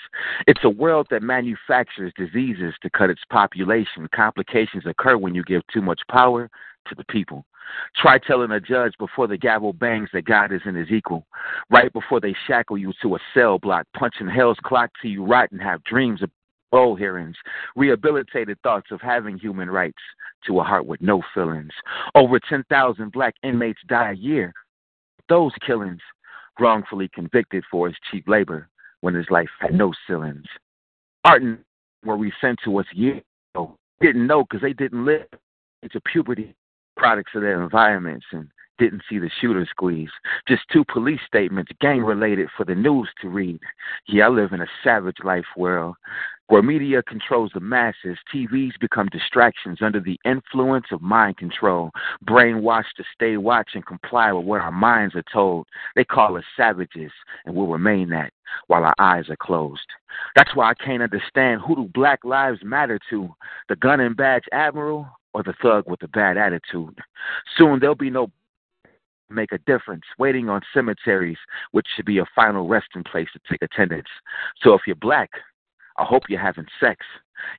It's 0.48 0.64
a 0.66 0.70
world 0.70 1.08
that 1.12 1.24
manufactures 1.24 2.12
diseases 2.18 2.74
to 2.82 2.90
cut 2.90 3.10
its 3.10 3.22
population. 3.30 4.08
Complications 4.14 4.86
occur 4.86 5.18
when 5.18 5.34
you 5.34 5.44
give 5.44 5.62
too 5.74 5.82
much 5.82 6.02
power 6.12 6.50
to 6.88 6.96
the 6.96 7.06
people. 7.06 7.46
Try 7.96 8.18
telling 8.20 8.52
a 8.52 8.60
judge 8.60 8.94
before 9.00 9.28
the 9.28 9.38
gavel 9.38 9.72
bangs 9.72 10.10
that 10.14 10.26
God 10.26 10.52
isn't 10.52 10.76
his 10.76 10.92
equal. 10.92 11.26
Right 11.70 11.92
before 11.92 12.20
they 12.20 12.36
shackle 12.48 12.78
you 12.78 12.92
to 13.02 13.16
a 13.16 13.20
cell 13.34 13.60
block, 13.60 13.88
punching 13.98 14.28
hell's 14.28 14.60
clock 14.64 14.92
till 15.02 15.12
you 15.12 15.26
rot 15.26 15.52
and 15.52 15.62
have 15.62 15.84
dreams 15.86 16.22
of 16.22 16.30
parole 16.72 16.96
hearings, 16.96 17.38
rehabilitated 17.76 18.60
thoughts 18.62 18.92
of 18.92 19.00
having 19.00 19.38
human 19.38 19.70
rights 19.70 20.02
to 20.46 20.60
a 20.60 20.64
heart 20.64 20.86
with 20.86 21.02
no 21.02 21.24
feelings. 21.34 21.72
Over 22.14 22.40
10,000 22.40 23.12
black 23.12 23.36
inmates 23.44 23.80
die 23.88 24.12
a 24.12 24.16
year. 24.16 24.54
Those 25.30 25.54
killings, 25.66 26.02
wrongfully 26.60 27.10
convicted 27.14 27.64
for 27.70 27.88
his 27.88 27.98
cheap 28.12 28.28
labor 28.28 28.70
when 29.02 29.14
his 29.14 29.30
life 29.30 29.50
had 29.60 29.74
no 29.74 29.94
ceilings. 30.08 30.46
Art 31.24 31.42
and 31.42 31.60
were 32.04 32.18
we 32.18 32.32
sent 32.40 32.60
to 32.64 32.78
us 32.80 32.86
years 32.94 33.22
ago. 33.54 33.76
Didn't 34.02 34.28
know 34.28 34.44
because 34.44 34.62
they 34.62 34.74
didn't 34.74 35.06
live 35.06 35.28
into 35.82 36.00
puberty, 36.02 36.56
products 36.98 37.32
of 37.36 37.42
their 37.42 37.62
environments, 37.62 38.26
and 38.32 38.50
didn't 38.78 39.04
see 39.10 39.20
the 39.20 39.30
shooter 39.40 39.66
squeeze. 39.70 40.10
Just 40.48 40.64
two 40.72 40.84
police 40.92 41.22
statements, 41.26 41.72
gang 41.80 42.02
related, 42.02 42.50
for 42.58 42.66
the 42.66 42.76
news 42.76 43.10
to 43.22 43.30
read. 43.30 43.60
Yeah, 44.08 44.26
I 44.26 44.30
live 44.30 44.52
in 44.52 44.62
a 44.62 44.68
savage 44.84 45.18
life 45.24 45.46
world 45.56 45.96
where 46.48 46.62
media 46.62 47.02
controls 47.02 47.52
the 47.54 47.60
masses, 47.60 48.18
TVs 48.34 48.80
become 48.80 49.08
distractions 49.08 49.80
under 49.82 50.00
the 50.00 50.20
influence 50.26 50.86
of 50.92 51.02
mind 51.02 51.38
control, 51.38 51.92
brainwashed 52.26 52.94
to 52.98 53.04
stay 53.14 53.38
watch 53.38 53.72
and 53.74 53.86
comply 53.86 54.32
with 54.32 54.46
what 54.46 54.62
our 54.62 54.72
minds 54.72 55.16
are 55.16 55.24
told. 55.34 55.68
They 55.96 56.04
call 56.04 56.38
us 56.38 56.44
savages, 56.56 57.12
and 57.46 57.56
we'll 57.56 57.68
remain 57.68 58.10
that 58.10 58.32
while 58.68 58.84
our 58.84 58.96
eyes 59.00 59.30
are 59.30 59.38
closed. 59.38 59.88
That's 60.36 60.56
why 60.56 60.70
I 60.70 60.74
can't 60.76 61.02
understand 61.02 61.62
who 61.62 61.76
do 61.76 61.90
Black 61.94 62.20
Lives 62.24 62.60
Matter 62.64 63.00
to, 63.10 63.30
the 63.70 63.76
gun 63.76 64.00
and 64.00 64.16
badge 64.16 64.46
admiral 64.52 65.08
or 65.34 65.44
the 65.44 65.54
thug 65.62 65.86
with 65.88 66.04
a 66.04 66.08
bad 66.08 66.38
attitude. 66.38 66.98
Soon 67.58 67.80
there'll 67.80 67.96
be 67.96 68.10
no 68.10 68.32
make 69.30 69.52
a 69.52 69.58
difference, 69.60 70.04
waiting 70.20 70.50
on 70.50 70.62
cemeteries, 70.74 71.38
which 71.72 71.88
should 71.96 72.06
be 72.06 72.20
a 72.20 72.26
final 72.36 72.68
resting 72.68 73.04
place 73.04 73.28
to 73.34 73.40
take 73.50 73.62
attendance. 73.64 74.08
So 74.62 74.74
if 74.76 74.82
you're 74.86 74.96
black, 74.96 75.32
I 75.98 76.04
hope 76.04 76.24
you're 76.30 76.40
having 76.40 76.66
sex. 76.80 77.06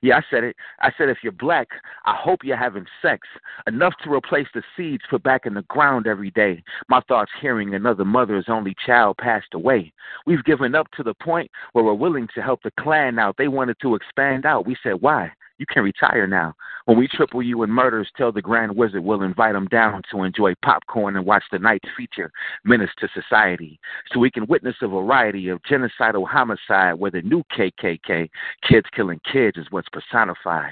Yeah, 0.01 0.17
I 0.17 0.21
said 0.29 0.43
it. 0.43 0.55
I 0.81 0.91
said 0.97 1.09
if 1.09 1.19
you're 1.23 1.31
black, 1.31 1.67
I 2.05 2.15
hope 2.15 2.39
you're 2.43 2.57
having 2.57 2.85
sex. 3.01 3.27
Enough 3.67 3.93
to 4.03 4.11
replace 4.11 4.47
the 4.53 4.63
seeds 4.75 5.03
put 5.09 5.23
back 5.23 5.45
in 5.45 5.53
the 5.53 5.61
ground 5.63 6.07
every 6.07 6.31
day. 6.31 6.63
My 6.89 7.01
thoughts 7.07 7.31
hearing 7.41 7.73
another 7.73 8.05
mother's 8.05 8.45
only 8.47 8.75
child 8.85 9.17
passed 9.17 9.53
away. 9.53 9.93
We've 10.25 10.43
given 10.43 10.75
up 10.75 10.89
to 10.97 11.03
the 11.03 11.13
point 11.13 11.51
where 11.73 11.85
we're 11.85 11.93
willing 11.93 12.27
to 12.35 12.41
help 12.41 12.61
the 12.63 12.71
clan 12.79 13.19
out. 13.19 13.35
They 13.37 13.47
wanted 13.47 13.77
to 13.81 13.95
expand 13.95 14.45
out. 14.45 14.65
We 14.65 14.75
said, 14.83 14.99
why? 14.99 15.31
You 15.57 15.65
can 15.65 15.83
retire 15.83 16.27
now. 16.27 16.53
When 16.85 16.97
we 16.97 17.07
triple 17.07 17.41
you 17.41 17.63
in 17.63 17.69
murders, 17.69 18.09
tell 18.15 18.31
the 18.31 18.41
Grand 18.41 18.75
Wizard 18.75 19.03
we'll 19.03 19.23
invite 19.23 19.55
him 19.55 19.67
down 19.67 20.03
to 20.11 20.23
enjoy 20.23 20.53
popcorn 20.63 21.15
and 21.15 21.25
watch 21.25 21.43
the 21.51 21.59
night 21.59 21.83
feature 21.97 22.31
Menace 22.63 22.91
to 22.99 23.09
Society, 23.13 23.79
so 24.11 24.19
we 24.19 24.31
can 24.31 24.45
witness 24.47 24.75
a 24.81 24.87
variety 24.87 25.49
of 25.49 25.61
genocidal 25.63 26.27
homicide 26.27 26.93
where 26.93 27.11
the 27.11 27.21
new 27.23 27.43
KKK, 27.57 28.29
kids 28.67 28.87
killing 28.95 29.19
kids, 29.31 29.57
is 29.57 29.67
what's 29.69 29.89
personified. 29.89 30.71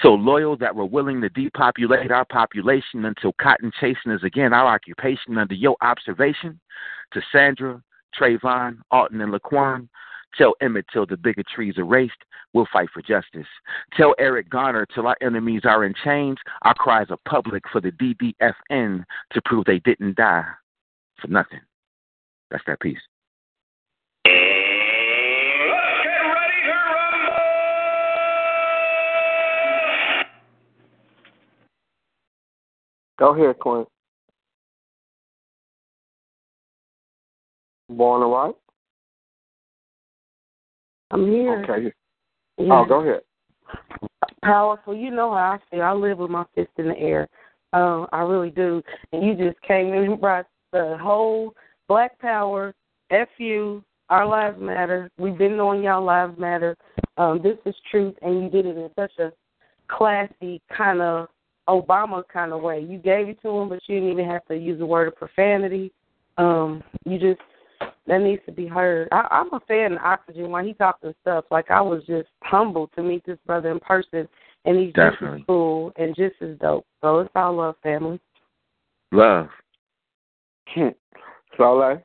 So 0.00 0.14
loyal 0.14 0.56
that 0.58 0.74
we're 0.74 0.84
willing 0.84 1.20
to 1.20 1.28
depopulate 1.28 2.10
our 2.10 2.24
population 2.24 3.04
until 3.04 3.34
cotton 3.40 3.72
chasing 3.80 4.12
is 4.12 4.22
again 4.22 4.52
our 4.52 4.66
occupation 4.66 5.36
under 5.36 5.54
your 5.54 5.76
observation. 5.82 6.58
To 7.12 7.20
Sandra, 7.32 7.82
Trayvon, 8.18 8.78
Alton, 8.90 9.20
and 9.20 9.32
Laquan, 9.32 9.88
Tell 10.36 10.54
Emmett 10.60 10.86
till 10.92 11.06
the 11.06 11.16
bigotry's 11.16 11.78
erased, 11.78 12.12
we'll 12.52 12.68
fight 12.72 12.88
for 12.92 13.02
justice. 13.02 13.46
Tell 13.96 14.14
Eric 14.18 14.48
Garner 14.48 14.86
till 14.94 15.06
our 15.06 15.16
enemies 15.20 15.62
are 15.64 15.84
in 15.84 15.94
chains, 16.04 16.38
our 16.62 16.74
cries 16.74 17.08
are 17.10 17.18
public 17.28 17.64
for 17.70 17.80
the 17.80 17.92
DDFN 17.92 19.04
to 19.32 19.42
prove 19.44 19.64
they 19.64 19.80
didn't 19.80 20.16
die 20.16 20.44
for 21.20 21.28
nothing. 21.28 21.60
That's 22.50 22.64
that 22.66 22.80
piece. 22.80 22.98
Go 33.18 33.34
ahead, 33.34 33.58
Quinn. 33.58 33.84
Born 37.90 38.22
right? 38.22 38.54
I'm 41.10 41.26
here. 41.26 41.64
Okay. 41.64 41.92
Yeah. 42.58 42.80
Oh, 42.80 42.84
go 42.84 43.00
ahead. 43.00 43.20
Powerful. 44.42 44.94
You 44.94 45.10
know 45.10 45.32
how 45.32 45.58
I 45.58 45.58
feel. 45.70 45.82
I 45.82 45.92
live 45.92 46.18
with 46.18 46.30
my 46.30 46.44
fist 46.54 46.70
in 46.76 46.88
the 46.88 46.98
air. 46.98 47.28
Um, 47.72 48.06
I 48.12 48.20
really 48.20 48.50
do. 48.50 48.82
And 49.12 49.24
you 49.24 49.34
just 49.34 49.60
came 49.62 49.88
in 49.88 50.04
and 50.04 50.20
brought 50.20 50.46
the 50.72 50.98
whole 51.00 51.54
Black 51.88 52.18
Power, 52.18 52.74
FU, 53.10 53.82
Our 54.08 54.26
Lives 54.26 54.60
Matter. 54.60 55.10
We've 55.18 55.38
been 55.38 55.56
knowing 55.56 55.82
y'all 55.82 56.04
lives 56.04 56.38
matter. 56.38 56.76
Um, 57.16 57.40
this 57.42 57.56
is 57.66 57.74
truth, 57.90 58.14
and 58.22 58.42
you 58.42 58.50
did 58.50 58.66
it 58.66 58.76
in 58.76 58.90
such 58.96 59.12
a 59.18 59.32
classy 59.88 60.60
kind 60.76 61.00
of 61.00 61.28
Obama 61.68 62.22
kind 62.32 62.52
of 62.52 62.62
way. 62.62 62.80
You 62.80 62.98
gave 62.98 63.28
it 63.28 63.40
to 63.42 63.48
him, 63.48 63.68
but 63.68 63.80
you 63.86 63.96
didn't 63.96 64.12
even 64.12 64.26
have 64.26 64.44
to 64.46 64.56
use 64.56 64.78
the 64.78 64.86
word 64.86 65.08
of 65.08 65.16
profanity. 65.16 65.92
Um, 66.38 66.82
you 67.04 67.18
just 67.18 67.40
that 67.80 68.20
needs 68.20 68.42
to 68.46 68.52
be 68.52 68.66
heard. 68.66 69.08
I, 69.12 69.26
I'm 69.30 69.52
a 69.52 69.60
fan 69.60 69.92
of 69.92 69.98
Oxygen 69.98 70.50
when 70.50 70.66
he 70.66 70.74
talks 70.74 71.00
and 71.02 71.14
stuff. 71.22 71.44
Like 71.50 71.70
I 71.70 71.80
was 71.80 72.02
just 72.06 72.28
humbled 72.42 72.90
to 72.96 73.02
meet 73.02 73.24
this 73.24 73.38
brother 73.46 73.70
in 73.70 73.80
person, 73.80 74.28
and 74.64 74.78
he's 74.78 74.92
just 74.94 75.22
as 75.22 75.40
cool 75.46 75.92
and 75.96 76.14
just 76.16 76.34
as 76.42 76.58
dope. 76.58 76.86
So 77.00 77.20
it's 77.20 77.30
all 77.34 77.56
love, 77.56 77.76
family. 77.82 78.20
Love. 79.12 79.48
Souliel? 81.58 82.02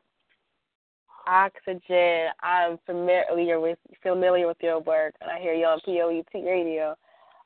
Oxygen. 1.27 2.27
I'm 2.41 2.77
familiar 2.85 3.59
with 3.59 3.79
familiar 4.03 4.47
with 4.47 4.57
your 4.61 4.79
work, 4.79 5.15
and 5.21 5.31
I 5.31 5.39
hear 5.39 5.53
you 5.53 5.65
on 5.65 5.79
POET 5.81 6.45
radio. 6.45 6.95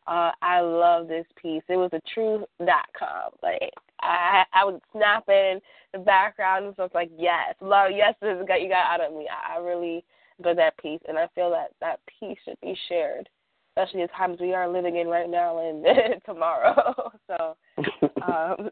Uh, 0.08 0.32
I 0.42 0.62
love 0.62 1.08
this 1.08 1.26
piece. 1.42 1.62
It 1.70 1.78
was 1.78 1.92
a 1.94 2.02
truth.com. 2.14 3.32
Like 3.44 3.74
I, 4.02 4.44
I 4.54 4.66
would 4.66 4.82
snap 4.92 5.28
in 5.30 5.60
the 5.94 6.00
background 6.00 6.66
and 6.66 6.74
stuff 6.74 6.92
like 6.94 7.12
yes, 7.18 7.56
love, 7.62 7.92
yes, 7.94 8.16
this 8.22 8.38
is 8.40 8.48
got 8.48 8.62
you 8.62 8.70
got 8.70 8.90
out 8.90 9.06
of 9.06 9.18
me. 9.18 9.28
I, 9.30 9.56
I 9.56 9.60
really 9.60 10.04
enjoyed 10.38 10.58
that 10.58 10.78
piece, 10.78 11.02
and 11.08 11.18
I 11.18 11.28
feel 11.36 11.50
that 11.52 11.72
that 11.82 12.00
piece 12.20 12.38
should 12.46 12.60
be 12.62 12.78
shared, 12.88 13.30
especially 13.76 14.02
the 14.02 14.08
times 14.10 14.40
we 14.40 14.54
are 14.54 14.70
living 14.70 14.98
in 14.98 15.08
right 15.08 15.30
now 15.30 15.60
and 15.60 15.86
tomorrow. 16.26 17.12
so, 17.28 17.56
um, 18.22 18.70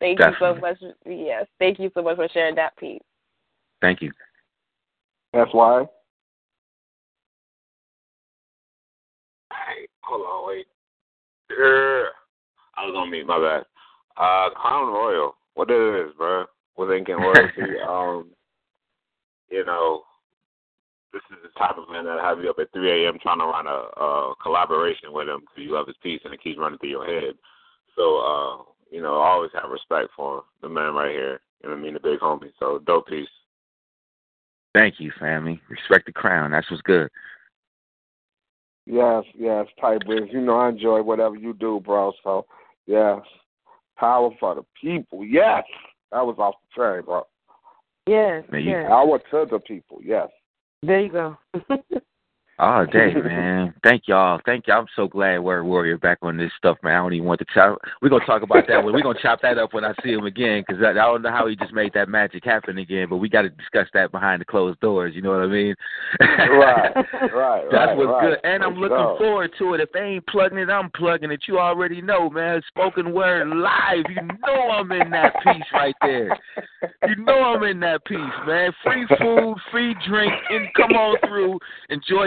thank 0.00 0.18
you 0.18 0.32
so 0.38 0.54
much. 0.54 0.78
Yes, 1.06 1.46
thank 1.58 1.78
you 1.78 1.90
so 1.94 2.02
much 2.02 2.16
for 2.16 2.28
sharing 2.32 2.54
that 2.56 2.76
piece. 2.76 3.02
Thank 3.80 4.02
you. 4.02 4.10
That's 5.32 5.52
why. 5.52 5.84
Hey, 9.50 9.86
hold 10.02 10.22
on, 10.22 10.48
wait. 10.48 10.66
Yeah. 11.50 12.04
I 12.76 12.86
was 12.86 12.94
on 12.96 13.10
mute, 13.10 13.26
my 13.26 13.38
bad. 13.38 13.64
Uh, 14.16 14.50
Crown 14.50 14.92
Royal. 14.92 15.36
What 15.54 15.70
it 15.70 16.06
is, 16.06 16.12
bro? 16.16 16.44
With 16.76 16.90
Incan 16.90 17.16
Royalty. 17.16 17.78
um, 17.88 18.30
you 19.50 19.64
know, 19.64 20.02
this 21.12 21.22
is 21.30 21.38
the 21.42 21.58
type 21.58 21.76
of 21.78 21.88
man 21.90 22.04
that 22.04 22.20
have 22.20 22.40
you 22.40 22.50
up 22.50 22.58
at 22.58 22.72
3 22.72 23.06
a.m. 23.06 23.18
trying 23.22 23.38
to 23.38 23.44
run 23.44 23.66
a, 23.66 23.70
a 23.70 24.34
collaboration 24.42 25.12
with 25.12 25.28
him 25.28 25.40
because 25.40 25.58
you 25.58 25.72
love 25.72 25.86
his 25.86 25.96
piece 26.02 26.20
and 26.24 26.34
it 26.34 26.42
keeps 26.42 26.58
running 26.58 26.78
through 26.78 26.90
your 26.90 27.06
head. 27.06 27.34
So, 27.96 28.18
uh, 28.18 28.62
you 28.90 29.00
know, 29.00 29.20
I 29.20 29.28
always 29.28 29.52
have 29.54 29.70
respect 29.70 30.10
for 30.16 30.42
the 30.60 30.68
man 30.68 30.94
right 30.94 31.12
here. 31.12 31.40
You 31.62 31.68
know 31.68 31.76
what 31.76 31.80
I 31.80 31.82
mean? 31.82 31.94
The 31.94 32.00
big 32.00 32.18
homie. 32.18 32.52
So, 32.58 32.80
dope 32.84 33.06
piece. 33.06 33.28
Thank 34.74 34.98
you, 34.98 35.12
family. 35.20 35.60
Respect 35.68 36.06
the 36.06 36.12
crown. 36.12 36.50
That's 36.50 36.68
what's 36.68 36.82
good. 36.82 37.08
Yes, 38.86 39.24
yes, 39.34 39.66
type 39.80 40.02
is. 40.08 40.28
You 40.30 40.40
know 40.40 40.56
I 40.56 40.68
enjoy 40.68 41.02
whatever 41.02 41.36
you 41.36 41.54
do, 41.54 41.80
bro. 41.82 42.12
So 42.22 42.46
yes. 42.86 43.20
Power 43.96 44.30
for 44.40 44.54
the 44.54 44.64
people. 44.80 45.24
Yes. 45.24 45.64
That 46.12 46.26
was 46.26 46.36
off 46.38 46.54
the 46.76 46.82
chain, 46.96 47.04
bro. 47.04 47.26
Yes, 48.06 48.44
Man, 48.50 48.62
you- 48.62 48.70
yes. 48.70 48.88
Power 48.88 49.18
to 49.18 49.46
the 49.50 49.58
people, 49.60 50.00
yes. 50.02 50.28
There 50.82 51.00
you 51.00 51.10
go. 51.10 51.36
Oh, 52.58 52.64
All 52.64 52.86
day, 52.86 53.12
man. 53.14 53.74
Thank 53.82 54.04
y'all. 54.06 54.40
Thank 54.46 54.66
y'all. 54.66 54.80
I'm 54.80 54.86
so 54.94 55.08
glad 55.08 55.38
Word 55.38 55.64
Warrior 55.64 55.98
back 55.98 56.18
on 56.22 56.36
this 56.36 56.50
stuff, 56.56 56.78
man. 56.82 56.94
I 56.94 56.98
don't 56.98 57.12
even 57.12 57.26
want 57.26 57.40
to 57.40 57.46
chop. 57.52 57.78
We're 58.00 58.08
gonna 58.10 58.24
talk 58.26 58.42
about 58.42 58.66
that. 58.68 58.82
when 58.84 58.94
We're 58.94 59.02
gonna 59.02 59.18
chop 59.20 59.42
that 59.42 59.58
up 59.58 59.74
when 59.74 59.84
I 59.84 59.92
see 60.02 60.12
him 60.12 60.24
again, 60.24 60.64
because 60.66 60.82
I, 60.82 60.90
I 60.90 60.94
don't 60.94 61.22
know 61.22 61.30
how 61.30 61.48
he 61.48 61.56
just 61.56 61.72
made 61.72 61.92
that 61.94 62.08
magic 62.08 62.44
happen 62.44 62.78
again. 62.78 63.08
But 63.10 63.16
we 63.16 63.28
got 63.28 63.42
to 63.42 63.48
discuss 63.50 63.88
that 63.94 64.12
behind 64.12 64.40
the 64.40 64.44
closed 64.44 64.78
doors. 64.80 65.14
You 65.14 65.22
know 65.22 65.30
what 65.30 65.40
I 65.40 65.46
mean? 65.46 65.74
right, 66.20 66.92
right, 67.34 67.64
That's 67.70 67.88
right, 67.88 67.96
what's 67.96 68.08
right. 68.08 68.30
good, 68.30 68.38
and 68.44 68.62
I'm 68.62 68.80
Let's 68.80 68.92
looking 68.92 68.96
go. 68.96 69.16
forward 69.18 69.50
to 69.58 69.74
it. 69.74 69.80
If 69.80 69.92
they 69.92 70.00
ain't 70.00 70.26
plugging 70.28 70.58
it, 70.58 70.70
I'm 70.70 70.90
plugging 70.90 71.30
it. 71.32 71.42
You 71.48 71.58
already 71.58 72.00
know, 72.00 72.30
man. 72.30 72.62
Spoken 72.68 73.12
word 73.12 73.48
live. 73.48 74.04
You 74.08 74.22
know 74.46 74.70
I'm 74.70 74.92
in 74.92 75.10
that 75.10 75.34
piece 75.42 75.64
right 75.72 75.94
there. 76.02 76.38
You 77.08 77.16
know 77.24 77.42
I'm 77.42 77.62
in 77.64 77.80
that 77.80 78.04
piece, 78.04 78.18
man. 78.46 78.70
Free 78.84 79.06
food, 79.18 79.56
free 79.72 79.94
drink, 80.06 80.32
and 80.50 80.68
come 80.76 80.92
on 80.92 81.16
through. 81.28 81.58
Enjoy 81.90 82.26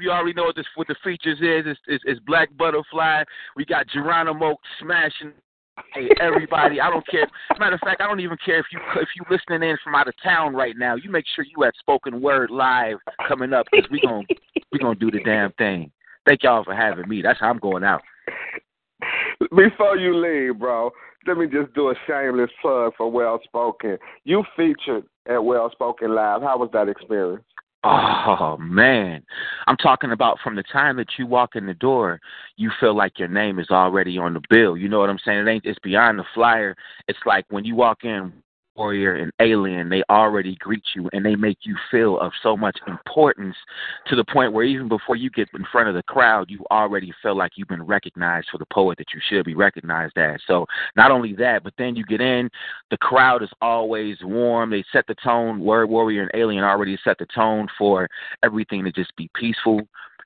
You 0.00 0.10
already 0.10 0.32
know 0.32 0.44
what 0.44 0.56
this 0.56 0.66
what 0.74 0.88
the 0.88 0.96
features 1.02 1.38
is. 1.38 1.70
It's, 1.70 1.80
it's, 1.86 2.04
it's 2.06 2.20
Black 2.26 2.48
Butterfly. 2.56 3.24
We 3.56 3.64
got 3.64 3.88
Geronimo 3.88 4.56
smashing. 4.80 5.32
Hey, 5.94 6.08
everybody! 6.20 6.80
I 6.80 6.90
don't 6.90 7.06
care. 7.06 7.26
Matter 7.58 7.76
of 7.76 7.80
fact, 7.80 8.00
I 8.00 8.06
don't 8.06 8.20
even 8.20 8.36
care 8.44 8.58
if 8.58 8.66
you 8.72 8.78
if 8.96 9.08
you 9.16 9.24
listening 9.30 9.68
in 9.68 9.76
from 9.82 9.94
out 9.94 10.08
of 10.08 10.14
town 10.22 10.54
right 10.54 10.74
now. 10.76 10.94
You 10.94 11.10
make 11.10 11.24
sure 11.34 11.44
you 11.44 11.64
at 11.64 11.74
Spoken 11.78 12.20
Word 12.20 12.50
Live 12.50 12.98
coming 13.26 13.52
up 13.52 13.66
because 13.70 13.90
we 13.90 14.00
gonna 14.00 14.26
we 14.72 14.78
gonna 14.78 14.94
do 14.94 15.10
the 15.10 15.22
damn 15.24 15.52
thing. 15.52 15.90
Thank 16.26 16.42
y'all 16.42 16.64
for 16.64 16.74
having 16.74 17.08
me. 17.08 17.22
That's 17.22 17.40
how 17.40 17.48
I'm 17.48 17.58
going 17.58 17.84
out. 17.84 18.02
Before 19.56 19.96
you 19.96 20.14
leave, 20.16 20.58
bro, 20.58 20.90
let 21.26 21.38
me 21.38 21.46
just 21.46 21.72
do 21.74 21.90
a 21.90 21.94
shameless 22.06 22.50
plug 22.60 22.92
for 22.96 23.10
Well 23.10 23.40
Spoken. 23.44 23.98
You 24.24 24.44
featured 24.56 25.04
at 25.26 25.42
Well 25.42 25.70
Spoken 25.72 26.14
Live. 26.14 26.42
How 26.42 26.58
was 26.58 26.70
that 26.72 26.88
experience? 26.88 27.44
Oh 27.82 28.58
man, 28.60 29.22
I'm 29.66 29.76
talking 29.78 30.12
about 30.12 30.38
from 30.44 30.54
the 30.54 30.62
time 30.62 30.96
that 30.98 31.18
you 31.18 31.26
walk 31.26 31.56
in 31.56 31.64
the 31.64 31.72
door, 31.72 32.20
you 32.56 32.70
feel 32.78 32.94
like 32.94 33.18
your 33.18 33.28
name 33.28 33.58
is 33.58 33.70
already 33.70 34.18
on 34.18 34.34
the 34.34 34.42
bill. 34.50 34.76
You 34.76 34.88
know 34.88 34.98
what 34.98 35.08
I'm 35.08 35.18
saying? 35.24 35.46
It 35.46 35.50
ain't. 35.50 35.64
It's 35.64 35.78
beyond 35.78 36.18
the 36.18 36.24
flyer. 36.34 36.76
It's 37.08 37.18
like 37.24 37.46
when 37.48 37.64
you 37.64 37.74
walk 37.74 38.04
in, 38.04 38.34
warrior 38.80 39.14
and 39.14 39.30
alien, 39.40 39.90
they 39.90 40.02
already 40.08 40.56
greet 40.56 40.82
you 40.96 41.10
and 41.12 41.24
they 41.24 41.36
make 41.36 41.58
you 41.62 41.76
feel 41.90 42.18
of 42.18 42.32
so 42.42 42.56
much 42.56 42.78
importance 42.86 43.54
to 44.06 44.16
the 44.16 44.24
point 44.24 44.54
where 44.54 44.64
even 44.64 44.88
before 44.88 45.16
you 45.16 45.28
get 45.28 45.48
in 45.52 45.66
front 45.70 45.86
of 45.86 45.94
the 45.94 46.02
crowd, 46.04 46.50
you 46.50 46.64
already 46.70 47.12
feel 47.22 47.36
like 47.36 47.52
you've 47.56 47.68
been 47.68 47.82
recognized 47.82 48.48
for 48.50 48.56
the 48.56 48.64
poet 48.72 48.96
that 48.96 49.12
you 49.12 49.20
should 49.28 49.44
be 49.44 49.54
recognized 49.54 50.16
as. 50.16 50.40
So 50.46 50.64
not 50.96 51.10
only 51.10 51.34
that, 51.34 51.62
but 51.62 51.74
then 51.76 51.94
you 51.94 52.06
get 52.06 52.22
in, 52.22 52.48
the 52.90 52.96
crowd 52.96 53.42
is 53.42 53.50
always 53.60 54.16
warm. 54.22 54.70
They 54.70 54.84
set 54.90 55.06
the 55.06 55.16
tone. 55.22 55.60
Word 55.60 55.90
warrior 55.90 56.22
and 56.22 56.30
alien 56.32 56.64
already 56.64 56.98
set 57.04 57.18
the 57.18 57.26
tone 57.26 57.68
for 57.76 58.08
everything 58.42 58.82
to 58.84 58.92
just 58.92 59.14
be 59.16 59.28
peaceful 59.34 59.82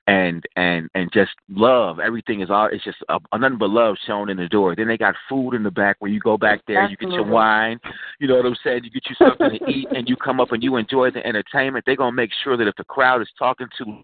and 0.07 0.43
and 0.55 0.89
and 0.93 1.11
just 1.11 1.31
love. 1.49 1.99
Everything 1.99 2.41
is 2.41 2.49
all. 2.49 2.69
It's 2.71 2.83
just 2.83 2.97
a, 3.09 3.17
a 3.31 3.39
nothing 3.39 3.57
but 3.57 3.69
love 3.69 3.95
shown 4.05 4.29
in 4.29 4.37
the 4.37 4.47
door. 4.47 4.75
Then 4.75 4.87
they 4.87 4.97
got 4.97 5.15
food 5.27 5.53
in 5.53 5.63
the 5.63 5.71
back 5.71 5.97
where 5.99 6.11
you 6.11 6.19
go 6.19 6.37
back 6.37 6.61
there, 6.67 6.87
you 6.87 6.97
get 6.97 7.09
your 7.09 7.25
wine. 7.25 7.79
You 8.19 8.27
know 8.27 8.35
what 8.35 8.45
I'm 8.45 8.55
saying? 8.63 8.83
You 8.83 8.91
get 8.91 9.03
you 9.09 9.15
something 9.17 9.59
to 9.59 9.71
eat, 9.71 9.87
and 9.95 10.07
you 10.07 10.15
come 10.15 10.39
up 10.39 10.51
and 10.51 10.61
you 10.61 10.75
enjoy 10.75 11.11
the 11.11 11.25
entertainment. 11.25 11.85
They're 11.85 11.95
gonna 11.95 12.15
make 12.15 12.31
sure 12.43 12.55
that 12.57 12.67
if 12.67 12.75
the 12.75 12.83
crowd 12.83 13.21
is 13.21 13.29
talking 13.37 13.67
to 13.79 14.03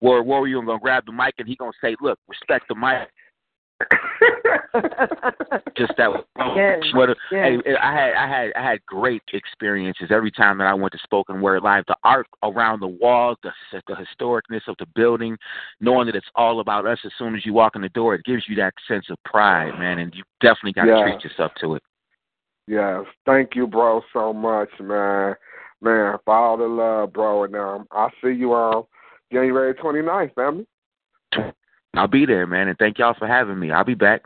Word 0.00 0.22
Warrior, 0.22 0.58
I'm 0.58 0.66
gonna 0.66 0.78
grab 0.78 1.06
the 1.06 1.12
mic 1.12 1.34
and 1.38 1.48
he 1.48 1.56
gonna 1.56 1.72
say, 1.82 1.96
"Look, 2.00 2.18
respect 2.28 2.68
the 2.68 2.74
mic." 2.74 3.08
Just 5.76 5.92
that. 5.96 6.10
Yes, 6.56 6.82
What 6.92 7.08
a- 7.10 7.16
yes. 7.30 7.60
hey, 7.64 7.76
I 7.76 7.92
had 7.92 8.14
I 8.14 8.28
had 8.28 8.52
I 8.56 8.62
had 8.70 8.84
great 8.86 9.22
experiences 9.32 10.08
every 10.10 10.30
time 10.30 10.58
that 10.58 10.66
I 10.66 10.74
went 10.74 10.92
to 10.92 10.98
spoken 11.02 11.40
word 11.40 11.62
live. 11.62 11.84
The 11.86 11.96
art 12.04 12.26
around 12.42 12.80
the 12.80 12.88
walls, 12.88 13.38
the 13.42 13.52
the 13.86 13.94
historicness 13.94 14.66
of 14.68 14.74
the 14.78 14.86
building, 14.94 15.36
knowing 15.80 16.06
that 16.06 16.16
it's 16.16 16.26
all 16.34 16.60
about 16.60 16.86
us. 16.86 16.98
As 17.04 17.12
soon 17.16 17.34
as 17.36 17.46
you 17.46 17.52
walk 17.54 17.76
in 17.76 17.82
the 17.82 17.88
door, 17.90 18.14
it 18.14 18.24
gives 18.24 18.44
you 18.48 18.56
that 18.56 18.74
sense 18.88 19.06
of 19.08 19.16
pride, 19.24 19.78
man, 19.78 19.98
and 20.00 20.12
you 20.14 20.24
definitely 20.40 20.72
got 20.72 20.86
to 20.86 20.90
Yeah. 20.90 21.02
treat 21.04 21.24
yourself 21.24 21.52
to 21.60 21.74
it. 21.76 21.82
Yes, 22.66 23.04
thank 23.24 23.54
you, 23.54 23.66
bro, 23.66 24.02
so 24.12 24.32
much, 24.32 24.70
man. 24.80 25.36
Man, 25.80 26.16
for 26.24 26.34
all 26.34 26.56
the 26.56 26.64
love, 26.66 27.12
bro, 27.12 27.44
and 27.44 27.56
um, 27.56 27.86
I'll 27.90 28.12
see 28.22 28.30
you 28.32 28.52
on 28.52 28.84
January 29.32 29.74
29th, 29.74 30.34
family. 30.34 30.66
I'll 31.94 32.08
be 32.08 32.24
there, 32.24 32.46
man, 32.46 32.68
and 32.68 32.78
thank 32.78 32.98
y'all 32.98 33.14
for 33.18 33.26
having 33.26 33.58
me. 33.58 33.70
I'll 33.70 33.84
be 33.84 33.94
back. 33.94 34.22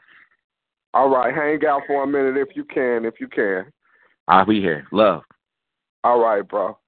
All 0.94 1.10
right, 1.10 1.34
hang 1.34 1.60
out 1.68 1.82
for 1.86 2.04
a 2.04 2.06
minute 2.06 2.36
if 2.36 2.56
you 2.56 2.64
can, 2.64 3.04
if 3.04 3.20
you 3.20 3.28
can. 3.28 3.66
I'll 4.28 4.46
be 4.46 4.60
here. 4.60 4.86
Love. 4.92 5.22
All 6.04 6.20
right, 6.20 6.46
bro. 6.46 6.78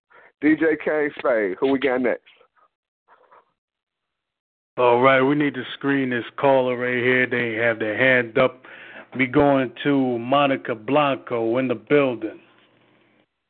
DJ 0.43 0.77
K 0.83 1.11
Spade, 1.19 1.57
who 1.59 1.73
we 1.73 1.79
got 1.79 2.01
next? 2.01 2.23
All 4.77 5.01
right, 5.01 5.21
we 5.21 5.35
need 5.35 5.55
to 5.55 5.65
screen 5.75 6.11
this 6.11 6.25
caller 6.37 6.77
right 6.77 7.03
here. 7.03 7.27
They 7.27 7.55
have 7.61 7.81
their 7.81 7.99
hand 7.99 8.39
up. 8.39 8.63
We 9.17 9.27
going 9.27 9.73
to 9.83 10.19
Monica 10.19 10.77
Blanco 10.77 11.59
in 11.59 11.67
the 11.67 11.75
building. 11.75 12.39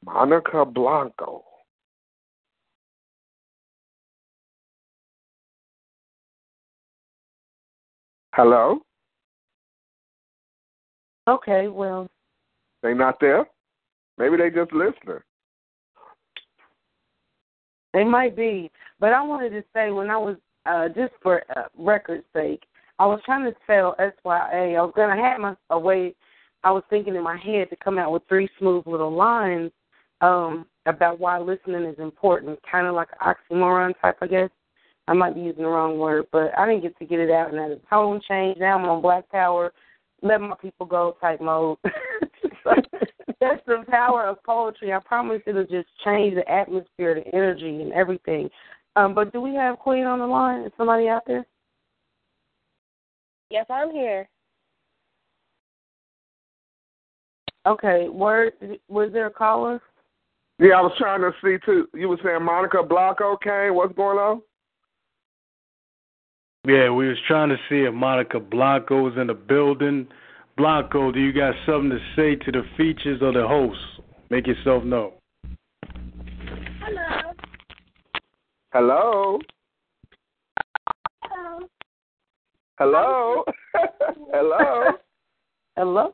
Monica 0.04 0.64
Blanco. 0.64 1.44
Hello? 8.38 8.78
Okay, 11.26 11.66
well, 11.66 12.06
They 12.84 12.94
not 12.94 13.18
there? 13.20 13.48
Maybe 14.16 14.36
they 14.36 14.48
just 14.48 14.72
listening. 14.72 15.18
They 17.92 18.04
might 18.04 18.36
be, 18.36 18.70
but 19.00 19.12
I 19.12 19.22
wanted 19.22 19.50
to 19.50 19.64
say 19.74 19.90
when 19.90 20.08
I 20.08 20.18
was 20.18 20.36
uh 20.66 20.86
just 20.86 21.14
for 21.20 21.42
uh, 21.56 21.62
record's 21.76 22.22
sake, 22.32 22.62
I 23.00 23.06
was 23.06 23.20
trying 23.24 23.44
to 23.44 23.56
spell 23.64 23.96
S 23.98 24.12
Y 24.22 24.50
A. 24.52 24.76
I 24.76 24.82
was 24.82 24.92
gonna 24.94 25.20
have 25.20 25.40
my 25.40 25.56
a 25.70 25.78
way. 25.78 26.14
I 26.62 26.70
was 26.70 26.84
thinking 26.90 27.16
in 27.16 27.24
my 27.24 27.38
head 27.38 27.68
to 27.70 27.76
come 27.82 27.98
out 27.98 28.12
with 28.12 28.22
three 28.28 28.48
smooth 28.60 28.86
little 28.86 29.12
lines 29.12 29.72
um 30.20 30.64
about 30.86 31.18
why 31.18 31.40
listening 31.40 31.82
is 31.86 31.98
important, 31.98 32.60
kind 32.70 32.86
of 32.86 32.94
like 32.94 33.08
an 33.20 33.34
oxymoron 33.34 33.94
type, 34.00 34.18
I 34.22 34.28
guess. 34.28 34.50
I 35.08 35.14
might 35.14 35.34
be 35.34 35.40
using 35.40 35.62
the 35.62 35.68
wrong 35.68 35.98
word, 35.98 36.26
but 36.30 36.56
I 36.56 36.66
didn't 36.66 36.82
get 36.82 36.98
to 36.98 37.06
get 37.06 37.18
it 37.18 37.30
out, 37.30 37.52
and 37.52 37.58
the 37.58 37.80
tone 37.88 38.20
changed. 38.28 38.60
Now 38.60 38.78
I'm 38.78 38.84
on 38.84 39.00
Black 39.00 39.28
Power, 39.30 39.72
let 40.22 40.40
my 40.40 40.54
people 40.60 40.84
go 40.84 41.16
type 41.18 41.40
mode. 41.40 41.78
so, 42.62 42.70
that's 43.40 43.64
the 43.66 43.84
power 43.88 44.26
of 44.26 44.42
poetry. 44.44 44.92
I 44.92 44.98
promise 44.98 45.40
it'll 45.46 45.62
just 45.62 45.88
change 46.04 46.34
the 46.34 46.46
atmosphere, 46.50 47.14
the 47.14 47.34
energy, 47.34 47.80
and 47.80 47.92
everything. 47.92 48.50
Um, 48.96 49.14
but 49.14 49.32
do 49.32 49.40
we 49.40 49.54
have 49.54 49.78
Queen 49.78 50.04
on 50.04 50.18
the 50.18 50.26
line? 50.26 50.62
Is 50.62 50.72
somebody 50.76 51.08
out 51.08 51.22
there? 51.26 51.46
Yes, 53.48 53.64
I'm 53.70 53.90
here. 53.90 54.28
Okay. 57.66 58.08
Word. 58.10 58.52
Was 58.88 59.10
there 59.12 59.26
a 59.26 59.30
caller? 59.30 59.80
Yeah, 60.58 60.74
I 60.74 60.80
was 60.82 60.92
trying 60.98 61.20
to 61.20 61.32
see 61.42 61.56
too. 61.64 61.88
You 61.94 62.08
were 62.08 62.18
saying 62.22 62.42
Monica 62.42 62.82
Blanco 62.82 63.36
came. 63.36 63.74
What's 63.74 63.94
going 63.94 64.18
on? 64.18 64.42
Yeah, 66.66 66.90
we 66.90 67.08
was 67.08 67.16
trying 67.26 67.50
to 67.50 67.56
see 67.68 67.86
if 67.86 67.94
Monica 67.94 68.40
Blanco 68.40 69.02
was 69.02 69.14
in 69.16 69.28
the 69.28 69.34
building. 69.34 70.08
Blanco, 70.56 71.12
do 71.12 71.20
you 71.20 71.32
got 71.32 71.54
something 71.64 71.90
to 71.90 71.98
say 72.16 72.34
to 72.44 72.52
the 72.52 72.62
features 72.76 73.22
of 73.22 73.34
the 73.34 73.46
host? 73.46 73.78
Make 74.28 74.46
yourself 74.46 74.84
known. 74.84 75.12
Hello. 76.80 77.34
Hello. 78.72 79.38
Hello. 82.78 83.44
Hello. 84.32 84.92
Hello. 85.76 86.12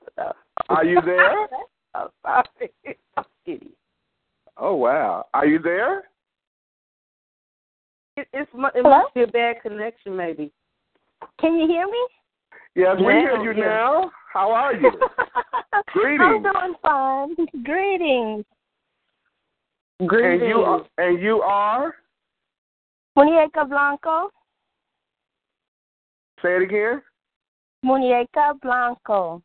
Are 0.69 0.85
you 0.85 1.01
there? 1.05 1.49
Oh, 1.97 2.11
sorry. 2.25 2.73
I'm 3.17 3.25
kidding. 3.47 3.71
Oh 4.57 4.75
wow. 4.75 5.27
Are 5.33 5.47
you 5.47 5.61
there? 5.61 6.09
It, 8.17 8.29
it's 8.33 8.51
it 8.55 8.71
Hello? 8.75 9.03
must 9.03 9.15
be 9.15 9.23
a 9.23 9.27
bad 9.27 9.57
connection, 9.63 10.17
maybe. 10.17 10.53
Can 11.41 11.57
you 11.57 11.67
hear 11.67 11.87
me? 11.87 12.07
Yes, 12.77 12.97
we 12.99 13.13
hear 13.13 13.43
you 13.43 13.53
yeah. 13.59 13.67
now. 13.67 14.11
How 14.33 14.51
are 14.51 14.75
you? 14.75 14.91
Greetings. 15.93 16.21
I'm 16.21 16.43
Greetings. 16.43 16.53
doing 16.53 16.75
fine. 16.83 17.35
Greetings. 17.65 18.45
Greetings. 20.07 20.43
And 20.43 20.49
you 20.49 20.57
are, 20.59 20.87
and 20.99 21.23
you 21.23 21.41
are? 21.41 21.95
Muñeca 23.17 23.69
Blanco. 23.69 24.31
Say 26.43 26.57
it 26.57 26.63
again. 26.63 27.03
Muñeca 27.85 28.61
Blanco. 28.61 29.43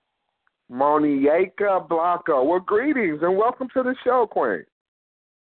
Monieka 0.72 1.88
Blanco. 1.88 2.44
Well, 2.44 2.60
greetings 2.60 3.20
and 3.22 3.38
welcome 3.38 3.68
to 3.74 3.84
the 3.84 3.96
show, 4.04 4.28
Queen. 4.30 4.64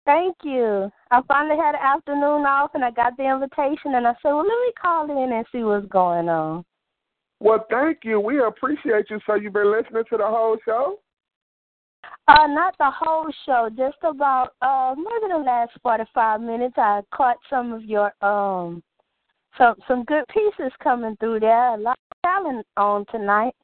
Thank 0.08 0.36
you. 0.42 0.90
I 1.10 1.20
finally 1.28 1.60
had 1.60 1.74
an 1.74 1.82
afternoon 1.84 2.46
off 2.46 2.70
and 2.72 2.82
I 2.82 2.90
got 2.90 3.14
the 3.18 3.30
invitation 3.30 3.94
and 3.94 4.06
I 4.06 4.12
said, 4.22 4.30
well, 4.30 4.38
let 4.38 4.46
me 4.46 4.72
call 4.80 5.04
in 5.04 5.30
and 5.30 5.44
see 5.52 5.62
what's 5.64 5.86
going 5.88 6.30
on. 6.30 6.64
Well, 7.40 7.66
thank 7.70 7.98
you. 8.04 8.18
We 8.18 8.42
appreciate 8.42 9.10
you. 9.10 9.20
So 9.26 9.34
you've 9.34 9.52
been 9.52 9.70
listening 9.70 10.04
to 10.08 10.16
the 10.16 10.24
whole 10.24 10.56
show? 10.64 10.98
Uh, 12.26 12.46
not 12.46 12.74
the 12.78 12.90
whole 12.90 13.28
show, 13.44 13.68
just 13.76 13.98
about 14.02 14.52
uh 14.62 14.94
maybe 14.96 15.30
the 15.30 15.44
last 15.44 15.72
forty 15.82 16.04
five 16.14 16.40
minutes. 16.40 16.74
I 16.78 17.02
caught 17.14 17.36
some 17.50 17.74
of 17.74 17.84
your 17.84 18.10
um 18.22 18.82
some 19.58 19.74
some 19.86 20.04
good 20.04 20.24
pieces 20.32 20.72
coming 20.82 21.16
through 21.20 21.40
there. 21.40 21.74
A 21.74 21.76
lot 21.76 21.98
of 22.10 22.16
talent 22.24 22.66
on 22.78 23.04
tonight. 23.10 23.54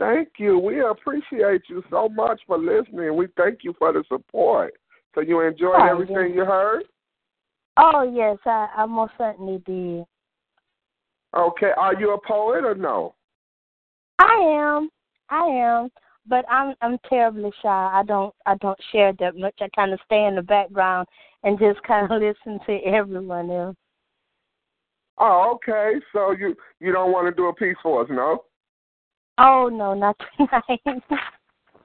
Thank 0.00 0.30
you. 0.38 0.58
We 0.58 0.80
appreciate 0.80 1.62
you 1.68 1.84
so 1.90 2.08
much 2.08 2.40
for 2.44 2.58
listening. 2.58 3.14
We 3.14 3.28
thank 3.36 3.60
you 3.62 3.72
for 3.78 3.92
the 3.92 4.02
support. 4.08 4.74
So 5.18 5.22
you 5.22 5.40
enjoyed 5.40 5.74
Oh, 5.80 5.84
everything 5.84 6.28
yes. 6.28 6.36
you 6.36 6.44
heard? 6.44 6.84
Oh 7.76 8.02
yes, 8.02 8.38
I, 8.46 8.68
I 8.76 8.86
most 8.86 9.14
certainly 9.18 9.60
did. 9.66 10.04
Okay. 11.36 11.72
Are 11.76 11.98
you 11.98 12.12
a 12.12 12.20
poet 12.24 12.64
or 12.64 12.76
no? 12.76 13.16
I 14.20 14.34
am. 14.34 14.88
I 15.28 15.44
am. 15.44 15.88
But 16.28 16.44
I'm 16.48 16.76
I'm 16.82 16.98
terribly 17.08 17.50
shy. 17.60 17.90
I 17.92 18.04
don't 18.06 18.32
I 18.46 18.54
don't 18.58 18.78
share 18.92 19.12
that 19.18 19.36
much. 19.36 19.54
I 19.60 19.66
kind 19.74 19.92
of 19.92 19.98
stay 20.06 20.24
in 20.26 20.36
the 20.36 20.42
background 20.42 21.08
and 21.42 21.58
just 21.58 21.82
kind 21.86 22.08
of 22.12 22.22
listen 22.22 22.60
to 22.66 22.78
everyone 22.86 23.50
else. 23.50 23.76
Oh, 25.18 25.56
okay. 25.56 25.94
So 26.12 26.30
you 26.30 26.54
you 26.78 26.92
don't 26.92 27.10
want 27.10 27.26
to 27.26 27.34
do 27.34 27.48
a 27.48 27.54
piece 27.54 27.76
for 27.82 28.04
us, 28.04 28.08
no? 28.08 28.44
Oh 29.38 29.68
no, 29.68 29.94
not 29.94 30.16
tonight. 30.36 31.02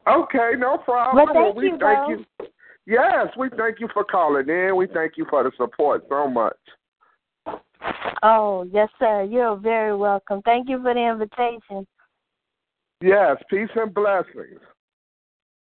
Okay, 0.08 0.52
no 0.58 0.78
problem. 0.78 1.26
But 1.26 1.34
thank 1.34 1.46
Well, 1.46 1.54
we 1.56 1.64
you, 1.72 1.78
thank 1.80 1.80
though. 1.80 2.10
you. 2.10 2.48
Yes, 2.86 3.28
we 3.38 3.50
thank 3.58 3.80
you 3.80 3.88
for 3.94 4.04
calling 4.04 4.50
in. 4.50 4.76
We 4.76 4.88
thank 4.88 5.14
you 5.16 5.26
for 5.30 5.44
the 5.44 5.52
support 5.58 6.04
so 6.10 6.28
much. 6.28 6.58
oh 8.24 8.68
yes, 8.72 8.90
sir. 9.00 9.24
You're 9.24 9.56
very 9.56 9.96
welcome. 9.96 10.42
Thank 10.44 10.70
you 10.70 10.82
for 10.82 10.94
the 10.94 11.00
invitation. 11.00 11.88
Yes, 13.02 13.38
peace 13.50 13.70
and 13.76 13.94
blessings. 13.94 14.60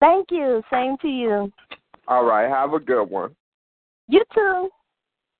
Thank 0.01 0.29
you. 0.31 0.63
Same 0.71 0.97
to 1.03 1.09
you. 1.09 1.53
All 2.09 2.25
right, 2.25 2.49
have 2.49 2.73
a 2.73 2.81
good 2.81 3.05
one. 3.05 3.35
You 4.09 4.23
too. 4.35 4.69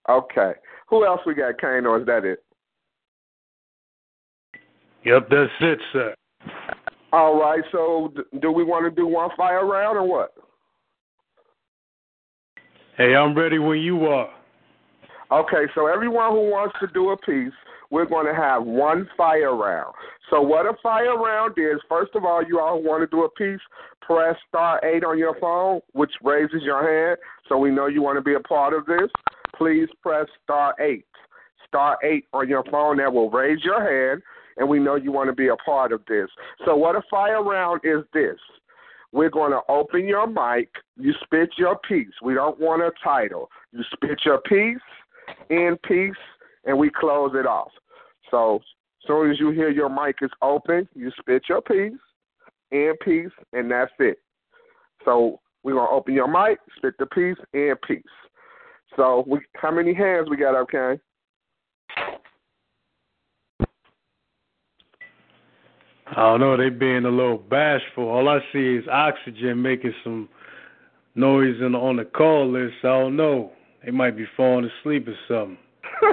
Okay. 0.09 0.53
Who 0.89 1.05
else 1.05 1.21
we 1.27 1.35
got, 1.35 1.61
Kane, 1.61 1.87
or 1.87 2.01
is 2.01 2.07
that 2.07 2.25
it? 2.25 2.45
Yep, 5.05 5.29
that's 5.31 5.51
it, 5.61 5.79
sir. 5.93 6.15
All 7.13 7.41
right, 7.41 7.63
so 7.73 8.13
do 8.41 8.53
we 8.53 8.65
want 8.65 8.85
to 8.85 8.91
do 8.91 9.07
one 9.07 9.31
fire 9.37 9.67
round 9.67 9.99
or 9.99 10.07
what? 10.07 10.35
Hey, 12.99 13.15
I'm 13.15 13.35
ready 13.35 13.59
when 13.59 13.79
you 13.79 14.05
are. 14.05 14.29
Okay, 15.33 15.65
so 15.75 15.87
everyone 15.87 16.33
who 16.33 16.51
wants 16.51 16.77
to 16.79 16.87
do 16.89 17.09
a 17.09 17.17
piece, 17.17 17.55
we're 17.91 18.05
going 18.05 18.27
to 18.27 18.35
have 18.35 18.65
one 18.65 19.09
fire 19.17 19.57
round. 19.57 19.95
So 20.29 20.43
what 20.43 20.67
a 20.67 20.75
fire 20.83 21.17
round 21.17 21.55
is, 21.57 21.81
first 21.89 22.11
of 22.15 22.27
all, 22.27 22.45
you 22.47 22.61
all 22.61 22.83
want 22.83 23.01
to 23.01 23.07
do 23.07 23.25
a 23.25 23.31
piece, 23.31 23.61
press 24.03 24.37
star 24.47 24.79
8 24.85 25.05
on 25.05 25.19
your 25.19 25.35
phone, 25.41 25.81
which 25.93 26.11
raises 26.23 26.61
your 26.63 26.87
hand, 26.87 27.19
so 27.49 27.57
we 27.57 27.71
know 27.71 27.87
you 27.87 28.03
want 28.03 28.19
to 28.19 28.23
be 28.23 28.35
a 28.35 28.41
part 28.41 28.75
of 28.75 28.85
this. 28.85 29.11
Please 29.57 29.89
press 30.03 30.27
star 30.45 30.75
8. 30.79 31.03
Star 31.69 31.97
8 32.05 32.27
on 32.35 32.47
your 32.47 32.65
phone, 32.71 32.99
that 32.99 33.11
will 33.11 33.31
raise 33.31 33.65
your 33.65 33.81
hand, 33.81 34.21
and 34.59 34.69
we 34.69 34.79
know 34.79 34.97
you 34.97 35.13
want 35.13 35.31
to 35.31 35.35
be 35.35 35.49
a 35.49 35.57
part 35.57 35.93
of 35.93 36.03
this. 36.07 36.29
So 36.67 36.77
what 36.77 36.95
a 36.95 37.01
fire 37.11 37.43
round 37.43 37.81
is 37.85 38.05
this. 38.13 38.37
We're 39.13 39.31
going 39.31 39.53
to 39.53 39.61
open 39.69 40.09
your 40.09 40.27
mic. 40.27 40.71
You 40.97 41.13
spit 41.23 41.51
your 41.59 41.79
piece. 41.87 42.13
We 42.23 42.35
don't 42.35 42.59
want 42.59 42.83
a 42.83 42.91
title. 43.05 43.51
You 43.73 43.83
spit 43.93 44.21
your 44.25 44.41
piece, 44.41 44.79
in 45.51 45.77
peace, 45.87 46.13
and 46.65 46.79
we 46.79 46.91
close 46.91 47.33
it 47.35 47.47
off. 47.47 47.71
So 48.31 48.57
as 48.57 49.07
soon 49.07 49.31
as 49.31 49.39
you 49.39 49.51
hear 49.51 49.71
your 49.71 49.91
mic 49.91 50.17
is 50.23 50.31
open, 50.41 50.89
you 50.95 51.11
spit 51.19 51.45
your 51.49 51.61
piece 51.61 51.99
in 52.71 52.95
peace, 53.05 53.31
and 53.53 53.71
that's 53.71 53.93
it. 53.99 54.19
So 55.05 55.41
we're 55.63 55.75
gonna 55.75 55.91
open 55.91 56.15
your 56.15 56.29
mic, 56.29 56.59
spit 56.77 56.95
the 56.99 57.07
piece, 57.07 57.37
in 57.53 57.75
peace. 57.87 58.03
So 58.97 59.25
we, 59.27 59.41
how 59.57 59.71
many 59.71 59.95
hands 59.95 60.29
we 60.31 60.37
got 60.37 60.55
up, 60.55 60.71
Kane? 60.71 61.01
I 66.17 66.21
don't 66.21 66.41
know. 66.41 66.57
They 66.57 66.69
being 66.69 67.05
a 67.05 67.11
little 67.11 67.39
bashful. 67.39 68.09
All 68.09 68.29
I 68.29 68.41
see 68.53 68.77
is 68.77 68.85
oxygen 68.89 69.63
making 69.63 69.95
some 70.05 70.29
noise 71.15 71.57
in, 71.61 71.75
on 71.75 71.97
the 71.97 72.05
call 72.05 72.51
list. 72.51 72.75
I 72.83 72.89
don't 72.89 73.17
know. 73.17 73.53
They 73.85 73.91
might 73.91 74.17
be 74.17 74.27
falling 74.37 74.71
asleep 74.81 75.09
or 75.09 75.17
something. 75.27 75.59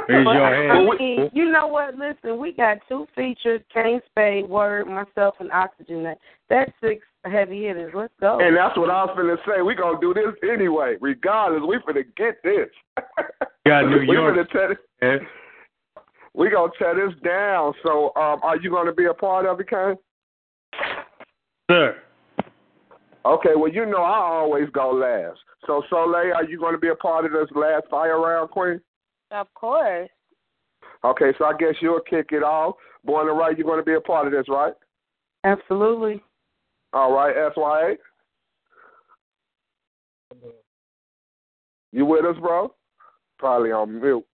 Raise 0.08 0.26
your 0.26 0.74
hand. 0.74 0.90
mean, 1.00 1.30
you 1.34 1.52
know 1.52 1.68
what? 1.68 1.96
Listen, 1.96 2.40
we 2.40 2.52
got 2.54 2.78
two 2.88 3.08
features: 3.16 3.62
Kane 3.74 4.02
Spade, 4.12 4.48
Word, 4.48 4.88
myself, 4.88 5.36
and 5.40 5.52
Oxygen. 5.52 6.04
That 6.04 6.18
that's 6.50 6.72
six 6.82 7.04
heavy 7.26 7.64
hitters. 7.64 7.94
Let's 7.96 8.14
go. 8.20 8.40
And 8.40 8.56
that's 8.56 8.78
what 8.78 8.90
I 8.90 9.06
was 9.06 9.16
finna 9.18 9.38
say. 9.48 9.62
We 9.62 9.76
gonna 9.76 10.00
do 10.00 10.14
this 10.14 10.34
anyway, 10.52 10.96
regardless. 11.02 11.64
We 11.68 11.78
finna 11.78 12.06
get 12.16 12.42
this. 12.44 12.70
Got 13.66 13.90
New 13.90 14.00
we 14.08 14.14
York. 14.14 14.36
finna 14.36 14.52
tear 14.52 14.80
this, 15.02 15.22
we 16.40 16.50
gonna 16.50 16.72
tear 16.80 16.96
this 16.96 17.20
down. 17.22 17.74
So, 17.84 18.16
um, 18.16 18.40
are 18.42 18.58
you 18.58 18.72
gonna 18.72 18.94
be 18.94 19.06
a 19.06 19.14
part 19.14 19.46
of 19.46 19.60
it, 19.60 19.70
Kane? 19.70 19.98
Sir. 21.70 21.98
Okay. 23.26 23.56
Well, 23.56 23.72
you 23.72 23.86
know 23.86 24.02
I 24.02 24.18
always 24.18 24.70
go 24.70 24.92
last. 24.92 25.40
So, 25.68 25.84
Souliel, 25.92 26.34
are 26.34 26.46
you 26.46 26.58
gonna 26.58 26.78
be 26.78 26.88
a 26.88 26.96
part 26.96 27.26
of 27.26 27.34
this 27.34 27.50
last 27.54 27.88
fire 27.92 28.20
round, 28.22 28.52
Queen? 28.52 28.80
Of 29.32 29.54
course. 29.54 30.10
Okay. 31.04 31.34
So 31.38 31.44
I 31.44 31.58
guess 31.60 31.76
you'll 31.82 32.00
kick 32.00 32.30
it 32.32 32.42
off. 32.42 32.76
Born 33.04 33.28
and 33.28 33.38
right, 33.38 33.58
you're 33.58 33.68
gonna 33.68 33.84
be 33.84 33.96
a 33.96 34.02
part 34.02 34.26
of 34.26 34.32
this, 34.32 34.48
right? 34.48 34.74
Absolutely. 35.44 36.24
All 36.94 37.14
right, 37.14 37.36
SYA. 37.54 37.98
You 41.92 42.06
with 42.06 42.24
us, 42.24 42.38
bro? 42.40 42.74
Probably 43.38 43.72
on 43.72 44.00
mute. 44.00 44.26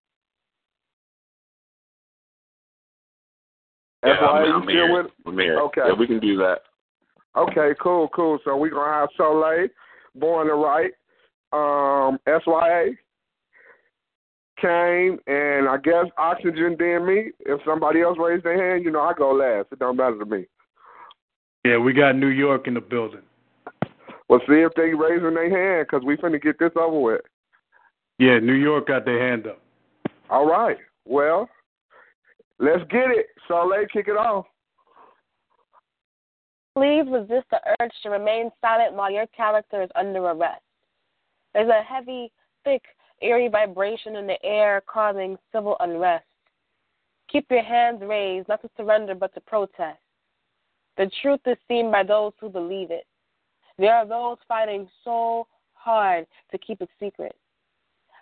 Yeah, 4.06 4.18
SYA, 4.20 4.26
I'm, 4.28 4.62
I'm 4.62 4.68
here. 4.68 4.94
with 4.94 5.12
I'm 5.26 5.38
here. 5.38 5.60
Okay. 5.62 5.82
Yeah, 5.88 5.94
we 5.94 6.08
can 6.08 6.20
do 6.20 6.38
that. 6.38 6.60
Okay, 7.36 7.72
cool, 7.82 8.08
cool. 8.10 8.40
So 8.46 8.56
we're 8.56 8.70
gonna 8.70 8.92
have 8.92 9.10
Souliel, 9.20 9.70
Born 10.16 10.48
to 10.48 10.54
Write, 10.54 10.92
um, 11.52 12.18
SYA, 12.26 12.92
Kane, 14.62 15.20
and 15.28 15.68
I 15.68 15.78
guess 15.84 16.06
Oxygen 16.18 16.76
then 16.80 17.06
me. 17.06 17.32
If 17.40 17.60
somebody 17.66 18.02
else 18.02 18.18
raised 18.20 18.46
their 18.46 18.72
hand, 18.72 18.86
you 18.86 18.92
know 18.92 19.02
I 19.02 19.14
go 19.14 19.32
last. 19.32 19.68
It 19.72 19.80
don't 19.80 19.98
matter 19.98 20.18
to 20.18 20.26
me. 20.26 20.46
Yeah, 21.66 21.78
we 21.78 21.94
got 21.94 22.16
New 22.16 22.28
York 22.28 22.68
in 22.68 22.76
the 22.76 22.82
building. 22.82 23.22
Well, 24.30 24.40
see 24.48 24.62
if 24.62 24.74
they 24.76 24.94
raising 24.94 25.34
their 25.34 25.50
hand 25.50 25.88
because 25.90 26.06
we 26.06 26.16
finna 26.18 26.42
get 26.42 26.58
this 26.58 26.72
over 26.76 27.00
with. 27.00 27.22
Yeah, 28.18 28.40
New 28.40 28.54
York 28.54 28.88
got 28.88 29.06
their 29.06 29.28
hand 29.28 29.48
up. 29.48 29.62
All 30.30 30.48
right. 30.48 30.78
Well, 31.06 31.50
let's 32.60 32.84
get 32.90 33.12
it. 33.12 33.28
Souliel, 33.50 33.90
kick 33.92 34.08
it 34.08 34.18
off. 34.18 34.46
Please 36.76 37.06
resist 37.10 37.46
the 37.52 37.60
urge 37.80 37.94
to 38.04 38.10
remain 38.10 38.52
silent 38.60 38.94
while 38.94 39.12
your 39.12 39.28
character 39.28 39.82
is 39.82 39.90
under 39.96 40.20
arrest. 40.20 40.62
There's 41.54 41.70
a 41.70 41.82
heavy, 41.82 42.32
thick, 42.66 42.84
eerie 43.22 43.48
vibration 43.48 44.18
in 44.18 44.28
the 44.28 44.44
air 44.44 44.84
causing 44.86 45.38
civil 45.54 45.78
unrest. 45.80 46.26
Keep 47.32 47.50
your 47.50 47.64
hands 47.64 48.02
raised, 48.02 48.50
not 48.50 48.62
to 48.62 48.70
surrender 48.76 49.16
but 49.16 49.34
to 49.36 49.42
protest. 49.42 50.00
The 50.98 51.10
truth 51.22 51.40
is 51.46 51.58
seen 51.68 51.92
by 51.92 52.04
those 52.04 52.34
who 52.40 52.50
believe 52.50 52.92
it. 52.92 53.06
There 53.78 53.94
are 53.94 54.06
those 54.06 54.38
fighting 54.48 54.88
so 55.04 55.48
hard 55.74 56.26
to 56.52 56.58
keep 56.58 56.82
it 56.82 56.90
secret. 57.00 57.36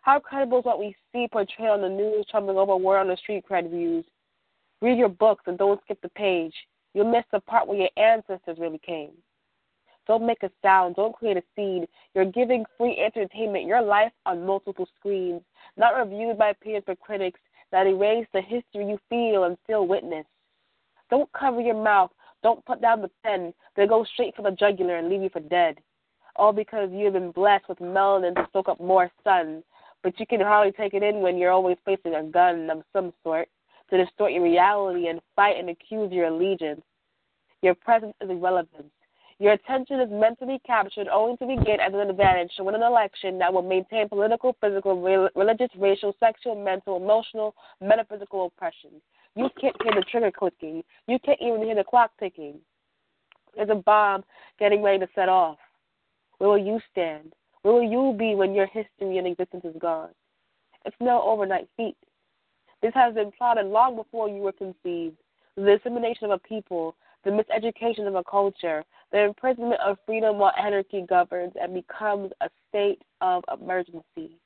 How 0.01 0.19
credible 0.19 0.59
is 0.59 0.65
what 0.65 0.79
we 0.79 0.95
see 1.11 1.27
portrayed 1.31 1.69
on 1.69 1.81
the 1.81 1.89
news, 1.89 2.25
troubling 2.29 2.57
over 2.57 2.75
war 2.75 2.97
on 2.97 3.07
the 3.07 3.17
street 3.17 3.45
cred 3.49 3.69
views? 3.69 4.05
Read 4.83 4.97
your 4.97 5.07
books 5.07 5.45
and 5.47 5.57
don't 5.57 5.79
skip 5.85 6.01
the 6.01 6.09
page. 6.09 6.53
You'll 6.93 7.09
miss 7.09 7.23
the 7.31 7.39
part 7.39 7.69
where 7.69 7.77
your 7.77 7.89
ancestors 7.95 8.57
really 8.59 8.81
came. 8.85 9.11
Don't 10.07 10.27
make 10.27 10.43
a 10.43 10.51
sound. 10.61 10.97
Don't 10.97 11.15
create 11.15 11.37
a 11.37 11.43
scene. 11.55 11.87
You're 12.13 12.29
giving 12.29 12.65
free 12.77 12.97
entertainment, 12.97 13.65
your 13.65 13.81
life 13.81 14.11
on 14.25 14.45
multiple 14.45 14.85
screens, 14.99 15.41
not 15.77 15.95
reviewed 15.95 16.37
by 16.37 16.51
peers 16.61 16.83
but 16.85 16.99
critics 16.99 17.39
that 17.71 17.87
erase 17.87 18.27
the 18.33 18.41
history 18.41 18.85
you 18.85 18.99
feel 19.09 19.45
and 19.45 19.57
still 19.63 19.87
witness. 19.87 20.25
Don't 21.09 21.31
cover 21.31 21.61
your 21.61 21.81
mouth. 21.81 22.11
Don't 22.43 22.65
put 22.65 22.81
down 22.81 23.01
the 23.01 23.11
pen. 23.23 23.53
They 23.77 23.87
go 23.87 24.03
straight 24.03 24.35
for 24.35 24.41
the 24.41 24.51
jugular 24.51 24.97
and 24.97 25.07
leave 25.07 25.21
you 25.21 25.29
for 25.29 25.39
dead. 25.39 25.77
All 26.35 26.51
because 26.51 26.89
you 26.91 27.05
have 27.05 27.13
been 27.13 27.31
blessed 27.31 27.69
with 27.69 27.79
melanin 27.79 28.35
to 28.35 28.49
soak 28.51 28.67
up 28.67 28.81
more 28.81 29.09
sun. 29.23 29.63
But 30.03 30.19
you 30.19 30.27
can 30.27 30.41
hardly 30.41 30.73
take 30.73 30.93
it 30.93 31.03
in 31.03 31.21
when 31.21 31.37
you're 31.37 31.51
always 31.51 31.77
facing 31.85 32.15
a 32.15 32.23
gun 32.23 32.69
of 32.69 32.83
some 32.91 33.13
sort 33.23 33.47
to 33.93 34.03
distort 34.03 34.31
your 34.33 34.43
reality 34.43 35.07
and 35.07 35.21
fight 35.35 35.57
and 35.59 35.69
accuse 35.69 36.11
your 36.11 36.25
allegiance. 36.25 36.81
Your 37.61 37.75
presence 37.75 38.13
is 38.21 38.29
irrelevant. 38.29 38.91
Your 39.37 39.53
attention 39.53 39.99
is 39.99 40.09
meant 40.11 40.39
to 40.39 40.47
be 40.47 40.59
captured 40.65 41.07
only 41.07 41.37
to 41.37 41.45
be 41.45 41.55
gained 41.63 41.81
as 41.81 41.93
an 41.93 42.09
advantage 42.09 42.51
to 42.57 42.63
win 42.63 42.75
an 42.75 42.81
election 42.81 43.37
that 43.37 43.53
will 43.53 43.61
maintain 43.61 44.09
political, 44.09 44.55
physical, 44.59 44.99
re- 44.99 45.29
religious, 45.35 45.69
racial, 45.77 46.15
sexual, 46.19 46.55
mental, 46.55 46.97
emotional, 46.97 47.53
metaphysical 47.81 48.47
oppression. 48.47 48.89
You 49.35 49.49
can't 49.59 49.75
hear 49.83 49.93
the 49.95 50.05
trigger 50.09 50.31
clicking. 50.31 50.83
You 51.07 51.19
can't 51.23 51.39
even 51.41 51.61
hear 51.61 51.75
the 51.75 51.83
clock 51.83 52.11
ticking. 52.19 52.59
There's 53.55 53.69
a 53.69 53.75
bomb 53.75 54.23
getting 54.59 54.81
ready 54.81 54.99
to 54.99 55.07
set 55.13 55.29
off. 55.29 55.57
Where 56.39 56.49
will 56.49 56.57
you 56.57 56.79
stand? 56.91 57.33
Where 57.61 57.75
will 57.75 57.83
you 57.83 58.15
be 58.17 58.33
when 58.33 58.55
your 58.55 58.67
history 58.67 59.17
and 59.17 59.27
existence 59.27 59.65
is 59.65 59.75
gone? 59.79 60.09
It's 60.85 60.95
no 60.99 61.21
overnight 61.21 61.67
feat. 61.77 61.95
This 62.83 62.93
has 62.95 63.13
been 63.13 63.31
plotted 63.31 63.67
long 63.67 63.95
before 63.95 64.27
you 64.27 64.41
were 64.41 64.51
conceived. 64.51 65.15
The 65.55 65.77
dissemination 65.77 66.25
of 66.25 66.31
a 66.31 66.37
people, 66.39 66.97
the 67.23 67.31
miseducation 67.31 68.05
of 68.05 68.15
a 68.15 68.23
culture, 68.25 68.83
the 69.13 69.23
imprisonment 69.23 69.79
of 69.79 69.97
freedom 70.05 70.37
while 70.37 70.51
anarchy 70.61 71.05
governs 71.07 71.53
and 71.59 71.73
becomes 71.73 72.33
a 72.41 72.49
state 72.67 73.01
of 73.21 73.45
emergency. 73.57 74.37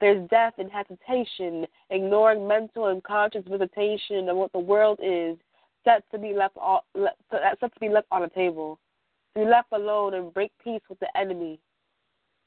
There's 0.00 0.26
death 0.30 0.54
and 0.56 0.70
hesitation, 0.70 1.66
ignoring 1.90 2.48
mental 2.48 2.86
and 2.86 3.04
conscious 3.04 3.44
visitation 3.46 4.30
of 4.30 4.38
what 4.38 4.52
the 4.52 4.58
world 4.58 4.98
is, 5.02 5.36
set 5.84 6.02
to 6.12 6.18
be 6.18 6.32
left 6.32 6.56
on, 6.56 6.80
set 7.30 7.60
to 7.60 7.80
be 7.80 7.90
left 7.90 8.06
on 8.10 8.22
the 8.22 8.28
table, 8.28 8.78
to 9.34 9.44
be 9.44 9.50
left 9.50 9.68
alone 9.72 10.14
and 10.14 10.32
break 10.32 10.50
peace 10.62 10.80
with 10.88 10.98
the 11.00 11.14
enemy, 11.14 11.60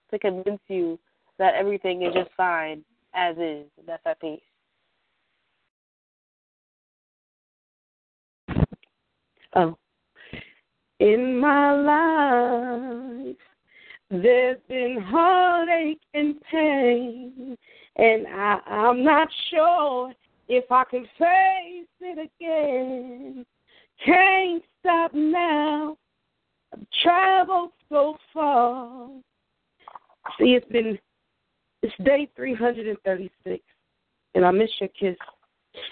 to 0.10 0.18
convince 0.18 0.62
you 0.68 0.98
that 1.38 1.54
everything 1.54 2.02
is 2.02 2.16
just 2.16 2.32
fine 2.36 2.84
as 3.14 3.36
is. 3.38 3.68
And 3.78 3.86
that's 3.86 4.02
our 4.08 4.16
peace. 4.16 4.42
Oh. 9.56 9.78
In 11.00 11.40
my 11.40 11.74
life, 11.74 13.36
there's 14.10 14.58
been 14.68 15.00
heartache 15.00 16.02
and 16.14 16.42
pain, 16.50 17.58
and 17.98 18.28
I, 18.28 18.60
I'm 18.66 19.04
not 19.04 19.28
sure 19.52 20.14
if 20.48 20.72
I 20.72 20.84
can 20.86 21.04
face 21.20 21.88
it 22.02 22.32
again. 22.40 23.46
Can't 24.04 24.64
stop 24.80 25.14
now. 25.14 25.98
I've 26.74 26.86
traveled 27.04 27.72
so 27.90 28.18
far. 28.34 29.10
See, 30.40 30.56
it's 30.56 30.68
been 30.72 30.98
it's 31.84 31.94
day 32.04 32.30
336, 32.36 33.64
and 34.36 34.46
I 34.46 34.52
miss 34.52 34.70
your 34.80 34.90
kiss. 34.90 35.16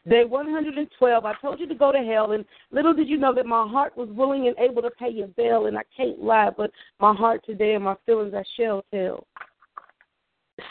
Day 0.08 0.24
112, 0.24 1.26
I 1.26 1.34
told 1.42 1.60
you 1.60 1.68
to 1.68 1.76
go 1.76 1.92
to 1.92 2.00
hell, 2.00 2.32
and 2.32 2.46
little 2.72 2.94
did 2.94 3.08
you 3.10 3.18
know 3.18 3.34
that 3.34 3.46
my 3.46 3.68
heart 3.68 3.98
was 3.98 4.10
willing 4.10 4.48
and 4.48 4.58
able 4.58 4.82
to 4.82 4.90
pay 4.92 5.10
your 5.10 5.28
bill, 5.28 5.66
and 5.66 5.78
I 5.78 5.84
can't 5.96 6.22
lie, 6.22 6.52
but 6.56 6.72
my 7.00 7.14
heart 7.14 7.42
today 7.46 7.74
and 7.74 7.84
my 7.84 7.96
feelings 8.06 8.34
I 8.36 8.44
shall 8.56 8.84
tell. 8.92 9.26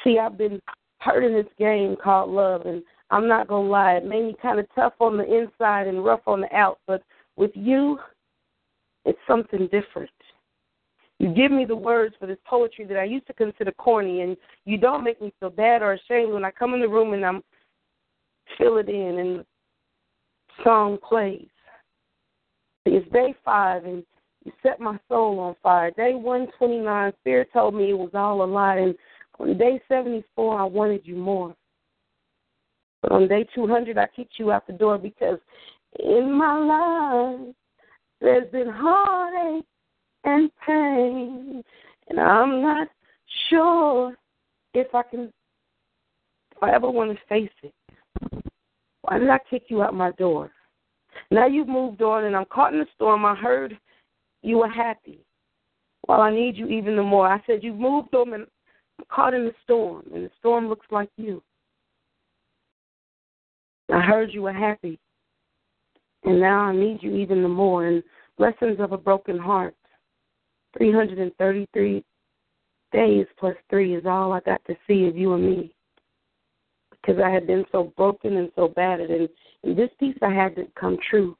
See, 0.03 0.19
I've 0.19 0.39
been 0.39 0.61
hurt 0.99 1.25
in 1.25 1.33
this 1.33 1.53
game 1.59 1.97
called 2.03 2.31
love, 2.31 2.67
and 2.67 2.83
I'm 3.11 3.29
not 3.29 3.49
going 3.49 3.67
to 3.67 3.71
lie, 3.71 3.95
it 3.95 4.05
made 4.05 4.25
me 4.25 4.37
kind 4.41 4.59
of 4.59 4.67
tough 4.75 4.95
on 5.01 5.17
the 5.17 5.25
inside 5.25 5.87
and 5.87 6.05
rough 6.05 6.23
on 6.27 6.41
the 6.41 6.55
out, 6.55 6.79
but 6.87 7.03
with 7.37 7.53
you, 7.55 7.99
it's 9.05 9.19
something 9.27 9.69
different. 9.71 10.11
You 11.19 11.33
give 11.33 11.53
me 11.53 11.65
the 11.65 11.77
words 11.77 12.15
for 12.19 12.27
this 12.27 12.39
poetry 12.45 12.85
that 12.87 12.99
I 12.99 13.05
used 13.05 13.27
to 13.29 13.33
consider 13.35 13.73
corny, 13.73 14.23
and 14.23 14.37
you 14.65 14.79
don't 14.79 15.05
make 15.05 15.21
me 15.21 15.33
feel 15.41 15.51
bad 15.51 15.83
or 15.83 15.93
ashamed 15.93 16.33
when 16.33 16.45
I 16.45 16.51
come 16.51 16.75
in 16.75 16.81
the 16.81 16.89
room 16.89 17.13
and 17.15 17.25
I'm 17.25 17.43
fill 18.59 18.79
it 18.79 18.89
in 18.89 19.19
and 19.19 19.39
the 19.41 19.47
song 20.63 20.99
plays. 21.07 21.49
It's 22.87 23.11
day 23.13 23.35
five 23.45 23.85
and 23.85 24.05
you 24.45 24.53
set 24.63 24.79
my 24.79 24.99
soul 25.09 25.41
on 25.41 25.57
fire. 25.63 25.91
Day 25.93 26.15
one 26.15 26.49
twenty 26.59 26.79
nine, 26.79 27.13
Spirit 27.21 27.49
told 27.53 27.75
me 27.75 27.91
it 27.91 27.99
was 27.99 28.11
all 28.15 28.43
a 28.43 28.45
lie 28.45 28.77
and 28.77 28.95
on 29.39 29.57
day 29.57 29.81
seventy 29.89 30.25
four 30.35 30.59
I 30.59 30.65
wanted 30.65 31.03
you 31.05 31.17
more. 31.17 31.55
But 33.05 33.13
on 33.13 33.29
day 33.29 33.47
200, 33.55 33.99
I 33.99 34.07
kicked 34.17 34.39
you 34.39 34.51
out 34.51 34.67
the 34.67 34.73
door 34.73 34.97
because 34.97 35.39
in 35.99 36.33
my 36.33 36.57
life 36.57 37.55
there's 38.23 38.51
been 38.51 38.67
heartache 38.67 39.67
and 40.25 40.51
pain, 40.67 41.63
and 42.09 42.19
I'm 42.19 42.63
not 42.63 42.89
sure 43.51 44.17
if 44.73 44.95
I 44.95 45.03
can, 45.03 45.31
if 46.53 46.63
I 46.63 46.75
ever 46.75 46.91
want 46.91 47.11
to 47.11 47.19
face 47.29 47.51
it. 47.63 47.75
Why 49.05 49.19
did 49.19 49.29
I 49.29 49.39
kick 49.51 49.65
you 49.69 49.83
out 49.83 49.93
my 49.93 50.13
door? 50.13 50.51
Now 51.31 51.47
you've 51.47 51.69
moved 51.69 52.01
on, 52.01 52.25
and 52.25 52.35
I'm 52.35 52.47
caught 52.47 52.73
in 52.73 52.79
the 52.79 52.87
storm. 52.95 53.27
I 53.27 53.35
heard 53.35 53.79
you 54.43 54.59
were 54.59 54.69
happy. 54.69 55.27
Well, 56.09 56.23
I 56.23 56.31
need 56.31 56.57
you 56.57 56.69
even 56.69 56.97
the 56.97 57.03
more. 57.03 57.29
I 57.29 57.43
said 57.47 57.59
you've 57.63 57.79
moved 57.79 58.15
on, 58.15 58.33
and 58.33 58.47
I'm 58.99 59.05
caught 59.13 59.35
in 59.35 59.45
the 59.45 59.53
storm, 59.63 60.05
and 60.15 60.25
the 60.25 60.31
storm 60.39 60.69
looks 60.69 60.87
like 60.91 61.11
you. 61.19 61.43
I 63.93 64.01
heard 64.01 64.33
you 64.33 64.41
were 64.41 64.55
happy, 64.55 64.99
and 66.25 66.41
now 66.41 66.61
I 66.61 66.75
need 66.75 67.03
you 67.03 67.15
even 67.15 67.43
the 67.43 67.49
more. 67.49 67.87
And 67.87 68.03
lessons 68.39 68.81
of 68.81 68.93
a 68.93 68.99
broken 68.99 69.39
heart. 69.39 69.75
333 70.79 72.03
days 72.91 73.27
plus 73.39 73.55
three 73.69 73.95
is 73.95 74.07
all 74.07 74.33
I 74.33 74.41
got 74.41 74.65
to 74.65 74.75
see 74.87 75.07
of 75.07 75.17
you 75.17 75.35
and 75.35 75.45
me. 75.45 75.75
Because 77.05 77.21
I 77.23 77.31
had 77.31 77.47
been 77.47 77.65
so 77.71 77.93
broken 77.97 78.37
and 78.37 78.51
so 78.57 78.69
battered, 78.69 79.11
and, 79.11 79.29
and 79.63 79.77
this 79.77 79.91
piece 80.01 80.17
I 80.23 80.33
had 80.33 80.57
to 80.57 80.67
come 80.79 80.97
true. 81.11 81.37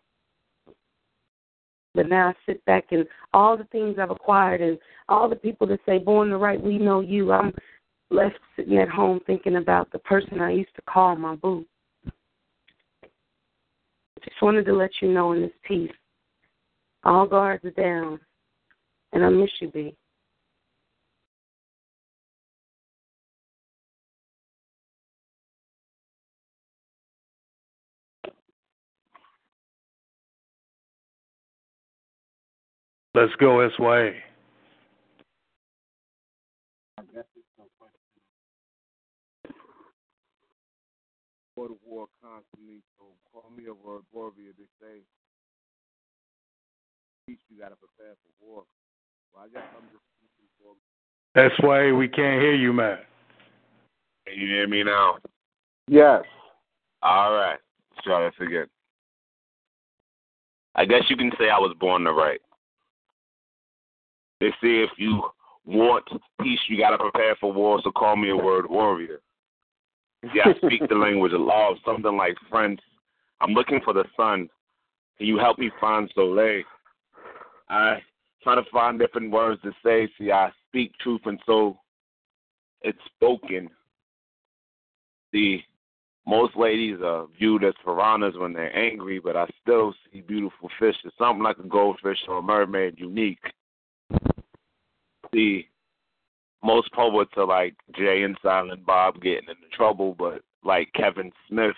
But 1.95 2.09
now 2.09 2.29
I 2.29 2.35
sit 2.45 2.65
back 2.65 2.87
and 2.91 3.07
all 3.33 3.57
the 3.57 3.65
things 3.65 3.97
I've 3.99 4.11
acquired 4.11 4.61
and 4.61 4.79
all 5.09 5.29
the 5.29 5.37
people 5.37 5.67
that 5.69 5.81
say, 5.87 5.99
Born 5.99 6.31
the 6.31 6.37
Right, 6.37 6.61
we 6.61 6.77
know 6.77 7.01
you. 7.01 7.33
I'm 7.33 7.55
left 8.11 8.39
sitting 8.57 8.79
at 8.79 8.89
home 8.89 9.21
thinking 9.27 9.57
about 9.57 9.91
the 9.93 10.01
person 10.01 10.41
I 10.41 10.51
used 10.51 10.75
to 10.77 10.83
call 10.83 11.17
my 11.17 11.37
boo. 11.37 11.65
Just 14.25 14.43
wanted 14.43 14.65
to 14.67 14.75
let 14.75 14.91
you 15.01 15.13
know 15.13 15.33
in 15.33 15.43
this 15.43 15.53
piece, 15.67 15.93
all 17.05 17.27
guards 17.27 17.65
are 17.65 17.71
down, 17.71 18.19
and 19.13 19.25
I 19.25 19.29
miss 19.29 19.51
you, 19.61 19.71
B. 19.71 19.95
Let's 33.15 33.33
go, 33.39 33.69
SYA. 33.77 34.11
Go 41.57 41.69
to 41.69 41.79
war 41.87 42.07
constantly, 42.21 42.83
so 42.99 43.05
call 43.33 43.49
me 43.57 43.67
a 43.67 43.73
word 43.73 44.03
warrior. 44.13 44.51
They 44.59 44.65
say, 44.81 45.03
peace, 47.29 47.39
you 47.49 47.61
got 47.61 47.69
to 47.69 47.77
prepare 47.77 48.15
for 48.17 48.45
war. 48.45 48.65
Well, 49.33 49.45
I 49.45 49.49
guess 49.49 49.63
I'm 49.77 49.85
just 49.93 50.03
looking 50.21 50.51
for. 50.59 50.75
That's 51.37 51.55
why 51.61 51.93
we 51.93 52.09
can't 52.09 52.43
hear 52.43 52.55
you, 52.55 52.73
man. 52.73 52.99
Can 54.27 54.41
you 54.41 54.49
hear 54.49 54.67
me 54.67 54.83
now? 54.83 55.19
Yes. 55.87 56.25
All 57.01 57.33
right. 57.33 57.59
Let's 57.93 58.05
try 58.05 58.25
this 58.25 58.35
again. 58.45 58.67
I 60.75 60.85
guess 60.85 61.03
you 61.09 61.17
can 61.17 61.31
say 61.39 61.49
I 61.49 61.59
was 61.59 61.77
born 61.79 62.03
to 62.03 62.13
write. 62.13 62.41
They 64.45 64.51
say 64.61 64.85
if 64.85 64.91
you 64.99 65.23
want 65.65 66.05
peace, 66.43 66.59
you 66.69 66.77
got 66.77 66.91
to 66.91 66.99
prepare 66.99 67.35
for 67.41 67.51
war, 67.51 67.81
so 67.83 67.91
call 67.91 68.15
me 68.15 68.29
a 68.29 68.37
word 68.37 68.69
warrior. 68.69 69.23
See, 70.23 70.41
I 70.45 70.53
speak 70.59 70.87
the 70.87 70.95
language 71.07 71.33
of 71.33 71.41
love, 71.41 71.77
something 71.83 72.15
like 72.15 72.37
friends. 72.51 72.79
I'm 73.41 73.53
looking 73.53 73.81
for 73.83 73.95
the 73.95 74.05
sun. 74.15 74.51
Can 75.17 75.29
you 75.29 75.39
help 75.39 75.59
me 75.59 75.71
find 75.81 76.13
Souliel? 76.15 76.63
I 77.71 78.03
try 78.43 78.55
to 78.55 78.65
find 78.71 78.99
different 78.99 79.31
words 79.31 79.63
to 79.63 79.73
say. 79.83 80.11
See, 80.19 80.31
I 80.31 80.51
speak 80.69 80.93
truth, 81.01 81.23
and 81.25 81.41
so 81.47 81.79
it's 82.83 82.99
spoken. 83.17 83.71
See, 85.33 85.65
most 86.27 86.55
ladies 86.55 86.99
are 87.03 87.29
viewed 87.39 87.65
as 87.65 87.73
piranhas 87.83 88.37
when 88.37 88.53
they're 88.53 88.77
angry, 88.77 89.21
but 89.21 89.39
I 89.39 89.47
still 89.63 89.95
see 90.13 90.21
beautiful 90.21 90.69
fish. 90.79 90.97
It's 91.03 91.17
something 91.17 91.43
like 91.43 91.57
a 91.57 91.67
goldfish 91.67 92.19
or 92.29 92.39
a 92.39 92.43
mermaid 92.43 92.97
unique. 92.99 93.41
See, 95.35 95.69
most 96.63 96.93
poets 96.93 97.33
are 97.37 97.47
like 97.47 97.75
Jay 97.97 98.23
and 98.23 98.39
Silent 98.41 98.87
Bob 98.87 99.21
getting 99.21 99.49
into 99.49 99.69
trouble, 99.73 100.15
but 100.17 100.43
like 100.63 100.93
Kevin 100.95 101.33
Smith, 101.49 101.75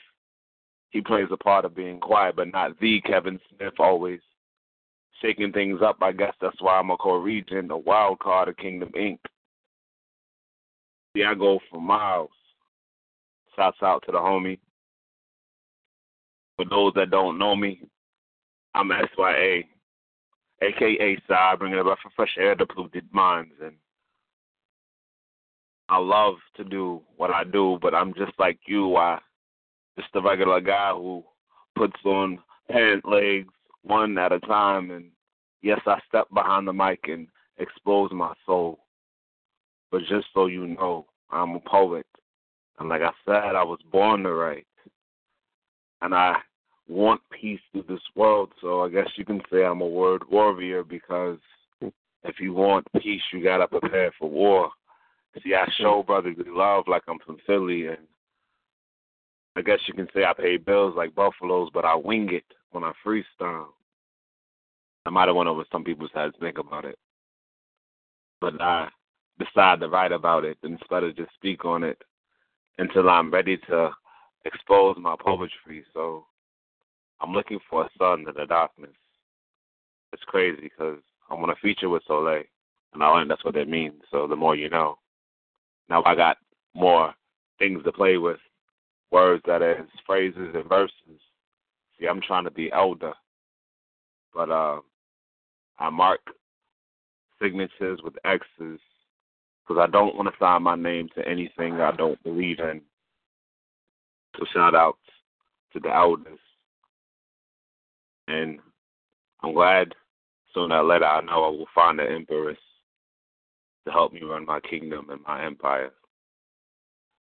he 0.91 1.01
plays 1.01 1.29
a 1.31 1.37
part 1.37 1.65
of 1.65 1.75
being 1.75 1.99
quiet, 1.99 2.37
but 2.37 2.53
not 2.53 2.79
the 2.81 3.01
Kevin 3.01 3.41
Smith 3.49 3.75
always 3.79 4.21
shaking 5.23 5.53
things 5.53 5.81
up. 5.83 5.97
I 6.03 6.13
guess 6.13 6.35
that's 6.41 6.61
why 6.61 6.79
I'm 6.79 6.91
a 6.91 6.97
co-regent, 6.99 7.71
a 7.71 7.77
wild 7.77 8.19
card 8.19 8.49
of 8.49 8.57
Kingdom 8.59 8.91
Inc. 8.97 9.19
See, 11.17 11.25
I 11.25 11.35
go 11.35 11.59
for 11.71 11.81
miles. 11.81 12.31
Shouts 13.57 13.79
out 13.83 14.03
to 14.05 14.13
the 14.13 14.19
homie. 14.19 14.59
For 16.57 16.67
those 16.67 16.93
that 16.95 17.11
don't 17.11 17.39
know 17.39 17.57
me, 17.57 17.81
I'm 18.75 18.91
SYA, 19.17 19.63
aka 20.63 21.19
Side, 21.29 21.59
bringing 21.59 21.79
about 21.79 21.99
fresh 22.15 22.37
air 22.39 22.55
to 22.55 22.67
polluted 22.67 23.07
minds. 23.13 23.55
And 23.63 23.75
I 25.89 25.99
love 25.99 26.37
to 26.57 26.65
do 26.65 27.03
what 27.17 27.31
I 27.31 27.45
do, 27.45 27.79
but 27.81 27.95
I'm 27.95 28.15
just 28.15 28.33
like 28.39 28.59
you. 28.67 28.97
I 28.97 29.19
just 29.99 30.09
a 30.15 30.21
regular 30.21 30.61
guy 30.61 30.93
who 30.93 31.25
puts 31.77 31.97
on 32.05 32.39
pant 32.71 33.07
legs 33.09 33.53
one 33.83 34.19
at 34.19 34.33
a 34.33 34.41
time. 34.41 34.91
And 34.91 35.07
yes, 35.63 35.81
I 35.87 35.99
step 36.09 36.27
behind 36.33 36.67
the 36.67 36.73
mic 36.73 37.01
and 37.05 37.29
expose 37.59 38.11
my 38.13 38.33
soul. 38.45 38.81
But 39.91 40.01
just 40.09 40.27
so 40.35 40.47
you 40.47 40.67
know, 40.67 41.07
I'm 41.31 41.55
a 41.55 41.61
poet. 41.61 42.07
And 42.79 42.89
like 42.89 43.03
I 43.03 43.13
said, 43.25 43.57
I 43.57 43.63
was 43.65 43.79
born 43.91 44.23
to 44.25 44.35
write. 44.35 44.67
And 46.03 46.15
I 46.15 46.37
want 46.89 47.21
peace 47.31 47.61
to 47.75 47.85
this 47.89 48.01
world. 48.15 48.51
So 48.61 48.83
I 48.83 48.89
guess 48.89 49.09
you 49.17 49.25
can 49.25 49.41
say 49.51 49.65
I'm 49.65 49.81
a 49.81 49.87
word 49.87 50.23
warrior 50.31 50.85
because 50.85 51.39
if 51.81 52.41
you 52.41 52.53
want 52.53 52.87
peace, 53.01 53.23
you 53.33 53.43
got 53.43 53.59
to 53.59 53.69
prepare 53.69 54.13
for 54.19 54.31
war. 54.31 54.71
See, 55.43 55.55
I 55.55 55.71
show 55.79 56.03
brotherly 56.03 56.37
love 56.47 56.85
like 56.87 57.03
I'm 57.09 57.19
from 57.19 57.37
Philly. 57.47 57.89
And 57.89 57.99
I 59.55 59.63
guess 59.63 59.81
you 59.87 59.95
can 59.95 60.09
say 60.15 60.25
I 60.25 60.33
pay 60.33 60.57
bills 60.57 60.95
like 60.97 61.15
buffaloes, 61.15 61.71
but 61.75 61.85
I 61.85 61.95
wing 61.95 62.29
it 62.33 62.45
when 62.71 62.85
I 62.85 62.93
freestyle. 63.05 63.67
I 65.05 65.11
might 65.11 65.29
have 65.29 65.37
went 65.37 65.49
over 65.49 65.65
some 65.71 65.85
people's 65.85 66.11
heads 66.15 66.35
think 66.41 66.59
about 66.59 66.85
it. 66.85 66.99
But 68.41 68.61
I 68.61 68.89
decide 69.39 69.81
to 69.81 69.89
write 69.89 70.13
about 70.13 70.45
it 70.45 70.59
instead 70.63 71.05
of 71.05 71.17
just 71.17 71.33
speak 71.35 71.65
on 71.65 71.83
it 71.83 72.01
until 72.79 73.09
I'm 73.09 73.31
ready 73.31 73.57
to 73.69 73.91
expose 74.45 74.97
my 74.99 75.15
poetry. 75.19 75.85
So 75.93 76.27
I'm 77.21 77.33
looking 77.33 77.59
for 77.69 77.85
a 77.85 77.91
son 77.99 78.21
in 78.21 78.35
the 78.37 78.47
darkness. 78.47 78.91
It's 80.13 80.23
crazy 80.25 80.63
because 80.63 80.99
I 81.31 81.35
want 81.35 81.49
to 81.49 81.61
feature 81.61 81.89
with 81.89 82.03
Souliel, 82.09 82.45
and 82.95 83.03
I 83.03 83.09
learned 83.09 83.31
that's 83.31 83.45
what 83.45 83.55
that 83.55 83.69
means. 83.69 84.03
So 84.11 84.27
the 84.27 84.37
more 84.37 84.55
you 84.55 84.69
know. 84.69 84.99
Now 85.89 86.03
I 86.05 86.15
got 86.15 86.39
more 86.75 87.15
things 87.59 87.83
to 87.85 87.93
play 87.93 88.19
with, 88.19 88.39
words 89.11 89.43
that 89.47 89.63
is 89.63 89.87
phrases 90.07 90.55
and 90.55 90.69
verses. 90.69 91.21
See, 91.99 92.07
I'm 92.07 92.21
trying 92.21 92.45
to 92.45 92.51
be 92.51 92.71
elder, 92.73 93.13
but 94.35 94.51
uh, 94.51 94.81
I 95.79 95.91
mark 95.91 96.21
signatures 97.41 98.01
with 98.03 98.15
X's 98.25 98.81
because 99.67 99.81
I 99.83 99.91
don't 99.91 100.15
want 100.15 100.29
to 100.29 100.35
sign 100.39 100.63
my 100.63 100.77
name 100.77 101.09
to 101.17 101.27
anything 101.27 101.75
I 101.75 101.93
don't 101.93 102.23
believe 102.23 102.61
in. 102.61 102.81
So 104.39 104.45
shout 104.53 104.75
out 104.75 104.99
to 105.73 105.81
the 105.81 105.93
elders. 105.95 106.39
And 108.29 108.59
I'm 109.43 109.55
glad 109.55 109.95
soon 110.55 110.71
that 110.71 110.85
letter 110.85 111.05
I 111.05 111.21
know 111.23 111.45
I 111.45 111.49
will 111.49 111.67
find 111.75 111.99
the 111.99 112.11
empress 112.11 112.59
to 113.87 113.93
help 113.93 114.13
me 114.13 114.23
run 114.23 114.45
my 114.45 114.61
kingdom 114.61 115.11
and 115.11 115.21
my 115.27 115.45
empire. 115.45 115.93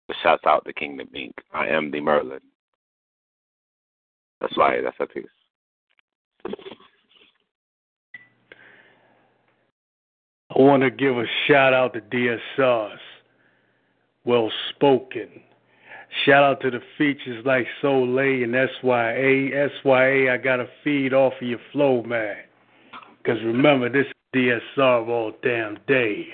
But 0.08 0.18
shouts 0.22 0.44
out 0.46 0.66
to 0.66 0.74
Kingdom 0.74 1.10
Inc. 1.16 1.34
I 1.54 1.68
am 1.68 1.92
the 1.92 2.02
Merlin. 2.02 2.40
That's 4.42 4.58
why 4.58 4.82
that's 4.82 4.98
a 5.00 5.06
piece. 5.06 5.26
I 10.56 10.62
want 10.62 10.84
to 10.84 10.92
give 10.92 11.18
a 11.18 11.26
shout 11.48 11.74
out 11.74 11.94
to 11.94 12.02
DSRs. 12.02 12.98
Well 14.26 14.52
spoken. 14.70 15.30
Shout 16.26 16.44
out 16.44 16.62
to 16.62 16.70
the 16.70 16.82
features 16.98 17.44
like 17.46 17.66
Souliel 17.82 18.44
and 18.44 18.70
SYA. 18.82 19.70
SYA, 19.82 20.32
I 20.32 20.38
got 20.38 20.58
to 20.58 20.68
feed 20.84 21.14
off 21.14 21.34
of 21.42 21.48
your 21.48 21.60
flow, 21.72 22.04
man. 22.04 22.38
Because 23.18 23.42
remember, 23.44 23.90
this 23.90 24.06
is 24.06 24.14
DSR 24.78 25.08
all 25.08 25.34
damn 25.42 25.80
day. 25.88 26.28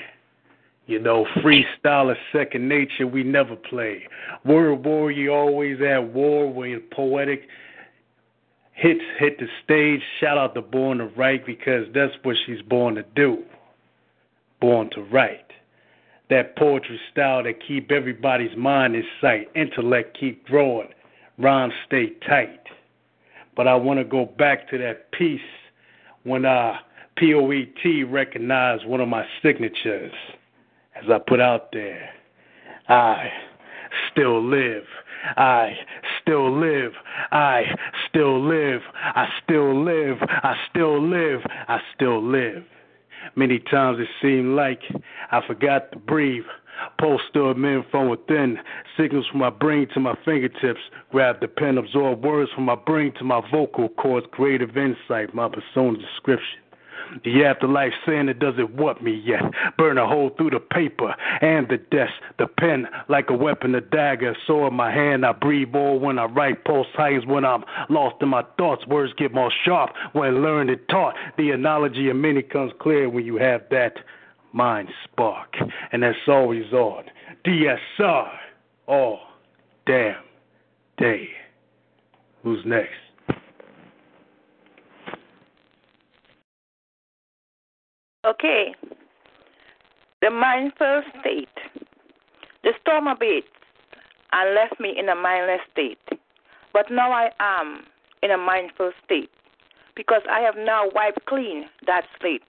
You 0.86 1.00
know, 1.00 1.26
freestyle 1.38 2.12
is 2.12 2.18
second 2.34 2.68
nature, 2.68 3.06
we 3.06 3.24
never 3.24 3.56
play. 3.56 4.08
Word 4.44 4.84
warrior 4.84 5.32
always 5.32 5.80
at 5.82 6.00
war 6.14 6.52
when 6.52 6.82
poetic 6.92 7.48
hits 8.74 9.04
hit 9.20 9.38
the 9.38 9.48
stage. 9.64 10.02
Shout 10.20 10.38
out 10.38 10.56
to 10.56 10.62
Born 10.62 10.98
to 10.98 11.06
Write 11.06 11.46
because 11.46 11.86
that's 11.94 12.14
what 12.24 12.38
she's 12.46 12.62
born 12.64 12.96
to 12.96 13.04
do. 13.16 13.44
Born 14.60 14.90
to 14.92 15.04
write. 15.04 15.49
That 16.30 16.56
poetry 16.56 17.00
style 17.12 17.44
that 17.44 17.56
keep 17.66 17.92
everybody's 17.92 18.56
mind 18.56 18.96
in 18.96 19.04
sight. 19.20 19.50
Intellect 19.56 20.18
keep 20.20 20.46
growing. 20.46 20.90
Rhymes 21.38 21.74
stay 21.88 22.12
tight. 22.28 22.62
But 23.56 23.68
I 23.68 23.76
want 23.76 24.00
to 24.00 24.04
go 24.04 24.26
back 24.26 24.70
to 24.70 24.78
that 24.78 25.12
piece 25.12 25.42
when 26.24 26.46
uh, 26.46 26.78
POET 27.18 28.10
recognized 28.10 28.86
one 28.86 29.02
of 29.02 29.08
my 29.08 29.26
signatures 29.42 30.14
as 30.96 31.10
I 31.10 31.20
put 31.20 31.42
out 31.42 31.72
there. 31.72 32.10
I 32.88 33.30
still 34.12 34.44
live. 34.44 34.84
I 35.38 35.76
still 36.22 36.58
live. 36.58 36.94
I 37.32 37.64
still 38.08 38.42
live. 38.42 38.82
I 38.94 39.28
still 39.44 39.84
live. 39.84 40.18
I 40.22 40.56
still 40.70 41.02
live. 41.02 41.42
I 41.68 41.80
still 41.96 42.24
live. 42.24 42.64
Many 43.36 43.60
times 43.60 44.00
it 44.00 44.08
seemed 44.22 44.56
like 44.56 44.82
I 45.32 45.46
forgot 45.46 45.92
to 45.92 46.00
breathe. 46.00 46.46
Pulse 46.98 47.22
stood 47.30 47.58
men 47.58 47.84
from 47.92 48.10
within, 48.10 48.58
signals 48.98 49.28
from 49.28 49.40
my 49.40 49.50
brain 49.50 49.88
to 49.94 50.00
my 50.00 50.16
fingertips. 50.24 50.80
Grab 51.12 51.42
the 51.42 51.48
pen, 51.48 51.78
absorb 51.78 52.24
words 52.24 52.52
from 52.54 52.66
my 52.66 52.76
brain 52.76 53.14
to 53.20 53.24
my 53.24 53.42
vocal 53.52 53.90
cords, 53.90 54.28
creative 54.32 54.78
insight, 54.78 55.34
my 55.34 55.50
persona 55.50 55.98
description. 55.98 56.60
The 57.24 57.46
afterlife 57.46 57.94
saying 58.06 58.30
it 58.30 58.40
doesn't 58.40 58.76
want 58.76 59.02
me 59.04 59.22
yet. 59.26 59.42
Burn 59.78 59.98
a 59.98 60.08
hole 60.08 60.32
through 60.38 60.52
the 60.52 60.60
paper 60.60 61.16
and 61.42 61.68
the 61.68 61.78
desk. 61.78 62.14
The 62.38 62.48
pen 62.48 62.88
like 63.08 63.30
a 63.30 63.36
weapon, 63.36 63.76
a 63.76 63.82
dagger, 63.82 64.36
sword 64.46 64.72
in 64.72 64.78
my 64.78 64.92
hand. 64.92 65.26
I 65.26 65.34
breathe 65.34 65.76
all 65.76 66.00
when 66.00 66.20
I 66.20 66.26
write. 66.26 66.64
Pulse 66.66 66.88
tightens 66.96 67.26
when 67.26 67.46
I'm 67.46 67.64
lost 67.90 68.16
in 68.22 68.30
my 68.30 68.44
thoughts. 68.58 68.86
Words 68.88 69.14
get 69.18 69.34
more 69.34 69.52
sharp 69.66 69.92
when 70.14 70.42
learned 70.42 70.70
and 70.70 70.82
taught. 70.90 71.16
The 71.38 71.52
analogy 71.52 72.10
of 72.10 72.16
many 72.16 72.42
comes 72.42 72.72
clear 72.80 73.10
when 73.10 73.26
you 73.26 73.38
have 73.38 73.62
that 73.72 73.94
mind 74.54 74.90
spark. 75.04 75.56
And 75.92 76.04
that's 76.04 76.18
always 76.28 76.72
on. 76.74 77.06
DSR 77.46 78.30
all 78.88 79.20
damn 79.86 80.24
day. 80.98 81.30
Who's 82.44 82.66
next? 82.66 83.09
Okay. 88.30 88.76
The 90.22 90.30
mindful 90.30 91.02
state. 91.20 91.48
The 92.64 92.74
storm 92.82 93.08
abates 93.08 93.48
and 94.32 94.54
left 94.54 94.80
me 94.80 94.94
in 94.98 95.10
a 95.10 95.16
mindless 95.16 95.62
state. 95.72 95.98
But 96.72 96.92
now 96.92 97.12
I 97.12 97.32
am 97.40 97.86
in 98.22 98.30
a 98.30 98.38
mindful 98.38 98.92
state 99.04 99.32
because 99.96 100.22
I 100.30 100.42
have 100.42 100.56
now 100.56 100.90
wiped 100.94 101.26
clean 101.26 101.66
that 101.88 102.04
slate. 102.20 102.44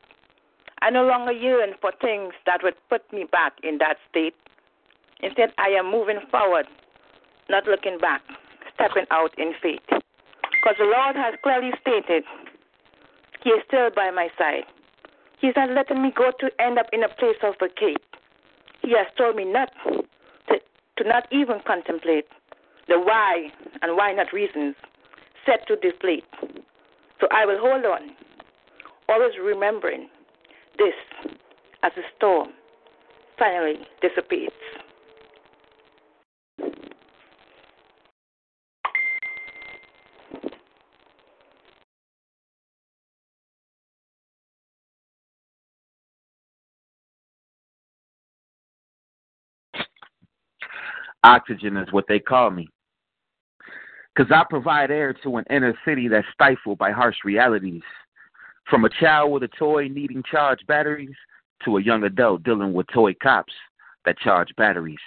I 0.82 0.90
no 0.90 1.04
longer 1.04 1.32
yearn 1.32 1.70
for 1.80 1.92
things 2.00 2.34
that 2.44 2.60
would 2.62 2.74
put 2.90 3.10
me 3.12 3.24
back 3.30 3.54
in 3.62 3.78
that 3.78 3.96
state. 4.10 4.34
Instead, 5.22 5.50
I 5.56 5.68
am 5.68 5.90
moving 5.90 6.20
forward, 6.30 6.66
not 7.48 7.64
looking 7.66 7.98
back, 7.98 8.22
stepping 8.74 9.06
out 9.10 9.30
in 9.38 9.52
faith. 9.62 9.80
Because 9.88 10.76
the 10.78 10.84
Lord 10.84 11.16
has 11.16 11.34
clearly 11.42 11.70
stated, 11.80 12.24
He 13.42 13.50
is 13.50 13.62
still 13.66 13.88
by 13.94 14.10
my 14.10 14.28
side. 14.36 14.64
He's 15.40 15.54
not 15.56 15.70
letting 15.70 16.02
me 16.02 16.12
go 16.14 16.32
to 16.38 16.50
end 16.60 16.78
up 16.78 16.86
in 16.92 17.02
a 17.02 17.08
place 17.08 17.36
of 17.42 17.54
vacate. 17.58 18.02
He 18.82 18.90
has 18.90 19.06
told 19.16 19.36
me 19.36 19.44
not 19.44 19.70
to, 20.48 20.58
to 20.98 21.08
not 21.08 21.26
even 21.32 21.60
contemplate 21.66 22.26
the 22.88 22.98
why 22.98 23.48
and 23.82 23.96
why 23.96 24.12
not 24.12 24.32
reasons 24.32 24.74
set 25.46 25.66
to 25.68 25.76
deflate. 25.76 26.24
So 27.20 27.28
I 27.30 27.46
will 27.46 27.58
hold 27.58 27.84
on, 27.84 28.10
always 29.08 29.32
remembering 29.42 30.08
this 30.78 30.94
as 31.82 31.92
the 31.96 32.02
storm 32.16 32.48
finally 33.38 33.78
dissipates. 34.02 34.52
Oxygen 51.24 51.76
is 51.76 51.92
what 51.92 52.06
they 52.08 52.18
call 52.18 52.50
me. 52.50 52.68
Because 54.14 54.32
I 54.32 54.44
provide 54.48 54.90
air 54.90 55.14
to 55.22 55.36
an 55.36 55.44
inner 55.50 55.76
city 55.84 56.08
that's 56.08 56.26
stifled 56.34 56.78
by 56.78 56.90
harsh 56.90 57.16
realities. 57.24 57.82
From 58.68 58.84
a 58.84 58.90
child 59.00 59.32
with 59.32 59.42
a 59.42 59.48
toy 59.48 59.88
needing 59.88 60.22
charged 60.30 60.66
batteries 60.66 61.14
to 61.64 61.76
a 61.76 61.82
young 61.82 62.04
adult 62.04 62.42
dealing 62.42 62.72
with 62.72 62.86
toy 62.88 63.14
cops 63.14 63.52
that 64.04 64.18
charge 64.18 64.48
batteries. 64.56 64.98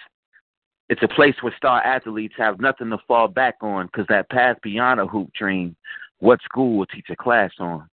It's 0.89 1.01
a 1.01 1.07
place 1.07 1.35
where 1.41 1.53
star 1.57 1.81
athletes 1.81 2.35
have 2.37 2.59
nothing 2.59 2.89
to 2.89 2.97
fall 3.07 3.27
back 3.27 3.55
on 3.61 3.87
because 3.87 4.05
that 4.09 4.29
path 4.29 4.57
beyond 4.61 4.99
a 4.99 5.07
hoop 5.07 5.31
dream, 5.33 5.75
what 6.19 6.41
school 6.43 6.77
will 6.77 6.85
teach 6.85 7.07
a 7.09 7.15
class 7.15 7.51
on? 7.59 7.87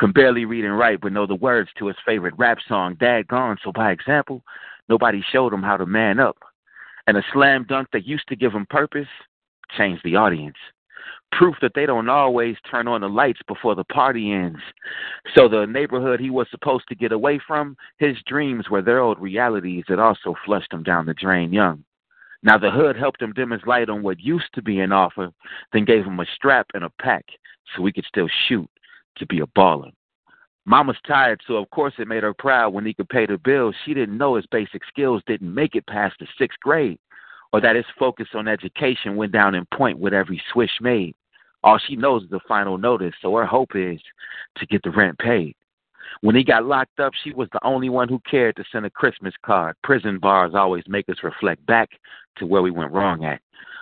Can 0.00 0.12
barely 0.12 0.44
read 0.44 0.64
and 0.64 0.76
write 0.76 1.00
but 1.00 1.12
know 1.12 1.26
the 1.26 1.36
words 1.36 1.70
to 1.78 1.86
his 1.86 1.96
favorite 2.04 2.34
rap 2.36 2.58
song, 2.68 2.96
Dad 2.98 3.28
Gone. 3.28 3.56
So 3.62 3.70
by 3.72 3.92
example, 3.92 4.42
nobody 4.88 5.24
showed 5.30 5.52
him 5.52 5.62
how 5.62 5.76
to 5.76 5.86
man 5.86 6.18
up. 6.18 6.36
And 7.06 7.16
a 7.16 7.22
slam 7.32 7.66
dunk 7.68 7.88
that 7.92 8.06
used 8.06 8.28
to 8.28 8.36
give 8.36 8.52
him 8.52 8.66
purpose 8.68 9.08
changed 9.76 10.02
the 10.04 10.16
audience. 10.16 10.56
Proof 11.32 11.56
that 11.60 11.72
they 11.74 11.84
don't 11.84 12.08
always 12.08 12.56
turn 12.70 12.86
on 12.86 13.00
the 13.00 13.08
lights 13.08 13.40
before 13.46 13.74
the 13.74 13.84
party 13.84 14.32
ends. 14.32 14.60
So 15.34 15.48
the 15.48 15.66
neighborhood 15.66 16.20
he 16.20 16.30
was 16.30 16.46
supposed 16.50 16.84
to 16.88 16.94
get 16.94 17.12
away 17.12 17.40
from, 17.44 17.76
his 17.98 18.16
dreams 18.26 18.70
were 18.70 18.82
their 18.82 19.00
old 19.00 19.18
realities 19.20 19.84
that 19.88 19.98
also 19.98 20.34
flushed 20.44 20.72
him 20.72 20.82
down 20.82 21.06
the 21.06 21.14
drain 21.14 21.52
young. 21.52 21.84
Now 22.42 22.58
the 22.58 22.70
hood 22.70 22.96
helped 22.96 23.20
him 23.20 23.32
dim 23.32 23.50
his 23.50 23.62
light 23.66 23.88
on 23.88 24.02
what 24.02 24.20
used 24.20 24.52
to 24.54 24.62
be 24.62 24.80
an 24.80 24.92
offer, 24.92 25.30
then 25.72 25.84
gave 25.84 26.04
him 26.04 26.20
a 26.20 26.26
strap 26.36 26.66
and 26.74 26.84
a 26.84 26.90
pack 27.00 27.24
so 27.74 27.84
he 27.84 27.92
could 27.92 28.04
still 28.04 28.28
shoot 28.46 28.68
to 29.16 29.26
be 29.26 29.40
a 29.40 29.46
baller. 29.46 29.90
Mama's 30.66 30.96
tired, 31.06 31.42
so 31.46 31.56
of 31.56 31.68
course 31.70 31.94
it 31.98 32.08
made 32.08 32.22
her 32.22 32.32
proud 32.32 32.72
when 32.72 32.86
he 32.86 32.94
could 32.94 33.08
pay 33.08 33.26
the 33.26 33.36
bills. 33.36 33.74
She 33.84 33.92
didn't 33.92 34.16
know 34.16 34.36
his 34.36 34.46
basic 34.46 34.82
skills 34.86 35.22
didn't 35.26 35.52
make 35.52 35.74
it 35.74 35.86
past 35.86 36.16
the 36.18 36.26
sixth 36.38 36.58
grade, 36.60 36.98
or 37.52 37.60
that 37.60 37.76
his 37.76 37.84
focus 37.98 38.28
on 38.34 38.48
education 38.48 39.16
went 39.16 39.32
down 39.32 39.54
in 39.54 39.66
point 39.74 39.98
with 39.98 40.14
every 40.14 40.42
swish 40.52 40.80
made. 40.80 41.14
All 41.62 41.78
she 41.78 41.96
knows 41.96 42.22
is 42.22 42.30
the 42.30 42.40
final 42.48 42.78
notice, 42.78 43.14
so 43.20 43.34
her 43.36 43.46
hope 43.46 43.74
is 43.74 44.00
to 44.56 44.66
get 44.66 44.82
the 44.82 44.90
rent 44.90 45.18
paid. 45.18 45.54
When 46.20 46.34
he 46.34 46.44
got 46.44 46.64
locked 46.64 47.00
up, 47.00 47.12
she 47.22 47.32
was 47.32 47.48
the 47.52 47.64
only 47.64 47.88
one 47.88 48.08
who 48.08 48.20
cared 48.28 48.56
to 48.56 48.64
send 48.70 48.86
a 48.86 48.90
Christmas 48.90 49.34
card. 49.44 49.76
Prison 49.82 50.18
bars 50.18 50.52
always 50.54 50.84
make 50.86 51.08
us 51.08 51.22
reflect 51.22 51.64
back 51.66 51.90
to 52.36 52.46
where 52.46 52.62
we 52.62 52.70
went 52.70 52.92
wrong 52.92 53.24
at. 53.24 53.40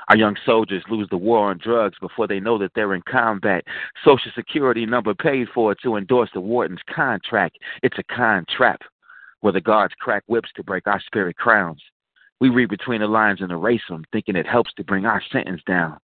Our 0.08 0.16
young 0.16 0.36
soldiers 0.44 0.82
lose 0.90 1.08
the 1.10 1.16
war 1.16 1.50
on 1.50 1.58
drugs 1.58 1.96
before 2.00 2.26
they 2.26 2.40
know 2.40 2.58
that 2.58 2.72
they're 2.74 2.94
in 2.94 3.02
combat. 3.02 3.64
Social 4.04 4.32
Security 4.34 4.84
number 4.84 5.14
paid 5.14 5.48
for 5.54 5.74
to 5.76 5.96
endorse 5.96 6.30
the 6.34 6.40
warden's 6.40 6.80
contract. 6.92 7.56
It's 7.82 7.98
a 7.98 8.14
con 8.14 8.44
trap 8.54 8.80
where 9.40 9.52
the 9.52 9.60
guards 9.60 9.94
crack 10.00 10.24
whips 10.26 10.50
to 10.56 10.62
break 10.62 10.86
our 10.86 11.00
spirit 11.00 11.36
crowns. 11.36 11.80
We 12.40 12.48
read 12.48 12.70
between 12.70 13.00
the 13.00 13.06
lines 13.06 13.40
and 13.40 13.52
erase 13.52 13.82
them, 13.88 14.04
thinking 14.12 14.36
it 14.36 14.46
helps 14.46 14.72
to 14.74 14.84
bring 14.84 15.06
our 15.06 15.22
sentence 15.32 15.62
down. 15.66 15.98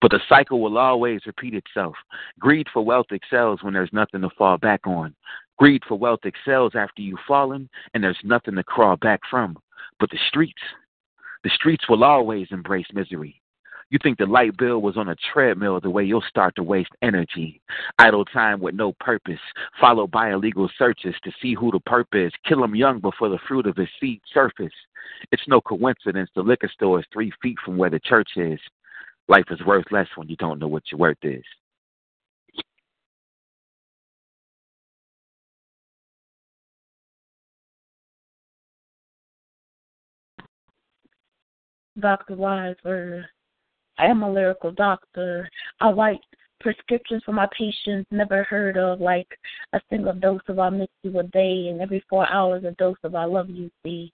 But 0.00 0.10
the 0.10 0.20
cycle 0.28 0.60
will 0.60 0.78
always 0.78 1.20
repeat 1.26 1.54
itself. 1.54 1.94
Greed 2.38 2.66
for 2.72 2.84
wealth 2.84 3.06
excels 3.10 3.62
when 3.62 3.74
there's 3.74 3.92
nothing 3.92 4.20
to 4.22 4.30
fall 4.36 4.58
back 4.58 4.86
on. 4.86 5.14
Greed 5.58 5.82
for 5.86 5.98
wealth 5.98 6.24
excels 6.24 6.72
after 6.74 7.02
you've 7.02 7.18
fallen 7.26 7.68
and 7.94 8.02
there's 8.02 8.18
nothing 8.24 8.56
to 8.56 8.64
crawl 8.64 8.96
back 8.96 9.20
from. 9.30 9.56
But 10.00 10.10
the 10.10 10.18
streets, 10.28 10.62
the 11.44 11.50
streets 11.50 11.88
will 11.88 12.04
always 12.04 12.48
embrace 12.50 12.86
misery. 12.92 13.40
You 13.90 13.98
think 14.02 14.18
the 14.18 14.26
light 14.26 14.56
bill 14.56 14.80
was 14.80 14.96
on 14.96 15.10
a 15.10 15.16
treadmill 15.32 15.78
the 15.78 15.90
way 15.90 16.04
you'll 16.04 16.24
start 16.28 16.56
to 16.56 16.62
waste 16.62 16.90
energy. 17.02 17.60
Idle 17.98 18.24
time 18.24 18.60
with 18.60 18.74
no 18.74 18.92
purpose, 18.98 19.38
followed 19.80 20.10
by 20.10 20.32
illegal 20.32 20.68
searches 20.76 21.14
to 21.22 21.30
see 21.40 21.54
who 21.54 21.70
the 21.70 21.80
perp 21.80 22.06
is. 22.14 22.32
Kill 22.44 22.64
him 22.64 22.74
young 22.74 22.98
before 22.98 23.28
the 23.28 23.38
fruit 23.46 23.66
of 23.66 23.76
his 23.76 23.88
seed 24.00 24.20
surface. 24.32 24.72
It's 25.30 25.46
no 25.46 25.60
coincidence 25.60 26.30
the 26.34 26.42
liquor 26.42 26.68
store 26.68 26.98
is 27.00 27.06
three 27.12 27.30
feet 27.42 27.58
from 27.64 27.76
where 27.76 27.90
the 27.90 28.00
church 28.00 28.30
is. 28.36 28.58
Life 29.28 29.44
is 29.50 29.64
worth 29.66 29.86
less 29.90 30.08
when 30.16 30.28
you 30.28 30.36
don't 30.36 30.58
know 30.58 30.68
what 30.68 30.82
your 30.90 30.98
worth 30.98 31.18
is. 31.22 31.42
Dr. 41.98 42.34
Wiser. 42.34 43.26
I 43.98 44.06
am 44.06 44.22
a 44.22 44.32
lyrical 44.32 44.72
doctor. 44.72 45.48
I 45.80 45.90
write 45.90 46.20
prescriptions 46.60 47.22
for 47.24 47.32
my 47.32 47.48
patients 47.56 48.08
never 48.10 48.42
heard 48.44 48.76
of, 48.76 49.00
like 49.00 49.28
a 49.72 49.80
single 49.90 50.14
dose 50.14 50.40
of 50.48 50.58
I 50.58 50.70
miss 50.70 50.88
you 51.02 51.18
a 51.18 51.22
day, 51.22 51.68
and 51.68 51.80
every 51.80 52.04
four 52.10 52.28
hours 52.30 52.64
a 52.64 52.72
dose 52.72 52.96
of 53.04 53.14
I 53.14 53.24
love 53.24 53.48
you. 53.48 53.70
See, 53.84 54.12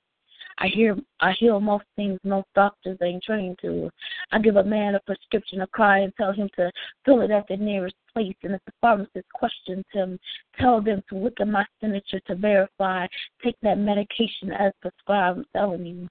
I 0.58 0.68
hear 0.68 0.96
I 1.20 1.32
heal 1.32 1.60
most 1.60 1.84
things 1.96 2.18
most 2.24 2.48
doctors 2.54 2.98
ain't 3.02 3.22
trained 3.22 3.58
to. 3.62 3.90
I 4.32 4.38
give 4.38 4.56
a 4.56 4.64
man 4.64 4.94
a 4.94 5.00
prescription 5.00 5.62
a 5.62 5.66
cry 5.66 6.00
and 6.00 6.12
tell 6.16 6.32
him 6.32 6.48
to 6.56 6.70
fill 7.04 7.22
it 7.22 7.30
at 7.30 7.46
the 7.48 7.56
nearest 7.56 7.96
place. 8.12 8.36
And 8.42 8.54
if 8.54 8.60
the 8.66 8.72
pharmacist 8.80 9.28
questions 9.32 9.84
him, 9.92 10.18
tell 10.58 10.80
them 10.80 11.02
to 11.08 11.16
look 11.16 11.40
at 11.40 11.48
my 11.48 11.64
signature 11.80 12.20
to 12.26 12.34
verify. 12.34 13.06
Take 13.42 13.56
that 13.62 13.78
medication 13.78 14.52
as 14.52 14.72
prescribed. 14.82 15.38
I'm 15.38 15.44
telling 15.56 15.86
you, 15.86 16.08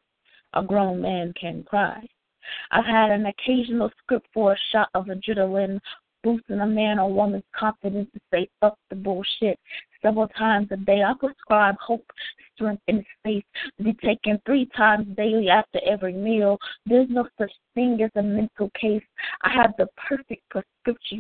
a 0.53 0.63
grown 0.63 1.01
man 1.01 1.33
can 1.39 1.63
cry. 1.63 2.05
I've 2.71 2.85
had 2.85 3.11
an 3.11 3.27
occasional 3.27 3.91
script 4.01 4.27
for 4.33 4.53
a 4.53 4.57
shot 4.71 4.89
of 4.95 5.05
adrenaline 5.05 5.79
boosting 6.23 6.59
a 6.59 6.65
man 6.65 6.99
or 6.99 7.13
woman's 7.13 7.43
confidence 7.55 8.09
to 8.13 8.19
say 8.31 8.49
fuck 8.59 8.77
the 8.89 8.95
bullshit 8.95 9.59
several 10.01 10.27
times 10.29 10.67
a 10.71 10.77
day. 10.77 11.03
I 11.03 11.13
prescribe 11.19 11.75
hope, 11.79 12.05
strength, 12.55 12.81
and 12.87 13.03
faith 13.23 13.43
to 13.77 13.83
be 13.83 13.93
taken 13.93 14.41
three 14.45 14.69
times 14.75 15.07
daily 15.15 15.49
after 15.49 15.79
every 15.85 16.13
meal. 16.13 16.57
There's 16.85 17.09
no 17.09 17.27
such 17.37 17.51
thing 17.75 17.99
as 18.03 18.11
a 18.15 18.23
mental 18.23 18.69
case. 18.79 19.03
I 19.43 19.53
have 19.53 19.73
the 19.77 19.87
perfect 20.07 20.49
prescription 20.49 20.78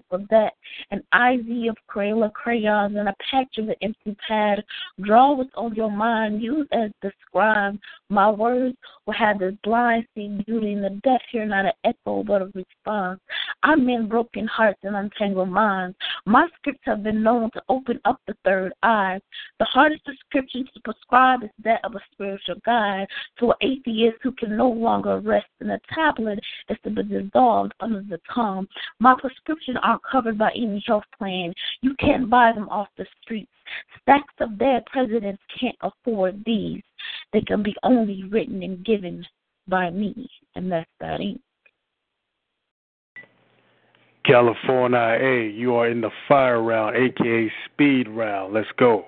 for 0.09 0.19
that. 0.29 0.53
An 0.91 0.99
IV 1.13 1.69
of 1.69 1.77
Crayola 1.89 2.31
crayons 2.33 2.95
and 2.97 3.09
a 3.09 3.15
patch 3.31 3.57
of 3.57 3.69
an 3.69 3.75
empty 3.81 4.15
pad. 4.27 4.63
Draw 5.01 5.33
what's 5.33 5.49
on 5.55 5.75
your 5.75 5.91
mind. 5.91 6.41
Use 6.41 6.67
as 6.71 6.91
described. 7.01 7.79
My 8.09 8.29
words 8.29 8.75
will 9.05 9.13
have 9.13 9.39
the 9.39 9.57
blind 9.63 10.05
see 10.15 10.27
beauty 10.45 10.73
and 10.73 10.83
the 10.83 10.99
deaf 11.03 11.21
hear 11.31 11.45
not 11.45 11.65
an 11.65 11.71
echo 11.83 12.23
but 12.23 12.41
a 12.41 12.45
response. 12.53 13.19
I 13.63 13.75
mend 13.75 14.09
broken 14.09 14.47
hearts 14.47 14.79
and 14.83 14.95
untangle 14.95 15.45
minds. 15.45 15.97
My 16.25 16.47
scripts 16.57 16.81
have 16.83 17.03
been 17.03 17.23
known 17.23 17.51
to 17.51 17.61
open 17.69 17.99
up 18.05 18.21
the 18.27 18.35
third 18.45 18.73
eye. 18.83 19.19
The 19.59 19.65
hardest 19.65 20.05
prescription 20.05 20.65
to 20.73 20.79
prescribe 20.81 21.43
is 21.43 21.49
that 21.63 21.83
of 21.83 21.95
a 21.95 21.99
spiritual 22.11 22.55
guide 22.65 23.07
to 23.39 23.51
an 23.51 23.57
atheist 23.61 24.17
who 24.21 24.31
can 24.31 24.55
no 24.55 24.69
longer 24.69 25.19
rest 25.19 25.47
in 25.61 25.69
a 25.69 25.79
tablet 25.93 26.39
is 26.69 26.77
to 26.83 26.89
be 26.89 27.03
dissolved 27.03 27.73
under 27.79 28.01
the 28.01 28.19
tongue. 28.33 28.67
My 28.99 29.15
prescriptions 29.59 29.83
aren't 29.83 30.01
covered 30.09 30.37
by 30.37 30.51
any 30.55 30.83
health 30.85 31.03
plan. 31.17 31.53
You 31.81 31.95
can't 31.99 32.29
buy 32.29 32.51
them 32.53 32.69
off 32.69 32.87
the 32.97 33.05
streets. 33.21 33.51
Stacks 34.01 34.33
of 34.39 34.57
dead 34.57 34.83
presidents 34.91 35.41
can't 35.59 35.75
afford 35.81 36.43
these. 36.45 36.81
They 37.33 37.41
can 37.41 37.63
be 37.63 37.75
only 37.83 38.23
written 38.23 38.63
and 38.63 38.83
given 38.85 39.25
by 39.67 39.89
me, 39.89 40.29
and 40.55 40.71
that's 40.71 40.89
that 40.99 41.21
ink. 41.21 41.41
California 44.25 45.17
A, 45.19 45.49
you 45.49 45.75
are 45.75 45.89
in 45.89 46.01
the 46.01 46.11
fire 46.27 46.61
round, 46.61 46.95
aka 46.95 47.51
speed 47.65 48.07
round. 48.07 48.53
Let's 48.53 48.67
go. 48.77 49.05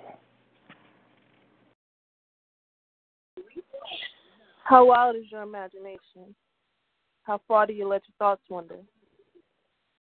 How 4.64 4.86
wild 4.86 5.18
is 5.18 5.26
your 5.30 5.42
imagination? 5.42 6.34
How 7.24 7.42
far 7.48 7.68
do 7.68 7.74
you 7.74 7.88
let 7.88 8.02
your 8.08 8.16
thoughts 8.18 8.42
wander? 8.50 8.78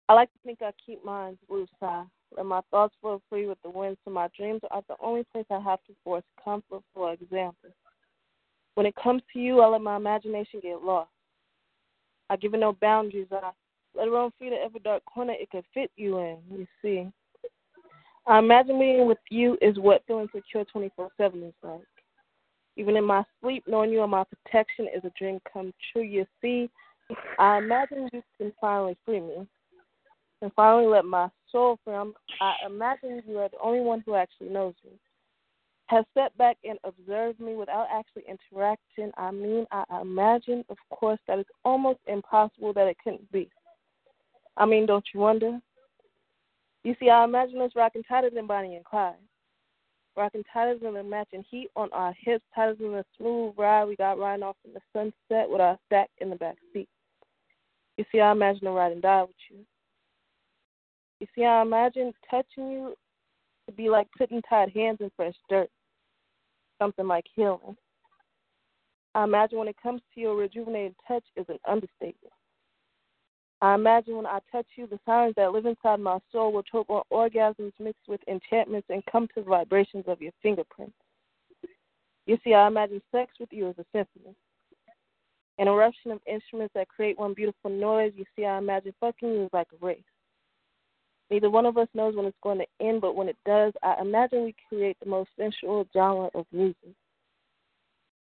I 0.08 0.12
like 0.12 0.32
to 0.32 0.38
think 0.44 0.60
I 0.60 0.70
keep 0.84 1.04
mine 1.04 1.38
blue 1.48 1.66
sky. 1.76 2.04
Let 2.36 2.46
my 2.46 2.60
thoughts 2.70 2.94
flow 3.00 3.22
free 3.28 3.46
with 3.46 3.58
the 3.62 3.70
wind, 3.70 3.96
so 4.04 4.10
my 4.10 4.28
dreams 4.36 4.60
are 4.70 4.82
the 4.88 4.96
only 5.00 5.24
place 5.32 5.46
I 5.50 5.60
have 5.60 5.82
to 5.86 5.94
force 6.02 6.24
comfort, 6.42 6.82
for 6.92 7.12
example. 7.12 7.70
When 8.74 8.86
it 8.86 8.94
comes 8.96 9.22
to 9.32 9.38
you, 9.38 9.60
I 9.60 9.66
let 9.68 9.80
my 9.80 9.96
imagination 9.96 10.60
get 10.62 10.82
lost. 10.82 11.10
I 12.28 12.36
give 12.36 12.54
it 12.54 12.58
no 12.58 12.72
boundaries. 12.72 13.28
I 13.30 13.52
let 13.94 14.08
it 14.08 14.10
roam 14.10 14.32
free 14.36 14.50
to 14.50 14.56
every 14.56 14.80
dark 14.80 15.04
corner 15.06 15.34
it 15.34 15.50
could 15.50 15.64
fit 15.72 15.90
you 15.96 16.18
in, 16.18 16.38
you 16.50 16.66
see. 16.82 17.10
I 18.26 18.38
imagine 18.38 18.78
being 18.78 19.06
with 19.06 19.18
you 19.30 19.56
is 19.62 19.78
what 19.78 20.02
feeling 20.06 20.28
secure 20.34 20.64
24 20.64 21.10
7 21.16 21.42
is 21.42 21.54
like. 21.62 21.80
Even 22.76 22.96
in 22.96 23.04
my 23.04 23.22
sleep, 23.40 23.64
knowing 23.66 23.90
you 23.90 24.00
are 24.00 24.08
my 24.08 24.24
protection 24.24 24.88
is 24.94 25.04
a 25.04 25.12
dream 25.16 25.38
come 25.50 25.72
true. 25.92 26.02
You 26.02 26.26
see, 26.42 26.68
I 27.38 27.58
imagine 27.58 28.08
you 28.12 28.22
can 28.38 28.52
finally 28.60 28.96
free 29.04 29.20
me 29.20 29.46
and 30.44 30.52
finally 30.54 30.86
let 30.86 31.04
my 31.04 31.28
soul 31.50 31.78
free. 31.84 31.94
I 31.94 32.54
imagine 32.66 33.22
you 33.26 33.38
are 33.38 33.48
the 33.48 33.58
only 33.62 33.80
one 33.80 34.02
who 34.06 34.14
actually 34.14 34.50
knows 34.50 34.74
me 34.84 34.92
has 35.86 36.04
sat 36.14 36.36
back 36.38 36.56
and 36.64 36.78
observed 36.84 37.40
me 37.40 37.54
without 37.54 37.86
actually 37.92 38.24
interacting. 38.28 39.10
I 39.16 39.30
mean, 39.30 39.66
I 39.70 39.84
imagine, 40.00 40.64
of 40.68 40.78
course, 40.90 41.18
that 41.28 41.38
it's 41.38 41.50
almost 41.64 42.00
impossible 42.06 42.72
that 42.72 42.86
it 42.86 42.96
couldn't 43.02 43.30
be. 43.32 43.50
I 44.56 44.66
mean, 44.66 44.86
don't 44.86 45.04
you 45.12 45.20
wonder? 45.20 45.60
You 46.84 46.94
see, 47.00 47.10
I 47.10 47.24
imagine 47.24 47.60
us 47.60 47.72
rocking 47.74 48.02
tighter 48.04 48.30
than 48.30 48.46
Bonnie 48.46 48.76
and 48.76 48.84
Clyde. 48.84 49.14
Rocking 50.16 50.44
tighter 50.52 50.78
than 50.78 50.94
the 50.94 51.02
matching 51.02 51.44
heat 51.50 51.68
on 51.76 51.90
our 51.92 52.14
hips, 52.18 52.44
tighter 52.54 52.74
than 52.74 52.92
the 52.92 53.04
smooth 53.18 53.54
ride 53.58 53.84
we 53.84 53.96
got 53.96 54.18
riding 54.18 54.44
off 54.44 54.56
in 54.64 54.72
the 54.72 54.80
sunset 54.92 55.50
with 55.50 55.60
our 55.60 55.78
stack 55.86 56.08
in 56.18 56.30
the 56.30 56.36
back 56.36 56.56
seat. 56.72 56.88
You 57.98 58.04
see, 58.10 58.20
I 58.20 58.32
imagine 58.32 58.66
a 58.66 58.70
ride 58.70 58.92
and 58.92 59.02
die 59.02 59.22
with 59.22 59.30
you. 59.50 59.58
You 61.24 61.28
see, 61.34 61.46
I 61.46 61.62
imagine 61.62 62.12
touching 62.30 62.70
you 62.70 62.94
to 63.66 63.72
be 63.72 63.88
like 63.88 64.08
putting 64.18 64.42
tied 64.42 64.68
hands 64.74 64.98
in 65.00 65.10
fresh 65.16 65.32
dirt, 65.48 65.70
something 66.78 67.08
like 67.08 67.24
healing. 67.34 67.78
I 69.14 69.24
imagine 69.24 69.58
when 69.58 69.68
it 69.68 69.76
comes 69.82 70.02
to 70.12 70.20
your 70.20 70.36
rejuvenated 70.36 70.94
touch 71.08 71.24
is 71.36 71.46
an 71.48 71.58
understatement. 71.66 72.34
I 73.62 73.74
imagine 73.74 74.16
when 74.16 74.26
I 74.26 74.40
touch 74.52 74.66
you, 74.76 74.86
the 74.86 74.98
sirens 75.06 75.32
that 75.38 75.50
live 75.50 75.64
inside 75.64 75.98
my 75.98 76.18
soul 76.30 76.52
will 76.52 76.62
choke 76.62 76.90
on 76.90 77.04
orgasms 77.10 77.72
mixed 77.80 78.06
with 78.06 78.20
enchantments 78.28 78.88
and 78.90 79.02
come 79.10 79.26
to 79.28 79.40
the 79.40 79.48
vibrations 79.48 80.04
of 80.06 80.20
your 80.20 80.32
fingerprints. 80.42 80.92
You 82.26 82.36
see, 82.44 82.52
I 82.52 82.66
imagine 82.66 83.00
sex 83.10 83.32
with 83.40 83.48
you 83.50 83.70
as 83.70 83.78
a 83.78 83.86
symphony. 83.92 84.34
An 85.56 85.68
eruption 85.68 86.10
of 86.10 86.20
instruments 86.26 86.74
that 86.74 86.88
create 86.88 87.18
one 87.18 87.32
beautiful 87.32 87.70
noise. 87.70 88.12
You 88.14 88.26
see, 88.36 88.44
I 88.44 88.58
imagine 88.58 88.92
fucking 89.00 89.32
you 89.32 89.44
is 89.44 89.50
like 89.54 89.68
a 89.72 89.82
race. 89.82 90.02
Neither 91.30 91.50
one 91.50 91.66
of 91.66 91.78
us 91.78 91.88
knows 91.94 92.14
when 92.14 92.26
it's 92.26 92.36
going 92.42 92.58
to 92.58 92.86
end, 92.86 93.00
but 93.00 93.16
when 93.16 93.28
it 93.28 93.36
does, 93.46 93.72
I 93.82 93.96
imagine 94.00 94.44
we 94.44 94.54
create 94.68 94.96
the 95.00 95.08
most 95.08 95.30
sensual 95.38 95.86
genre 95.92 96.28
of 96.34 96.46
music. 96.52 96.94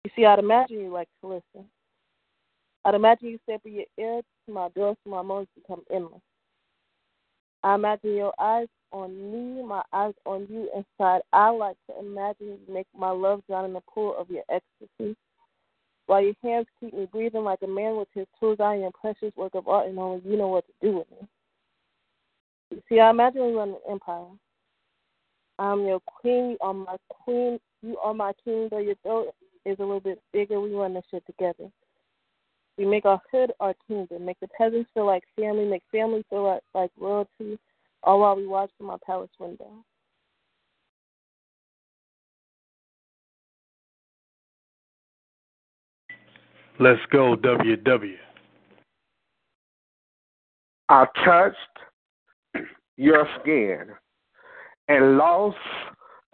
You 0.04 0.10
see, 0.14 0.24
I'd 0.24 0.38
imagine 0.38 0.80
you 0.80 0.92
like 0.92 1.08
to 1.20 1.28
listen. 1.28 1.68
I'd 2.84 2.94
imagine 2.94 3.28
you 3.28 3.38
step 3.44 3.60
your 3.64 3.84
ear 3.98 4.20
to 4.46 4.52
my 4.52 4.68
door 4.70 4.96
so 5.04 5.10
my 5.10 5.22
moans 5.22 5.48
become 5.54 5.82
endless. 5.92 6.20
I 7.62 7.76
imagine 7.76 8.16
your 8.16 8.34
eyes 8.40 8.66
on 8.92 9.14
me, 9.32 9.62
my 9.62 9.82
eyes 9.92 10.14
on 10.26 10.46
you 10.50 10.68
inside. 10.74 11.22
I 11.32 11.50
like 11.50 11.76
to 11.88 11.98
imagine 11.98 12.46
you 12.46 12.58
make 12.68 12.88
my 12.96 13.10
love 13.10 13.42
drown 13.46 13.64
in 13.64 13.72
the 13.72 13.80
pool 13.82 14.16
of 14.18 14.28
your 14.30 14.42
ecstasy. 14.50 15.16
While 16.06 16.22
your 16.22 16.34
hands 16.42 16.66
keep 16.80 16.92
me 16.92 17.06
breathing 17.10 17.44
like 17.44 17.62
a 17.62 17.68
man 17.68 17.96
with 17.96 18.08
his 18.12 18.26
tools, 18.38 18.58
I 18.60 18.74
am 18.74 18.90
precious 18.92 19.34
work 19.36 19.54
of 19.54 19.68
art, 19.68 19.86
and 19.86 19.98
only 19.98 20.28
you 20.28 20.36
know 20.36 20.48
what 20.48 20.66
to 20.66 20.72
do 20.82 20.98
with 20.98 21.10
me. 21.12 21.28
See, 22.88 23.00
I 23.00 23.10
imagine 23.10 23.46
we 23.46 23.52
run 23.52 23.70
an 23.70 23.76
empire. 23.90 24.26
I'm 25.58 25.84
your 25.86 26.00
queen, 26.00 26.50
you 26.50 26.58
are 26.60 26.74
my 26.74 26.96
queen, 27.08 27.58
you 27.82 27.98
are 27.98 28.14
my 28.14 28.32
king, 28.44 28.68
though 28.70 28.78
your 28.78 28.94
throat 29.02 29.34
is 29.64 29.78
a 29.78 29.82
little 29.82 30.00
bit 30.00 30.20
bigger, 30.32 30.60
we 30.60 30.74
run 30.74 30.94
this 30.94 31.04
shit 31.10 31.24
together. 31.26 31.70
We 32.78 32.86
make 32.86 33.04
our 33.04 33.20
hood 33.30 33.52
our 33.60 33.74
kingdom, 33.86 34.24
make 34.24 34.40
the 34.40 34.48
peasants 34.48 34.90
feel 34.94 35.06
like 35.06 35.22
family, 35.36 35.66
make 35.66 35.82
family 35.92 36.24
feel 36.30 36.44
like, 36.44 36.62
like 36.74 36.90
royalty, 36.98 37.58
all 38.02 38.20
while 38.20 38.36
we 38.36 38.46
watch 38.46 38.70
from 38.78 38.90
our 38.90 38.98
palace 38.98 39.30
window. 39.38 39.84
Let's 46.80 47.00
go, 47.10 47.36
WW. 47.36 48.16
I 50.88 51.06
touched 51.24 51.56
your 52.96 53.26
skin 53.40 53.88
and 54.88 55.16
lost 55.16 55.56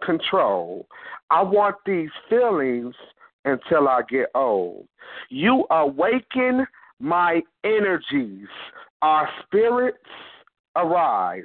control. 0.03 0.87
I 1.29 1.41
want 1.43 1.75
these 1.85 2.09
feelings 2.29 2.95
until 3.45 3.87
I 3.87 4.01
get 4.09 4.27
old. 4.35 4.87
You 5.29 5.65
awaken 5.71 6.65
my 6.99 7.41
energies. 7.63 8.47
Our 9.01 9.29
spirits 9.43 9.97
arise. 10.75 11.43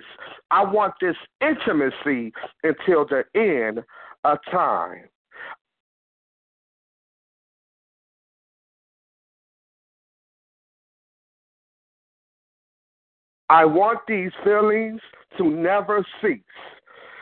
I 0.51 0.65
want 0.65 0.95
this 1.01 1.17
intimacy 1.41 2.33
until 2.63 3.07
the 3.07 3.25
end 3.35 3.85
of 4.25 4.39
time. 4.51 5.05
I 13.55 13.65
want 13.65 14.01
these 14.09 14.33
feelings 14.43 15.01
to 15.39 15.49
never 15.49 16.05
cease. 16.21 16.41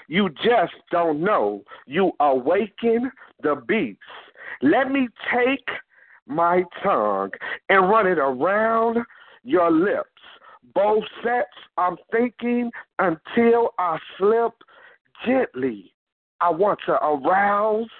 You 0.08 0.30
just 0.30 0.72
don't 0.90 1.20
know. 1.20 1.62
You 1.84 2.12
awaken 2.20 3.12
the 3.42 3.56
beast. 3.68 3.98
Let 4.62 4.90
me 4.90 5.08
take 5.30 5.68
my 6.26 6.64
tongue 6.82 7.32
and 7.68 7.90
run 7.90 8.06
it 8.06 8.16
around 8.16 9.04
your 9.44 9.70
lips. 9.70 10.08
Both 10.74 11.04
sets, 11.22 11.50
I'm 11.76 11.96
thinking 12.10 12.70
until 12.98 13.74
I 13.78 13.98
slip 14.16 14.54
gently. 15.26 15.92
I 16.40 16.48
want 16.48 16.78
to 16.86 16.92
arouse 16.92 17.90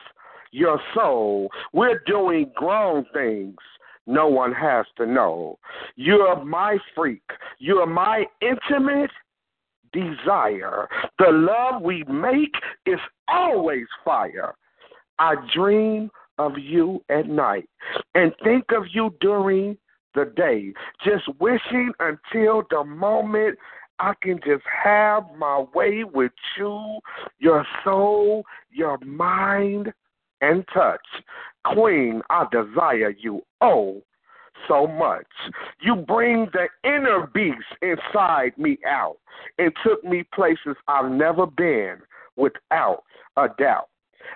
your 0.53 0.81
soul. 0.95 1.51
We're 1.75 2.03
doing 2.07 2.51
grown 2.57 3.05
things 3.13 3.59
no 4.07 4.27
one 4.29 4.53
has 4.53 4.87
to 4.97 5.07
know. 5.07 5.59
You're 5.97 6.45
my 6.45 6.79
freak. 6.95 7.23
You're 7.59 7.87
my 7.87 8.25
intimate 8.41 9.11
desire. 9.93 10.89
The 11.19 11.31
love 11.31 11.83
we 11.83 12.05
make 12.05 12.55
is 12.87 12.99
always 13.29 13.87
fire. 14.05 14.55
I 15.19 15.35
dream 15.55 16.11
of 16.39 16.53
you 16.59 17.05
at 17.09 17.29
night 17.29 17.69
and 18.15 18.33
think 18.43 18.65
of 18.75 18.85
you 18.93 19.15
during 19.21 19.77
the 20.15 20.33
day, 20.37 20.73
just 21.05 21.25
wishing 21.41 21.93
until 22.01 22.63
the 22.71 22.85
moment 22.85 23.59
I 23.99 24.15
can 24.21 24.41
just 24.45 24.65
have 24.85 25.25
my 25.39 25.65
way 25.75 26.05
with 26.05 26.33
you, 26.59 26.99
your 27.39 27.65
soul, 27.85 28.45
your 28.71 28.99
mind, 28.99 29.93
and 30.43 30.65
touch. 30.75 31.01
Queen, 31.65 32.21
I 32.29 32.47
desire 32.53 33.15
you 33.19 33.43
oh 33.63 34.03
so 34.69 34.87
much. 34.87 35.27
You 35.81 35.97
bring 35.97 36.49
the 36.53 36.69
inner 36.85 37.27
beast 37.33 37.65
inside 37.81 38.53
me 38.59 38.79
out 38.87 39.17
and 39.59 39.73
took 39.85 40.05
me 40.05 40.25
places 40.35 40.77
I've 40.89 41.11
never 41.11 41.47
been 41.47 41.99
without 42.37 43.05
a 43.37 43.49
doubt. 43.59 43.89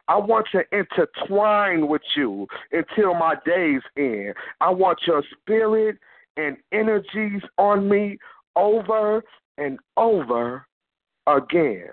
I 0.09 0.17
want 0.17 0.47
to 0.53 0.63
intertwine 0.73 1.89
with 1.89 2.03
you 2.17 2.47
until 2.73 3.15
my 3.15 3.35
days 3.45 3.83
end. 3.97 4.35
I 4.61 4.71
want 4.71 4.99
your 5.07 5.23
spirit 5.33 5.97
and 6.37 6.57
energies 6.73 7.43
on 7.59 7.89
me 7.89 8.19
over 8.57 9.23
and 9.59 9.79
over 9.97 10.67
again. 11.27 11.91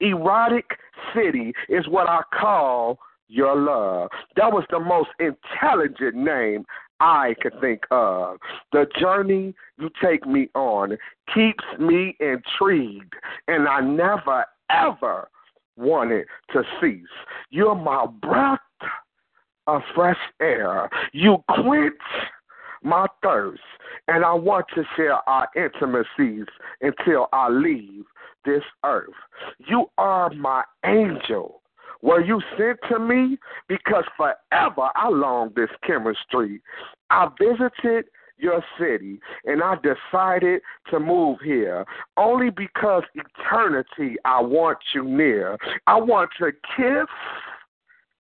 Erotic 0.00 0.66
City 1.14 1.52
is 1.68 1.86
what 1.88 2.08
I 2.08 2.20
call 2.38 2.98
your 3.28 3.56
love. 3.56 4.10
That 4.36 4.52
was 4.52 4.64
the 4.70 4.80
most 4.80 5.10
intelligent 5.18 6.14
name 6.14 6.64
I 7.00 7.34
could 7.40 7.60
think 7.60 7.82
of. 7.90 8.38
The 8.72 8.86
journey 8.98 9.54
you 9.78 9.90
take 10.02 10.26
me 10.26 10.48
on 10.54 10.96
keeps 11.32 11.64
me 11.78 12.16
intrigued, 12.20 13.14
and 13.48 13.68
I 13.68 13.80
never, 13.80 14.44
ever 14.70 15.28
wanted 15.76 16.26
to 16.52 16.62
cease. 16.80 17.06
You're 17.50 17.74
my 17.74 18.06
breath 18.06 18.60
of 19.66 19.82
fresh 19.94 20.18
air. 20.40 20.88
You 21.12 21.42
quench 21.48 21.94
my 22.82 23.06
thirst, 23.22 23.62
and 24.08 24.24
I 24.24 24.34
want 24.34 24.66
to 24.74 24.84
share 24.96 25.28
our 25.28 25.48
intimacies 25.56 26.46
until 26.80 27.28
I 27.32 27.48
leave 27.48 28.04
this 28.44 28.62
earth. 28.84 29.08
You 29.58 29.86
are 29.98 30.30
my 30.30 30.62
angel 30.84 31.62
were 32.02 32.24
you 32.24 32.40
sent 32.58 32.78
to 32.88 32.98
me? 32.98 33.38
Because 33.68 34.04
forever 34.16 34.90
I 34.94 35.08
long 35.08 35.52
this 35.54 35.70
chemistry. 35.86 36.60
I 37.10 37.28
visited 37.38 38.06
your 38.38 38.62
city 38.78 39.20
and 39.44 39.62
I 39.62 39.76
decided 39.76 40.60
to 40.90 40.98
move 40.98 41.38
here 41.42 41.84
only 42.16 42.50
because 42.50 43.04
eternity 43.14 44.16
I 44.24 44.40
want 44.40 44.78
you 44.94 45.04
near. 45.04 45.56
I 45.86 45.96
want 45.96 46.30
to 46.40 46.50
kiss 46.76 47.08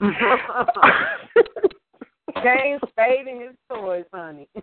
James 2.42 2.82
fading 2.96 3.40
his 3.40 3.56
toys, 3.70 4.04
honey. 4.12 4.48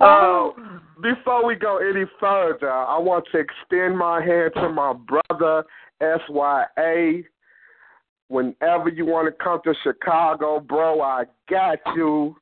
Oh, 0.00 0.54
oh, 0.56 0.80
before 1.02 1.46
we 1.46 1.54
go 1.54 1.78
any 1.78 2.04
further, 2.18 2.70
I 2.70 2.98
want 2.98 3.26
to 3.32 3.38
extend 3.38 3.96
my 3.96 4.24
hand 4.24 4.52
to 4.56 4.68
my 4.68 4.94
brother 4.94 5.64
SYA. 6.00 7.22
Whenever 8.28 8.88
you 8.88 9.06
want 9.06 9.26
to 9.26 9.44
come 9.44 9.60
to 9.64 9.74
Chicago, 9.82 10.60
bro, 10.60 11.00
I 11.00 11.24
got 11.48 11.78
you. 11.94 12.36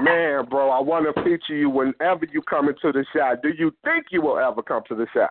Man, 0.00 0.46
bro, 0.46 0.70
I 0.70 0.80
want 0.80 1.14
to 1.14 1.22
feature 1.22 1.54
you 1.54 1.68
whenever 1.68 2.24
you 2.32 2.40
come 2.48 2.68
into 2.68 2.92
the 2.92 3.04
shot. 3.14 3.42
Do 3.42 3.50
you 3.50 3.72
think 3.84 4.06
you 4.10 4.22
will 4.22 4.38
ever 4.38 4.62
come 4.62 4.82
to 4.88 4.94
the 4.94 5.06
shot? 5.12 5.30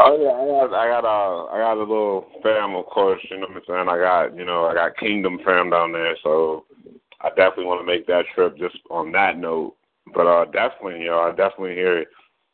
Oh 0.00 0.16
yeah, 0.20 0.30
I 0.30 0.46
got, 0.46 0.74
I 0.74 0.88
got 0.88 1.04
a, 1.04 1.50
I 1.50 1.58
got 1.58 1.76
a 1.76 1.80
little 1.80 2.26
fam, 2.42 2.76
of 2.76 2.86
course. 2.86 3.20
You 3.30 3.38
know 3.38 3.46
what 3.48 3.56
I'm 3.56 3.62
saying? 3.66 3.88
I 3.88 3.98
got, 3.98 4.36
you 4.36 4.44
know, 4.44 4.66
I 4.66 4.74
got 4.74 4.96
Kingdom 4.96 5.38
fam 5.44 5.70
down 5.70 5.92
there, 5.92 6.16
so 6.22 6.64
I 7.20 7.30
definitely 7.30 7.64
want 7.64 7.80
to 7.80 7.86
make 7.86 8.06
that 8.06 8.24
trip. 8.34 8.56
Just 8.58 8.76
on 8.90 9.10
that 9.12 9.38
note, 9.38 9.74
but 10.14 10.26
uh, 10.26 10.44
definitely, 10.46 11.00
you 11.00 11.08
know, 11.08 11.20
I 11.20 11.30
definitely 11.30 11.74
hear 11.74 11.98
it. 11.98 12.08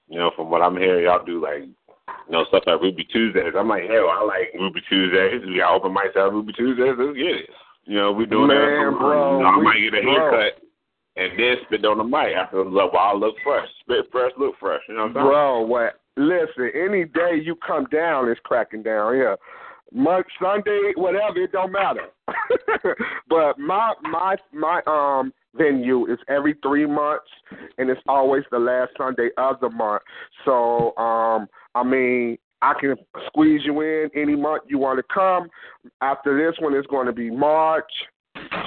You 0.08 0.18
know, 0.18 0.30
from 0.36 0.50
what 0.50 0.62
I'm 0.62 0.76
hearing, 0.76 1.04
y'all 1.04 1.24
do 1.24 1.42
like, 1.42 1.62
you 1.64 2.30
know, 2.32 2.44
stuff 2.48 2.64
like 2.66 2.80
Ruby 2.80 3.04
Tuesdays. 3.04 3.52
I'm 3.56 3.68
like, 3.68 3.84
hell, 3.84 4.08
I 4.08 4.22
like 4.24 4.52
Ruby 4.54 4.80
Tuesdays. 4.88 5.42
We 5.46 5.58
got 5.58 5.74
open 5.74 5.94
mics 5.94 6.16
out 6.16 6.32
Ruby 6.32 6.52
Tuesdays. 6.52 6.94
Let's 6.98 7.16
get 7.16 7.44
it. 7.44 7.50
You 7.84 7.98
know, 7.98 8.12
we 8.12 8.24
doing 8.26 8.48
Man, 8.48 8.56
that. 8.56 8.98
bro, 8.98 9.36
You 9.36 9.42
know, 9.42 9.48
I 9.48 9.60
might 9.60 9.80
get 9.80 9.98
a 9.98 10.02
bro. 10.02 10.12
haircut 10.12 10.62
and 11.16 11.38
then 11.38 11.56
spit 11.64 11.84
on 11.84 11.98
the 11.98 12.04
mic. 12.04 12.36
I 12.36 12.48
feel 12.50 12.70
like, 12.70 12.92
well, 12.92 13.02
I 13.02 13.12
look 13.14 13.34
fresh. 13.44 13.68
Spit 13.80 14.06
fresh, 14.10 14.32
look 14.38 14.54
fresh. 14.58 14.80
You 14.88 14.94
know 14.96 15.02
what 15.02 15.08
I'm 15.08 15.14
saying? 15.14 15.26
Bro, 15.26 15.60
what? 15.62 16.00
Listen, 16.16 16.70
any 16.74 17.04
day 17.04 17.40
you 17.42 17.56
come 17.56 17.86
down, 17.86 18.28
it's 18.28 18.40
cracking 18.44 18.82
down 18.82 19.14
here. 19.14 19.36
Month, 19.92 20.26
Sunday, 20.40 20.92
whatever, 20.96 21.42
it 21.42 21.52
don't 21.52 21.72
matter. 21.72 22.08
but 23.28 23.58
my 23.58 23.92
my 24.02 24.36
my 24.52 24.80
um 24.86 25.32
venue 25.56 26.10
is 26.12 26.18
every 26.28 26.54
three 26.62 26.86
months, 26.86 27.26
and 27.78 27.90
it's 27.90 28.00
always 28.08 28.42
the 28.50 28.58
last 28.58 28.92
Sunday 28.96 29.30
of 29.36 29.60
the 29.60 29.70
month. 29.70 30.02
So 30.44 30.96
um, 30.96 31.48
I 31.74 31.84
mean, 31.84 32.38
I 32.62 32.74
can 32.80 32.96
squeeze 33.26 33.60
you 33.64 33.80
in 33.82 34.10
any 34.14 34.36
month 34.36 34.64
you 34.68 34.78
want 34.78 34.98
to 34.98 35.04
come. 35.12 35.48
After 36.00 36.36
this 36.36 36.58
one, 36.60 36.74
it's 36.74 36.86
going 36.86 37.06
to 37.06 37.12
be 37.12 37.30
March, 37.30 37.90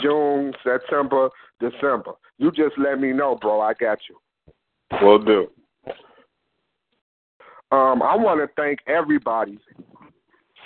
June, 0.01 0.53
September, 0.63 1.29
December. 1.59 2.11
You 2.37 2.51
just 2.51 2.77
let 2.77 2.99
me 2.99 3.11
know, 3.11 3.37
bro. 3.39 3.61
I 3.61 3.73
got 3.73 3.97
you. 4.09 4.17
Will 5.01 5.23
do. 5.23 5.47
Um, 7.71 8.01
I 8.01 8.15
want 8.15 8.39
to 8.39 8.47
thank 8.55 8.79
everybody. 8.87 9.59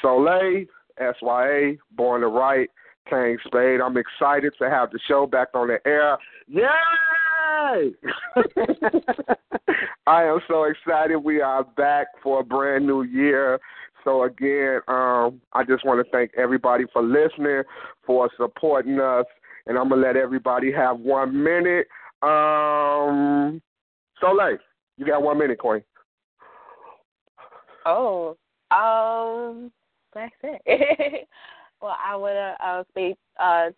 Souliel, 0.04 0.68
SYA, 1.00 1.78
Born 1.92 2.22
to 2.22 2.28
Write, 2.28 2.70
Kane 3.10 3.38
Spade. 3.46 3.82
I'm 3.82 3.98
excited 3.98 4.54
to 4.60 4.70
have 4.70 4.92
the 4.92 5.00
show 5.08 5.26
back 5.26 5.50
on 5.54 5.70
the 5.70 5.80
air. 5.86 6.18
Yay! 6.48 6.68
I 10.08 10.24
am 10.24 10.40
so 10.48 10.66
excited. 10.66 11.18
We 11.18 11.42
are 11.42 11.64
back 11.64 12.08
for 12.22 12.42
a 12.42 12.44
brand 12.44 12.86
new 12.86 13.04
year. 13.04 13.60
So 14.04 14.24
again, 14.24 14.82
um, 14.88 15.42
I 15.54 15.64
just 15.68 15.86
want 15.86 16.04
to 16.04 16.12
thank 16.12 16.32
everybody 16.38 16.86
for 16.92 17.02
listening, 17.04 17.64
for 18.06 18.30
supporting 18.38 19.00
us, 19.00 19.26
and 19.68 19.78
I'm 19.78 19.90
gonna 19.90 20.02
let 20.02 20.18
everybody 20.18 20.72
have 20.72 21.00
one 21.00 21.44
minute. 21.44 21.88
Um, 22.24 23.62
Souliel, 24.22 24.58
you 24.98 25.06
got 25.06 25.22
one 25.22 25.38
minute, 25.38 25.60
Queen. 25.60 25.84
Oh, 27.86 28.38
um, 28.72 29.72
that's 30.14 30.34
it. 30.44 31.28
well, 31.82 31.96
I 32.04 32.16
want 32.16 32.36
to 32.36 32.66
uh, 32.66 32.84
say 32.94 33.16
uh, 33.40 33.70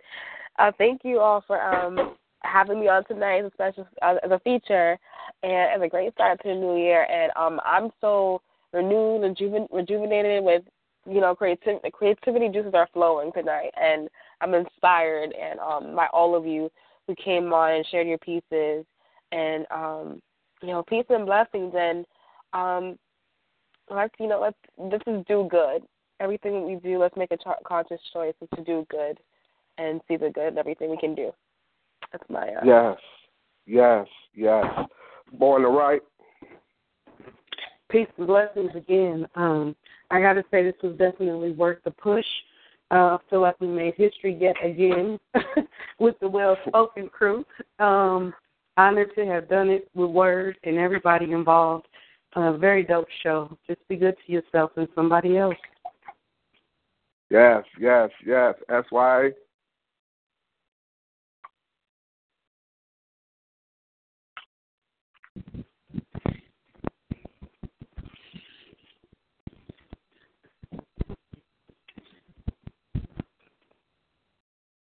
uh, 0.59 0.71
thank 0.77 1.01
you 1.03 1.19
all 1.19 1.43
for 1.47 1.61
um 1.61 2.15
having 2.43 2.79
me 2.79 2.87
on 2.87 3.05
tonight 3.05 3.39
as 3.39 3.45
a 3.45 3.51
special 3.53 3.87
uh, 4.01 4.15
as 4.23 4.31
a 4.31 4.39
feature 4.39 4.97
and 5.43 5.71
as 5.75 5.81
a 5.81 5.89
great 5.89 6.13
start 6.13 6.41
to 6.41 6.49
the 6.49 6.55
new 6.55 6.77
year. 6.77 7.03
And 7.09 7.31
um, 7.35 7.59
I'm 7.65 7.91
so 8.01 8.41
renewed, 8.73 9.21
rejuven- 9.21 9.67
rejuvenated 9.71 10.43
with 10.43 10.63
you 11.09 11.21
know 11.21 11.35
creativity. 11.35 11.89
Creativity 11.91 12.49
juices 12.49 12.73
are 12.73 12.89
flowing 12.93 13.31
tonight, 13.31 13.71
and 13.79 14.09
I'm 14.41 14.53
inspired. 14.53 15.33
And 15.33 15.59
um, 15.59 15.95
by 15.95 16.07
all 16.13 16.35
of 16.35 16.45
you 16.45 16.69
who 17.07 17.15
came 17.15 17.51
on 17.53 17.71
and 17.71 17.85
shared 17.87 18.07
your 18.07 18.17
pieces, 18.19 18.85
and 19.31 19.65
um, 19.71 20.21
you 20.61 20.69
know, 20.69 20.83
peace 20.83 21.05
and 21.09 21.25
blessings. 21.25 21.73
And 21.75 22.05
um, 22.53 22.97
let's 23.89 24.13
you 24.19 24.27
know 24.27 24.39
let's 24.39 24.91
this 24.91 25.01
is 25.07 25.23
do 25.27 25.47
good. 25.49 25.83
Everything 26.19 26.53
that 26.53 26.67
we 26.67 26.75
do, 26.75 26.99
let's 26.99 27.17
make 27.17 27.31
a 27.31 27.37
ch- 27.37 27.63
conscious 27.65 27.99
choice 28.13 28.35
is 28.41 28.47
to 28.55 28.63
do 28.63 28.85
good 28.89 29.19
and 29.77 29.99
see 30.07 30.15
the 30.15 30.29
good 30.29 30.53
in 30.53 30.57
everything 30.57 30.89
we 30.89 30.97
can 30.97 31.15
do. 31.15 31.31
That's 32.11 32.23
my 32.29 32.49
uh, 32.49 32.61
Yes, 32.63 32.97
yes, 33.65 34.07
yes. 34.33 34.65
Born 35.33 35.63
to 35.63 35.69
Write. 35.69 36.01
Peace 37.89 38.07
and 38.17 38.27
blessings 38.27 38.71
again. 38.75 39.27
Um, 39.35 39.75
I 40.11 40.21
got 40.21 40.33
to 40.33 40.43
say, 40.51 40.63
this 40.63 40.75
was 40.81 40.97
definitely 40.97 41.51
worth 41.51 41.79
the 41.83 41.91
push. 41.91 42.25
Uh, 42.91 43.17
I 43.17 43.17
feel 43.29 43.41
like 43.41 43.59
we 43.59 43.67
made 43.67 43.95
history 43.95 44.37
yet 44.39 44.55
again 44.63 45.19
with 45.99 46.19
the 46.19 46.27
well 46.27 46.57
spoken 46.67 47.09
crew. 47.09 47.43
Um, 47.79 48.33
honored 48.77 49.13
to 49.15 49.25
have 49.25 49.49
done 49.49 49.69
it 49.69 49.89
with 49.93 50.09
words 50.09 50.57
and 50.63 50.77
everybody 50.77 51.31
involved. 51.31 51.87
Uh, 52.35 52.53
very 52.53 52.83
dope 52.83 53.07
show. 53.21 53.55
Just 53.67 53.87
be 53.87 53.95
good 53.95 54.15
to 54.25 54.31
yourself 54.31 54.71
and 54.75 54.87
somebody 54.95 55.37
else. 55.37 55.55
Yes, 57.29 57.63
yes, 57.79 58.09
yes. 58.25 58.55
That's 58.67 58.87
why. 58.89 59.31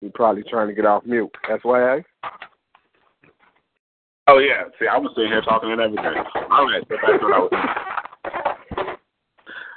You're 0.02 0.12
probably 0.14 0.44
trying 0.50 0.68
to 0.68 0.74
get 0.74 0.86
off 0.86 1.06
mute. 1.06 1.32
That's 1.48 1.64
why. 1.64 2.04
Oh 4.34 4.40
yeah. 4.40 4.66
See, 4.80 4.88
I 4.90 4.98
was 4.98 5.14
sitting 5.14 5.30
here 5.30 5.46
talking 5.46 5.70
and 5.70 5.80
everything. 5.80 6.26
All 6.50 6.66
right, 6.66 6.82
so 6.90 6.98
that's 6.98 7.22
what 7.22 7.38
I 7.38 7.40
was. 7.46 7.54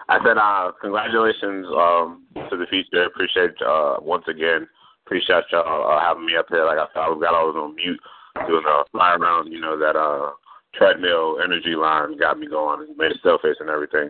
I 0.09 0.17
said, 0.25 0.39
uh, 0.41 0.73
congratulations 0.81 1.67
um, 1.77 2.25
to 2.49 2.57
the 2.57 2.65
feature. 2.71 3.05
Appreciate 3.05 3.53
uh, 3.61 3.97
once 4.01 4.25
again. 4.29 4.67
Appreciate 5.05 5.45
y'all 5.53 5.93
uh, 5.93 6.01
having 6.01 6.25
me 6.25 6.37
up 6.41 6.47
here. 6.49 6.65
Like 6.65 6.79
I 6.79 6.89
said, 6.89 7.05
I 7.05 7.09
was 7.13 7.21
got 7.21 7.35
all 7.35 7.53
on 7.53 7.75
mute 7.75 8.01
doing 8.49 8.65
a 8.67 8.85
fly 8.93 9.17
around. 9.21 9.53
You 9.53 9.61
know 9.61 9.79
that 9.79 9.93
uh, 9.93 10.33
treadmill 10.73 11.37
energy 11.45 11.75
line 11.77 12.17
got 12.17 12.39
me 12.39 12.47
going. 12.49 12.89
And 12.89 12.97
made 12.97 13.13
a 13.13 13.39
face 13.39 13.61
and 13.61 13.69
everything. 13.69 14.09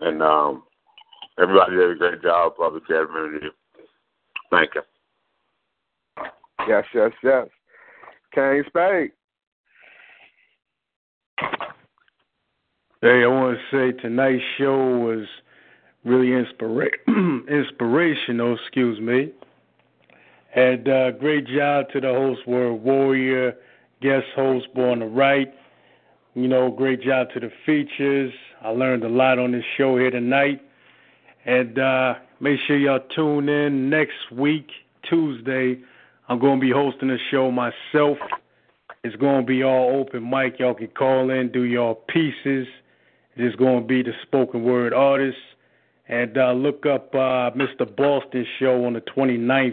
And 0.00 0.20
um, 0.24 0.64
everybody 1.38 1.76
did 1.76 1.90
a 1.92 1.94
great 1.94 2.20
job. 2.20 2.56
Public 2.56 2.84
community. 2.86 3.46
Thank 4.50 4.74
you. 4.74 4.82
Yes, 6.66 6.84
yes, 6.92 7.12
yes. 7.22 7.46
Kane 8.34 8.64
Spade. 8.66 9.12
Hey, 13.04 13.22
I 13.22 13.26
want 13.26 13.58
to 13.58 13.62
say 13.70 14.00
tonight's 14.00 14.42
show 14.56 14.96
was 14.96 15.26
really 16.06 16.28
inspira- 16.28 16.88
inspirational. 17.50 18.54
Excuse 18.54 18.98
me. 18.98 19.30
And 20.54 20.88
uh, 20.88 21.10
great 21.10 21.46
job 21.46 21.90
to 21.92 22.00
the 22.00 22.08
host, 22.08 22.48
Word 22.48 22.76
Warrior, 22.76 23.56
guest 24.00 24.24
host, 24.34 24.72
Born 24.74 25.00
the 25.00 25.04
Right. 25.04 25.52
You 26.32 26.48
know, 26.48 26.70
great 26.70 27.02
job 27.02 27.28
to 27.34 27.40
the 27.40 27.52
features. 27.66 28.32
I 28.62 28.70
learned 28.70 29.04
a 29.04 29.10
lot 29.10 29.38
on 29.38 29.52
this 29.52 29.64
show 29.76 29.98
here 29.98 30.10
tonight. 30.10 30.62
And 31.44 31.78
uh, 31.78 32.14
make 32.40 32.58
sure 32.66 32.78
y'all 32.78 33.00
tune 33.14 33.50
in 33.50 33.90
next 33.90 34.32
week, 34.32 34.70
Tuesday. 35.02 35.78
I'm 36.30 36.38
going 36.38 36.58
to 36.58 36.66
be 36.66 36.72
hosting 36.72 37.10
a 37.10 37.18
show 37.30 37.50
myself. 37.50 38.16
It's 39.02 39.16
going 39.16 39.42
to 39.42 39.46
be 39.46 39.62
all 39.62 39.94
open 40.00 40.30
mic. 40.30 40.58
Y'all 40.58 40.72
can 40.72 40.88
call 40.88 41.28
in, 41.28 41.52
do 41.52 41.64
your 41.64 41.94
pieces. 41.94 42.66
It's 43.36 43.56
going 43.56 43.82
to 43.82 43.86
be 43.86 44.02
the 44.02 44.12
spoken 44.22 44.62
word 44.62 44.92
artist. 44.92 45.38
And 46.08 46.36
uh, 46.36 46.52
look 46.52 46.84
up 46.86 47.14
uh, 47.14 47.50
Mr. 47.52 47.84
Boston 47.96 48.46
show 48.58 48.84
on 48.84 48.92
the 48.92 49.00
29th 49.00 49.72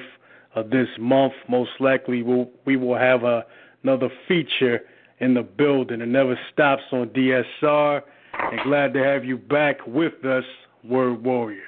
of 0.56 0.70
this 0.70 0.88
month. 1.00 1.34
Most 1.50 1.72
likely 1.80 2.24
we'll, 2.24 2.50
we 2.66 2.78
will 2.78 2.98
have 2.98 3.24
a, 3.24 3.46
another 3.84 4.10
feature 4.28 4.82
in 5.20 5.34
the 5.34 5.44
building. 5.44 6.02
It 6.02 6.08
never 6.08 6.40
stops 6.54 6.84
on 6.92 7.10
DSR. 7.10 8.02
And 8.34 8.60
glad 8.64 8.94
to 8.94 9.04
have 9.04 9.26
you 9.26 9.38
back 9.38 9.86
with 9.86 10.26
us, 10.26 10.46
Word 10.84 11.24
Warrior. 11.24 11.64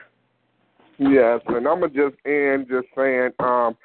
Yes, 0.97 1.41
and 1.47 1.67
I'm 1.67 1.81
gonna 1.81 1.89
just 1.89 2.15
end 2.25 2.67
just 2.69 2.87
saying, 2.95 3.31
um, 3.39 3.75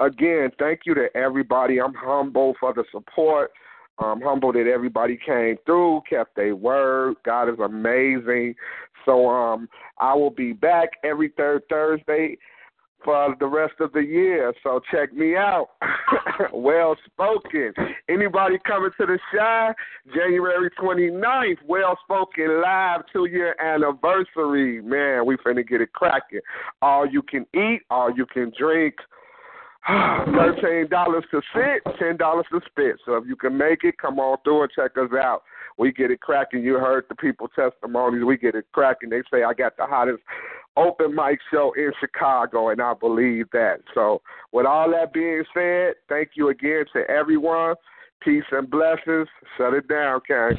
again, 0.00 0.50
thank 0.58 0.80
you 0.86 0.94
to 0.94 1.08
everybody. 1.14 1.80
I'm 1.80 1.94
humble 1.94 2.54
for 2.58 2.72
the 2.72 2.84
support. 2.90 3.52
I'm 3.98 4.20
humble 4.20 4.52
that 4.52 4.66
everybody 4.66 5.18
came 5.24 5.56
through, 5.66 6.02
kept 6.08 6.36
their 6.36 6.56
word. 6.56 7.16
God 7.24 7.48
is 7.48 7.58
amazing. 7.58 8.54
So 9.04 9.28
um, 9.28 9.68
I 9.98 10.14
will 10.14 10.30
be 10.30 10.52
back 10.52 10.90
every 11.04 11.30
third 11.36 11.62
Thursday 11.68 12.36
for 13.04 13.36
the 13.38 13.46
rest 13.46 13.74
of 13.80 13.92
the 13.92 14.00
year. 14.00 14.52
So 14.62 14.80
check 14.90 15.12
me 15.12 15.36
out. 15.36 15.68
well 16.52 16.96
spoken. 17.06 17.72
Anybody 18.08 18.56
coming 18.66 18.90
to 18.98 19.06
the 19.06 19.18
Chi? 19.30 19.72
January 20.14 20.70
29th, 20.80 21.58
Well 21.66 21.98
Spoken 22.04 22.62
Live 22.62 23.02
two 23.12 23.26
year 23.26 23.54
anniversary. 23.62 24.80
Man, 24.80 25.26
we 25.26 25.36
finna 25.36 25.66
get 25.66 25.82
it 25.82 25.92
cracking. 25.92 26.40
All 26.82 27.06
you 27.06 27.22
can 27.22 27.46
eat, 27.54 27.82
all 27.90 28.10
you 28.10 28.26
can 28.26 28.52
drink. 28.58 28.94
Thirteen 29.86 30.88
dollars 30.88 31.24
to 31.30 31.42
sit, 31.54 31.82
ten 31.98 32.16
dollars 32.16 32.46
to 32.50 32.60
spit. 32.66 32.96
So 33.04 33.16
if 33.16 33.26
you 33.26 33.36
can 33.36 33.56
make 33.56 33.84
it, 33.84 33.98
come 33.98 34.18
on 34.18 34.38
through 34.42 34.62
and 34.62 34.70
check 34.74 34.92
us 34.96 35.10
out. 35.12 35.42
We 35.76 35.92
get 35.92 36.10
it 36.10 36.20
cracking. 36.20 36.62
You 36.62 36.74
heard 36.74 37.04
the 37.08 37.14
people 37.14 37.48
testimonies. 37.48 38.24
We 38.24 38.38
get 38.38 38.54
it 38.54 38.66
cracking. 38.72 39.10
They 39.10 39.22
say 39.30 39.42
I 39.42 39.52
got 39.52 39.76
the 39.76 39.84
hottest 39.84 40.22
open 40.76 41.14
mic 41.14 41.38
show 41.50 41.72
in 41.76 41.92
Chicago, 42.00 42.70
and 42.70 42.80
I 42.80 42.94
believe 42.94 43.46
that. 43.52 43.80
So 43.92 44.22
with 44.52 44.66
all 44.66 44.90
that 44.90 45.12
being 45.12 45.44
said, 45.52 45.94
thank 46.08 46.30
you 46.34 46.48
again 46.48 46.84
to 46.94 47.08
everyone. 47.10 47.74
Peace 48.22 48.44
and 48.52 48.70
blessings. 48.70 49.28
Shut 49.58 49.74
it 49.74 49.86
down, 49.88 50.20
Kang. 50.26 50.58